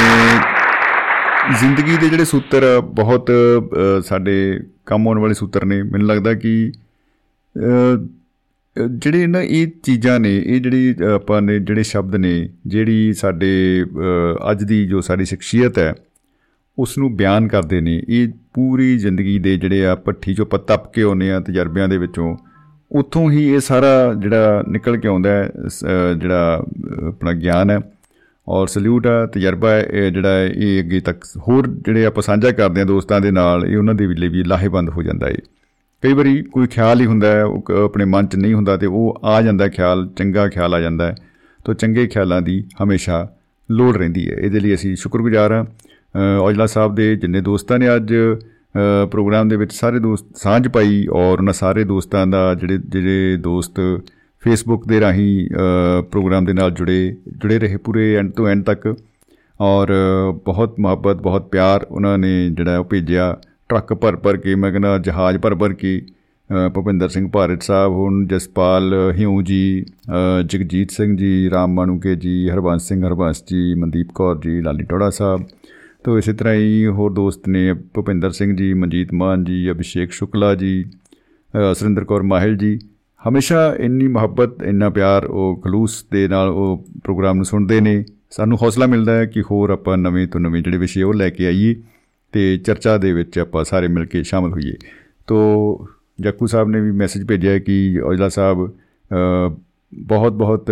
ਜ਼ਿੰਦਗੀ 1.60 1.96
ਦੇ 1.96 2.08
ਜਿਹੜੇ 2.08 2.24
ਸੂਤਰ 2.24 2.64
ਬਹੁਤ 2.94 3.30
ਸਾਡੇ 4.06 4.36
ਕੰਮ 4.86 5.08
ਆਉਣ 5.08 5.18
ਵਾਲੇ 5.18 5.34
ਸੂਤਰ 5.34 5.64
ਨੇ। 5.64 5.82
ਮੈਨੂੰ 5.82 6.06
ਲੱਗਦਾ 6.08 6.34
ਕਿ 6.34 6.72
ਜਿਹੜੇ 8.76 9.26
ਨਾ 9.26 9.40
ਇਹ 9.40 9.66
ਚੀਜ਼ਾਂ 9.84 10.18
ਨੇ, 10.20 10.36
ਇਹ 10.36 10.60
ਜਿਹੜੀ 10.60 10.94
ਆਪਾਂ 11.14 11.40
ਨੇ 11.42 11.58
ਜਿਹੜੇ 11.58 11.82
ਸ਼ਬਦ 11.82 12.16
ਨੇ, 12.16 12.48
ਜਿਹੜੀ 12.66 13.12
ਸਾਡੇ 13.12 13.84
ਅੱਜ 14.50 14.64
ਦੀ 14.64 14.86
ਜੋ 14.88 15.00
ਸਾਡੀ 15.00 15.24
ਸ਼ਖਸੀਅਤ 15.24 15.78
ਹੈ 15.78 15.92
ਉਸ 16.80 16.96
ਨੂੰ 16.98 17.14
ਬਿਆਨ 17.16 17.48
ਕਰਦੇ 17.48 17.80
ਨੇ। 17.80 18.00
ਇਹ 18.08 18.28
ਪੂਰੀ 18.54 18.96
ਜ਼ਿੰਦਗੀ 18.98 19.38
ਦੇ 19.38 19.56
ਜਿਹੜੇ 19.56 19.86
ਆ 19.86 19.94
ਪੱਠੀ 19.96 20.34
ਚੋਂ 20.34 20.46
ਪੱਤਪ 20.46 20.92
ਕੇ 20.92 21.02
ਆਉਨੇ 21.02 21.30
ਆ 21.32 21.40
ਤਜਰਬਿਆਂ 21.40 21.88
ਦੇ 21.88 21.98
ਵਿੱਚੋਂ, 21.98 22.36
ਉੱਥੋਂ 22.90 23.30
ਹੀ 23.30 23.46
ਇਹ 23.46 23.60
ਸਾਰਾ 23.60 24.12
ਜਿਹੜਾ 24.14 24.62
ਨਿਕਲ 24.68 24.96
ਕੇ 24.96 25.08
ਆਉਂਦਾ 25.08 25.30
ਹੈ 25.30 25.50
ਜਿਹੜਾ 26.14 26.62
ਆਪਣਾ 27.08 27.32
ਗਿਆਨ 27.34 27.70
ਹੈ 27.70 27.78
ਔਰ 28.46 28.66
ਸਲੂਟ 28.66 29.06
ਆ, 29.06 29.26
ਤਜਰਬਾ 29.26 29.70
ਹੈ, 29.70 29.80
ਇਹ 29.82 30.10
ਜਿਹੜਾ 30.10 30.44
ਇਹ 30.44 30.80
ਅੱਗੇ 30.80 31.00
ਤੱਕ 31.00 31.24
ਹੋਰ 31.48 31.66
ਜਿਹੜੇ 31.78 32.04
ਆਪਾਂ 32.06 32.22
ਸਾਂਝਾ 32.22 32.50
ਕਰਦੇ 32.50 32.80
ਆ 32.80 32.84
ਦੋਸਤਾਂ 32.84 33.20
ਦੇ 33.20 33.30
ਨਾਲ, 33.30 33.66
ਇਹ 33.66 33.76
ਉਹਨਾਂ 33.76 33.94
ਦੇ 33.94 34.06
ਲਈ 34.06 34.28
ਵੀ 34.28 34.42
ਲਾਹੇਵੰਦ 34.44 34.90
ਹੋ 34.90 35.02
ਜਾਂਦਾ 35.02 35.26
ਹੈ। 35.26 35.34
ਕਈ 36.02 36.12
ਵਾਰੀ 36.12 36.42
ਕੋਈ 36.44 36.66
ਖਿਆਲ 36.66 37.00
ਹੀ 37.00 37.06
ਹੁੰਦਾ 37.06 37.28
ਹੈ, 37.28 37.44
ਉਹ 37.44 37.72
ਆਪਣੇ 37.84 38.04
ਮਨ 38.06 38.26
'ਚ 38.26 38.36
ਨਹੀਂ 38.36 38.54
ਹੁੰਦਾ 38.54 38.76
ਤੇ 38.76 38.86
ਉਹ 38.86 39.20
ਆ 39.24 39.40
ਜਾਂਦਾ 39.42 39.68
ਖਿਆਲ, 39.68 40.08
ਚੰਗਾ 40.16 40.48
ਖਿਆਲ 40.48 40.74
ਆ 40.74 40.80
ਜਾਂਦਾ 40.80 41.06
ਹੈ, 41.06 41.14
ਤਾਂ 41.64 41.74
ਚੰਗੇ 41.74 42.06
ਖਿਆਲਾਂ 42.06 42.40
ਦੀ 42.42 42.62
ਹਮੇਸ਼ਾ 42.82 43.26
ਲੋੜ 43.68 43.96
ਰਹਿੰਦੀ 43.96 44.28
ਹੈ। 44.30 44.36
ਇਹਦੇ 44.36 44.60
ਲਈ 44.60 44.74
ਅਸੀਂ 44.74 44.94
ਸ਼ੁਕਰਗੁਜ਼ਾਰ 44.96 45.52
ਹਾਂ। 45.52 45.64
ਔਜਲਾ 46.14 46.66
ਸਾਹਿਬ 46.66 46.94
ਦੇ 46.94 47.14
ਜਿੰਨੇ 47.16 47.40
ਦੋਸਤਾਂ 47.40 47.78
ਨੇ 47.78 47.94
ਅੱਜ 47.96 48.14
ਪ੍ਰੋਗਰਾਮ 49.10 49.48
ਦੇ 49.48 49.56
ਵਿੱਚ 49.56 49.72
ਸਾਰੇ 49.72 49.98
ਦੋਸਤ 49.98 50.26
ਸਾਂਝ 50.36 50.66
ਪਾਈ 50.68 51.06
ਔਰ 51.12 51.38
ਉਹਨਾਂ 51.38 51.52
ਸਾਰੇ 51.52 51.84
ਦੋਸਤਾਂ 51.84 52.26
ਦਾ 52.26 52.42
ਜਿਹੜੇ 52.54 52.78
ਜਿਹੜੇ 52.86 53.36
ਦੋਸਤ 53.42 53.80
ਫੇਸਬੁੱਕ 54.42 54.86
ਦੇ 54.88 55.00
ਰਾਹੀਂ 55.00 55.48
ਪ੍ਰੋਗਰਾਮ 56.10 56.44
ਦੇ 56.44 56.52
ਨਾਲ 56.52 56.70
ਜੁੜੇ 56.70 57.16
ਜੁੜੇ 57.42 57.58
ਰਹੇ 57.58 57.76
ਪੂਰੇ 57.76 58.14
ਐਂਡ 58.16 58.30
ਤੋਂ 58.32 58.48
ਐਂਡ 58.48 58.62
ਤੱਕ। 58.64 58.94
ਔਰ 59.60 59.90
ਬਹੁਤ 60.44 60.78
ਮੁਹੱਬਤ, 60.80 61.16
ਬਹੁਤ 61.22 61.48
ਪਿਆਰ 61.50 61.86
ਉਹਨਾਂ 61.90 62.16
ਨੇ 62.18 62.48
ਜਿਹੜਾ 62.50 62.78
ਉਹ 62.78 62.84
ਭੇਜਿਆ। 62.84 63.36
ਟਰੱਕ 63.68 63.92
ਭਰ 63.94 64.16
ਭਰ 64.16 64.36
ਕੇ 64.36 64.54
ਮੈਂ 64.54 64.70
ਕਹਿੰਦਾ 64.70 64.96
ਜਹਾਜ਼ 64.98 65.38
ਭਰ 65.38 65.54
ਭਰ 65.54 65.72
ਕੇ 65.72 66.00
ਭੁਪਿੰਦਰ 66.74 67.08
ਸਿੰਘ 67.08 67.28
ਭਾਰਤ 67.30 67.62
ਸਾਹਿਬ 67.62 67.92
ਹੁਣ, 67.92 68.26
ਜਸਪਾਲ 68.26 68.94
ਹਿਉ 69.18 69.40
ਜੀ 69.42 69.84
ਜਗਜੀਤ 70.44 70.90
ਸਿੰਘ 70.90 71.16
ਜੀ, 71.16 71.50
ਰਾਮ 71.50 71.74
ਮਾਨੂਕੇ 71.74 72.14
ਜੀ, 72.16 72.48
ਹਰਬੰਸ 72.50 72.88
ਸਿੰਘ 72.88 73.04
ਹਰਬੰਸ 73.06 73.42
ਜੀ, 73.50 73.74
ਮਨਦੀਪ 73.74 74.12
ਕੌਰ 74.14 74.38
ਜੀ, 74.44 74.60
ਲਾਲੀ 74.60 74.84
ਟੋੜਾ 74.84 75.10
ਸਾਹਿਬ 75.10 75.44
ਤੋ 76.04 76.16
ਇਸੇ 76.18 76.32
ਤਰ੍ਹਾਂ 76.32 76.54
ਹੀ 76.54 76.86
ਹੋਰ 76.86 77.12
ਦੋਸਤ 77.12 77.48
ਨੇ 77.48 77.72
ਭੁਪਿੰਦਰ 77.94 78.30
ਸਿੰਘ 78.30 78.56
ਜੀ, 78.56 78.72
ਮਨਜੀਤ 78.74 79.12
ਮਾਨ 79.14 79.44
ਜੀ, 79.44 79.70
ਅਭਿਸ਼ੇਕ 79.70 80.12
ਸ਼ੁਕਲਾ 80.12 80.54
ਜੀ 80.54 80.84
ਸੁਰਿੰਦਰ 81.74 82.04
ਕੌਰ 82.04 82.22
ਮਾਹਿਲ 82.22 82.56
ਜੀ। 82.56 82.78
ਹਮੇਸ਼ਾ 83.20 83.74
ਇੰਨੀ 83.78 84.06
ਮੁਹੱਬਤ, 84.08 84.62
ਇੰਨਾ 84.62 84.88
ਪਿਆਰ 84.90 85.24
ਉਹ 85.24 85.60
ਖਲੂਸ 85.64 86.04
ਦੇ 86.12 86.26
ਨਾਲ 86.28 86.48
ਉਹ 86.48 86.84
ਪ੍ਰੋਗਰਾਮ 87.04 87.36
ਨੂੰ 87.36 87.44
ਸੁਣਦੇ 87.44 87.80
ਨੇ। 87.80 88.04
ਸਾਨੂੰ 88.30 88.58
ਹੌਸਲਾ 88.62 88.86
ਮਿਲਦਾ 88.86 89.16
ਹੈ 89.16 89.26
ਕਿ 89.26 89.42
ਹੋਰ 89.50 89.70
ਆਪਾਂ 89.70 89.96
ਨਵੇਂ 89.98 90.26
ਤੋਂ 90.28 90.40
ਨਵੇਂ 90.40 90.62
ਜਿਹੜੇ 90.62 90.78
ਵਿਸ਼ੇ 90.78 91.02
ਉਹ 91.02 91.14
ਲੈ 91.14 91.30
ਕੇ 91.30 91.46
ਆਈਏ 91.46 91.74
ਤੇ 92.32 92.56
ਚਰਚਾ 92.58 92.96
ਦੇ 92.98 93.12
ਵਿੱਚ 93.12 93.38
ਆਪਾਂ 93.38 93.64
ਸਾਰੇ 93.64 93.88
ਮਿਲ 93.88 94.04
ਕੇ 94.06 94.22
ਸ਼ਾਮਲ 94.22 94.52
ਹੋਈਏ। 94.52 94.74
ਤੋ 95.26 95.88
ਜੱਕੂ 96.20 96.46
ਸਾਹਿਬ 96.46 96.68
ਨੇ 96.68 96.80
ਵੀ 96.80 96.92
ਮੈਸੇਜ 96.92 97.26
ਭੇਜਿਆ 97.28 97.58
ਕਿ 97.58 98.00
ਔਜਲਾ 98.04 98.28
ਸਾਹਿਬ 98.28 98.70
ਬਹੁਤ 99.92 100.32
ਬਹੁਤ 100.32 100.70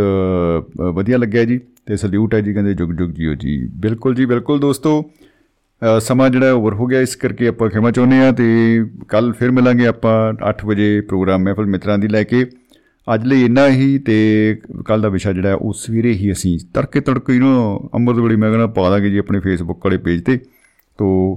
ਵਧੀਆ 0.94 1.18
ਲੱਗਿਆ 1.18 1.44
ਜੀ। 1.44 1.60
ਤੇ 1.88 1.96
ਸਲੂਟ 1.96 2.34
ਹੈ 2.34 2.40
ਜੀ, 2.40 2.52
ਕਹਿੰਦੇ 2.52 2.72
ਜੁਗ 2.74 2.90
ਜੁਗ 2.92 3.10
ਜੀਓ 3.10 3.34
ਜੀ। 3.34 3.56
ਬਿਲਕੁਲ 3.82 4.14
ਜੀ, 4.14 4.24
ਬਿਲਕੁਲ 4.26 4.58
ਦੋਸਤੋ 4.60 4.90
ਸਮਾਂ 6.00 6.28
ਜਿਹੜਾ 6.30 6.52
ਓਵਰ 6.52 6.74
ਹੋ 6.74 6.86
ਗਿਆ, 6.86 7.00
ਇਸ 7.00 7.14
ਕਰਕੇ 7.16 7.48
ਆਪਾਂ 7.48 7.68
ਖਿਮਾ 7.70 7.90
ਚਾਹੁੰਦੇ 7.90 8.18
ਆ 8.18 8.30
ਤੇ 8.32 8.46
ਕੱਲ 9.08 9.32
ਫਿਰ 9.32 9.50
ਮਿਲਾਂਗੇ 9.50 9.86
ਆਪਾਂ 9.86 10.16
8 10.50 10.66
ਵਜੇ 10.66 11.00
ਪ੍ਰੋਗਰਾਮ 11.00 11.42
ਮਹਿਫਲ 11.42 11.66
ਮਿੱਤਰਾਂ 11.66 11.98
ਦੀ 11.98 12.08
ਲੈ 12.08 12.22
ਕੇ। 12.24 12.44
ਅੱਜ 13.06 13.24
ਲਈ 13.26 13.44
ਇੰਨਾ 13.44 13.66
ਹੀ 13.68 13.98
ਤੇ 14.06 14.16
ਕੱਲ 14.86 15.00
ਦਾ 15.02 15.08
ਵਿਸ਼ਾ 15.08 15.32
ਜਿਹੜਾ 15.32 15.54
ਉਹ 15.54 15.72
ਸਵੇਰੇ 15.72 16.12
ਹੀ 16.12 16.30
ਅਸੀਂ 16.32 16.58
ਤੜਕੇ 16.74 17.00
ਤੜਕੇ 17.00 17.34
ਇਹਨੂੰ 17.34 17.90
ਅੰਮ੍ਰਿਤ 17.94 18.18
ਵੇਲੇ 18.18 18.36
ਮੈਂ 18.36 18.50
ਕਹਿੰਦਾ 18.50 18.66
ਪਾ 18.66 18.88
ਦਾਂਗੇ 18.90 19.10
ਜੀ 19.10 19.18
ਆਪਣੇ 19.18 19.40
ਫੇਸਬੁੱਕ 19.40 19.84
ਵਾਲੇ 19.84 19.98
ਪੇਜ 19.98 20.22
ਤੇ। 20.22 20.38
ਤੋਂ 20.98 21.36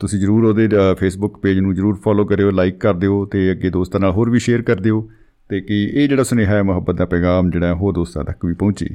ਤੁਸੀਂ 0.00 0.20
ਜਰੂਰ 0.20 0.44
ਉਹਦੇ 0.44 0.68
ਫੇਸਬੁੱਕ 0.98 1.36
ਪੇਜ 1.38 1.58
ਨੂੰ 1.58 1.74
ਜਰੂਰ 1.74 1.94
ਫੋਲੋ 2.04 2.24
ਕਰਿਓ 2.24 2.50
ਲਾਈਕ 2.50 2.78
ਕਰ 2.80 2.94
ਦਿਓ 2.94 3.24
ਤੇ 3.26 3.50
ਅੱਗੇ 3.52 3.70
ਦੋਸਤਾਂ 3.70 4.00
ਨਾਲ 4.00 4.12
ਹੋਰ 4.12 4.30
ਵੀ 4.30 4.38
ਸ਼ੇਅਰ 4.38 4.62
ਕਰ 4.62 4.80
ਦਿਓ 4.80 5.08
ਤੇ 5.50 5.60
ਕਿ 5.60 5.82
ਇਹ 5.84 6.08
ਜਿਹੜਾ 6.08 6.22
ਸੁਨੇਹਾ 6.22 6.54
ਹੈ 6.56 6.62
ਮੁਹੱਬਤ 6.62 6.96
ਦਾ 6.96 7.04
ਪੈਗਾਮ 7.04 7.50
ਜਿਹੜਾ 7.50 7.72
ਉਹ 7.72 7.92
ਦੋਸਤਾਂ 7.92 8.24
ਤੱਕ 8.24 8.44
ਵੀ 8.46 8.54
ਪਹੁੰਚੇ। 8.54 8.86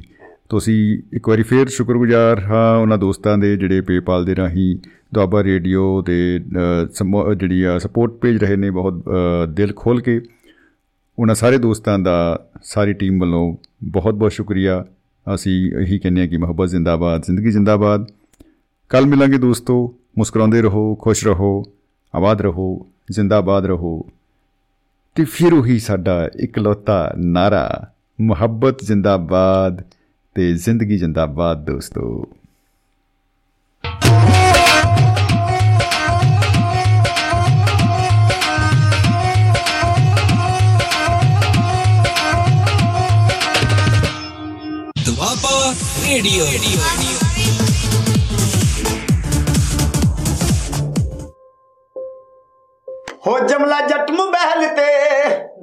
ਤੁਸੀਂ 0.48 1.02
ਇੱਕ 1.12 1.28
ਵਾਰੀ 1.28 1.42
ਫੇਰ 1.42 1.68
ਸ਼ੁਕਰਗੁਜ਼ਾਰ 1.68 2.40
ਹਾਂ 2.40 2.76
ਉਹਨਾਂ 2.78 2.98
ਦੋਸਤਾਂ 2.98 3.36
ਦੇ 3.38 3.56
ਜਿਹੜੇ 3.56 3.80
ਪੇਪਾਲ 3.80 4.24
ਦੇ 4.24 4.36
ਰਾਹੀਂ। 4.36 4.76
ਦੁਆਬਾ 5.14 5.42
ਰੇਡੀਓ 5.44 6.02
ਤੇ 6.02 6.16
ਜਿਹੜੀ 7.38 7.62
ਆ 7.62 7.78
ਸਪੋਰਟ 7.78 8.12
ਪੇਜ 8.12 8.36
ਰਹੇ 8.36 8.56
ਨੇ 8.56 8.70
ਬਹੁਤ 8.70 9.04
ਦਿਲ 9.48 9.72
ਖੋਲ 9.76 10.00
ਕੇ। 10.00 10.20
ਉਹਨਾਂ 11.18 11.34
ਸਾਰੇ 11.34 11.58
ਦੋਸਤਾਂ 11.58 11.98
ਦਾ, 11.98 12.48
ਸਾਰੀ 12.62 12.92
ਟੀਮ 12.92 13.20
ਵੱਲੋਂ 13.20 13.56
ਬਹੁਤ 13.84 14.14
ਬਹੁਤ 14.14 14.32
ਸ਼ੁਕਰੀਆ। 14.32 14.84
ਅਸੀਂ 15.26 15.54
ਇਹੀ 15.80 15.98
ਕਹਿੰਦੇ 15.98 16.20
ਹਾਂ 16.20 16.28
ਕਿ 16.28 16.36
ਮੁਹੱਬਤ 16.36 16.68
ਜ਼ਿੰਦਾਬਾਦ, 16.68 17.22
ਜ਼ਿੰਦਗੀ 17.22 17.50
ਜ਼ਿੰਦਾਬਾਦ। 17.50 18.06
ਕੱਲ 18.90 19.06
ਮਿਲਾਂਗੇ 19.06 19.38
ਦੋਸਤੋ, 19.38 19.94
ਮੁਸਕਰਾਉਂਦੇ 20.18 20.62
ਰਹੋ, 20.62 20.94
ਖੁਸ਼ 20.94 21.26
ਰਹੋ, 21.26 21.62
ਆਬਾਦ 22.14 22.42
ਰਹੋ, 22.42 22.86
ਜ਼ਿੰਦਾਬਾਦ 23.10 23.66
ਰਹੋ। 23.66 24.06
ਤੇ 25.14 25.24
ਫਿਰ 25.24 25.54
ਉਹੀ 25.54 25.78
ਸਾਡਾ 25.78 26.28
ਇਕਲੌਤਾ 26.40 27.12
ਨਾਰਾ, 27.18 27.90
ਮੁਹੱਬਤ 28.20 28.84
ਜ਼ਿੰਦਾਬਾਦ। 28.84 29.82
ਤੇ 30.36 30.52
ਜ਼ਿੰਦਗੀ 30.52 30.98
ਜਿੰਦਾਬਾਦ 30.98 31.64
ਦੋਸਤੋ। 31.64 32.26
ਦੁਆਬਾ 45.06 45.74
ਰੇਡੀਓ। 46.04 46.44
ਹੋ 53.26 53.38
ਜਮਲਾ 53.38 53.80
ਜੱਟ 53.80 54.10
ਮੁਬਹਿਲ 54.10 54.68
ਤੇ 54.68 54.86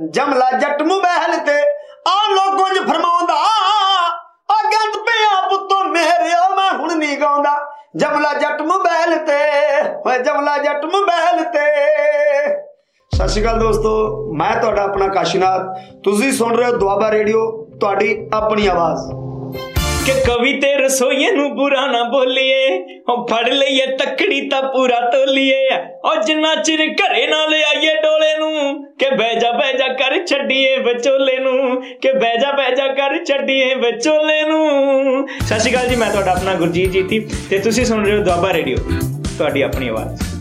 ਜਮਲਾ 0.10 0.52
ਜੱਟ 0.52 0.82
ਮੁਬਹਿਲ 0.82 1.40
ਤੇ 1.40 1.62
ਆ 2.08 2.16
ਲੋਗੋਂ 2.36 2.70
ਜ 2.70 2.78
ਫਰਮਾਉਂਦਾ 2.78 3.34
ਗੰਦ 4.74 4.98
ਪਿਆ 4.98 5.48
ਪੁੱਤੋ 5.48 5.84
ਮੇਰਿਆ 5.84 6.50
ਮੈਂ 6.56 6.72
ਹੁਣ 6.80 6.96
ਨਹੀਂ 6.96 7.18
ਗਾਉਂਦਾ। 7.18 7.58
ਜਮਲਾ 7.96 8.34
ਜੱਟ 8.34 8.62
ਮੋਬਾਈਲ 8.62 9.18
ਤੇ, 9.18 9.40
ਓਏ 10.08 10.20
ਜਮਲਾ 10.20 10.58
ਜੱਟ 10.58 10.86
ਮੋਬਾਈਲ 10.86 11.44
ਤੇ। 11.44 11.66
ਸਤਿ 13.12 13.28
ਸ਼੍ਰੀ 13.28 13.44
ਅਕਾਲ 13.44 13.60
ਦੋਸਤੋ, 13.60 13.92
ਮੈਂ 14.34 14.56
ਤੁਹਾਡਾ 14.62 14.84
ਆਪਣਾ 14.84 15.08
ਕਾਸ਼ੀਨਾਥ। 15.08 15.62
ਤੁਸੀਂ 16.04 16.32
ਸੁਣ 16.32 16.56
ਰਹੇ 16.56 16.72
ਹੋ 16.72 16.78
ਦੁਆਬਾ 16.78 17.12
ਰੇਡੀਓ, 17.12 17.66
ਤੁਹਾਡੀ 17.80 18.30
ਆਪਣੀ 18.34 18.68
ਆਵਾਜ਼। 18.68 19.14
ਕਿ 20.06 20.14
ਕਵੀ 20.22 20.54
ਤੇ 20.60 20.74
ਰਸੋਈਏ 20.76 21.32
ਨੂੰ 21.32 21.50
ਬੁਰਾ 21.56 21.86
ਨਾ 21.88 22.04
ਬੋਲੀਏ। 22.04 22.68
ਉਹ 23.10 23.26
ਫੜ 23.28 23.48
ਲਈਏ 23.50 23.86
ਤੱਕੜੀ 23.98 24.42
ਤਾਂ 24.50 24.62
ਪੂਰਾ 24.64 25.00
ਤੋਲੀਏ। 25.12 25.70
ਉਹ 26.06 26.22
ਜਿੰਨਾ 26.24 26.54
ਚਿਰ 26.56 26.80
ਘਰੇ 26.94 27.26
ਨਾ 27.28 27.46
ਲਿਆਈਏ 27.46 27.94
ਡੋਲੇ 28.02 28.34
ਨੂੰ, 28.40 28.84
ਕਿ 29.00 29.10
ਬਹਿ 29.10 29.40
ਜਾ 29.40 29.52
ਬਹਿ 29.52 29.78
ਜਾ 29.78 29.88
ਕਰ 29.94 30.18
ਛੱਡੀਏ 30.26 30.76
ਵਿਚੋਲੇ 30.80 31.38
ਨੂੰ, 31.38 31.82
ਕਿ 32.02 32.12
ਬਹਿ 32.12 32.38
ਜਾ 32.40 32.52
ਬਹਿ 32.52 32.76
ਜਾ 32.76 32.88
ਕਰ 32.94 33.18
ਛੱਡੀਏ 33.26 33.74
ਵਿਚੋਲੇ 33.76 34.42
ਨੂੰ। 34.44 35.28
ਸਤਿ 35.42 35.60
ਸ਼੍ਰੀ 35.60 35.72
ਅਕਾਲ 35.72 35.88
ਜੀ, 35.88 35.96
ਮੈਂ 35.96 36.12
ਤੁਹਾਡਾ 36.12 36.32
ਆਪਣਾ 36.32 36.54
ਗੁਰਜੀਤ 36.56 36.92
ਜੀਤੀ 36.92 37.20
ਤੇ 37.50 37.60
ਤੁਸੀਂ 37.60 37.86
ਸੁਣ 37.86 38.06
ਰਹੇ 38.06 38.18
ਹੋ 38.18 38.24
ਦੁਆਬਾ 38.24 38.54
ਰੇਡੀਓ, 38.54 38.78
ਤੁਹਾਡੀ 39.38 39.62
ਆਪਣੀ 39.62 39.88
ਆਵਾਜ਼। 39.88 40.33